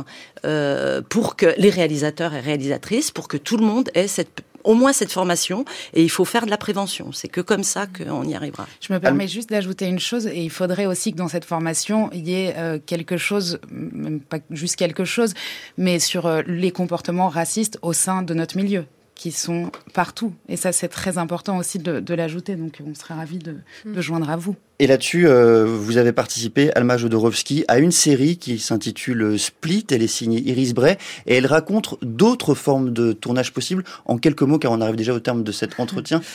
pour 1.09 1.37
que 1.37 1.55
les 1.59 1.71
réalisateurs 1.71 2.35
et 2.35 2.41
réalisatrices, 2.41 3.11
pour 3.11 3.29
que 3.29 3.37
tout 3.37 3.57
le 3.57 3.65
monde 3.65 3.91
ait 3.95 4.09
cette 4.09 4.43
au 4.65 4.75
moins 4.75 4.93
cette 4.93 5.13
formation 5.13 5.65
et 5.95 6.03
il 6.03 6.11
faut 6.11 6.27
faire 6.27 6.45
de 6.45 6.51
la 6.51 6.59
prévention. 6.59 7.11
C'est 7.13 7.29
que 7.29 7.41
comme 7.41 7.63
ça 7.63 7.87
qu'on 7.87 8.25
y 8.25 8.35
arrivera. 8.35 8.67
Je 8.81 8.93
me 8.93 9.01
permets 9.01 9.27
juste 9.27 9.49
d'ajouter 9.51 9.87
une 9.87 9.99
chose 9.99 10.27
et 10.27 10.43
il 10.43 10.51
faudrait 10.51 10.87
aussi 10.87 11.13
que 11.13 11.17
dans 11.17 11.29
cette 11.29 11.47
formation, 11.47 12.11
il 12.13 12.29
y 12.29 12.35
ait 12.35 12.55
euh, 12.57 12.79
quelque 12.85 13.17
chose, 13.17 13.61
même 13.71 14.21
pas 14.21 14.39
juste 14.51 14.77
quelque 14.77 15.05
chose, 15.05 15.33
mais 15.79 15.99
sur 15.99 16.27
euh, 16.27 16.43
les 16.47 16.71
comportements 16.71 17.29
racistes 17.29 17.79
au 17.81 17.93
sein 17.93 18.23
de 18.23 18.35
notre 18.35 18.57
milieu 18.57 18.85
qui 19.19 19.33
sont 19.33 19.71
partout. 19.93 20.33
Et 20.49 20.57
ça, 20.57 20.73
c'est 20.73 20.89
très 20.89 21.19
important 21.19 21.59
aussi 21.59 21.79
de, 21.79 22.15
l'ajouter. 22.15 22.55
Donc, 22.55 22.81
on 22.87 22.95
serait 22.95 23.15
ravis 23.15 23.39
de, 23.39 23.57
mm. 23.85 23.93
de 23.93 24.01
joindre 24.01 24.31
à 24.31 24.37
vous. 24.37 24.55
Et 24.79 24.87
là-dessus, 24.87 25.27
euh, 25.27 25.67
vous 25.67 25.97
avez 25.97 26.13
participé, 26.13 26.73
Alma 26.75 26.97
Jodorowsky, 26.97 27.65
à 27.67 27.79
une 27.79 27.91
série 27.91 28.39
qui 28.39 28.61
s'intitule 28.61 29.39
Split. 29.39 29.85
Elle 29.91 30.03
est 30.03 30.07
signée 30.07 30.41
Iris 30.41 30.73
Bray 30.73 30.97
et 31.27 31.35
elle 31.35 31.47
raconte 31.47 31.97
d'autres 32.01 32.55
formes 32.55 32.93
de 32.93 33.13
tournage 33.13 33.53
possibles. 33.53 33.83
En 34.07 34.19
quelques 34.19 34.43
mots, 34.43 34.61
car 34.61 34.71
on 34.71 34.81
arrive 34.81 34.97
déjà 34.97 35.13
au 35.13 35.21
terme 35.21 35.43
de 35.43 35.53
cet 35.53 35.79
entretien. 35.81 36.23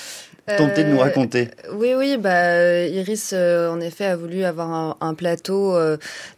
Tentez 0.45 0.83
de 0.83 0.89
nous 0.89 0.97
euh, 0.97 1.03
raconter. 1.03 1.49
oui, 1.73 1.93
oui, 1.97 2.17
bah, 2.17 2.85
Iris, 2.85 3.31
euh, 3.33 3.69
en 3.69 3.79
effet, 3.79 4.05
a 4.05 4.15
voulu 4.15 4.43
avoir 4.43 4.97
un, 4.99 5.13
plateau 5.13 5.77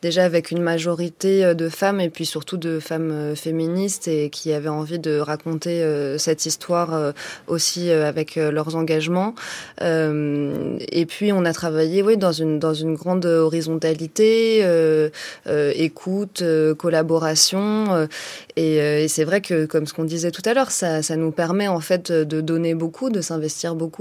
déjà 0.02 0.26
avec 0.26 0.52
une 0.52 0.62
majorité 0.62 1.56
de 1.56 1.70
femmes 1.70 2.02
et 2.02 2.10
puis 2.10 2.26
surtout 2.26 2.58
de 2.58 2.80
femmes 2.80 3.34
féministes 3.36 4.10
et 4.10 4.30
qui 4.30 4.52
avaient 4.52 4.68
envie 4.68 5.00
de 5.00 5.18
raconter 5.18 5.82
cette 6.18 6.46
histoire 6.46 7.14
aussi 7.48 7.90
avec 7.90 8.36
leurs 8.36 8.76
engagements. 8.76 9.34
et 9.82 11.06
puis, 11.08 11.32
on 11.32 11.46
a 11.46 11.54
travaillé 11.54 12.04
oui, 12.04 12.18
dans 12.18 12.34
une 12.34 12.60
dans 12.60 12.74
une 12.74 12.96
grande 12.96 13.26
horizontalité, 13.26 14.60
euh, 14.64 15.10
euh, 15.48 15.72
écoute, 15.76 16.42
euh, 16.42 16.76
collaboration, 16.76 18.08
et, 18.56 19.08
c'est 19.08 19.24
vrai 19.24 19.42
que 19.42 19.66
comme 19.66 19.86
ce 19.86 19.94
qu'on 19.94 20.04
disait 20.04 20.32
tout 20.32 20.42
à 20.46 20.54
l'heure, 20.54 20.72
ça 20.72 21.02
ça 21.02 21.16
nous 21.16 21.32
permet 21.32 21.68
en 21.68 21.80
fait 21.80 22.12
de 22.12 22.42
donner 22.42 22.74
beaucoup, 22.74 23.10
de 23.10 23.22
s'investir 23.22 23.76
beaucoup, 23.76 23.95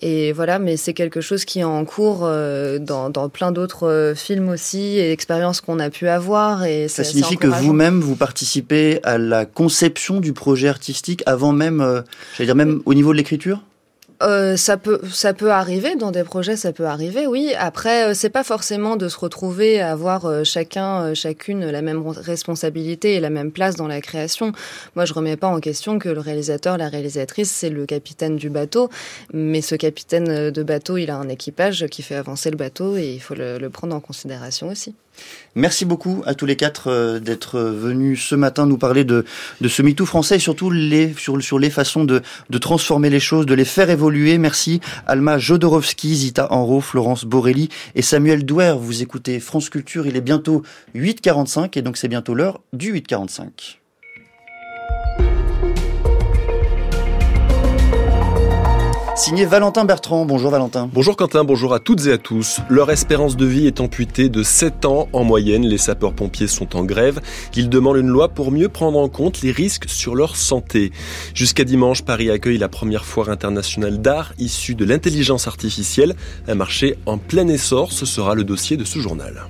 et 0.00 0.32
voilà. 0.32 0.58
Mais 0.58 0.76
c'est 0.76 0.94
quelque 0.94 1.20
chose 1.20 1.44
qui 1.44 1.60
est 1.60 1.64
en 1.64 1.84
cours 1.84 2.20
dans 2.20 3.10
dans 3.10 3.28
plein 3.28 3.52
d'autres 3.52 4.12
films 4.16 4.48
aussi 4.48 4.98
et 4.98 5.12
expériences 5.12 5.60
qu'on 5.60 5.78
a 5.78 5.90
pu 5.90 6.08
avoir. 6.08 6.64
Et 6.64 6.88
ça 6.88 7.04
signifie 7.04 7.36
que 7.36 7.46
vous-même 7.46 8.00
vous 8.00 8.16
participez 8.16 9.00
à 9.02 9.18
la 9.18 9.46
conception 9.46 10.20
du 10.20 10.32
projet 10.32 10.68
artistique 10.68 11.22
avant 11.26 11.52
même, 11.52 12.02
j'allais 12.36 12.46
dire 12.46 12.56
même 12.56 12.82
au 12.84 12.94
niveau 12.94 13.12
de 13.12 13.18
l'écriture? 13.18 13.60
Euh, 14.22 14.56
ça 14.56 14.76
peut, 14.76 15.00
ça 15.10 15.32
peut 15.32 15.50
arriver 15.50 15.96
dans 15.96 16.10
des 16.10 16.24
projets, 16.24 16.56
ça 16.56 16.72
peut 16.72 16.84
arriver, 16.84 17.26
oui. 17.26 17.54
Après, 17.58 18.10
euh, 18.10 18.14
c'est 18.14 18.28
pas 18.28 18.44
forcément 18.44 18.96
de 18.96 19.08
se 19.08 19.18
retrouver 19.18 19.80
à 19.80 19.92
avoir 19.92 20.26
euh, 20.26 20.44
chacun, 20.44 21.14
chacune 21.14 21.70
la 21.70 21.80
même 21.80 22.06
responsabilité 22.06 23.14
et 23.14 23.20
la 23.20 23.30
même 23.30 23.50
place 23.50 23.76
dans 23.76 23.88
la 23.88 24.02
création. 24.02 24.52
Moi, 24.94 25.06
je 25.06 25.14
remets 25.14 25.38
pas 25.38 25.48
en 25.48 25.60
question 25.60 25.98
que 25.98 26.10
le 26.10 26.20
réalisateur, 26.20 26.76
la 26.76 26.88
réalisatrice, 26.88 27.50
c'est 27.50 27.70
le 27.70 27.86
capitaine 27.86 28.36
du 28.36 28.50
bateau, 28.50 28.90
mais 29.32 29.62
ce 29.62 29.74
capitaine 29.74 30.50
de 30.50 30.62
bateau, 30.62 30.98
il 30.98 31.10
a 31.10 31.16
un 31.16 31.28
équipage 31.28 31.86
qui 31.86 32.02
fait 32.02 32.16
avancer 32.16 32.50
le 32.50 32.56
bateau 32.56 32.96
et 32.96 33.14
il 33.14 33.20
faut 33.20 33.34
le, 33.34 33.58
le 33.58 33.70
prendre 33.70 33.96
en 33.96 34.00
considération 34.00 34.68
aussi. 34.68 34.94
Merci 35.56 35.84
beaucoup 35.84 36.22
à 36.26 36.34
tous 36.34 36.46
les 36.46 36.54
quatre 36.54 36.88
euh, 36.88 37.18
d'être 37.18 37.58
venus 37.58 38.24
ce 38.24 38.36
matin 38.36 38.66
nous 38.66 38.78
parler 38.78 39.02
de, 39.02 39.24
de 39.60 39.68
ce 39.68 39.82
MeToo 39.82 40.06
français 40.06 40.36
et 40.36 40.38
surtout 40.38 40.70
les, 40.70 41.12
sur, 41.14 41.58
les 41.58 41.70
façons 41.70 42.04
de, 42.04 42.22
de 42.50 42.58
transformer 42.58 43.10
les 43.10 43.18
choses, 43.18 43.46
de 43.46 43.54
les 43.54 43.64
faire 43.64 43.90
évoluer. 43.90 44.38
Merci 44.38 44.80
Alma 45.06 45.38
Jodorowsky, 45.38 46.14
Zita 46.14 46.52
Enro, 46.52 46.80
Florence 46.80 47.24
Borelli 47.24 47.68
et 47.96 48.02
Samuel 48.02 48.44
Douer. 48.44 48.74
Vous 48.78 49.02
écoutez 49.02 49.40
France 49.40 49.70
Culture, 49.70 50.06
il 50.06 50.16
est 50.16 50.20
bientôt 50.20 50.62
8h45 50.94 51.76
et 51.76 51.82
donc 51.82 51.96
c'est 51.96 52.08
bientôt 52.08 52.34
l'heure 52.34 52.60
du 52.72 52.94
8h45. 52.94 53.79
Signé 59.20 59.44
Valentin 59.44 59.84
Bertrand. 59.84 60.24
Bonjour 60.24 60.50
Valentin. 60.50 60.88
Bonjour 60.90 61.14
Quentin, 61.14 61.44
bonjour 61.44 61.74
à 61.74 61.78
toutes 61.78 62.06
et 62.06 62.12
à 62.12 62.16
tous. 62.16 62.60
Leur 62.70 62.90
espérance 62.90 63.36
de 63.36 63.44
vie 63.44 63.66
est 63.66 63.80
amputée 63.80 64.30
de 64.30 64.42
7 64.42 64.86
ans 64.86 65.10
en 65.12 65.24
moyenne. 65.24 65.66
Les 65.66 65.76
sapeurs-pompiers 65.76 66.46
sont 66.46 66.74
en 66.74 66.84
grève. 66.84 67.20
Ils 67.54 67.68
demandent 67.68 67.98
une 67.98 68.08
loi 68.08 68.30
pour 68.30 68.50
mieux 68.50 68.70
prendre 68.70 68.98
en 68.98 69.10
compte 69.10 69.42
les 69.42 69.52
risques 69.52 69.90
sur 69.90 70.14
leur 70.14 70.36
santé. 70.36 70.90
Jusqu'à 71.34 71.64
dimanche, 71.64 72.00
Paris 72.00 72.30
accueille 72.30 72.56
la 72.56 72.70
première 72.70 73.04
foire 73.04 73.28
internationale 73.28 74.00
d'art 74.00 74.32
issue 74.38 74.74
de 74.74 74.86
l'intelligence 74.86 75.46
artificielle. 75.46 76.16
Un 76.48 76.54
marché 76.54 76.96
en 77.04 77.18
plein 77.18 77.46
essor, 77.48 77.92
ce 77.92 78.06
sera 78.06 78.34
le 78.34 78.44
dossier 78.44 78.78
de 78.78 78.84
ce 78.84 79.00
journal. 79.00 79.42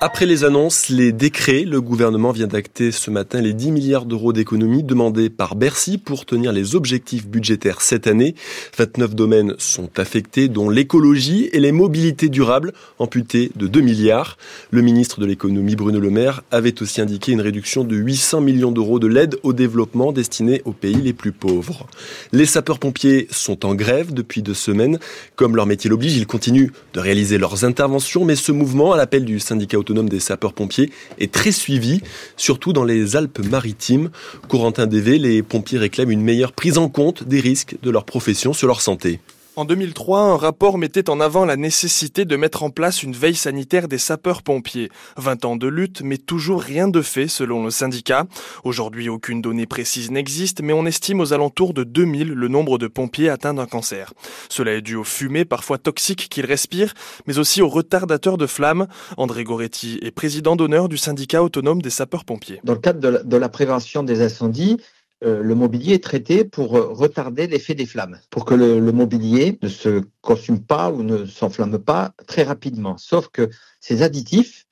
Après 0.00 0.26
les 0.26 0.44
annonces, 0.44 0.90
les 0.90 1.10
décrets, 1.10 1.64
le 1.64 1.80
gouvernement 1.80 2.30
vient 2.30 2.46
d'acter 2.46 2.92
ce 2.92 3.10
matin 3.10 3.40
les 3.40 3.52
10 3.52 3.72
milliards 3.72 4.06
d'euros 4.06 4.32
d'économies 4.32 4.84
demandés 4.84 5.28
par 5.28 5.56
Bercy 5.56 5.98
pour 5.98 6.24
tenir 6.24 6.52
les 6.52 6.76
objectifs 6.76 7.26
budgétaires 7.26 7.80
cette 7.80 8.06
année. 8.06 8.36
29 8.76 9.16
domaines 9.16 9.54
sont 9.58 9.90
affectés, 9.98 10.46
dont 10.46 10.70
l'écologie 10.70 11.48
et 11.52 11.58
les 11.58 11.72
mobilités 11.72 12.28
durables, 12.28 12.74
amputées 13.00 13.50
de 13.56 13.66
2 13.66 13.80
milliards. 13.80 14.38
Le 14.70 14.82
ministre 14.82 15.18
de 15.18 15.26
l'économie, 15.26 15.74
Bruno 15.74 15.98
Le 15.98 16.10
Maire, 16.10 16.42
avait 16.52 16.80
aussi 16.80 17.00
indiqué 17.00 17.32
une 17.32 17.40
réduction 17.40 17.82
de 17.82 17.96
800 17.96 18.40
millions 18.40 18.70
d'euros 18.70 19.00
de 19.00 19.08
l'aide 19.08 19.36
au 19.42 19.52
développement 19.52 20.12
destinée 20.12 20.62
aux 20.64 20.72
pays 20.72 20.94
les 20.94 21.12
plus 21.12 21.32
pauvres. 21.32 21.88
Les 22.30 22.46
sapeurs-pompiers 22.46 23.26
sont 23.32 23.66
en 23.66 23.74
grève 23.74 24.14
depuis 24.14 24.42
deux 24.42 24.54
semaines. 24.54 25.00
Comme 25.34 25.56
leur 25.56 25.66
métier 25.66 25.90
l'oblige, 25.90 26.16
ils 26.16 26.28
continuent 26.28 26.70
de 26.94 27.00
réaliser 27.00 27.36
leurs 27.36 27.64
interventions, 27.64 28.24
mais 28.24 28.36
ce 28.36 28.52
mouvement, 28.52 28.92
à 28.92 28.96
l'appel 28.96 29.24
du 29.24 29.40
syndicat 29.40 29.80
autonome 29.88 30.08
des 30.10 30.20
sapeurs-pompiers 30.20 30.90
est 31.18 31.32
très 31.32 31.52
suivi, 31.52 32.02
surtout 32.36 32.74
dans 32.74 32.84
les 32.84 33.16
Alpes-Maritimes. 33.16 34.10
Corentin 34.48 34.86
DV, 34.86 35.18
les 35.18 35.42
pompiers 35.42 35.78
réclament 35.78 36.10
une 36.10 36.22
meilleure 36.22 36.52
prise 36.52 36.76
en 36.76 36.90
compte 36.90 37.24
des 37.24 37.40
risques 37.40 37.76
de 37.82 37.90
leur 37.90 38.04
profession 38.04 38.52
sur 38.52 38.66
leur 38.66 38.82
santé. 38.82 39.18
En 39.58 39.64
2003, 39.64 40.20
un 40.20 40.36
rapport 40.36 40.78
mettait 40.78 41.10
en 41.10 41.18
avant 41.18 41.44
la 41.44 41.56
nécessité 41.56 42.24
de 42.24 42.36
mettre 42.36 42.62
en 42.62 42.70
place 42.70 43.02
une 43.02 43.12
veille 43.12 43.34
sanitaire 43.34 43.88
des 43.88 43.98
sapeurs-pompiers. 43.98 44.88
20 45.16 45.44
ans 45.44 45.56
de 45.56 45.66
lutte, 45.66 46.00
mais 46.02 46.16
toujours 46.16 46.62
rien 46.62 46.86
de 46.86 47.02
fait 47.02 47.26
selon 47.26 47.64
le 47.64 47.72
syndicat. 47.72 48.26
Aujourd'hui, 48.62 49.08
aucune 49.08 49.42
donnée 49.42 49.66
précise 49.66 50.12
n'existe, 50.12 50.62
mais 50.62 50.72
on 50.72 50.86
estime 50.86 51.18
aux 51.18 51.32
alentours 51.32 51.74
de 51.74 51.82
2000 51.82 52.34
le 52.34 52.46
nombre 52.46 52.78
de 52.78 52.86
pompiers 52.86 53.30
atteints 53.30 53.54
d'un 53.54 53.66
cancer. 53.66 54.14
Cela 54.48 54.74
est 54.74 54.80
dû 54.80 54.94
aux 54.94 55.02
fumées 55.02 55.44
parfois 55.44 55.76
toxiques 55.76 56.28
qu'ils 56.28 56.46
respirent, 56.46 56.94
mais 57.26 57.40
aussi 57.40 57.60
aux 57.60 57.68
retardateurs 57.68 58.38
de 58.38 58.46
flammes. 58.46 58.86
André 59.16 59.42
Goretti 59.42 59.98
est 60.02 60.12
président 60.12 60.54
d'honneur 60.54 60.88
du 60.88 60.98
syndicat 60.98 61.42
autonome 61.42 61.82
des 61.82 61.90
sapeurs-pompiers. 61.90 62.60
Dans 62.62 62.74
le 62.74 62.78
cadre 62.78 63.00
de 63.00 63.08
la, 63.08 63.22
de 63.24 63.36
la 63.36 63.48
prévention 63.48 64.04
des 64.04 64.22
incendies, 64.22 64.76
euh, 65.24 65.42
le 65.42 65.54
mobilier 65.54 65.94
est 65.94 66.04
traité 66.04 66.44
pour 66.44 66.76
euh, 66.76 66.92
retarder 66.92 67.46
l'effet 67.48 67.74
des 67.74 67.86
flammes, 67.86 68.18
pour 68.30 68.44
que 68.44 68.54
le, 68.54 68.78
le, 68.78 68.92
mobilier 68.92 69.58
ne 69.62 69.68
se 69.68 70.04
consume 70.20 70.60
pas 70.62 70.90
ou 70.90 71.02
ne 71.02 71.26
s'enflamme 71.26 71.78
pas 71.78 72.12
très 72.26 72.44
rapidement. 72.44 72.96
Sauf 72.98 73.28
que 73.28 73.50
ces 73.80 74.02
additifs, 74.02 74.66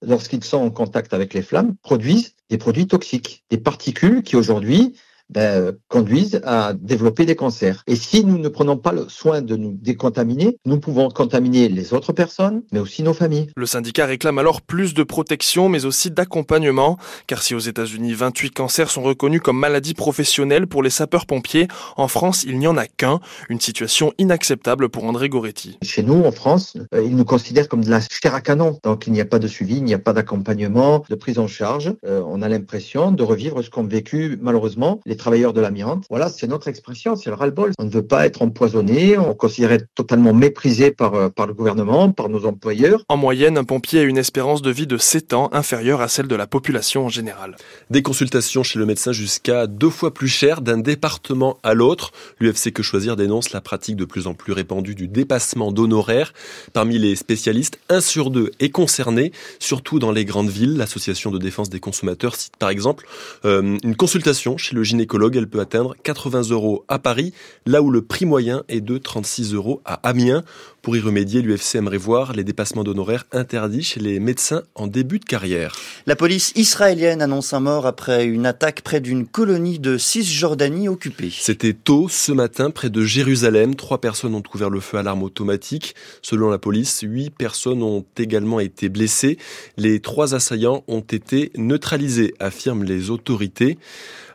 lorsqu'ils 0.00 0.42
sont 0.42 0.58
en 0.58 0.70
contact 0.70 1.14
avec 1.14 1.34
les 1.34 1.42
flammes, 1.42 1.76
produisent 1.82 2.34
des 2.50 2.58
produits 2.58 2.88
toxiques, 2.88 3.44
des 3.50 3.58
particules 3.58 4.22
qui 4.22 4.34
aujourd'hui 4.34 4.96
ben, 5.32 5.72
conduisent 5.88 6.40
à 6.44 6.74
développer 6.74 7.26
des 7.26 7.36
cancers. 7.36 7.82
Et 7.86 7.96
si 7.96 8.24
nous 8.24 8.38
ne 8.38 8.48
prenons 8.48 8.76
pas 8.76 8.92
le 8.92 9.08
soin 9.08 9.42
de 9.42 9.56
nous 9.56 9.76
décontaminer, 9.80 10.58
nous 10.64 10.78
pouvons 10.78 11.08
contaminer 11.08 11.68
les 11.68 11.92
autres 11.92 12.12
personnes, 12.12 12.62
mais 12.72 12.78
aussi 12.78 13.02
nos 13.02 13.14
familles. 13.14 13.48
Le 13.56 13.66
syndicat 13.66 14.06
réclame 14.06 14.38
alors 14.38 14.60
plus 14.60 14.94
de 14.94 15.02
protection, 15.02 15.68
mais 15.68 15.84
aussi 15.84 16.10
d'accompagnement, 16.10 16.98
car 17.26 17.42
si 17.42 17.54
aux 17.54 17.58
États-Unis 17.58 18.14
28 18.14 18.50
cancers 18.50 18.90
sont 18.90 19.02
reconnus 19.02 19.40
comme 19.40 19.58
maladies 19.58 19.94
professionnelles 19.94 20.66
pour 20.66 20.82
les 20.82 20.90
sapeurs-pompiers, 20.90 21.68
en 21.96 22.08
France 22.08 22.44
il 22.44 22.58
n'y 22.58 22.66
en 22.66 22.76
a 22.76 22.86
qu'un, 22.86 23.20
une 23.48 23.60
situation 23.60 24.12
inacceptable 24.18 24.88
pour 24.88 25.04
André 25.04 25.28
Goretti. 25.28 25.78
Chez 25.82 26.02
nous, 26.02 26.24
en 26.24 26.32
France, 26.32 26.76
euh, 26.94 27.02
ils 27.04 27.16
nous 27.16 27.24
considèrent 27.24 27.68
comme 27.68 27.84
de 27.84 27.90
la 27.90 28.00
chair 28.00 28.34
à 28.34 28.40
canon, 28.40 28.78
donc 28.82 29.06
il 29.06 29.12
n'y 29.12 29.20
a 29.20 29.24
pas 29.24 29.38
de 29.38 29.48
suivi, 29.48 29.76
il 29.76 29.84
n'y 29.84 29.94
a 29.94 29.98
pas 29.98 30.12
d'accompagnement, 30.12 31.04
de 31.08 31.14
prise 31.14 31.38
en 31.38 31.46
charge. 31.46 31.94
Euh, 32.06 32.22
on 32.26 32.42
a 32.42 32.48
l'impression 32.48 33.12
de 33.12 33.22
revivre 33.22 33.62
ce 33.62 33.70
qu'ont 33.70 33.86
vécu 33.86 34.38
malheureusement 34.40 35.00
les 35.06 35.16
travailleurs 35.22 35.52
de 35.52 35.60
l'amiante. 35.60 36.04
Voilà, 36.10 36.28
c'est 36.28 36.48
notre 36.48 36.66
expression, 36.66 37.14
c'est 37.14 37.30
le 37.30 37.36
ras-le-bol. 37.36 37.72
On 37.78 37.84
ne 37.84 37.90
veut 37.90 38.04
pas 38.04 38.26
être 38.26 38.42
empoisonné, 38.42 39.16
on 39.18 39.34
considère 39.34 39.70
être 39.70 39.86
totalement 39.94 40.34
méprisé 40.34 40.90
par, 40.90 41.14
euh, 41.14 41.28
par 41.28 41.46
le 41.46 41.54
gouvernement, 41.54 42.10
par 42.10 42.28
nos 42.28 42.44
employeurs. 42.44 43.04
En 43.08 43.16
moyenne, 43.16 43.56
un 43.56 43.62
pompier 43.62 44.00
a 44.00 44.02
une 44.02 44.18
espérance 44.18 44.62
de 44.62 44.70
vie 44.70 44.88
de 44.88 44.96
7 44.96 45.32
ans, 45.32 45.48
inférieure 45.52 46.00
à 46.00 46.08
celle 46.08 46.26
de 46.26 46.34
la 46.34 46.48
population 46.48 47.06
en 47.06 47.08
général. 47.08 47.56
Des 47.90 48.02
consultations 48.02 48.64
chez 48.64 48.80
le 48.80 48.86
médecin 48.86 49.12
jusqu'à 49.12 49.68
deux 49.68 49.90
fois 49.90 50.12
plus 50.12 50.28
chères 50.28 50.60
d'un 50.60 50.78
département 50.78 51.58
à 51.62 51.74
l'autre. 51.74 52.10
L'UFC 52.40 52.72
Que 52.72 52.82
Choisir 52.82 53.14
dénonce 53.14 53.52
la 53.52 53.60
pratique 53.60 53.96
de 53.96 54.04
plus 54.04 54.26
en 54.26 54.34
plus 54.34 54.52
répandue 54.52 54.96
du 54.96 55.06
dépassement 55.06 55.70
d'honoraires. 55.70 56.32
Parmi 56.72 56.98
les 56.98 57.14
spécialistes, 57.14 57.78
un 57.88 58.00
sur 58.00 58.30
deux 58.30 58.50
est 58.58 58.70
concerné, 58.70 59.30
surtout 59.60 60.00
dans 60.00 60.10
les 60.10 60.24
grandes 60.24 60.50
villes. 60.50 60.76
L'association 60.76 61.30
de 61.30 61.38
défense 61.38 61.70
des 61.70 61.80
consommateurs 61.80 62.34
cite 62.34 62.56
par 62.56 62.70
exemple 62.70 63.06
euh, 63.44 63.78
une 63.84 63.94
consultation 63.94 64.56
chez 64.56 64.74
le 64.74 64.82
gynécologue 64.82 65.01
elle 65.34 65.48
peut 65.48 65.60
atteindre 65.60 65.94
80 66.02 66.50
euros 66.50 66.84
à 66.88 66.98
Paris, 66.98 67.32
là 67.66 67.82
où 67.82 67.90
le 67.90 68.02
prix 68.02 68.26
moyen 68.26 68.62
est 68.68 68.80
de 68.80 68.98
36 68.98 69.54
euros 69.54 69.80
à 69.84 69.94
Amiens. 70.08 70.42
Pour 70.82 70.96
y 70.96 71.00
remédier, 71.00 71.42
l'UFC 71.42 71.76
aimerait 71.76 71.96
voir 71.96 72.32
les 72.32 72.42
dépassements 72.42 72.82
d'honoraires 72.82 73.24
interdits 73.30 73.84
chez 73.84 74.00
les 74.00 74.18
médecins 74.18 74.62
en 74.74 74.88
début 74.88 75.20
de 75.20 75.24
carrière. 75.24 75.76
La 76.06 76.16
police 76.16 76.52
israélienne 76.56 77.22
annonce 77.22 77.52
un 77.52 77.60
mort 77.60 77.86
après 77.86 78.24
une 78.24 78.46
attaque 78.46 78.82
près 78.82 79.00
d'une 79.00 79.26
colonie 79.26 79.78
de 79.78 79.96
Cisjordanie 79.96 80.88
occupée. 80.88 81.30
C'était 81.30 81.72
tôt 81.72 82.08
ce 82.08 82.32
matin 82.32 82.70
près 82.70 82.90
de 82.90 83.04
Jérusalem. 83.04 83.76
Trois 83.76 84.00
personnes 84.00 84.34
ont 84.34 84.42
ouvert 84.52 84.70
le 84.70 84.80
feu 84.80 84.98
à 84.98 85.04
l'arme 85.04 85.22
automatique. 85.22 85.94
Selon 86.20 86.50
la 86.50 86.58
police, 86.58 87.00
huit 87.02 87.30
personnes 87.30 87.82
ont 87.82 88.04
également 88.18 88.58
été 88.58 88.88
blessées. 88.88 89.38
Les 89.76 90.00
trois 90.00 90.34
assaillants 90.34 90.82
ont 90.88 91.00
été 91.00 91.52
neutralisés, 91.56 92.34
affirment 92.40 92.84
les 92.84 93.10
autorités. 93.10 93.78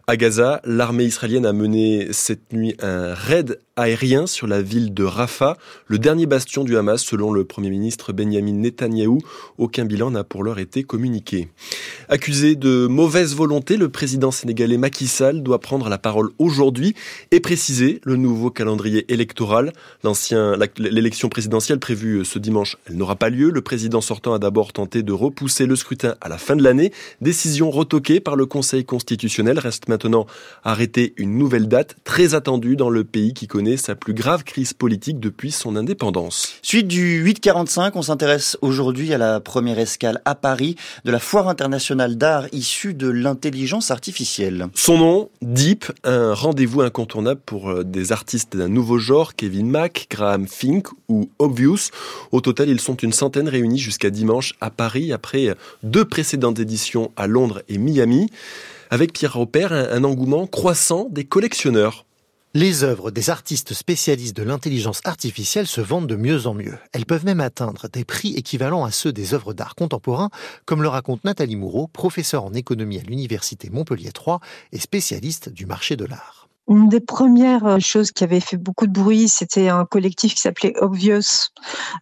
À 0.10 0.16
Gaza, 0.16 0.62
l'armée 0.64 1.04
israélienne 1.04 1.46
a 1.46 1.52
mené 1.52 2.14
cette 2.14 2.54
nuit 2.54 2.78
un 2.80 3.14
raid 3.14 3.60
aérien 3.78 4.26
sur 4.26 4.48
la 4.48 4.62
ville 4.62 4.94
de 4.94 5.04
Rafah, 5.04 5.56
le 5.86 6.00
dernier 6.00 6.26
bastion 6.26 6.64
du 6.64 6.76
Hamas 6.76 7.04
selon 7.04 7.32
le 7.32 7.46
Premier 7.46 7.70
ministre 7.70 8.12
Benjamin 8.12 8.54
Netanyahou. 8.54 9.20
Aucun 9.60 9.86
bilan 9.86 10.12
n'a 10.12 10.24
pour 10.24 10.44
l'heure 10.44 10.60
été 10.60 10.84
communiqué. 10.84 11.48
Accusé 12.10 12.56
de 12.56 12.88
mauvaise 12.88 13.36
volonté, 13.36 13.78
le 13.78 13.90
président 13.90 14.32
sénégalais 14.32 14.78
Macky 14.78 15.08
Sall 15.08 15.44
doit 15.44 15.60
prendre 15.60 15.90
la 15.90 16.00
parole 16.00 16.32
aujourd'hui 16.40 16.96
et 17.32 17.40
préciser 17.40 18.02
le 18.04 18.16
nouveau 18.16 18.50
calendrier 18.50 19.06
électoral. 19.14 19.72
L'élection 20.78 21.30
présidentielle 21.30 21.80
prévue 21.80 22.26
ce 22.26 22.40
dimanche, 22.40 22.78
n'aura 22.90 23.16
pas 23.16 23.30
lieu. 23.30 23.52
Le 23.52 23.62
président 23.62 24.02
sortant 24.02 24.34
a 24.34 24.40
d'abord 24.40 24.74
tenté 24.74 25.04
de 25.04 25.14
repousser 25.14 25.68
le 25.68 25.76
scrutin 25.76 26.16
à 26.22 26.30
la 26.30 26.40
fin 26.40 26.56
de 26.56 26.64
l'année. 26.64 26.92
Décision 27.22 27.70
retoquée 27.70 28.20
par 28.20 28.36
le 28.36 28.48
Conseil 28.48 28.86
constitutionnel. 28.86 29.60
Reste 29.60 29.88
maintenant 29.88 30.26
arrêter 30.64 31.14
une 31.18 31.38
nouvelle 31.38 31.68
date 31.68 31.96
très 32.04 32.34
attendue 32.34 32.76
dans 32.76 32.90
le 32.90 33.04
pays 33.04 33.34
qui 33.34 33.46
connaît 33.46 33.67
sa 33.76 33.96
plus 33.96 34.14
grave 34.14 34.46
crise 34.46 34.72
politique 34.72 35.20
depuis 35.20 35.52
son 35.52 35.76
indépendance. 35.76 36.54
Suite 36.62 36.88
du 36.88 37.18
845, 37.18 37.96
on 37.96 38.02
s'intéresse 38.02 38.58
aujourd'hui 38.62 39.14
à 39.14 39.18
la 39.18 39.42
première 39.42 39.80
escale 39.80 40.22
à 40.24 40.36
Paris 40.36 40.78
de 41.04 41.12
la 41.12 41.20
foire 41.20 41.50
internationale 41.50 42.18
d'art 42.18 42.46
issue 42.54 42.94
de 42.94 43.10
l'intelligence 43.10 43.92
artificielle. 43.92 44.68
Son 44.76 44.98
nom, 44.98 45.30
Deep, 45.42 45.92
un 46.06 46.34
rendez-vous 46.34 46.82
incontournable 46.82 47.42
pour 47.46 47.70
euh, 47.70 47.84
des 47.84 48.12
artistes 48.12 48.56
d'un 48.56 48.70
nouveau 48.70 49.00
genre, 49.00 49.36
Kevin 49.36 49.70
Mack, 49.70 50.08
Graham 50.10 50.48
Fink 50.48 50.88
ou 51.10 51.30
Obvious. 51.40 51.90
Au 52.32 52.40
total, 52.40 52.70
ils 52.70 52.80
sont 52.80 52.96
une 52.96 53.12
centaine 53.12 53.50
réunis 53.50 53.80
jusqu'à 53.80 54.10
dimanche 54.10 54.54
à 54.62 54.70
Paris 54.70 55.12
après 55.12 55.56
deux 55.84 56.06
précédentes 56.06 56.60
éditions 56.60 57.12
à 57.18 57.28
Londres 57.28 57.64
et 57.68 57.78
Miami 57.78 58.30
avec 58.90 59.14
Pierre 59.14 59.34
Robert 59.34 59.74
un 59.74 60.04
engouement 60.04 60.48
croissant 60.48 61.08
des 61.10 61.26
collectionneurs. 61.26 62.07
Les 62.54 62.84
œuvres 62.84 63.12
des 63.12 63.30
artistes 63.30 63.74
spécialistes 63.74 64.36
de 64.36 64.42
l'intelligence 64.42 65.02
artificielle 65.04 65.68
se 65.68 65.82
vendent 65.82 66.08
de 66.08 66.16
mieux 66.16 66.48
en 66.48 66.54
mieux. 66.54 66.78
Elles 66.94 67.06
peuvent 67.06 67.26
même 67.26 67.42
atteindre 67.42 67.90
des 67.90 68.06
prix 68.06 68.34
équivalents 68.36 68.86
à 68.86 68.92
ceux 68.92 69.12
des 69.12 69.34
œuvres 69.34 69.54
d'art 69.54 69.76
contemporain, 69.76 70.30
comme 70.66 70.82
le 70.82 70.88
raconte 70.88 71.26
Nathalie 71.26 71.58
Moureau, 71.58 71.88
professeure 71.88 72.46
en 72.46 72.54
économie 72.54 73.00
à 73.00 73.04
l'université 73.04 73.70
Montpellier 73.70 74.14
3 74.14 74.40
et 74.72 74.80
spécialiste 74.80 75.50
du 75.50 75.66
marché 75.66 75.98
de 75.98 76.06
l'art. 76.06 76.47
Une 76.70 76.90
des 76.90 77.00
premières 77.00 77.66
euh, 77.66 77.80
choses 77.80 78.12
qui 78.12 78.24
avait 78.24 78.40
fait 78.40 78.58
beaucoup 78.58 78.88
de 78.88 78.92
bruit, 78.92 79.30
c'était 79.30 79.70
un 79.70 79.86
collectif 79.86 80.36
qui 80.36 80.42
s'appelait 80.42 80.74
Obvious, 80.82 81.50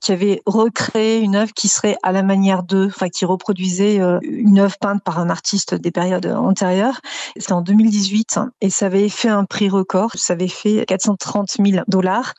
qui 0.01 0.11
avait 0.11 0.41
recréé 0.45 1.19
une 1.19 1.35
œuvre 1.35 1.53
qui 1.53 1.67
serait 1.67 1.97
à 2.01 2.11
la 2.11 2.23
manière 2.23 2.63
d'eux, 2.63 2.87
enfin 2.87 3.09
qui 3.09 3.25
reproduisait 3.25 3.99
euh, 3.99 4.19
une 4.23 4.59
œuvre 4.59 4.77
peinte 4.79 5.03
par 5.03 5.19
un 5.19 5.29
artiste 5.29 5.75
des 5.75 5.91
périodes 5.91 6.25
antérieures. 6.25 7.01
C'était 7.37 7.53
en 7.53 7.61
2018 7.61 8.39
et 8.61 8.69
ça 8.69 8.87
avait 8.87 9.09
fait 9.09 9.29
un 9.29 9.45
prix 9.45 9.69
record. 9.69 10.11
Ça 10.15 10.33
avait 10.33 10.47
fait 10.47 10.85
430 10.87 11.57
000 11.63 11.83
dollars. 11.87 12.33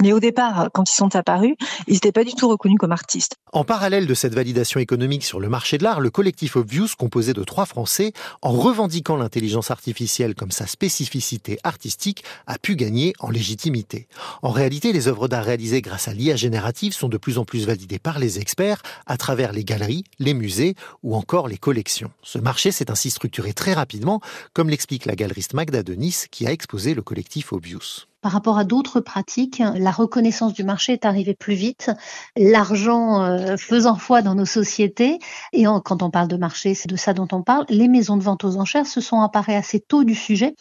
Mais 0.00 0.12
au 0.12 0.20
départ, 0.20 0.70
quand 0.72 0.90
ils 0.90 0.96
sont 0.96 1.14
apparus, 1.14 1.56
ils 1.86 1.94
n'étaient 1.94 2.12
pas 2.12 2.24
du 2.24 2.34
tout 2.34 2.48
reconnus 2.48 2.78
comme 2.78 2.92
artistes. 2.92 3.36
En 3.52 3.64
parallèle 3.64 4.06
de 4.06 4.14
cette 4.14 4.34
validation 4.34 4.80
économique 4.80 5.24
sur 5.24 5.40
le 5.40 5.48
marché 5.48 5.78
de 5.78 5.84
l'art, 5.84 6.00
le 6.00 6.10
collectif 6.10 6.56
Obvious, 6.56 6.88
composé 6.98 7.32
de 7.32 7.44
trois 7.44 7.66
Français, 7.66 8.12
en 8.42 8.50
revendiquant 8.50 9.16
l'intelligence 9.16 9.70
artificielle 9.70 10.34
comme 10.34 10.50
sa 10.50 10.66
spécificité 10.66 11.58
artistique 11.66 12.24
a 12.46 12.58
pu 12.58 12.76
gagner 12.76 13.12
en 13.18 13.30
légitimité. 13.30 14.08
En 14.42 14.50
réalité, 14.50 14.92
les 14.92 15.08
œuvres 15.08 15.28
d'art 15.28 15.44
réalisées 15.44 15.82
grâce 15.82 16.08
à 16.08 16.14
l'IA 16.14 16.36
générative 16.36 16.92
sont 16.92 17.08
de 17.08 17.18
plus 17.18 17.38
en 17.38 17.44
plus 17.44 17.66
validées 17.66 17.98
par 17.98 18.18
les 18.18 18.38
experts 18.38 18.82
à 19.06 19.16
travers 19.16 19.52
les 19.52 19.64
galeries, 19.64 20.04
les 20.18 20.34
musées 20.34 20.74
ou 21.02 21.14
encore 21.14 21.48
les 21.48 21.58
collections. 21.58 22.10
Ce 22.22 22.38
marché 22.38 22.72
s'est 22.72 22.90
ainsi 22.90 23.10
structuré 23.10 23.52
très 23.52 23.72
rapidement, 23.72 24.20
comme 24.52 24.70
l'explique 24.70 25.04
la 25.04 25.14
galeriste 25.14 25.54
Magda 25.54 25.82
de 25.82 25.94
Nice 25.94 26.26
qui 26.30 26.46
a 26.46 26.52
exposé 26.52 26.94
le 26.94 27.02
collectif 27.02 27.52
Obvious. 27.52 28.06
Par 28.26 28.32
rapport 28.32 28.58
à 28.58 28.64
d'autres 28.64 28.98
pratiques, 28.98 29.62
la 29.76 29.92
reconnaissance 29.92 30.52
du 30.52 30.64
marché 30.64 30.92
est 30.94 31.04
arrivée 31.04 31.34
plus 31.34 31.54
vite, 31.54 31.92
l'argent 32.36 33.22
euh, 33.22 33.56
faisant 33.56 33.94
foi 33.94 34.20
dans 34.20 34.34
nos 34.34 34.44
sociétés, 34.44 35.20
et 35.52 35.64
quand 35.84 36.02
on 36.02 36.10
parle 36.10 36.26
de 36.26 36.36
marché, 36.36 36.74
c'est 36.74 36.88
de 36.88 36.96
ça 36.96 37.12
dont 37.12 37.28
on 37.30 37.42
parle, 37.42 37.66
les 37.68 37.86
maisons 37.86 38.16
de 38.16 38.24
vente 38.24 38.42
aux 38.42 38.56
enchères 38.56 38.86
se 38.86 39.00
sont 39.00 39.16
emparées 39.16 39.54
assez 39.54 39.78
tôt 39.78 40.02
du 40.02 40.16
sujet. 40.16 40.56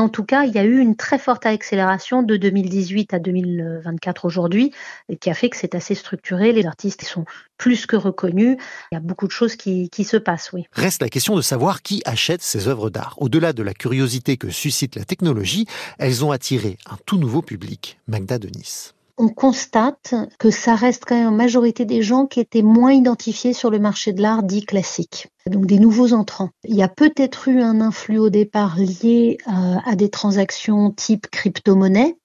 En 0.00 0.08
tout 0.08 0.24
cas, 0.24 0.44
il 0.44 0.54
y 0.54 0.58
a 0.58 0.64
eu 0.64 0.78
une 0.78 0.96
très 0.96 1.18
forte 1.18 1.44
accélération 1.44 2.22
de 2.22 2.38
2018 2.38 3.12
à 3.12 3.18
2024 3.18 4.24
aujourd'hui, 4.24 4.72
qui 5.20 5.28
a 5.28 5.34
fait 5.34 5.50
que 5.50 5.58
c'est 5.58 5.74
assez 5.74 5.94
structuré, 5.94 6.52
les 6.52 6.64
artistes 6.64 7.04
sont 7.04 7.26
plus 7.58 7.84
que 7.84 7.96
reconnus, 7.96 8.56
il 8.90 8.94
y 8.94 8.96
a 8.96 9.00
beaucoup 9.00 9.26
de 9.26 9.32
choses 9.32 9.56
qui, 9.56 9.90
se 10.02 10.16
passent, 10.16 10.54
oui. 10.54 10.64
Reste 10.72 11.02
la 11.02 11.10
question 11.10 11.36
de 11.36 11.42
savoir 11.42 11.82
qui 11.82 12.00
achète 12.06 12.40
ces 12.40 12.66
œuvres 12.66 12.88
d'art. 12.88 13.14
Au-delà 13.18 13.52
de 13.52 13.62
la 13.62 13.74
curiosité 13.74 14.38
que 14.38 14.48
suscite 14.48 14.96
la 14.96 15.04
technologie, 15.04 15.66
elles 15.98 16.24
ont 16.24 16.30
attiré 16.30 16.78
un 16.90 16.96
tout 17.04 17.18
nouveau 17.18 17.42
public, 17.42 18.00
Magda 18.08 18.38
de 18.38 18.48
Nice 18.48 18.94
on 19.16 19.28
constate 19.28 20.14
que 20.38 20.50
ça 20.50 20.74
reste 20.74 21.04
quand 21.06 21.16
même 21.16 21.28
en 21.28 21.36
majorité 21.36 21.84
des 21.84 22.02
gens 22.02 22.26
qui 22.26 22.40
étaient 22.40 22.62
moins 22.62 22.92
identifiés 22.92 23.52
sur 23.52 23.70
le 23.70 23.78
marché 23.78 24.12
de 24.12 24.22
l'art 24.22 24.42
dit 24.42 24.64
classique. 24.64 25.28
Donc 25.46 25.66
des 25.66 25.78
nouveaux 25.78 26.12
entrants. 26.12 26.50
Il 26.64 26.76
y 26.76 26.82
a 26.82 26.88
peut-être 26.88 27.48
eu 27.48 27.60
un 27.60 27.80
influx 27.80 28.18
au 28.18 28.30
départ 28.30 28.76
lié 28.76 29.38
à, 29.46 29.76
euh, 29.76 29.78
à 29.84 29.96
des 29.96 30.10
transactions 30.10 30.90
type 30.90 31.28
crypto-monnaie. 31.28 32.16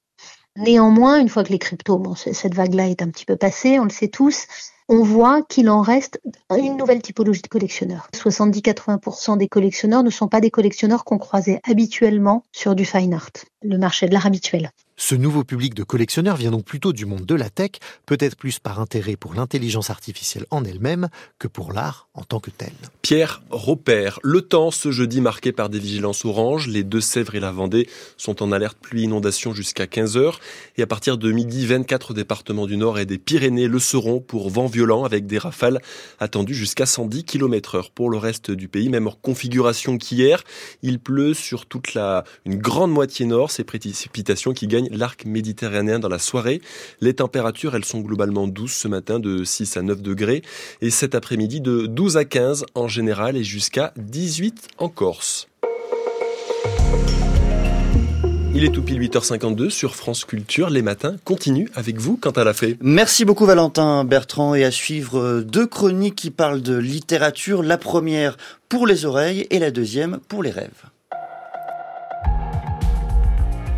Néanmoins, 0.57 1.19
une 1.19 1.27
fois 1.27 1.43
que 1.43 1.51
les 1.51 1.59
cryptos, 1.59 2.01
cette 2.15 2.55
vague-là 2.55 2.87
est 2.89 3.01
un 3.01 3.09
petit 3.09 3.25
peu 3.25 3.35
passée, 3.35 3.77
on 3.77 3.83
le 3.83 3.89
sait 3.89 4.07
tous, 4.07 4.47
on 4.87 5.03
voit 5.03 5.41
qu'il 5.41 5.69
en 5.69 5.81
reste 5.81 6.21
une 6.55 6.77
nouvelle 6.77 7.01
typologie 7.01 7.41
de 7.41 7.47
collectionneurs. 7.47 8.07
70-80% 8.13 9.37
des 9.37 9.47
collectionneurs 9.47 10.03
ne 10.03 10.09
sont 10.09 10.27
pas 10.27 10.41
des 10.41 10.51
collectionneurs 10.51 11.03
qu'on 11.03 11.17
croisait 11.17 11.59
habituellement 11.67 12.43
sur 12.51 12.75
du 12.75 12.85
fine 12.85 13.13
art, 13.13 13.31
le 13.63 13.77
marché 13.77 14.07
de 14.07 14.13
l'art 14.13 14.27
habituel. 14.27 14.71
Ce 14.97 15.13
nouveau 15.13 15.43
public 15.43 15.73
de 15.73 15.83
collectionneurs 15.83 16.37
vient 16.37 16.51
donc 16.51 16.63
plutôt 16.63 16.93
du 16.93 17.05
monde 17.05 17.25
de 17.25 17.35
la 17.35 17.49
tech, 17.49 17.71
peut-être 18.05 18.37
plus 18.37 18.59
par 18.59 18.79
intérêt 18.79 19.17
pour 19.17 19.33
l'intelligence 19.33 19.89
artificielle 19.89 20.45
en 20.51 20.63
elle-même 20.63 21.09
que 21.37 21.49
pour 21.49 21.73
l'art 21.73 22.07
en 22.13 22.23
tant 22.23 22.39
que 22.39 22.49
tel. 22.49 22.71
Pierre 23.01 23.43
Robert, 23.49 24.19
le 24.23 24.41
temps 24.41 24.71
ce 24.71 24.91
jeudi 24.91 25.19
marqué 25.19 25.51
par 25.51 25.67
des 25.67 25.79
vigilances 25.79 26.23
oranges, 26.23 26.69
les 26.69 26.83
Deux-Sèvres 26.83 27.35
et 27.35 27.41
la 27.41 27.51
Vendée 27.51 27.89
sont 28.15 28.41
en 28.41 28.53
alerte 28.53 28.77
pluie-inondation 28.79 29.53
jusqu'à 29.53 29.85
15h 29.85 30.35
et 30.77 30.81
à 30.81 30.87
partir 30.87 31.17
de 31.17 31.29
midi, 31.29 31.65
24 31.65 32.13
départements 32.13 32.65
du 32.65 32.77
Nord 32.77 32.97
et 32.97 33.05
des 33.05 33.17
Pyrénées 33.17 33.67
le 33.67 33.79
seront 33.79 34.21
pour 34.21 34.49
vent 34.49 34.67
violent 34.67 35.03
avec 35.03 35.27
des 35.27 35.37
rafales 35.37 35.81
attendues 36.19 36.55
jusqu'à 36.55 36.85
110 36.85 37.25
km 37.25 37.75
heure. 37.75 37.91
Pour 37.91 38.09
le 38.09 38.17
reste 38.17 38.49
du 38.49 38.69
pays, 38.69 38.87
même 38.87 39.07
en 39.07 39.11
configuration 39.21 39.97
qu'hier, 39.97 40.43
il 40.83 40.99
pleut 40.99 41.33
sur 41.33 41.65
toute 41.65 41.93
la, 41.95 42.23
une 42.45 42.55
grande 42.55 42.91
moitié 42.91 43.25
nord, 43.25 43.51
ces 43.51 43.65
précipitations 43.65 44.53
qui 44.53 44.67
gagnent 44.67 44.84
l'arc 44.91 45.25
méditerranéen 45.25 45.99
dans 45.99 46.09
la 46.09 46.19
soirée. 46.19 46.61
Les 47.01 47.13
températures, 47.13 47.75
elles 47.75 47.85
sont 47.85 48.01
globalement 48.01 48.47
douces 48.47 48.75
ce 48.75 48.87
matin 48.87 49.19
de 49.19 49.43
6 49.43 49.77
à 49.77 49.81
9 49.81 50.01
degrés 50.01 50.41
et 50.81 50.89
cet 50.89 51.15
après-midi 51.15 51.61
de 51.61 51.85
12 51.85 52.17
à 52.17 52.25
15 52.25 52.65
en 52.75 52.87
général 52.87 53.37
et 53.37 53.43
jusqu'à 53.43 53.93
18 53.97 54.67
en 54.77 54.89
Corse. 54.89 55.47
Il 58.57 58.63
est 58.63 58.69
tout 58.69 58.83
pile 58.83 59.01
8h52 59.01 59.69
sur 59.69 59.97
France 59.97 60.23
Culture. 60.23 60.69
Les 60.69 60.81
matins 60.81 61.17
continuent 61.25 61.67
avec 61.75 61.97
vous 61.97 62.15
quant 62.15 62.31
à 62.31 62.45
la 62.45 62.53
fée. 62.53 62.77
Merci 62.79 63.25
beaucoup 63.25 63.45
Valentin 63.45 64.05
Bertrand 64.05 64.55
et 64.55 64.63
à 64.63 64.71
suivre 64.71 65.41
deux 65.41 65.67
chroniques 65.67 66.15
qui 66.15 66.31
parlent 66.31 66.61
de 66.61 66.77
littérature. 66.77 67.63
La 67.63 67.77
première 67.77 68.37
pour 68.69 68.87
les 68.87 69.03
oreilles 69.03 69.45
et 69.49 69.59
la 69.59 69.71
deuxième 69.71 70.19
pour 70.29 70.41
les 70.41 70.51
rêves. 70.51 70.94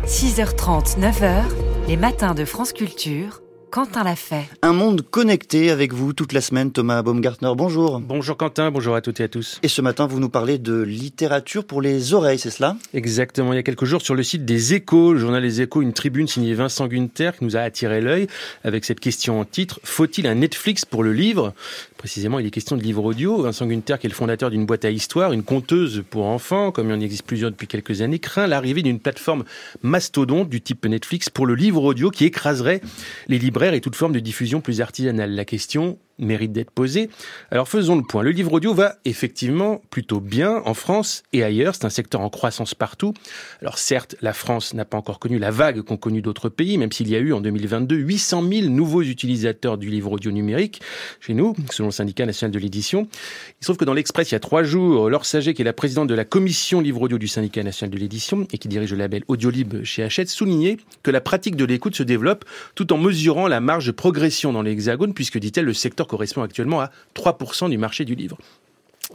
6h30, 0.08 0.98
9h, 0.98 1.42
les 1.86 1.98
matins 1.98 2.32
de 2.32 2.46
France 2.46 2.72
Culture. 2.72 3.42
Quentin 3.70 4.02
l'a 4.02 4.16
fait. 4.16 4.48
Un 4.62 4.72
monde 4.72 5.02
connecté 5.02 5.70
avec 5.70 5.92
vous 5.92 6.14
toute 6.14 6.32
la 6.32 6.40
semaine, 6.40 6.72
Thomas 6.72 7.02
Baumgartner. 7.02 7.52
Bonjour. 7.54 8.00
Bonjour 8.00 8.38
Quentin, 8.38 8.70
bonjour 8.70 8.94
à 8.94 9.02
toutes 9.02 9.20
et 9.20 9.24
à 9.24 9.28
tous. 9.28 9.60
Et 9.62 9.68
ce 9.68 9.82
matin, 9.82 10.06
vous 10.06 10.20
nous 10.20 10.30
parlez 10.30 10.56
de 10.56 10.80
littérature 10.80 11.66
pour 11.66 11.82
les 11.82 12.14
oreilles, 12.14 12.38
c'est 12.38 12.48
cela? 12.48 12.78
Exactement. 12.94 13.52
Il 13.52 13.56
y 13.56 13.58
a 13.58 13.62
quelques 13.62 13.84
jours, 13.84 14.00
sur 14.00 14.14
le 14.14 14.22
site 14.22 14.46
des 14.46 14.72
Échos, 14.72 15.12
le 15.12 15.18
journal 15.18 15.42
Les 15.42 15.60
Échos, 15.60 15.82
une 15.82 15.92
tribune 15.92 16.26
signée 16.26 16.54
Vincent 16.54 16.86
Gunther 16.86 17.36
qui 17.36 17.44
nous 17.44 17.58
a 17.58 17.60
attiré 17.60 18.00
l'œil 18.00 18.26
avec 18.64 18.86
cette 18.86 19.00
question 19.00 19.38
en 19.38 19.44
titre 19.44 19.80
Faut-il 19.84 20.26
un 20.26 20.36
Netflix 20.36 20.86
pour 20.86 21.02
le 21.02 21.12
livre? 21.12 21.52
Précisément, 21.98 22.38
il 22.38 22.46
est 22.46 22.50
question 22.50 22.76
de 22.76 22.82
livre 22.82 23.04
audio. 23.04 23.42
Vincent 23.42 23.66
Gunther, 23.66 23.98
qui 23.98 24.06
est 24.06 24.08
le 24.08 24.14
fondateur 24.14 24.50
d'une 24.50 24.66
boîte 24.66 24.84
à 24.84 24.90
histoire, 24.90 25.32
une 25.32 25.42
conteuse 25.42 26.04
pour 26.08 26.26
enfants, 26.26 26.70
comme 26.70 26.88
il 26.88 26.92
en 26.94 27.00
existe 27.00 27.24
plusieurs 27.26 27.50
depuis 27.50 27.66
quelques 27.66 28.02
années, 28.02 28.20
craint 28.20 28.46
l'arrivée 28.46 28.82
d'une 28.82 29.00
plateforme 29.00 29.42
mastodonte 29.82 30.48
du 30.48 30.60
type 30.60 30.86
Netflix 30.86 31.28
pour 31.28 31.44
le 31.44 31.56
livre 31.56 31.82
audio 31.82 32.10
qui 32.10 32.24
écraserait 32.24 32.82
les 33.26 33.38
libraires 33.40 33.74
et 33.74 33.80
toute 33.80 33.96
forme 33.96 34.12
de 34.12 34.20
diffusion 34.20 34.60
plus 34.60 34.80
artisanale. 34.80 35.34
La 35.34 35.44
question, 35.44 35.98
mérite 36.18 36.52
d'être 36.52 36.70
posé. 36.70 37.10
Alors 37.50 37.68
faisons 37.68 37.96
le 37.96 38.02
point. 38.02 38.22
Le 38.22 38.30
livre 38.30 38.52
audio 38.52 38.74
va 38.74 38.96
effectivement 39.04 39.80
plutôt 39.90 40.20
bien 40.20 40.62
en 40.64 40.74
France 40.74 41.22
et 41.32 41.42
ailleurs. 41.42 41.74
C'est 41.74 41.84
un 41.84 41.90
secteur 41.90 42.20
en 42.20 42.30
croissance 42.30 42.74
partout. 42.74 43.14
Alors 43.60 43.78
certes, 43.78 44.16
la 44.20 44.32
France 44.32 44.74
n'a 44.74 44.84
pas 44.84 44.96
encore 44.96 45.18
connu 45.18 45.38
la 45.38 45.50
vague 45.50 45.82
qu'ont 45.82 45.96
connu 45.96 46.22
d'autres 46.22 46.48
pays, 46.48 46.78
même 46.78 46.92
s'il 46.92 47.08
y 47.08 47.16
a 47.16 47.18
eu 47.18 47.32
en 47.32 47.40
2022 47.40 47.96
800 47.96 48.48
000 48.48 48.68
nouveaux 48.68 49.02
utilisateurs 49.02 49.78
du 49.78 49.90
livre 49.90 50.12
audio 50.12 50.30
numérique 50.30 50.80
chez 51.20 51.34
nous, 51.34 51.54
selon 51.70 51.88
le 51.88 51.92
syndicat 51.92 52.26
national 52.26 52.52
de 52.52 52.58
l'édition. 52.58 53.08
Il 53.12 53.64
se 53.64 53.66
trouve 53.66 53.76
que 53.76 53.84
dans 53.84 53.94
l'Express, 53.94 54.30
il 54.30 54.34
y 54.34 54.36
a 54.36 54.40
trois 54.40 54.62
jours, 54.62 55.08
Laure 55.10 55.24
Saget, 55.24 55.54
qui 55.54 55.62
est 55.62 55.64
la 55.64 55.72
présidente 55.72 56.08
de 56.08 56.14
la 56.14 56.24
commission 56.24 56.80
livre 56.80 57.02
audio 57.02 57.18
du 57.18 57.28
syndicat 57.28 57.62
national 57.62 57.94
de 57.94 57.98
l'édition 57.98 58.46
et 58.52 58.58
qui 58.58 58.68
dirige 58.68 58.92
le 58.92 58.98
label 58.98 59.22
Audiolib 59.28 59.84
chez 59.84 60.02
Hachette, 60.02 60.28
soulignait 60.28 60.78
que 61.02 61.10
la 61.10 61.20
pratique 61.20 61.56
de 61.56 61.64
l'écoute 61.64 61.94
se 61.94 62.02
développe 62.02 62.44
tout 62.74 62.92
en 62.92 62.98
mesurant 62.98 63.46
la 63.46 63.60
marge 63.60 63.86
de 63.86 63.92
progression 63.92 64.52
dans 64.52 64.62
l'hexagone, 64.62 65.14
puisque, 65.14 65.38
dit-elle, 65.38 65.64
le 65.64 65.74
secteur 65.74 66.07
correspond 66.08 66.42
actuellement 66.42 66.80
à 66.80 66.90
3% 67.14 67.70
du 67.70 67.78
marché 67.78 68.04
du 68.04 68.16
livre. 68.16 68.38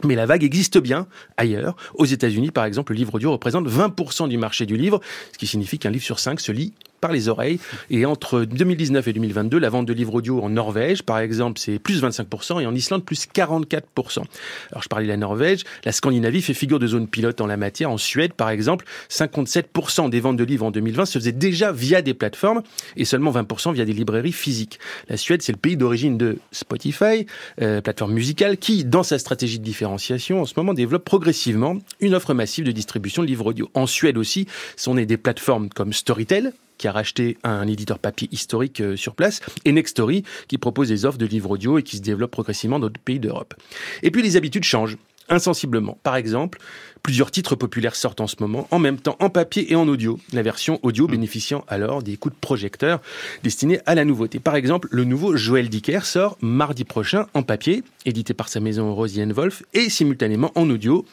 Mais 0.02 0.14
la 0.14 0.26
vague 0.26 0.42
existe 0.42 0.78
bien 0.78 1.06
ailleurs. 1.36 1.76
Aux 1.94 2.04
États-Unis, 2.04 2.50
par 2.50 2.64
exemple, 2.64 2.92
le 2.92 2.98
livre 2.98 3.14
audio 3.14 3.30
représente 3.30 3.68
20% 3.68 4.28
du 4.28 4.38
marché 4.38 4.66
du 4.66 4.76
livre, 4.76 5.00
ce 5.32 5.38
qui 5.38 5.46
signifie 5.46 5.78
qu'un 5.78 5.90
livre 5.90 6.04
sur 6.04 6.18
cinq 6.18 6.40
se 6.40 6.50
lit 6.50 6.72
par 7.04 7.12
les 7.12 7.28
oreilles. 7.28 7.58
Et 7.90 8.06
entre 8.06 8.46
2019 8.46 9.08
et 9.08 9.12
2022, 9.12 9.58
la 9.58 9.68
vente 9.68 9.84
de 9.84 9.92
livres 9.92 10.14
audio 10.14 10.40
en 10.42 10.48
Norvège, 10.48 11.02
par 11.02 11.18
exemple, 11.18 11.60
c'est 11.60 11.78
plus 11.78 12.02
25% 12.02 12.62
et 12.62 12.66
en 12.66 12.74
Islande, 12.74 13.04
plus 13.04 13.26
44%. 13.28 14.22
Alors, 14.70 14.82
je 14.82 14.88
parlais 14.88 15.04
de 15.04 15.10
la 15.10 15.18
Norvège. 15.18 15.64
La 15.84 15.92
Scandinavie 15.92 16.40
fait 16.40 16.54
figure 16.54 16.78
de 16.78 16.86
zone 16.86 17.06
pilote 17.06 17.42
en 17.42 17.46
la 17.46 17.58
matière. 17.58 17.90
En 17.90 17.98
Suède, 17.98 18.32
par 18.32 18.48
exemple, 18.48 18.86
57% 19.10 20.08
des 20.08 20.20
ventes 20.20 20.38
de 20.38 20.44
livres 20.44 20.64
en 20.64 20.70
2020 20.70 21.04
se 21.04 21.18
faisaient 21.18 21.32
déjà 21.32 21.72
via 21.72 22.00
des 22.00 22.14
plateformes 22.14 22.62
et 22.96 23.04
seulement 23.04 23.32
20% 23.32 23.74
via 23.74 23.84
des 23.84 23.92
librairies 23.92 24.32
physiques. 24.32 24.78
La 25.10 25.18
Suède, 25.18 25.42
c'est 25.42 25.52
le 25.52 25.58
pays 25.58 25.76
d'origine 25.76 26.16
de 26.16 26.38
Spotify, 26.52 27.26
euh, 27.60 27.82
plateforme 27.82 28.14
musicale, 28.14 28.56
qui, 28.56 28.82
dans 28.82 29.02
sa 29.02 29.18
stratégie 29.18 29.58
de 29.58 29.64
différenciation, 29.64 30.40
en 30.40 30.46
ce 30.46 30.54
moment, 30.56 30.72
développe 30.72 31.04
progressivement 31.04 31.76
une 32.00 32.14
offre 32.14 32.32
massive 32.32 32.64
de 32.64 32.72
distribution 32.72 33.20
de 33.20 33.26
livres 33.26 33.44
audio. 33.44 33.68
En 33.74 33.86
Suède 33.86 34.16
aussi, 34.16 34.46
sont 34.78 34.94
nées 34.94 35.04
des 35.04 35.18
plateformes 35.18 35.68
comme 35.68 35.92
Storytel, 35.92 36.54
qui 36.78 36.88
a 36.88 36.92
racheté 36.92 37.38
un 37.44 37.66
éditeur 37.66 37.98
papier 37.98 38.28
historique 38.32 38.80
euh, 38.80 38.96
sur 38.96 39.14
place, 39.14 39.40
et 39.64 39.72
Nextory, 39.72 40.24
qui 40.48 40.58
propose 40.58 40.88
des 40.88 41.04
offres 41.04 41.18
de 41.18 41.26
livres 41.26 41.50
audio 41.50 41.78
et 41.78 41.82
qui 41.82 41.96
se 41.96 42.02
développe 42.02 42.30
progressivement 42.30 42.78
dans 42.78 42.86
d'autres 42.86 43.00
pays 43.00 43.20
d'Europe. 43.20 43.54
Et 44.02 44.10
puis 44.10 44.22
les 44.22 44.36
habitudes 44.36 44.64
changent 44.64 44.98
insensiblement. 45.28 45.98
Par 46.02 46.16
exemple, 46.16 46.58
plusieurs 47.02 47.30
titres 47.30 47.56
populaires 47.56 47.96
sortent 47.96 48.20
en 48.20 48.26
ce 48.26 48.36
moment, 48.40 48.68
en 48.70 48.78
même 48.78 48.98
temps 48.98 49.16
en 49.20 49.30
papier 49.30 49.72
et 49.72 49.76
en 49.76 49.88
audio. 49.88 50.18
La 50.32 50.42
version 50.42 50.78
audio 50.82 51.06
bénéficiant 51.06 51.64
alors 51.68 52.02
des 52.02 52.16
coups 52.16 52.34
de 52.34 52.40
projecteur 52.40 53.00
destinés 53.42 53.80
à 53.86 53.94
la 53.94 54.04
nouveauté. 54.04 54.38
Par 54.38 54.56
exemple, 54.56 54.88
le 54.90 55.04
nouveau 55.04 55.36
Joël 55.36 55.68
Dicker 55.68 56.04
sort 56.04 56.36
mardi 56.40 56.84
prochain 56.84 57.26
en 57.34 57.42
papier, 57.42 57.82
édité 58.04 58.34
par 58.34 58.48
sa 58.48 58.60
maison 58.60 58.94
Rosienne 58.94 59.32
Wolf, 59.32 59.62
et 59.72 59.88
simultanément 59.88 60.52
en 60.54 60.68
audio 60.68 61.04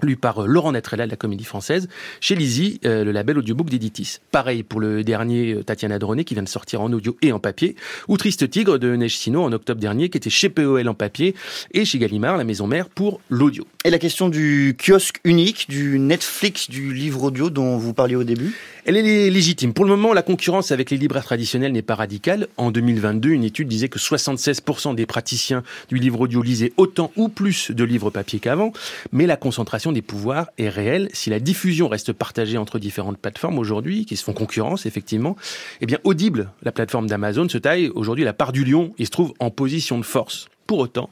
lu 0.00 0.16
par 0.16 0.46
Laurent 0.46 0.72
Netrella 0.72 1.06
de 1.06 1.10
la 1.10 1.16
Comédie 1.16 1.44
Française, 1.44 1.88
chez 2.20 2.34
Lizzie, 2.34 2.80
le 2.82 3.10
label 3.10 3.38
audiobook 3.38 3.68
d'Editis. 3.68 4.18
Pareil 4.30 4.62
pour 4.62 4.80
le 4.80 5.04
dernier 5.04 5.60
Tatiana 5.64 5.98
Droné 5.98 6.24
qui 6.24 6.34
vient 6.34 6.42
de 6.42 6.48
sortir 6.48 6.80
en 6.80 6.92
audio 6.92 7.16
et 7.22 7.32
en 7.32 7.38
papier, 7.38 7.76
ou 8.08 8.16
Triste 8.16 8.48
Tigre 8.48 8.78
de 8.78 8.94
Neige 8.96 9.16
Sino 9.16 9.42
en 9.42 9.52
octobre 9.52 9.80
dernier 9.80 10.08
qui 10.08 10.16
était 10.16 10.30
chez 10.30 10.48
POL 10.48 10.88
en 10.88 10.94
papier 10.94 11.34
et 11.72 11.84
chez 11.84 11.98
Gallimard, 11.98 12.36
la 12.36 12.44
maison 12.44 12.66
mère, 12.66 12.88
pour 12.88 13.20
l'audio. 13.28 13.66
Et 13.84 13.90
la 13.90 13.98
question 13.98 14.28
du 14.28 14.76
kiosque 14.78 15.20
unique, 15.24 15.68
du 15.68 15.98
Netflix 15.98 16.70
du 16.70 16.92
livre 16.94 17.24
audio 17.24 17.50
dont 17.50 17.76
vous 17.76 17.92
parliez 17.92 18.16
au 18.16 18.24
début? 18.24 18.54
Elle 18.84 18.96
est 18.96 19.30
légitime. 19.30 19.72
Pour 19.72 19.84
le 19.84 19.92
moment, 19.92 20.12
la 20.12 20.22
concurrence 20.22 20.72
avec 20.72 20.90
les 20.90 20.96
libraires 20.96 21.22
traditionnels 21.22 21.70
n'est 21.70 21.82
pas 21.82 21.94
radicale. 21.94 22.48
En 22.56 22.72
2022, 22.72 23.28
une 23.28 23.44
étude 23.44 23.68
disait 23.68 23.88
que 23.88 24.00
76% 24.00 24.96
des 24.96 25.06
praticiens 25.06 25.62
du 25.88 25.98
livre 25.98 26.22
audio 26.22 26.42
lisaient 26.42 26.72
autant 26.76 27.12
ou 27.14 27.28
plus 27.28 27.70
de 27.70 27.84
livres 27.84 28.10
papier 28.10 28.40
qu'avant, 28.40 28.72
mais 29.12 29.26
la 29.26 29.36
concentration 29.36 29.92
des 29.92 30.02
pouvoirs 30.02 30.50
est 30.58 30.68
réelle. 30.68 31.10
Si 31.12 31.30
la 31.30 31.38
diffusion 31.38 31.86
reste 31.86 32.12
partagée 32.12 32.58
entre 32.58 32.80
différentes 32.80 33.18
plateformes 33.18 33.60
aujourd'hui, 33.60 34.04
qui 34.04 34.16
se 34.16 34.24
font 34.24 34.32
concurrence 34.32 34.84
effectivement, 34.84 35.36
eh 35.80 35.86
bien 35.86 35.98
Audible, 36.02 36.50
la 36.64 36.72
plateforme 36.72 37.06
d'Amazon, 37.06 37.48
se 37.48 37.58
taille 37.58 37.88
aujourd'hui 37.94 38.24
la 38.24 38.32
part 38.32 38.50
du 38.50 38.64
lion 38.64 38.92
et 38.98 39.04
se 39.04 39.10
trouve 39.10 39.32
en 39.38 39.50
position 39.50 39.96
de 39.96 40.04
force. 40.04 40.48
Pour 40.66 40.80
autant, 40.80 41.10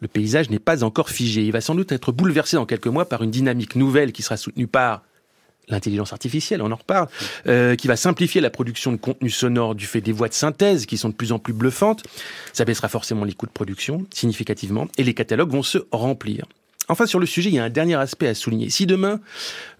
le 0.00 0.06
paysage 0.06 0.50
n'est 0.50 0.60
pas 0.60 0.84
encore 0.84 1.10
figé. 1.10 1.42
Il 1.42 1.50
va 1.50 1.60
sans 1.60 1.74
doute 1.74 1.90
être 1.90 2.12
bouleversé 2.12 2.56
dans 2.56 2.66
quelques 2.66 2.86
mois 2.86 3.08
par 3.08 3.24
une 3.24 3.32
dynamique 3.32 3.74
nouvelle 3.74 4.12
qui 4.12 4.22
sera 4.22 4.36
soutenue 4.36 4.68
par 4.68 5.02
l'intelligence 5.68 6.12
artificielle, 6.12 6.62
on 6.62 6.70
en 6.70 6.76
reparle, 6.76 7.08
euh, 7.46 7.76
qui 7.76 7.88
va 7.88 7.96
simplifier 7.96 8.40
la 8.40 8.50
production 8.50 8.92
de 8.92 8.96
contenu 8.96 9.30
sonore 9.30 9.74
du 9.74 9.86
fait 9.86 10.00
des 10.00 10.12
voix 10.12 10.28
de 10.28 10.34
synthèse 10.34 10.86
qui 10.86 10.96
sont 10.96 11.08
de 11.08 11.14
plus 11.14 11.32
en 11.32 11.38
plus 11.38 11.52
bluffantes. 11.52 12.02
Ça 12.52 12.64
baissera 12.64 12.88
forcément 12.88 13.24
les 13.24 13.32
coûts 13.32 13.46
de 13.46 13.52
production 13.52 14.06
significativement 14.12 14.88
et 14.96 15.04
les 15.04 15.14
catalogues 15.14 15.50
vont 15.50 15.62
se 15.62 15.78
remplir. 15.92 16.44
Enfin, 16.90 17.04
sur 17.04 17.18
le 17.18 17.26
sujet, 17.26 17.50
il 17.50 17.54
y 17.54 17.58
a 17.58 17.64
un 17.64 17.70
dernier 17.70 17.96
aspect 17.96 18.28
à 18.28 18.34
souligner. 18.34 18.70
Si 18.70 18.86
demain, 18.86 19.20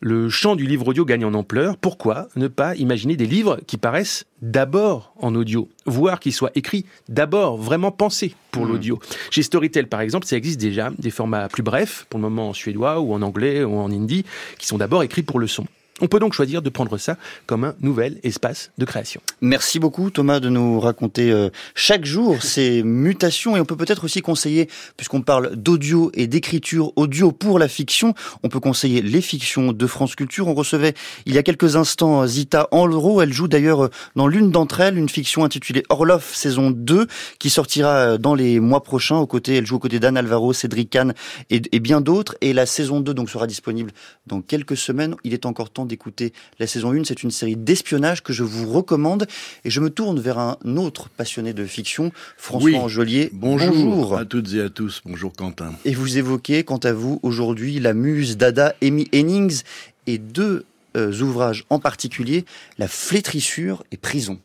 le 0.00 0.28
champ 0.28 0.56
du 0.56 0.66
livre 0.66 0.88
audio 0.88 1.06
gagne 1.06 1.24
en 1.24 1.32
ampleur, 1.32 1.78
pourquoi 1.78 2.28
ne 2.36 2.48
pas 2.48 2.74
imaginer 2.76 3.16
des 3.16 3.26
livres 3.26 3.58
qui 3.66 3.78
paraissent 3.78 4.26
d'abord 4.42 5.14
en 5.16 5.34
audio, 5.34 5.70
voire 5.86 6.20
qui 6.20 6.32
soient 6.32 6.50
écrits 6.54 6.84
d'abord, 7.08 7.56
vraiment 7.56 7.90
pensés 7.92 8.34
pour 8.50 8.66
mmh. 8.66 8.68
l'audio? 8.68 8.98
Chez 9.30 9.42
Storytel, 9.42 9.86
par 9.86 10.02
exemple, 10.02 10.26
ça 10.26 10.36
existe 10.36 10.60
déjà, 10.60 10.90
des 10.98 11.10
formats 11.10 11.48
plus 11.48 11.62
brefs, 11.62 12.06
pour 12.10 12.18
le 12.20 12.24
moment 12.24 12.50
en 12.50 12.52
suédois 12.52 13.00
ou 13.00 13.14
en 13.14 13.22
anglais 13.22 13.64
ou 13.64 13.78
en 13.78 13.90
hindi, 13.90 14.26
qui 14.58 14.66
sont 14.66 14.76
d'abord 14.76 15.02
écrits 15.02 15.22
pour 15.22 15.38
le 15.38 15.46
son. 15.46 15.66
On 16.00 16.06
peut 16.06 16.20
donc 16.20 16.32
choisir 16.32 16.62
de 16.62 16.70
prendre 16.70 16.96
ça 16.96 17.16
comme 17.46 17.64
un 17.64 17.74
nouvel 17.80 18.20
espace 18.22 18.70
de 18.78 18.84
création. 18.84 19.20
Merci 19.40 19.80
beaucoup 19.80 20.10
Thomas 20.10 20.38
de 20.38 20.48
nous 20.48 20.78
raconter 20.78 21.32
euh, 21.32 21.50
chaque 21.74 22.04
jour 22.04 22.42
ces 22.42 22.82
mutations 22.84 23.56
et 23.56 23.60
on 23.60 23.64
peut 23.64 23.76
peut-être 23.76 24.04
aussi 24.04 24.20
conseiller, 24.20 24.68
puisqu'on 24.96 25.22
parle 25.22 25.56
d'audio 25.56 26.10
et 26.14 26.28
d'écriture 26.28 26.92
audio 26.96 27.32
pour 27.32 27.58
la 27.58 27.66
fiction, 27.66 28.14
on 28.42 28.48
peut 28.48 28.60
conseiller 28.60 29.02
les 29.02 29.20
fictions 29.20 29.72
de 29.72 29.86
France 29.86 30.14
Culture. 30.14 30.46
On 30.46 30.54
recevait 30.54 30.94
il 31.26 31.34
y 31.34 31.38
a 31.38 31.42
quelques 31.42 31.74
instants 31.74 32.26
Zita 32.26 32.68
Enlero, 32.70 33.20
elle 33.20 33.32
joue 33.32 33.48
d'ailleurs 33.48 33.86
euh, 33.86 33.90
dans 34.14 34.28
l'une 34.28 34.50
d'entre 34.50 34.80
elles 34.80 34.98
une 34.98 35.08
fiction 35.08 35.44
intitulée 35.44 35.82
Orloff 35.88 36.34
saison 36.34 36.70
2 36.70 37.06
qui 37.40 37.50
sortira 37.50 37.90
euh, 37.90 38.18
dans 38.18 38.34
les 38.36 38.60
mois 38.60 38.84
prochains 38.84 39.16
aux 39.16 39.26
côtés, 39.26 39.56
elle 39.56 39.66
joue 39.66 39.76
aux 39.76 39.80
côtés 39.80 39.98
d'Anne 39.98 40.16
Alvaro, 40.16 40.52
Cédric 40.52 40.90
Kahn 40.90 41.14
et, 41.50 41.60
et 41.72 41.80
bien 41.80 42.00
d'autres 42.00 42.36
et 42.40 42.52
la 42.52 42.66
saison 42.66 43.00
2 43.00 43.14
donc 43.14 43.30
sera 43.30 43.48
disponible 43.48 43.90
dans 44.26 44.42
quelques 44.42 44.76
semaines. 44.76 45.16
Il 45.24 45.34
est 45.34 45.44
encore 45.44 45.70
temps 45.70 45.87
d'écouter 45.88 46.32
la 46.58 46.66
saison 46.66 46.92
1. 46.92 47.04
C'est 47.04 47.22
une 47.22 47.30
série 47.30 47.56
d'espionnage 47.56 48.22
que 48.22 48.32
je 48.32 48.44
vous 48.44 48.70
recommande. 48.70 49.26
Et 49.64 49.70
je 49.70 49.80
me 49.80 49.90
tourne 49.90 50.20
vers 50.20 50.38
un 50.38 50.56
autre 50.76 51.08
passionné 51.08 51.52
de 51.52 51.64
fiction, 51.64 52.12
François 52.36 52.78
Angelier. 52.78 53.30
Bonjour. 53.32 54.16
à 54.16 54.24
toutes 54.24 54.52
et 54.54 54.60
à 54.60 54.70
tous. 54.70 55.02
Bonjour 55.04 55.32
Quentin. 55.32 55.72
Et 55.84 55.94
vous 55.94 56.18
évoquez, 56.18 56.62
quant 56.62 56.78
à 56.78 56.92
vous, 56.92 57.18
aujourd'hui, 57.22 57.80
la 57.80 57.94
muse 57.94 58.36
d'Ada 58.36 58.74
Amy 58.82 59.08
Hennings 59.12 59.62
et 60.06 60.18
deux 60.18 60.64
euh, 60.96 61.12
ouvrages 61.20 61.64
en 61.70 61.78
particulier, 61.78 62.44
La 62.78 62.88
flétrissure 62.88 63.84
et 63.92 63.96
Prison. 63.96 64.38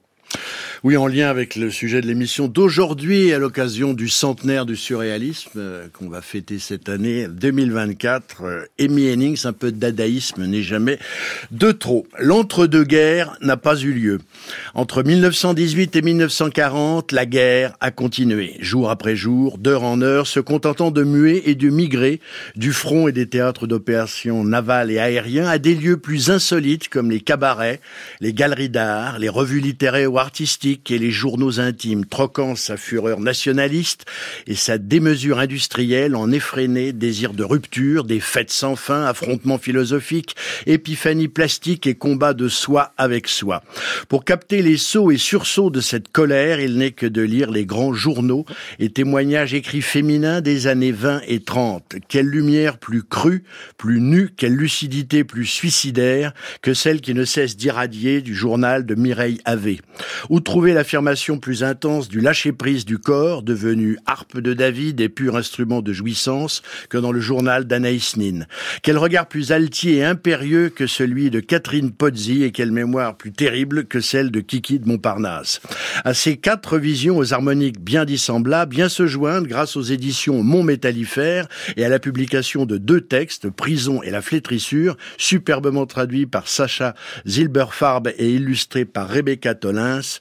Oui, 0.85 0.97
en 0.97 1.07
lien 1.07 1.29
avec 1.29 1.55
le 1.55 1.71
sujet 1.71 2.01
de 2.01 2.07
l'émission 2.07 2.49
d'aujourd'hui, 2.49 3.31
à 3.31 3.39
l'occasion 3.39 3.93
du 3.93 4.09
centenaire 4.09 4.65
du 4.65 4.75
surréalisme 4.75 5.51
euh, 5.55 5.87
qu'on 5.93 6.09
va 6.09 6.21
fêter 6.21 6.59
cette 6.59 6.89
année 6.89 7.25
2024, 7.29 8.43
euh, 8.43 8.65
Amy 8.81 9.07
Hennings, 9.07 9.47
un 9.47 9.53
peu 9.53 9.71
de 9.71 9.77
dadaïsme 9.77 10.45
n'est 10.45 10.61
jamais 10.61 10.99
de 11.51 11.71
trop. 11.71 12.05
L'entre-deux-guerres 12.19 13.37
n'a 13.39 13.55
pas 13.55 13.77
eu 13.79 13.93
lieu. 13.93 14.19
Entre 14.73 15.03
1918 15.03 15.95
et 15.95 16.01
1940, 16.01 17.13
la 17.13 17.25
guerre 17.25 17.77
a 17.79 17.91
continué, 17.91 18.57
jour 18.59 18.89
après 18.89 19.15
jour, 19.15 19.57
d'heure 19.59 19.83
en 19.83 20.01
heure, 20.01 20.27
se 20.27 20.41
contentant 20.41 20.91
de 20.91 21.05
muer 21.05 21.43
et 21.45 21.55
de 21.55 21.69
migrer 21.69 22.19
du 22.57 22.73
front 22.73 23.07
et 23.07 23.13
des 23.13 23.29
théâtres 23.29 23.67
d'opérations 23.67 24.43
navales 24.43 24.91
et 24.91 24.99
aériens 24.99 25.47
à 25.47 25.59
des 25.59 25.75
lieux 25.75 25.95
plus 25.95 26.29
insolites 26.29 26.89
comme 26.89 27.09
les 27.09 27.21
cabarets, 27.21 27.79
les 28.19 28.33
galeries 28.33 28.67
d'art, 28.67 29.17
les 29.17 29.29
revues 29.29 29.61
littéraires 29.61 30.11
ou 30.11 30.19
artistiques 30.19 30.72
et 30.89 30.97
les 30.97 31.11
journaux 31.11 31.59
intimes, 31.59 32.05
troquant 32.05 32.55
sa 32.55 32.77
fureur 32.77 33.19
nationaliste 33.19 34.05
et 34.47 34.55
sa 34.55 34.77
démesure 34.77 35.39
industrielle 35.39 36.15
en 36.15 36.31
effréné 36.31 36.93
désir 36.93 37.33
de 37.33 37.43
rupture, 37.43 38.03
des 38.03 38.19
fêtes 38.19 38.51
sans 38.51 38.75
fin, 38.75 39.05
affrontements 39.05 39.57
philosophiques, 39.57 40.35
épiphanies 40.65 41.27
plastiques 41.27 41.87
et 41.87 41.95
combats 41.95 42.33
de 42.33 42.47
soi 42.47 42.93
avec 42.97 43.27
soi. 43.27 43.63
Pour 44.09 44.25
capter 44.25 44.61
les 44.61 44.77
sauts 44.77 45.11
et 45.11 45.17
sursauts 45.17 45.69
de 45.69 45.81
cette 45.81 46.11
colère, 46.11 46.59
il 46.59 46.77
n'est 46.77 46.91
que 46.91 47.05
de 47.05 47.21
lire 47.21 47.51
les 47.51 47.65
grands 47.65 47.93
journaux 47.93 48.45
et 48.79 48.89
témoignages 48.89 49.53
écrits 49.53 49.81
féminins 49.81 50.41
des 50.41 50.67
années 50.67 50.91
20 50.91 51.21
et 51.27 51.41
30. 51.41 51.95
Quelle 52.07 52.27
lumière 52.27 52.77
plus 52.77 53.03
crue, 53.03 53.43
plus 53.77 54.01
nue, 54.01 54.29
quelle 54.35 54.55
lucidité 54.55 55.23
plus 55.23 55.45
suicidaire 55.45 56.33
que 56.61 56.73
celle 56.73 57.01
qui 57.01 57.13
ne 57.13 57.25
cesse 57.25 57.57
d'irradier 57.57 58.21
du 58.21 58.33
journal 58.33 58.85
de 58.85 58.95
Mireille 58.95 59.39
Havé. 59.45 59.81
Où 60.29 60.39
trouver 60.39 60.62
l'affirmation 60.71 61.39
plus 61.39 61.63
intense 61.63 62.07
du 62.07 62.21
lâcher-prise 62.21 62.85
du 62.85 62.97
corps, 62.97 63.43
devenu 63.43 63.97
harpe 64.05 64.39
de 64.39 64.53
David 64.53 65.01
et 65.01 65.09
pur 65.09 65.35
instrument 65.35 65.81
de 65.81 65.91
jouissance, 65.91 66.61
que 66.89 66.97
dans 66.97 67.11
le 67.11 67.19
journal 67.19 67.65
d'Anaïs 67.65 68.15
Nin 68.15 68.45
Quel 68.81 68.97
regard 68.97 69.27
plus 69.27 69.51
altier 69.51 69.97
et 69.97 70.03
impérieux 70.05 70.69
que 70.69 70.87
celui 70.87 71.29
de 71.29 71.41
Catherine 71.41 71.91
Pozzi 71.91 72.43
et 72.43 72.51
quelle 72.51 72.71
mémoire 72.71 73.17
plus 73.17 73.33
terrible 73.33 73.85
que 73.85 73.99
celle 73.99 74.31
de 74.31 74.39
Kiki 74.39 74.79
de 74.79 74.87
Montparnasse. 74.87 75.59
À 76.05 76.13
ces 76.13 76.37
quatre 76.37 76.77
visions 76.77 77.17
aux 77.17 77.33
harmoniques 77.33 77.81
bien 77.81 78.05
dissemblables, 78.05 78.73
bien 78.73 78.89
se 78.89 79.07
joindre 79.07 79.47
grâce 79.47 79.75
aux 79.75 79.81
éditions 79.81 80.43
Mont 80.43 80.63
Métallifère 80.63 81.47
et 81.75 81.83
à 81.83 81.89
la 81.89 81.99
publication 81.99 82.65
de 82.65 82.77
deux 82.77 83.01
textes, 83.01 83.49
Prison 83.49 84.01
et 84.03 84.11
la 84.11 84.21
flétrissure, 84.21 84.95
superbement 85.17 85.85
traduits 85.85 86.27
par 86.27 86.47
Sacha 86.47 86.93
Zilberfarb 87.27 88.09
et 88.17 88.29
illustrés 88.29 88.85
par 88.85 89.09
Rebecca 89.09 89.55
Tolins, 89.55 90.19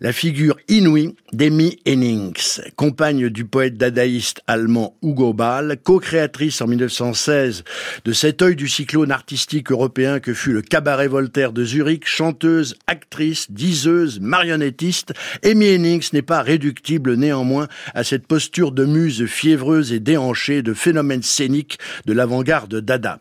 la 0.00 0.12
figure 0.12 0.56
inouïe 0.68 1.14
d'Amy 1.32 1.78
Hennings, 1.84 2.60
compagne 2.76 3.28
du 3.28 3.44
poète 3.44 3.76
dadaïste 3.76 4.42
allemand 4.46 4.96
Hugo 5.02 5.32
Ball, 5.32 5.78
co-créatrice 5.82 6.60
en 6.60 6.66
1916 6.66 7.64
de 8.04 8.12
cet 8.12 8.42
œil 8.42 8.56
du 8.56 8.68
cyclone 8.68 9.10
artistique 9.10 9.70
européen 9.70 10.20
que 10.20 10.34
fut 10.34 10.52
le 10.52 10.62
cabaret 10.62 11.08
Voltaire 11.08 11.52
de 11.52 11.64
Zurich, 11.64 12.06
chanteuse, 12.06 12.76
actrice, 12.86 13.50
diseuse, 13.50 14.20
marionnettiste, 14.20 15.12
Amy 15.44 15.66
Hennings 15.66 16.08
n'est 16.12 16.22
pas 16.22 16.42
réductible 16.42 17.14
néanmoins 17.14 17.68
à 17.94 18.04
cette 18.04 18.26
posture 18.26 18.72
de 18.72 18.84
muse 18.84 19.26
fiévreuse 19.26 19.92
et 19.92 20.00
déhanchée 20.00 20.62
de 20.62 20.74
phénomène 20.74 21.22
scénique 21.22 21.78
de 22.06 22.12
l'avant-garde 22.12 22.80
dada. 22.80 23.20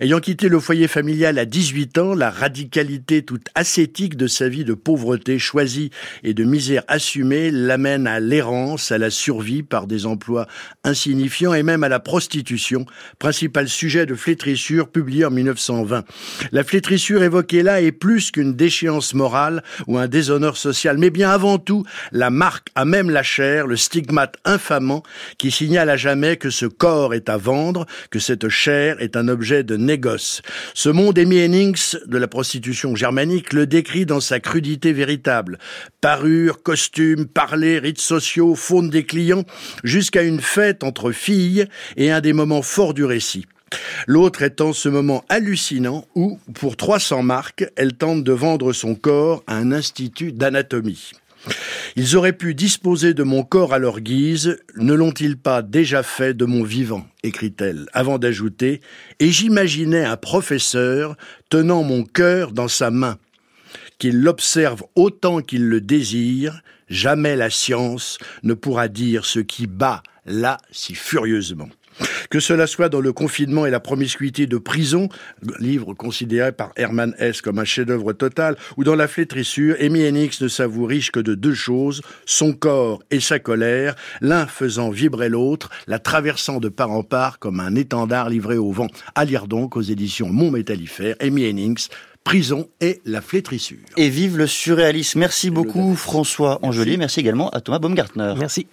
Ayant 0.00 0.20
quitté 0.20 0.48
le 0.48 0.60
foyer 0.60 0.88
familial 0.88 1.38
à 1.38 1.44
18 1.44 1.98
ans, 1.98 2.14
la 2.14 2.30
radicalité 2.30 3.22
toute 3.22 3.48
ascétique 3.54 4.16
de 4.16 4.26
sa 4.26 4.48
vie 4.48 4.64
de 4.64 4.74
pauvreté 4.74 5.38
choisie 5.38 5.83
et 6.22 6.34
de 6.34 6.44
misère 6.44 6.82
assumée 6.88 7.50
l'amène 7.50 8.06
à 8.06 8.20
l'errance, 8.20 8.92
à 8.92 8.98
la 8.98 9.10
survie 9.10 9.62
par 9.62 9.86
des 9.86 10.06
emplois 10.06 10.46
insignifiants 10.84 11.54
et 11.54 11.62
même 11.62 11.84
à 11.84 11.88
la 11.88 12.00
prostitution, 12.00 12.86
principal 13.18 13.68
sujet 13.68 14.06
de 14.06 14.14
flétrissure 14.14 14.88
publié 14.88 15.24
en 15.24 15.30
1920. 15.30 16.04
La 16.52 16.64
flétrissure 16.64 17.22
évoquée 17.22 17.62
là 17.62 17.80
est 17.80 17.92
plus 17.92 18.30
qu'une 18.30 18.54
déchéance 18.54 19.14
morale 19.14 19.62
ou 19.86 19.98
un 19.98 20.08
déshonneur 20.08 20.56
social, 20.56 20.98
mais 20.98 21.10
bien 21.10 21.30
avant 21.30 21.58
tout 21.58 21.84
la 22.12 22.30
marque 22.30 22.68
à 22.74 22.84
même 22.84 23.10
la 23.10 23.22
chair, 23.22 23.66
le 23.66 23.76
stigmate 23.76 24.36
infamant 24.44 25.02
qui 25.38 25.50
signale 25.50 25.90
à 25.90 25.96
jamais 25.96 26.36
que 26.36 26.50
ce 26.50 26.66
corps 26.66 27.14
est 27.14 27.28
à 27.28 27.36
vendre, 27.36 27.86
que 28.10 28.18
cette 28.18 28.48
chair 28.48 28.96
est 29.00 29.16
un 29.16 29.28
objet 29.28 29.64
de 29.64 29.76
négoce. 29.76 30.42
Ce 30.74 30.88
monde 30.88 31.18
Amy 31.18 31.38
Hennings 31.38 31.96
de 32.06 32.18
la 32.18 32.28
prostitution 32.28 32.94
germanique 32.94 33.52
le 33.52 33.66
décrit 33.66 34.06
dans 34.06 34.20
sa 34.20 34.40
crudité 34.40 34.92
véritable. 34.92 35.58
Parure, 36.00 36.62
costume, 36.62 37.26
parler, 37.26 37.78
rites 37.78 38.00
sociaux, 38.00 38.54
faune 38.54 38.90
des 38.90 39.04
clients, 39.04 39.44
jusqu'à 39.82 40.22
une 40.22 40.40
fête 40.40 40.84
entre 40.84 41.12
filles 41.12 41.66
et 41.96 42.10
un 42.10 42.20
des 42.20 42.32
moments 42.32 42.62
forts 42.62 42.94
du 42.94 43.04
récit. 43.04 43.46
L'autre 44.06 44.42
étant 44.42 44.72
ce 44.72 44.88
moment 44.88 45.24
hallucinant 45.28 46.06
où, 46.14 46.38
pour 46.54 46.76
300 46.76 47.22
marques, 47.22 47.66
elle 47.76 47.94
tente 47.94 48.22
de 48.22 48.32
vendre 48.32 48.72
son 48.72 48.94
corps 48.94 49.42
à 49.46 49.56
un 49.56 49.72
institut 49.72 50.32
d'anatomie. 50.32 51.12
Ils 51.96 52.16
auraient 52.16 52.32
pu 52.32 52.54
disposer 52.54 53.14
de 53.14 53.22
mon 53.22 53.44
corps 53.44 53.74
à 53.74 53.78
leur 53.78 54.00
guise, 54.00 54.58
ne 54.76 54.94
l'ont-ils 54.94 55.36
pas 55.36 55.62
déjà 55.62 56.02
fait 56.02 56.34
de 56.34 56.44
mon 56.44 56.62
vivant? 56.62 57.06
écrit-elle, 57.22 57.86
avant 57.92 58.18
d'ajouter 58.18 58.80
Et 59.20 59.30
j'imaginais 59.30 60.04
un 60.04 60.16
professeur 60.16 61.16
tenant 61.48 61.82
mon 61.82 62.04
cœur 62.04 62.52
dans 62.52 62.68
sa 62.68 62.90
main, 62.90 63.18
qu'il 63.98 64.20
l'observe 64.20 64.82
autant 64.94 65.40
qu'il 65.40 65.68
le 65.68 65.80
désire, 65.80 66.62
jamais 66.88 67.36
la 67.36 67.50
science 67.50 68.18
ne 68.42 68.54
pourra 68.54 68.88
dire 68.88 69.24
ce 69.24 69.40
qui 69.40 69.66
bat 69.66 70.02
là 70.26 70.58
si 70.70 70.94
furieusement. 70.94 71.68
Que 72.30 72.40
cela 72.40 72.66
soit 72.66 72.88
dans 72.88 73.00
le 73.00 73.12
confinement 73.12 73.66
et 73.66 73.70
la 73.70 73.80
promiscuité 73.80 74.46
de 74.46 74.58
prison, 74.58 75.08
livre 75.60 75.94
considéré 75.94 76.50
par 76.50 76.72
Herman 76.76 77.14
Hesse 77.18 77.40
comme 77.40 77.58
un 77.58 77.64
chef-d'œuvre 77.64 78.12
total, 78.12 78.56
ou 78.76 78.84
dans 78.84 78.96
la 78.96 79.06
flétrissure, 79.06 79.76
Amy 79.80 80.02
Hennig 80.02 80.32
ne 80.40 80.48
s'avoue 80.48 80.86
riche 80.86 81.12
que 81.12 81.20
de 81.20 81.34
deux 81.34 81.54
choses, 81.54 82.02
son 82.26 82.52
corps 82.52 83.02
et 83.12 83.20
sa 83.20 83.38
colère, 83.38 83.94
l'un 84.20 84.46
faisant 84.46 84.90
vibrer 84.90 85.28
l'autre, 85.28 85.70
la 85.86 85.98
traversant 86.00 86.58
de 86.58 86.68
part 86.68 86.90
en 86.90 87.04
part 87.04 87.38
comme 87.38 87.60
un 87.60 87.76
étendard 87.76 88.28
livré 88.28 88.56
au 88.56 88.72
vent. 88.72 88.88
À 89.14 89.24
lire 89.24 89.46
donc 89.46 89.76
aux 89.76 89.82
éditions 89.82 90.30
Mont 90.30 90.50
Métallifère, 90.50 91.14
Amy 91.20 91.44
Hennings, 91.44 91.88
Prison 92.24 92.68
et 92.80 93.00
la 93.04 93.20
flétrissure. 93.20 93.78
Et 93.96 94.08
vive 94.08 94.38
le 94.38 94.46
surréalisme. 94.46 95.18
Merci 95.18 95.50
beaucoup 95.50 95.94
François 95.94 96.58
Angelier. 96.62 96.96
Merci 96.96 97.20
également 97.20 97.50
à 97.50 97.60
Thomas 97.60 97.78
Baumgartner. 97.78 98.34
Merci. 98.38 98.66